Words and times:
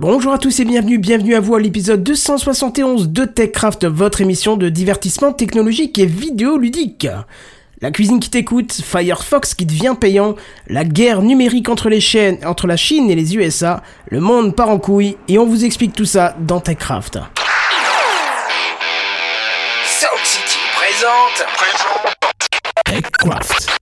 Bonjour 0.00 0.32
à 0.32 0.38
tous 0.38 0.58
et 0.60 0.64
bienvenue, 0.64 0.96
bienvenue 0.96 1.34
à 1.34 1.40
vous 1.40 1.54
à 1.54 1.60
l'épisode 1.60 2.02
271 2.02 3.10
de 3.10 3.26
TechCraft, 3.26 3.84
votre 3.84 4.22
émission 4.22 4.56
de 4.56 4.70
divertissement 4.70 5.34
technologique 5.34 5.98
et 5.98 6.06
vidéoludique. 6.06 7.06
La 7.82 7.90
cuisine 7.90 8.18
qui 8.18 8.30
t'écoute, 8.30 8.72
Firefox 8.72 9.52
qui 9.52 9.66
devient 9.66 9.94
payant, 10.00 10.36
la 10.68 10.86
guerre 10.86 11.20
numérique 11.20 11.68
entre 11.68 11.90
les 11.90 12.00
chaînes, 12.00 12.38
entre 12.46 12.66
la 12.66 12.78
Chine 12.78 13.10
et 13.10 13.14
les 13.14 13.36
USA, 13.36 13.82
le 14.08 14.20
monde 14.20 14.56
part 14.56 14.70
en 14.70 14.78
couille 14.78 15.18
et 15.28 15.38
on 15.38 15.44
vous 15.44 15.66
explique 15.66 15.94
tout 15.94 16.06
ça 16.06 16.34
dans 16.40 16.60
TechCraft. 16.60 17.18
Sound 19.84 20.24
City 20.24 20.58
présente. 20.78 21.46
TechCraft. 22.86 23.79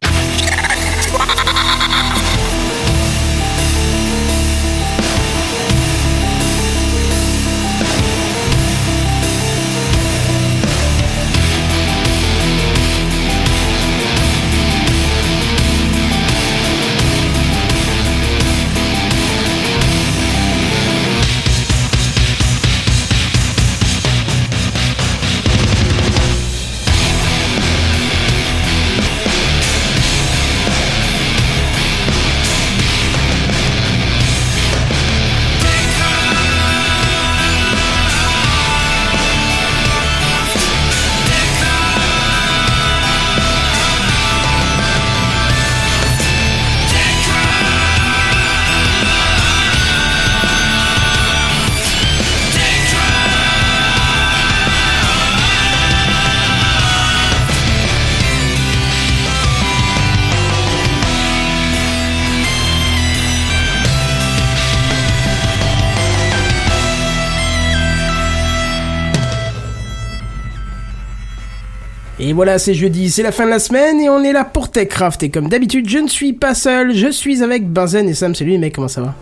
Voilà, 72.39 72.61
c'est 72.61 72.75
jeudi, 72.75 73.11
c'est 73.11 73.25
la 73.25 73.33
fin 73.33 73.47
de 73.47 73.51
la 73.51 73.59
semaine 73.59 74.01
et 74.01 74.09
on 74.09 74.23
est 74.23 74.33
là 74.33 74.45
pour 74.45 74.71
TechCraft. 74.71 75.25
Et 75.25 75.29
comme 75.29 75.49
d'habitude, 75.49 75.89
je 75.89 75.99
ne 75.99 76.07
suis 76.07 76.35
pas 76.35 76.55
seul, 76.55 76.95
je 76.95 77.11
suis 77.11 77.43
avec 77.43 77.69
Benzen 77.69 78.09
et 78.09 78.15
Sam. 78.15 78.33
Salut 78.33 78.53
les 78.53 78.59
mecs, 78.59 78.77
comment 78.77 78.87
ça 78.87 79.01
va? 79.01 79.15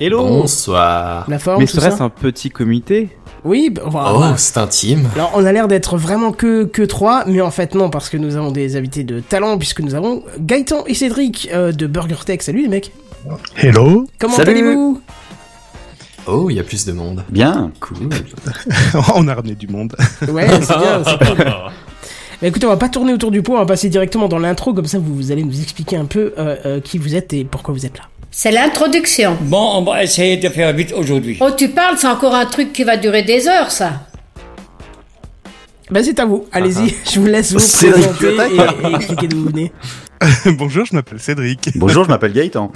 Hello 0.00 0.26
Bonsoir. 0.26 1.26
La 1.28 1.38
forme, 1.38 1.60
Mais 1.60 1.68
serait-ce 1.68 1.98
ça 1.98 2.02
un 2.02 2.08
petit 2.08 2.50
comité 2.50 3.10
Oui, 3.44 3.70
bah, 3.70 3.82
voilà. 3.86 4.32
Oh, 4.32 4.34
c'est 4.36 4.58
intime. 4.58 5.08
Alors 5.14 5.30
on 5.36 5.44
a 5.44 5.52
l'air 5.52 5.68
d'être 5.68 5.96
vraiment 5.96 6.32
que, 6.32 6.64
que 6.64 6.82
trois, 6.82 7.22
mais 7.28 7.40
en 7.40 7.52
fait 7.52 7.76
non, 7.76 7.88
parce 7.88 8.08
que 8.08 8.16
nous 8.16 8.34
avons 8.34 8.50
des 8.50 8.74
invités 8.74 9.04
de 9.04 9.20
talent, 9.20 9.58
puisque 9.58 9.78
nous 9.78 9.94
avons 9.94 10.24
Gaëtan 10.40 10.86
et 10.88 10.94
Cédric 10.94 11.48
euh, 11.52 11.70
de 11.70 11.86
BurgerTech. 11.86 12.42
Salut 12.42 12.62
les 12.62 12.68
mecs 12.68 12.90
Hello 13.56 14.08
Comment 14.18 14.38
allez-vous? 14.38 15.00
Oh, 16.26 16.50
il 16.50 16.56
y 16.56 16.58
a 16.58 16.64
plus 16.64 16.84
de 16.84 16.90
monde. 16.90 17.22
Bien. 17.28 17.70
Cool. 17.78 18.08
On 19.14 19.28
a 19.28 19.34
ramené 19.36 19.54
du 19.54 19.68
monde. 19.68 19.94
Ouais, 20.26 20.48
c'est 20.62 20.78
bien, 20.78 21.04
c'est 21.04 21.18
cool. 21.36 21.44
Bah, 22.40 22.48
écoutez, 22.48 22.66
on 22.66 22.70
va 22.70 22.76
pas 22.76 22.88
tourner 22.88 23.14
autour 23.14 23.30
du 23.30 23.42
pot, 23.42 23.54
on 23.54 23.58
va 23.58 23.66
passer 23.66 23.88
directement 23.88 24.28
dans 24.28 24.38
l'intro, 24.38 24.74
comme 24.74 24.86
ça 24.86 24.98
vous, 24.98 25.14
vous 25.14 25.32
allez 25.32 25.42
nous 25.42 25.60
expliquer 25.60 25.96
un 25.96 26.04
peu 26.04 26.34
euh, 26.38 26.56
euh, 26.66 26.80
qui 26.80 26.98
vous 26.98 27.14
êtes 27.14 27.32
et 27.32 27.44
pourquoi 27.44 27.72
vous 27.72 27.86
êtes 27.86 27.96
là. 27.96 28.04
C'est 28.30 28.50
l'introduction. 28.50 29.38
Bon, 29.40 29.76
on 29.76 29.82
va 29.82 30.02
essayer 30.02 30.36
de 30.36 30.48
faire 30.50 30.72
vite 30.74 30.92
aujourd'hui. 30.92 31.38
Oh, 31.40 31.48
tu 31.56 31.70
parles, 31.70 31.96
c'est 31.96 32.06
encore 32.06 32.34
un 32.34 32.44
truc 32.44 32.72
qui 32.74 32.84
va 32.84 32.98
durer 32.98 33.22
des 33.22 33.48
heures, 33.48 33.70
ça. 33.70 34.06
Bah 35.90 36.02
c'est 36.02 36.18
à 36.18 36.26
vous, 36.26 36.46
allez-y, 36.52 36.94
je 37.10 37.20
vous 37.20 37.26
laisse 37.26 37.52
vous 37.52 37.58
présenter 37.58 38.26
et, 38.26 38.88
et 38.88 38.94
expliquer 38.96 39.28
d'où 39.28 39.38
vous 39.38 39.50
venez. 39.50 39.72
Bonjour, 40.58 40.84
je 40.84 40.94
m'appelle 40.94 41.20
Cédric. 41.20 41.70
Bonjour, 41.76 42.04
je 42.04 42.08
m'appelle 42.08 42.32
Gaëtan. 42.32 42.72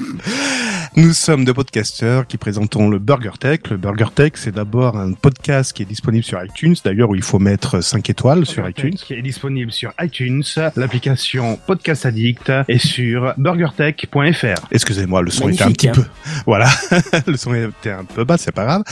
Nous 0.97 1.13
sommes 1.13 1.45
deux 1.45 1.55
podcasteurs 1.55 2.27
qui 2.27 2.37
présentons 2.37 2.89
le 2.89 2.99
Burger 2.99 3.39
Tech. 3.39 3.61
Le 3.71 3.77
Burger 3.77 4.09
Tech, 4.15 4.33
c'est 4.35 4.55
d'abord 4.55 4.97
un 4.97 5.13
podcast 5.13 5.73
qui 5.73 5.83
est 5.83 5.87
disponible 5.87 6.25
sur 6.25 6.43
iTunes, 6.43 6.75
d'ailleurs 6.85 7.11
où 7.11 7.15
il 7.15 7.23
faut 7.23 7.39
mettre 7.39 7.81
5 7.81 8.11
étoiles 8.11 8.45
sur 8.45 8.69
iTunes. 8.69 8.95
Qui 8.95 9.15
est 9.15 9.23
disponible 9.23 9.73
sur 9.73 9.93
iTunes, 10.01 10.43
l'application 10.77 11.59
Podcast 11.67 12.07
Addict 12.07 12.53
et 12.69 12.79
sur 12.79 13.33
burgertech.fr. 13.39 14.67
Excusez-moi, 14.73 15.23
le 15.23 15.31
son 15.31 15.49
était 15.49 15.63
un 15.63 15.67
Magnifique, 15.67 15.79
petit 15.79 15.89
hein. 15.89 15.93
peu... 15.93 16.05
Voilà, 16.47 16.69
le 17.27 17.37
son 17.37 17.55
était 17.55 17.91
un 17.91 18.05
peu 18.05 18.25
bas, 18.25 18.37
c'est 18.37 18.53
pas 18.53 18.65
grave. 18.65 18.83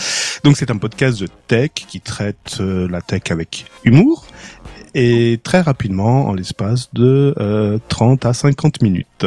Donc 0.45 0.57
c'est 0.57 0.71
un 0.71 0.79
podcast 0.79 1.21
de 1.21 1.29
tech 1.49 1.71
qui 1.75 2.01
traite 2.01 2.59
euh, 2.61 2.89
la 2.89 3.03
tech 3.03 3.23
avec 3.31 3.67
humour 3.85 4.27
et 4.95 5.41
très 5.43 5.61
rapidement 5.61 6.27
en 6.27 6.35
l'espace 6.35 6.89
de 6.93 7.35
euh, 7.39 7.79
30 7.89 8.27
à 8.27 8.33
50 8.33 8.83
minutes. 8.83 9.27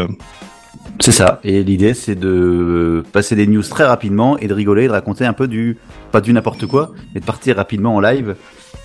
C'est 0.99 1.11
ça. 1.11 1.39
Et 1.43 1.63
l'idée, 1.63 1.93
c'est 1.93 2.15
de 2.15 3.03
passer 3.11 3.35
des 3.35 3.47
news 3.47 3.63
très 3.63 3.85
rapidement 3.85 4.37
et 4.37 4.47
de 4.47 4.53
rigoler, 4.53 4.87
de 4.87 4.91
raconter 4.91 5.25
un 5.25 5.33
peu 5.33 5.47
du, 5.47 5.77
pas 6.11 6.21
du 6.21 6.33
n'importe 6.33 6.65
quoi, 6.67 6.91
mais 7.13 7.21
de 7.21 7.25
partir 7.25 7.55
rapidement 7.55 7.95
en 7.95 7.99
live 7.99 8.35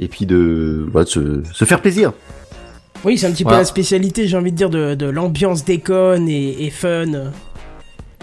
et 0.00 0.08
puis 0.08 0.26
de, 0.26 0.86
voilà, 0.90 1.04
de 1.04 1.10
se, 1.10 1.42
se 1.52 1.64
faire 1.64 1.80
plaisir. 1.80 2.12
Oui, 3.04 3.18
c'est 3.18 3.26
un 3.26 3.32
petit 3.32 3.44
peu 3.44 3.50
la 3.50 3.64
spécialité, 3.64 4.26
j'ai 4.26 4.36
envie 4.36 4.52
de 4.52 4.56
dire, 4.56 4.70
de, 4.70 4.94
de 4.94 5.06
l'ambiance 5.06 5.64
déconne 5.64 6.28
et, 6.28 6.64
et 6.64 6.70
fun. 6.70 7.30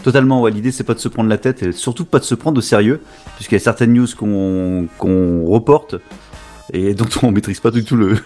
Totalement, 0.03 0.41
ouais. 0.41 0.51
L'idée, 0.51 0.71
c'est 0.71 0.83
pas 0.83 0.95
de 0.95 0.99
se 0.99 1.07
prendre 1.07 1.29
la 1.29 1.37
tête 1.37 1.63
et 1.63 1.71
surtout 1.71 2.03
pas 2.03 2.19
de 2.19 2.25
se 2.25 2.35
prendre 2.35 2.57
au 2.57 2.61
sérieux, 2.61 2.99
puisqu'il 3.35 3.55
y 3.55 3.57
a 3.57 3.59
certaines 3.59 3.93
news 3.93 4.07
qu'on 4.17 4.87
qu'on 4.97 5.45
reporte 5.45 5.95
et 6.72 6.94
dont 6.94 7.07
on 7.22 7.31
maîtrise 7.31 7.59
pas 7.59 7.72
du 7.72 7.84
tout 7.84 7.96
le, 7.96 8.18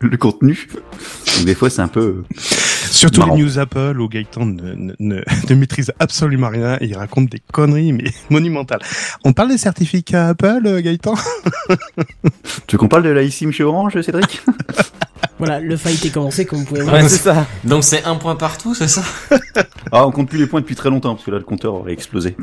le 0.00 0.16
contenu. 0.16 0.68
Donc 1.36 1.46
des 1.46 1.54
fois, 1.54 1.70
c'est 1.70 1.82
un 1.82 1.88
peu. 1.88 2.24
Surtout 2.90 3.20
Marrant. 3.20 3.34
les 3.36 3.42
news 3.42 3.58
Apple 3.58 4.00
où 4.00 4.08
Gaëtan 4.08 4.46
ne, 4.46 4.74
ne, 4.74 4.94
ne, 4.98 5.22
ne 5.50 5.54
maîtrise 5.54 5.92
absolument 5.98 6.48
rien 6.48 6.76
et 6.80 6.86
il 6.86 6.96
raconte 6.96 7.30
des 7.30 7.40
conneries 7.52 7.92
mais 7.92 8.04
monumentales. 8.30 8.80
On 9.24 9.32
parle 9.32 9.50
des 9.50 9.58
certificats 9.58 10.28
Apple, 10.28 10.62
euh, 10.66 10.80
Gaëtan? 10.80 11.14
Tu 12.66 12.76
veux 12.76 12.78
qu'on 12.78 12.88
parle 12.88 13.04
de 13.04 13.10
la 13.10 13.22
eSIM 13.22 13.50
chez 13.50 13.64
Orange, 13.64 14.00
Cédric? 14.00 14.42
Voilà, 15.38 15.58
le 15.60 15.76
fight 15.76 16.04
est 16.04 16.10
commencé, 16.10 16.44
comme 16.44 16.60
vous 16.60 16.64
pouvez 16.64 16.82
voir. 16.82 16.94
Ouais, 16.94 17.08
c'est 17.08 17.18
ça. 17.22 17.46
Donc 17.64 17.82
c'est 17.84 18.04
un 18.04 18.14
point 18.14 18.36
partout, 18.36 18.74
c'est 18.74 18.88
ça? 18.88 19.02
Ah, 19.92 20.06
on 20.06 20.10
compte 20.10 20.28
plus 20.30 20.38
les 20.38 20.46
points 20.46 20.60
depuis 20.60 20.74
très 20.74 20.88
longtemps, 20.88 21.14
parce 21.14 21.24
que 21.26 21.30
là, 21.30 21.36
le 21.38 21.44
compteur 21.44 21.74
aurait 21.74 21.92
explosé. 21.92 22.34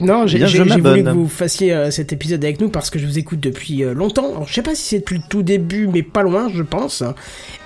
Non, 0.00 0.26
j'ai 0.26 0.36
Bien, 0.38 0.46
j'ai- 0.46 0.58
voulu 0.58 1.02
que 1.02 1.10
vous 1.10 1.28
fassiez 1.28 1.72
euh, 1.72 1.90
cet 1.90 2.12
épisode 2.12 2.44
avec 2.44 2.60
nous 2.60 2.68
parce 2.68 2.90
que 2.90 2.98
je 2.98 3.06
vous 3.06 3.18
écoute 3.18 3.40
depuis 3.40 3.82
euh, 3.82 3.94
longtemps. 3.94 4.28
Alors, 4.28 4.46
je 4.46 4.52
sais 4.54 4.62
pas 4.62 4.74
si 4.74 4.82
c'est 4.82 4.98
depuis 4.98 5.16
le 5.16 5.22
tout 5.28 5.42
début, 5.42 5.88
mais 5.88 6.02
pas 6.02 6.22
loin, 6.22 6.50
je 6.54 6.62
pense. 6.62 7.02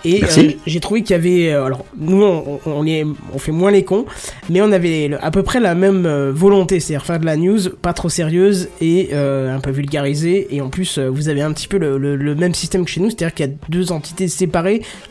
Et 0.04 0.20
Merci. 0.20 0.40
euh, 0.46 0.52
j'ai 0.66 0.80
trouvé 0.80 1.02
qu'il 1.02 1.10
y 1.16 1.18
avait, 1.18 1.52
euh, 1.52 1.64
alors 1.64 1.84
nous, 1.98 2.22
on, 2.22 2.60
on 2.64 2.86
est, 2.86 3.04
on 3.34 3.38
fait 3.38 3.52
moins 3.52 3.72
les 3.72 3.84
cons, 3.84 4.06
mais 4.48 4.62
on 4.62 4.70
avait 4.70 5.08
le- 5.08 5.22
à 5.22 5.30
peu 5.32 5.42
près 5.42 5.58
la 5.60 5.74
même 5.74 6.06
euh, 6.06 6.30
volonté, 6.32 6.78
c'est-à-dire 6.78 7.04
faire 7.04 7.18
de 7.18 7.26
la 7.26 7.36
news 7.36 7.58
pas 7.82 7.92
trop 7.92 8.08
sérieuse 8.08 8.68
et 8.80 9.10
euh, 9.12 9.54
un 9.54 9.60
peu 9.60 9.70
vulgarisée. 9.72 10.46
Et 10.54 10.60
en 10.60 10.68
plus, 10.68 10.96
euh, 10.98 11.08
vous 11.10 11.28
avez 11.28 11.42
un 11.42 11.52
petit 11.52 11.68
peu 11.68 11.76
le, 11.78 11.98
le- 11.98 12.16
le 12.16 12.34
même 12.36 12.54
système 12.54 12.84
que 12.84 12.90
chez 12.90 13.00
nous, 13.00 13.10
c'est-à-dire 13.10 13.34
qu'il 13.34 13.46
y 13.46 13.48
a 13.50 13.52
deux 13.68 13.90
entités 13.92 14.28
séparées, 14.28 14.57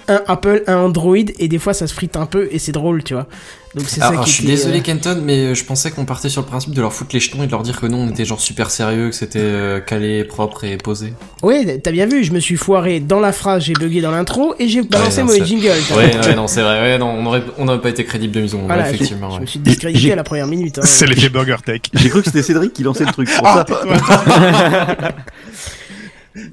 un 0.08 0.22
Apple, 0.28 0.63
un 0.68 0.78
Android, 0.78 1.16
et 1.18 1.47
des 1.47 1.59
fois 1.59 1.74
ça 1.74 1.88
se 1.88 1.94
frite 1.94 2.16
un 2.18 2.25
peu 2.25 2.47
et 2.52 2.59
c'est 2.59 2.72
drôle, 2.72 3.03
tu 3.03 3.13
vois. 3.13 3.28
Donc 3.75 3.85
c'est 3.90 4.00
ça 4.00 4.08
Alors, 4.08 4.24
qui 4.24 4.31
je 4.31 4.35
suis 4.35 4.44
était, 4.46 4.53
désolé 4.56 4.80
euh, 4.80 4.81
Kenton, 4.81 5.22
mais 5.24 5.53
je 5.53 5.63
pensais 5.63 5.91
qu'on 5.91 6.06
partait 6.06 6.30
sur 6.30 6.41
le 6.41 6.47
principe 6.47 6.74
de 6.74 6.81
leur 6.81 6.94
foutre 6.94 7.12
les 7.13 7.19
jetons 7.19 7.44
et 7.44 7.46
de 7.47 7.52
leur 7.52 7.62
dire 7.62 7.80
que 7.80 7.86
non, 7.86 7.97
on 8.00 8.09
était 8.09 8.25
genre 8.25 8.40
super 8.40 8.72
sérieux, 8.72 9.09
que 9.09 9.16
c'était 9.16 9.40
euh, 9.41 9.80
calé, 9.81 10.24
propre 10.24 10.63
et 10.63 10.77
posé. 10.77 11.13
Ouais, 11.44 11.77
t'as 11.77 11.92
bien 11.92 12.07
vu, 12.07 12.24
je 12.24 12.31
me 12.31 12.39
suis 12.39 12.56
foiré 12.56 13.00
dans 13.00 13.19
la 13.19 13.31
phrase, 13.31 13.63
j'ai 13.63 13.74
bugué 13.74 14.01
dans 14.01 14.10
l'intro 14.10 14.56
et 14.57 14.68
j'ai 14.68 14.81
balancé 14.81 15.22
mon 15.22 15.33
jingle. 15.45 15.68
Ouais, 15.95 16.36
non, 16.36 16.48
c'est 16.48 16.62
vrai, 16.62 16.81
ouais, 16.81 16.98
non, 16.98 17.10
on 17.10 17.25
aurait, 17.27 17.44
on 17.60 17.68
aurait 17.68 17.81
pas 17.81 17.89
été 17.89 18.04
crédible 18.04 18.33
de 18.33 18.42
maison, 18.42 18.62
Voilà, 18.66 18.83
ouais, 18.83 18.89
je- 18.89 18.95
effectivement, 18.95 19.30
je, 19.30 19.36
ouais. 19.36 19.42
me 19.42 19.45
suis 19.45 19.60
discrédité 19.60 20.13
à 20.13 20.16
la 20.16 20.24
première 20.24 20.48
minute. 20.48 20.80
hein. 20.80 20.83
C'est 20.86 21.06
l'effet 21.06 21.30
Burger 21.30 21.57
Tech. 21.63 21.81
J'ai 21.94 22.10
cru 22.10 22.22
que 22.22 22.25
c'était 22.27 22.44
Cédric 22.44 22.74
qui 22.74 22.81
lançait 22.83 23.06
le 23.06 23.12
truc. 23.12 23.30
Pour 23.38 23.45
Ah, 23.48 23.66
ça. 23.68 25.06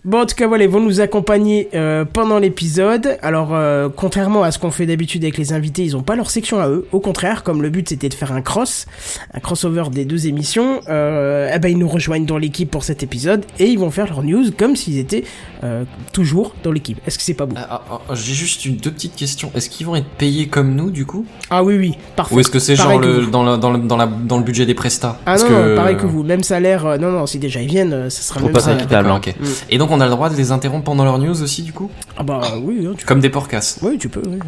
Bon, 0.04 0.22
en 0.22 0.26
tout 0.26 0.34
cas, 0.34 0.46
voilà, 0.46 0.64
ils 0.64 0.70
vont 0.70 0.80
nous 0.80 1.00
accompagner 1.00 1.68
euh, 1.74 2.04
pendant 2.04 2.38
l'épisode. 2.38 3.18
Alors, 3.22 3.50
euh, 3.54 3.88
contrairement 3.94 4.42
à 4.42 4.50
ce 4.50 4.58
qu'on 4.58 4.70
fait 4.70 4.86
d'habitude 4.86 5.22
avec 5.24 5.36
les 5.38 5.52
invités, 5.52 5.82
ils 5.82 5.96
ont 5.96 6.02
pas 6.02 6.16
leur 6.16 6.30
section 6.30 6.60
à 6.60 6.68
eux. 6.68 6.86
Au 6.92 7.00
contraire, 7.00 7.42
comme 7.42 7.62
le 7.62 7.70
but 7.70 7.88
c'était 7.88 8.08
de 8.08 8.14
faire 8.14 8.32
un 8.32 8.40
cross, 8.42 8.86
un 9.32 9.40
crossover 9.40 9.84
des 9.90 10.04
deux 10.04 10.26
émissions, 10.26 10.80
euh, 10.88 11.50
eh 11.54 11.58
ben 11.58 11.68
ils 11.68 11.78
nous 11.78 11.88
rejoignent 11.88 12.26
dans 12.26 12.38
l'équipe 12.38 12.70
pour 12.70 12.84
cet 12.84 13.02
épisode 13.02 13.44
et 13.58 13.66
ils 13.66 13.78
vont 13.78 13.90
faire 13.90 14.06
leur 14.06 14.22
news 14.22 14.44
comme 14.56 14.76
s'ils 14.76 14.98
étaient 14.98 15.24
euh, 15.62 15.84
toujours 16.12 16.54
dans 16.62 16.72
l'équipe. 16.72 16.98
Est-ce 17.06 17.18
que 17.18 17.24
c'est 17.24 17.34
pas 17.34 17.46
beau? 17.46 17.56
Ah, 17.58 17.82
ah, 17.90 18.00
ah, 18.08 18.14
J'ai 18.14 18.34
juste 18.34 18.64
une 18.64 18.76
deux 18.76 18.90
petites 18.90 19.16
questions. 19.16 19.50
Est-ce 19.54 19.68
qu'ils 19.70 19.86
vont 19.86 19.96
être 19.96 20.06
payés 20.18 20.46
comme 20.48 20.74
nous 20.74 20.90
du 20.90 21.04
coup? 21.06 21.24
Ah 21.50 21.62
oui, 21.64 21.76
oui, 21.76 21.94
parfait. 22.16 22.34
Ou 22.34 22.40
est-ce 22.40 22.50
que 22.50 22.58
c'est 22.58 22.76
genre 22.76 23.00
que 23.00 23.06
le, 23.06 23.26
dans, 23.26 23.42
la, 23.42 23.56
dans, 23.56 23.70
le, 23.72 23.78
dans, 23.78 23.96
la, 23.96 24.06
dans 24.06 24.38
le 24.38 24.44
budget 24.44 24.66
des 24.66 24.74
prestats? 24.74 25.16
Ah 25.20 25.32
Parce 25.32 25.42
non, 25.42 25.48
que- 25.48 25.68
non, 25.70 25.76
pareil 25.76 25.96
que 25.96 26.06
vous. 26.06 26.22
Même 26.22 26.42
salaire. 26.42 26.86
euh, 26.86 26.96
non, 26.98 27.10
non, 27.12 27.26
si 27.26 27.38
déjà 27.38 27.60
ils 27.60 27.68
viennent, 27.68 27.92
euh, 27.92 28.10
ça 28.10 28.22
sera 28.22 28.40
Faut 28.40 28.46
même 28.46 28.54
pas 28.54 28.60
salaire. 28.60 28.80
s'inquiéter. 28.80 29.02
D'accord, 29.02 29.20
Totalement. 29.20 29.40
ok. 29.42 29.48
Mm. 29.70 29.73
Et 29.74 29.78
donc 29.78 29.90
on 29.90 30.00
a 30.00 30.04
le 30.04 30.10
droit 30.12 30.30
de 30.30 30.36
les 30.36 30.52
interrompre 30.52 30.84
pendant 30.84 31.02
leur 31.04 31.18
news 31.18 31.42
aussi 31.42 31.62
du 31.62 31.72
coup? 31.72 31.90
Ah 32.16 32.22
bah 32.22 32.40
oui, 32.62 32.86
hein, 32.88 32.94
tu 32.96 33.04
Comme 33.04 33.18
des 33.18 33.28
porcasses. 33.28 33.80
Oui, 33.82 33.98
tu 33.98 34.08
peux. 34.08 34.22
oui. 34.24 34.38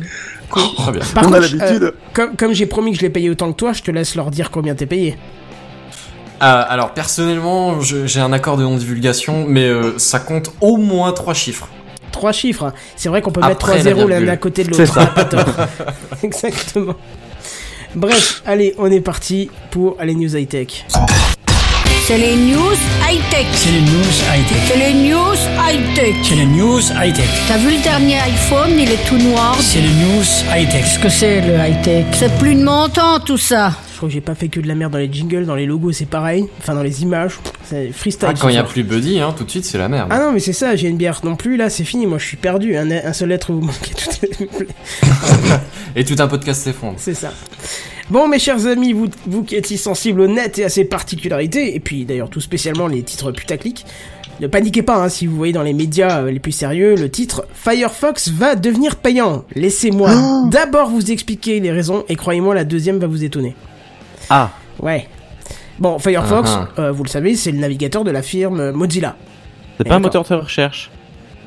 Très 0.77 0.93
bien. 0.93 1.01
Par 1.15 1.25
On 1.25 1.33
a 1.33 1.41
contre, 1.41 1.41
l'habitude. 1.41 1.83
euh, 1.83 1.91
comme, 2.13 2.37
comme 2.37 2.53
j'ai 2.53 2.67
promis 2.67 2.93
que 2.93 2.99
je 2.99 3.03
l'ai 3.03 3.11
payé 3.11 3.29
autant 3.29 3.51
que 3.51 3.57
toi, 3.57 3.73
je 3.73 3.83
te 3.83 3.91
laisse 3.91 4.15
leur 4.15 4.31
dire 4.31 4.53
combien 4.53 4.77
t'es 4.77 4.87
payé. 4.87 5.19
Ah, 6.39 6.61
alors 6.61 6.93
personnellement, 6.95 7.81
je- 7.81 8.07
j'ai 8.07 8.21
un 8.21 8.33
accord 8.33 8.57
de 8.57 8.63
non-divulgation, 8.63 9.47
mais 9.49 9.65
euh, 9.65 9.99
ça 9.99 10.21
compte 10.21 10.53
au 10.61 10.77
moins 10.77 11.11
trois 11.13 11.35
chiffres. 11.35 11.69
Trois 12.13 12.31
chiffres. 12.31 12.63
hein. 12.63 12.73
C'est 12.95 13.09
vrai 13.09 13.21
qu'on 13.21 13.33
peut 13.33 13.41
Après 13.43 13.51
mettre 13.51 13.67
trois 13.67 13.79
zéros 13.81 14.07
l'un 14.07 14.29
à 14.29 14.37
côté 14.37 14.63
de 14.63 14.73
C'est 14.75 14.87
l'autre. 14.87 15.01
Exactement. 16.23 16.95
Bref, 17.97 18.43
allez, 18.47 18.75
on 18.79 18.91
est 18.93 19.01
parti 19.01 19.51
pour 19.73 19.97
les 20.05 20.15
news 20.15 20.37
high-tech. 20.37 20.87
C'est 22.07 22.19
les 22.19 22.37
news 22.37 22.61
high-tech. 23.03 23.47
C'est 23.53 23.73
les 23.73 23.81
news 23.81 24.15
high-tech. 24.33 24.59
C'est 24.69 24.77
les 24.77 24.95
news 24.95 25.35
high-tech. 25.59 26.15
C'est 26.23 26.35
les 26.37 26.47
news 26.47 26.81
high-tech. 27.03 27.29
T'as 27.49 27.59
vu 27.59 27.77
le 27.77 27.83
dernier 27.83 28.15
iPhone, 28.21 28.71
il 28.79 28.89
est 28.93 29.09
tout 29.09 29.19
noir. 29.19 29.57
C'est 29.61 29.81
les 29.81 29.89
news 29.89 30.23
high-tech. 30.55 30.83
Qu'est-ce 30.85 30.99
que 31.01 31.09
c'est 31.09 31.41
le 31.41 31.55
high-tech? 31.55 32.05
C'est 32.13 32.33
plus 32.39 32.55
de 32.55 32.63
mon 32.63 32.89
temps 32.89 33.19
tout 33.19 33.37
ça. 33.37 33.73
Je 33.91 33.97
crois 33.97 34.09
que 34.09 34.13
j'ai 34.15 34.21
pas 34.21 34.37
fait 34.37 34.47
que 34.47 34.61
de 34.61 34.69
la 34.69 34.77
merde 34.77 34.93
dans 34.93 34.99
les 34.99 35.13
jingles, 35.13 35.47
dans 35.47 35.57
les 35.57 35.67
logos, 35.67 35.91
c'est 35.91 36.07
pareil. 36.07 36.47
Enfin, 36.61 36.77
dans 36.77 36.85
les 36.85 37.03
images. 37.03 37.41
C'est 37.65 37.91
freestyle. 37.91 38.29
Ah, 38.31 38.35
quand 38.41 38.51
il 38.51 38.55
y 38.55 38.59
a 38.59 38.63
plus 38.63 38.85
Buddy, 38.85 39.19
hein, 39.19 39.35
tout 39.37 39.43
de 39.43 39.51
suite 39.51 39.65
c'est 39.65 39.79
la 39.79 39.89
merde. 39.89 40.09
Ah 40.13 40.21
non, 40.21 40.31
mais 40.31 40.39
c'est 40.39 40.53
ça, 40.53 40.77
j'ai 40.77 40.87
une 40.87 40.99
bière 40.99 41.23
non 41.25 41.35
plus, 41.35 41.57
là, 41.57 41.71
c'est 41.71 41.85
fini. 41.85 42.07
Moi, 42.07 42.19
je 42.19 42.27
suis 42.27 42.37
perdu. 42.37 42.77
Un, 42.77 42.89
un 42.89 43.13
seul 43.13 43.33
être 43.33 43.53
vous 43.53 43.63
manquez 43.63 43.95
tout. 43.95 44.45
Et 45.97 46.05
tout 46.05 46.17
un 46.21 46.29
podcast 46.29 46.63
s'effondre. 46.63 46.99
C'est 46.99 47.15
ça. 47.15 47.33
Bon, 48.09 48.29
mes 48.29 48.39
chers 48.39 48.67
amis, 48.67 48.93
vous, 48.93 49.09
vous 49.27 49.43
qui 49.43 49.57
êtes 49.57 49.67
si 49.67 49.79
sensibles 49.79 50.21
au 50.21 50.29
net 50.29 50.59
et 50.59 50.65
à 50.65 50.69
ses 50.69 50.85
particularités, 50.85 51.75
et 51.75 51.81
puis 51.81 52.05
d'ailleurs 52.05 52.31
tout 52.31 52.41
spécialement 52.41 52.87
les 52.87 53.03
titres 53.03 53.33
putaclic, 53.33 53.85
ne 54.39 54.47
paniquez 54.47 54.83
pas 54.83 54.97
hein, 55.03 55.09
si 55.09 55.27
vous 55.27 55.35
voyez 55.37 55.53
dans 55.53 55.63
les 55.63 55.73
médias 55.73 56.21
euh, 56.23 56.31
les 56.31 56.39
plus 56.39 56.53
sérieux 56.53 56.95
le 56.95 57.11
titre 57.11 57.47
Firefox 57.55 58.29
va 58.29 58.55
devenir 58.55 58.97
payant. 58.97 59.45
Laissez-moi 59.57 60.11
d'abord 60.51 60.89
vous 60.91 61.11
expliquer 61.11 61.59
les 61.59 61.73
raisons, 61.73 62.05
et 62.09 62.15
croyez-moi, 62.15 62.55
la 62.55 62.65
deuxième 62.65 62.99
va 62.99 63.07
vous 63.09 63.25
étonner. 63.25 63.57
Ah, 64.31 64.51
Ouais. 64.81 65.09
Bon, 65.79 65.99
Firefox, 65.99 66.49
Ah, 66.51 66.69
euh, 66.79 66.93
vous 66.93 67.03
le 67.03 67.09
savez, 67.09 67.35
c'est 67.35 67.51
le 67.51 67.59
navigateur 67.59 68.05
de 68.05 68.11
la 68.11 68.23
firme 68.23 68.71
Mozilla. 68.71 69.17
c'est 69.79 69.89
pas 69.89 69.97
un 69.97 69.99
moteur 69.99 70.23
de 70.25 70.35
recherche? 70.35 70.91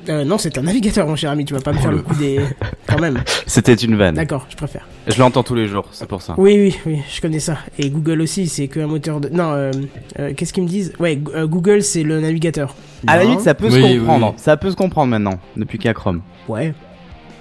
Euh, 0.10 0.24
non, 0.26 0.38
c'est 0.40 0.58
un 0.58 0.64
navigateur, 0.64 1.06
mon 1.08 1.16
cher 1.16 1.30
ami, 1.30 1.46
tu 1.46 1.54
vas 1.54 1.60
pas 1.62 1.72
me 1.72 1.78
faire 1.78 1.92
le 1.92 2.02
coup 2.02 2.16
des... 2.16 2.40
Quand 2.88 3.00
même. 3.00 3.22
C'était 3.46 3.76
une 3.76 3.96
vanne. 3.96 4.16
D'accord, 4.16 4.48
je 4.50 4.56
préfère. 4.56 4.88
Je 5.08 5.20
l'entends 5.20 5.44
tous 5.44 5.54
les 5.54 5.68
jours, 5.68 5.86
c'est 5.92 6.08
pour 6.08 6.22
ça. 6.24 6.34
Oui, 6.38 6.56
oui, 6.58 6.78
oui, 6.88 7.00
je 7.14 7.22
connais 7.22 7.40
ça. 7.40 7.58
Et 7.78 7.90
Google 7.92 8.22
aussi, 8.22 8.48
c'est 8.48 8.68
qu'un 8.68 8.88
moteur 8.88 9.20
de. 9.20 9.30
Non, 9.30 9.52
euh, 9.54 9.72
euh, 10.20 10.34
qu'est-ce 10.36 10.52
qu'ils 10.52 10.64
me 10.64 10.68
disent? 10.68 10.94
Ouais, 11.00 11.20
euh, 11.36 11.46
Google, 11.46 11.84
c'est 11.84 12.02
le 12.02 12.20
navigateur. 12.20 12.74
À 13.06 13.18
la 13.18 13.24
Non. 13.24 13.30
limite, 13.30 13.44
ça 13.46 13.54
peut 13.54 13.68
Oui, 13.68 13.72
se 13.74 13.78
oui, 13.86 13.98
comprendre. 14.00 14.28
oui. 14.36 14.42
Ça 14.44 14.58
peut 14.58 14.72
se 14.72 14.76
comprendre 14.76 15.10
maintenant, 15.12 15.40
depuis 15.56 15.78
qu'il 15.78 15.86
y 15.86 15.90
a 15.90 15.94
Chrome. 15.94 16.22
Ouais. 16.48 16.74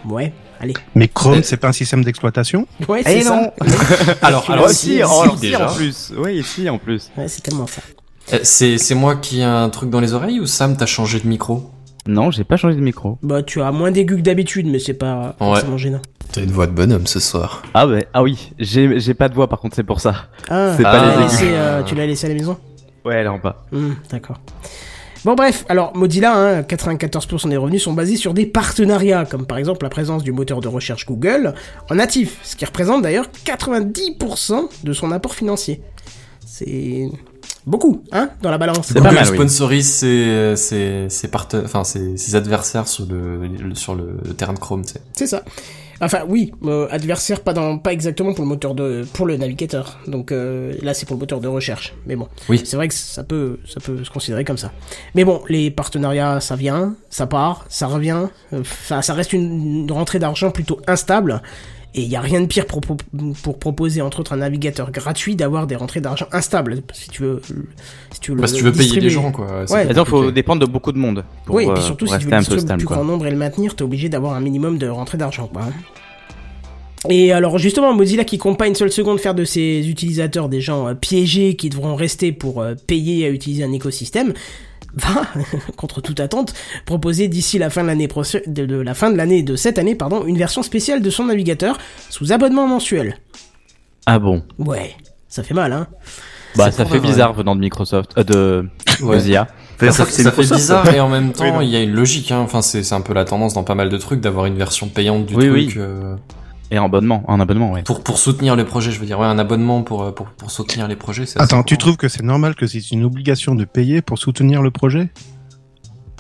Ouais, 0.07 0.33
allez. 0.61 0.75
Mais 0.95 1.09
Chrome, 1.09 1.43
c'est 1.43 1.57
pas 1.57 1.69
un 1.69 1.73
système 1.73 2.05
d'exploitation? 2.05 2.67
Ouais, 2.87 3.03
c'est 3.05 3.19
Eh 3.19 3.23
ça. 3.23 3.35
non 3.37 3.53
Alors, 4.23 4.51
Alors 4.51 4.69
si, 4.69 4.75
si, 4.77 4.85
si, 4.97 5.03
alors 5.03 5.35
si, 5.37 5.41
déjà. 5.41 5.71
en 5.71 5.75
plus. 5.75 6.13
Oui, 6.19 6.43
si, 6.45 6.69
en 6.69 6.77
plus. 6.79 7.11
Ouais, 7.17 7.29
c'est 7.29 7.41
tellement 7.41 7.67
ça. 7.67 7.81
Euh, 8.35 8.39
C'est 8.43 8.77
c'est 8.77 8.95
moi 8.95 9.17
qui 9.17 9.41
ai 9.41 9.45
un 9.45 9.71
truc 9.71 9.89
dans 9.89 10.01
les 10.01 10.13
oreilles 10.13 10.41
ou 10.41 10.45
Sam 10.47 10.77
t'as 10.77 10.85
changé 10.87 11.19
de 11.21 11.27
micro? 11.27 11.71
Non, 12.09 12.31
j'ai 12.33 12.43
pas 12.43 12.57
changé 12.57 12.75
de 12.75 12.81
micro. 12.81 13.19
Bah, 13.23 13.43
tu 13.43 13.61
as 13.63 13.71
moins 13.71 13.91
d'aigus 13.93 14.17
que 14.17 14.23
d'habitude, 14.23 14.67
mais 14.67 14.79
c'est 14.81 14.95
pas 14.95 15.37
Ouais. 15.41 15.47
forcément 15.47 15.77
gênant. 15.79 16.01
T'as 16.33 16.43
une 16.43 16.51
voix 16.51 16.67
de 16.67 16.73
bonhomme 16.73 17.07
ce 17.07 17.21
soir. 17.21 17.63
Ah 17.75 17.87
ouais, 17.87 18.07
ah 18.13 18.23
oui, 18.23 18.51
j'ai 18.59 18.99
j'ai 18.99 19.15
pas 19.15 19.29
de 19.29 19.35
voix 19.35 19.47
par 19.49 19.61
contre, 19.61 19.77
c'est 19.77 19.83
pour 19.85 20.01
ça. 20.01 20.27
Ah, 20.51 20.73
C'est 20.73 20.79
tu 20.79 20.83
pas 20.83 20.93
l'as 21.07 21.17
les 21.17 21.23
laissé, 21.23 21.49
euh, 21.53 21.83
tu 21.85 21.95
l'as 21.95 22.07
laissé 22.07 22.27
à 22.27 22.29
la 22.31 22.35
maison? 22.35 22.57
Ouais, 23.05 23.15
elle 23.15 23.27
est 23.27 23.29
en 23.31 23.39
bas. 23.39 23.65
Hmm, 23.73 23.93
D'accord. 24.11 24.39
Bon 25.25 25.35
bref, 25.35 25.65
alors 25.69 25.97
Mozilla, 25.97 26.33
hein, 26.35 26.63
94% 26.63 27.49
des 27.49 27.57
revenus 27.57 27.83
sont 27.83 27.93
basés 27.93 28.17
sur 28.17 28.35
des 28.35 28.47
partenariats, 28.47 29.25
comme 29.25 29.47
par 29.47 29.59
exemple 29.59 29.83
la 29.85 29.89
présence 29.91 30.23
du 30.23 30.33
moteur 30.33 30.61
de 30.61 30.69
recherche 30.69 31.07
Google 31.07 31.55
en 31.91 31.97
natif, 31.97 32.39
ce 32.43 32.55
qui 32.57 32.65
représente 32.65 33.03
d'ailleurs 33.03 33.27
90% 33.45 34.69
de 34.85 34.93
son 34.93 35.11
apport 35.13 35.35
financier. 35.35 35.83
C'est 36.47 37.09
beaucoup, 37.69 38.03
hein, 38.13 38.31
dans 38.43 38.51
la 38.51 38.59
balance. 38.59 38.87
C'est 38.89 38.95
pas 39.01 39.13
mal, 39.13 39.25
oui. 39.29 39.35
sponsorise 39.37 39.89
ses, 39.91 40.55
ses, 40.57 41.07
ses, 41.09 41.29
parten- 41.29 41.65
enfin, 41.65 41.85
ses, 41.85 42.17
ses 42.17 42.35
adversaires 42.35 42.89
sur 42.89 43.07
le, 43.07 43.47
le- 43.47 43.75
sur 43.75 43.95
le, 43.95 44.19
le 44.25 44.35
terrain 44.35 44.53
de 44.55 44.59
Chrome, 44.59 44.85
tu 44.85 44.95
sais. 44.95 45.01
C'est 45.13 45.27
ça. 45.27 45.43
Enfin 46.01 46.21
oui, 46.29 46.53
euh, 46.63 46.87
adversaire 46.93 47.41
pas 47.41 47.53
dans, 47.53 47.77
pas 47.79 47.93
exactement 47.93 48.33
pour 48.33 48.45
le 48.45 48.49
moteur 48.49 48.77
de, 48.77 49.05
pour 49.15 49.27
le 49.27 49.37
navigateur. 49.37 49.99
Donc 50.07 50.31
euh, 50.31 50.73
là 50.81 50.95
c'est 50.95 51.07
pour 51.07 51.17
le 51.17 51.21
moteur 51.21 51.41
de 51.41 51.49
recherche. 51.49 51.93
Mais 52.07 52.15
bon, 52.15 52.29
Oui. 52.49 52.63
c'est 52.65 52.77
vrai 52.77 52.87
que 52.87 52.95
ça 52.95 53.25
peut, 53.25 53.59
ça 53.67 53.81
peut 53.81 54.05
se 54.05 54.11
considérer 54.11 54.45
comme 54.45 54.59
ça. 54.59 54.71
Mais 55.17 55.25
bon, 55.25 55.43
les 55.49 55.73
partenariats, 55.73 56.39
ça 56.41 56.55
vient, 56.55 56.95
ça 57.11 57.27
part, 57.27 57.65
ça 57.69 57.89
revient. 57.89 58.27
Euh, 58.53 58.61
Enfin, 58.61 59.03
ça 59.03 59.13
reste 59.13 59.33
une, 59.33 59.81
une 59.87 59.91
rentrée 59.93 60.21
d'argent 60.21 60.53
plutôt 60.53 60.79
instable. 60.87 61.43
Et 61.99 62.03
il 62.03 62.09
y 62.09 62.15
a 62.15 62.21
rien 62.21 62.41
de 62.41 62.47
pire 62.47 62.65
pour, 62.65 62.81
pour, 62.81 62.97
pour 63.43 63.59
proposer 63.59 64.03
entre 64.03 64.21
autres 64.21 64.33
un 64.33 64.37
navigateur 64.37 64.93
gratuit 64.93 65.35
d'avoir 65.35 65.67
des 65.67 65.75
rentrées 65.75 66.01
d'argent 66.01 66.27
instables. 66.31 66.81
Si 66.93 67.09
tu 67.11 67.23
veux, 67.23 67.43
si 68.13 68.21
tu 68.21 68.31
veux, 68.31 68.37
Bah, 68.37 68.43
le 68.43 68.47
si 68.47 68.55
tu 68.55 68.63
veux 68.63 68.71
payer 68.71 69.01
les 69.01 69.11
gens, 69.11 69.33
quoi. 69.33 69.65
Ouais. 69.69 69.91
Attends, 69.91 70.05
faut 70.05 70.31
dépendre 70.31 70.65
de 70.65 70.71
beaucoup 70.71 70.93
de 70.93 70.99
monde. 70.99 71.25
Pour, 71.45 71.57
Oui, 71.57 71.65
et 71.65 71.69
euh, 71.69 71.75
puis 71.75 71.83
surtout, 71.83 72.05
pour 72.05 72.15
si 72.15 72.21
tu 72.21 72.27
veux 72.27 72.35
un 72.35 72.43
peu 72.45 72.57
stable, 72.57 72.79
plus 72.79 72.87
quoi. 72.87 72.99
grand 72.99 73.05
nombre 73.05 73.27
et 73.27 73.33
le 73.33 73.37
maintenir, 73.37 73.75
t'es 73.75 73.83
obligé 73.83 74.09
d'avoir 74.09 74.35
un 74.35 74.41
minimum 74.41 74.79
de 74.79 74.87
rentrée 74.87 75.19
d'argent, 75.19 75.49
quoi. 75.49 75.63
Et 77.09 77.33
alors, 77.33 77.59
justement, 77.59 77.93
Mozilla 77.95 78.23
qui 78.25 78.39
compte 78.39 78.59
pas 78.59 78.69
une 78.69 78.77
seule 78.77 78.93
seconde 78.93 79.19
faire 79.19 79.35
de 79.35 79.45
ses 79.45 79.89
utilisateurs 79.89 80.49
des 80.49 80.61
gens 80.61 80.87
euh, 80.87 80.95
piégés 80.95 81.57
qui 81.57 81.69
devront 81.69 81.97
rester 81.97 82.31
pour 82.31 82.61
euh, 82.63 82.75
payer 82.87 83.27
à 83.27 83.31
utiliser 83.31 83.65
un 83.65 83.73
écosystème, 83.73 84.35
va, 84.99 85.23
contre 85.77 86.01
toute 86.01 86.21
attente, 86.21 86.55
proposer 86.87 87.29
d'ici 87.29 87.59
la 87.59 87.71
fin 87.71 87.83
de 87.83 87.89
l'année 87.89 88.09
de, 88.47 88.67
de 88.67 88.77
la 88.77 88.95
fin 88.95 89.11
de 89.11 89.17
l'année 89.17 89.43
de 89.43 89.57
cette 89.57 89.79
année, 89.79 89.95
pardon, 89.95 90.25
une 90.27 90.37
version 90.39 90.63
spéciale 90.63 91.03
de 91.03 91.11
son 91.11 91.25
navigateur 91.27 91.79
sous 92.11 92.33
abonnement 92.33 92.67
mensuel. 92.67 93.17
Ah 94.07 94.19
bon 94.19 94.43
Ouais, 94.59 94.95
ça 95.29 95.43
fait 95.43 95.55
mal, 95.55 95.73
hein. 95.73 95.87
Bah, 96.57 96.71
C'est 96.71 96.79
ça 96.79 96.85
fait 96.87 96.95
de 96.95 96.99
vrai. 97.01 97.09
bizarre 97.09 97.35
venant 97.35 97.55
de 97.55 97.61
Microsoft, 97.61 98.13
euh, 98.19 98.25
de 98.25 98.69
Ouais. 99.03 99.17
Mozilla. 99.17 99.49
Ça, 99.81 99.93
ça, 99.93 100.07
fait 100.07 100.41
bizarre 100.43 100.93
et 100.93 100.99
en 100.99 101.09
même 101.09 101.33
temps, 101.33 101.57
Oui, 101.59 101.67
il 101.67 101.71
y 101.71 101.77
a 101.77 101.81
une 101.83 101.93
logique. 101.95 102.33
Hein. 102.33 102.41
Enfin, 102.41 102.63
c'est 102.63 102.83
c'est 102.83 102.97
un 102.97 103.01
peu 103.01 103.13
la 103.15 103.25
tendance 103.25 103.55
dans 103.55 103.63
pas 103.63 103.77
mal 103.77 103.89
de 103.91 103.97
trucs 103.97 104.21
d'avoir 104.21 104.47
une 104.47 104.57
version 104.57 104.89
payante 104.89 105.27
du 105.27 105.37
Oui, 105.37 105.47
truc 105.47 105.55
oui. 105.55 105.75
euh, 105.77 106.17
Et 106.71 106.77
un 106.77 106.85
abonnement, 106.85 107.25
un 107.29 107.41
abonnement, 107.41 107.73
ouais. 107.73 107.83
pour 107.83 108.03
pour 108.03 108.19
soutenir 108.19 108.55
le 108.55 108.65
projet. 108.67 108.91
Je 108.91 109.01
veux 109.01 109.07
dire, 109.07 109.19
ouais, 109.19 109.27
un 109.27 109.39
abonnement 109.39 109.83
pour 109.83 110.03
euh, 110.03 110.11
pour, 110.13 110.27
pour 110.27 110.51
soutenir 110.51 110.87
les 110.89 110.97
projets. 110.97 111.25
c'est 111.27 111.41
Attends, 111.41 111.63
tu 111.63 111.75
courant. 111.77 111.79
trouves 111.93 111.97
que 111.97 112.09
c'est 112.09 112.23
normal 112.23 112.55
que 112.55 112.67
c'est 112.67 112.91
une 112.91 113.05
obligation 113.05 113.55
de 113.55 113.65
payer 113.65 114.03
pour 114.03 114.19
soutenir 114.19 114.61
le 114.63 114.71
projet? 114.71 115.09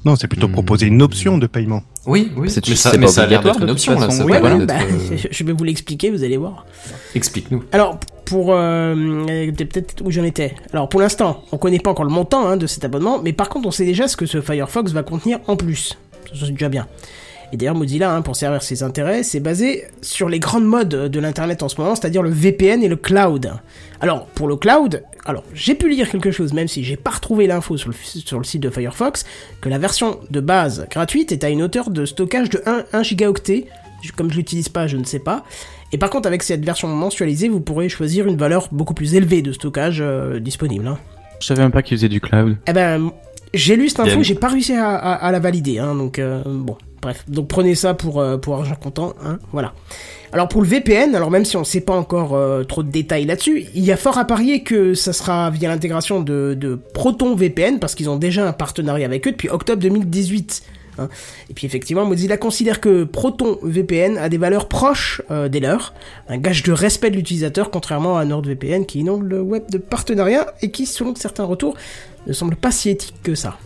Non, 0.04 0.14
c'est 0.16 0.28
plutôt 0.28 0.49
Hmm. 0.49 0.52
proposer 0.52 0.87
une 0.87 1.02
option 1.02 1.37
de 1.38 1.46
paiement. 1.46 1.82
Oui, 2.06 2.32
oui. 2.37 2.49
C'est- 2.49 2.66
mais 2.66 2.76
ça, 2.76 2.92
mais 2.96 3.06
pas 3.06 3.12
ça 3.12 3.23
a 3.25 3.26
l'air 3.26 3.40
obligatoire, 3.40 3.56
d'être 3.56 3.64
une 3.64 3.70
option 3.70 3.99
là. 4.00 4.11
ça 4.11 4.25
Oui, 4.25 4.32
bah, 4.40 4.75
euh, 4.80 5.16
je 5.30 5.44
vais 5.44 5.52
vous 5.52 5.64
l'expliquer, 5.64 6.11
vous 6.11 6.23
allez 6.25 6.37
voir. 6.38 6.64
Explique-nous. 7.14 7.64
Alors, 7.73 7.99
pour 8.25 8.52
euh, 8.54 8.94
peut-être 9.56 10.02
où 10.04 10.11
j'en 10.11 10.23
étais. 10.23 10.54
Alors, 10.73 10.88
pour 10.88 11.00
l'instant, 11.00 11.42
on 11.52 11.58
connaît 11.58 11.80
pas 11.80 11.90
encore 11.90 12.04
le 12.06 12.11
montant 12.12 12.46
hein, 12.49 12.56
de 12.56 12.66
cet 12.66 12.84
abonnement, 12.84 13.20
mais 13.23 13.32
par 13.34 13.49
contre, 13.50 13.66
on 13.68 13.70
sait 13.73 13.84
déjà 13.84 14.06
ce 14.08 14.16
que 14.16 14.25
ce 14.25 14.40
Firefox 14.40 14.92
va 14.92 15.02
contenir 15.02 15.40
en 15.49 15.56
plus. 15.56 15.99
Ça, 16.32 16.46
c'est 16.46 16.52
déjà 16.52 16.68
bien. 16.70 16.87
Et 17.52 17.57
d'ailleurs, 17.57 17.75
Mozilla, 17.75 18.12
hein, 18.14 18.21
pour 18.23 18.37
servir 18.37 18.62
ses 18.62 18.83
intérêts, 18.83 19.23
c'est 19.23 19.40
basé 19.40 19.85
sur 20.02 20.28
les 20.28 20.38
grandes 20.38 20.67
modes 20.67 20.88
de 20.88 21.21
l'internet 21.21 21.62
en 21.62 21.69
ce 21.69 21.81
moment, 21.81 21.95
c'est-à-dire 21.95 22.23
le 22.23 22.28
VPN 22.31 22.83
et 22.83 22.88
le 22.88 22.97
cloud. 22.97 23.52
Alors, 24.00 24.26
pour 24.26 24.49
le 24.49 24.57
cloud, 24.57 25.02
alors 25.25 25.43
j'ai 25.55 25.75
pu 25.75 25.88
lire 25.88 26.11
quelque 26.11 26.31
chose, 26.31 26.52
même 26.52 26.69
si 26.69 26.85
j'ai 26.85 26.97
pas 26.97 27.11
retrouvé 27.11 27.47
l'info 27.47 27.76
sur 27.78 27.88
le, 27.88 27.95
sur 27.95 28.38
le 28.38 28.45
site 28.45 28.62
de 28.62 28.71
Firefox, 28.71 29.25
que 29.62 29.69
la 29.69 29.78
version 29.78 30.19
de 30.31 30.40
base 30.40 30.87
gratuite 30.90 31.33
est 31.33 31.43
à 31.43 31.49
une 31.49 31.62
hauteur 31.62 31.90
de 31.90 32.05
stockage 32.05 32.50
de 32.50 32.62
1, 32.67 32.85
1 32.93 33.02
gigaoctet. 33.02 33.67
Comme 34.17 34.31
je 34.31 34.37
l'utilise 34.37 34.69
pas, 34.69 34.87
je 34.87 34.97
ne 34.97 35.05
sais 35.05 35.19
pas. 35.19 35.43
Et 35.90 35.99
par 35.99 36.11
contre, 36.11 36.28
avec 36.28 36.43
cette 36.43 36.64
version 36.64 36.87
mensualisée, 36.88 37.49
vous 37.49 37.61
pourrez 37.61 37.88
choisir 37.88 38.26
une 38.26 38.37
valeur 38.37 38.69
beaucoup 38.73 38.95
plus 38.95 39.14
élevée 39.14 39.43
de 39.43 39.52
stockage 39.52 39.99
euh, 40.00 40.38
disponible. 40.38 40.87
hein. 40.87 40.99
Je 41.40 41.47
savais 41.47 41.62
même 41.62 41.73
pas 41.73 41.83
qu'ils 41.83 41.97
faisaient 41.97 42.09
du 42.09 42.21
cloud. 42.21 42.57
Eh 42.69 42.73
ben, 42.73 43.11
j'ai 43.55 43.75
lu 43.76 43.88
cette 43.88 44.00
info, 44.00 44.23
j'ai 44.23 44.35
pas 44.35 44.49
réussi 44.49 44.75
à, 44.75 44.90
à- 44.90 45.14
à 45.14 45.33
la 45.33 45.40
valider, 45.40 45.78
hein, 45.78 45.95
donc 45.95 46.19
euh, 46.19 46.43
bon. 46.45 46.76
Bref, 47.00 47.25
donc 47.28 47.47
prenez 47.47 47.76
ça 47.76 47.95
pour, 47.95 48.19
euh, 48.21 48.38
pour 48.38 48.57
argent 48.57 48.75
comptant, 48.75 49.14
hein, 49.25 49.38
voilà. 49.52 49.73
Alors 50.33 50.49
pour 50.49 50.61
le 50.62 50.67
VPN, 50.67 51.14
alors 51.14 51.31
même 51.31 51.45
si 51.45 51.57
on 51.57 51.61
ne 51.61 51.64
sait 51.64 51.81
pas 51.81 51.95
encore 51.95 52.35
euh, 52.35 52.64
trop 52.64 52.83
de 52.83 52.90
détails 52.90 53.25
là-dessus, 53.25 53.67
il 53.75 53.85
y 53.85 53.93
a 53.93 53.97
fort 53.97 54.19
à 54.19 54.25
parier 54.25 54.62
que 54.64 54.95
ça 54.95 55.12
sera 55.12 55.49
via 55.50 55.69
l'intégration 55.69 56.21
de, 56.21 56.55
de 56.59 56.75
Proton 56.75 57.37
VPN, 57.37 57.78
parce 57.78 57.95
qu'ils 57.95 58.11
ont 58.11 58.17
déjà 58.17 58.47
un 58.47 58.52
partenariat 58.52 59.07
avec 59.07 59.26
eux 59.28 59.31
depuis 59.31 59.49
octobre 59.49 59.81
2018. 59.81 60.62
hein. 60.99 61.09
Et 61.49 61.55
puis 61.55 61.67
effectivement, 61.67 62.05
Mozilla 62.05 62.37
considère 62.37 62.81
que 62.81 63.05
Proton 63.05 63.59
VPN 63.62 64.19
a 64.19 64.28
des 64.28 64.38
valeurs 64.38 64.67
proches 64.67 65.23
euh, 65.31 65.49
des 65.49 65.61
leurs, 65.61 65.95
un 66.28 66.37
gage 66.37 66.64
de 66.64 66.73
respect 66.73 67.11
de 67.11 67.17
l'utilisateur, 67.17 67.71
contrairement 67.71 68.19
à 68.19 68.25
NordVPN 68.25 68.87
qui 68.87 68.99
inonde 68.99 69.23
le 69.23 69.40
web 69.40 69.71
de 69.71 69.78
partenariat 69.78 70.52
et 70.62 70.73
qui, 70.73 70.85
selon 70.85 71.14
certains 71.14 71.45
retours, 71.45 71.76
ne 72.26 72.33
semble 72.33 72.57
pas 72.57 72.73
si 72.73 72.90
éthique 72.90 73.14
que 73.23 73.37
ça. 73.37 73.57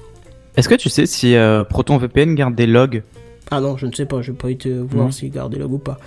Est-ce 0.56 0.68
que 0.68 0.74
tu 0.74 0.90
sais 0.90 1.06
si 1.06 1.34
euh, 1.34 1.64
Proton 1.64 1.96
VPN 1.96 2.34
garde 2.34 2.54
des 2.54 2.66
logs? 2.66 3.02
Ah 3.50 3.60
non, 3.60 3.76
je 3.76 3.86
ne 3.86 3.92
sais 3.92 4.06
pas, 4.06 4.22
je 4.22 4.32
vais 4.32 4.38
pas 4.38 4.50
été 4.50 4.72
voir 4.72 5.06
Non. 5.06 5.10
s'il 5.10 5.30
garde 5.30 5.54
logs 5.56 5.72
ou 5.72 5.78
pas. 5.78 5.98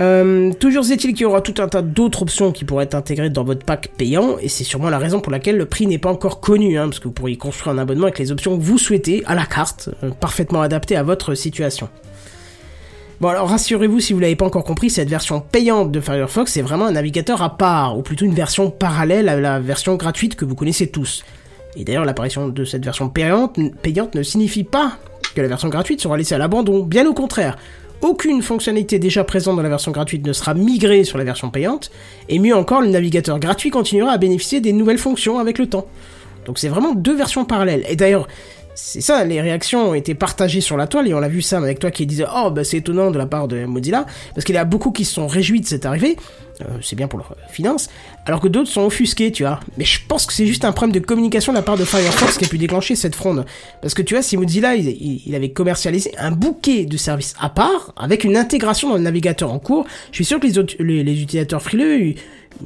Euh, 0.00 0.52
toujours 0.58 0.84
est-il 0.90 1.12
qu'il 1.12 1.20
y 1.20 1.24
aura 1.24 1.40
tout 1.40 1.54
un 1.62 1.68
tas 1.68 1.80
d'autres 1.82 2.22
options 2.22 2.50
qui 2.50 2.64
pourraient 2.64 2.84
être 2.84 2.96
intégrées 2.96 3.30
dans 3.30 3.44
votre 3.44 3.64
pack 3.64 3.92
payant, 3.96 4.38
et 4.40 4.48
c'est 4.48 4.64
sûrement 4.64 4.90
la 4.90 4.98
raison 4.98 5.20
pour 5.20 5.30
laquelle 5.30 5.56
le 5.56 5.66
prix 5.66 5.86
n'est 5.86 5.98
pas 5.98 6.10
encore 6.10 6.40
connu, 6.40 6.76
hein, 6.78 6.86
parce 6.88 6.98
que 6.98 7.04
vous 7.04 7.12
pourriez 7.14 7.36
construire 7.36 7.74
un 7.76 7.78
abonnement 7.78 8.04
avec 8.04 8.18
les 8.18 8.32
options 8.32 8.56
que 8.58 8.62
vous 8.62 8.76
souhaitez, 8.78 9.22
à 9.26 9.36
la 9.36 9.46
carte, 9.46 9.90
euh, 10.02 10.10
parfaitement 10.10 10.62
adaptées 10.62 10.96
à 10.96 11.04
votre 11.04 11.34
situation. 11.36 11.88
Bon 13.20 13.28
alors 13.28 13.48
rassurez-vous 13.48 14.00
si 14.00 14.12
vous 14.12 14.18
l'avez 14.18 14.34
pas 14.34 14.44
encore 14.44 14.64
compris, 14.64 14.90
cette 14.90 15.08
version 15.08 15.40
payante 15.40 15.92
de 15.92 16.00
Firefox 16.00 16.56
est 16.56 16.62
vraiment 16.62 16.86
un 16.86 16.92
navigateur 16.92 17.40
à 17.42 17.56
part, 17.56 17.96
ou 17.96 18.02
plutôt 18.02 18.24
une 18.24 18.34
version 18.34 18.70
parallèle 18.70 19.28
à 19.28 19.38
la 19.38 19.60
version 19.60 19.94
gratuite 19.94 20.34
que 20.34 20.44
vous 20.44 20.56
connaissez 20.56 20.88
tous. 20.88 21.24
Et 21.76 21.84
d'ailleurs 21.84 22.04
l'apparition 22.04 22.48
de 22.48 22.64
cette 22.64 22.84
version 22.84 23.08
payante, 23.08 23.58
payante 23.82 24.16
ne 24.16 24.24
signifie 24.24 24.64
pas 24.64 24.98
que 25.34 25.40
la 25.40 25.48
version 25.48 25.68
gratuite 25.68 26.00
sera 26.00 26.16
laissée 26.16 26.34
à 26.34 26.38
l'abandon, 26.38 26.82
bien 26.82 27.06
au 27.06 27.14
contraire. 27.14 27.56
Aucune 28.00 28.42
fonctionnalité 28.42 28.98
déjà 28.98 29.24
présente 29.24 29.56
dans 29.56 29.62
la 29.62 29.68
version 29.68 29.90
gratuite 29.90 30.26
ne 30.26 30.32
sera 30.32 30.54
migrée 30.54 31.04
sur 31.04 31.16
la 31.16 31.24
version 31.24 31.50
payante, 31.50 31.90
et 32.28 32.38
mieux 32.38 32.54
encore, 32.54 32.80
le 32.80 32.88
navigateur 32.88 33.38
gratuit 33.38 33.70
continuera 33.70 34.12
à 34.12 34.18
bénéficier 34.18 34.60
des 34.60 34.72
nouvelles 34.72 34.98
fonctions 34.98 35.38
avec 35.38 35.58
le 35.58 35.68
temps. 35.68 35.86
Donc 36.44 36.58
c'est 36.58 36.68
vraiment 36.68 36.94
deux 36.94 37.16
versions 37.16 37.44
parallèles. 37.44 37.84
Et 37.88 37.96
d'ailleurs, 37.96 38.28
c'est 38.74 39.00
ça, 39.00 39.24
les 39.24 39.40
réactions 39.40 39.90
ont 39.90 39.94
été 39.94 40.14
partagées 40.14 40.60
sur 40.60 40.76
la 40.76 40.86
toile, 40.86 41.08
et 41.08 41.14
on 41.14 41.20
l'a 41.20 41.28
vu 41.28 41.42
Sam 41.42 41.62
avec 41.64 41.78
toi 41.78 41.90
qui 41.90 42.06
disait 42.06 42.24
Oh, 42.34 42.50
bah 42.50 42.64
c'est 42.64 42.78
étonnant 42.78 43.10
de 43.10 43.18
la 43.18 43.26
part 43.26 43.48
de 43.48 43.64
Mozilla, 43.66 44.06
parce 44.34 44.44
qu'il 44.44 44.54
y 44.54 44.58
a 44.58 44.64
beaucoup 44.64 44.90
qui 44.90 45.04
se 45.04 45.14
sont 45.14 45.26
réjouis 45.26 45.60
de 45.60 45.66
cette 45.66 45.86
arrivée, 45.86 46.16
euh, 46.60 46.64
c'est 46.82 46.96
bien 46.96 47.08
pour 47.08 47.18
leurs 47.18 47.34
finances, 47.48 47.88
alors 48.26 48.40
que 48.40 48.48
d'autres 48.48 48.70
sont 48.70 48.82
offusqués, 48.82 49.32
tu 49.32 49.42
vois. 49.44 49.60
Mais 49.78 49.84
je 49.84 49.98
pense 50.06 50.26
que 50.26 50.32
c'est 50.32 50.46
juste 50.46 50.64
un 50.64 50.72
problème 50.72 50.92
de 51.00 51.04
communication 51.04 51.52
de 51.52 51.58
la 51.58 51.62
part 51.62 51.76
de 51.76 51.84
Firefox 51.84 52.38
qui 52.38 52.44
a 52.44 52.48
pu 52.48 52.58
déclencher 52.58 52.94
cette 52.96 53.14
fronde. 53.14 53.44
Parce 53.82 53.94
que 53.94 54.02
tu 54.02 54.14
vois, 54.14 54.22
si 54.22 54.36
Mozilla, 54.36 54.74
il, 54.76 55.34
avait 55.34 55.50
commercialisé 55.50 56.12
un 56.18 56.30
bouquet 56.30 56.84
de 56.84 56.96
services 56.96 57.34
à 57.40 57.48
part, 57.50 57.92
avec 57.96 58.24
une 58.24 58.36
intégration 58.36 58.88
dans 58.90 58.96
le 58.96 59.02
navigateur 59.02 59.52
en 59.52 59.58
cours, 59.58 59.84
je 60.10 60.16
suis 60.16 60.24
sûr 60.24 60.38
que 60.40 60.46
les, 60.46 60.58
autres- 60.58 60.74
les, 60.80 61.02
les 61.04 61.22
utilisateurs 61.22 61.62
frileux, 61.62 62.00
ils 62.00 62.16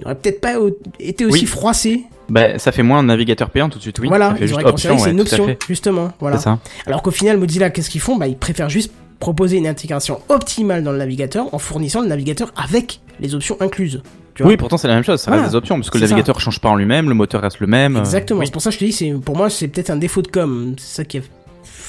n'auraient 0.01 0.15
peut-être 0.17 0.41
pas 0.41 0.55
été 1.01 1.25
aussi 1.25 1.41
Oui. 1.41 1.47
froissés. 1.47 2.05
Bah, 2.29 2.59
ça 2.59 2.73
fait 2.73 2.83
moins 2.83 2.99
un 2.99 3.05
navigateur 3.05 3.51
payant 3.51 3.69
tout 3.71 3.79
de 3.79 3.83
suite, 3.83 3.99
oui. 4.01 4.09
voilà, 4.09 4.31
ça 4.31 4.35
fait 4.37 4.45
ils 4.45 4.49
juste 4.49 4.61
c'est 4.99 5.11
une 5.11 5.21
option, 5.21 5.57
justement. 5.69 6.13
Voilà. 6.21 6.39
Ça. 6.39 6.59
Alors 6.87 7.03
qu'au 7.03 7.11
final, 7.11 7.39
Mozilla, 7.39 7.71
qu'est-ce 7.71 7.89
qu'ils 7.91 8.01
font? 8.03 8.17
Bah, 8.17 8.27
ils 8.27 8.37
préfèrent 8.37 8.69
juste 8.69 8.93
proposer 9.19 9.57
une 9.57 9.67
intégration 9.67 10.21
optimale 10.29 10.85
dans 10.85 10.93
le 10.93 10.99
navigateur 10.99 11.53
en 11.53 11.59
fournissant 11.59 12.03
le 12.03 12.07
navigateur 12.09 12.53
avec 12.57 13.01
les 13.21 13.35
options 13.35 13.57
incluses. 13.61 14.03
Oui, 14.41 14.57
pourtant 14.57 14.77
c'est 14.77 14.87
la 14.87 14.95
même 14.95 15.03
chose, 15.03 15.21
ça 15.21 15.31
Voilà. 15.33 15.43
reste 15.43 15.53
des 15.55 15.59
options, 15.59 15.75
parce 15.75 15.91
que 15.91 15.99
le 15.99 16.07
navigateur 16.07 16.39
change 16.41 16.61
pas 16.61 16.69
en 16.69 16.77
lui-même, 16.77 17.09
le 17.09 17.15
moteur 17.17 17.41
reste 17.43 17.59
le 17.59 17.67
même. 17.67 17.97
euh, 17.97 18.01
Exactement. 18.01 18.39
oui. 18.41 18.47
C'est 18.47 18.53
pour 18.53 18.63
ça 18.63 18.71
que 18.71 18.75
je 18.75 18.79
te 18.79 18.85
dis, 18.85 18.93
c'est 18.93 19.11
pour 19.13 19.37
moi, 19.37 19.51
c'est 19.51 19.67
peut-être 19.67 19.91
un 19.91 19.97
défaut 19.97 20.23
de 20.23 20.29
com. 20.29 20.75
C'est 20.79 20.97
ça 20.99 21.05
qui 21.05 21.19
a 21.19 21.21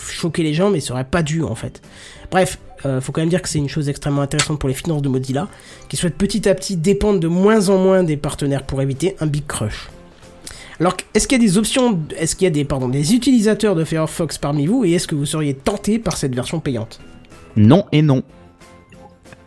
choqué 0.09 0.41
les 0.41 0.55
gens, 0.55 0.71
mais 0.71 0.79
ça 0.79 0.93
aurait 0.93 1.03
pas 1.03 1.21
dû 1.21 1.43
en 1.43 1.53
fait. 1.53 1.79
Bref, 2.31 2.57
euh, 2.87 3.01
faut 3.01 3.11
quand 3.11 3.21
même 3.21 3.29
dire 3.29 3.41
que 3.43 3.49
c'est 3.49 3.59
une 3.59 3.69
chose 3.69 3.87
extrêmement 3.89 4.21
intéressante 4.23 4.57
pour 4.57 4.67
les 4.69 4.73
finances 4.75 5.03
de 5.03 5.09
Mozilla, 5.09 5.47
qui 5.89 5.97
souhaite 5.97 6.15
petit 6.15 6.49
à 6.49 6.55
petit 6.55 6.75
dépendre 6.75 7.19
de 7.19 7.27
moins 7.27 7.69
en 7.69 7.77
moins 7.77 8.01
des 8.03 8.17
partenaires 8.17 8.63
pour 8.63 8.81
éviter 8.81 9.15
un 9.19 9.27
big 9.27 9.45
crush. 9.45 9.89
Alors, 10.79 10.95
est-ce 11.13 11.27
qu'il 11.27 11.41
y 11.41 11.45
a 11.45 11.45
des 11.45 11.57
options, 11.57 11.99
est-ce 12.17 12.35
qu'il 12.35 12.45
y 12.45 12.47
a 12.47 12.51
des, 12.51 12.63
pardon, 12.63 12.87
des 12.87 13.13
utilisateurs 13.13 13.75
de 13.75 13.83
Firefox 13.83 14.37
parmi 14.37 14.65
vous, 14.65 14.85
et 14.85 14.91
est-ce 14.93 15.07
que 15.07 15.15
vous 15.15 15.25
seriez 15.25 15.53
tenté 15.53 15.99
par 15.99 16.15
cette 16.15 16.33
version 16.33 16.59
payante? 16.61 16.99
Non 17.57 17.85
et 17.91 18.01
non. 18.01 18.23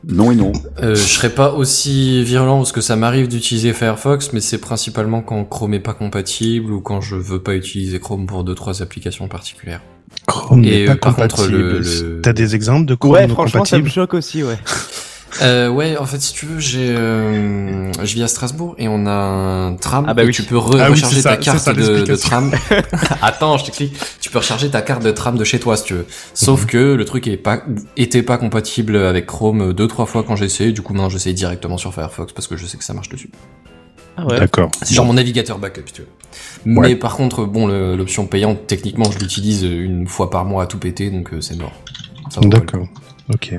Non 0.07 0.33
et 0.33 0.35
non. 0.35 0.53
Euh, 0.83 0.95
je 0.95 1.01
serais 1.01 1.31
pas 1.31 1.53
aussi 1.55 2.23
virulent 2.25 2.59
parce 2.59 2.73
que 2.73 2.81
ça 2.81 2.97
m'arrive 2.97 3.29
d'utiliser 3.29 3.73
Firefox, 3.73 4.33
mais 4.33 4.41
c'est 4.41 4.59
principalement 4.59 5.23
quand 5.23 5.45
Chrome 5.45 5.75
est 5.75 5.81
pas 5.81 5.95
compatible 5.95 6.73
ou 6.73 6.81
quand 6.81 7.01
je 7.01 7.15
veux 7.17 7.41
pas 7.41 7.55
utiliser 7.55 8.01
Chrome 8.01 8.27
pour 8.27 8.43
deux 8.45 8.55
trois 8.57 8.83
applications 8.83 9.29
particulières. 9.29 9.81
Chrome 10.27 10.65
Et, 10.65 10.81
n'est 10.81 10.85
pas 10.87 10.93
euh, 10.93 10.97
par 10.97 11.15
contre, 11.17 11.37
compatible. 11.37 11.57
le- 11.59 11.79
le- 11.79 12.21
T'as 12.21 12.33
des 12.33 12.55
exemples 12.57 12.85
de 12.85 12.95
Chrome 12.97 13.13
Ouais, 13.13 13.27
non 13.27 13.35
franchement, 13.35 13.65
ça 13.65 13.77
me 13.77 13.83
compatible? 13.83 13.91
choque 14.03 14.15
aussi, 14.15 14.43
ouais. 14.43 14.59
Euh, 15.41 15.69
ouais, 15.69 15.97
en 15.97 16.05
fait, 16.05 16.21
si 16.21 16.35
tu 16.35 16.45
veux, 16.45 16.59
j'ai, 16.59 16.95
euh, 16.95 17.91
je 18.03 18.15
vis 18.15 18.23
à 18.23 18.29
Strasbourg 18.29 18.75
et 18.77 18.87
on 18.89 19.07
a 19.07 19.11
un 19.13 19.75
tram. 19.77 20.05
Ah 20.07 20.13
bah 20.15 20.25
et 20.25 20.27
oui. 20.27 20.33
tu 20.33 20.43
peux 20.43 20.57
re- 20.57 20.79
Ah 20.79 20.89
recharger 20.89 21.23
ça, 21.23 21.31
ta 21.31 21.37
carte 21.39 21.59
ça, 21.59 21.73
de, 21.73 22.17
tram. 22.17 22.53
Attends, 23.23 23.57
je 23.57 23.65
t'explique. 23.65 23.95
Tu 24.21 24.31
peux 24.31 24.39
recharger 24.39 24.69
ta 24.71 24.83
carte 24.83 25.03
de 25.03 25.11
tram 25.11 25.39
de 25.39 25.45
chez 25.45 25.59
toi 25.59 25.77
si 25.77 25.85
tu 25.85 25.95
veux. 25.95 26.01
Mhm. 26.01 26.07
Sauf 26.35 26.67
que 26.67 26.77
le 26.95 27.05
truc 27.05 27.27
est 27.29 27.37
pas, 27.39 27.63
était 27.97 28.23
pas 28.23 28.37
compatible 28.37 28.97
avec 28.97 29.27
Chrome 29.27 29.73
deux 29.73 29.89
trois 29.89 30.07
fois 30.07 30.23
quand 30.23 30.37
j'ai 30.37 30.45
essayé. 30.45 30.73
Du 30.73 30.83
coup, 30.83 30.93
maintenant, 30.93 31.09
j'essaye 31.09 31.35
directement 31.35 31.79
sur 31.79 31.95
Firefox 31.95 32.33
parce 32.33 32.47
que 32.47 32.57
je 32.57 32.67
sais 32.67 32.77
que 32.77 32.85
ça 32.85 32.93
marche 32.93 33.09
dessus. 33.09 33.31
Ah 34.19 34.27
ouais. 34.27 34.39
D'accord. 34.39 34.71
C'est 34.83 34.95
genre 34.95 35.07
mon 35.07 35.15
navigateur 35.15 35.59
backup, 35.59 35.85
si 35.87 35.93
tu 35.95 36.03
veux. 36.03 36.09
Mais 36.67 36.95
par 36.97 37.17
contre, 37.17 37.47
bon, 37.47 37.67
l'option 37.97 38.27
payante, 38.27 38.67
techniquement, 38.67 39.11
je 39.11 39.19
l'utilise 39.19 39.63
une 39.63 40.07
fois 40.07 40.29
par 40.29 40.45
mois 40.45 40.65
à 40.65 40.67
tout 40.67 40.79
péter, 40.79 41.11
donc 41.11 41.33
euh, 41.33 41.41
c'est 41.41 41.57
mort. 41.57 41.73
D'accord. 42.43 42.87
Ok. 43.33 43.55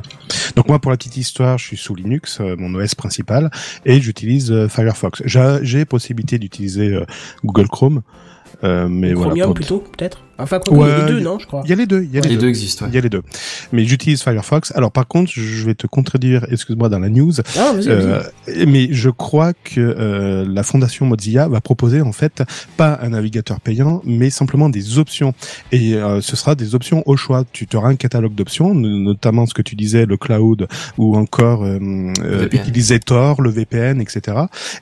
Donc 0.56 0.68
moi, 0.68 0.80
pour 0.80 0.92
la 0.92 0.98
petite 0.98 1.18
histoire, 1.18 1.58
je 1.58 1.66
suis 1.66 1.78
sous 1.78 1.96
Linux, 1.96 2.40
euh, 2.42 2.56
mon 2.58 2.74
OS 2.76 2.96
principal, 2.96 3.50
et 3.86 4.00
j'utilise 4.02 4.52
euh, 4.52 4.68
Firefox. 4.68 5.24
J'ai 5.26 5.86
possibilité 5.86 6.38
d'utiliser 6.38 6.94
euh, 6.94 7.06
Google 7.44 7.68
Chrome, 7.68 8.02
euh, 8.64 8.88
mais 8.88 9.14
Chromium 9.14 9.34
voilà. 9.34 9.46
pour- 9.46 9.54
plutôt, 9.56 9.80
peut-être? 9.80 10.22
Enfin, 10.44 10.60
quoi, 10.60 10.88
il 10.88 10.92
y 10.92 10.94
a 10.94 11.06
les 11.06 11.12
deux, 11.14 11.20
non, 11.22 11.40
je 11.40 11.48
crois. 11.48 11.62
Il 11.66 11.70
y 11.70 11.74
a 11.74 11.76
les 11.76 11.86
deux. 11.86 12.04
Il 12.04 12.14
y 12.14 12.18
a 12.18 12.22
les, 12.22 12.30
Les 12.30 12.36
deux. 12.36 12.42
deux 12.42 12.48
existent, 12.50 12.86
ouais. 12.86 12.92
Il 12.92 12.96
y 12.96 12.98
a 12.98 13.02
les 13.02 13.10
deux. 13.10 13.24
Mais 13.72 13.86
j'utilise 13.86 14.22
Firefox. 14.22 14.72
Alors 14.76 14.92
par 14.92 15.08
contre, 15.08 15.32
je 15.34 15.66
vais 15.66 15.76
te 15.76 15.88
contredire, 15.88 16.46
excuse-moi, 16.52 16.90
dans 16.90 17.00
la 17.00 17.10
news. 17.10 17.32
Ah, 17.58 17.72
vas-y, 17.74 17.88
vas-y. 17.88 17.90
Euh, 17.90 18.22
mais 18.68 18.88
je 18.92 19.10
crois 19.10 19.54
que 19.54 19.80
euh, 19.80 20.46
la 20.48 20.64
fondation 20.64 21.06
Mozilla 21.06 21.48
va 21.48 21.62
proposer 21.62 22.02
en 22.02 22.12
fait 22.12 22.44
pas 22.78 23.00
un 23.02 23.10
navigateur 23.10 23.60
payant, 23.60 24.02
mais 24.06 24.30
simplement 24.30 24.70
des 24.70 24.98
options. 25.00 25.34
Et 25.72 25.96
euh, 25.96 26.22
ce 26.22 26.36
sera 26.36 26.56
des 26.56 26.76
options 26.76 27.04
au 27.06 27.16
choix. 27.18 27.44
Tu 27.52 27.68
auras 27.76 27.90
un 27.90 27.96
catalogue 27.96 28.36
d'options, 28.36 28.74
no- 28.76 29.00
notamment 29.00 29.46
ce 29.46 29.54
que 29.54 29.62
tu 29.62 29.76
disais, 29.76 30.06
le 30.06 30.18
cloud 30.18 30.68
ou 30.98 31.16
encore 31.16 31.64
euh, 31.64 31.80
VPN. 32.22 32.62
utiliser 32.62 33.00
Tor, 33.00 33.42
le 33.42 33.50
VPN, 33.50 34.02
etc. 34.02 34.38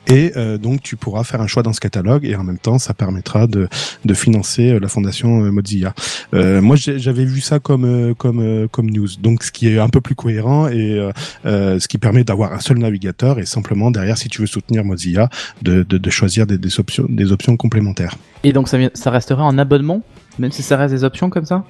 Et 0.08 0.32
euh, 0.38 0.58
donc 0.58 0.82
tu 0.82 0.96
pourras 0.96 1.24
faire 1.24 1.42
un 1.42 1.48
choix 1.48 1.64
dans 1.64 1.74
ce 1.74 1.80
catalogue 1.80 2.26
et 2.26 2.36
en 2.36 2.44
même 2.44 2.58
temps 2.60 2.80
ça 2.80 2.94
permettra 2.94 3.48
de, 3.48 3.68
de 4.06 4.14
financer 4.14 4.80
la 4.80 4.88
fondation 4.88 5.51
Mozilla. 5.52 5.94
Euh, 6.34 6.62
moi 6.62 6.76
j'avais 6.78 7.26
vu 7.26 7.42
ça 7.42 7.60
comme 7.60 7.86
euh, 7.86 8.14
comme 8.14 8.40
euh, 8.40 8.68
comme 8.68 8.90
news, 8.90 9.08
donc 9.20 9.44
ce 9.44 9.52
qui 9.52 9.68
est 9.68 9.80
un 9.80 9.90
peu 9.90 10.02
plus 10.02 10.16
cohérent 10.16 10.68
et 10.68 10.98
euh, 10.98 11.12
euh, 11.46 11.80
ce 11.80 11.88
qui 11.88 11.98
permet 11.98 12.24
d'avoir 12.24 12.54
un 12.54 12.60
seul 12.60 12.78
navigateur 12.78 13.40
et 13.40 13.46
simplement 13.46 13.92
derrière 13.92 14.18
si 14.18 14.30
tu 14.30 14.42
veux 14.42 14.48
soutenir 14.48 14.84
Mozilla 14.84 15.30
de, 15.62 15.84
de, 15.84 15.98
de 15.98 16.10
choisir 16.10 16.48
des, 16.48 16.58
des 16.58 16.80
options 16.80 17.06
des 17.10 17.32
options 17.32 17.58
complémentaires. 17.58 18.16
Et 18.44 18.54
donc 18.54 18.68
ça, 18.68 18.78
ça 18.94 19.12
restera 19.12 19.44
en 19.44 19.58
abonnement, 19.58 20.02
même 20.40 20.52
si 20.52 20.64
ça 20.64 20.78
reste 20.78 20.94
des 20.94 21.04
options 21.04 21.30
comme 21.30 21.46
ça? 21.46 21.64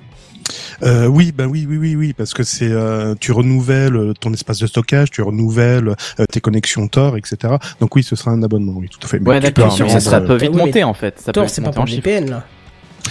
Euh, 0.84 1.06
oui, 1.08 1.32
bah 1.32 1.46
oui, 1.46 1.66
oui, 1.70 1.78
oui, 1.78 1.96
oui, 1.96 2.14
parce 2.14 2.34
que 2.34 2.44
c'est 2.44 2.72
euh, 2.72 3.16
tu 3.20 3.32
renouvelles 3.32 4.14
ton 4.20 4.34
espace 4.34 4.60
de 4.60 4.68
stockage, 4.68 5.12
tu 5.12 5.22
renouvelles 5.22 5.96
euh, 6.20 6.26
tes 6.32 6.42
connexions 6.42 6.88
Tor, 6.88 7.18
etc. 7.18 7.56
Donc 7.80 7.96
oui, 7.96 8.04
ce 8.04 8.16
sera 8.16 8.32
un 8.32 8.44
abonnement, 8.44 8.74
oui, 8.76 8.90
tout 8.90 9.00
à 9.04 9.08
fait. 9.08 9.20
Mais 9.20 9.30
Ouais, 9.30 9.40
vendre, 9.40 10.00
ça 10.00 10.18
euh, 10.18 10.22
peut 10.22 10.38
vite 10.38 10.52
oui, 10.54 10.58
monter 10.58 10.84
en 10.84 10.94
fait. 10.94 11.20
Ça 11.20 11.32
peut 11.32 11.42
Tor, 11.42 11.50
c'est 11.50 11.62
pas 11.62 11.68
monter 11.68 11.80
pour. 11.80 11.86
VPN, 11.86 12.30
là. 12.30 12.46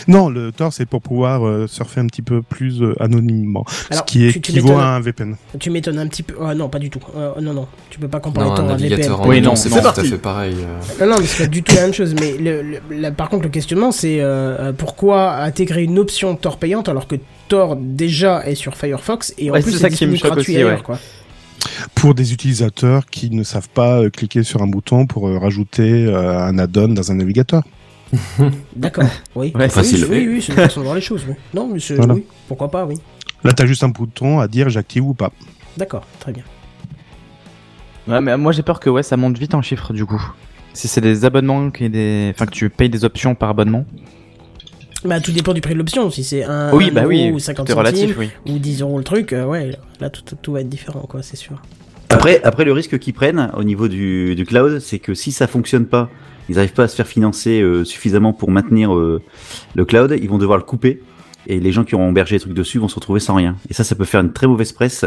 Non, 0.08 0.28
le 0.30 0.50
Tor 0.52 0.72
c'est 0.72 0.86
pour 0.86 1.02
pouvoir 1.02 1.46
euh, 1.46 1.66
surfer 1.66 2.00
un 2.00 2.06
petit 2.06 2.22
peu 2.22 2.42
plus 2.42 2.82
euh, 2.82 2.94
anonymement, 3.02 3.64
Alors, 3.90 4.04
ce 4.06 4.12
qui 4.12 4.32
tu- 4.32 4.40
tu 4.40 4.50
équivaut 4.52 4.68
m'étonnes. 4.68 4.82
à 4.82 4.88
un 4.96 5.00
VPN. 5.00 5.36
Tu 5.58 5.70
m'étonnes 5.70 5.98
un 5.98 6.06
petit 6.06 6.22
peu. 6.22 6.34
Ah 6.42 6.54
non, 6.54 6.68
pas 6.68 6.78
du 6.78 6.90
tout. 6.90 7.00
Euh, 7.16 7.32
non, 7.40 7.52
non. 7.52 7.66
Tu 7.90 7.98
peux 7.98 8.08
pas 8.08 8.20
comparer 8.20 8.48
Tor 8.54 8.60
à 8.68 8.72
un 8.72 8.76
VPN. 8.76 9.12
en 9.12 9.28
Oui, 9.28 9.40
non, 9.40 9.56
c'est 9.56 9.68
pas 9.70 9.80
tout 9.92 10.00
à 10.00 10.04
fait 10.04 10.18
pareil. 10.18 10.54
euh. 10.58 11.04
Non, 11.06 11.12
non, 11.12 11.20
mais 11.20 11.26
c'est 11.26 11.44
pas 11.44 11.48
du 11.50 11.62
tout 11.62 11.74
la 11.74 11.82
même 11.82 11.92
chose. 11.94 12.14
Mais 12.18 12.36
le, 12.38 12.62
le- 12.62 12.80
la- 12.96 13.10
par 13.10 13.28
contre, 13.28 13.42
le 13.44 13.48
questionnement, 13.50 13.92
c'est 13.92 14.20
euh, 14.20 14.56
euh, 14.58 14.72
pourquoi 14.72 15.36
intégrer 15.36 15.82
une 15.84 15.98
option 15.98 16.34
Tor 16.36 16.56
payante 16.58 16.88
alors 16.88 17.06
que 17.06 17.16
Tor 17.48 17.76
déjà 17.76 18.46
est 18.46 18.54
sur 18.54 18.76
Firefox 18.76 19.34
et 19.38 19.50
en 19.50 19.54
Ouais, 19.54 19.60
plus 19.62 19.72
c'est 19.72 19.76
c'est 19.78 19.82
ça 19.82 19.88
qui 19.90 20.06
me 20.06 20.12
disponible 20.12 20.18
choque 20.18 20.34
gratuit 20.36 20.52
aussi, 20.54 20.56
ailleurs, 20.62 20.78
ouais. 20.78 20.82
quoi. 20.84 20.98
Pour 21.94 22.14
des 22.14 22.32
utilisateurs 22.32 23.04
qui 23.06 23.30
ne 23.30 23.42
savent 23.42 23.68
pas 23.68 24.00
euh, 24.00 24.08
cliquer 24.10 24.42
sur 24.42 24.62
un 24.62 24.66
bouton 24.66 25.06
pour 25.06 25.28
euh, 25.28 25.38
rajouter 25.38 26.06
euh, 26.06 26.38
un 26.38 26.58
add-on 26.58 26.88
dans 26.88 27.10
un 27.12 27.16
navigateur. 27.16 27.62
D'accord. 28.76 29.04
Oui. 29.34 29.52
Ouais, 29.54 29.64
oui, 29.64 29.70
facile. 29.70 30.04
Oui, 30.10 30.26
oui, 30.28 30.42
c'est 30.42 30.52
une 30.52 30.58
façon 30.58 30.80
de 30.80 30.84
voir 30.84 30.96
les 30.96 31.00
choses. 31.00 31.24
Oui. 31.28 31.34
Non, 31.54 31.68
mais 31.72 31.78
Voilà. 31.96 32.14
oui. 32.14 32.24
Pourquoi 32.48 32.70
pas, 32.70 32.84
oui. 32.84 32.96
Là, 33.44 33.52
tu 33.52 33.62
as 33.62 33.66
juste 33.66 33.84
un 33.84 33.88
bouton 33.88 34.40
à 34.40 34.48
dire 34.48 34.68
j'active 34.68 35.06
ou 35.06 35.14
pas. 35.14 35.30
D'accord, 35.76 36.04
très 36.18 36.32
bien. 36.32 36.42
Ouais, 38.08 38.20
mais 38.20 38.36
moi 38.36 38.52
j'ai 38.52 38.62
peur 38.62 38.80
que 38.80 38.90
ouais, 38.90 39.02
ça 39.02 39.16
monte 39.16 39.38
vite 39.38 39.54
en 39.54 39.62
chiffres 39.62 39.92
du 39.92 40.04
coup. 40.04 40.20
Si 40.72 40.88
c'est 40.88 41.00
des 41.00 41.24
abonnements 41.24 41.70
qui 41.70 41.84
est 41.84 41.88
des, 41.88 42.32
enfin 42.34 42.46
que 42.46 42.50
tu 42.52 42.68
payes 42.70 42.88
des 42.88 43.04
options 43.04 43.34
par 43.34 43.50
abonnement. 43.50 43.84
Bah, 45.04 45.20
tout 45.20 45.32
dépend 45.32 45.54
du 45.54 45.60
prix 45.60 45.72
de 45.74 45.78
l'option. 45.78 46.10
Si 46.10 46.24
c'est 46.24 46.44
un, 46.44 46.72
Oui, 46.74 46.88
un 46.90 46.92
bah 46.92 47.00
euro 47.02 47.10
oui, 47.10 47.30
ou 47.30 47.38
50 47.38 47.66
tout 47.66 47.72
est 47.72 47.74
relatif, 47.74 48.14
centimes 48.14 48.30
oui. 48.46 48.52
ou 48.52 48.58
10 48.58 48.82
euros 48.82 48.98
le 48.98 49.04
truc, 49.04 49.32
euh, 49.32 49.44
ouais, 49.46 49.70
là 50.00 50.10
tout, 50.10 50.22
tout 50.42 50.52
va 50.52 50.60
être 50.60 50.68
différent, 50.68 51.00
quoi, 51.08 51.22
c'est 51.22 51.36
sûr. 51.36 51.60
Après, 52.10 52.42
après 52.42 52.64
le 52.64 52.72
risque 52.72 52.98
qu'ils 52.98 53.14
prennent 53.14 53.50
au 53.56 53.64
niveau 53.64 53.88
du, 53.88 54.34
du 54.34 54.44
cloud, 54.44 54.80
c'est 54.80 54.98
que 54.98 55.14
si 55.14 55.32
ça 55.32 55.46
fonctionne 55.46 55.86
pas, 55.86 56.10
ils 56.50 56.56
n'arrivent 56.56 56.72
pas 56.72 56.82
à 56.82 56.88
se 56.88 56.96
faire 56.96 57.06
financer 57.06 57.60
euh, 57.60 57.84
suffisamment 57.84 58.32
pour 58.32 58.50
maintenir 58.50 58.92
euh, 58.92 59.22
le 59.76 59.84
cloud, 59.84 60.18
ils 60.20 60.28
vont 60.28 60.36
devoir 60.36 60.58
le 60.58 60.64
couper 60.64 61.00
et 61.46 61.60
les 61.60 61.70
gens 61.70 61.84
qui 61.84 61.94
auront 61.94 62.10
hébergé 62.10 62.34
les 62.36 62.40
trucs 62.40 62.54
dessus 62.54 62.78
vont 62.78 62.88
se 62.88 62.96
retrouver 62.96 63.20
sans 63.20 63.36
rien. 63.36 63.54
Et 63.70 63.74
ça, 63.74 63.84
ça 63.84 63.94
peut 63.94 64.04
faire 64.04 64.20
une 64.20 64.32
très 64.32 64.48
mauvaise 64.48 64.72
presse 64.72 65.06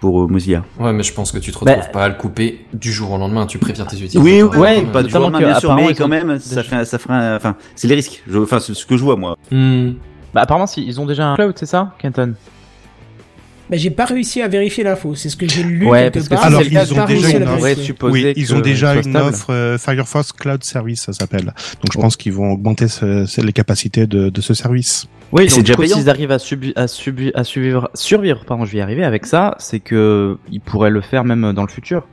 pour 0.00 0.22
euh, 0.22 0.26
Mozilla. 0.26 0.64
Ouais, 0.80 0.92
mais 0.92 1.04
je 1.04 1.12
pense 1.14 1.30
que 1.30 1.38
tu 1.38 1.52
te 1.52 1.58
retrouves 1.58 1.76
Bah- 1.76 1.86
pas 1.92 2.04
à 2.04 2.08
le 2.08 2.16
couper 2.16 2.66
du 2.74 2.92
jour 2.92 3.12
au 3.12 3.18
lendemain. 3.18 3.46
Tu 3.46 3.58
préviens 3.58 3.84
tes 3.86 3.96
utilisateurs. 4.02 4.24
Oui, 4.24 4.42
ouais, 4.58 4.82
pas 4.82 5.04
du 5.04 5.10
jour 5.10 5.20
au 5.20 5.24
lendemain, 5.24 5.38
bien 5.38 5.60
sûr, 5.60 5.74
mais 5.76 5.94
quand 5.94 6.08
même, 6.08 6.40
ça 6.40 6.64
fait, 6.64 6.84
ça 6.84 6.98
fera, 6.98 7.36
enfin, 7.36 7.54
c'est 7.76 7.86
les 7.86 7.94
risques. 7.94 8.22
Enfin, 8.34 8.58
c'est 8.58 8.74
ce 8.74 8.84
que 8.84 8.96
je 8.96 9.04
vois 9.04 9.14
moi. 9.16 9.36
Hmm. 9.52 9.92
Bah 10.34 10.42
apparemment, 10.42 10.66
si, 10.66 10.84
ils 10.84 11.00
ont 11.00 11.06
déjà 11.06 11.26
un 11.26 11.36
cloud, 11.36 11.54
c'est 11.56 11.66
ça, 11.66 11.94
Kenton? 11.98 12.34
J'ai 13.72 13.90
pas 13.90 14.04
réussi 14.04 14.42
à 14.42 14.48
vérifier 14.48 14.82
l'info, 14.84 15.14
c'est 15.14 15.28
ce 15.28 15.36
que 15.36 15.48
j'ai 15.48 15.62
lu 15.62 15.86
Ouais, 15.86 16.10
quelque 16.12 16.28
part. 16.28 16.44
Alors, 16.44 16.62
ils 16.62 16.76
ont 16.76 17.04
déjà 17.06 17.30
une 17.30 17.42
offre. 17.44 17.52
On 17.52 17.56
pourrait 17.56 17.60
vérifier. 17.70 17.84
supposer 17.84 18.24
Oui, 18.26 18.32
ils 18.36 18.52
ont 18.52 18.56
que 18.58 18.62
déjà 18.62 18.92
soit 18.94 19.02
une 19.04 19.10
stable. 19.10 19.28
offre 19.28 19.50
euh, 19.52 19.78
Firefox 19.78 20.32
Cloud 20.32 20.64
Service, 20.64 21.02
ça 21.02 21.12
s'appelle. 21.12 21.44
Donc 21.46 21.92
je 21.92 21.98
pense 21.98 22.16
qu'ils 22.16 22.32
vont 22.32 22.52
augmenter 22.52 22.88
ce- 22.88 23.40
les 23.40 23.52
capacités 23.52 24.06
de, 24.06 24.28
de 24.28 24.40
ce 24.40 24.54
service. 24.54 25.06
Oui, 25.32 25.48
c'est 25.48 25.62
donc 25.62 25.78
déjà 25.80 25.94
s'ils 25.94 26.10
arrivent 26.10 26.32
à, 26.32 26.38
subi- 26.38 26.72
à, 26.74 26.86
subi- 26.86 27.30
à 27.34 27.44
suivre, 27.44 27.88
survivre, 27.94 28.44
pardon, 28.44 28.64
je 28.64 28.72
vais 28.72 28.78
y 28.78 28.80
arriver 28.80 29.04
avec 29.04 29.24
ça, 29.26 29.54
c'est 29.58 29.78
que 29.78 30.36
ils 30.50 30.60
pourraient 30.60 30.90
le 30.90 31.00
faire 31.00 31.22
même 31.24 31.52
dans 31.52 31.62
le 31.62 31.68
futur. 31.70 32.06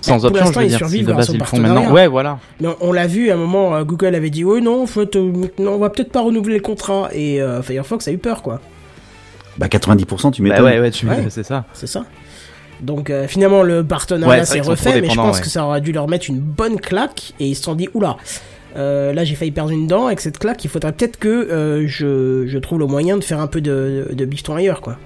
Sans 0.00 0.16
pour 0.18 0.26
option, 0.26 0.38
je 0.38 0.44
l'instant, 0.46 0.60
veux 0.60 0.66
ils 0.66 0.68
dire, 0.70 0.78
survivent 0.78 1.06
de 1.06 1.12
grâce 1.12 1.26
base 1.26 1.30
au 1.30 1.34
ils 1.34 1.38
le 1.38 1.44
font 1.44 1.56
partenariat. 1.56 1.80
maintenant. 1.80 1.94
Ouais, 1.94 2.06
voilà. 2.06 2.38
Mais 2.60 2.68
on 2.80 2.92
l'a 2.92 3.06
vu 3.06 3.30
à 3.30 3.34
un 3.34 3.36
moment, 3.36 3.74
euh, 3.74 3.84
Google 3.84 4.14
avait 4.14 4.30
dit 4.30 4.44
oui 4.44 4.62
non, 4.62 4.84
euh, 4.96 5.06
non, 5.58 5.72
on 5.74 5.78
va 5.78 5.90
peut-être 5.90 6.12
pas 6.12 6.20
renouveler 6.20 6.54
le 6.56 6.60
contrat 6.62 7.08
et 7.12 7.40
euh, 7.42 7.62
Firefox 7.62 8.06
a 8.08 8.12
eu 8.12 8.18
peur 8.18 8.42
quoi. 8.42 8.60
Bah 9.58 9.66
90%, 9.68 10.30
tu 10.32 10.42
Bah 10.42 10.48
m'étonnes. 10.50 10.64
ouais, 10.64 10.80
ouais, 10.80 10.90
tu 10.90 11.06
Ouais. 11.06 11.26
c'est 11.30 11.42
ça. 11.44 11.64
C'est 11.72 11.86
ça. 11.88 12.04
Donc 12.80 13.10
euh, 13.10 13.26
finalement 13.26 13.62
le 13.64 13.82
partenariat 13.84 14.44
s'est 14.44 14.60
refait, 14.60 15.00
mais 15.00 15.10
je 15.10 15.16
pense 15.16 15.36
ouais. 15.38 15.42
que 15.42 15.48
ça 15.48 15.64
aurait 15.64 15.80
dû 15.80 15.90
leur 15.92 16.06
mettre 16.08 16.26
une 16.28 16.38
bonne 16.38 16.78
claque 16.80 17.32
et 17.40 17.46
ils 17.48 17.56
se 17.56 17.64
sont 17.64 17.74
dit 17.74 17.88
oula. 17.92 18.16
Euh, 18.76 19.12
là 19.12 19.24
j'ai 19.24 19.34
failli 19.34 19.50
perdre 19.50 19.70
une 19.70 19.88
dent 19.88 20.06
avec 20.06 20.20
cette 20.20 20.38
claque, 20.38 20.62
il 20.64 20.68
faudrait 20.70 20.92
peut-être 20.92 21.18
que 21.18 21.28
euh, 21.28 21.88
je, 21.88 22.46
je 22.46 22.58
trouve 22.58 22.78
le 22.78 22.86
moyen 22.86 23.16
de 23.16 23.24
faire 23.24 23.40
un 23.40 23.48
peu 23.48 23.60
de, 23.60 24.08
de 24.12 24.24
bifton 24.24 24.54
ailleurs 24.54 24.80
quoi. 24.80 24.96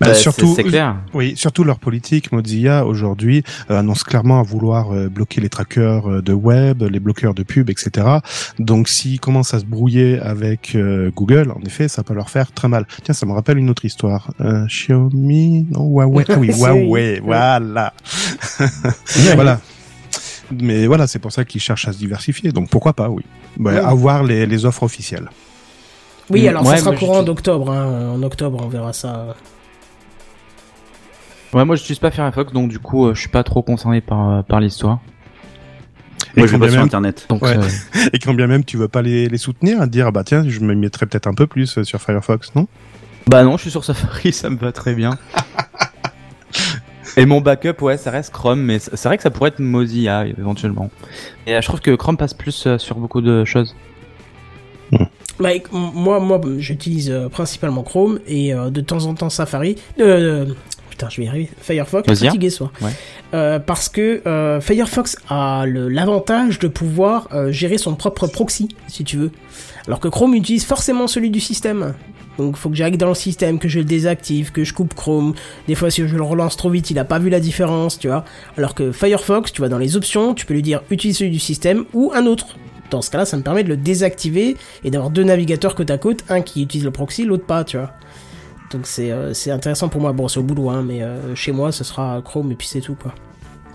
Bah, 0.00 0.08
Bah, 0.08 0.14
surtout, 0.14 0.54
c'est 0.54 0.64
clair. 0.64 0.96
Oui, 1.14 1.34
surtout 1.36 1.64
leur 1.64 1.78
politique, 1.78 2.32
Mozilla 2.32 2.86
aujourd'hui 2.86 3.42
euh, 3.70 3.78
annonce 3.78 4.04
clairement 4.04 4.40
à 4.40 4.42
vouloir 4.42 4.92
euh, 4.92 5.08
bloquer 5.08 5.40
les 5.40 5.48
trackers 5.48 6.08
euh, 6.10 6.22
de 6.22 6.32
web, 6.32 6.82
les 6.82 7.00
bloqueurs 7.00 7.34
de 7.34 7.42
pub, 7.42 7.70
etc. 7.70 8.06
Donc 8.58 8.88
s'ils 8.88 9.20
commencent 9.20 9.54
à 9.54 9.60
se 9.60 9.64
brouiller 9.64 10.18
avec 10.20 10.74
euh, 10.74 11.10
Google, 11.14 11.52
en 11.52 11.60
effet, 11.66 11.88
ça 11.88 12.02
peut 12.02 12.14
leur 12.14 12.30
faire 12.30 12.52
très 12.52 12.68
mal. 12.68 12.86
Tiens, 13.02 13.14
ça 13.14 13.26
me 13.26 13.32
rappelle 13.32 13.58
une 13.58 13.70
autre 13.70 13.84
histoire. 13.84 14.32
Euh, 14.40 14.66
Xiaomi, 14.66 15.66
non 15.70 15.88
Huawei, 15.88 16.24
ah 16.28 16.34
oui 16.38 16.50
Huawei, 16.52 17.20
voilà, 17.20 17.92
voilà. 19.34 19.60
Mais 20.60 20.86
voilà, 20.86 21.06
c'est 21.06 21.18
pour 21.18 21.32
ça 21.32 21.44
qu'ils 21.44 21.60
cherchent 21.60 21.88
à 21.88 21.92
se 21.92 21.98
diversifier. 21.98 22.52
Donc 22.52 22.68
pourquoi 22.68 22.92
pas, 22.92 23.08
oui. 23.08 23.22
Bah, 23.56 23.72
Ouais. 23.72 23.78
Avoir 23.78 24.22
les, 24.22 24.46
les 24.46 24.64
offres 24.66 24.82
officielles. 24.82 25.28
Oui 26.30 26.44
Mm, 26.44 26.48
alors 26.48 26.66
ouais, 26.66 26.76
ça 26.76 26.84
sera 26.84 26.96
courant 26.96 27.22
d'octobre, 27.22 27.70
hein. 27.70 28.12
en 28.14 28.22
octobre 28.22 28.60
on 28.62 28.68
verra 28.68 28.92
ça. 28.92 29.34
Ouais, 31.54 31.64
moi, 31.64 31.76
je 31.76 31.82
n'utilise 31.82 31.98
pas 31.98 32.10
Firefox, 32.10 32.52
donc 32.52 32.70
du 32.70 32.78
coup, 32.78 33.06
euh, 33.06 33.14
je 33.14 33.20
suis 33.20 33.28
pas 33.28 33.42
trop 33.42 33.62
concerné 33.62 34.00
par, 34.00 34.30
euh, 34.30 34.42
par 34.42 34.60
l'histoire. 34.60 35.00
Moi, 36.36 36.46
Et 36.46 36.48
je 36.48 36.52
quand 36.52 36.58
vais 36.58 36.66
pas 36.66 36.66
bien 36.66 36.68
sur 36.70 36.78
même- 36.78 36.84
internet. 36.86 37.26
Donc, 37.28 37.42
Ouais. 37.42 37.56
euh, 37.58 38.08
Et 38.12 38.18
quand 38.18 38.32
bien 38.32 38.46
même 38.46 38.64
tu 38.64 38.76
veux 38.78 38.88
pas 38.88 39.02
les, 39.02 39.28
les 39.28 39.36
soutenir, 39.38 39.86
dire 39.86 40.12
bah 40.12 40.24
tiens, 40.24 40.44
je 40.48 40.60
me 40.60 40.74
mettrais 40.74 41.04
peut-être 41.06 41.26
un 41.26 41.34
peu 41.34 41.46
plus 41.46 41.76
euh, 41.78 41.84
sur 41.84 42.00
Firefox, 42.00 42.54
non? 42.54 42.66
Bah 43.26 43.44
non, 43.44 43.56
je 43.56 43.62
suis 43.62 43.70
sur 43.70 43.84
Safari, 43.84 44.32
ça 44.32 44.48
me 44.48 44.56
va 44.56 44.72
très 44.72 44.94
bien. 44.94 45.18
Et 47.18 47.26
mon 47.26 47.42
backup, 47.42 47.82
ouais, 47.82 47.98
ça 47.98 48.10
reste 48.10 48.32
Chrome, 48.32 48.62
mais 48.62 48.78
c'est 48.78 49.04
vrai 49.04 49.18
que 49.18 49.22
ça 49.22 49.30
pourrait 49.30 49.48
être 49.48 49.58
Mozilla 49.58 50.24
éventuellement. 50.26 50.90
Et 51.46 51.60
je 51.60 51.66
trouve 51.66 51.80
que 51.80 51.90
Chrome 51.94 52.16
passe 52.16 52.32
plus 52.32 52.66
sur 52.78 52.96
beaucoup 52.96 53.20
de 53.20 53.44
choses. 53.44 53.76
Bah, 55.38 55.50
éc- 55.52 55.66
m- 55.74 55.90
moi, 55.94 56.20
moi, 56.20 56.40
j'utilise 56.58 57.12
principalement 57.30 57.82
Chrome 57.82 58.20
et 58.26 58.54
euh, 58.54 58.70
de 58.70 58.80
temps 58.80 59.04
en 59.06 59.14
temps 59.14 59.28
Safari. 59.30 59.76
Euh, 59.98 60.46
putain, 61.02 61.10
je 61.10 61.20
vais 61.20 61.26
y 61.26 61.28
arriver. 61.28 61.50
Firefox, 61.60 62.08
hein. 62.08 62.14
fatigué 62.14 62.50
ce 62.50 62.58
soir. 62.58 62.72
Ouais. 62.80 62.90
Euh, 63.34 63.58
parce 63.58 63.88
que 63.88 64.22
euh, 64.26 64.60
Firefox 64.60 65.16
a 65.28 65.64
l'avantage 65.66 66.58
de 66.58 66.68
pouvoir 66.68 67.28
euh, 67.32 67.50
gérer 67.50 67.78
son 67.78 67.94
propre 67.94 68.26
proxy, 68.26 68.68
si 68.88 69.04
tu 69.04 69.16
veux. 69.16 69.30
Alors 69.86 70.00
que 70.00 70.08
Chrome 70.08 70.34
utilise 70.34 70.64
forcément 70.64 71.06
celui 71.06 71.30
du 71.30 71.40
système. 71.40 71.94
Donc 72.38 72.56
faut 72.56 72.70
que 72.70 72.76
j'aille 72.76 72.96
dans 72.96 73.08
le 73.08 73.14
système, 73.14 73.58
que 73.58 73.68
je 73.68 73.80
le 73.80 73.84
désactive, 73.84 74.52
que 74.52 74.64
je 74.64 74.72
coupe 74.72 74.94
Chrome. 74.94 75.34
Des 75.66 75.74
fois 75.74 75.90
si 75.90 76.06
je 76.06 76.16
le 76.16 76.22
relance 76.22 76.56
trop 76.56 76.70
vite, 76.70 76.90
il 76.90 76.98
a 76.98 77.04
pas 77.04 77.18
vu 77.18 77.30
la 77.30 77.40
différence, 77.40 77.98
tu 77.98 78.08
vois. 78.08 78.24
Alors 78.56 78.74
que 78.74 78.92
Firefox, 78.92 79.52
tu 79.52 79.60
vas 79.60 79.68
dans 79.68 79.78
les 79.78 79.96
options, 79.96 80.34
tu 80.34 80.46
peux 80.46 80.54
lui 80.54 80.62
dire 80.62 80.82
utilise 80.90 81.18
celui 81.18 81.30
du 81.30 81.40
système 81.40 81.84
ou 81.92 82.12
un 82.14 82.26
autre. 82.26 82.56
Dans 82.90 83.02
ce 83.02 83.10
cas-là, 83.10 83.24
ça 83.24 83.36
me 83.38 83.42
permet 83.42 83.64
de 83.64 83.70
le 83.70 83.76
désactiver 83.76 84.56
et 84.84 84.90
d'avoir 84.90 85.10
deux 85.10 85.24
navigateurs 85.24 85.74
côte 85.74 85.90
à 85.90 85.98
côte, 85.98 86.24
un 86.28 86.42
qui 86.42 86.62
utilise 86.62 86.84
le 86.84 86.90
proxy, 86.90 87.24
l'autre 87.24 87.46
pas, 87.46 87.64
tu 87.64 87.78
vois. 87.78 87.92
Donc 88.72 88.86
c'est 88.86 89.10
euh, 89.12 89.34
c'est 89.34 89.50
intéressant 89.50 89.88
pour 89.88 90.00
moi. 90.00 90.12
Bon, 90.12 90.28
c'est 90.28 90.38
au 90.40 90.42
boulot, 90.42 90.70
hein, 90.70 90.82
mais 90.86 91.02
euh, 91.02 91.34
chez 91.34 91.52
moi, 91.52 91.70
ce 91.72 91.84
sera 91.84 92.20
Chrome 92.24 92.50
et 92.52 92.54
puis 92.54 92.66
c'est 92.66 92.80
tout, 92.80 92.94
quoi. 93.00 93.12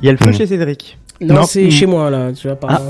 Il 0.01 0.05
y 0.05 0.09
a 0.09 0.11
le 0.11 0.17
feu 0.17 0.29
Mm. 0.29 0.33
chez 0.33 0.47
Cédric. 0.47 0.97
Non, 1.21 1.35
Non. 1.35 1.43
c'est 1.43 1.69
chez 1.71 1.85
moi, 1.85 2.09
là, 2.09 2.31
tu 2.33 2.47
vois, 2.47 2.55
par 2.55 2.71
Ah. 2.71 2.81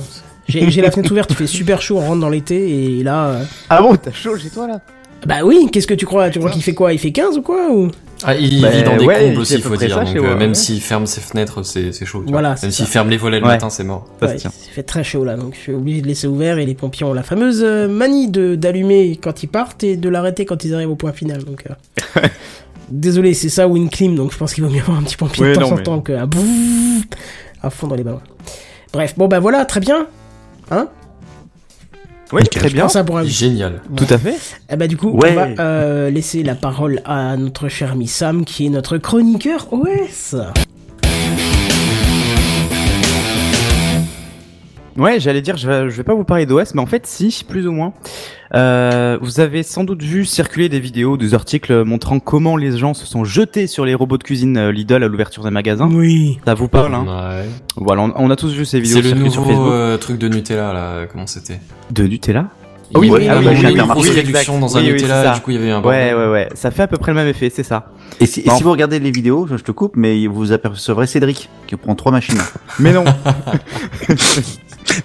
J'ai 0.48 0.70
j'ai 0.72 0.82
la 0.82 0.92
fenêtre 0.92 1.12
ouverte, 1.12 1.30
il 1.32 1.36
fait 1.36 1.48
super 1.48 1.82
chaud, 1.82 1.98
on 1.98 2.08
rentre 2.08 2.22
dans 2.22 2.30
l'été, 2.30 3.00
et 3.00 3.04
là... 3.04 3.26
euh, 3.28 3.44
Ah 3.70 3.82
bon, 3.82 3.96
t'as 3.98 4.12
chaud 4.14 4.38
chez 4.38 4.50
toi 4.50 4.66
là? 4.68 4.80
Bah 5.26 5.38
oui, 5.44 5.68
qu'est-ce 5.72 5.88
que 5.88 5.94
tu 5.94 6.06
crois? 6.06 6.30
Tu 6.30 6.40
crois 6.40 6.52
qu'il 6.52 6.62
fait 6.64 6.74
quoi? 6.74 6.94
Il 6.94 7.00
fait 7.00 7.12
15 7.12 7.38
ou 7.38 7.42
quoi 7.42 7.70
ou... 7.72 7.90
Ah, 8.24 8.34
il 8.36 8.62
Bah, 8.62 8.70
vit 8.70 8.82
dans 8.84 8.98
des 8.98 9.06
ouais, 9.06 9.20
combles 9.28 9.40
aussi, 9.40 9.56
il 9.56 9.62
faut 9.62 9.76
dire. 9.76 9.94
ça 9.94 10.04
Donc, 10.04 10.16
euh, 10.16 10.36
même 10.38 10.50
ouais. 10.50 10.56
s'il 10.56 10.82
ferme 10.82 11.06
ses 11.06 11.22
fenêtres, 11.22 11.64
c'est 11.64 11.92
c'est 11.92 12.06
chaud. 12.06 12.24
tu 12.26 12.32
Voilà, 12.32 12.54
vois. 12.54 12.62
Même 12.64 12.72
s'il 12.72 12.86
ferme 12.88 13.10
les 13.10 13.18
volets 13.18 13.40
le 13.40 13.46
Ouais. 13.46 13.52
matin, 13.54 13.70
c'est 13.70 13.84
mort. 13.84 14.08
Ça 14.20 14.28
se 14.28 14.32
Ouais, 14.34 14.38
tient. 14.40 14.52
il 14.68 14.72
fait 14.74 14.84
très 14.84 15.04
chaud 15.04 15.24
là, 15.24 15.36
donc 15.36 15.54
je 15.54 15.60
suis 15.60 15.74
obligé 15.74 16.02
de 16.02 16.08
laisser 16.08 16.26
ouvert, 16.28 16.58
et 16.58 16.66
les 16.66 16.74
pompiers 16.74 17.06
ont 17.06 17.14
la 17.14 17.22
fameuse 17.24 17.62
euh, 17.64 17.88
manie 17.88 18.30
de 18.32 18.56
d'allumer 18.56 19.20
quand 19.22 19.44
ils 19.44 19.48
partent 19.48 19.84
et 19.84 19.98
de 19.98 20.10
l'arrêter 20.10 20.46
quand 20.46 20.64
ils 20.64 20.74
arrivent 20.74 20.90
au 20.90 20.96
point 20.96 21.12
final, 21.14 21.44
donc... 21.44 21.64
euh, 21.70 22.22
Désolé, 22.90 23.34
c'est 23.34 23.50
ça 23.50 23.68
ou 23.68 23.76
une 23.76 23.90
clim, 23.90 24.16
donc 24.16 24.32
je 24.32 24.38
pense 24.38 24.54
qu'il 24.54 24.64
vaut 24.64 24.70
mieux 24.70 24.80
avoir 24.82 24.98
un 24.98 25.04
petit 25.04 25.18
pompier 25.18 25.46
de 25.50 25.54
temps 25.56 25.62
non, 25.62 25.72
en 25.74 25.76
mais- 25.76 25.84
temps 25.84 26.00
que 26.00 26.14
à, 27.62 27.70
fond 27.70 27.88
dans 27.88 27.96
les 27.96 28.04
ballons. 28.04 28.22
Bref, 28.94 29.14
bon 29.18 29.28
bah 29.28 29.40
voilà, 29.42 29.66
très 29.66 29.82
bien. 29.82 30.08
Hein 30.72 30.88
Oui, 32.34 32.44
très 32.44 32.70
bien. 32.70 32.90
Ça 32.90 33.04
pour 33.04 33.18
un... 33.18 33.24
Génial. 33.24 33.82
Tout 33.96 34.06
à 34.10 34.18
fait. 34.18 34.36
Eh 34.70 34.76
bah 34.76 34.88
du 34.88 34.98
coup, 34.98 35.12
Ouais. 35.12 35.32
on 35.32 35.36
va 35.56 35.64
euh, 35.64 36.10
laisser 36.10 36.44
la 36.44 36.56
parole 36.56 37.02
à 37.06 37.38
notre 37.38 37.70
cher 37.70 37.94
ami 37.94 38.08
Sam, 38.08 38.44
qui 38.44 38.66
est 38.66 38.70
notre 38.70 38.98
chroniqueur 38.98 39.68
OS. 39.72 40.36
Ouais, 44.98 45.20
j'allais 45.20 45.42
dire, 45.42 45.58
je 45.58 45.68
vais, 45.70 45.90
je 45.92 45.96
vais 45.98 46.04
pas 46.04 46.16
vous 46.16 46.24
parler 46.24 46.46
d'OS, 46.48 46.74
mais 46.74 46.82
en 46.82 46.86
fait, 46.88 47.06
si, 47.06 47.46
plus 47.48 47.68
ou 47.68 47.72
moins. 47.72 47.94
Euh, 48.54 49.18
vous 49.22 49.40
avez 49.40 49.64
sans 49.64 49.84
doute 49.84 50.02
vu 50.02 50.26
circuler 50.26 50.70
des 50.70 50.80
vidéos, 50.80 51.18
des 51.18 51.34
articles 51.34 51.84
montrant 51.84 52.20
comment 52.20 52.56
les 52.56 52.78
gens 52.78 52.94
se 52.94 53.06
sont 53.06 53.24
jetés 53.26 53.68
sur 53.68 53.86
les 53.86 53.94
robots 53.94 54.18
de 54.18 54.24
cuisine 54.24 54.58
euh, 54.58 54.72
Lidl 54.72 55.04
à 55.04 55.08
l'ouverture 55.08 55.44
des 55.44 55.50
magasins. 55.52 55.90
Oui. 55.92 56.40
Ça 56.46 56.54
vous 56.54 56.68
parle, 56.68 56.96
hein 56.96 57.06
Ouais. 57.06 57.50
Voilà, 57.76 58.04
on, 58.04 58.14
on 58.16 58.30
a 58.32 58.36
tous 58.36 58.54
vu 58.54 58.66
ces 58.66 58.80
vidéos 58.80 59.02
C'est 59.02 59.14
le 59.14 59.30
sur 59.30 59.42
nouveau 59.42 59.50
Facebook. 59.52 59.72
euh, 59.72 59.98
truc 59.98 60.18
de 60.18 60.28
Nutella, 60.30 60.74
là. 60.74 61.06
Comment 61.12 61.28
c'était 61.28 61.60
De 61.92 62.04
Nutella 62.04 62.48
Il 62.92 62.98
oui, 63.00 63.10
oui, 63.12 63.16
ah 63.16 63.18
oui, 63.18 63.24
il 63.24 63.26
y 63.26 63.30
avait 63.30 63.48
oui, 63.50 63.74
une 63.74 63.82
oui, 63.82 63.98
oui, 64.02 64.10
réduction 64.12 64.60
dans 64.60 64.78
un 64.78 64.82
Oui, 64.82 64.92
oui, 64.94 65.00
c'est 65.00 65.06
Nutella, 65.06 65.34
du 65.36 65.42
coup, 65.42 65.52
il 65.52 65.56
y 65.56 65.60
avait 65.60 65.72
un 65.72 65.82
Ouais, 65.82 66.14
ouais, 66.14 66.28
ouais. 66.28 66.50
Ça 66.56 66.72
fait 66.72 66.84
à 66.84 66.88
peu 66.88 66.98
près 66.98 67.12
le 67.12 67.16
même 67.18 67.28
effet, 67.28 67.52
c'est 67.54 67.64
ça. 67.64 67.92
Et 68.22 68.26
si, 68.26 68.40
et 68.40 68.50
si 68.50 68.64
vous 68.64 68.72
regardez 68.72 69.00
les 69.00 69.12
vidéos, 69.12 69.46
je 69.50 69.58
je 69.58 69.64
te 69.64 69.72
coupe, 69.74 69.98
mais 69.98 70.26
vous 70.28 70.54
apercevrez 70.54 71.06
Cédric 71.08 71.50
qui 71.68 71.76
prend 71.76 71.96
trois 71.96 72.12
machines. 72.14 72.40
Mais 72.80 72.94
non. 72.94 73.04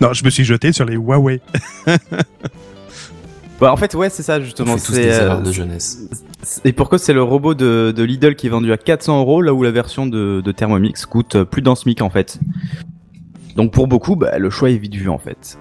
Non, 0.01 0.13
je 0.13 0.25
me 0.25 0.31
suis 0.31 0.45
jeté 0.45 0.73
sur 0.73 0.85
les 0.85 0.95
Huawei. 0.95 1.41
bah, 3.63 3.73
en 3.73 3.77
fait, 3.77 3.95
ouais, 3.95 4.11
c'est 4.11 4.25
ça, 4.25 4.41
justement. 4.41 4.77
C'est, 4.77 4.93
des 4.95 5.07
euh, 5.07 5.23
erreurs 5.23 5.41
de 5.41 5.53
jeunesse. 5.53 6.09
Et 6.65 6.73
pourquoi 6.73 6.99
c'est 6.99 7.13
le 7.13 7.23
robot 7.23 7.55
de, 7.55 7.95
de 7.97 8.03
Lidl 8.03 8.35
qui 8.35 8.49
est 8.49 8.51
vendu 8.51 8.73
à 8.73 8.77
400 8.77 9.21
euros, 9.21 9.41
là 9.41 9.55
où 9.55 9.63
la 9.63 9.71
version 9.71 10.05
de, 10.05 10.41
de 10.45 10.51
Thermomix 10.51 11.07
coûte 11.07 11.37
euh, 11.37 11.45
plus 11.45 11.63
d'un 11.63 11.77
SMIC 11.77 12.03
en 12.03 12.11
fait. 12.11 12.41
Donc 13.55 13.73
pour 13.73 13.87
beaucoup, 13.87 14.17
bah, 14.17 14.37
le 14.37 14.51
choix 14.51 14.69
est 14.71 14.79
vite 14.79 14.97
vu 14.97 15.09
en 15.09 15.19
fait. 15.19 15.59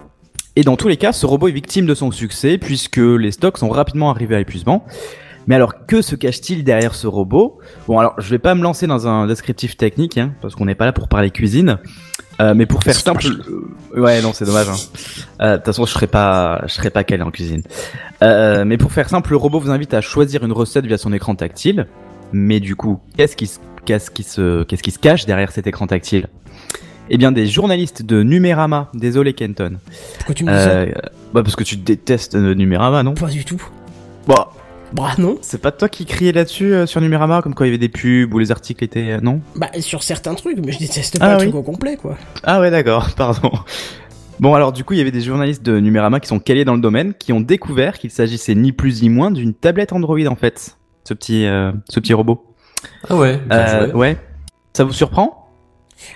Et 0.56 0.64
dans 0.64 0.78
tous 0.78 0.88
les 0.88 0.98
cas, 0.98 1.14
ce 1.14 1.28
robot 1.28 1.48
est 1.50 1.52
victime 1.52 1.86
de 1.86 1.94
son 1.94 2.10
succès 2.10 2.58
puisque 2.58 2.98
les 2.98 3.32
stocks 3.32 3.60
sont 3.60 3.70
rapidement 3.70 4.10
arrivés 4.10 4.36
à 4.36 4.40
épuisement. 4.40 4.84
Mais 5.46 5.54
alors 5.54 5.86
que 5.86 6.02
se 6.02 6.16
cache-t-il 6.16 6.64
derrière 6.64 6.96
ce 6.96 7.06
robot? 7.06 7.60
Bon 7.88 8.00
alors 8.00 8.16
je 8.18 8.30
vais 8.32 8.40
pas 8.40 8.56
me 8.56 8.64
lancer 8.64 8.88
dans 8.88 9.08
un 9.08 9.28
descriptif 9.28 9.78
technique 9.78 10.18
hein, 10.18 10.34
parce 10.42 10.56
qu'on 10.56 10.66
n'est 10.66 10.76
pas 10.76 10.86
là 10.86 10.94
pour 10.94 11.08
parler 11.08 11.30
cuisine. 11.30 11.78
Euh, 12.40 12.54
mais 12.56 12.66
pour 12.66 12.84
faire 12.84 12.96
simple, 12.96 13.26
euh, 13.28 14.00
ouais 14.02 14.22
non 14.22 14.32
c'est 14.34 14.46
dommage. 14.46 14.70
hein. 14.70 14.76
Euh, 15.42 15.52
De 15.54 15.56
toute 15.58 15.66
façon 15.66 15.86
je 15.86 15.92
serais 15.92 16.08
pas, 16.08 16.62
je 16.66 16.74
serais 16.74 16.90
pas 16.90 17.04
calé 17.04 17.22
en 17.24 17.30
cuisine. 17.32 17.62
Mais 18.22 18.78
pour 18.78 18.92
faire 18.92 19.10
simple, 19.10 19.32
le 19.32 19.38
robot 19.38 19.60
vous 19.60 19.70
invite 19.72 19.94
à 19.94 20.02
choisir 20.02 20.44
une 20.44 20.52
recette 20.54 20.86
via 20.86 20.98
son 20.98 21.14
écran 21.14 21.36
tactile. 21.36 21.88
Mais 22.34 22.60
du 22.62 22.76
coup, 22.78 23.00
qu'est-ce 23.18 23.36
qui 23.36 23.46
se, 23.48 23.60
qu'est-ce 23.86 24.10
qui 24.10 24.24
se, 24.24 24.64
qu'est-ce 24.64 24.82
qui 24.84 24.92
se 24.92 25.00
cache 25.00 25.26
derrière 25.26 25.52
cet 25.52 25.68
écran 25.68 25.86
tactile? 25.88 26.28
Eh 27.10 27.18
bien, 27.18 27.34
des 27.34 27.46
journalistes 27.46 28.04
de 28.04 28.24
Numérama, 28.24 28.90
désolé 28.94 29.34
Kenton. 29.34 29.80
Pourquoi 30.18 30.34
tu 30.34 30.46
me 30.46 30.52
dis 30.52 30.64
ça? 30.64 31.02
Bah 31.34 31.44
parce 31.44 31.58
que 31.58 31.64
tu 31.66 31.76
détestes 31.76 32.36
Numérama, 32.36 33.04
non? 33.04 33.16
Pas 33.16 33.28
du 33.28 33.44
tout. 33.44 33.62
Bah, 34.28 34.52
Bah 34.94 35.12
non. 35.18 35.38
c'est 35.42 35.62
pas 35.62 35.72
toi 35.72 35.88
qui 35.90 36.06
criais 36.06 36.32
là-dessus 36.34 36.74
euh, 36.74 36.86
sur 36.86 37.00
Numérama, 37.02 37.42
comme 37.42 37.54
quand 37.54 37.64
il 37.64 37.68
y 37.68 37.70
avait 37.70 37.78
des 37.78 37.90
pubs 37.90 38.34
ou 38.34 38.40
les 38.40 38.52
articles 38.52 38.84
étaient... 38.84 39.12
euh, 39.12 39.20
non? 39.22 39.42
Bah 39.56 39.70
sur 39.80 40.04
certains 40.04 40.34
trucs, 40.36 40.58
mais 40.66 40.72
je 40.74 40.80
déteste 40.80 41.18
Ah 41.20 41.26
pas 41.26 41.32
le 41.34 41.38
oui. 41.38 41.44
truc 41.46 41.56
au 41.56 41.64
complet 41.64 41.96
quoi. 41.98 42.18
Ah 42.44 42.60
ouais, 42.60 42.72
d'accord, 42.72 43.10
pardon. 43.16 43.52
Bon, 44.40 44.54
alors 44.56 44.72
du 44.74 44.84
coup, 44.84 44.94
il 44.94 44.98
y 44.98 45.02
avait 45.02 45.12
des 45.12 45.22
journalistes 45.22 45.64
de 45.64 45.80
Numérama 45.80 46.20
qui 46.20 46.28
sont 46.28 46.40
calés 46.40 46.66
dans 46.66 46.74
le 46.76 46.82
domaine, 46.82 47.14
qui 47.14 47.32
ont 47.32 47.42
découvert 47.42 48.00
qu'il 48.00 48.10
s'agissait 48.10 48.56
ni 48.56 48.72
plus 48.72 49.02
ni 49.04 49.10
moins 49.10 49.30
d'une 49.32 49.54
tablette 49.54 49.94
Android 49.94 50.26
en 50.28 50.36
fait, 50.36 50.78
ce 51.04 51.14
petit, 51.14 51.46
euh, 51.46 51.72
ce 51.90 52.00
petit 52.00 52.14
robot. 52.14 52.44
Ah 53.08 53.16
ouais, 53.16 53.38
bien 53.38 53.58
Euh, 53.58 53.86
joué. 53.92 53.94
ouais. 53.94 54.18
Ça 54.74 54.84
vous 54.84 54.94
surprend? 54.94 55.41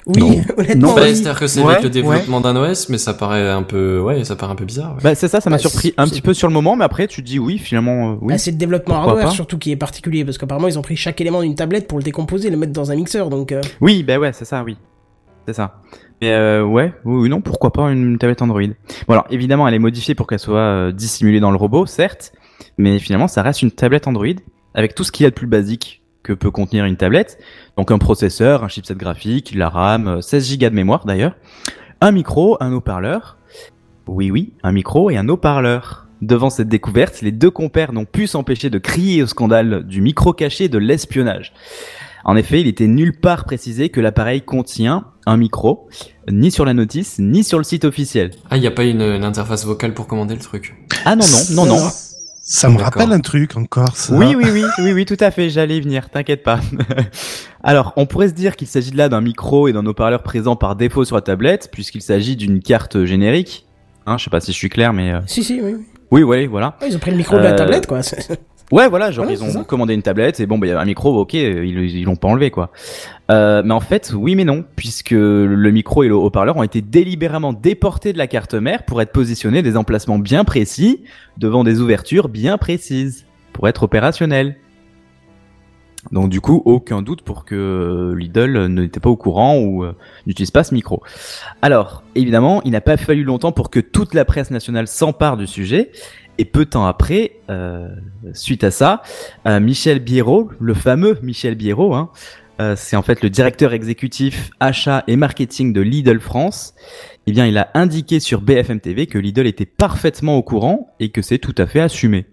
Oui, 0.08 0.20
Non. 0.20 0.42
honnêtement. 0.58 0.88
Non, 0.90 0.96
Bah, 0.96 1.02
oui. 1.06 1.16
C'est-à-dire 1.16 1.40
que 1.40 1.48
c'est 1.48 1.62
Ouais, 1.62 1.72
avec 1.74 1.84
le 1.84 1.90
développement 1.90 2.42
d'un 2.42 2.56
OS, 2.56 2.90
mais 2.90 2.98
ça 2.98 3.14
paraît 3.14 3.50
un 3.50 3.64
peu, 3.64 4.00
ouais, 4.00 4.24
ça 4.24 4.36
paraît 4.36 4.52
un 4.52 4.56
peu 4.56 4.66
bizarre. 4.66 4.94
ouais. 4.96 5.00
Bah 5.04 5.16
c'est 5.16 5.28
ça, 5.28 5.42
ça 5.42 5.50
m'a 5.50 5.56
Bah, 5.56 5.62
surpris 5.62 5.94
un 5.98 6.08
petit 6.08 6.22
peu 6.22 6.34
sur 6.34 6.48
le 6.48 6.54
moment, 6.54 6.76
mais 6.76 6.86
après 6.86 7.08
tu 7.08 7.22
te 7.22 7.28
dis 7.28 7.40
oui, 7.40 7.58
finalement, 7.58 8.12
euh, 8.12 8.16
oui. 8.22 8.34
Ah, 8.36 8.38
c'est 8.38 8.52
le 8.52 8.58
développement 8.58 8.96
Pourquoi 8.96 9.12
hardware 9.14 9.30
pas 9.30 9.36
surtout 9.36 9.58
qui 9.58 9.72
est 9.72 9.76
particulier 9.76 10.24
parce 10.26 10.38
qu'apparemment 10.38 10.68
ils 10.68 10.78
ont 10.78 10.82
pris 10.84 10.96
chaque 10.96 11.20
élément 11.22 11.42
d'une 11.42 11.56
tablette 11.56 11.88
pour 11.88 11.98
le 11.98 12.04
décomposer 12.04 12.48
et 12.48 12.52
le 12.52 12.58
mettre 12.58 12.74
dans 12.74 12.92
un 12.92 12.96
mixeur 12.96 13.30
donc 13.30 13.52
euh, 13.52 13.62
Oui, 13.82 14.04
bah 14.04 14.18
ouais, 14.18 14.32
c'est 14.34 14.46
ça, 14.46 14.64
oui. 14.64 14.78
C'est 15.48 15.54
ça. 15.54 15.82
Mais 16.22 16.32
euh, 16.32 16.64
ouais, 16.64 16.94
oui, 17.04 17.22
oui, 17.24 17.30
non, 17.30 17.42
pourquoi 17.42 17.72
pas 17.72 17.92
une 17.92 18.18
tablette 18.18 18.42
Android. 18.42 18.62
Bon 19.08 19.14
alors, 19.14 19.26
évidemment, 19.30 19.68
elle 19.68 19.74
est 19.76 19.80
modifiée 19.80 20.16
pour 20.16 20.28
qu'elle 20.28 20.40
soit 20.40 20.58
euh, 20.60 20.92
dissimulée 20.92 21.40
dans 21.40 21.52
le 21.52 21.58
robot, 21.58 21.86
certes, 21.86 22.32
mais 22.78 23.00
finalement, 23.00 23.28
ça 23.28 23.42
reste 23.42 23.62
une 23.62 23.72
tablette 23.72 24.08
Android 24.08 24.26
avec 24.74 24.96
tout 24.96 25.04
ce 25.04 25.12
qu'il 25.12 25.24
y 25.24 25.28
a 25.28 25.30
de 25.30 25.36
plus 25.36 25.48
basique 25.48 26.02
que 26.26 26.34
peut 26.34 26.52
contenir 26.52 26.86
une 26.86 26.98
tablette. 26.98 27.38
Donc 27.78 27.92
un 27.92 28.00
processeur, 28.00 28.64
un 28.64 28.68
chipset 28.68 28.96
graphique, 28.96 29.54
la 29.56 29.70
RAM, 29.70 30.08
euh, 30.08 30.22
16 30.22 30.58
Go 30.58 30.70
de 30.70 30.76
mémoire 30.76 31.06
d'ailleurs, 31.06 31.36
un 32.02 32.12
micro, 32.12 32.58
un 32.60 32.74
haut-parleur. 32.74 33.38
Oui, 34.08 34.32
oui, 34.32 34.54
un 34.64 34.72
micro 34.72 35.10
et 35.10 35.18
un 35.18 35.30
haut-parleur. 35.30 36.08
Devant 36.22 36.50
cette 36.50 36.70
découverte, 36.70 37.22
les 37.22 37.32
deux 37.32 37.52
compères 37.52 37.94
n'ont 37.94 38.06
pu 38.06 38.26
s'empêcher 38.26 38.70
de 38.70 38.80
crier 38.80 39.22
au 39.22 39.28
scandale 39.28 39.86
du 39.86 40.02
micro 40.02 40.34
caché 40.34 40.68
de 40.70 40.78
l'espionnage. 40.78 41.54
En 42.24 42.36
effet, 42.36 42.60
il 42.60 42.68
était 42.68 42.88
nulle 42.88 43.20
part 43.20 43.46
précisé 43.46 43.90
que 43.90 44.02
l'appareil 44.02 44.42
contient 44.42 45.06
un 45.28 45.38
micro, 45.38 45.88
ni 46.32 46.50
sur 46.50 46.66
la 46.66 46.74
notice, 46.74 47.20
ni 47.20 47.44
sur 47.44 47.60
le 47.60 47.64
site 47.64 47.86
officiel. 47.86 48.32
Ah, 48.50 48.58
y 48.58 48.66
a 48.66 48.72
pas 48.72 48.84
une, 48.84 49.02
une 49.02 49.24
interface 49.24 49.66
vocale 49.66 49.94
pour 49.94 50.08
commander 50.08 50.34
le 50.34 50.42
truc? 50.42 50.76
Ah 51.04 51.16
non, 51.16 51.26
non, 51.52 51.66
non, 51.66 51.76
non. 51.76 51.90
Ça 52.48 52.70
me 52.70 52.78
rappelle 52.80 53.12
un 53.12 53.20
truc 53.22 53.58
encore, 53.58 53.96
ça. 53.98 54.14
Oui, 54.14 54.36
oui, 54.36 54.46
oui, 54.54 54.64
oui, 54.78 54.94
oui, 54.94 55.06
tout 55.06 55.18
à 55.20 55.32
fait, 55.32 55.50
j'allais 55.50 55.78
y 55.78 55.82
venir, 55.82 56.12
t'inquiète 56.12 56.44
pas. 56.44 56.60
Alors, 57.64 57.92
on 57.96 58.06
pourrait 58.06 58.28
se 58.28 58.34
dire 58.36 58.56
qu'il 58.56 58.68
s'agit 58.68 58.92
là 58.92 59.10
d'un 59.10 59.20
micro 59.22 59.68
et 59.68 59.74
d'un 59.74 59.84
haut-parleur 59.88 60.22
présent 60.22 60.56
par 60.56 60.76
défaut 60.76 61.06
sur 61.06 61.16
la 61.16 61.24
tablette, 61.24 61.70
puisqu'il 61.72 62.04
s'agit 62.04 62.36
d'une 62.36 62.62
carte 62.62 63.04
générique. 63.06 63.66
Hein, 64.06 64.20
je 64.20 64.26
sais 64.26 64.30
pas 64.30 64.42
si 64.42 64.52
je 64.52 64.58
suis 64.58 64.70
clair, 64.70 64.94
mais... 64.94 65.12
euh, 65.12 65.22
si 65.26 65.44
si 65.44 65.60
oui. 65.60 65.76
oui. 66.12 66.22
Oui, 66.22 66.46
voilà. 66.46 66.78
Ouais, 66.82 66.90
ils 66.90 66.96
ont 66.96 67.00
pris 67.00 67.10
le 67.10 67.18
micro 67.18 67.36
de 67.36 67.42
la 67.42 67.54
Euh, 67.54 67.58
tablette 67.58 67.88
quoi. 67.88 68.02
Ouais, 68.72 68.90
voilà, 68.90 69.12
genre 69.12 69.30
ils 69.30 69.44
ont 69.44 69.64
commandé 69.64 69.94
une 69.94 70.02
tablette 70.02 70.40
et 70.40 70.48
bon, 70.48 70.58
bah, 70.58 70.66
il 70.66 70.72
y 70.72 70.74
a 70.74 70.80
un 70.80 70.86
micro, 70.86 71.20
ok, 71.20 71.36
euh, 71.36 71.66
ils 71.66 71.96
ils 71.96 72.04
l'ont 72.04 72.16
pas 72.16 72.28
enlevé 72.28 72.50
quoi. 72.50 72.72
Euh, 73.30 73.62
mais 73.64 73.74
en 73.74 73.80
fait, 73.80 74.12
oui, 74.16 74.36
mais 74.36 74.44
non, 74.44 74.64
puisque 74.76 75.12
le 75.12 75.72
micro 75.72 76.04
et 76.04 76.08
le 76.08 76.16
haut-parleur 76.16 76.58
ont 76.58 76.64
été 76.64 76.82
délibérément 76.82 77.54
déportés 77.54 78.12
de 78.12 78.18
la 78.18 78.28
carte 78.28 78.56
mère 78.56 78.84
pour 78.84 79.02
être 79.02 79.12
positionnés 79.12 79.62
des 79.62 79.78
emplacements 79.78 80.18
bien 80.18 80.44
précis, 80.44 81.04
devant 81.38 81.64
des 81.64 81.80
ouvertures 81.80 82.28
bien 82.28 82.58
précises, 82.58 83.26
pour 83.54 83.68
être 83.68 83.84
opérationnels. 83.84 84.58
Donc 86.12 86.30
du 86.30 86.42
coup, 86.42 86.62
aucun 86.66 87.02
doute 87.02 87.22
pour 87.22 87.46
que 87.46 88.14
Lidl 88.18 88.68
n'était 88.68 89.00
pas 89.00 89.10
au 89.10 89.16
courant 89.16 89.58
ou 89.58 89.84
euh, 89.84 89.94
n'utilise 90.28 90.52
pas 90.52 90.64
ce 90.64 90.74
micro. 90.74 91.02
Alors, 91.62 92.04
évidemment, 92.14 92.62
il 92.64 92.72
n'a 92.72 92.82
pas 92.82 92.98
fallu 92.98 93.24
longtemps 93.24 93.52
pour 93.52 93.70
que 93.70 93.80
toute 93.80 94.14
la 94.14 94.26
presse 94.26 94.52
nationale 94.52 94.88
s'empare 94.88 95.38
du 95.38 95.48
sujet. 95.48 95.92
Et 96.38 96.46
peu 96.46 96.66
de 96.66 96.70
temps 96.70 96.86
après, 96.86 97.38
euh, 97.50 97.88
suite 98.34 98.64
à 98.64 98.72
ça, 98.72 99.02
euh, 99.48 99.60
Michel 99.60 100.00
Biérot, 100.00 100.50
le 100.60 100.74
fameux 100.74 101.18
Michel 101.22 101.56
Biérot, 101.56 101.94
hein, 101.94 102.12
euh, 102.62 102.76
c'est 102.78 102.96
en 102.96 103.02
fait 103.02 103.22
le 103.22 103.30
directeur 103.30 103.74
exécutif 103.74 104.52
achat 104.60 105.04
et 105.08 105.16
marketing 105.16 105.74
de 105.74 105.82
Lidl 105.82 106.20
France, 106.20 106.74
eh 107.28 107.32
bien, 107.32 107.46
il 107.46 107.58
a 107.58 107.72
indiqué 107.74 108.20
sur 108.20 108.42
BFM 108.42 108.80
TV 108.80 109.08
que 109.08 109.18
Lidl 109.18 109.48
était 109.48 109.66
parfaitement 109.66 110.38
au 110.38 110.44
courant 110.44 110.94
et 111.00 111.10
que 111.10 111.22
c'est 111.22 111.40
tout 111.40 111.56
à 111.58 111.66
fait 111.66 111.80
assumé. 111.80 112.26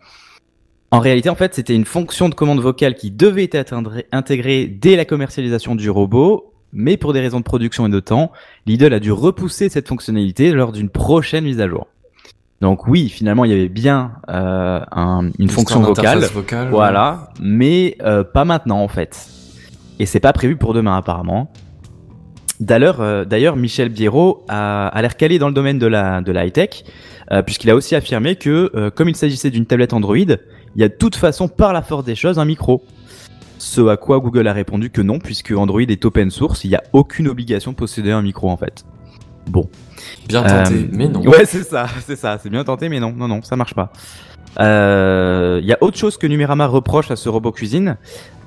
En 0.91 0.99
réalité, 0.99 1.31
en 1.31 1.35
fait, 1.35 1.55
c'était 1.55 1.75
une 1.75 1.87
fonction 1.87 2.29
de 2.29 2.35
commande 2.35 2.61
vocale 2.61 2.95
qui 2.95 3.11
devait 3.11 3.49
être 3.51 3.75
intégrée 4.13 4.67
dès 4.67 4.95
la 4.95 5.07
commercialisation 5.07 5.75
du 5.75 5.89
robot, 5.89 6.53
mais 6.73 6.99
pour 6.99 7.15
des 7.15 7.21
raisons 7.21 7.39
de 7.39 7.45
production 7.45 7.87
et 7.87 7.91
de 7.91 8.01
temps, 8.01 8.31
Lidl 8.67 8.93
a 8.93 9.01
dû 9.01 9.11
repousser 9.11 9.71
cette 9.71 9.89
fonctionnalité 9.89 10.53
lors 10.53 10.73
d'une 10.73 10.91
prochaine 10.91 11.45
mise 11.45 11.61
à 11.61 11.69
jour. 11.69 11.87
Donc 12.63 12.87
oui, 12.87 13.09
finalement, 13.11 13.45
il 13.45 13.51
y 13.51 13.55
avait 13.55 13.69
bien 13.69 14.13
euh, 14.31 14.81
un- 14.93 15.29
une 15.39 15.49
fonction 15.51 15.81
vocale, 15.97 16.21
voilà, 16.71 17.29
mais 17.43 17.97
euh, 18.03 18.23
pas 18.25 18.45
maintenant 18.45 18.79
en 18.81 18.89
fait. 18.89 19.27
Et 19.99 20.07
c'est 20.07 20.21
pas 20.21 20.33
prévu 20.33 20.57
pour 20.57 20.73
demain 20.73 20.97
apparemment. 20.97 21.51
D'ailleurs, 22.61 23.01
euh, 23.01 23.25
d'ailleurs, 23.25 23.57
Michel 23.57 23.89
Biérot 23.89 24.45
a, 24.49 24.87
a 24.87 25.03
l'air 25.03 25.17
calé 25.17 25.39
dans 25.41 25.49
le 25.49 25.55
domaine 25.55 25.81
de 25.81 25.87
la, 25.89 26.21
de 26.21 26.31
la 26.33 26.47
high-tech, 26.47 26.85
puisqu'il 27.47 27.69
a 27.71 27.75
aussi 27.75 27.95
affirmé 27.97 28.37
que, 28.37 28.91
comme 28.91 29.09
il 29.09 29.17
s'agissait 29.17 29.51
d'une 29.51 29.67
tablette 29.67 29.93
Android, 29.93 30.17
il 30.17 30.37
y 30.77 30.85
a 30.85 30.89
de 30.89 30.95
toute 30.95 31.17
façon, 31.17 31.49
par 31.49 31.73
la 31.73 31.83
force 31.83 32.05
des 32.05 32.15
choses, 32.15 32.39
un 32.39 32.45
micro. 32.45 32.85
Ce 33.59 33.81
à 33.89 33.97
quoi 33.97 34.19
Google 34.21 34.47
a 34.49 34.53
répondu 34.53 34.91
que 34.91 35.01
non, 35.03 35.19
puisque 35.19 35.53
Android 35.53 35.81
est 35.81 36.05
open 36.05 36.31
source, 36.31 36.65
il 36.65 36.69
n'y 36.71 36.75
a 36.77 36.83
aucune 36.93 37.29
obligation 37.29 37.71
de 37.73 37.77
posséder 37.77 38.11
un 38.13 38.23
micro 38.23 38.51
en 38.51 38.57
fait. 38.57 38.85
Bon. 39.47 39.69
Bien 40.29 40.43
tenté, 40.43 40.75
Euh, 40.75 40.87
mais 40.93 41.09
non. 41.09 41.21
Ouais, 41.23 41.45
c'est 41.45 41.63
ça, 41.65 41.87
c'est 42.07 42.17
ça, 42.17 42.39
c'est 42.43 42.51
bien 42.51 42.65
tenté, 42.65 42.89
mais 42.89 43.01
non, 43.01 43.13
non, 43.13 43.29
non, 43.29 43.43
ça 43.43 43.57
marche 43.57 43.75
pas. 43.75 43.93
Euh, 44.61 45.59
Il 45.63 45.67
y 45.69 45.73
a 45.73 45.79
autre 45.81 45.97
chose 45.97 46.17
que 46.17 46.27
Numérama 46.27 46.67
reproche 46.67 47.11
à 47.11 47.17
ce 47.17 47.29
robot 47.29 47.53
cuisine. 47.53 47.97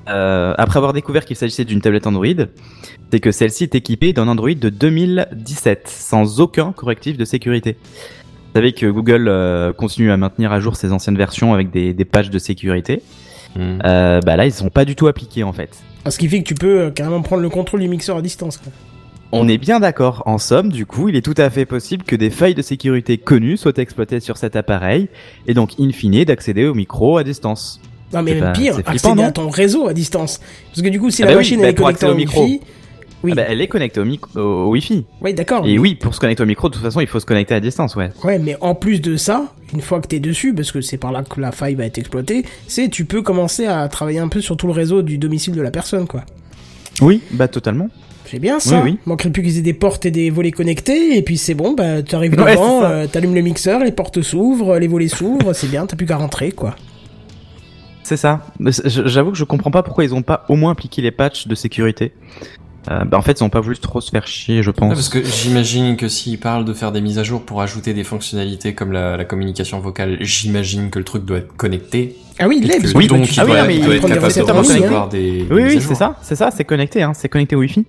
Euh, 0.08 0.54
après 0.58 0.78
avoir 0.78 0.94
découvert 0.94 1.26
qu'il 1.26 1.36
s'agissait 1.36 1.66
d'une 1.66 1.82
tablette 1.82 2.06
Android, 2.06 2.26
c'est 3.12 3.20
que 3.20 3.32
celle-ci 3.32 3.64
est 3.64 3.74
équipée 3.76 4.14
d'un 4.14 4.28
Android 4.28 4.54
de 4.54 4.70
2017, 4.70 5.88
sans 5.88 6.40
aucun 6.42 6.72
correctif 6.74 7.18
de 7.18 7.26
sécurité. 7.26 7.78
Vous 7.84 8.60
savez 8.60 8.74
que 8.74 8.86
Google 8.86 9.28
euh, 9.28 9.74
continue 9.74 10.12
à 10.12 10.18
maintenir 10.18 10.52
à 10.52 10.60
jour 10.60 10.76
ses 10.76 10.92
anciennes 10.92 11.18
versions 11.18 11.54
avec 11.54 11.72
des, 11.72 11.94
des 11.94 12.06
pages 12.06 12.30
de 12.30 12.38
sécurité. 12.40 13.02
Hmm. 13.56 13.80
Euh, 13.84 14.20
bah 14.22 14.36
là, 14.36 14.46
ils 14.46 14.54
sont 14.54 14.70
pas 14.70 14.86
du 14.86 14.96
tout 14.96 15.08
appliqués 15.08 15.44
en 15.44 15.54
fait. 15.54 15.72
Ce 16.08 16.18
qui 16.20 16.30
fait 16.30 16.40
que 16.44 16.48
tu 16.48 16.54
peux 16.56 16.82
euh, 16.82 16.92
carrément 16.92 17.22
prendre 17.22 17.42
le 17.42 17.50
contrôle 17.50 17.80
du 17.80 17.88
mixeur 17.88 18.18
à 18.18 18.22
distance. 18.22 18.58
quoi. 18.58 18.72
On 19.32 19.48
est 19.48 19.58
bien 19.58 19.80
d'accord. 19.80 20.24
En 20.26 20.38
somme, 20.38 20.72
du 20.72 20.86
coup, 20.86 21.10
il 21.10 21.16
est 21.16 21.22
tout 21.22 21.34
à 21.38 21.50
fait 21.50 21.66
possible 21.66 22.04
que 22.04 22.16
des 22.16 22.30
failles 22.30 22.56
de 22.56 22.62
sécurité 22.62 23.18
connues 23.18 23.58
soient 23.58 23.74
exploitées 23.78 24.20
sur 24.20 24.38
cet 24.38 24.56
appareil, 24.56 25.08
et 25.48 25.54
donc, 25.54 25.72
in 25.80 25.92
fine, 25.92 26.24
d'accéder 26.24 26.66
au 26.66 26.74
micro 26.74 27.18
à 27.18 27.24
distance. 27.24 27.82
Non 28.14 28.22
mais 28.22 28.36
même 28.36 28.44
pas- 28.44 28.52
pire, 28.54 28.76
c'est 28.76 28.84
flippant, 28.88 28.92
accéder 29.10 29.16
non 29.16 29.28
à 29.28 29.32
ton 29.32 29.50
réseau 29.50 29.88
à 29.88 29.94
distance. 29.94 30.40
Parce 30.70 30.82
que 30.82 30.90
du 30.90 31.00
coup, 31.00 31.10
si 31.10 31.24
Ah 31.24 31.26
la 31.26 31.32
bah 31.34 31.38
oui, 31.40 31.44
machine 31.44 31.58
bah 31.60 31.64
elle 31.68 31.72
est 31.72 31.76
connectée 31.76 32.06
au 32.06 32.16
micro. 32.16 32.44
Wi-Fi, 32.44 32.62
oui, 33.24 33.32
Ah 33.34 33.36
bah, 33.36 33.42
elle 33.50 33.62
est 33.62 33.68
connectée 33.68 34.00
au, 34.00 34.06
micro, 34.06 34.40
au, 34.40 34.66
au 34.68 34.70
Wi-Fi. 34.70 35.06
oui 35.22 35.34
d'accord. 35.34 35.66
Et 35.66 35.80
oui, 35.80 35.96
pour 35.96 36.14
se 36.14 36.20
connecter 36.20 36.44
au 36.44 36.46
micro, 36.46 36.70
de 36.70 36.76
toute 36.76 36.84
façon, 36.84 37.02
il 37.02 37.08
faut 37.08 37.20
se 37.20 37.26
connecter 37.26 37.56
à 37.56 37.60
distance, 37.60 37.96
ouais. 37.96 38.12
Ouais, 38.24 38.38
mais 38.40 38.56
en 38.62 38.76
plus 38.76 39.02
de 39.02 39.18
ça, 39.18 39.52
une 39.74 39.82
fois 39.82 40.00
que 40.00 40.08
t'es 40.08 40.20
dessus, 40.20 40.54
parce 40.54 40.72
que 40.72 40.80
c'est 40.82 40.98
par 40.98 41.12
là 41.12 41.24
que 41.24 41.42
la 41.42 41.52
faille 41.52 41.74
va 41.76 41.86
être 41.86 41.98
exploitée, 41.98 42.46
c'est 42.68 42.88
tu 42.90 43.04
peux 43.06 43.24
commencer 43.24 43.66
à 43.66 43.90
travailler 43.90 44.20
un 44.20 44.30
peu 44.30 44.40
sur 44.40 44.56
tout 44.56 44.68
le 44.68 44.74
réseau 44.74 45.02
du 45.02 45.18
domicile 45.18 45.56
de 45.56 45.62
la 45.62 45.72
personne, 45.72 46.06
quoi. 46.08 46.24
Oui, 47.02 47.22
bah 47.32 47.48
totalement. 47.50 47.90
C'est 48.30 48.40
bien 48.40 48.60
ça. 48.60 48.78
Oui, 48.84 48.92
oui. 48.92 48.98
Manquerait 49.06 49.30
plus 49.30 49.44
qu'ils 49.44 49.58
aient 49.58 49.62
des 49.62 49.74
portes 49.74 50.06
et 50.06 50.12
des 50.12 50.30
volets 50.30 50.52
connectés, 50.52 51.18
et 51.18 51.22
puis 51.22 51.38
c'est 51.38 51.54
bon, 51.54 51.74
bah 51.74 52.02
t'arrives 52.04 52.34
Ouais, 52.40 52.54
devant, 52.54 52.84
euh, 52.84 53.06
t'allumes 53.12 53.36
le 53.36 53.42
mixeur, 53.42 53.84
les 53.84 53.92
portes 53.92 54.22
s'ouvrent, 54.22 54.78
les 54.78 54.88
volets 54.88 55.08
s'ouvrent, 55.08 55.54
c'est 55.54 55.68
bien, 55.70 55.86
t'as 55.86 55.96
plus 55.96 56.06
qu'à 56.08 56.18
rentrer, 56.18 56.52
quoi. 56.52 56.76
C'est 58.04 58.18
ça. 58.18 58.42
J'avoue 58.86 59.32
que 59.32 59.38
je 59.38 59.44
comprends 59.46 59.72
pas 59.72 59.82
pourquoi 59.82 60.04
ils 60.04 60.14
ont 60.14 60.22
pas 60.22 60.46
au 60.50 60.56
moins 60.56 60.72
appliqué 60.72 61.02
les 61.02 61.12
patchs 61.12 61.48
de 61.48 61.56
sécurité. 61.56 62.14
Euh, 62.92 63.04
bah, 63.04 63.18
en 63.18 63.24
fait, 63.24 63.40
ils 63.40 63.44
ont 63.44 63.50
pas 63.50 63.62
voulu 63.62 63.76
trop 63.80 64.00
se 64.00 64.12
faire 64.12 64.28
chier, 64.28 64.62
je 64.62 64.70
pense. 64.70 64.94
parce 64.94 65.10
que 65.10 65.24
j'imagine 65.24 65.98
que 65.98 66.08
s'ils 66.08 66.40
parlent 66.40 66.66
de 66.66 66.74
faire 66.74 66.92
des 66.92 67.02
mises 67.02 67.18
à 67.18 67.24
jour 67.24 67.42
pour 67.42 67.64
ajouter 67.64 67.96
des 67.96 68.04
fonctionnalités 68.04 68.76
comme 68.76 68.92
la, 68.92 69.18
la 69.18 69.26
communication 69.26 69.80
vocale, 69.80 70.18
j'imagine 70.22 70.92
que 70.92 71.00
le 71.00 71.06
truc 71.06 71.26
doit 71.26 71.38
être 71.40 71.56
connecté. 71.58 72.16
Ah 72.38 72.48
oui, 72.48 72.60
il 72.62 72.68
l'est, 72.68 72.78
que 72.78 73.08
donc 73.08 73.24
tu- 73.26 73.34
il 73.34 73.42
oui, 73.42 73.48
doit, 73.48 73.62
non, 73.62 73.66
mais 73.68 73.74
il 73.76 73.80
il 73.80 73.86
doit 73.86 73.96
être 73.96 74.08
capable 74.08 74.34
de 74.36 74.52
recevoir 74.52 75.10
des, 75.10 75.48
Oui, 75.50 75.64
oui, 75.64 75.82
c'est 75.82 75.96
ça, 75.96 76.16
c'est 76.22 76.36
ça, 76.36 76.52
c'est 76.52 76.64
connecté, 76.66 77.02
hein, 77.02 77.14
c'est 77.16 77.28
connecté 77.30 77.56
au 77.56 77.60
Wi-Fi. 77.62 77.86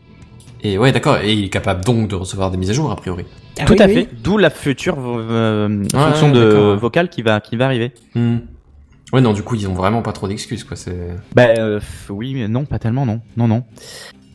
Et 0.63 0.79
ouais, 0.79 0.93
d'accord. 0.93 1.19
Et 1.19 1.33
il 1.33 1.45
est 1.45 1.49
capable 1.49 1.85
donc 1.85 2.09
de 2.09 2.15
recevoir 2.15 2.51
des 2.51 2.57
mises 2.57 2.71
à 2.71 2.73
jour 2.73 2.91
a 2.91 2.97
priori. 2.97 3.25
Ah 3.59 3.65
Tout 3.65 3.75
oui, 3.75 3.83
à 3.83 3.87
oui. 3.87 3.95
fait. 3.95 4.09
D'où 4.23 4.39
la 4.39 4.51
future 4.51 4.97
euh, 4.99 5.69
Ouais, 5.83 5.89
fonction 5.93 6.31
de 6.31 6.75
vocale 6.75 7.09
qui 7.09 7.23
va 7.23 7.41
qui 7.41 7.57
va 7.57 7.67
arriver. 7.67 7.93
Hmm. 8.15 8.39
Ouais, 9.13 9.21
non, 9.21 9.33
du 9.33 9.43
coup, 9.43 9.55
ils 9.55 9.69
ont 9.69 9.75
vraiment 9.75 10.03
pas 10.03 10.13
trop 10.13 10.27
d'excuses, 10.27 10.65
quoi. 10.65 10.77
C'est 10.77 10.97
Bah 11.35 11.47
euh, 11.59 11.79
oui, 12.09 12.35
mais 12.35 12.49
non, 12.49 12.65
pas 12.65 12.81
tellement, 12.81 13.07
non, 13.07 13.21
non, 13.37 13.47
non. 13.47 13.63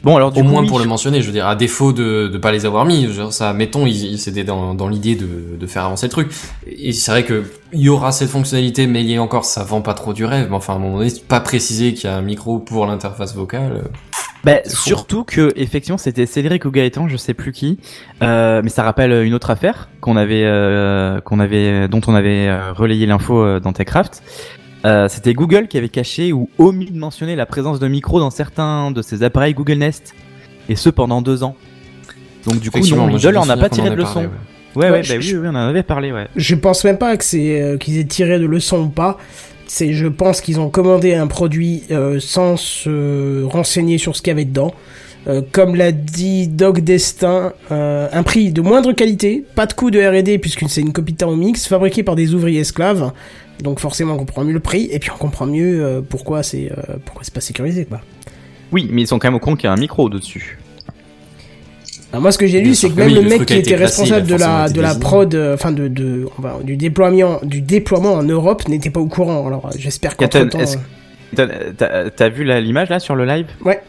Bon 0.04 0.16
alors 0.16 0.32
du 0.32 0.40
au 0.40 0.44
coup, 0.44 0.50
moins 0.50 0.62
oui, 0.62 0.68
pour 0.68 0.80
le 0.80 0.86
mentionner. 0.86 1.22
Je 1.22 1.28
veux 1.28 1.34
dire, 1.34 1.48
à 1.48 1.56
défaut 1.56 1.94
de 1.94 2.28
de 2.28 2.38
pas 2.38 2.52
les 2.52 2.66
avoir 2.66 2.86
mis, 2.86 3.12
genre 3.12 3.32
ça, 3.32 3.54
mettons, 3.54 3.86
ils, 3.86 4.14
ils 4.14 4.20
c'était 4.20 4.44
dans 4.44 4.74
dans 4.74 4.88
l'idée 4.88 5.16
de 5.16 5.58
de 5.60 5.68
faire 5.68 5.86
avancer 5.86 6.08
le 6.08 6.12
truc. 6.12 6.32
Et 6.66 6.92
c'est 6.92 7.12
vrai 7.12 7.24
que 7.24 7.44
il 7.74 7.82
y 7.82 7.90
aura 7.90 8.12
cette 8.12 8.30
fonctionnalité, 8.30 8.88
mais 8.88 9.02
il 9.02 9.10
y 9.10 9.16
a 9.16 9.22
encore, 9.22 9.46
ça 9.46 9.64
vend 9.64 9.82
pas 9.82 9.94
trop 9.94 10.14
du 10.14 10.26
rêve. 10.26 10.48
Mais 10.50 10.56
enfin, 10.56 10.74
à 10.74 10.76
un 10.78 10.80
moment 10.80 10.98
donné, 10.98 11.10
c'est 11.10 11.26
pas 11.26 11.40
préciser 11.40 11.94
qu'il 11.94 12.10
y 12.10 12.14
a 12.14 12.18
un 12.18 12.22
micro 12.22 12.60
pour 12.60 12.86
l'interface 12.86 13.36
vocale. 13.36 13.84
Bah, 14.44 14.58
surtout 14.66 15.24
que 15.24 15.54
effectivement 15.56 16.00
c'était 16.00 16.26
Cédric 16.26 16.66
ou 16.66 16.72
Gaëtan, 16.72 17.08
je 17.08 17.16
sais 17.16 17.36
plus 17.36 17.52
qui, 17.52 17.78
euh, 18.24 18.62
mais 18.64 18.70
ça 18.70 18.82
rappelle 18.82 19.12
une 19.24 19.36
autre 19.36 19.52
affaire 19.52 19.90
qu'on 20.00 20.18
avait, 20.18 20.44
euh, 20.46 21.22
qu'on 21.22 21.40
avait, 21.40 21.88
dont 21.88 22.02
on 22.08 22.16
avait 22.16 22.48
euh, 22.48 22.74
relayé 22.74 23.06
l'info 23.06 23.40
euh, 23.40 23.60
dans 23.60 23.72
Techcraft. 23.72 24.24
Euh, 24.84 25.08
c'était 25.10 25.34
Google 25.34 25.68
qui 25.68 25.78
avait 25.78 25.90
caché 25.90 26.34
ou 26.34 26.50
omis 26.58 26.90
de 26.92 26.98
mentionner 26.98 27.36
la 27.36 27.46
présence 27.46 27.80
de 27.80 27.88
micros 27.88 28.20
dans 28.20 28.32
certains 28.32 28.90
de 28.92 29.02
ses 29.02 29.22
appareils 29.24 29.54
Google 29.54 29.76
Nest, 29.76 30.16
et 30.70 30.76
ce 30.76 30.90
pendant 30.90 31.22
deux 31.22 31.44
ans. 31.44 31.56
Donc 32.46 32.60
du 32.60 32.72
coup, 32.72 32.80
non, 32.80 33.08
vu 33.16 33.38
en 33.38 33.50
a 33.50 33.58
pas 33.58 33.70
tiré 33.70 33.90
de 33.92 33.96
leçon. 33.96 34.22
ouais. 34.22 34.30
Ouais, 34.76 34.86
Ouais, 34.86 34.92
ouais, 34.92 35.04
je- 35.04 35.14
bah 35.14 35.20
oui, 35.22 35.34
oui, 35.36 35.48
on 35.48 35.56
en 35.56 35.68
avait 35.68 35.84
parlé, 35.84 36.12
ouais. 36.14 36.28
Je 36.38 36.56
pense 36.56 36.84
même 36.86 36.98
pas 36.98 37.18
que 37.18 37.26
c'est 37.26 37.62
euh, 37.62 37.78
qu'ils 37.78 37.98
aient 38.00 38.06
tiré 38.06 38.40
de 38.40 38.46
leçons 38.46 38.84
ou 38.86 38.88
pas. 38.90 39.18
C'est, 39.68 39.94
je 39.94 40.08
pense 40.08 40.40
qu'ils 40.42 40.60
ont 40.62 40.70
commandé 40.70 41.14
un 41.14 41.28
produit 41.28 41.84
euh, 41.92 42.20
sans 42.22 42.56
se 42.58 43.44
renseigner 43.44 43.98
sur 43.98 44.16
ce 44.16 44.22
qu'il 44.22 44.32
y 44.32 44.34
avait 44.34 44.46
dedans. 44.46 44.74
Euh, 45.28 45.42
comme 45.52 45.76
l'a 45.76 45.92
dit 45.92 46.48
Doc 46.48 46.80
Destin, 46.80 47.54
euh, 47.72 48.08
un 48.12 48.24
prix 48.24 48.52
de 48.52 48.62
moindre 48.62 48.92
qualité, 48.94 49.46
pas 49.56 49.66
de 49.68 49.74
coût 49.74 49.92
de 49.92 50.00
R&D 50.00 50.40
puisque 50.40 50.68
c'est 50.68 50.82
une 50.82 50.94
copie 50.94 51.14
Thermomix, 51.14 51.68
fabriquée 51.68 52.02
par 52.04 52.16
des 52.16 52.34
ouvriers 52.34 52.62
esclaves. 52.62 53.12
Donc 53.62 53.80
forcément 53.80 54.14
on 54.16 54.18
comprend 54.18 54.44
mieux 54.44 54.54
le 54.54 54.60
prix 54.60 54.88
et 54.92 55.00
puis 55.00 55.12
on 55.14 55.18
comprend 55.18 55.46
mieux 55.46 55.84
euh, 55.84 56.02
pourquoi 56.02 56.44
c'est 56.44 56.72
euh, 56.72 56.98
pourquoi 57.06 57.24
c'est 57.24 57.34
pas 57.34 57.42
sécurisé 57.42 57.86
quoi. 57.86 58.02
Oui, 58.72 58.88
mais 58.92 59.02
ils 59.04 59.08
sont 59.08 59.20
quand 59.20 59.28
même 59.28 59.36
au 59.36 59.40
courant 59.40 59.56
qu'il 59.56 59.66
y 59.66 59.68
a 59.68 59.74
un 59.74 59.78
micro 59.78 60.10
dessus. 60.10 60.58
Alors 62.12 62.22
moi, 62.24 62.32
ce 62.34 62.38
que 62.38 62.46
j'ai 62.48 62.60
lu, 62.62 62.76
c'est 62.76 62.90
que 62.90 62.96
même 62.96 63.08
oui, 63.08 63.14
le 63.14 63.22
le 63.22 63.30
mec 63.30 63.46
qui 63.46 63.54
était 63.54 63.76
responsable 63.76 64.28
de 64.28 64.36
la 64.36 64.70
de 64.70 64.82
la 64.82 64.96
prod, 64.96 65.34
euh, 65.34 65.54
enfin 65.54 65.72
de 65.72 65.88
de 65.88 66.28
enfin, 66.38 66.60
du 66.64 66.76
déploiement 66.76 67.40
du 67.44 67.62
déploiement 67.62 68.14
en 68.14 68.24
Europe 68.24 68.68
n'était 68.68 68.90
pas 68.90 69.00
au 69.00 69.08
courant. 69.08 69.48
Alors 69.48 69.70
j'espère 69.78 70.18
Captain, 70.18 70.48
temps. 70.48 70.60
T'as- 71.36 72.30
vu 72.30 72.44
l'image 72.44 72.90
là 72.90 73.00
sur 73.00 73.16
le 73.16 73.26
live? 73.26 73.48
Ouais. 73.64 73.82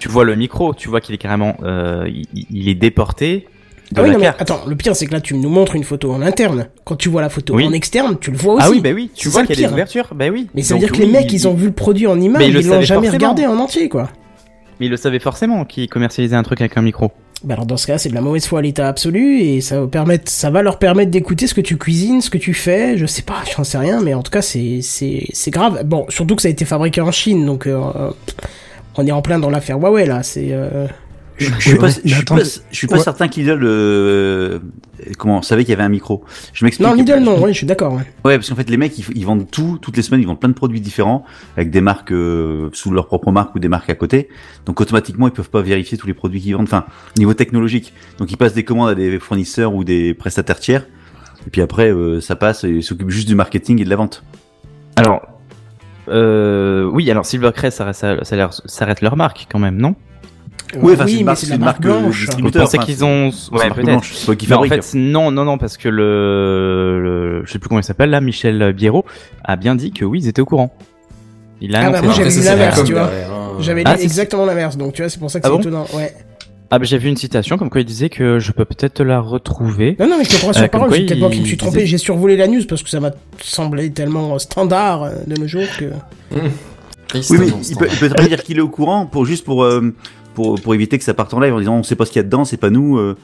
Tu 0.00 0.08
vois 0.08 0.24
le 0.24 0.34
micro, 0.34 0.74
tu 0.74 0.88
vois 0.88 1.00
qu'il 1.00 1.14
est 1.14 1.18
carrément, 1.18 1.56
euh, 1.62 2.08
il, 2.08 2.46
il 2.50 2.68
est 2.68 2.74
déporté 2.74 3.46
de 3.92 4.00
Ah 4.00 4.02
oui, 4.02 4.08
la 4.08 4.14
non, 4.14 4.20
mais 4.20 4.26
attends, 4.26 4.60
le 4.66 4.74
pire 4.76 4.96
c'est 4.96 5.06
que 5.06 5.12
là 5.12 5.20
tu 5.20 5.34
nous 5.34 5.48
montres 5.48 5.76
une 5.76 5.84
photo 5.84 6.12
en 6.12 6.22
interne. 6.22 6.68
Quand 6.84 6.96
tu 6.96 7.08
vois 7.08 7.20
la 7.22 7.28
photo 7.28 7.54
Oui. 7.54 7.66
en 7.66 7.72
externe, 7.72 8.16
tu 8.20 8.30
le 8.30 8.36
vois 8.36 8.54
aussi. 8.54 8.64
ah 8.66 8.70
oui, 8.70 8.80
bah 8.80 8.90
oui, 8.94 9.10
tu 9.14 9.28
vois 9.28 9.44
qu'il 9.44 9.58
y 9.60 9.64
a 9.64 9.68
des 9.68 9.72
ouvertures, 9.72 10.08
bah 10.14 10.26
oui. 10.32 10.48
Mais 10.54 10.62
ça 10.62 10.74
veut 10.74 10.80
Donc 10.80 10.90
dire 10.90 10.98
que 10.98 11.02
les 11.04 11.10
mecs, 11.12 11.30
il- 11.32 11.36
ils 11.36 11.48
ont 11.48 11.54
vu 11.54 11.66
le 11.66 11.72
produit 11.72 12.06
en 12.06 12.20
image, 12.20 12.40
Mais 12.42 12.48
ils 12.48 12.56
ils 12.56 12.66
l'ont 12.66 12.72
savaient 12.74 12.84
jamais 12.86 13.06
forcément. 13.08 13.30
regardé 13.32 13.46
en 13.46 13.58
entier, 13.62 13.88
quoi. 13.88 14.08
Mais 14.80 14.86
il 14.86 14.90
le 14.90 14.96
savait 14.96 15.18
forcément 15.20 15.64
qu'il 15.64 15.88
commercialisait 15.88 16.34
un 16.34 16.42
truc 16.42 16.60
avec 16.60 16.76
un 16.76 16.82
micro. 16.82 17.12
Bah 17.44 17.54
alors 17.54 17.66
dans 17.66 17.76
ce 17.76 17.86
cas, 17.86 17.98
c'est 17.98 18.08
de 18.08 18.14
la 18.14 18.22
mauvaise 18.22 18.46
foi 18.46 18.60
à 18.60 18.62
l'état 18.62 18.88
absolu 18.88 19.40
et 19.40 19.60
ça 19.60 19.78
va 19.82 19.86
permettre, 19.86 20.30
ça 20.30 20.48
va 20.50 20.62
leur 20.62 20.78
permettre 20.78 21.10
d'écouter 21.10 21.46
ce 21.46 21.52
que 21.52 21.60
tu 21.60 21.76
cuisines, 21.76 22.22
ce 22.22 22.30
que 22.30 22.38
tu 22.38 22.54
fais. 22.54 22.96
Je 22.96 23.04
sais 23.04 23.20
pas, 23.22 23.34
j'en 23.54 23.64
sais 23.64 23.76
rien, 23.76 24.00
mais 24.00 24.14
en 24.14 24.22
tout 24.22 24.30
cas 24.30 24.40
c'est 24.40 24.80
c'est 24.82 25.26
c'est 25.34 25.50
grave. 25.50 25.82
Bon, 25.84 26.06
surtout 26.08 26.36
que 26.36 26.42
ça 26.42 26.48
a 26.48 26.50
été 26.50 26.64
fabriqué 26.64 27.02
en 27.02 27.12
Chine, 27.12 27.44
donc 27.44 27.66
euh, 27.66 27.78
on 28.96 29.06
est 29.06 29.12
en 29.12 29.20
plein 29.20 29.38
dans 29.38 29.50
l'affaire 29.50 29.78
Huawei 29.78 30.06
là. 30.06 30.22
C'est 30.22 30.48
euh, 30.52 30.86
Je 31.38 31.46
je 31.58 31.68
suis 31.68 31.76
pas, 31.78 31.88
je 31.88 32.00
Mais 32.04 32.10
suis 32.10 32.20
attends, 32.20 32.36
pas, 32.36 32.42
je 32.44 32.76
suis 32.76 32.86
pas 32.86 32.96
ouais. 32.96 33.02
certain 33.02 33.26
que 33.28 33.34
Lidl 33.36 33.60
euh, 33.64 34.60
comment 35.18 35.42
savait 35.42 35.64
qu'il 35.64 35.70
y 35.70 35.74
avait 35.74 35.82
un 35.82 35.88
micro. 35.88 36.24
Je 36.52 36.64
m'explique. 36.64 36.86
non 36.88 36.94
Lidl 36.94 37.18
non, 37.18 37.40
ouais, 37.40 37.52
je 37.52 37.58
suis 37.58 37.66
d'accord. 37.66 37.94
Ouais. 37.94 38.02
Ouais, 38.24 38.36
parce 38.36 38.48
qu'en 38.48 38.54
fait 38.54 38.70
les 38.70 38.76
mecs 38.76 38.96
ils, 38.98 39.04
ils 39.16 39.26
vendent 39.26 39.50
tout 39.50 39.78
toutes 39.82 39.96
les 39.96 40.02
semaines, 40.02 40.20
ils 40.20 40.26
vendent 40.26 40.38
plein 40.38 40.48
de 40.48 40.54
produits 40.54 40.80
différents 40.80 41.24
avec 41.56 41.70
des 41.70 41.80
marques 41.80 42.12
euh, 42.12 42.68
sous 42.72 42.92
leur 42.92 43.06
propre 43.06 43.32
marque 43.32 43.54
ou 43.54 43.58
des 43.58 43.68
marques 43.68 43.90
à 43.90 43.94
côté. 43.96 44.28
Donc 44.66 44.80
automatiquement 44.80 45.26
ils 45.26 45.32
peuvent 45.32 45.50
pas 45.50 45.62
vérifier 45.62 45.98
tous 45.98 46.06
les 46.06 46.14
produits 46.14 46.40
qu'ils 46.40 46.54
vendent. 46.54 46.64
Enfin 46.66 46.84
niveau 47.18 47.34
technologique. 47.34 47.92
Donc 48.18 48.30
ils 48.30 48.36
passent 48.36 48.54
des 48.54 48.64
commandes 48.64 48.90
à 48.90 48.94
des 48.94 49.18
fournisseurs 49.18 49.74
ou 49.74 49.82
des 49.82 50.14
prestataires 50.14 50.60
tiers. 50.60 50.86
Et 51.46 51.50
puis 51.50 51.62
après 51.62 51.90
euh, 51.92 52.20
ça 52.20 52.36
passe 52.36 52.62
et 52.62 52.70
ils 52.70 52.82
s'occupent 52.84 53.10
juste 53.10 53.26
du 53.26 53.34
marketing 53.34 53.80
et 53.80 53.84
de 53.84 53.90
la 53.90 53.96
vente. 53.96 54.22
Alors, 54.96 55.22
euh, 56.08 56.84
oui, 56.92 57.10
alors 57.10 57.26
Silvercrest, 57.26 57.78
ça, 57.78 57.92
ça, 57.92 58.22
ça, 58.22 58.50
ça 58.64 58.84
reste 58.84 59.00
leur 59.00 59.16
marque 59.16 59.48
quand 59.50 59.58
même, 59.58 59.76
non? 59.76 59.96
Oui, 60.82 60.94
enfin, 60.94 61.04
c'est 61.06 61.12
oui, 61.12 61.12
une 61.12 61.18
mais 61.18 61.24
marque- 61.24 61.38
c'est 61.38 61.46
c'est 61.46 61.54
une 61.54 61.60
marque 61.60 61.84
marque, 61.84 61.96
euh, 61.96 62.00
blanche. 62.00 62.26
pensez 62.52 62.76
enfin, 62.78 62.84
qu'ils 62.86 63.04
ont, 63.04 63.30
C'est 63.30 63.52
ouais, 63.52 63.70
peut-être. 63.70 64.04
c'est 64.04 64.54
en 64.54 64.62
fait, 64.64 64.94
non, 64.94 65.30
non, 65.30 65.44
non, 65.44 65.56
parce 65.58 65.76
que 65.76 65.88
le, 65.88 67.00
le 67.02 67.42
je 67.46 67.52
sais 67.52 67.58
plus 67.58 67.68
comment 67.68 67.80
il 67.80 67.84
s'appelle 67.84 68.10
là, 68.10 68.20
Michel 68.20 68.72
Biérot, 68.72 69.04
a 69.44 69.56
bien 69.56 69.74
dit 69.76 69.92
que 69.92 70.04
oui, 70.04 70.20
ils 70.22 70.28
étaient 70.28 70.42
au 70.42 70.46
courant. 70.46 70.74
Il 71.60 71.76
a 71.76 71.86
Ah 71.86 71.90
bah, 71.90 72.02
moi, 72.02 72.12
ça. 72.12 72.18
j'avais 72.18 72.30
c'est 72.30 72.42
l'inverse, 72.48 72.82
tu 72.84 72.92
vois. 72.92 73.02
hein. 73.04 73.52
J'avais 73.60 73.82
Ah, 73.84 73.92
dit 73.94 73.98
c'est- 74.00 74.04
exactement 74.06 74.46
l'inverse, 74.46 74.76
donc 74.76 74.94
tu 74.94 75.02
vois, 75.02 75.08
c'est 75.08 75.20
pour 75.20 75.30
ça 75.30 75.38
que 75.40 75.46
Ah 75.46 75.50
c'est 75.50 75.54
bon 75.54 75.60
étonnant. 75.60 75.86
Ouais. 75.94 76.12
Ah 76.70 76.78
bah 76.80 76.86
j'ai 76.86 76.98
vu 76.98 77.08
une 77.08 77.16
citation 77.16 77.56
comme 77.56 77.70
quoi 77.70 77.82
il 77.82 77.84
disait 77.84 78.08
que 78.08 78.40
je 78.40 78.50
peux 78.50 78.64
peut-être 78.64 78.94
te 78.94 79.02
la 79.04 79.20
retrouver. 79.20 79.96
Non, 80.00 80.08
non, 80.08 80.16
mais 80.18 80.24
je 80.24 80.30
te 80.30 80.36
crois 80.36 80.50
Euh, 80.50 80.54
sur 80.54 80.62
comme 80.62 80.70
parole, 80.80 80.92
c'est 80.92 81.04
peut-être 81.06 81.18
moi 81.20 81.30
qui 81.30 81.40
me 81.40 81.44
suis 81.46 81.56
trompé. 81.56 81.76
disait- 81.76 81.86
J'ai 81.86 81.98
survolé 81.98 82.36
la 82.36 82.48
news 82.48 82.62
parce 82.68 82.82
que 82.82 82.90
ça 82.90 82.98
m'a 82.98 83.12
semblé 83.40 83.90
tellement 83.92 84.36
standard 84.40 85.04
euh, 85.04 85.10
de 85.26 85.40
nos 85.40 85.46
jours 85.46 85.66
que. 85.78 85.84
Triste, 87.06 87.30
Oui, 87.30 87.36
mais 87.40 87.46
il 87.68 87.76
peut, 87.76 87.86
il 87.92 87.98
peut 87.98 88.08
pas 88.08 88.26
dire 88.26 88.42
qu'il 88.42 88.56
est 88.58 88.62
au 88.62 88.68
courant 88.68 89.06
pour 89.06 89.24
juste 89.26 89.44
pour, 89.44 89.62
euh, 89.62 89.94
pour 90.34 90.60
pour 90.60 90.74
éviter 90.74 90.98
que 90.98 91.04
ça 91.04 91.14
parte 91.14 91.32
en 91.34 91.40
live 91.40 91.54
en 91.54 91.58
disant 91.58 91.76
on 91.76 91.82
sait 91.82 91.96
pas 91.96 92.04
ce 92.06 92.10
qu'il 92.10 92.18
y 92.18 92.24
a 92.24 92.24
dedans, 92.24 92.44
c'est 92.44 92.56
pas 92.56 92.70
nous. 92.70 92.98
euh, 92.98 93.16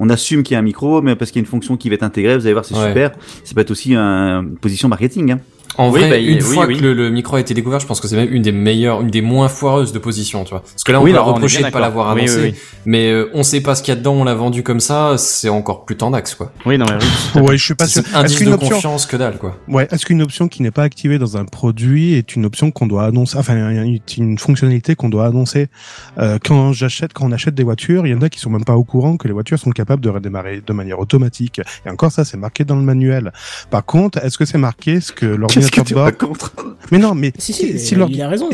on 0.00 0.10
assume 0.10 0.44
qu'il 0.44 0.52
y 0.54 0.56
a 0.56 0.60
un 0.60 0.62
micro, 0.62 1.02
mais 1.02 1.16
parce 1.16 1.32
qu'il 1.32 1.40
y 1.40 1.42
a 1.42 1.44
une 1.44 1.50
fonction 1.50 1.76
qui 1.76 1.88
va 1.88 1.96
être 1.96 2.04
intégrée, 2.04 2.36
vous 2.36 2.46
allez 2.46 2.52
voir, 2.52 2.64
c'est 2.64 2.76
Ouais. 2.76 2.86
super. 2.88 3.10
C'est 3.42 3.54
peut 3.54 3.62
être 3.62 3.72
aussi 3.72 3.94
un- 3.96 4.42
une 4.42 4.56
position 4.56 4.88
marketing. 4.88 5.32
Hein. 5.32 5.40
En 5.78 5.90
Oui, 5.90 6.00
vrai, 6.00 6.10
bah, 6.10 6.16
une 6.18 6.34
oui, 6.34 6.40
fois 6.40 6.66
oui. 6.66 6.76
que 6.76 6.82
le, 6.82 6.92
le 6.92 7.10
micro 7.10 7.36
a 7.36 7.40
été 7.40 7.54
découvert, 7.54 7.78
je 7.80 7.86
pense 7.86 8.00
que 8.00 8.08
c'est 8.08 8.16
même 8.16 8.32
une 8.32 8.42
des 8.42 8.52
meilleures, 8.52 9.00
une 9.00 9.10
des 9.10 9.22
moins 9.22 9.48
foireuses 9.48 9.92
de 9.92 9.98
position, 9.98 10.44
tu 10.44 10.50
vois. 10.50 10.60
Parce 10.60 10.84
que 10.84 10.92
là, 10.92 11.00
on 11.00 11.04
Oui, 11.04 11.12
peut 11.12 11.18
on 11.18 11.22
est 11.22 11.32
reprocher 11.32 11.62
de 11.62 11.70
pas 11.70 11.80
l'avoir 11.80 12.14
Oui, 12.14 12.22
annoncé, 12.22 12.36
oui, 12.40 12.48
oui. 12.52 12.54
mais 12.84 13.10
euh, 13.10 13.30
on 13.32 13.42
sait 13.44 13.60
pas 13.60 13.74
ce 13.76 13.82
qu'il 13.82 13.94
y 13.94 13.96
a 13.96 13.98
dedans, 14.00 14.14
on 14.14 14.24
l'a 14.24 14.34
vendu 14.34 14.62
comme 14.62 14.80
ça, 14.80 15.14
c'est 15.18 15.48
encore 15.48 15.84
plus 15.84 15.96
tendax, 15.96 16.34
quoi. 16.34 16.52
Oui, 16.66 16.76
non 16.78 16.86
mais 16.88 16.96
oui. 17.36 17.42
Ouais, 17.48 17.56
je 17.56 17.64
suis 17.64 17.74
pas 17.74 17.86
sûr. 17.86 18.02
Indice 18.12 18.36
qu'une 18.38 18.48
de 18.48 18.54
option, 18.54 18.70
confiance 18.70 19.06
que 19.06 19.16
dalle, 19.16 19.38
quoi. 19.38 19.56
ouais, 19.68 19.86
est-ce 19.90 20.04
qu'une 20.04 20.20
option 20.20 20.48
qui 20.48 20.62
n'est 20.62 20.70
pas 20.72 20.82
activée 20.82 21.18
dans 21.18 21.36
un 21.36 21.44
produit 21.44 22.14
est 22.14 22.34
une 22.34 22.44
option 22.44 22.70
qu'on 22.72 22.86
doit 22.86 23.04
annoncer, 23.04 23.38
enfin, 23.38 23.54
une, 23.70 24.00
une 24.18 24.38
fonctionnalité 24.38 24.96
qu'on 24.96 25.08
doit 25.08 25.26
annoncer? 25.26 25.68
Euh, 26.18 26.38
quand 26.44 26.72
j'achète, 26.72 27.12
quand 27.12 27.24
on 27.26 27.32
achète 27.32 27.54
des 27.54 27.62
voitures, 27.62 28.04
il 28.06 28.10
y 28.10 28.14
en 28.14 28.22
a 28.22 28.28
qui 28.28 28.40
sont 28.40 28.50
même 28.50 28.64
pas 28.64 28.74
au 28.76 28.84
courant 28.84 29.16
que 29.16 29.28
les 29.28 29.32
voitures 29.34 29.58
sont 29.60 29.70
capables 29.70 30.02
de 30.02 30.08
redémarrer 30.08 30.60
de 30.66 30.72
manière 30.72 30.98
automatique. 30.98 31.60
Et 31.86 31.90
encore 31.90 32.10
ça, 32.10 32.24
c'est 32.24 32.36
marqué 32.36 32.64
dans 32.64 32.76
le 32.76 32.82
manuel. 32.82 33.32
Par 33.70 33.84
contre, 33.84 34.18
est-ce 34.24 34.36
que 34.38 34.44
c'est 34.44 34.58
marqué 34.58 35.00
ce 35.00 35.12
que 35.12 35.26
Que 35.70 35.80
tu 35.82 35.94
Mais 36.90 36.98
non, 36.98 37.14
mais 37.14 37.32
Si, 37.38 37.52
si, 37.52 37.78
si 37.78 37.94
il, 37.94 38.22
a 38.22 38.28
raison. 38.28 38.48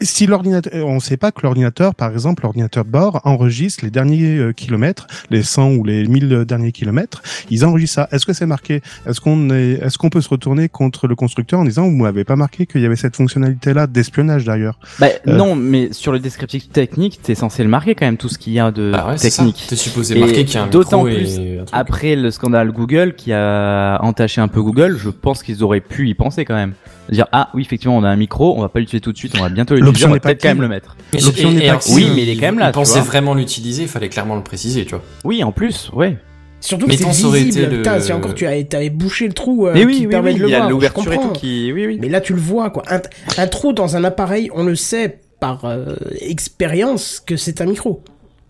Si 0.00 0.26
l'ordinateur, 0.26 0.86
on 0.86 0.96
ne 0.96 1.00
sait 1.00 1.16
pas 1.16 1.32
que 1.32 1.40
l'ordinateur, 1.42 1.94
par 1.94 2.10
exemple, 2.12 2.42
l'ordinateur 2.42 2.84
de 2.84 2.90
bord 2.90 3.20
enregistre 3.24 3.84
les 3.84 3.90
derniers 3.90 4.36
euh, 4.38 4.52
kilomètres, 4.52 5.06
les 5.30 5.42
100 5.42 5.72
ou 5.72 5.84
les 5.84 6.06
1000 6.06 6.44
derniers 6.46 6.72
kilomètres, 6.72 7.22
ils 7.50 7.64
enregistrent 7.64 7.94
ça. 7.94 8.08
Est-ce 8.12 8.26
que 8.26 8.32
c'est 8.32 8.46
marqué? 8.46 8.80
Est-ce 9.06 9.20
qu'on 9.20 9.50
est, 9.50 9.80
est-ce 9.82 9.98
qu'on 9.98 10.10
peut 10.10 10.20
se 10.20 10.28
retourner 10.28 10.68
contre 10.68 11.06
le 11.06 11.14
constructeur 11.14 11.60
en 11.60 11.64
disant 11.64 11.84
vous 11.84 11.96
m'avez 11.96 12.24
pas 12.24 12.36
marqué 12.36 12.66
qu'il 12.66 12.80
y 12.80 12.86
avait 12.86 12.96
cette 12.96 13.16
fonctionnalité-là 13.16 13.86
d'espionnage 13.86 14.44
d'ailleurs? 14.44 14.78
Bah 14.98 15.08
Euh. 15.26 15.36
non, 15.36 15.54
mais 15.54 15.92
sur 15.92 16.12
le 16.12 16.18
descriptif 16.18 16.68
technique, 16.70 17.20
t'es 17.22 17.34
censé 17.34 17.62
le 17.62 17.68
marquer 17.68 17.94
quand 17.94 18.06
même 18.06 18.16
tout 18.16 18.28
ce 18.28 18.38
qu'il 18.38 18.52
y 18.52 18.60
a 18.60 18.70
de 18.70 18.90
Bah 18.92 19.08
ouais, 19.08 19.16
technique. 19.16 19.64
T'es 19.68 19.76
supposé 19.76 20.16
Et 20.16 20.20
marquer 20.20 20.44
qu'il 20.44 20.54
y 20.54 20.58
a 20.58 20.64
un 20.64 20.66
d'autant 20.68 21.04
micro 21.04 21.18
plus 21.20 21.38
et. 21.38 21.60
Après 21.72 22.16
le 22.16 22.30
scandale 22.30 22.72
Google 22.72 23.14
qui 23.14 23.32
a 23.32 23.98
entaché 24.02 24.40
un 24.40 24.48
peu 24.48 24.62
Google, 24.62 24.96
je 24.98 25.10
pense 25.10 25.42
qu'ils 25.42 25.62
auraient 25.62 25.80
pu 25.80 26.08
y 26.08 26.14
penser 26.14 26.44
quand 26.44 26.54
même. 26.54 26.74
Dire 27.10 27.26
ah 27.32 27.48
oui 27.54 27.62
effectivement 27.62 27.96
on 27.96 28.04
a 28.04 28.08
un 28.10 28.16
micro, 28.16 28.54
on 28.58 28.60
va 28.60 28.68
pas 28.68 28.80
l'utiliser 28.80 29.00
tout 29.00 29.12
de 29.12 29.16
suite, 29.16 29.32
on 29.38 29.42
va 29.42 29.48
bientôt 29.48 29.74
l'utiliser, 29.76 29.87
L'option 29.88 30.08
n'est 30.10 30.20
pas 30.20 30.28
peut-être 30.30 30.42
quand 30.42 30.48
même 30.48 30.60
le 30.62 30.68
mettre. 30.68 30.96
Et- 31.12 31.20
l'option 31.20 31.50
n'est 31.52 31.66
pas. 31.68 31.78
Oui, 31.90 32.08
mais 32.14 32.22
il 32.22 32.28
est 32.30 32.34
quand 32.36 32.42
même 32.46 32.58
là, 32.58 32.66
Il 32.66 32.72
tu 32.72 32.74
pensait 32.74 33.00
vois. 33.00 33.02
vraiment 33.08 33.34
l'utiliser, 33.34 33.82
il 33.82 33.88
fallait 33.88 34.08
clairement 34.08 34.36
le 34.36 34.42
préciser, 34.42 34.84
tu 34.84 34.90
vois. 34.90 35.02
Oui 35.24 35.42
en 35.44 35.52
plus, 35.52 35.90
ouais. 35.94 36.16
Surtout 36.60 36.86
que 36.86 36.90
Mais 36.90 36.96
c'est 36.96 37.04
tant 37.04 37.12
ça 37.12 37.26
aurait 37.28 37.38
visible. 37.44 37.64
été 37.66 37.70
le- 37.70 37.76
Putain, 37.82 38.00
si 38.00 38.12
encore 38.12 38.34
tu 38.34 38.44
avais, 38.46 38.90
bouché 38.90 39.28
le 39.28 39.32
trou 39.32 39.68
euh, 39.68 39.72
mais 39.74 39.80
qui 39.82 39.86
oui, 39.86 39.96
oui, 40.00 40.06
permet 40.08 40.30
oui, 40.32 40.38
de 40.38 40.42
le 40.42 40.48
il 40.48 40.52
y 40.52 40.54
a 40.56 40.68
l'ouverture 40.68 41.12
et 41.12 41.16
tout 41.16 41.30
qui, 41.30 41.70
oui 41.72 41.86
oui. 41.86 41.98
Mais 42.00 42.08
là, 42.08 42.20
tu 42.20 42.32
le 42.34 42.40
vois, 42.40 42.70
quoi. 42.70 42.82
Un, 42.90 43.00
un 43.36 43.46
trou 43.46 43.72
dans 43.72 43.94
un 43.96 44.02
appareil, 44.02 44.50
on 44.54 44.64
le 44.64 44.74
sait 44.74 45.20
par 45.38 45.64
euh, 45.66 45.94
expérience 46.20 47.22
que 47.24 47.36
c'est 47.36 47.60
un 47.60 47.66
micro. 47.66 48.02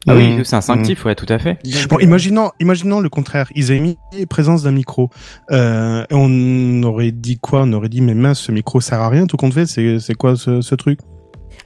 Ah 0.06 0.14
oui, 0.16 0.28
Mmh. 0.38 0.44
c'est 0.44 0.56
instinctif, 0.56 1.04
ouais, 1.04 1.14
tout 1.14 1.26
à 1.28 1.38
fait. 1.38 1.58
Donc, 1.64 1.88
Bon, 1.88 1.96
euh, 1.98 2.02
imaginons, 2.02 2.50
imaginons 2.60 3.00
le 3.00 3.10
contraire. 3.10 3.48
Ils 3.54 3.70
avaient 3.72 3.80
mis 3.80 3.98
présence 4.30 4.62
d'un 4.62 4.70
micro. 4.70 5.10
Euh, 5.50 6.04
on 6.10 6.82
aurait 6.84 7.10
dit 7.10 7.36
quoi? 7.38 7.62
On 7.64 7.72
aurait 7.74 7.90
dit 7.90 8.00
mais 8.00 8.14
mince, 8.14 8.40
ce 8.40 8.52
micro 8.52 8.80
sert 8.80 9.00
à 9.00 9.08
rien. 9.10 9.26
Tout 9.26 9.36
compte 9.36 9.52
fait, 9.52 9.66
c'est 9.66 9.98
c'est 9.98 10.14
quoi 10.14 10.34
ce, 10.36 10.60
ce 10.62 10.74
truc? 10.76 11.00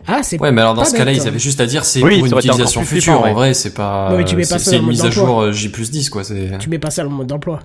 Ah, 0.07 0.23
c'est 0.23 0.41
Ouais, 0.41 0.51
mais 0.53 0.61
alors 0.61 0.75
dans 0.75 0.85
ce 0.85 0.97
cas-là, 0.97 1.13
ils 1.13 1.21
hein. 1.23 1.27
avaient 1.27 1.39
juste 1.39 1.61
à 1.61 1.67
dire 1.67 1.85
c'est 1.85 2.03
Oui, 2.03 2.19
pour 2.19 2.27
une 2.27 2.37
utilisation 2.39 2.83
future. 2.83 3.15
flippant, 3.15 3.31
En 3.31 3.35
vrai, 3.35 3.55
c'est 3.55 3.73
pas. 3.75 4.15
Mais 4.17 4.25
tu 4.25 4.35
mets 4.37 4.43
pas 4.43 4.59
c'est 4.59 4.59
ça 4.59 4.71
c'est 4.71 4.71
dans 4.73 4.79
une 4.79 4.83
le 4.87 4.91
mise 4.91 4.99
mode 5.03 5.07
à 5.09 5.11
jour 5.15 5.27
d'emploi. 5.27 5.45
euh, 5.45 5.53
J 5.53 5.69
plus 5.69 5.91
10, 5.91 6.11
quoi. 6.11 6.25
C'est. 6.25 6.59
Tu 6.59 6.69
mets 6.69 6.79
pas 6.79 6.91
ça 6.91 7.05
dans 7.05 7.11
le 7.11 7.17
mode 7.17 7.27
d'emploi. 7.29 7.61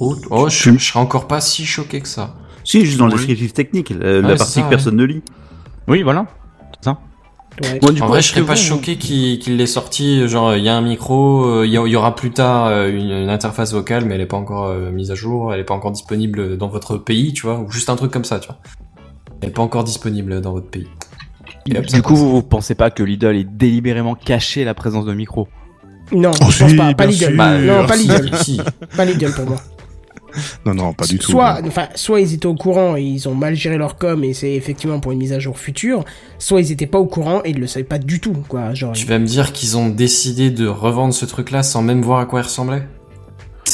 Oh, 0.00 0.16
oh, 0.30 0.48
je, 0.48 0.70
je 0.72 0.84
serais 0.84 1.00
encore 1.00 1.28
pas 1.28 1.40
si 1.40 1.64
choqué 1.64 2.00
que 2.00 2.08
ça. 2.08 2.34
Si, 2.64 2.84
juste 2.84 2.98
dans 2.98 3.06
le 3.06 3.12
descriptif 3.12 3.52
technique, 3.52 3.90
la, 3.90 4.20
la 4.20 4.36
partie 4.36 4.52
ça, 4.54 4.62
que 4.62 4.68
personne 4.70 4.96
ne 4.96 5.04
lit. 5.04 5.22
Oui, 5.88 6.02
voilà. 6.02 6.26
Ouais. 7.62 7.78
Bon, 7.82 7.90
du 7.92 8.00
en 8.00 8.06
coup, 8.06 8.12
vrai, 8.12 8.22
je 8.22 8.28
serais 8.28 8.40
pas 8.46 8.54
vous- 8.54 8.58
choqué 8.60 8.96
qu'il 8.96 9.58
l'ait 9.58 9.66
sorti. 9.66 10.26
Genre, 10.26 10.56
il 10.56 10.64
y 10.64 10.70
a 10.70 10.74
un 10.74 10.80
micro, 10.80 11.44
euh, 11.44 11.66
il 11.66 11.72
y, 11.72 11.96
aura 11.96 12.14
plus 12.16 12.30
tard 12.30 12.68
euh, 12.68 12.88
une, 12.88 13.10
une 13.10 13.28
interface 13.28 13.74
vocale, 13.74 14.06
mais 14.06 14.14
elle 14.14 14.22
est 14.22 14.26
pas 14.26 14.38
encore 14.38 14.68
euh, 14.68 14.90
mise 14.90 15.10
à 15.10 15.14
jour, 15.14 15.52
elle 15.52 15.60
est 15.60 15.64
pas 15.64 15.74
encore 15.74 15.90
disponible 15.92 16.56
dans 16.56 16.68
votre 16.68 16.96
pays, 16.96 17.34
tu 17.34 17.42
vois, 17.42 17.58
ou 17.60 17.70
juste 17.70 17.90
un 17.90 17.96
truc 17.96 18.10
comme 18.10 18.24
ça, 18.24 18.40
tu 18.40 18.48
vois. 18.48 18.56
Elle 19.42 19.48
est 19.48 19.52
pas 19.52 19.62
encore 19.62 19.84
disponible 19.84 20.40
dans 20.40 20.52
votre 20.52 20.68
pays. 20.68 20.86
Et 21.66 21.74
Du 21.80 22.02
coup, 22.02 22.14
passe. 22.14 22.18
vous, 22.18 22.30
vous 22.30 22.42
pensez 22.42 22.74
pas 22.74 22.90
que 22.90 23.02
Lidl 23.02 23.36
ait 23.36 23.44
délibérément 23.44 24.14
caché 24.14 24.64
la 24.64 24.74
présence 24.74 25.04
de 25.04 25.12
micro 25.14 25.48
Non, 26.12 26.30
Oh, 26.40 26.50
je 26.50 26.58
pense 26.60 26.74
pas. 26.74 26.94
Pas 26.94 27.06
Lidl. 27.06 27.34
non, 27.36 27.86
pas 27.86 27.96
Lidl. 27.96 28.30
si. 28.36 28.60
Pas 28.96 29.04
Lidl 29.04 29.32
pour 29.32 29.46
moi. 29.46 29.56
Non, 30.64 30.72
non, 30.72 30.94
pas 30.94 31.04
du 31.04 31.18
tout. 31.18 31.30
soit, 31.30 31.60
enfin, 31.66 31.88
soit 31.94 32.18
ils 32.22 32.32
étaient 32.32 32.46
au 32.46 32.54
courant 32.54 32.96
et 32.96 33.02
ils 33.02 33.28
ont 33.28 33.34
mal 33.34 33.54
géré 33.54 33.76
leur 33.76 33.96
com 33.98 34.24
et 34.24 34.32
c'est 34.32 34.54
effectivement 34.54 34.98
pour 34.98 35.12
une 35.12 35.18
mise 35.18 35.34
à 35.34 35.38
jour 35.38 35.58
future, 35.58 36.06
soit 36.38 36.62
ils 36.62 36.72
étaient 36.72 36.86
pas 36.86 36.98
au 36.98 37.04
courant 37.04 37.42
et 37.44 37.50
ils 37.50 37.60
le 37.60 37.66
savaient 37.66 37.84
pas 37.84 37.98
du 37.98 38.18
tout, 38.18 38.32
quoi. 38.48 38.72
Genre, 38.72 38.92
Tu 38.94 39.04
vas 39.04 39.18
me 39.18 39.26
dire 39.26 39.52
qu'ils 39.52 39.76
ont 39.76 39.90
décidé 39.90 40.50
de 40.50 40.66
revendre 40.66 41.12
ce 41.12 41.26
truc-là 41.26 41.62
sans 41.62 41.82
même 41.82 42.00
voir 42.00 42.18
à 42.18 42.24
quoi 42.24 42.40
il 42.40 42.44
ressemblait? 42.44 42.88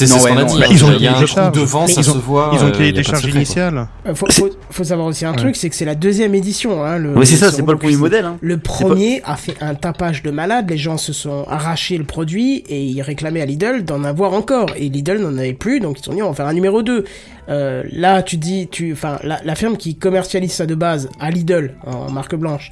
C'est 0.07 0.19
ce 0.19 0.27
qu'on 0.27 0.37
a 0.37 0.43
dit. 0.43 0.57
bah, 0.59 0.65
hein. 0.65 0.71
ils 0.71 0.85
ont 0.85 0.91
il 0.93 1.01
y 1.03 1.07
a 1.07 1.17
un 1.17 1.23
trou 1.23 1.39
devant, 1.53 1.87
ça 1.87 2.03
se 2.03 2.09
ont- 2.11 2.19
voit. 2.19 2.51
Ils 2.53 2.59
ont 2.63 2.67
euh, 2.73 2.85
y 2.85 2.89
a 2.89 2.91
des 2.91 3.03
charges 3.03 3.25
initiales. 3.25 3.87
Euh, 4.07 4.15
faut, 4.15 4.27
faut, 4.31 4.49
faut 4.69 4.83
savoir 4.83 5.07
aussi 5.07 5.25
un 5.25 5.33
truc, 5.33 5.55
c'est 5.55 5.69
que 5.69 5.75
c'est 5.75 5.85
la 5.85 5.95
deuxième 5.95 6.33
édition, 6.35 6.83
hein, 6.83 6.97
le. 6.97 7.17
Oui, 7.17 7.25
c'est 7.25 7.35
ça, 7.35 7.51
c'est 7.51 7.63
pas 7.63 7.71
le 7.73 7.77
premier 7.77 7.97
modèle. 7.97 8.25
Hein. 8.25 8.37
Le 8.41 8.57
premier 8.57 9.21
a 9.25 9.35
fait 9.35 9.55
un 9.61 9.75
tapage 9.75 10.23
de 10.23 10.31
malade, 10.31 10.69
les 10.69 10.77
gens 10.77 10.97
se 10.97 11.13
sont 11.13 11.45
arrachés 11.49 11.97
le 11.97 12.03
produit 12.03 12.63
et 12.69 12.83
ils 12.83 13.01
réclamaient 13.01 13.41
à 13.41 13.45
Lidl 13.45 13.83
d'en 13.83 14.03
avoir 14.03 14.33
encore. 14.33 14.69
Et 14.77 14.89
Lidl 14.89 15.17
n'en 15.19 15.37
avait 15.37 15.53
plus, 15.53 15.79
donc 15.79 15.97
ils 15.97 16.03
se 16.03 16.05
sont 16.05 16.13
dit 16.13 16.21
on 16.21 16.29
va 16.29 16.35
faire 16.35 16.47
un 16.47 16.53
numéro 16.53 16.81
2. 16.83 17.03
Euh, 17.49 17.83
là, 17.91 18.21
tu 18.21 18.37
dis, 18.37 18.67
tu, 18.69 18.93
enfin, 18.93 19.17
la, 19.23 19.39
la 19.43 19.55
firme 19.55 19.75
qui 19.75 19.95
commercialise 19.95 20.51
ça 20.51 20.65
de 20.67 20.75
base 20.75 21.09
à 21.19 21.31
Lidl, 21.31 21.73
en 21.85 22.11
marque 22.11 22.35
blanche, 22.35 22.69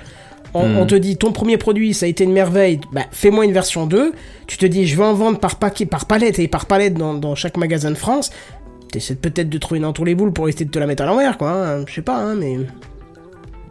on, 0.57 0.67
Hmm. 0.69 0.77
on 0.77 0.85
te 0.85 0.95
dit 0.95 1.17
ton 1.17 1.31
premier 1.31 1.57
produit 1.57 1.93
ça 1.93 2.05
a 2.05 2.09
été 2.09 2.23
une 2.23 2.33
merveille, 2.33 2.79
bah, 2.91 3.01
fais-moi 3.11 3.45
une 3.45 3.53
version 3.53 3.85
2. 3.87 4.11
Tu 4.47 4.57
te 4.57 4.65
dis 4.65 4.85
je 4.87 4.97
vais 4.97 5.03
en 5.03 5.13
vendre 5.13 5.39
par 5.39 5.55
paquet, 5.57 5.85
par 5.85 6.05
palette 6.05 6.39
et 6.39 6.47
par 6.47 6.65
palette 6.65 6.93
dans, 6.95 7.13
dans 7.13 7.35
chaque 7.35 7.57
magasin 7.57 7.89
de 7.91 7.95
France. 7.95 8.31
T'essaies 8.91 9.15
peut-être 9.15 9.49
de 9.49 9.57
trouver 9.57 9.79
une 9.79 9.85
entre 9.85 10.05
les 10.05 10.15
boules 10.15 10.31
pour 10.33 10.47
essayer 10.47 10.65
de 10.65 10.71
te 10.71 10.79
la 10.79 10.87
mettre 10.87 11.03
à 11.03 11.05
l'envers, 11.05 11.37
quoi. 11.37 11.51
hein. 11.51 11.83
Je 11.87 11.93
sais 11.93 12.01
pas, 12.01 12.17
hein, 12.17 12.35
mais. 12.35 12.57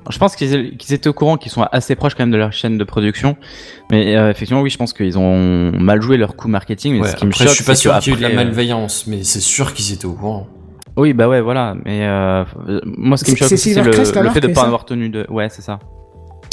Je 0.08 0.18
pense 0.18 0.36
qu'ils 0.36 0.76
étaient 0.90 1.08
au 1.08 1.12
courant 1.12 1.36
qu'ils 1.36 1.50
sont 1.50 1.62
assez 1.72 1.96
proches 1.96 2.14
quand 2.14 2.22
même 2.22 2.30
de 2.30 2.36
leur 2.36 2.52
chaîne 2.52 2.78
de 2.78 2.84
production. 2.84 3.36
Mais 3.90 4.14
euh, 4.16 4.30
effectivement, 4.30 4.60
oui, 4.62 4.70
je 4.70 4.76
pense 4.78 4.92
qu'ils 4.92 5.18
ont 5.18 5.72
mal 5.72 6.00
joué 6.00 6.16
leur 6.16 6.36
coup 6.36 6.46
marketing. 6.46 6.94
Mais 6.94 7.00
Ouais, 7.00 7.08
ce 7.08 7.16
qui 7.16 7.26
me 7.26 7.32
choque, 7.32 7.48
je 7.48 7.54
suis 7.54 7.64
pas 7.64 7.74
c'est 7.74 7.80
sûr 7.80 7.98
qu'il 7.98 8.12
y 8.12 8.14
ait 8.14 8.18
eu 8.18 8.22
de 8.22 8.22
la 8.22 8.28
euh, 8.40 8.44
malveillance, 8.44 9.06
mais 9.08 9.24
c'est 9.24 9.40
sûr 9.40 9.74
qu'ils 9.74 9.92
étaient 9.92 10.04
au 10.06 10.12
courant. 10.12 10.46
Oui, 10.96 11.12
bah 11.12 11.28
ouais, 11.28 11.40
voilà. 11.40 11.74
Mais 11.84 12.06
euh, 12.06 12.44
moi, 12.84 13.16
ce 13.16 13.24
qui 13.24 13.32
me 13.32 13.36
C'est- 13.36 13.40
choque, 13.48 13.48
c'est 13.48 13.56
c'est 13.74 13.82
le, 13.82 13.90
le 14.22 14.30
fait 14.30 14.40
de 14.40 14.46
c'est 14.46 14.52
pas 14.52 14.62
avoir 14.62 14.84
tenu 14.84 15.08
de. 15.08 15.26
Ouais, 15.28 15.48
c'est 15.50 15.62
ça. 15.62 15.80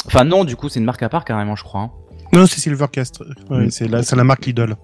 Enfin 0.06 0.24
non, 0.24 0.44
du 0.44 0.56
coup, 0.56 0.68
c'est 0.68 0.78
une 0.80 0.84
marque 0.86 1.02
à 1.02 1.08
part 1.08 1.24
carrément, 1.24 1.56
je 1.56 1.62
crois. 1.64 1.80
hein. 1.80 1.90
Non, 2.32 2.46
c'est 2.46 2.60
Silvercast. 2.60 3.20
Ouais, 3.50 3.66
Mm. 3.66 3.70
c'est 3.70 3.88
la, 3.88 4.02
c'est 4.02 4.16
la 4.16 4.24
marque 4.24 4.46
Lidl. 4.46 4.74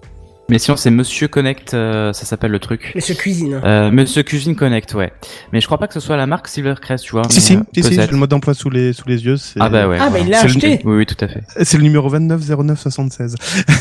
Mais 0.49 0.59
sinon, 0.59 0.75
c'est 0.75 0.91
Monsieur 0.91 1.27
Connect, 1.29 1.73
euh, 1.73 2.11
ça 2.11 2.25
s'appelle 2.25 2.51
le 2.51 2.59
truc. 2.59 2.91
Mais 2.93 2.99
ce 3.01 3.13
cuisine. 3.13 3.61
Euh, 3.63 3.89
Monsieur 3.89 4.21
Cuisine 4.23 4.55
Connect, 4.55 4.93
ouais. 4.95 5.13
Mais 5.53 5.61
je 5.61 5.65
crois 5.65 5.77
pas 5.77 5.87
que 5.87 5.93
ce 5.93 6.01
soit 6.01 6.17
la 6.17 6.25
marque 6.27 6.47
Silvercrest, 6.49 7.05
tu 7.05 7.11
vois. 7.11 7.23
Si, 7.29 7.35
mais, 7.35 7.41
si, 7.41 7.53
euh, 7.55 7.59
si, 7.73 7.83
si, 7.83 7.89
j'ai 7.91 7.95
peut-être. 7.95 8.11
le 8.11 8.17
mode 8.17 8.29
d'emploi 8.31 8.53
sous 8.53 8.69
les, 8.69 8.91
sous 8.91 9.07
les 9.07 9.23
yeux. 9.25 9.37
c'est- 9.37 9.59
Ah 9.61 9.69
bah 9.69 9.87
ouais. 9.87 9.97
Ah, 10.01 10.09
bah, 10.09 10.19
il 10.19 10.29
l'a 10.29 10.39
C'est 10.39 10.47
le- 10.47 10.51
acheté. 10.51 10.81
Oui, 10.83 10.97
oui, 10.97 11.05
tout 11.05 11.15
à 11.23 11.27
fait. 11.29 11.43
C'est 11.63 11.77
le 11.77 11.83
numéro 11.83 12.09
290976. 12.09 13.35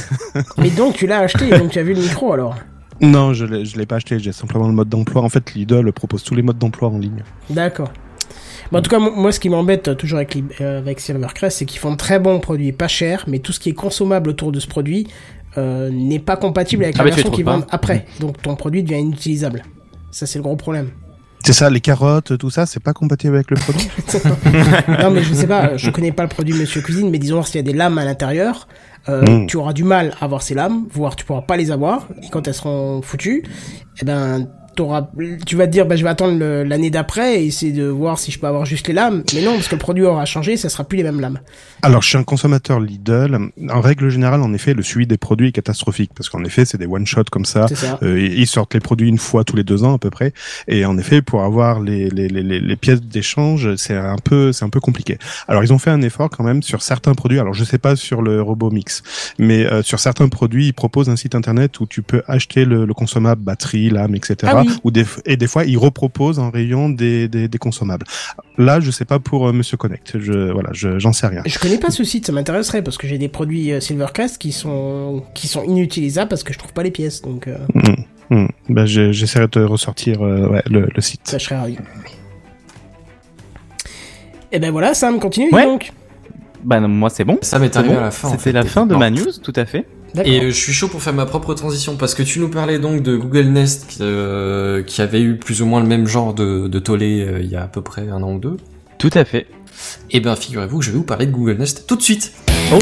Mais 0.59 0.71
donc 0.71 0.95
tu 0.95 1.07
l'as 1.09 1.21
acheté, 1.21 1.51
donc 1.59 1.71
tu 1.71 1.79
as 1.79 1.83
vu 1.83 1.95
le 1.95 2.01
micro 2.03 2.33
alors? 2.33 2.55
Non, 3.01 3.33
je 3.33 3.47
l'ai, 3.47 3.65
je 3.65 3.77
l'ai 3.79 3.87
pas 3.87 3.97
acheté, 3.97 4.19
j'ai 4.21 4.31
simplement 4.33 4.69
le 4.69 4.75
mode 4.75 4.89
d'emploi. 4.91 5.23
En 5.23 5.29
fait, 5.29 5.55
Lidl 5.55 5.91
propose 5.93 6.23
tous 6.23 6.35
les 6.35 6.43
modes 6.43 6.59
d'emploi 6.59 6.89
en 6.91 6.99
ligne. 6.99 7.25
D'accord. 7.49 7.91
Bon, 8.73 8.79
en 8.79 8.83
tout 8.83 8.91
cas, 8.91 8.99
mo- 8.99 9.13
moi, 9.15 9.33
ce 9.33 9.41
qui 9.41 9.49
m'embête 9.49 9.89
euh, 9.89 9.95
toujours 9.95 10.19
avec, 10.19 10.37
euh, 10.61 10.79
avec 10.79 11.01
Silvercrest, 11.01 11.59
c'est 11.59 11.65
qu'ils 11.67 11.81
font 11.81 11.93
de 11.93 11.97
très 11.97 12.19
bons 12.19 12.41
produits 12.41 12.73
pas 12.73 12.89
chers, 12.89 13.25
mais 13.27 13.39
tout 13.39 13.53
ce 13.53 13.61
qui 13.61 13.71
est 13.71 13.75
consommable 13.75 14.31
autour 14.31 14.53
de 14.53 14.61
ce 14.61 14.67
produit 14.67 15.07
euh, 15.59 15.91
n'est 15.91 16.19
pas 16.21 16.37
compatible 16.37 16.85
avec 16.85 16.97
Ah 16.97 17.05
la 17.05 17.11
bah, 17.11 17.15
version 17.17 17.31
qu'ils 17.31 17.45
vendent 17.45 17.67
après. 17.71 18.07
Donc 18.21 18.41
ton 18.43 18.55
produit 18.57 18.83
devient 18.83 19.01
inutilisable. 19.01 19.65
Ça, 20.11 20.27
c'est 20.27 20.39
le 20.39 20.43
gros 20.43 20.57
problème. 20.57 20.91
C'est 21.45 21.55
ça, 21.55 21.71
les 21.71 21.81
carottes, 21.81 22.37
tout 22.37 22.51
ça, 22.51 22.67
c'est 22.67 22.83
pas 22.83 22.93
compatible 22.93 23.35
avec 23.35 23.51
le 23.51 23.57
produit? 23.57 23.89
Non, 25.03 25.11
mais 25.11 25.23
je 25.23 25.33
sais 25.33 25.47
pas, 25.47 25.77
je 25.77 25.91
connais 25.91 26.13
pas 26.13 26.23
le 26.23 26.29
produit 26.29 26.53
Monsieur 26.55 26.83
Cuisine, 26.83 27.09
mais 27.11 27.19
disons, 27.19 27.43
s'il 27.43 27.57
y 27.57 27.59
a 27.59 27.63
des 27.63 27.73
lames 27.73 27.97
à 27.99 28.05
l'intérieur, 28.05 28.69
euh, 29.09 29.23
Mm. 29.25 29.47
tu 29.47 29.57
auras 29.57 29.73
du 29.73 29.83
mal 29.83 30.13
à 30.21 30.25
avoir 30.27 30.43
ces 30.43 30.55
lames, 30.55 30.85
voire 30.93 31.17
tu 31.17 31.25
pourras 31.25 31.41
pas 31.41 31.57
les 31.57 31.71
avoir, 31.71 32.07
et 32.23 32.29
quand 32.31 32.47
elles 32.47 32.53
seront 32.55 33.01
foutues, 33.01 33.43
eh 34.03 34.05
ben, 34.05 34.49
t'auras, 34.81 35.09
tu 35.47 35.57
vas 35.57 35.67
te 35.67 35.73
dire, 35.73 35.85
bah, 35.87 35.97
je 35.97 36.03
vais 36.03 36.09
attendre 36.09 36.39
l'année 36.65 36.91
d'après 36.91 37.43
et 37.43 37.47
essayer 37.47 37.73
de 37.73 37.85
voir 37.85 38.19
si 38.19 38.31
je 38.31 38.39
peux 38.39 38.47
avoir 38.47 38.65
juste 38.65 38.89
les 38.89 38.95
lames, 38.95 39.23
mais 39.35 39.43
non, 39.43 39.55
parce 39.55 39.69
que 39.69 39.75
le 39.75 39.79
produit 39.79 40.05
aura 40.05 40.25
changé, 40.25 40.57
ça 40.57 40.69
sera 40.69 40.85
plus 40.85 40.97
les 40.97 41.03
mêmes 41.03 41.21
lames. 41.21 41.39
Alors, 41.83 42.03
je 42.03 42.09
suis 42.09 42.17
un 42.19 42.23
consommateur 42.25 42.81
Lidl. 42.81 43.39
En 43.71 43.81
règle 43.81 44.09
générale, 44.09 44.41
en 44.43 44.53
effet, 44.55 44.73
le 44.75 44.83
suivi 44.83 45.07
des 45.07 45.19
produits 45.19 45.49
est 45.49 45.53
catastrophique 45.53 46.13
parce 46.15 46.29
qu'en 46.31 46.45
effet, 46.45 46.65
c'est 46.65 46.79
des 46.79 46.87
one-shot 46.87 47.25
comme 47.31 47.45
ça. 47.45 47.69
Ça. 47.69 47.99
Euh, 48.03 48.19
ils 48.21 48.47
sortent 48.47 48.73
les 48.75 48.81
produits 48.81 49.09
une 49.09 49.19
fois 49.19 49.45
tous 49.45 49.57
les 49.57 49.65
deux 49.65 49.85
ans 49.85 49.95
à 49.95 49.99
peu 49.99 50.11
près. 50.11 50.33
Et 50.69 50.85
en 50.87 50.97
effet, 50.99 51.21
pour 51.23 51.43
avoir 51.43 51.81
les, 51.81 52.09
les, 52.11 52.29
les, 52.29 52.43
les- 52.43 52.61
les 52.61 52.77
pièces 52.77 53.03
d'échange, 53.03 53.75
c'est 53.77 53.97
un 53.97 54.17
peu 54.23 54.53
c'est 54.53 54.65
un 54.65 54.69
peu 54.71 54.81
compliqué. 54.81 55.19
Alors 55.49 55.63
ils 55.65 55.73
ont 55.73 55.79
fait 55.79 55.91
un 55.91 56.03
effort 56.03 56.31
quand 56.31 56.45
même 56.45 56.63
sur 56.63 56.81
certains 56.83 57.15
produits. 57.15 57.39
Alors 57.39 57.53
je 57.55 57.65
sais 57.65 57.79
pas 57.79 57.97
sur 57.97 58.23
le 58.23 58.41
robot 58.41 58.71
mix, 58.71 59.03
mais 59.39 59.67
euh, 59.67 59.83
sur 59.83 59.99
certains 60.01 60.29
produits, 60.29 60.67
ils 60.69 60.73
proposent 60.73 61.09
un 61.11 61.17
site 61.17 61.35
internet 61.35 61.81
où 61.81 61.87
tu 61.87 62.03
peux 62.03 62.23
acheter 62.29 62.65
le, 62.65 62.85
le 62.87 62.95
consommable, 62.95 63.43
batterie, 63.43 63.91
lame, 63.91 64.15
etc. 64.15 64.37
Ah 64.45 64.63
oui. 64.63 64.70
Ou 64.85 64.91
des, 64.91 65.05
et 65.27 65.37
des 65.37 65.47
fois, 65.47 65.65
ils 65.65 65.77
reproposent 65.79 66.39
en 66.39 66.51
rayon 66.51 66.89
des, 66.91 67.29
des, 67.29 67.49
des 67.49 67.59
consommables. 67.59 68.07
Là, 68.59 68.81
je 68.81 68.91
sais 68.91 69.05
pas 69.05 69.19
pour 69.19 69.49
euh, 69.49 69.53
Monsieur 69.53 69.77
Connect. 69.77 70.19
Je 70.19 70.51
voilà, 70.53 70.71
je- 70.73 70.99
j'en 70.99 71.13
sais 71.13 71.27
rien. 71.27 71.43
Je 71.47 71.59
connais 71.59 71.79
pas 71.79 71.91
ce 71.91 72.05
site, 72.05 72.27
ça 72.27 72.33
m'intéresserait 72.33 72.83
parce 72.83 72.99
que 72.99 73.07
j'ai 73.07 73.19
des 73.19 73.29
produits 73.29 73.73
euh, 73.73 73.81
Silvercrest 73.81 74.39
qui 74.39 74.53
sont 74.53 75.25
qui 75.35 75.49
sont 75.49 75.65
inutilisables 75.65 76.29
parce 76.29 76.43
que 76.43 76.53
je 76.53 76.59
trouve 76.59 76.73
pas 76.73 76.83
les 76.83 76.91
pièces, 76.91 77.23
donc 77.23 77.49
euh, 77.49 77.57
Hmm. 78.33 78.47
Ben, 78.69 78.87
j'ai- 78.87 79.13
j'essaierai 79.13 79.47
de 79.47 79.51
te 79.51 79.59
ressortir 79.59 80.23
euh, 80.23 80.47
ouais, 80.47 80.63
le, 80.71 80.87
le 80.95 81.01
site. 81.01 81.23
ça 81.25 81.37
je 81.37 81.45
serais 81.47 81.57
ravi. 81.59 81.77
Et 84.53 84.59
ben 84.59 84.71
voilà, 84.71 84.95
Sam, 84.95 85.19
continue 85.21 85.53
Ouais. 85.53 85.65
donc. 85.65 85.93
Non, 86.65 86.89
moi 86.89 87.11
c'est 87.11 87.25
bon. 87.25 87.39
Ça 87.43 87.59
m'est 87.59 87.75
arrivé 87.77 87.95
bon. 87.95 88.01
à 88.01 88.05
la 88.05 88.11
fin. 88.11 88.29
en 88.29 88.31
C'était 88.33 88.43
fait, 88.45 88.53
la 88.53 88.65
fin 88.65 88.87
de 88.87 88.95
ma 88.95 89.11
news, 89.11 89.33
tout 89.43 89.53
à 89.57 89.65
fait. 89.65 89.87
Et 90.25 90.41
euh, 90.41 90.51
je 90.51 90.57
suis 90.57 90.73
chaud 90.73 90.89
pour 90.89 91.03
faire 91.03 91.13
ma 91.13 91.27
propre 91.27 91.55
transition 91.55 91.97
parce 91.97 92.15
que 92.15 92.23
tu 92.23 92.41
nous 92.41 92.49
parlais 92.49 92.79
donc 92.79 93.03
de 93.03 93.17
Google 93.17 93.47
Nest 93.47 93.87
qui, 93.89 93.99
euh, 94.01 94.83
qui 94.83 95.03
avait 95.03 95.21
eu 95.21 95.37
plus 95.37 95.63
ou 95.63 95.67
moins 95.67 95.81
le 95.81 95.87
même 95.87 96.07
genre 96.07 96.35
de, 96.35 96.69
de 96.69 96.79
tollé 96.79 97.21
euh, 97.21 97.41
il 97.41 97.49
y 97.49 97.57
a 97.57 97.63
à 97.63 97.69
peu 97.69 97.81
près 97.83 98.09
un 98.09 98.23
an 98.23 98.33
ou 98.33 98.39
deux. 98.39 98.57
Tout 98.99 99.11
à 99.15 99.25
fait. 99.25 99.47
Et 100.11 100.21
ben 100.21 100.35
figurez-vous 100.37 100.79
que 100.81 100.85
je 100.85 100.91
vais 100.91 100.99
vous 100.99 101.05
parler 101.05 101.27
de 101.27 101.33
Google 101.33 101.59
Nest 101.59 101.85
tout 101.87 101.97
de 101.97 102.03
suite. 102.03 102.33
Oh. 102.73 102.79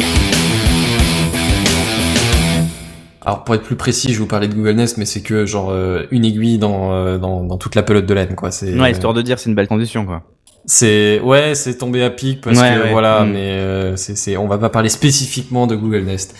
Alors 3.20 3.44
pour 3.44 3.54
être 3.54 3.62
plus 3.62 3.76
précis, 3.76 4.08
je 4.08 4.14
vais 4.14 4.18
vous 4.20 4.26
parler 4.26 4.48
de 4.48 4.54
Google 4.54 4.72
Nest, 4.72 4.96
mais 4.96 5.04
c'est 5.04 5.20
que 5.20 5.44
genre 5.44 5.70
euh, 5.70 6.04
une 6.10 6.24
aiguille 6.24 6.56
dans, 6.58 6.92
euh, 6.94 7.18
dans 7.18 7.44
dans 7.44 7.58
toute 7.58 7.74
la 7.74 7.82
pelote 7.82 8.06
de 8.06 8.14
laine 8.14 8.34
quoi. 8.34 8.50
C'est 8.50 8.78
Ouais, 8.78 8.90
histoire 8.90 9.12
de 9.12 9.20
dire, 9.20 9.38
c'est 9.38 9.50
une 9.50 9.54
belle 9.54 9.66
transition, 9.66 10.06
quoi. 10.06 10.22
C'est 10.70 11.18
ouais, 11.20 11.54
c'est 11.54 11.76
tombé 11.78 12.04
à 12.04 12.10
pic 12.10 12.40
parce 12.42 12.58
Ouais, 12.60 12.74
que 12.76 12.82
ouais. 12.84 12.92
voilà, 12.92 13.24
Mm. 13.24 13.32
mais 13.32 13.50
euh, 13.52 13.96
c'est 13.96 14.16
c'est 14.16 14.36
on 14.36 14.46
va 14.46 14.58
pas 14.58 14.68
parler 14.68 14.90
spécifiquement 14.90 15.66
de 15.66 15.74
Google 15.74 16.02
Nest. 16.02 16.34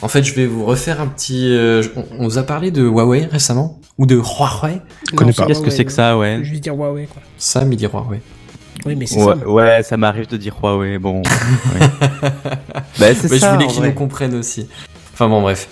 En 0.00 0.08
fait, 0.08 0.22
je 0.22 0.32
vais 0.32 0.46
vous 0.46 0.64
refaire 0.64 1.00
un 1.00 1.08
petit. 1.08 1.48
euh, 1.50 1.82
on, 1.96 2.04
on 2.20 2.24
vous 2.28 2.38
a 2.38 2.44
parlé 2.44 2.70
de 2.70 2.82
Huawei 2.82 3.26
récemment? 3.30 3.80
Ou 3.98 4.06
de 4.06 4.14
Huawei? 4.16 4.80
Je 5.10 5.16
connais 5.16 5.32
pas. 5.32 5.44
Qu'est-ce 5.46 5.60
que 5.60 5.70
c'est 5.70 5.84
que 5.84 5.92
ça, 5.92 6.16
ouais? 6.16 6.34
Je 6.36 6.38
vais 6.40 6.44
juste 6.46 6.62
dire 6.62 6.74
Huawei 6.74 7.06
quoi. 7.06 7.20
Ça, 7.36 7.62
il 7.68 7.76
dit 7.76 7.86
Huawei. 7.86 8.20
Oui, 8.86 8.96
mais 8.96 9.06
c'est 9.06 9.22
Ouais, 9.22 9.34
ça. 9.40 9.48
ouais, 9.48 9.82
ça 9.82 9.96
m'arrive 9.96 10.28
de 10.28 10.36
dire 10.36 10.54
Huawei, 10.62 10.98
bon. 10.98 11.18
ouais. 11.74 11.80
bah, 12.98 13.14
c'est 13.14 13.28
je 13.38 13.46
voulais 13.46 13.66
qu'ils 13.66 13.82
nous 13.82 13.92
comprennent 13.92 14.34
aussi. 14.36 14.68
Enfin 15.12 15.28
bon, 15.28 15.42
bref. 15.42 15.68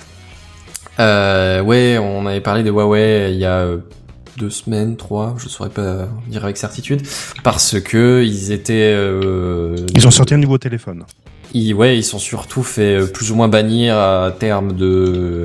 Euh, 1.00 1.62
ouais, 1.62 1.98
on 1.98 2.26
avait 2.26 2.40
parlé 2.40 2.62
de 2.62 2.70
Huawei 2.70 3.30
il 3.32 3.38
y 3.38 3.44
a 3.44 3.60
euh, 3.60 3.78
deux 4.38 4.50
semaines, 4.50 4.96
trois, 4.96 5.34
je 5.38 5.48
saurais 5.48 5.70
pas 5.70 6.08
dire 6.28 6.44
avec 6.44 6.56
certitude, 6.56 7.02
parce 7.42 7.78
que 7.80 8.22
ils 8.24 8.52
étaient. 8.52 8.92
euh, 8.94 9.76
Ils 9.94 10.06
ont 10.06 10.10
sorti 10.10 10.34
un 10.34 10.38
nouveau 10.38 10.58
téléphone. 10.58 11.04
Ils, 11.54 11.74
ouais, 11.74 11.98
ils 11.98 12.02
sont 12.04 12.18
surtout 12.18 12.62
fait 12.62 13.00
euh, 13.02 13.06
plus 13.06 13.30
ou 13.30 13.34
moins 13.34 13.48
bannir 13.48 13.96
à 13.96 14.32
terme 14.38 14.72
de 14.72 15.44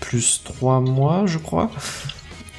plus 0.00 0.40
trois 0.44 0.80
mois, 0.80 1.24
je 1.26 1.38
crois. 1.38 1.70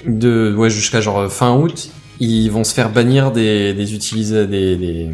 De, 0.07 0.53
ouais, 0.57 0.69
jusqu'à 0.69 1.01
genre 1.01 1.31
fin 1.31 1.55
août, 1.55 1.89
ils 2.19 2.49
vont 2.49 2.63
se 2.63 2.73
faire 2.73 2.89
bannir 2.91 3.31
des, 3.31 3.73
des 3.73 3.93
utilisateurs, 3.95 4.47
des, 4.47 4.75
des, 4.75 5.09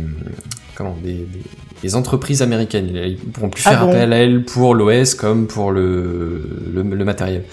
comment, 0.75 0.95
des, 1.03 1.25
des, 1.81 1.95
entreprises 1.95 2.41
américaines. 2.41 2.89
Ils 2.95 3.17
pourront 3.17 3.49
plus 3.49 3.63
Ah 3.65 3.71
faire 3.71 3.85
bon 3.85 3.91
appel 3.91 4.13
à 4.13 4.17
elles 4.17 4.43
pour 4.43 4.75
l'OS 4.75 5.15
comme 5.15 5.47
pour 5.47 5.71
le, 5.71 6.43
le, 6.73 6.83
le 6.83 7.05
matériel. 7.05 7.43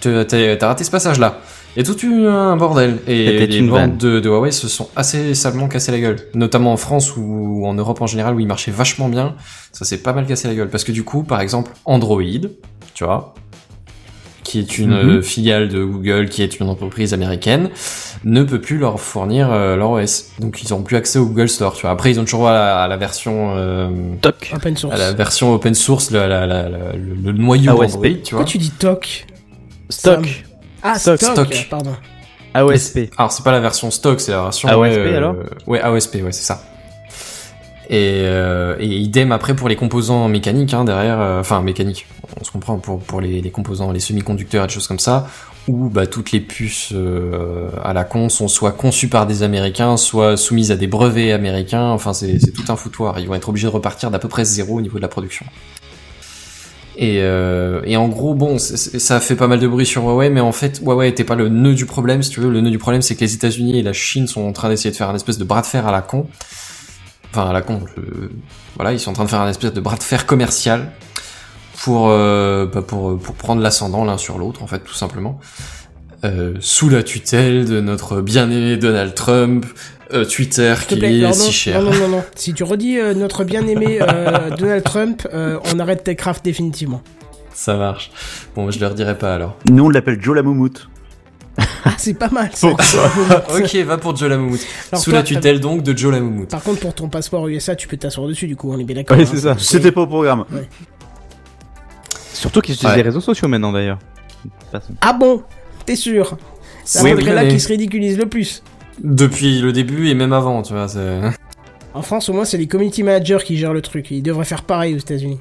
T'as 0.00 0.24
t'as 0.24 0.66
raté 0.66 0.84
ce 0.84 0.90
passage-là. 0.90 1.40
Et 1.76 1.82
tout 1.84 1.98
eu 2.04 2.26
un 2.26 2.56
bordel. 2.56 2.98
Et 3.06 3.46
les 3.46 3.56
une 3.58 3.70
ventes 3.70 3.96
de, 3.96 4.20
de 4.20 4.28
Huawei 4.28 4.52
se 4.52 4.68
sont 4.68 4.88
assez 4.94 5.34
salement 5.34 5.68
cassé 5.68 5.90
la 5.90 6.00
gueule. 6.00 6.16
Notamment 6.34 6.72
en 6.72 6.76
France 6.76 7.14
ou 7.16 7.62
en 7.66 7.72
Europe 7.74 8.02
en 8.02 8.06
général 8.06 8.34
où 8.34 8.40
ils 8.40 8.46
marchaient 8.46 8.70
vachement 8.70 9.08
bien. 9.08 9.34
Ça 9.72 9.84
s'est 9.86 9.98
pas 10.02 10.12
mal 10.12 10.26
cassé 10.26 10.48
la 10.48 10.54
gueule. 10.54 10.68
Parce 10.68 10.84
que 10.84 10.92
du 10.92 11.02
coup, 11.02 11.22
par 11.22 11.40
exemple, 11.40 11.72
Android, 11.86 12.20
tu 12.92 13.04
vois, 13.04 13.32
qui 14.44 14.58
est 14.58 14.76
une 14.76 15.14
Mhm. 15.14 15.22
filiale 15.22 15.68
de 15.70 15.82
Google, 15.82 16.28
qui 16.28 16.42
est 16.42 16.60
une 16.60 16.68
entreprise 16.68 17.14
américaine, 17.14 17.70
ne 18.24 18.42
peut 18.42 18.60
plus 18.60 18.76
leur 18.76 19.00
fournir 19.00 19.50
euh, 19.50 19.76
leur 19.76 19.92
OS. 19.92 20.26
Donc 20.40 20.62
ils 20.62 20.74
ont 20.74 20.82
plus 20.82 20.96
accès 20.96 21.18
au 21.18 21.24
Google 21.24 21.48
Store, 21.48 21.72
tu 21.72 21.82
vois. 21.82 21.90
Après, 21.92 22.10
ils 22.10 22.20
ont 22.20 22.24
toujours 22.24 22.48
à 22.48 22.52
la, 22.52 22.82
à 22.82 22.88
la 22.88 22.96
version, 22.98 23.54
euh, 23.56 23.88
Toc. 24.20 24.52
Open 24.54 24.76
source. 24.76 24.94
à 24.94 24.98
la 24.98 25.12
version 25.14 25.54
open 25.54 25.74
source, 25.74 26.10
la, 26.10 26.28
la, 26.28 26.46
la- 26.46 26.68
la- 26.68 26.92
le, 26.92 27.14
le 27.14 27.32
noyau. 27.32 27.70
Android, 27.70 27.86
tu 27.86 27.96
vois. 28.02 28.18
Pourquoi 28.30 28.44
tu 28.44 28.58
dis 28.58 28.70
TOC? 28.72 29.24
Stock. 29.88 30.44
Ah, 30.82 30.98
Stock, 30.98 31.18
stock, 31.20 31.52
stock. 31.52 31.66
pardon. 31.70 31.94
AOSP. 32.54 33.10
Alors 33.16 33.32
c'est 33.32 33.42
pas 33.44 33.52
la 33.52 33.60
version 33.60 33.90
stock, 33.90 34.20
c'est 34.20 34.32
la 34.32 34.42
version 34.42 34.68
AOSP, 34.68 34.80
ouais, 34.80 34.96
euh, 34.98 35.16
alors 35.16 35.36
Ouais, 35.66 35.80
AOSP, 35.80 36.16
ouais, 36.16 36.32
c'est 36.32 36.42
ça. 36.42 36.62
Et, 37.90 38.22
euh, 38.24 38.76
et 38.78 38.86
idem 38.86 39.32
après 39.32 39.54
pour 39.54 39.68
les 39.68 39.76
composants 39.76 40.28
mécaniques 40.28 40.72
hein, 40.72 40.84
derrière, 40.84 41.20
euh, 41.20 41.40
enfin 41.40 41.60
mécaniques, 41.62 42.06
on 42.40 42.44
se 42.44 42.50
comprend 42.50 42.78
pour 42.78 43.00
pour 43.00 43.20
les, 43.20 43.40
les 43.42 43.50
composants, 43.50 43.90
les 43.92 44.00
semi-conducteurs 44.00 44.64
et 44.64 44.66
des 44.66 44.72
choses 44.72 44.86
comme 44.86 44.98
ça, 45.00 45.28
où 45.68 45.88
bah 45.88 46.06
toutes 46.06 46.32
les 46.32 46.40
puces 46.40 46.90
euh, 46.94 47.68
à 47.82 47.92
la 47.92 48.04
con 48.04 48.28
sont 48.28 48.48
soit 48.48 48.72
conçues 48.72 49.08
par 49.08 49.26
des 49.26 49.42
Américains, 49.42 49.96
soit 49.96 50.36
soumises 50.36 50.70
à 50.70 50.76
des 50.76 50.86
brevets 50.86 51.32
américains. 51.32 51.88
Enfin 51.90 52.12
c'est 52.12 52.38
c'est 52.38 52.52
tout 52.52 52.64
un 52.68 52.76
foutoir. 52.76 53.18
Ils 53.18 53.28
vont 53.28 53.34
être 53.34 53.48
obligés 53.48 53.66
de 53.66 53.72
repartir 53.72 54.10
d'à 54.10 54.18
peu 54.18 54.28
près 54.28 54.44
zéro 54.44 54.76
au 54.76 54.80
niveau 54.80 54.96
de 54.98 55.02
la 55.02 55.08
production. 55.08 55.44
Et, 56.96 57.20
euh, 57.22 57.80
et 57.84 57.96
en 57.96 58.08
gros, 58.08 58.34
bon, 58.34 58.58
ça 58.58 59.20
fait 59.20 59.36
pas 59.36 59.46
mal 59.46 59.58
de 59.60 59.66
bruit 59.66 59.86
sur 59.86 60.02
Huawei, 60.02 60.30
mais 60.30 60.40
en 60.40 60.52
fait, 60.52 60.80
Huawei 60.80 61.08
était 61.08 61.24
pas 61.24 61.34
le 61.34 61.48
nœud 61.48 61.74
du 61.74 61.86
problème, 61.86 62.22
si 62.22 62.30
tu 62.30 62.40
veux. 62.40 62.50
Le 62.50 62.60
nœud 62.60 62.70
du 62.70 62.78
problème, 62.78 63.02
c'est 63.02 63.14
que 63.14 63.20
les 63.20 63.34
États-Unis 63.34 63.78
et 63.78 63.82
la 63.82 63.92
Chine 63.92 64.26
sont 64.26 64.42
en 64.42 64.52
train 64.52 64.68
d'essayer 64.68 64.90
de 64.90 64.96
faire 64.96 65.08
un 65.08 65.14
espèce 65.14 65.38
de 65.38 65.44
bras 65.44 65.62
de 65.62 65.66
fer 65.66 65.86
à 65.86 65.92
la 65.92 66.02
con. 66.02 66.26
Enfin, 67.30 67.48
à 67.48 67.52
la 67.52 67.62
con. 67.62 67.80
Voilà, 68.76 68.92
ils 68.92 69.00
sont 69.00 69.10
en 69.10 69.14
train 69.14 69.24
de 69.24 69.30
faire 69.30 69.40
un 69.40 69.48
espèce 69.48 69.72
de 69.72 69.80
bras 69.80 69.96
de 69.96 70.02
fer 70.02 70.26
commercial 70.26 70.92
pour 71.82 72.08
euh, 72.10 72.66
bah, 72.66 72.82
pour 72.82 73.18
pour 73.18 73.34
prendre 73.36 73.62
l'ascendant 73.62 74.04
l'un 74.04 74.18
sur 74.18 74.38
l'autre, 74.38 74.62
en 74.62 74.66
fait, 74.66 74.80
tout 74.80 74.94
simplement. 74.94 75.40
Euh, 76.24 76.54
sous 76.60 76.88
la 76.88 77.02
tutelle 77.02 77.64
de 77.64 77.80
notre 77.80 78.20
bien-aimé 78.20 78.76
Donald 78.76 79.14
Trump, 79.14 79.66
euh, 80.12 80.24
Twitter 80.24 80.74
qui 80.88 80.96
plaît, 80.96 81.18
est 81.18 81.22
non, 81.22 81.32
si 81.32 81.52
cher. 81.52 81.80
non, 81.82 81.90
non, 81.92 81.98
non, 82.00 82.08
non. 82.08 82.24
Si 82.34 82.52
tu 82.54 82.64
redis 82.64 82.98
euh, 82.98 83.14
notre 83.14 83.44
bien-aimé 83.44 83.98
euh, 84.00 84.50
Donald 84.58 84.84
Trump, 84.84 85.26
euh, 85.32 85.58
on 85.74 85.78
arrête 85.78 86.04
Techcraft 86.04 86.44
définitivement. 86.44 87.02
Ça 87.54 87.76
marche. 87.76 88.10
Bon, 88.56 88.70
je 88.70 88.78
le 88.80 88.86
redirai 88.86 89.16
pas 89.18 89.34
alors. 89.34 89.56
Nous, 89.70 89.84
on 89.84 89.90
l'appelle 89.90 90.20
Joe 90.20 90.34
la 90.36 90.42
moumoute. 90.42 90.88
Ah, 91.84 91.90
c'est 91.98 92.14
pas 92.14 92.30
mal 92.30 92.48
ça. 92.54 92.68
ok, 93.54 93.74
va 93.84 93.98
pour 93.98 94.16
Joe 94.16 94.30
Lamoumout. 94.30 94.58
Alors 94.90 95.02
Sous 95.04 95.10
toi, 95.10 95.18
la 95.18 95.22
tutelle 95.24 95.60
donc 95.60 95.82
de 95.82 95.96
Joe 95.96 96.12
Lamoumout. 96.12 96.46
Par 96.48 96.62
contre, 96.62 96.80
pour 96.80 96.94
ton 96.94 97.08
passeport 97.08 97.46
USA, 97.48 97.76
tu 97.76 97.88
peux 97.88 97.96
t'asseoir 97.98 98.26
dessus, 98.26 98.46
du 98.46 98.56
coup, 98.56 98.72
on 98.72 98.78
est 98.78 98.84
bien 98.84 98.96
d'accord. 98.96 99.16
Ouais, 99.18 99.24
hein. 99.24 99.28
c'est 99.30 99.40
ça. 99.40 99.56
C'était 99.58 99.92
pas 99.92 100.00
au 100.02 100.06
programme. 100.06 100.44
Surtout 102.32 102.60
qu'ils 102.60 102.74
utilisent 102.74 102.90
Ouais. 102.92 102.96
les 102.96 103.02
réseaux 103.02 103.20
sociaux 103.20 103.48
maintenant 103.48 103.72
d'ailleurs. 103.72 103.98
Ah 105.00 105.12
bon? 105.12 105.42
T'es 105.84 105.96
sûr? 105.96 106.36
C'est 106.84 107.02
Oui, 107.02 107.10
à 107.10 107.14
peu 107.14 107.20
près 107.20 107.30
oui, 107.30 107.36
là 107.36 107.42
mais- 107.44 107.48
qui 107.50 107.60
se 107.60 107.68
ridiculise 107.68 108.18
le 108.18 108.26
plus. 108.26 108.62
Depuis 109.02 109.60
le 109.60 109.72
début 109.72 110.08
et 110.08 110.14
même 110.14 110.32
avant, 110.32 110.62
tu 110.62 110.72
vois. 110.74 110.86
En 111.94 112.02
France, 112.02 112.28
au 112.28 112.32
moins, 112.32 112.44
c'est 112.44 112.58
les 112.58 112.66
community 112.66 113.02
managers 113.02 113.38
qui 113.44 113.56
gèrent 113.56 113.74
le 113.74 113.82
truc. 113.82 114.10
Ils 114.10 114.22
devraient 114.22 114.44
faire 114.44 114.62
pareil 114.62 114.94
aux 114.94 114.98
États-Unis. 114.98 115.38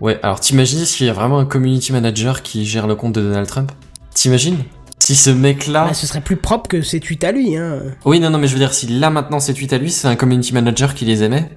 Ouais, 0.00 0.20
alors 0.22 0.38
t'imagines 0.38 0.84
s'il 0.84 1.06
y 1.06 1.10
a 1.10 1.12
vraiment 1.12 1.38
un 1.38 1.44
community 1.44 1.92
manager 1.92 2.42
qui 2.42 2.64
gère 2.64 2.86
le 2.86 2.94
compte 2.94 3.14
de 3.14 3.20
Donald 3.22 3.48
Trump? 3.48 3.72
T'imagines? 4.14 4.58
Si 5.00 5.16
ce 5.16 5.30
mec-là... 5.30 5.86
Bah, 5.86 5.94
ce 5.94 6.06
serait 6.06 6.20
plus 6.20 6.36
propre 6.36 6.68
que 6.68 6.82
ces 6.82 7.00
tweets 7.00 7.24
à 7.24 7.32
lui, 7.32 7.56
hein. 7.56 7.80
Oui, 8.04 8.20
non, 8.20 8.30
non, 8.30 8.38
mais 8.38 8.46
je 8.46 8.52
veux 8.52 8.58
dire, 8.58 8.74
si 8.74 8.86
là 8.86 9.10
maintenant 9.10 9.40
c'est 9.40 9.54
tweets 9.54 9.72
à 9.72 9.78
lui, 9.78 9.90
c'est 9.90 10.06
un 10.06 10.16
community 10.16 10.52
manager 10.54 10.94
qui 10.94 11.04
les 11.04 11.22
aimait, 11.24 11.50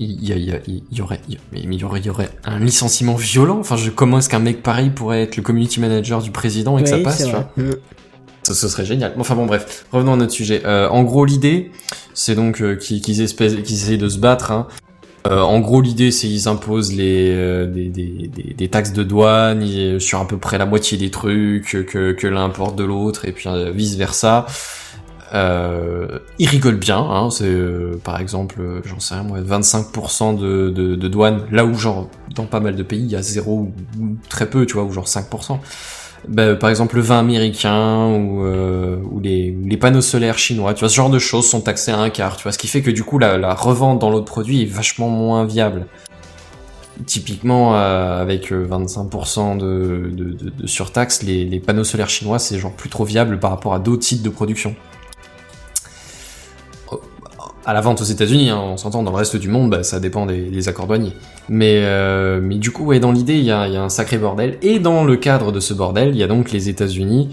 il 0.00 0.24
y, 0.24 0.32
a- 0.32 0.36
il 0.36 0.44
y 0.44 0.52
a- 0.52 0.60
il 0.66 0.82
y 0.90 1.00
aurait, 1.00 1.20
il 1.28 1.34
y 1.34 1.36
a- 1.36 1.40
mais 1.52 1.60
il 1.62 1.74
y 1.74 1.84
aurait, 1.84 2.00
il 2.00 2.06
y 2.06 2.10
aurait 2.10 2.30
un 2.44 2.58
licenciement 2.58 3.14
violent? 3.14 3.58
Enfin, 3.60 3.76
je, 3.76 3.90
comment 3.90 4.18
est-ce 4.18 4.28
qu'un 4.28 4.40
mec 4.40 4.62
pareil 4.62 4.90
pourrait 4.90 5.22
être 5.22 5.36
le 5.36 5.42
community 5.42 5.78
manager 5.78 6.22
du 6.22 6.30
président 6.32 6.78
et 6.78 6.82
que 6.82 6.88
ça 6.88 6.98
passe, 6.98 7.24
tu 7.24 7.30
vois? 7.30 7.50
Mm. 7.56 7.70
Ce, 8.46 8.54
serait 8.68 8.84
génial. 8.84 9.14
Enfin 9.18 9.34
bon, 9.34 9.46
bref, 9.46 9.86
revenons 9.90 10.12
à 10.12 10.16
notre 10.16 10.32
sujet. 10.32 10.62
Euh, 10.66 10.88
en 10.88 11.02
gros, 11.02 11.24
l'idée, 11.24 11.70
c'est 12.12 12.34
donc 12.34 12.60
euh, 12.60 12.76
qu'ils 12.76 13.22
espècent- 13.22 13.62
qu'ils 13.62 13.76
essayent 13.76 13.98
de 13.98 14.08
se 14.08 14.18
battre. 14.18 14.50
Hein. 14.52 14.66
Euh, 15.26 15.40
en 15.40 15.60
gros, 15.60 15.80
l'idée, 15.80 16.10
c'est 16.10 16.26
qu'ils 16.28 16.48
imposent 16.48 16.92
les 16.92 17.30
euh, 17.34 17.66
des, 17.66 17.88
des, 17.88 18.28
des, 18.28 18.52
des 18.54 18.68
taxes 18.68 18.92
de 18.92 19.02
douane 19.02 19.62
ils- 19.62 19.98
sur 20.00 20.20
à 20.20 20.26
peu 20.28 20.36
près 20.36 20.58
la 20.58 20.66
moitié 20.66 20.98
des 20.98 21.10
trucs 21.10 21.86
que, 21.88 22.12
que 22.12 22.26
l'un 22.26 22.44
importe 22.44 22.76
de 22.76 22.84
l'autre, 22.84 23.24
et 23.26 23.32
puis 23.32 23.48
vice 23.72 23.96
versa. 23.96 24.44
Euh, 25.32 26.18
ils 26.38 26.48
rigolent 26.48 26.76
bien, 26.78 26.98
hein, 26.98 27.30
c'est 27.30 27.46
euh, 27.46 27.98
par 28.04 28.20
exemple, 28.20 28.56
euh, 28.60 28.80
j'en 28.84 29.00
sais 29.00 29.14
rien 29.14 29.24
moi, 29.24 29.40
25% 29.40 30.38
de, 30.38 30.68
de, 30.70 30.94
de 30.94 31.08
douane, 31.08 31.40
là 31.50 31.64
où 31.64 31.74
genre 31.74 32.08
dans 32.36 32.44
pas 32.44 32.60
mal 32.60 32.76
de 32.76 32.82
pays 32.84 33.00
il 33.00 33.10
y 33.10 33.16
a 33.16 33.22
zéro 33.22 33.72
ou 33.98 34.16
très 34.28 34.48
peu, 34.48 34.64
tu 34.66 34.74
vois, 34.74 34.84
ou 34.84 34.92
genre 34.92 35.06
5%. 35.08 35.58
Bah, 36.28 36.54
par 36.54 36.70
exemple 36.70 36.96
le 36.96 37.02
vin 37.02 37.18
américain 37.18 38.06
ou, 38.06 38.44
euh, 38.44 38.96
ou, 39.10 39.20
les, 39.20 39.76
panneaux 39.76 40.00
solaires 40.00 40.38
chinois, 40.38 40.72
tu 40.72 40.80
vois, 40.80 40.88
ce 40.88 40.94
genre 40.94 41.10
de 41.10 41.18
choses 41.18 41.48
sont 41.48 41.60
taxées 41.60 41.90
à 41.90 41.98
un 41.98 42.10
quart, 42.10 42.36
tu 42.36 42.44
vois, 42.44 42.52
ce 42.52 42.58
qui 42.58 42.66
fait 42.66 42.82
que 42.82 42.90
du 42.90 43.04
coup 43.04 43.18
la, 43.18 43.54
revente 43.54 44.00
dans 44.00 44.10
l'autre 44.10 44.26
produit 44.26 44.62
est 44.62 44.66
vachement 44.66 45.08
moins 45.08 45.44
viable. 45.44 45.86
Typiquement, 47.06 47.74
euh, 47.74 48.22
avec 48.22 48.52
euh, 48.52 48.66
25% 48.66 49.58
de, 49.58 50.10
de, 50.14 50.66
surtaxe, 50.66 51.22
les, 51.22 51.60
panneaux 51.60 51.84
solaires 51.84 52.08
chinois 52.08 52.38
c'est 52.38 52.58
genre 52.58 52.72
plus 52.72 52.88
trop 52.88 53.04
viable 53.04 53.38
par 53.38 53.50
rapport 53.50 53.74
à 53.74 53.78
d'autres 53.78 54.04
sites 54.04 54.22
de 54.22 54.30
production. 54.30 54.74
À 57.66 57.72
la 57.72 57.80
vente 57.80 58.02
aux 58.02 58.04
États-Unis, 58.04 58.50
hein, 58.50 58.60
on 58.62 58.76
s'entend, 58.76 59.02
dans 59.02 59.10
le 59.10 59.16
reste 59.16 59.36
du 59.36 59.48
monde, 59.48 59.70
bah, 59.70 59.82
ça 59.82 59.98
dépend 59.98 60.26
des, 60.26 60.68
accords 60.68 60.86
douaniers. 60.86 61.14
Mais, 61.48 61.78
euh, 61.78 62.40
mais 62.42 62.56
du 62.56 62.70
coup, 62.70 62.94
dans 62.98 63.10
l'idée, 63.10 63.36
il 63.36 63.44
y 63.44 63.50
a, 63.50 63.62
un 63.62 63.88
sacré 63.88 64.18
bordel. 64.18 64.58
Et 64.60 64.78
dans 64.78 65.04
le 65.04 65.16
cadre 65.16 65.50
de 65.50 65.60
ce 65.60 65.72
bordel, 65.72 66.10
il 66.10 66.16
y 66.16 66.22
a 66.22 66.26
donc 66.26 66.52
les 66.52 66.68
États-Unis 66.68 67.30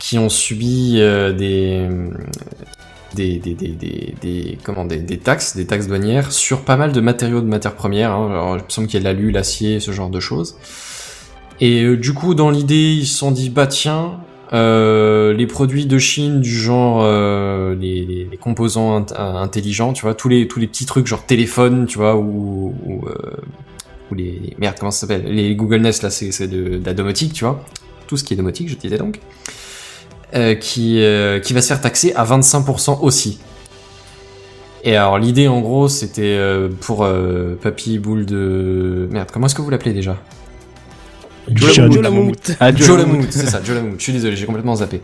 qui 0.00 0.18
ont 0.18 0.28
subi 0.28 0.96
euh, 0.98 1.32
des, 1.32 1.86
des, 3.14 3.38
des, 3.38 4.14
des, 4.20 4.58
comment, 4.64 4.84
des, 4.84 5.18
taxes, 5.18 5.54
des 5.54 5.66
taxes 5.66 5.86
douanières 5.86 6.32
sur 6.32 6.62
pas 6.62 6.76
mal 6.76 6.90
de 6.90 7.00
matériaux 7.00 7.40
de 7.40 7.46
matières 7.46 7.76
premières. 7.76 8.10
Hein. 8.10 8.56
Il 8.58 8.64
me 8.64 8.70
semble 8.70 8.88
qu'il 8.88 9.02
y 9.02 9.06
a 9.06 9.12
de 9.12 9.16
l'alu, 9.16 9.30
l'acier, 9.30 9.78
ce 9.78 9.92
genre 9.92 10.10
de 10.10 10.18
choses. 10.18 10.56
Et 11.60 11.84
euh, 11.84 11.96
du 11.96 12.14
coup, 12.14 12.34
dans 12.34 12.50
l'idée, 12.50 12.94
ils 12.94 13.06
se 13.06 13.18
sont 13.18 13.30
dit, 13.30 13.48
bah 13.48 13.68
tiens, 13.68 14.18
euh, 14.52 15.32
les 15.32 15.46
produits 15.46 15.86
de 15.86 15.98
Chine 15.98 16.40
du 16.40 16.54
genre 16.54 17.00
euh, 17.02 17.74
les, 17.74 18.28
composants 18.40 19.00
int- 19.00 19.14
intelligents, 19.16 19.92
tu 19.92 20.02
vois, 20.02 20.14
tous 20.14 20.28
les 20.28 20.46
tous 20.48 20.60
les 20.60 20.66
petits 20.66 20.84
trucs 20.86 21.06
genre 21.06 21.24
téléphone, 21.24 21.86
tu 21.86 21.98
vois, 21.98 22.16
ou 22.16 22.74
euh, 23.06 23.36
les 24.14 24.54
merde 24.58 24.76
comment 24.78 24.90
ça 24.90 25.06
s'appelle, 25.06 25.24
les 25.24 25.54
Google 25.54 25.78
Nest 25.80 26.02
là, 26.02 26.10
c'est 26.10 26.46
de, 26.48 26.80
la 26.84 26.94
domotique, 26.94 27.32
tu 27.32 27.44
vois, 27.44 27.64
tout 28.06 28.16
ce 28.16 28.24
qui 28.24 28.34
est 28.34 28.36
domotique, 28.36 28.68
je 28.68 28.76
disais 28.76 28.98
donc, 28.98 29.20
euh, 30.34 30.54
qui 30.54 31.02
euh, 31.02 31.40
qui 31.40 31.52
va 31.54 31.62
se 31.62 31.68
faire 31.68 31.80
taxer 31.80 32.12
à 32.14 32.24
25% 32.24 32.98
aussi. 33.00 33.38
Et 34.84 34.96
alors 34.96 35.18
l'idée 35.18 35.46
en 35.46 35.60
gros 35.60 35.88
c'était 35.88 36.22
euh, 36.36 36.68
pour 36.80 37.04
euh, 37.04 37.54
Papy 37.60 37.98
Boule 37.98 38.26
de 38.26 39.08
merde, 39.12 39.28
comment 39.32 39.46
est-ce 39.46 39.54
que 39.54 39.62
vous 39.62 39.70
l'appelez 39.70 39.92
déjà? 39.92 40.16
Joe 41.50 42.00
Lamoumout. 42.00 42.56
Ah, 42.60 42.74
Joe 42.74 42.98
Lamoumout, 42.98 43.28
c'est 43.30 43.48
ça, 43.48 43.60
Joe 43.64 43.76
Lamoumout. 43.76 43.98
Je 43.98 44.02
suis 44.02 44.12
désolé, 44.12 44.36
j'ai 44.36 44.46
complètement 44.46 44.76
zappé. 44.76 45.00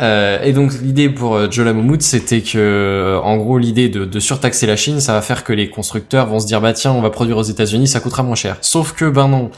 Euh, 0.00 0.42
et 0.42 0.52
donc 0.52 0.72
l'idée 0.80 1.08
pour 1.08 1.34
euh, 1.34 1.48
Joe 1.50 1.64
Lamoumout, 1.64 2.00
c'était 2.00 2.40
que, 2.40 2.58
euh, 2.58 3.20
en 3.20 3.36
gros, 3.36 3.58
l'idée 3.58 3.88
de, 3.88 4.04
de 4.04 4.20
surtaxer 4.20 4.66
la 4.66 4.76
Chine, 4.76 5.00
ça 5.00 5.12
va 5.12 5.22
faire 5.22 5.44
que 5.44 5.52
les 5.52 5.70
constructeurs 5.70 6.26
vont 6.26 6.40
se 6.40 6.46
dire, 6.46 6.60
bah 6.60 6.72
tiens, 6.72 6.92
on 6.92 7.00
va 7.00 7.10
produire 7.10 7.36
aux 7.36 7.42
États-Unis, 7.42 7.88
ça 7.88 8.00
coûtera 8.00 8.22
moins 8.22 8.36
cher. 8.36 8.58
Sauf 8.60 8.92
que, 8.92 9.06
ben 9.06 9.28
non. 9.28 9.50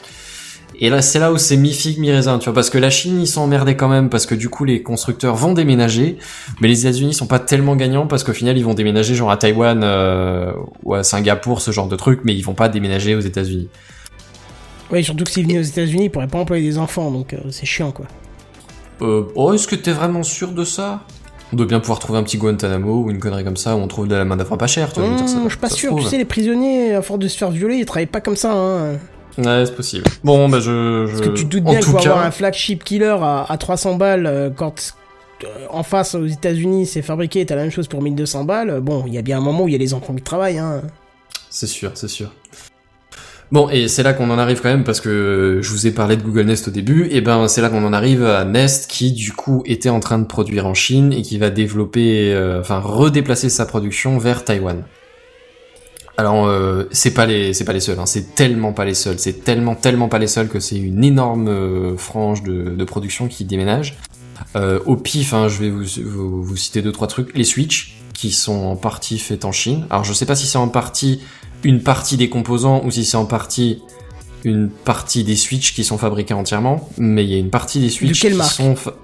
Et 0.83 0.89
là, 0.89 1.03
c'est 1.03 1.19
là 1.19 1.31
où 1.31 1.37
c'est 1.37 1.59
mi 1.59 1.75
figue 1.75 1.99
mi 1.99 2.11
raisin, 2.11 2.39
tu 2.39 2.47
vois, 2.47 2.55
parce 2.55 2.71
que 2.71 2.79
la 2.79 2.89
Chine, 2.89 3.21
ils 3.21 3.27
sont 3.27 3.43
emmerdés 3.43 3.77
quand 3.77 3.89
même, 3.89 4.09
parce 4.09 4.25
que 4.25 4.35
du 4.35 4.49
coup, 4.49 4.65
les 4.65 4.83
constructeurs 4.83 5.35
vont 5.35 5.53
déménager, 5.53 6.17
mais 6.63 6.69
les 6.69 6.87
États-Unis 6.87 7.13
sont 7.13 7.27
pas 7.27 7.39
tellement 7.39 7.77
gagnants, 7.77 8.07
parce 8.07 8.25
qu'au 8.25 8.33
final, 8.33 8.57
ils 8.57 8.65
vont 8.65 8.73
déménager 8.73 9.15
genre 9.15 9.31
à 9.31 9.37
Taïwan 9.37 9.83
euh, 9.85 10.53
ou 10.85 10.95
à 10.95 11.03
Singapour, 11.03 11.61
ce 11.61 11.71
genre 11.71 11.87
de 11.87 11.97
truc, 11.97 12.21
mais 12.25 12.35
ils 12.35 12.41
vont 12.41 12.55
pas 12.55 12.71
déménager 12.71 13.15
aux 13.15 13.21
États-Unis. 13.21 13.69
Oui, 14.93 15.05
surtout 15.05 15.25
que 15.25 15.31
s'il 15.31 15.47
venait 15.47 15.59
aux 15.59 15.63
États-Unis, 15.63 16.05
il 16.05 16.11
pourrait 16.11 16.27
pas 16.27 16.39
employer 16.39 16.69
des 16.69 16.79
enfants, 16.79 17.11
donc 17.11 17.33
euh, 17.33 17.39
c'est 17.51 17.67
chiant 17.67 17.93
quoi. 17.93 18.07
Euh, 19.03 19.25
oh, 19.35 19.53
est-ce 19.53 19.67
que 19.67 19.77
t'es 19.77 19.93
vraiment 19.93 20.23
sûr 20.23 20.53
de 20.53 20.65
ça? 20.65 21.01
On 21.53 21.57
doit 21.57 21.67
bien 21.67 21.81
pouvoir 21.81 21.99
trouver 21.99 22.19
un 22.19 22.23
petit 22.23 22.39
Guantanamo 22.39 23.05
ou 23.05 23.11
une 23.11 23.19
connerie 23.19 23.45
comme 23.45 23.57
ça 23.57 23.75
où 23.75 23.79
on 23.81 23.89
trouve 23.89 24.07
de 24.07 24.15
la 24.15 24.25
main 24.25 24.37
d'œuvre 24.37 24.57
pas 24.57 24.67
chère, 24.67 24.93
tu 24.93 25.01
vois, 25.01 25.09
Hum, 25.09 25.17
je 25.19 25.49
suis 25.49 25.59
pas 25.59 25.69
ça 25.69 25.75
sûr, 25.75 25.97
tu 25.97 26.03
sais, 26.05 26.19
les 26.19 26.25
prisonniers, 26.25 26.95
à 26.95 27.03
force 27.03 27.19
de 27.19 27.29
se 27.29 27.37
faire 27.37 27.51
violer, 27.51 27.77
ils 27.77 27.87
travaillent 27.87 28.07
pas 28.07 28.21
comme 28.21 28.37
ça, 28.37 28.53
hein. 28.53 28.93
Ouais, 29.39 29.65
c'est 29.65 29.75
possible. 29.75 30.05
Bon, 30.23 30.49
bah 30.49 30.61
je... 30.61 31.07
je... 31.07 31.13
Parce 31.13 31.21
que 31.23 31.35
tu 31.35 31.45
te 31.45 31.51
doutes 31.51 31.67
en 31.67 31.71
bien 31.71 31.81
pour 31.81 32.01
cas, 32.01 32.11
avoir 32.11 32.27
un 32.27 32.31
flagship 32.31 32.85
killer 32.85 33.17
à, 33.21 33.47
à 33.49 33.57
300 33.59 33.95
balles, 33.95 34.27
euh, 34.27 34.51
quand 34.51 34.95
euh, 35.45 35.67
en 35.71 35.83
face 35.83 36.15
aux 36.15 36.27
États-Unis 36.27 36.87
c'est 36.87 37.03
fabriqué, 37.03 37.47
t'as 37.47 37.57
la 37.57 37.63
même 37.63 37.71
chose 37.71 37.89
pour 37.89 38.03
1200 38.03 38.45
balles, 38.45 38.81
bon, 38.81 39.05
il 39.07 39.15
y 39.15 39.19
a 39.19 39.23
bien 39.23 39.39
un 39.39 39.41
moment 39.41 39.65
où 39.65 39.69
il 39.69 39.73
y 39.73 39.77
a 39.77 39.79
les 39.79 39.95
enfants 39.95 40.15
qui 40.15 40.23
travaillent, 40.23 40.59
hein. 40.59 40.83
c'est 41.49 41.67
sûr, 41.69 41.93
c'est 41.95 42.09
sûr. 42.09 42.31
Bon, 43.53 43.69
et 43.69 43.89
c'est 43.89 44.05
là 44.05 44.13
qu'on 44.13 44.31
en 44.31 44.39
arrive 44.39 44.61
quand 44.61 44.69
même 44.69 44.85
parce 44.85 45.01
que 45.01 45.59
je 45.61 45.71
vous 45.71 45.89
ai 45.89 45.91
parlé 45.91 46.17
de 46.17 46.23
Google 46.23 46.43
Nest 46.43 46.69
au 46.69 46.71
début, 46.71 47.09
et 47.11 47.21
ben 47.21 47.49
c'est 47.49 47.61
là 47.61 47.69
qu'on 47.69 47.85
en 47.85 47.93
arrive 47.93 48.25
à 48.25 48.45
Nest 48.45 48.89
qui 48.89 49.11
du 49.11 49.33
coup 49.33 49.65
était 49.67 49.89
en 49.89 49.99
train 49.99 50.21
de 50.21 50.25
produire 50.25 50.67
en 50.67 50.75
Chine 50.75 51.13
et 51.13 51.23
qui 51.23 51.37
va 51.37 51.51
développer, 51.51 52.33
euh, 52.33 52.61
enfin 52.61 52.79
redéplacer 52.79 53.49
sa 53.49 53.67
production 53.67 54.19
vers 54.19 54.45
Taïwan. 54.45 54.85
Alors 56.17 56.47
euh, 56.47 56.85
c'est 56.93 57.13
pas 57.13 57.27
les 57.27 57.53
c'est 57.53 57.65
pas 57.65 57.73
les 57.73 57.81
seuls, 57.81 57.99
hein, 57.99 58.07
c'est 58.07 58.37
tellement 58.37 58.73
pas 58.73 58.85
les 58.85 58.95
seuls, 58.95 59.19
c'est 59.19 59.43
tellement 59.43 59.75
tellement 59.75 60.09
pas 60.09 60.21
les 60.21 60.29
seuls 60.29 60.49
que 60.49 60.61
c'est 60.61 60.77
une 60.77 61.03
énorme 61.03 61.49
euh, 61.49 61.97
frange 61.97 62.45
de, 62.45 62.71
de 62.71 62.85
production 62.85 63.27
qui 63.27 63.45
déménage. 63.45 63.97
Euh, 64.55 64.79
au 64.87 64.97
pif, 64.97 65.35
hein, 65.35 65.49
je 65.49 65.59
vais 65.59 65.71
vous, 65.71 65.85
vous, 66.05 66.43
vous 66.43 66.57
citer 66.57 66.83
deux 66.83 66.93
trois 66.93 67.09
trucs. 67.09 67.37
Les 67.37 67.45
Switch 67.45 67.97
qui 68.15 68.31
sont 68.31 68.65
en 68.67 68.77
partie 68.77 69.19
faits 69.19 69.45
en 69.45 69.51
Chine. 69.51 69.87
Alors 69.91 70.05
je 70.05 70.13
sais 70.13 70.27
pas 70.27 70.37
si 70.37 70.47
c'est 70.47 70.59
en 70.59 70.69
partie 70.69 71.21
une 71.65 71.83
partie 71.83 72.17
des 72.17 72.29
composants 72.29 72.83
ou 72.85 72.91
si 72.91 73.05
c'est 73.05 73.17
en 73.17 73.27
partie 73.27 73.83
une 74.45 74.71
partie 74.71 75.23
des 75.25 75.37
Switch 75.37 75.75
qui 75.75 75.85
sont 75.85 75.99
fabriqués 75.99 76.33
entièrement, 76.35 76.89
mais 76.97 77.25
il 77.25 77.31
y 77.31 77.35
a 77.35 77.39
une 77.39 77.51
partie 77.51 77.79
des 77.81 77.91
Switch 77.91 78.21
quelle 78.23 78.33
qui 78.33 78.39
marque 78.39 78.53
sont 78.53 78.75
fa- 78.75 78.95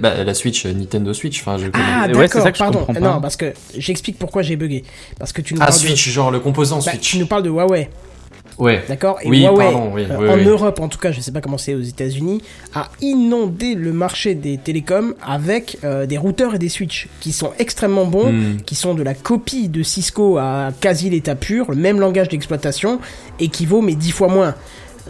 Bah, 0.00 0.24
la 0.24 0.32
Switch, 0.32 0.64
euh, 0.64 0.72
Nintendo 0.72 1.12
Switch, 1.12 1.40
enfin, 1.40 1.58
je 1.58 1.66
connais. 1.68 1.84
Ah, 1.86 2.06
Ouais, 2.06 2.28
c'est 2.28 2.38
d'accord, 2.42 2.46
je 2.54 2.58
pardon. 2.58 2.78
comprends 2.78 2.94
pas. 2.94 3.00
Non, 3.00 3.20
parce 3.20 3.36
que 3.36 3.52
j'explique 3.76 4.18
pourquoi 4.18 4.40
j'ai 4.40 4.56
bugué. 4.56 4.84
Parce 5.18 5.32
que 5.34 5.42
tu 5.42 5.52
nous 5.54 5.60
Ah, 5.60 5.66
parles 5.66 5.78
Switch, 5.78 6.08
genre 6.08 6.30
le 6.30 6.40
composant 6.40 6.78
de... 6.78 6.84
bah, 6.84 6.92
Switch. 6.92 7.10
tu 7.10 7.18
nous 7.18 7.26
parles 7.26 7.42
de 7.42 7.50
Huawei, 7.50 7.90
Ouais. 8.58 8.82
d'accord 8.88 9.18
Et 9.22 9.28
Oui, 9.28 9.40
Huawei, 9.42 9.64
pardon, 9.64 9.90
oui, 9.94 10.02
euh, 10.10 10.16
oui, 10.18 10.28
en 10.28 10.34
oui. 10.36 10.44
Europe 10.44 10.80
en 10.80 10.88
tout 10.88 10.98
cas, 10.98 11.10
je 11.12 11.20
sais 11.20 11.32
pas 11.32 11.40
comment 11.40 11.58
c'est 11.58 11.74
aux 11.74 11.80
États-Unis, 11.80 12.42
a 12.74 12.88
inondé 13.00 13.74
le 13.74 13.92
marché 13.92 14.34
des 14.34 14.58
télécoms 14.58 15.14
avec 15.26 15.78
euh, 15.84 16.06
des 16.06 16.18
routeurs 16.18 16.54
et 16.54 16.58
des 16.58 16.68
switches 16.68 17.08
qui 17.20 17.32
sont 17.32 17.52
extrêmement 17.58 18.04
bons, 18.06 18.32
Hmm. 18.32 18.56
qui 18.64 18.74
sont 18.74 18.94
de 18.94 19.02
la 19.02 19.14
copie 19.14 19.68
de 19.68 19.82
Cisco 19.82 20.38
à 20.38 20.70
quasi 20.80 21.10
l'état 21.10 21.34
pur, 21.34 21.70
le 21.70 21.76
même 21.76 21.98
langage 22.00 22.28
d'exploitation, 22.28 23.00
et 23.40 23.48
qui 23.48 23.66
vaut 23.66 23.80
mais 23.82 23.94
dix 23.94 24.10
fois 24.12 24.28
moins. 24.28 24.54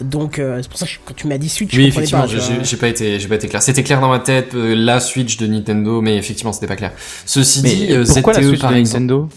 Donc 0.00 0.38
euh, 0.38 0.60
c'est 0.62 0.68
pour 0.70 0.78
ça 0.78 0.86
que 0.86 0.92
quand 1.04 1.14
tu 1.14 1.26
m'as 1.26 1.36
dit 1.36 1.50
Switch, 1.50 1.74
Oui, 1.76 1.82
je 1.84 1.88
effectivement, 1.88 2.24
j'ai 2.26 2.76
pas 2.78 2.88
été, 2.88 3.20
j'ai 3.20 3.28
pas 3.28 3.34
été 3.34 3.48
clair. 3.48 3.62
C'était 3.62 3.82
clair 3.82 4.00
dans 4.00 4.08
ma 4.08 4.20
tête, 4.20 4.54
euh, 4.54 4.74
la 4.74 5.00
Switch 5.00 5.36
de 5.36 5.46
Nintendo, 5.46 6.00
mais 6.00 6.16
effectivement, 6.16 6.52
c'était 6.52 6.66
pas 6.66 6.76
clair. 6.76 6.92
Ceci 7.26 7.60
Mais 7.62 7.68
dit, 7.74 7.88
pourquoi 8.14 8.32
la 8.32 8.40
ZTE, 8.40 8.48
Switch 8.48 8.60
par 8.62 8.70
de 8.72 8.76
exemple, 8.76 9.00
Nintendo? 9.02 9.28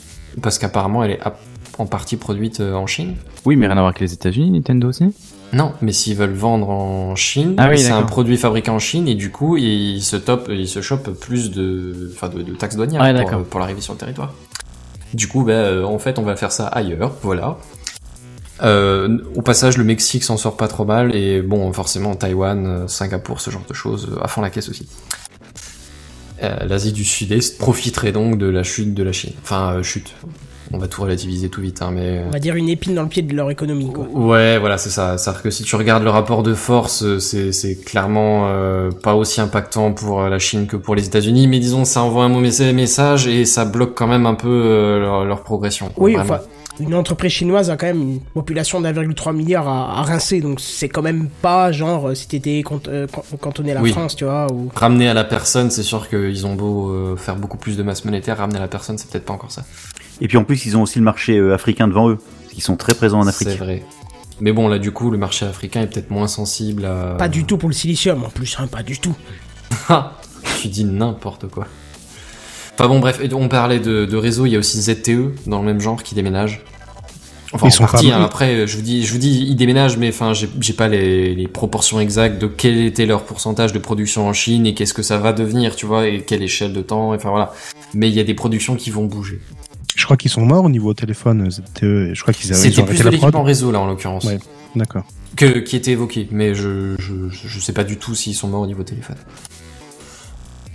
parce 0.41 0.57
qu'apparemment, 0.57 1.03
elle 1.03 1.11
est 1.11 1.19
en 1.77 1.85
partie 1.85 2.17
produite 2.17 2.59
euh, 2.59 2.73
en 2.73 2.87
Chine. 2.87 3.15
Oui, 3.45 3.55
mais 3.55 3.67
rien 3.67 3.77
à 3.77 3.81
voir 3.81 3.87
avec 3.87 3.99
les 3.99 4.13
États-Unis, 4.13 4.51
Nintendo 4.51 4.89
aussi? 4.89 5.05
Non, 5.53 5.73
mais 5.81 5.91
s'ils 5.91 6.15
veulent 6.15 6.33
vendre 6.33 6.69
en 6.69 7.15
Chine, 7.15 7.55
Ah 7.57 7.69
oui, 7.69 7.79
c'est 7.79 7.91
un 7.91 8.03
produit 8.03 8.37
fabriqué 8.37 8.71
en 8.71 8.79
Chine 8.79 9.07
et 9.07 9.15
du 9.15 9.31
coup, 9.31 9.57
ils 9.57 10.01
se 10.01 10.15
topent, 10.15 10.49
ils 10.49 10.67
se 10.67 10.81
chopent 10.81 11.11
plus 11.11 11.51
de, 11.51 12.11
enfin, 12.13 12.29
de, 12.29 12.41
de 12.41 12.53
taxes 12.53 12.75
douanières 12.75 13.01
Ouais, 13.01 13.23
pour, 13.25 13.43
pour 13.43 13.59
l'arrivée 13.59 13.81
sur 13.81 13.93
le 13.93 13.99
territoire. 13.99 14.33
Du 15.13 15.27
coup, 15.27 15.43
bah, 15.43 15.85
en 15.85 15.99
fait, 15.99 16.19
on 16.19 16.23
va 16.23 16.35
faire 16.35 16.51
ça 16.51 16.67
ailleurs, 16.67 17.13
voilà. 17.21 17.57
Euh, 18.63 19.19
au 19.35 19.41
passage, 19.41 19.77
le 19.77 19.83
Mexique 19.83 20.23
s'en 20.23 20.37
sort 20.37 20.57
pas 20.57 20.67
trop 20.67 20.85
mal 20.85 21.15
et 21.15 21.41
bon, 21.41 21.71
forcément, 21.73 22.15
Taïwan, 22.15 22.87
Singapour, 22.87 23.39
ce 23.39 23.51
genre 23.51 23.65
de 23.67 23.73
choses, 23.73 24.17
à 24.21 24.27
fond 24.27 24.41
la 24.41 24.49
caisse 24.49 24.69
aussi. 24.69 24.87
Euh, 26.43 26.65
L'Asie 26.65 26.91
du 26.91 27.05
Sud-Est 27.05 27.57
profiterait 27.57 28.11
donc 28.11 28.37
de 28.37 28.47
la 28.47 28.63
chute 28.63 28.93
de 28.93 29.03
la 29.03 29.11
Chine. 29.11 29.33
Enfin, 29.41 29.75
euh, 29.75 29.83
chute. 29.83 30.13
On 30.73 30.77
va 30.77 30.87
tout 30.87 31.01
relativiser 31.01 31.49
tout 31.49 31.61
vite, 31.61 31.81
hein, 31.81 31.91
mais. 31.93 32.23
On 32.27 32.31
va 32.31 32.39
dire 32.39 32.55
une 32.55 32.69
épine 32.69 32.95
dans 32.95 33.03
le 33.03 33.07
pied 33.09 33.21
de 33.21 33.35
leur 33.35 33.51
économie, 33.51 33.91
quoi. 33.91 34.07
Ouais, 34.13 34.57
voilà, 34.57 34.77
c'est 34.77 34.89
ça. 34.89 35.17
C'est-à-dire 35.17 35.41
que 35.43 35.49
si 35.49 35.63
tu 35.63 35.75
regardes 35.75 36.03
le 36.03 36.09
rapport 36.09 36.43
de 36.43 36.53
force, 36.53 37.03
euh, 37.03 37.19
c'est 37.19 37.83
clairement 37.85 38.47
euh, 38.47 38.89
pas 38.91 39.15
aussi 39.15 39.41
impactant 39.41 39.91
pour 39.91 40.21
euh, 40.21 40.29
la 40.29 40.39
Chine 40.39 40.67
que 40.67 40.75
pour 40.77 40.95
les 40.95 41.05
États-Unis, 41.05 41.47
mais 41.47 41.59
disons, 41.59 41.85
ça 41.85 42.01
envoie 42.01 42.23
un 42.23 42.29
mauvais 42.29 42.73
message 42.73 43.27
et 43.27 43.45
ça 43.45 43.65
bloque 43.65 43.95
quand 43.95 44.07
même 44.07 44.25
un 44.25 44.35
peu 44.35 44.47
euh, 44.47 44.99
leur, 44.99 45.25
leur 45.25 45.43
progression. 45.43 45.89
quoi, 45.89 46.03
Oui, 46.03 46.17
enfin, 46.17 46.39
une 46.79 46.93
entreprise 46.93 47.31
chinoise 47.31 47.69
a 47.69 47.77
quand 47.77 47.85
même 47.85 48.01
une 48.01 48.19
population 48.19 48.81
d'1,3 48.81 49.33
milliard 49.33 49.67
à, 49.67 49.99
à 49.99 50.01
rincer, 50.01 50.41
donc 50.41 50.59
c'est 50.59 50.89
quand 50.89 51.01
même 51.01 51.29
pas 51.41 51.71
genre 51.71 52.15
si 52.15 52.27
t'étais 52.27 52.63
euh, 52.89 53.07
cantonné 53.39 53.71
à 53.71 53.75
la 53.75 53.81
Oui. 53.81 53.91
France, 53.91 54.15
tu 54.15 54.25
vois, 54.25 54.47
ou... 54.51 54.69
Ramener 54.75 55.07
à 55.07 55.13
la 55.13 55.23
personne, 55.23 55.71
c'est 55.71 55.83
sûr 55.83 56.09
qu'ils 56.09 56.45
ont 56.45 56.55
beau 56.55 56.89
euh, 56.89 57.15
faire 57.15 57.37
beaucoup 57.37 57.57
plus 57.57 57.77
de 57.77 57.83
masse 57.83 58.03
monétaire, 58.03 58.37
ramener 58.37 58.57
à 58.57 58.61
la 58.61 58.67
personne, 58.67 58.97
c'est 58.97 59.09
peut-être 59.09 59.25
pas 59.25 59.33
encore 59.33 59.51
ça. 59.51 59.63
Et 60.21 60.27
puis 60.27 60.37
en 60.37 60.43
plus, 60.43 60.65
ils 60.65 60.77
ont 60.77 60.83
aussi 60.83 60.99
le 60.99 61.05
marché 61.05 61.37
euh, 61.37 61.53
africain 61.53 61.87
devant 61.87 62.09
eux. 62.09 62.17
Parce 62.17 62.53
qu'ils 62.53 62.63
sont 62.63 62.77
très 62.77 62.93
présents 62.93 63.19
en 63.19 63.27
Afrique. 63.27 63.49
C'est 63.49 63.57
vrai. 63.57 63.83
Mais 64.41 64.51
bon, 64.51 64.67
là, 64.67 64.79
du 64.79 64.91
coup, 64.91 65.11
le 65.11 65.17
marché 65.17 65.45
africain 65.45 65.81
est 65.81 65.87
peut-être 65.87 66.11
moins 66.11 66.27
sensible 66.27 66.85
à. 66.85 67.15
Pas 67.17 67.29
du 67.29 67.45
tout 67.45 67.57
pour 67.57 67.69
le 67.69 67.75
silicium, 67.75 68.23
en 68.23 68.29
plus, 68.29 68.57
hein, 68.59 68.67
pas 68.67 68.83
du 68.83 68.99
tout. 68.99 69.15
Ah, 69.89 70.13
tu 70.61 70.67
dis 70.67 70.85
n'importe 70.85 71.47
quoi. 71.47 71.67
Enfin 72.73 72.87
bon, 72.89 72.99
bref, 72.99 73.21
on 73.33 73.47
parlait 73.47 73.79
de, 73.79 74.05
de 74.05 74.17
réseau, 74.17 74.45
il 74.45 74.51
y 74.51 74.55
a 74.55 74.59
aussi 74.59 74.81
ZTE 74.81 75.47
dans 75.47 75.59
le 75.59 75.65
même 75.65 75.79
genre 75.79 76.03
qui 76.03 76.13
déménage. 76.13 76.61
Enfin, 77.53 77.67
Ils 77.67 77.69
en 77.69 77.71
sont 77.71 77.85
partie, 77.85 78.11
hein, 78.11 78.21
après, 78.21 78.67
je 78.67 78.75
vous 78.75 78.83
dis, 78.83 79.05
je 79.05 79.13
vous 79.13 79.17
dis, 79.17 79.45
ils 79.47 79.55
déménagent, 79.55 79.97
mais 79.97 80.09
enfin, 80.09 80.33
j'ai 80.33 80.49
j'ai 80.59 80.73
pas 80.73 80.89
les, 80.89 81.33
les 81.35 81.47
proportions 81.47 82.01
exactes 82.01 82.41
de 82.41 82.47
quel 82.47 82.77
était 82.79 83.05
leur 83.05 83.23
pourcentage 83.23 83.71
de 83.71 83.79
production 83.79 84.27
en 84.27 84.33
Chine 84.33 84.65
et 84.65 84.73
qu'est-ce 84.73 84.93
que 84.93 85.03
ça 85.03 85.17
va 85.17 85.31
devenir, 85.31 85.75
tu 85.75 85.85
vois, 85.85 86.07
et 86.07 86.21
quelle 86.21 86.43
échelle 86.43 86.73
de 86.73 86.81
temps, 86.81 87.13
enfin 87.13 87.29
voilà. 87.29 87.53
Mais 87.93 88.09
il 88.09 88.13
y 88.13 88.19
a 88.19 88.25
des 88.25 88.33
productions 88.33 88.75
qui 88.75 88.89
vont 88.91 89.05
bouger. 89.05 89.39
Je 89.95 90.03
crois 90.05 90.17
qu'ils 90.17 90.31
sont 90.31 90.45
morts 90.45 90.65
au 90.65 90.69
niveau 90.69 90.93
téléphone, 90.93 91.49
ZTE, 91.49 92.13
je 92.13 92.21
crois 92.21 92.33
qu'ils 92.33 92.51
avaient 92.51 92.61
C'était 92.61 92.83
plus 92.83 93.01
de 93.01 93.09
l'équipement 93.09 93.43
réseau, 93.43 93.71
là, 93.71 93.79
en 93.79 93.87
l'occurrence. 93.87 94.25
Ouais. 94.25 94.39
D'accord. 94.75 95.05
que, 95.37 95.59
qui 95.59 95.75
était 95.77 95.91
évoqué, 95.91 96.27
mais 96.31 96.53
je, 96.53 96.95
je, 96.99 97.29
je 97.29 97.59
sais 97.59 97.71
pas 97.73 97.83
du 97.85 97.97
tout 97.97 98.13
s'ils 98.13 98.35
sont 98.35 98.47
morts 98.49 98.61
au 98.61 98.67
niveau 98.67 98.83
téléphone. 98.83 99.15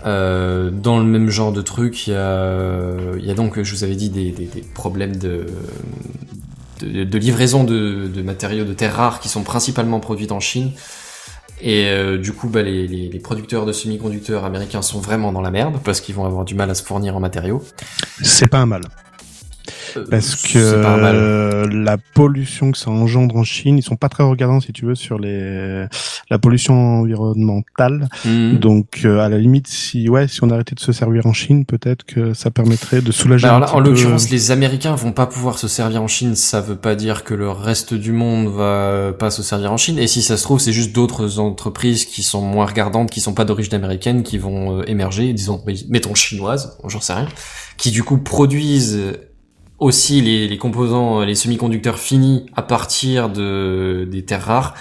Euh, 0.06 0.70
dans 0.70 0.98
le 0.98 1.04
même 1.04 1.28
genre 1.28 1.52
de 1.52 1.60
truc, 1.60 2.06
il 2.06 2.12
y 2.12 2.16
a, 2.16 2.86
il 3.18 3.24
y 3.24 3.30
a 3.30 3.34
donc, 3.34 3.62
je 3.62 3.74
vous 3.74 3.84
avais 3.84 3.96
dit, 3.96 4.08
des, 4.08 4.30
des, 4.32 4.46
des 4.46 4.62
problèmes 4.62 5.16
de, 5.16 5.46
de, 6.80 7.04
de 7.04 7.18
livraison 7.18 7.64
de, 7.64 8.10
de 8.12 8.22
matériaux 8.22 8.64
de 8.64 8.72
terres 8.72 8.96
rares 8.96 9.20
qui 9.20 9.28
sont 9.28 9.42
principalement 9.42 10.00
produits 10.00 10.30
en 10.30 10.40
Chine. 10.40 10.72
Et 11.62 11.88
euh, 11.88 12.16
du 12.16 12.32
coup, 12.32 12.48
bah, 12.48 12.62
les, 12.62 12.86
les, 12.88 13.10
les 13.10 13.18
producteurs 13.18 13.66
de 13.66 13.72
semi-conducteurs 13.72 14.46
américains 14.46 14.80
sont 14.80 14.98
vraiment 14.98 15.30
dans 15.30 15.42
la 15.42 15.50
merde 15.50 15.78
parce 15.84 16.00
qu'ils 16.00 16.14
vont 16.14 16.24
avoir 16.24 16.46
du 16.46 16.54
mal 16.54 16.70
à 16.70 16.74
se 16.74 16.82
fournir 16.82 17.14
en 17.14 17.20
matériaux. 17.20 17.62
C'est 18.22 18.48
pas 18.48 18.60
un 18.60 18.66
mal. 18.66 18.80
Parce 20.10 20.36
que 20.36 20.82
pas 20.82 20.96
mal. 20.96 21.70
la 21.70 21.96
pollution 21.98 22.70
que 22.72 22.78
ça 22.78 22.90
engendre 22.90 23.36
en 23.36 23.44
Chine, 23.44 23.78
ils 23.78 23.82
sont 23.82 23.96
pas 23.96 24.08
très 24.08 24.22
regardants 24.22 24.60
si 24.60 24.72
tu 24.72 24.84
veux 24.84 24.94
sur 24.94 25.18
les 25.18 25.86
la 26.30 26.38
pollution 26.38 27.00
environnementale. 27.00 28.08
Mhm. 28.24 28.58
Donc 28.58 29.00
euh, 29.04 29.18
à 29.20 29.28
la 29.28 29.38
limite, 29.38 29.66
si 29.66 30.08
ouais, 30.08 30.28
si 30.28 30.42
on 30.44 30.50
arrêtait 30.50 30.74
de 30.74 30.80
se 30.80 30.92
servir 30.92 31.26
en 31.26 31.32
Chine, 31.32 31.64
peut-être 31.64 32.04
que 32.04 32.34
ça 32.34 32.50
permettrait 32.50 33.00
de 33.00 33.12
soulager. 33.12 33.46
Bah, 33.46 33.56
alors 33.56 33.68
là, 33.68 33.74
en 33.74 33.82
peu- 33.82 33.90
l'occurrence, 33.90 34.30
les 34.30 34.50
Américains 34.50 34.94
vont 34.94 35.12
pas 35.12 35.26
pouvoir 35.26 35.58
se 35.58 35.68
servir 35.68 36.02
en 36.02 36.08
Chine. 36.08 36.34
Ça 36.36 36.60
veut 36.60 36.76
pas 36.76 36.94
dire 36.94 37.24
que 37.24 37.34
le 37.34 37.50
reste 37.50 37.94
du 37.94 38.12
monde 38.12 38.48
va 38.48 39.12
pas 39.18 39.30
se 39.30 39.42
servir 39.42 39.72
en 39.72 39.76
Chine. 39.76 39.98
Et 39.98 40.06
si 40.06 40.22
ça 40.22 40.36
se 40.36 40.42
trouve, 40.42 40.60
c'est 40.60 40.72
juste 40.72 40.94
d'autres 40.94 41.38
entreprises 41.38 42.04
qui 42.04 42.22
sont 42.22 42.42
moins 42.42 42.66
regardantes, 42.66 43.10
qui 43.10 43.20
sont 43.20 43.34
pas 43.34 43.44
d'origine 43.44 43.74
américaine, 43.74 44.22
qui 44.22 44.38
vont 44.38 44.80
euh, 44.80 44.82
émerger. 44.86 45.32
Disons, 45.32 45.62
mettons 45.88 46.14
chinoises, 46.14 46.76
j'en 46.86 47.00
sais 47.00 47.12
rien, 47.12 47.28
qui 47.76 47.90
du 47.90 48.02
coup 48.02 48.18
produisent 48.18 48.98
aussi 49.80 50.20
les, 50.20 50.46
les 50.46 50.58
composants, 50.58 51.22
les 51.24 51.34
semi-conducteurs 51.34 51.98
finis 51.98 52.46
à 52.54 52.62
partir 52.62 53.28
de 53.30 54.06
des 54.10 54.24
terres 54.24 54.44
rares, 54.44 54.74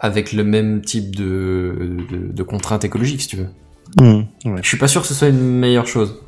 avec 0.00 0.32
le 0.32 0.42
même 0.44 0.80
type 0.82 1.14
de, 1.14 1.98
de, 2.10 2.32
de 2.32 2.42
contraintes 2.42 2.84
écologiques, 2.84 3.20
si 3.20 3.28
tu 3.28 3.36
veux. 3.36 3.48
Mmh, 4.00 4.22
ouais. 4.46 4.60
Je 4.62 4.68
suis 4.68 4.76
pas 4.78 4.88
sûr 4.88 5.02
que 5.02 5.08
ce 5.08 5.14
soit 5.14 5.28
une 5.28 5.38
meilleure 5.40 5.86
chose. 5.86 6.20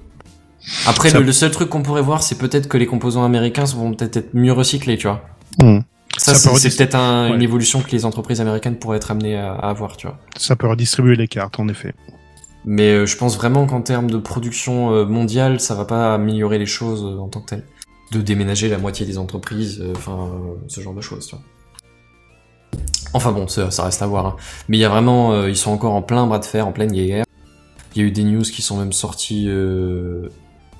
Après, 0.86 1.10
le, 1.10 1.22
le 1.22 1.32
seul 1.32 1.50
truc 1.50 1.70
qu'on 1.70 1.82
pourrait 1.82 2.02
voir, 2.02 2.22
c'est 2.22 2.36
peut-être 2.38 2.68
que 2.68 2.76
les 2.76 2.86
composants 2.86 3.24
américains 3.24 3.64
vont 3.64 3.92
peut-être 3.94 4.16
être 4.18 4.34
mieux 4.34 4.52
recyclés, 4.52 4.98
tu 4.98 5.06
vois. 5.06 5.24
Mmh. 5.58 5.80
Ça, 6.18 6.34
Ça 6.34 6.50
c'est 6.56 6.68
peut 6.68 6.76
peut-être 6.76 6.94
un- 6.96 7.34
une 7.34 7.40
évolution 7.42 7.80
que 7.80 7.90
les 7.92 8.04
entreprises 8.04 8.40
américaines 8.40 8.76
pourraient 8.76 8.98
être 8.98 9.10
amenées 9.10 9.36
à, 9.38 9.52
à 9.52 9.70
avoir, 9.70 9.96
tu 9.96 10.06
vois. 10.06 10.18
Ça 10.36 10.56
peut 10.56 10.66
redistribuer 10.68 11.16
les 11.16 11.28
cartes, 11.28 11.58
en 11.60 11.68
effet. 11.68 11.94
Mais 12.66 12.90
euh, 12.92 13.06
je 13.06 13.16
pense 13.16 13.36
vraiment 13.36 13.66
qu'en 13.66 13.80
termes 13.80 14.10
de 14.10 14.18
production 14.18 14.92
euh, 14.92 15.06
mondiale, 15.06 15.60
ça 15.60 15.74
va 15.74 15.86
pas 15.86 16.12
améliorer 16.14 16.58
les 16.58 16.66
choses 16.66 17.04
euh, 17.04 17.18
en 17.18 17.28
tant 17.28 17.40
que 17.40 17.50
tel. 17.50 17.64
De 18.10 18.20
déménager 18.20 18.68
la 18.68 18.78
moitié 18.78 19.06
des 19.06 19.18
entreprises, 19.18 19.80
euh, 19.80 19.92
enfin, 19.94 20.30
euh, 20.34 20.54
ce 20.66 20.80
genre 20.80 20.94
de 20.94 21.00
choses. 21.00 21.30
Enfin 23.12 23.30
bon, 23.32 23.46
ça, 23.46 23.68
reste 23.84 24.02
à 24.02 24.06
voir. 24.06 24.26
hein. 24.26 24.36
Mais 24.68 24.78
il 24.78 24.80
y 24.80 24.84
a 24.84 24.88
vraiment, 24.88 25.32
euh, 25.32 25.48
ils 25.48 25.56
sont 25.56 25.70
encore 25.70 25.94
en 25.94 26.02
plein 26.02 26.26
bras 26.26 26.40
de 26.40 26.44
fer, 26.44 26.66
en 26.66 26.72
pleine 26.72 26.90
guerre. 26.90 27.24
Il 27.94 28.02
y 28.02 28.04
a 28.04 28.08
eu 28.08 28.10
des 28.10 28.24
news 28.24 28.42
qui 28.42 28.62
sont 28.62 28.78
même 28.78 28.92
sorties 28.92 29.48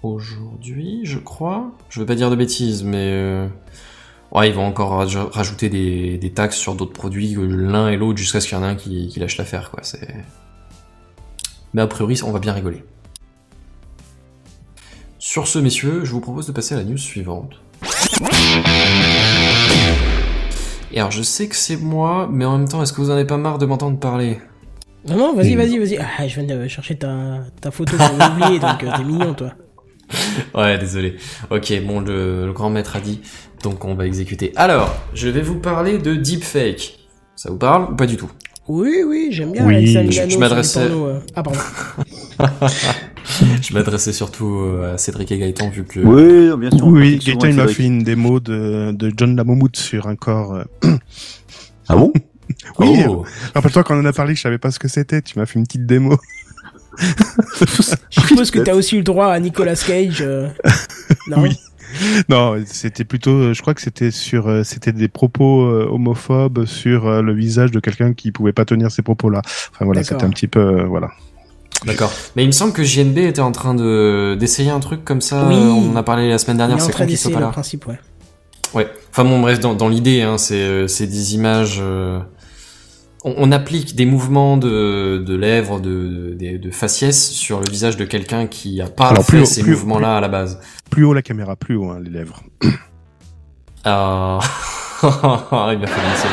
aujourd'hui, 0.02 1.00
je 1.04 1.18
crois. 1.18 1.72
Je 1.88 2.00
veux 2.00 2.06
pas 2.06 2.14
dire 2.14 2.30
de 2.30 2.36
bêtises, 2.36 2.84
mais 2.84 3.48
ils 4.44 4.52
vont 4.52 4.64
encore 4.64 4.92
raj- 4.92 5.16
rajouter 5.16 5.68
des, 5.68 6.32
taxes 6.32 6.56
sur 6.56 6.76
d'autres 6.76 6.92
produits, 6.92 7.36
l'un 7.36 7.88
et 7.88 7.96
l'autre, 7.96 8.18
jusqu'à 8.18 8.40
ce 8.40 8.48
qu'il 8.48 8.56
y 8.56 8.60
en 8.60 8.64
ait 8.64 8.68
un 8.68 8.76
qui, 8.76 9.12
lâche 9.18 9.36
l'affaire, 9.38 9.72
quoi. 9.72 9.82
Mais 11.74 11.82
a 11.82 11.86
priori, 11.88 12.20
on 12.24 12.30
va 12.30 12.38
bien 12.38 12.52
rigoler. 12.52 12.84
Sur 15.22 15.46
ce, 15.46 15.58
messieurs, 15.58 16.00
je 16.04 16.12
vous 16.12 16.20
propose 16.20 16.46
de 16.46 16.52
passer 16.52 16.74
à 16.74 16.78
la 16.78 16.84
news 16.84 16.96
suivante. 16.96 17.50
Et 20.92 20.98
alors, 20.98 21.10
je 21.10 21.22
sais 21.22 21.46
que 21.46 21.54
c'est 21.54 21.76
moi, 21.76 22.26
mais 22.32 22.44
en 22.46 22.56
même 22.58 22.66
temps, 22.68 22.82
est-ce 22.82 22.92
que 22.94 23.00
vous 23.02 23.10
en 23.10 23.14
avez 23.14 23.26
pas 23.26 23.36
marre 23.36 23.58
de 23.58 23.66
m'entendre 23.66 23.98
parler? 23.98 24.38
Non, 25.06 25.16
non, 25.16 25.34
vas-y, 25.34 25.54
vas-y, 25.56 25.78
vas-y. 25.78 25.98
Ah, 25.98 26.26
je 26.26 26.40
viens 26.40 26.56
de 26.56 26.66
chercher 26.68 26.96
ta, 26.96 27.40
ta 27.60 27.70
photo 27.70 27.96
pour 27.98 28.06
l'oublier, 28.08 28.58
donc 28.60 28.82
euh, 28.82 28.90
t'es 28.96 29.04
mignon, 29.04 29.34
toi. 29.34 29.52
Ouais, 30.54 30.78
désolé. 30.78 31.16
Ok, 31.50 31.72
bon, 31.86 32.00
le, 32.00 32.46
le 32.46 32.52
grand 32.52 32.70
maître 32.70 32.96
a 32.96 33.00
dit, 33.00 33.20
donc 33.62 33.84
on 33.84 33.94
va 33.94 34.06
exécuter. 34.06 34.52
Alors, 34.56 34.92
je 35.14 35.28
vais 35.28 35.42
vous 35.42 35.58
parler 35.60 35.98
de 35.98 36.14
deepfake. 36.14 36.98
Ça 37.36 37.50
vous 37.50 37.58
parle 37.58 37.92
ou 37.92 37.96
pas 37.96 38.06
du 38.06 38.16
tout? 38.16 38.30
Oui, 38.68 39.02
oui, 39.06 39.28
j'aime 39.32 39.52
bien 39.52 39.66
Oui. 39.66 39.86
Je- 40.10 40.38
m'adressais- 40.38 40.80
euh. 40.90 41.18
Ah, 41.34 41.42
pardon. 41.42 41.58
Je 43.62 43.74
m'adressais 43.74 44.12
surtout 44.12 44.60
euh, 44.60 44.94
à 44.94 44.98
Cédric 44.98 45.30
et 45.32 45.38
Gaëtan, 45.38 45.70
vu 45.70 45.84
que... 45.84 46.00
Oui, 46.00 46.56
bien 46.58 46.70
sûr. 46.76 46.86
Oui, 46.86 47.18
Gaëtan 47.18 47.48
il 47.48 47.54
m'a 47.56 47.68
fait 47.68 47.84
une 47.84 48.02
démo 48.02 48.40
de, 48.40 48.92
de 48.92 49.12
John 49.16 49.36
Lamomoute 49.36 49.76
sur 49.76 50.06
un 50.06 50.16
corps. 50.16 50.54
euh, 50.54 50.64
Ah 51.88 51.96
bon? 51.96 52.12
Oui, 52.78 52.98
Oh. 53.08 53.24
Rappelle-toi 53.54 53.84
quand 53.84 53.96
on 53.96 54.00
en 54.00 54.04
a 54.04 54.12
parlé, 54.12 54.34
je 54.34 54.40
savais 54.40 54.58
pas 54.58 54.70
ce 54.70 54.78
que 54.78 54.88
c'était. 54.88 55.22
Tu 55.22 55.38
m'as 55.38 55.46
fait 55.46 55.58
une 55.58 55.66
petite 55.66 55.86
démo. 55.86 56.16
Je 58.10 58.20
suppose 58.20 58.50
que 58.50 58.58
t'as 58.58 58.74
aussi 58.74 58.96
eu 58.96 58.98
le 58.98 59.04
droit 59.04 59.28
à 59.28 59.38
Nicolas 59.38 59.76
Cage. 59.76 60.20
euh, 60.20 60.48
Non? 61.28 61.40
Oui. 61.42 61.56
Non, 62.28 62.56
c'était 62.66 63.04
plutôt, 63.04 63.30
euh, 63.30 63.54
je 63.54 63.62
crois 63.62 63.74
que 63.74 63.80
c'était 63.80 64.10
sur, 64.10 64.48
euh, 64.48 64.62
c'était 64.64 64.92
des 64.92 65.08
propos 65.08 65.62
euh, 65.64 65.88
homophobes 65.90 66.64
sur 66.66 67.06
euh, 67.06 67.22
le 67.22 67.32
visage 67.32 67.70
de 67.70 67.80
quelqu'un 67.80 68.12
qui 68.12 68.32
pouvait 68.32 68.52
pas 68.52 68.64
tenir 68.64 68.90
ces 68.90 69.02
propos-là. 69.02 69.42
Enfin 69.72 69.84
voilà, 69.86 70.02
c'était 70.04 70.22
un 70.24 70.30
petit 70.30 70.46
peu, 70.48 70.60
euh, 70.60 70.84
voilà. 70.84 71.10
D'accord. 71.86 72.12
Mais 72.36 72.42
il 72.44 72.46
me 72.46 72.52
semble 72.52 72.72
que 72.72 72.82
JNB 72.84 73.18
était 73.18 73.40
en 73.40 73.52
train 73.52 73.74
de 73.74 74.36
d'essayer 74.38 74.70
un 74.70 74.80
truc 74.80 75.04
comme 75.04 75.20
ça. 75.20 75.46
Oui. 75.48 75.54
On 75.56 75.92
en 75.92 75.96
a 75.96 76.02
parlé 76.02 76.28
la 76.28 76.38
semaine 76.38 76.56
Il 76.56 76.58
dernière. 76.58 76.78
est 76.78 76.82
en 76.82 76.86
C'est 76.86 76.92
train 76.92 77.04
con 77.04 77.08
qu'il 77.08 77.16
soit 77.18 77.30
d'essayer 77.30 77.34
pas 77.34 77.40
le 77.40 77.46
là. 77.46 77.52
principe, 77.52 77.86
ouais. 77.86 77.98
Ouais. 78.74 78.86
Enfin 79.10 79.24
bon, 79.24 79.40
bref, 79.40 79.60
dans, 79.60 79.74
dans 79.74 79.88
l'idée, 79.88 80.22
hein, 80.22 80.36
c'est 80.38 80.54
euh, 80.60 80.86
c'est 80.88 81.06
des 81.06 81.34
images. 81.34 81.78
euh, 81.80 82.20
on, 83.24 83.34
on 83.36 83.50
applique 83.52 83.96
des 83.96 84.06
mouvements 84.06 84.56
de, 84.56 85.22
de 85.26 85.34
lèvres, 85.34 85.80
de, 85.80 86.36
de, 86.38 86.56
de 86.58 86.70
faciès 86.70 87.30
sur 87.30 87.60
le 87.60 87.70
visage 87.70 87.96
de 87.96 88.04
quelqu'un 88.04 88.46
qui 88.46 88.80
a 88.80 88.86
pas 88.86 89.08
Alors, 89.08 89.24
fait 89.24 89.32
plus 89.32 89.40
haut- 89.42 89.46
ces 89.46 89.62
mouvements-là 89.62 90.18
à 90.18 90.20
la 90.20 90.28
base. 90.28 90.60
Plus 90.90 91.04
haut 91.04 91.14
la 91.14 91.22
caméra, 91.22 91.56
plus 91.56 91.76
haut, 91.76 91.90
hein, 91.90 91.98
les 92.02 92.10
lèvres. 92.10 92.42
Ah. 93.84 94.38
il 95.02 95.08
m'a 95.08 95.86
fait 95.86 96.02
lancer, 96.02 96.28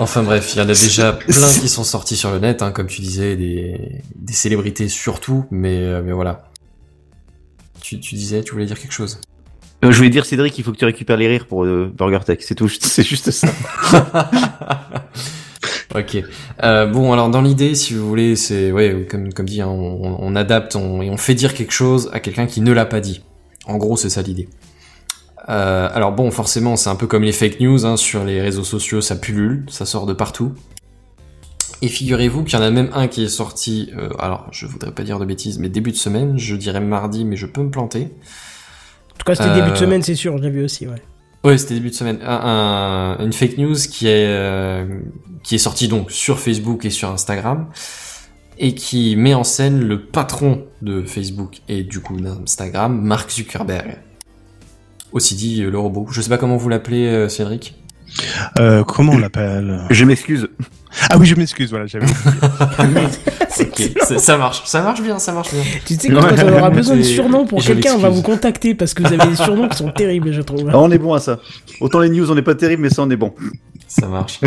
Enfin 0.00 0.22
bref, 0.22 0.54
il 0.54 0.58
y 0.58 0.60
en 0.60 0.64
a 0.64 0.74
déjà 0.74 1.12
plein 1.12 1.52
qui 1.60 1.68
sont 1.68 1.84
sortis 1.84 2.16
sur 2.16 2.30
le 2.30 2.38
net, 2.38 2.62
hein, 2.62 2.72
comme 2.72 2.86
tu 2.86 3.02
disais, 3.02 3.36
des, 3.36 4.02
des 4.16 4.32
célébrités 4.32 4.88
surtout, 4.88 5.44
mais, 5.50 5.76
euh, 5.76 6.02
mais 6.02 6.12
voilà. 6.12 6.50
Tu, 7.82 8.00
tu 8.00 8.14
disais, 8.14 8.42
tu 8.42 8.52
voulais 8.52 8.64
dire 8.66 8.78
quelque 8.78 8.92
chose? 8.92 9.20
Euh, 9.84 9.90
je 9.90 9.96
voulais 9.96 10.10
dire, 10.10 10.24
Cédric, 10.24 10.56
il 10.58 10.64
faut 10.64 10.72
que 10.72 10.78
tu 10.78 10.86
récupères 10.86 11.18
les 11.18 11.28
rires 11.28 11.46
pour 11.46 11.64
euh, 11.64 11.92
Burger 11.94 12.20
Tech. 12.24 12.38
C'est 12.40 12.54
tout, 12.54 12.68
c'est 12.80 13.02
juste 13.02 13.30
ça. 13.30 13.48
Ok. 15.92 16.22
Euh, 16.62 16.86
bon, 16.86 17.12
alors 17.12 17.30
dans 17.30 17.42
l'idée, 17.42 17.74
si 17.74 17.94
vous 17.94 18.06
voulez, 18.06 18.36
c'est 18.36 18.70
ouais, 18.70 19.08
comme 19.10 19.32
comme 19.32 19.46
dit, 19.46 19.60
hein, 19.60 19.66
on, 19.66 20.18
on 20.20 20.36
adapte 20.36 20.76
on, 20.76 21.02
et 21.02 21.10
on 21.10 21.16
fait 21.16 21.34
dire 21.34 21.52
quelque 21.52 21.72
chose 21.72 22.08
à 22.12 22.20
quelqu'un 22.20 22.46
qui 22.46 22.60
ne 22.60 22.70
l'a 22.72 22.86
pas 22.86 23.00
dit. 23.00 23.22
En 23.66 23.76
gros, 23.76 23.96
c'est 23.96 24.08
ça 24.08 24.22
l'idée. 24.22 24.48
Euh, 25.48 25.88
alors 25.92 26.12
bon, 26.12 26.30
forcément, 26.30 26.76
c'est 26.76 26.90
un 26.90 26.96
peu 26.96 27.06
comme 27.06 27.22
les 27.22 27.32
fake 27.32 27.60
news 27.60 27.86
hein, 27.86 27.96
sur 27.96 28.24
les 28.24 28.40
réseaux 28.40 28.64
sociaux, 28.64 29.00
ça 29.00 29.16
pullule, 29.16 29.64
ça 29.68 29.86
sort 29.86 30.06
de 30.06 30.12
partout. 30.12 30.52
Et 31.82 31.88
figurez-vous 31.88 32.44
qu'il 32.44 32.58
y 32.58 32.62
en 32.62 32.64
a 32.64 32.70
même 32.70 32.90
un 32.92 33.08
qui 33.08 33.24
est 33.24 33.28
sorti. 33.28 33.90
euh, 33.96 34.10
alors, 34.18 34.46
je 34.52 34.66
voudrais 34.66 34.92
pas 34.92 35.02
dire 35.02 35.18
de 35.18 35.24
bêtises, 35.24 35.58
mais 35.58 35.70
début 35.70 35.92
de 35.92 35.96
semaine, 35.96 36.38
je 36.38 36.54
dirais 36.56 36.80
mardi, 36.80 37.24
mais 37.24 37.36
je 37.36 37.46
peux 37.46 37.62
me 37.62 37.70
planter. 37.70 38.02
En 39.14 39.16
tout 39.18 39.24
cas, 39.24 39.34
c'était 39.34 39.48
Euh, 39.48 39.54
début 39.54 39.70
de 39.70 39.76
semaine, 39.76 40.02
c'est 40.02 40.14
sûr, 40.14 40.36
je 40.36 40.42
l'ai 40.42 40.50
vu 40.50 40.62
aussi, 40.64 40.86
ouais. 40.86 41.02
Ouais, 41.42 41.56
c'était 41.56 41.72
début 41.74 41.88
de 41.88 41.94
semaine. 41.94 42.18
Un, 42.22 43.16
un- 43.18 43.24
une 43.24 43.32
fake 43.32 43.56
news 43.56 43.74
qui 43.74 44.08
est 44.08 44.26
euh, 44.28 44.84
qui 45.42 45.54
est 45.54 45.58
sortie 45.58 45.88
donc 45.88 46.10
sur 46.10 46.38
Facebook 46.38 46.84
et 46.84 46.90
sur 46.90 47.10
Instagram 47.10 47.68
et 48.58 48.74
qui 48.74 49.16
met 49.16 49.32
en 49.32 49.42
scène 49.42 49.80
le 49.80 50.02
patron 50.04 50.66
de 50.82 51.02
Facebook 51.02 51.60
et 51.66 51.82
du 51.82 52.00
coup 52.00 52.20
d'Instagram, 52.20 53.00
Mark 53.00 53.30
Zuckerberg. 53.30 53.96
Aussi 55.12 55.34
dit 55.34 55.62
euh, 55.62 55.70
le 55.70 55.78
robot. 55.78 56.06
Je 56.10 56.20
sais 56.20 56.28
pas 56.28 56.38
comment 56.38 56.56
vous 56.56 56.68
l'appelez, 56.68 57.06
euh, 57.06 57.28
Cédric. 57.28 57.74
Euh, 58.58 58.82
comment 58.84 59.12
on 59.12 59.18
l'appelle 59.18 59.82
Je 59.90 60.04
m'excuse. 60.04 60.48
Ah 61.08 61.16
oui, 61.18 61.26
je 61.26 61.36
m'excuse, 61.36 61.70
voilà, 61.70 61.86
j'avais. 61.86 62.06
Ça- 64.18 64.36
marche, 64.38 64.62
ça 64.64 64.82
marche 64.82 65.02
bien, 65.02 65.18
ça 65.18 65.32
marche 65.32 65.52
bien. 65.52 65.62
Tu 65.86 65.94
sais 65.94 66.08
que 66.08 66.14
quand 66.14 66.44
on 66.44 66.58
aura 66.58 66.70
besoin 66.70 66.96
de 66.96 67.02
surnoms 67.04 67.46
pour 67.46 67.62
quelqu'un, 67.62 67.94
on 67.94 67.98
va 67.98 68.08
vous 68.08 68.22
contacter 68.22 68.74
parce 68.74 68.94
que 68.94 69.02
vous 69.02 69.12
avez 69.12 69.28
des 69.30 69.36
surnoms 69.36 69.68
qui 69.68 69.76
sont 69.76 69.90
terribles, 69.90 70.32
je 70.32 70.40
trouve. 70.42 70.68
Ah, 70.72 70.78
on 70.78 70.90
est 70.90 70.98
bon 70.98 71.14
à 71.14 71.20
ça. 71.20 71.38
Autant 71.80 72.00
les 72.00 72.08
news, 72.08 72.30
on 72.30 72.34
n'est 72.34 72.42
pas 72.42 72.54
terrible, 72.54 72.82
mais 72.82 72.90
ça, 72.90 73.02
on 73.02 73.10
est 73.10 73.16
bon. 73.16 73.32
Ça 73.86 74.06
marche. 74.06 74.40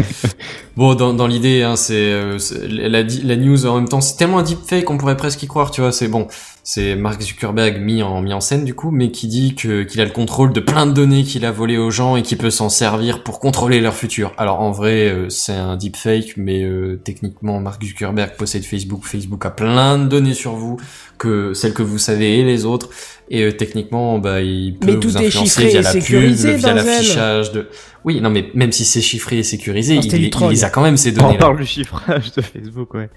bon, 0.78 0.96
dans, 0.96 1.14
dans 1.14 1.28
l'idée, 1.28 1.64
hein, 1.64 1.76
c'est 1.76 1.94
euh, 1.96 2.38
la, 2.70 3.04
la 3.04 3.36
news 3.36 3.66
en 3.66 3.76
même 3.76 3.88
temps, 3.90 4.02
c'est 4.02 4.16
tellement 4.18 4.40
un 4.40 4.44
deepfake 4.44 4.86
qu'on 4.86 4.98
pourrait 4.98 5.18
presque 5.18 5.44
y 5.44 5.48
croire, 5.48 5.72
tu 5.72 5.82
vois. 5.82 5.92
C'est 5.92 6.08
bon, 6.08 6.28
c'est 6.66 6.96
Mark 6.96 7.22
Zuckerberg 7.22 7.82
mis 7.82 8.02
en 8.04 8.22
mis 8.22 8.34
en 8.34 8.40
scène 8.40 8.64
du 8.64 8.74
coup, 8.74 8.90
mais 8.90 9.12
qui 9.12 9.28
dit 9.28 9.54
que 9.54 9.84
qu'il 9.84 10.00
a 10.00 10.06
le 10.06 10.12
contrôle 10.12 10.54
de 10.54 10.62
plein 10.62 10.86
de 10.86 10.94
données 10.94 11.24
qu'il 11.26 11.46
a 11.46 11.52
volées 11.52 11.78
aux 11.78 11.92
gens 11.92 12.16
et 12.16 12.22
qui 12.22 12.38
peut 12.38 12.50
s'en 12.50 12.70
servir 12.70 13.22
pour 13.22 13.42
contrôler 13.42 13.82
leur 13.82 13.94
futur. 13.94 14.32
Alors 14.38 14.62
en 14.62 14.72
vrai, 14.72 15.10
euh, 15.10 15.30
c'est 15.30 15.54
un 15.54 15.76
deepfake, 15.76 16.38
mais 16.38 16.64
euh, 16.64 17.02
techniquement, 17.04 17.60
Mark 17.60 17.84
Zuckerberg 17.84 18.38
possède 18.38 18.64
Facebook. 18.64 19.04
Facebook 19.04 19.46
a 19.46 19.52
plein 19.52 20.00
de 20.00 20.06
données 20.06 20.34
sur 20.34 20.54
vous, 20.54 20.80
que 21.18 21.54
celles 21.54 21.74
que 21.74 21.84
vous 21.84 21.98
savez 21.98 22.40
et 22.40 22.46
les 22.46 22.64
autres. 22.64 22.90
Et 23.30 23.44
euh, 23.44 23.52
techniquement, 23.52 24.20
bah, 24.20 24.42
il 24.42 24.78
peut 24.78 24.88
Mais 24.88 24.94
vous 24.94 25.00
tout 25.00 25.18
est 25.18 25.28
influencer 25.28 25.48
chiffré 25.48 25.68
via 25.68 25.82
la 25.82 25.92
sécurisé, 25.92 26.52
pub, 26.52 26.60
via 26.60 26.74
l'affichage 26.74 27.52
de. 27.52 27.68
Oui, 28.06 28.22
non, 28.22 28.30
mais 28.30 28.50
même 28.54 28.72
si 28.72 28.86
c'est 28.86 29.02
chiffré 29.02 29.40
et 29.40 29.44
sécurisé, 29.44 29.96
il, 29.96 30.12
les 30.50 30.64
a 30.64 30.70
quand 30.70 30.82
même 30.82 30.98
ces 30.98 31.12
On 31.12 31.24
données-là. 31.24 31.40
parle 31.40 31.58
du 31.58 31.66
chiffrage 31.66 32.32
de 32.34 32.42
Facebook, 32.42 32.94
ouais. 32.94 33.10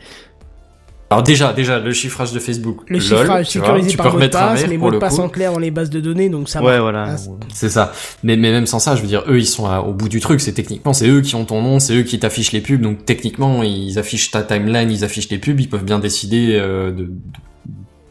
Alors 1.09 1.23
déjà, 1.23 1.53
déjà, 1.53 1.79
le 1.79 1.93
chiffrage 1.93 2.33
de 2.33 2.41
Facebook. 2.41 2.81
Le 2.89 2.99
lol, 2.99 3.03
chiffrage 3.03 3.47
tu 3.47 3.53
sécurisé 3.61 3.91
tu 3.91 3.97
par 3.97 4.13
mot 4.13 4.19
de 4.19 4.27
passe, 4.27 4.67
mais 4.69 4.77
mot 4.77 4.91
de 4.91 4.99
passe 4.99 5.19
en 5.21 5.29
clair 5.29 5.53
dans 5.53 5.61
les 5.61 5.71
bases 5.71 5.89
de 5.89 6.01
données, 6.01 6.29
donc 6.29 6.49
ça 6.49 6.61
Ouais, 6.61 6.73
va. 6.73 6.81
voilà. 6.81 7.05
Ah, 7.11 7.17
c'est- 7.17 7.31
C'est 7.55 7.69
ça. 7.69 7.93
Mais, 8.25 8.37
mais 8.37 8.51
même 8.51 8.67
sans 8.67 8.81
ça, 8.81 8.97
je 8.97 9.03
veux 9.03 9.07
dire, 9.07 9.23
eux, 9.29 9.39
ils 9.39 9.47
sont 9.47 9.67
à- 9.67 9.79
au 9.81 9.93
bout 9.93 10.09
du 10.09 10.19
truc. 10.19 10.41
C'est 10.41 10.53
techniquement, 10.53 10.93
c'est 10.93 11.09
eux 11.09 11.21
qui 11.21 11.37
ont 11.37 11.45
ton 11.45 11.63
nom, 11.63 11.79
c'est 11.79 11.95
eux 11.97 12.03
qui 12.03 12.19
t'affichent 12.19 12.51
les 12.51 12.61
pubs. 12.61 12.81
Donc 12.81 13.05
techniquement, 13.05 13.63
ils 13.63 13.99
affichent 14.01 14.33
ta 14.33 14.43
timeline, 14.43 14.91
ils 14.91 15.05
affichent 15.05 15.29
les 15.31 15.39
pubs. 15.39 15.61
Ils 15.61 15.69
peuvent 15.69 15.85
bien 15.85 16.01
décider 16.01 16.57
euh, 16.61 16.91
de, 16.91 17.05
de- 17.05 17.13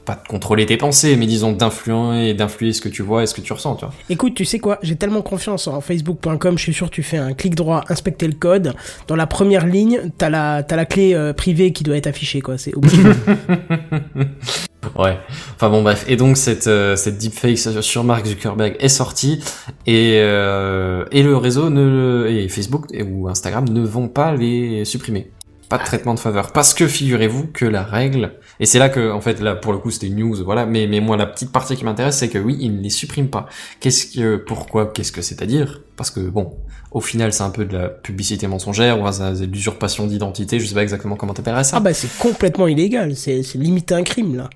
pas 0.06 0.16
de 0.16 0.28
contrôler 0.28 0.66
tes 0.66 0.78
pensées, 0.78 1.16
mais 1.16 1.26
disons 1.26 1.52
d'influer, 1.52 2.34
d'influer 2.34 2.74
ce 2.74 2.82
que 2.82 2.90
tu 2.90 3.02
vois 3.02 3.24
et 3.24 3.26
ce 3.26 3.34
que 3.34 3.42
tu 3.42 3.52
ressens. 3.54 3.76
Tu 3.76 3.86
vois. 3.86 3.94
Écoute, 4.10 4.36
tu 4.36 4.46
sais 4.46 4.60
quoi 4.60 4.80
J'ai 4.84 4.96
tellement 4.96 5.22
confiance 5.22 5.68
en 5.68 5.82
facebook.com, 5.82 6.58
je 6.58 6.64
suis 6.64 6.74
sûr 6.74 6.90
que 6.90 6.96
tu 6.96 7.04
fais 7.04 7.18
un 7.18 7.34
clic 7.34 7.56
droit, 7.56 7.84
inspecter 7.90 8.28
le 8.28 8.34
code. 8.34 8.74
Dans 9.08 9.16
la 9.16 9.28
première 9.28 9.66
ligne, 9.66 10.12
t'as 10.18 10.30
la, 10.30 10.64
t'as 10.64 10.76
la 10.76 10.86
clé 10.86 11.14
euh, 11.14 11.34
privée 11.34 11.74
qui 11.74 11.84
doit 11.84 11.98
être 11.98 12.08
affichée, 12.08 12.42
quoi. 12.42 12.58
C'est 12.58 12.76
obligé. 12.76 13.02
Ouais. 14.96 15.18
Enfin 15.56 15.70
bon 15.70 15.82
bref. 15.82 16.06
Et 16.08 16.16
donc 16.16 16.38
cette 16.38 16.68
euh, 16.68 16.96
cette 16.96 17.18
deepfake 17.18 17.58
sur 17.58 18.04
Mark 18.04 18.26
Zuckerberg 18.26 18.76
est 18.80 18.90
sortie 18.90 19.44
et 19.88 20.20
euh, 20.20 21.06
et 21.12 21.24
le 21.24 21.36
réseau 21.36 21.70
ne 21.70 22.28
et 22.30 22.48
Facebook 22.50 22.86
ou 23.04 23.28
Instagram 23.28 23.66
ne 23.68 23.82
vont 23.82 24.08
pas 24.08 24.34
les 24.36 24.86
supprimer. 24.86 25.32
Pas 25.70 25.80
de 25.80 25.84
traitement 25.84 26.14
de 26.14 26.20
faveur 26.20 26.52
parce 26.52 26.74
que 26.74 26.88
figurez-vous 26.88 27.48
que 27.48 27.66
la 27.66 27.84
règle 27.84 28.34
et 28.60 28.66
c'est 28.66 28.80
là 28.80 28.90
que 28.90 29.12
en 29.12 29.22
fait 29.22 29.42
là 29.42 29.56
pour 29.56 29.74
le 29.74 29.80
coup 29.80 29.92
c'était 29.92 30.08
une 30.08 30.18
news 30.18 30.44
voilà 30.44 30.66
mais 30.66 30.88
mais 30.88 31.00
moi 31.00 31.18
la 31.18 31.26
petite 31.26 31.52
partie 31.52 31.76
qui 31.76 31.86
m'intéresse 31.86 32.18
c'est 32.18 32.30
que 32.30 32.38
oui 32.38 32.58
ils 32.60 32.76
ne 32.76 32.82
les 32.82 32.90
suppriment 32.90 33.30
pas. 33.30 33.48
Qu'est-ce 33.80 34.08
que 34.08 34.38
pourquoi 34.38 34.88
qu'est-ce 34.88 35.12
que 35.12 35.22
c'est 35.22 35.42
à 35.42 35.46
dire? 35.46 35.82
Parce 35.96 36.12
que 36.12 36.20
bon 36.20 36.54
au 36.92 37.02
final 37.02 37.34
c'est 37.34 37.44
un 37.44 37.50
peu 37.50 37.66
de 37.66 37.78
la 37.78 37.90
publicité 37.90 38.48
mensongère 38.48 39.00
ou 39.00 39.04
de 39.04 39.46
l'usurpation 39.46 40.08
d'identité 40.08 40.60
je 40.60 40.66
sais 40.66 40.76
pas 40.76 40.84
exactement 40.84 41.16
comment 41.16 41.34
t'appellerais 41.34 41.64
ça. 41.64 41.78
ah 41.78 41.80
bah 41.80 41.94
c'est 41.94 42.16
complètement 42.18 42.68
illégal, 42.68 43.16
c'est 43.16 43.44
c'est 43.44 43.58
limite 43.58 43.92
un 43.92 44.04
crime, 44.04 44.36
là. 44.36 44.50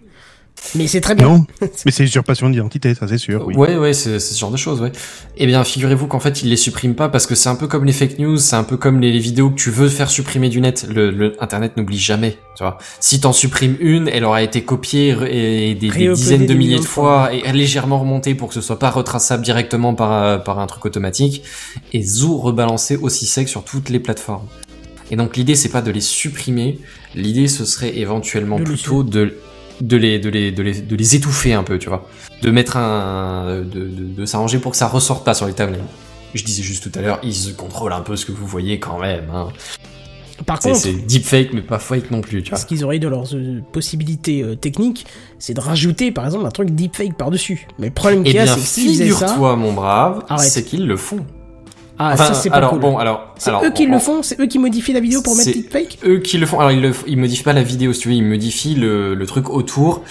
Mais 0.76 0.88
c'est 0.88 1.02
très 1.02 1.16
bien. 1.16 1.28
Non, 1.28 1.46
mais 1.86 1.92
c'est 1.92 2.04
usurpation 2.04 2.50
d'identité, 2.50 2.94
ça 2.94 3.08
c'est 3.08 3.18
sûr, 3.18 3.46
oui. 3.48 3.56
Ouais, 3.56 3.78
ouais, 3.78 3.94
c'est 3.94 4.20
ce 4.20 4.38
genre 4.38 4.52
de 4.52 4.58
choses, 4.58 4.82
ouais. 4.82 4.92
Eh 5.38 5.46
bien, 5.46 5.64
figurez-vous 5.64 6.08
qu'en 6.08 6.20
fait, 6.20 6.42
ils 6.44 6.50
les 6.50 6.58
suppriment 6.58 6.96
pas 6.96 7.10
parce 7.10 7.26
que 7.26 7.36
c'est 7.36 7.50
un 7.50 7.56
peu 7.56 7.68
comme 7.68 7.86
les 7.86 7.94
fake 7.94 8.20
news, 8.20 8.38
c'est 8.38 8.56
un 8.56 8.64
peu 8.64 8.78
comme 8.78 9.00
les, 9.00 9.12
les 9.12 9.20
vidéos 9.20 9.50
que 9.50 9.56
tu 9.56 9.72
veux 9.72 9.90
faire 9.90 10.10
supprimer 10.10 10.50
du 10.50 10.62
net. 10.62 10.88
Le, 10.90 11.12
le 11.12 11.36
Internet 11.42 11.78
n'oublie 11.78 11.98
jamais, 11.98 12.38
tu 12.56 12.64
vois. 12.64 12.78
Si 13.00 13.20
t'en 13.20 13.34
supprimes 13.34 13.78
une, 13.80 14.08
elle 14.08 14.26
aura 14.26 14.44
été 14.44 14.64
copiée 14.64 15.16
et 15.30 15.76
des, 15.76 15.90
dizaines 15.90 16.46
de 16.46 16.54
milliers 16.54 16.78
de 16.78 16.82
de 16.82 16.86
fois 16.86 17.34
et 17.34 17.52
légèrement 17.52 18.00
remontée 18.00 18.36
pour 18.36 18.50
que 18.50 18.54
ce 18.54 18.62
soit 18.62 18.80
pas 18.80 18.90
retraçable 18.90 19.44
directement 19.44 19.94
par, 19.94 20.12
euh, 20.12 20.38
par 20.38 20.60
un 20.60 20.68
truc 20.68 20.86
automatique 20.86 21.44
et 21.94 22.04
zou 22.04 22.38
rebalancé 22.38 22.96
aussi 22.98 23.26
sec 23.26 23.50
sur 23.50 23.64
toutes 23.64 23.90
les 23.90 24.00
plateformes. 24.00 24.48
Et 25.12 25.16
donc 25.16 25.38
l'idée 25.38 25.56
c'est 25.56 25.70
pas 25.70 25.82
de 25.82 25.92
les 25.92 26.02
supprimer, 26.02 26.80
l'idée 27.16 27.48
ce 27.48 27.66
serait 27.66 27.98
éventuellement 27.98 28.60
De 28.60 28.64
plutôt 28.64 29.04
de 29.04 29.38
de 29.82 29.98
les, 29.98 30.20
de, 30.20 30.30
les, 30.30 30.52
de, 30.52 30.62
les, 30.64 30.82
de 30.82 30.96
les 30.96 31.16
étouffer 31.16 31.54
un 31.54 31.64
peu, 31.64 31.78
tu 31.80 31.90
vois. 31.90 32.08
De 32.42 32.52
mettre 32.52 32.78
un. 32.78 33.62
de, 33.62 33.64
de, 33.64 34.04
de 34.16 34.26
s'arranger 34.26 34.60
pour 34.60 34.72
que 34.72 34.78
ça 34.78 34.88
ressorte 34.88 35.24
pas 35.26 35.34
sur 35.34 35.46
les 35.48 35.54
timelines. 35.54 35.82
Je 36.34 36.44
disais 36.44 36.62
juste 36.64 36.90
tout 36.92 37.00
à 37.00 37.02
l'heure, 37.02 37.20
ils 37.24 37.34
se 37.34 37.52
contrôlent 37.52 37.94
un 37.94 38.02
peu 38.02 38.16
ce 38.16 38.26
que 38.26 38.32
vous 38.32 38.46
voyez 38.46 38.80
quand 38.80 39.00
même. 39.00 39.26
Hein. 39.34 39.48
Par 40.46 40.62
C'est 40.62 40.70
contre, 40.70 40.82
c'est 40.82 40.94
deepfake, 40.94 41.54
mais 41.54 41.62
pas 41.62 41.80
fake 41.80 42.12
non 42.12 42.22
plus, 42.22 42.44
tu 42.44 42.52
vois. 42.52 42.60
ce 42.60 42.66
qu'ils 42.66 42.84
auraient 42.86 43.00
de 43.00 43.08
leurs 43.10 43.36
euh, 43.36 43.62
possibilités 43.74 44.42
euh, 44.42 44.56
techniques, 44.56 45.06
c'est 45.38 45.54
de 45.54 45.60
rajouter, 45.60 46.12
par 46.12 46.26
exemple, 46.26 46.46
un 46.46 46.52
truc 46.52 46.70
deepfake 46.70 47.18
par-dessus. 47.18 47.68
Mais 47.78 47.88
le 47.88 47.94
problème 47.94 48.22
Eh 48.26 48.30
qu'il 48.30 48.36
y 48.36 48.40
a, 48.40 48.48
c'est 48.48 48.82
que 48.82 48.88
figure-toi, 48.90 49.56
mon 49.58 49.74
brave, 49.74 50.24
c'est 50.38 50.64
qu'ils 50.64 50.88
le 50.88 50.96
font. 50.96 51.26
Ah, 52.02 52.12
Enfin, 52.14 52.28
ça, 52.28 52.34
c'est 52.34 52.50
pas 52.50 52.56
alors, 52.56 52.70
cool. 52.72 52.80
bon, 52.80 52.98
alors. 52.98 53.34
c'est 53.38 53.50
alors, 53.50 53.64
eux 53.66 53.72
qui 53.72 53.86
on- 53.86 53.92
le 53.92 54.00
font 54.00 54.24
C'est 54.24 54.40
eux 54.40 54.46
qui 54.46 54.58
modifient 54.58 54.94
la 54.94 55.02
vidéo 55.02 55.22
pour 55.22 55.36
mettre 55.36 55.52
deepfake 55.52 56.00
eux 56.06 56.20
qui 56.20 56.38
le 56.38 56.46
font. 56.46 56.58
Alors 56.60 56.72
ils, 56.72 56.82
le, 56.82 56.94
ils 57.08 57.18
modifient 57.18 57.44
pas 57.44 57.52
la 57.54 57.62
vidéo, 57.62 57.92
si 57.92 58.00
tu 58.00 58.08
veux, 58.08 58.14
ils 58.16 58.24
modifient 58.24 58.76
le, 58.76 59.16
le 59.16 59.26
truc 59.26 59.50
autour. 59.50 60.04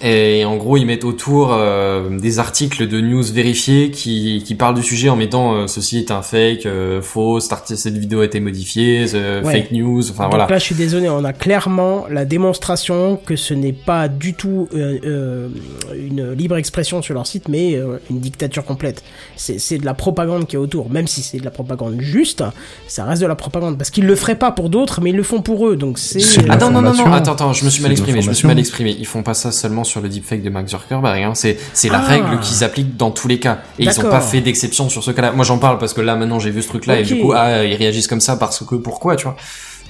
Et 0.00 0.44
en 0.44 0.56
gros, 0.56 0.76
ils 0.76 0.84
mettent 0.86 1.04
autour 1.04 1.52
euh, 1.52 2.16
des 2.18 2.38
articles 2.38 2.86
de 2.86 3.00
news 3.00 3.24
vérifiés 3.24 3.90
qui, 3.90 4.42
qui 4.46 4.54
parlent 4.54 4.76
du 4.76 4.82
sujet 4.82 5.08
en 5.08 5.16
mettant 5.16 5.54
euh, 5.54 5.66
ceci 5.66 5.98
est 5.98 6.10
un 6.12 6.22
fake, 6.22 6.66
euh, 6.66 7.02
faux, 7.02 7.40
cette, 7.40 7.96
vidéo 7.96 8.20
a 8.20 8.24
été 8.24 8.38
modifiée, 8.40 9.06
Ouais. 9.08 9.42
fake 9.42 9.72
news, 9.72 10.08
enfin 10.10 10.24
Donc 10.24 10.32
voilà. 10.32 10.46
là, 10.48 10.58
je 10.58 10.64
suis 10.64 10.74
désolé, 10.74 11.08
on 11.08 11.24
a 11.24 11.32
clairement 11.32 12.06
la 12.10 12.24
démonstration 12.24 13.18
que 13.24 13.36
ce 13.36 13.54
n'est 13.54 13.72
pas 13.72 14.08
du 14.08 14.34
tout 14.34 14.68
euh, 14.74 14.98
euh, 15.04 15.48
une 15.96 16.32
libre 16.32 16.56
expression 16.56 17.02
sur 17.02 17.14
leur 17.14 17.26
site, 17.26 17.48
mais 17.48 17.74
euh, 17.74 17.98
une 18.10 18.20
dictature 18.20 18.64
complète. 18.64 19.02
C'est 19.36 19.78
de 19.78 19.84
la 19.84 19.94
propagande 19.94 20.46
qui 20.46 20.56
est 20.56 20.58
autour. 20.58 20.90
Même 20.90 21.06
si 21.06 21.22
c'est 21.22 21.38
de 21.38 21.44
la 21.44 21.50
propagande 21.50 22.00
juste, 22.00 22.44
ça 22.86 23.04
reste 23.04 23.22
de 23.22 23.26
la 23.26 23.34
propagande. 23.34 23.78
Parce 23.78 23.90
qu'ils 23.90 24.06
le 24.06 24.14
feraient 24.14 24.38
pas 24.38 24.52
pour 24.52 24.70
d'autres, 24.70 25.00
mais 25.00 25.10
ils 25.10 25.16
le 25.16 25.22
font 25.22 25.42
pour 25.42 25.68
eux. 25.68 25.76
Donc 25.76 25.98
c'est... 25.98 26.20
Ah 26.48 26.56
non, 26.56 26.70
non, 26.70 26.82
non, 26.82 26.94
non, 26.94 27.12
attends, 27.12 27.32
attends, 27.32 27.52
je 27.52 27.64
me 27.64 27.70
suis 27.70 27.82
mal 27.82 27.92
exprimé, 27.92 28.22
je 28.22 28.28
me 28.28 28.34
suis 28.34 28.46
mal 28.46 28.58
exprimé. 28.58 28.96
Ils 28.98 29.06
font 29.06 29.22
pas 29.22 29.34
ça 29.34 29.50
seulement 29.52 29.84
sur 29.88 30.00
le 30.00 30.08
deepfake 30.08 30.42
de 30.42 30.50
Mark 30.50 30.68
Zuckerberg, 30.68 31.22
hein. 31.22 31.34
c'est, 31.34 31.58
c'est 31.72 31.88
la 31.88 31.98
Ah. 31.98 32.06
règle 32.06 32.38
qu'ils 32.40 32.62
appliquent 32.62 32.96
dans 32.96 33.10
tous 33.10 33.26
les 33.28 33.40
cas. 33.40 33.62
Et 33.78 33.84
ils 33.84 33.88
ont 33.88 33.94
D'accord. 33.94 34.10
pas 34.10 34.20
fait 34.20 34.40
d'exception 34.40 34.88
sur 34.88 35.02
ce 35.02 35.10
cas-là. 35.10 35.32
Moi 35.32 35.44
j'en 35.44 35.58
parle 35.58 35.78
parce 35.78 35.94
que 35.94 36.00
là 36.00 36.14
maintenant 36.16 36.38
j'ai 36.38 36.50
vu 36.50 36.62
ce 36.62 36.68
truc-là 36.68 37.00
et 37.00 37.02
du 37.02 37.18
coup, 37.18 37.32
ah, 37.34 37.64
ils 37.64 37.74
réagissent 37.74 38.06
comme 38.08 38.20
ça 38.20 38.36
parce 38.36 38.64
que 38.64 38.74
pourquoi, 38.76 39.16
tu 39.16 39.24
vois. 39.24 39.36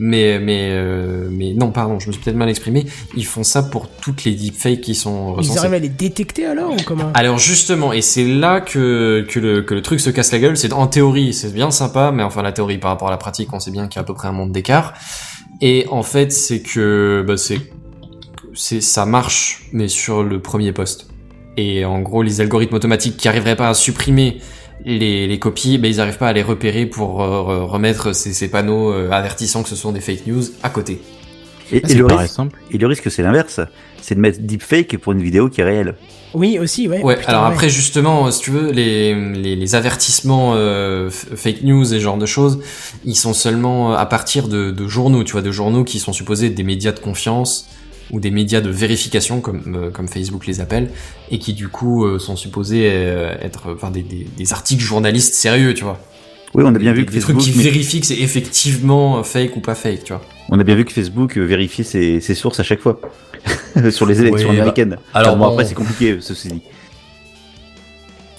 Mais 0.00 0.38
mais 0.38 0.68
euh, 0.70 1.28
mais 1.28 1.54
non, 1.54 1.72
pardon, 1.72 1.98
je 1.98 2.06
me 2.06 2.12
suis 2.12 2.22
peut-être 2.22 2.36
mal 2.36 2.48
exprimé. 2.48 2.86
Ils 3.16 3.26
font 3.26 3.42
ça 3.42 3.64
pour 3.64 3.88
toutes 3.88 4.22
les 4.22 4.32
deepfakes 4.32 4.80
qui 4.80 4.94
sont 4.94 5.32
Ils 5.34 5.38
recensées. 5.38 5.58
arrivent 5.58 5.74
à 5.74 5.78
les 5.80 5.88
détecter 5.88 6.46
alors 6.46 6.70
ou 6.72 6.76
comment? 6.86 7.10
Alors 7.14 7.38
justement, 7.38 7.92
et 7.92 8.00
c'est 8.00 8.24
là 8.24 8.60
que, 8.60 9.26
que, 9.28 9.40
le, 9.40 9.62
que 9.62 9.74
le 9.74 9.82
truc 9.82 9.98
se 9.98 10.10
casse 10.10 10.30
la 10.30 10.38
gueule, 10.38 10.56
c'est 10.56 10.72
en 10.72 10.86
théorie, 10.86 11.34
c'est 11.34 11.52
bien 11.52 11.72
sympa, 11.72 12.12
mais 12.14 12.22
enfin 12.22 12.42
la 12.42 12.52
théorie 12.52 12.78
par 12.78 12.92
rapport 12.92 13.08
à 13.08 13.10
la 13.10 13.16
pratique, 13.16 13.52
on 13.52 13.58
sait 13.58 13.72
bien 13.72 13.88
qu'il 13.88 13.96
y 13.96 13.98
a 13.98 14.02
à 14.02 14.04
peu 14.04 14.14
près 14.14 14.28
un 14.28 14.32
monde 14.32 14.52
d'écart. 14.52 14.94
Et 15.60 15.86
en 15.90 16.04
fait, 16.04 16.30
c'est 16.30 16.60
que 16.62 17.24
bah, 17.26 17.36
c'est 17.36 17.58
c'est 18.58 18.80
ça 18.80 19.06
marche, 19.06 19.62
mais 19.72 19.88
sur 19.88 20.22
le 20.22 20.40
premier 20.40 20.72
poste. 20.72 21.08
Et 21.56 21.84
en 21.84 22.00
gros, 22.00 22.22
les 22.22 22.40
algorithmes 22.40 22.74
automatiques 22.74 23.16
qui 23.16 23.28
arriveraient 23.28 23.56
pas 23.56 23.68
à 23.68 23.74
supprimer 23.74 24.38
les, 24.84 25.26
les 25.26 25.38
copies, 25.38 25.78
ben 25.78 25.88
ils 25.90 26.00
arrivent 26.00 26.18
pas 26.18 26.28
à 26.28 26.32
les 26.32 26.42
repérer 26.42 26.86
pour 26.86 27.22
euh, 27.22 27.42
re- 27.42 27.64
remettre 27.64 28.14
ces, 28.14 28.32
ces 28.32 28.48
panneaux 28.48 28.92
euh, 28.92 29.10
avertissant 29.10 29.62
que 29.62 29.68
ce 29.68 29.74
sont 29.76 29.92
des 29.92 30.00
fake 30.00 30.26
news 30.26 30.42
à 30.62 30.70
côté. 30.70 31.00
Et, 31.72 31.78
et 31.78 31.82
C'est 31.84 31.94
le 31.94 32.06
risque, 32.06 32.34
simple. 32.34 32.56
et 32.70 32.78
le 32.78 32.86
risque, 32.86 33.10
c'est 33.10 33.22
l'inverse. 33.22 33.60
C'est 34.00 34.14
de 34.14 34.20
mettre 34.20 34.40
deepfake 34.40 34.96
pour 34.98 35.12
une 35.12 35.22
vidéo 35.22 35.48
qui 35.48 35.60
est 35.60 35.64
réelle. 35.64 35.96
Oui, 36.32 36.58
aussi, 36.58 36.88
ouais. 36.88 37.02
Ouais, 37.02 37.16
Putain, 37.16 37.30
alors 37.32 37.48
ouais. 37.48 37.54
après 37.54 37.68
justement, 37.68 38.30
si 38.30 38.40
tu 38.40 38.50
veux, 38.52 38.70
les, 38.70 39.14
les, 39.32 39.56
les 39.56 39.74
avertissements 39.74 40.52
euh, 40.54 41.10
fake 41.10 41.62
news 41.62 41.82
et 41.92 41.98
ce 41.98 42.02
genre 42.02 42.16
de 42.18 42.26
choses, 42.26 42.60
ils 43.04 43.16
sont 43.16 43.34
seulement 43.34 43.94
à 43.94 44.06
partir 44.06 44.46
de, 44.48 44.70
de 44.70 44.86
journaux, 44.88 45.24
tu 45.24 45.32
vois, 45.32 45.42
de 45.42 45.50
journaux 45.50 45.84
qui 45.84 45.98
sont 45.98 46.12
supposés 46.12 46.46
être 46.46 46.54
des 46.54 46.62
médias 46.62 46.92
de 46.92 47.00
confiance 47.00 47.68
ou 48.10 48.20
des 48.20 48.30
médias 48.30 48.60
de 48.60 48.70
vérification 48.70 49.40
comme 49.40 49.62
euh, 49.76 49.90
comme 49.90 50.08
Facebook 50.08 50.46
les 50.46 50.60
appelle 50.60 50.90
et 51.30 51.38
qui 51.38 51.52
du 51.52 51.68
coup 51.68 52.04
euh, 52.06 52.18
sont 52.18 52.36
supposés 52.36 52.88
euh, 52.90 53.34
être 53.42 53.72
enfin 53.74 53.90
des, 53.90 54.02
des, 54.02 54.26
des 54.36 54.52
articles 54.52 54.82
journalistes 54.82 55.34
sérieux, 55.34 55.74
tu 55.74 55.84
vois. 55.84 55.98
Oui, 56.54 56.64
on 56.66 56.74
a 56.74 56.78
bien 56.78 56.94
vu 56.94 57.04
que 57.04 57.12
des 57.12 57.20
trucs 57.20 57.36
Facebook, 57.36 57.52
qui 57.52 57.58
mais- 57.58 57.64
vérifient 57.64 58.00
que 58.00 58.06
c'est 58.06 58.18
effectivement 58.18 59.22
fake 59.22 59.56
ou 59.56 59.60
pas 59.60 59.74
fake, 59.74 60.04
tu 60.04 60.12
vois. 60.14 60.22
on 60.48 60.58
a 60.58 60.64
bien 60.64 60.74
vu 60.74 60.84
que 60.86 60.92
Facebook 60.92 61.36
vérifiait 61.36 61.84
ses, 61.84 62.20
ses 62.20 62.34
sources 62.34 62.58
à 62.58 62.62
chaque 62.62 62.80
fois 62.80 62.98
sur 63.90 64.06
les 64.06 64.20
élections 64.20 64.48
Oui, 64.48 64.56
bah, 64.56 64.62
américaines. 64.62 64.96
alors 65.12 65.36
bon, 65.36 65.44
bon. 65.46 65.52
après 65.52 65.66
c'est 65.66 65.74
compliqué, 65.74 66.16
ceci 66.20 66.48
dit. 66.48 66.62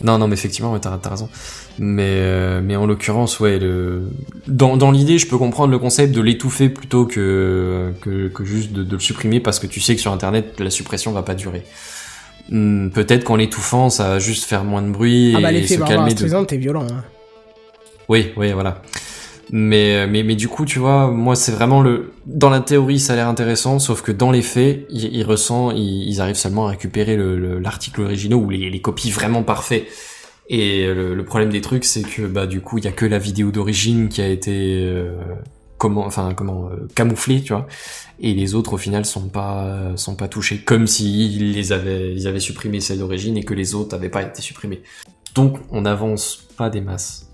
Non, 0.03 0.17
non, 0.17 0.27
mais 0.27 0.33
effectivement, 0.35 0.71
ouais, 0.71 0.79
t'as 0.79 0.97
t'as 0.97 1.09
raison. 1.09 1.29
Mais, 1.77 2.03
euh, 2.07 2.61
mais 2.63 2.75
en 2.75 2.85
l'occurrence, 2.85 3.39
ouais, 3.39 3.59
le... 3.59 4.03
dans, 4.47 4.77
dans 4.77 4.91
l'idée, 4.91 5.17
je 5.17 5.27
peux 5.27 5.37
comprendre 5.37 5.71
le 5.71 5.79
concept 5.79 6.13
de 6.13 6.21
l'étouffer 6.21 6.69
plutôt 6.69 7.05
que, 7.05 7.91
que, 8.01 8.27
que 8.29 8.45
juste 8.45 8.71
de, 8.71 8.83
de 8.83 8.93
le 8.93 8.99
supprimer 8.99 9.39
parce 9.39 9.59
que 9.59 9.67
tu 9.67 9.79
sais 9.81 9.95
que 9.95 10.01
sur 10.01 10.11
Internet, 10.13 10.59
la 10.59 10.69
suppression 10.69 11.11
va 11.11 11.21
pas 11.23 11.35
durer. 11.35 11.63
Hmm, 12.49 12.89
Peut-être 12.89 13.23
qu'en 13.25 13.35
l'étouffant, 13.35 13.89
ça 13.89 14.09
va 14.09 14.19
juste 14.19 14.45
faire 14.45 14.63
moins 14.63 14.81
de 14.81 14.89
bruit 14.89 15.33
Ah 15.37 15.41
bah 15.41 15.51
et 15.51 15.61
l'effet 15.61 15.75
se 15.75 15.79
calmer. 15.81 16.11
Streisand, 16.11 16.45
t'es 16.45 16.57
violent. 16.57 16.87
Hein. 16.89 17.03
Oui, 18.07 18.31
oui, 18.37 18.51
voilà. 18.53 18.81
Mais, 19.51 20.05
mais, 20.07 20.21
mais 20.23 20.35
du 20.35 20.47
coup, 20.47 20.65
tu 20.65 20.77
vois, 20.79 21.09
moi, 21.09 21.35
c'est 21.35 21.51
vraiment 21.51 21.81
le. 21.81 22.11
Dans 22.27 22.49
la 22.51 22.59
théorie, 22.59 22.99
ça 22.99 23.13
a 23.13 23.15
l'air 23.15 23.27
intéressant, 23.27 23.79
sauf 23.79 24.01
que 24.03 24.11
dans 24.11 24.29
les 24.31 24.43
faits, 24.43 24.85
ils, 24.91 25.23
ressent, 25.23 25.71
ils, 25.71 26.21
arrivent 26.21 26.35
seulement 26.35 26.67
à 26.67 26.71
récupérer 26.71 27.15
le- 27.15 27.39
le- 27.39 27.59
l'article 27.59 28.01
original 28.01 28.37
ou 28.37 28.49
les, 28.49 28.69
les 28.69 28.81
copies 28.81 29.09
vraiment 29.09 29.41
parfaits. 29.43 29.87
Et 30.49 30.85
le, 30.87 31.15
le 31.15 31.25
problème 31.25 31.49
des 31.49 31.61
trucs, 31.61 31.83
c'est 31.85 32.01
que 32.03 32.23
bah 32.23 32.47
du 32.47 32.61
coup, 32.61 32.77
il 32.77 32.85
y 32.85 32.87
a 32.87 32.91
que 32.91 33.05
la 33.05 33.19
vidéo 33.19 33.51
d'origine 33.51 34.09
qui 34.09 34.21
a 34.21 34.27
été 34.27 34.81
euh, 34.83 35.13
comment, 35.77 36.05
enfin 36.05 36.33
comment 36.35 36.69
euh, 36.69 36.87
camouflée, 36.95 37.41
tu 37.41 37.53
vois. 37.53 37.67
Et 38.19 38.33
les 38.33 38.55
autres, 38.55 38.73
au 38.73 38.77
final, 38.77 39.05
sont 39.05 39.29
pas 39.29 39.93
sont 39.95 40.15
pas 40.15 40.27
touchés, 40.27 40.59
comme 40.59 40.87
s'ils 40.87 41.53
les 41.53 41.71
avaient 41.71 42.13
ils 42.13 42.27
avaient 42.27 42.39
supprimé 42.39 42.81
celle 42.81 42.99
d'origine 42.99 43.37
et 43.37 43.43
que 43.43 43.53
les 43.53 43.75
autres 43.75 43.95
avaient 43.95 44.09
pas 44.09 44.23
été 44.23 44.41
supprimés. 44.41 44.81
Donc, 45.35 45.57
on 45.71 45.81
n'avance 45.81 46.47
pas 46.57 46.69
des 46.69 46.81
masses. 46.81 47.28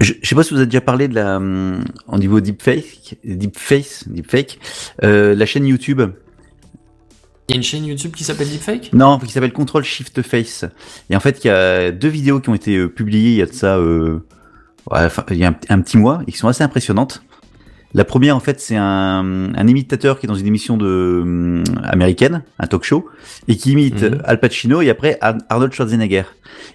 Je, 0.00 0.12
je 0.20 0.28
sais 0.28 0.34
pas 0.34 0.42
si 0.42 0.50
vous 0.52 0.58
avez 0.60 0.66
déjà 0.66 0.80
parlé 0.80 1.08
de 1.08 1.14
la, 1.14 1.36
hum, 1.36 1.84
au 2.08 2.18
niveau 2.18 2.40
deepfake, 2.40 3.18
deepface, 3.24 4.04
deepfake, 4.08 4.58
euh, 5.04 5.34
la 5.34 5.46
chaîne 5.46 5.66
YouTube. 5.66 6.02
Il 7.48 7.52
y 7.52 7.54
a 7.54 7.56
une 7.56 7.62
chaîne 7.64 7.84
YouTube 7.84 8.12
qui 8.14 8.22
s'appelle 8.22 8.48
Deepfake? 8.48 8.92
Non, 8.92 9.18
qui 9.18 9.32
s'appelle 9.32 9.52
Control 9.52 9.82
Shift 9.82 10.22
Face. 10.22 10.64
Et 11.10 11.16
en 11.16 11.20
fait, 11.20 11.42
il 11.44 11.48
y 11.48 11.50
a 11.50 11.90
deux 11.90 12.08
vidéos 12.08 12.38
qui 12.40 12.48
ont 12.48 12.54
été 12.54 12.76
euh, 12.76 12.88
publiées 12.88 13.30
il 13.30 13.36
y 13.38 13.42
a 13.42 13.46
de 13.46 13.52
ça, 13.52 13.76
euh, 13.76 14.20
ouais, 14.90 15.04
enfin, 15.04 15.24
il 15.30 15.36
y 15.38 15.44
a 15.44 15.48
un, 15.48 15.56
un 15.68 15.80
petit 15.80 15.96
mois, 15.98 16.22
et 16.28 16.32
qui 16.32 16.38
sont 16.38 16.46
assez 16.46 16.62
impressionnantes. 16.62 17.24
La 17.92 18.04
première, 18.04 18.36
en 18.36 18.40
fait, 18.40 18.60
c'est 18.60 18.76
un, 18.76 19.52
un 19.52 19.66
imitateur 19.66 20.20
qui 20.20 20.26
est 20.26 20.28
dans 20.28 20.36
une 20.36 20.46
émission 20.46 20.76
de 20.76 21.20
hum, 21.24 21.64
américaine, 21.82 22.44
un 22.60 22.68
talk 22.68 22.84
show, 22.84 23.08
et 23.48 23.56
qui 23.56 23.72
imite 23.72 24.00
Mhm. 24.02 24.22
Al 24.24 24.38
Pacino 24.38 24.80
et 24.80 24.88
après 24.90 25.18
Ar- 25.20 25.38
Arnold 25.48 25.72
Schwarzenegger. 25.72 26.22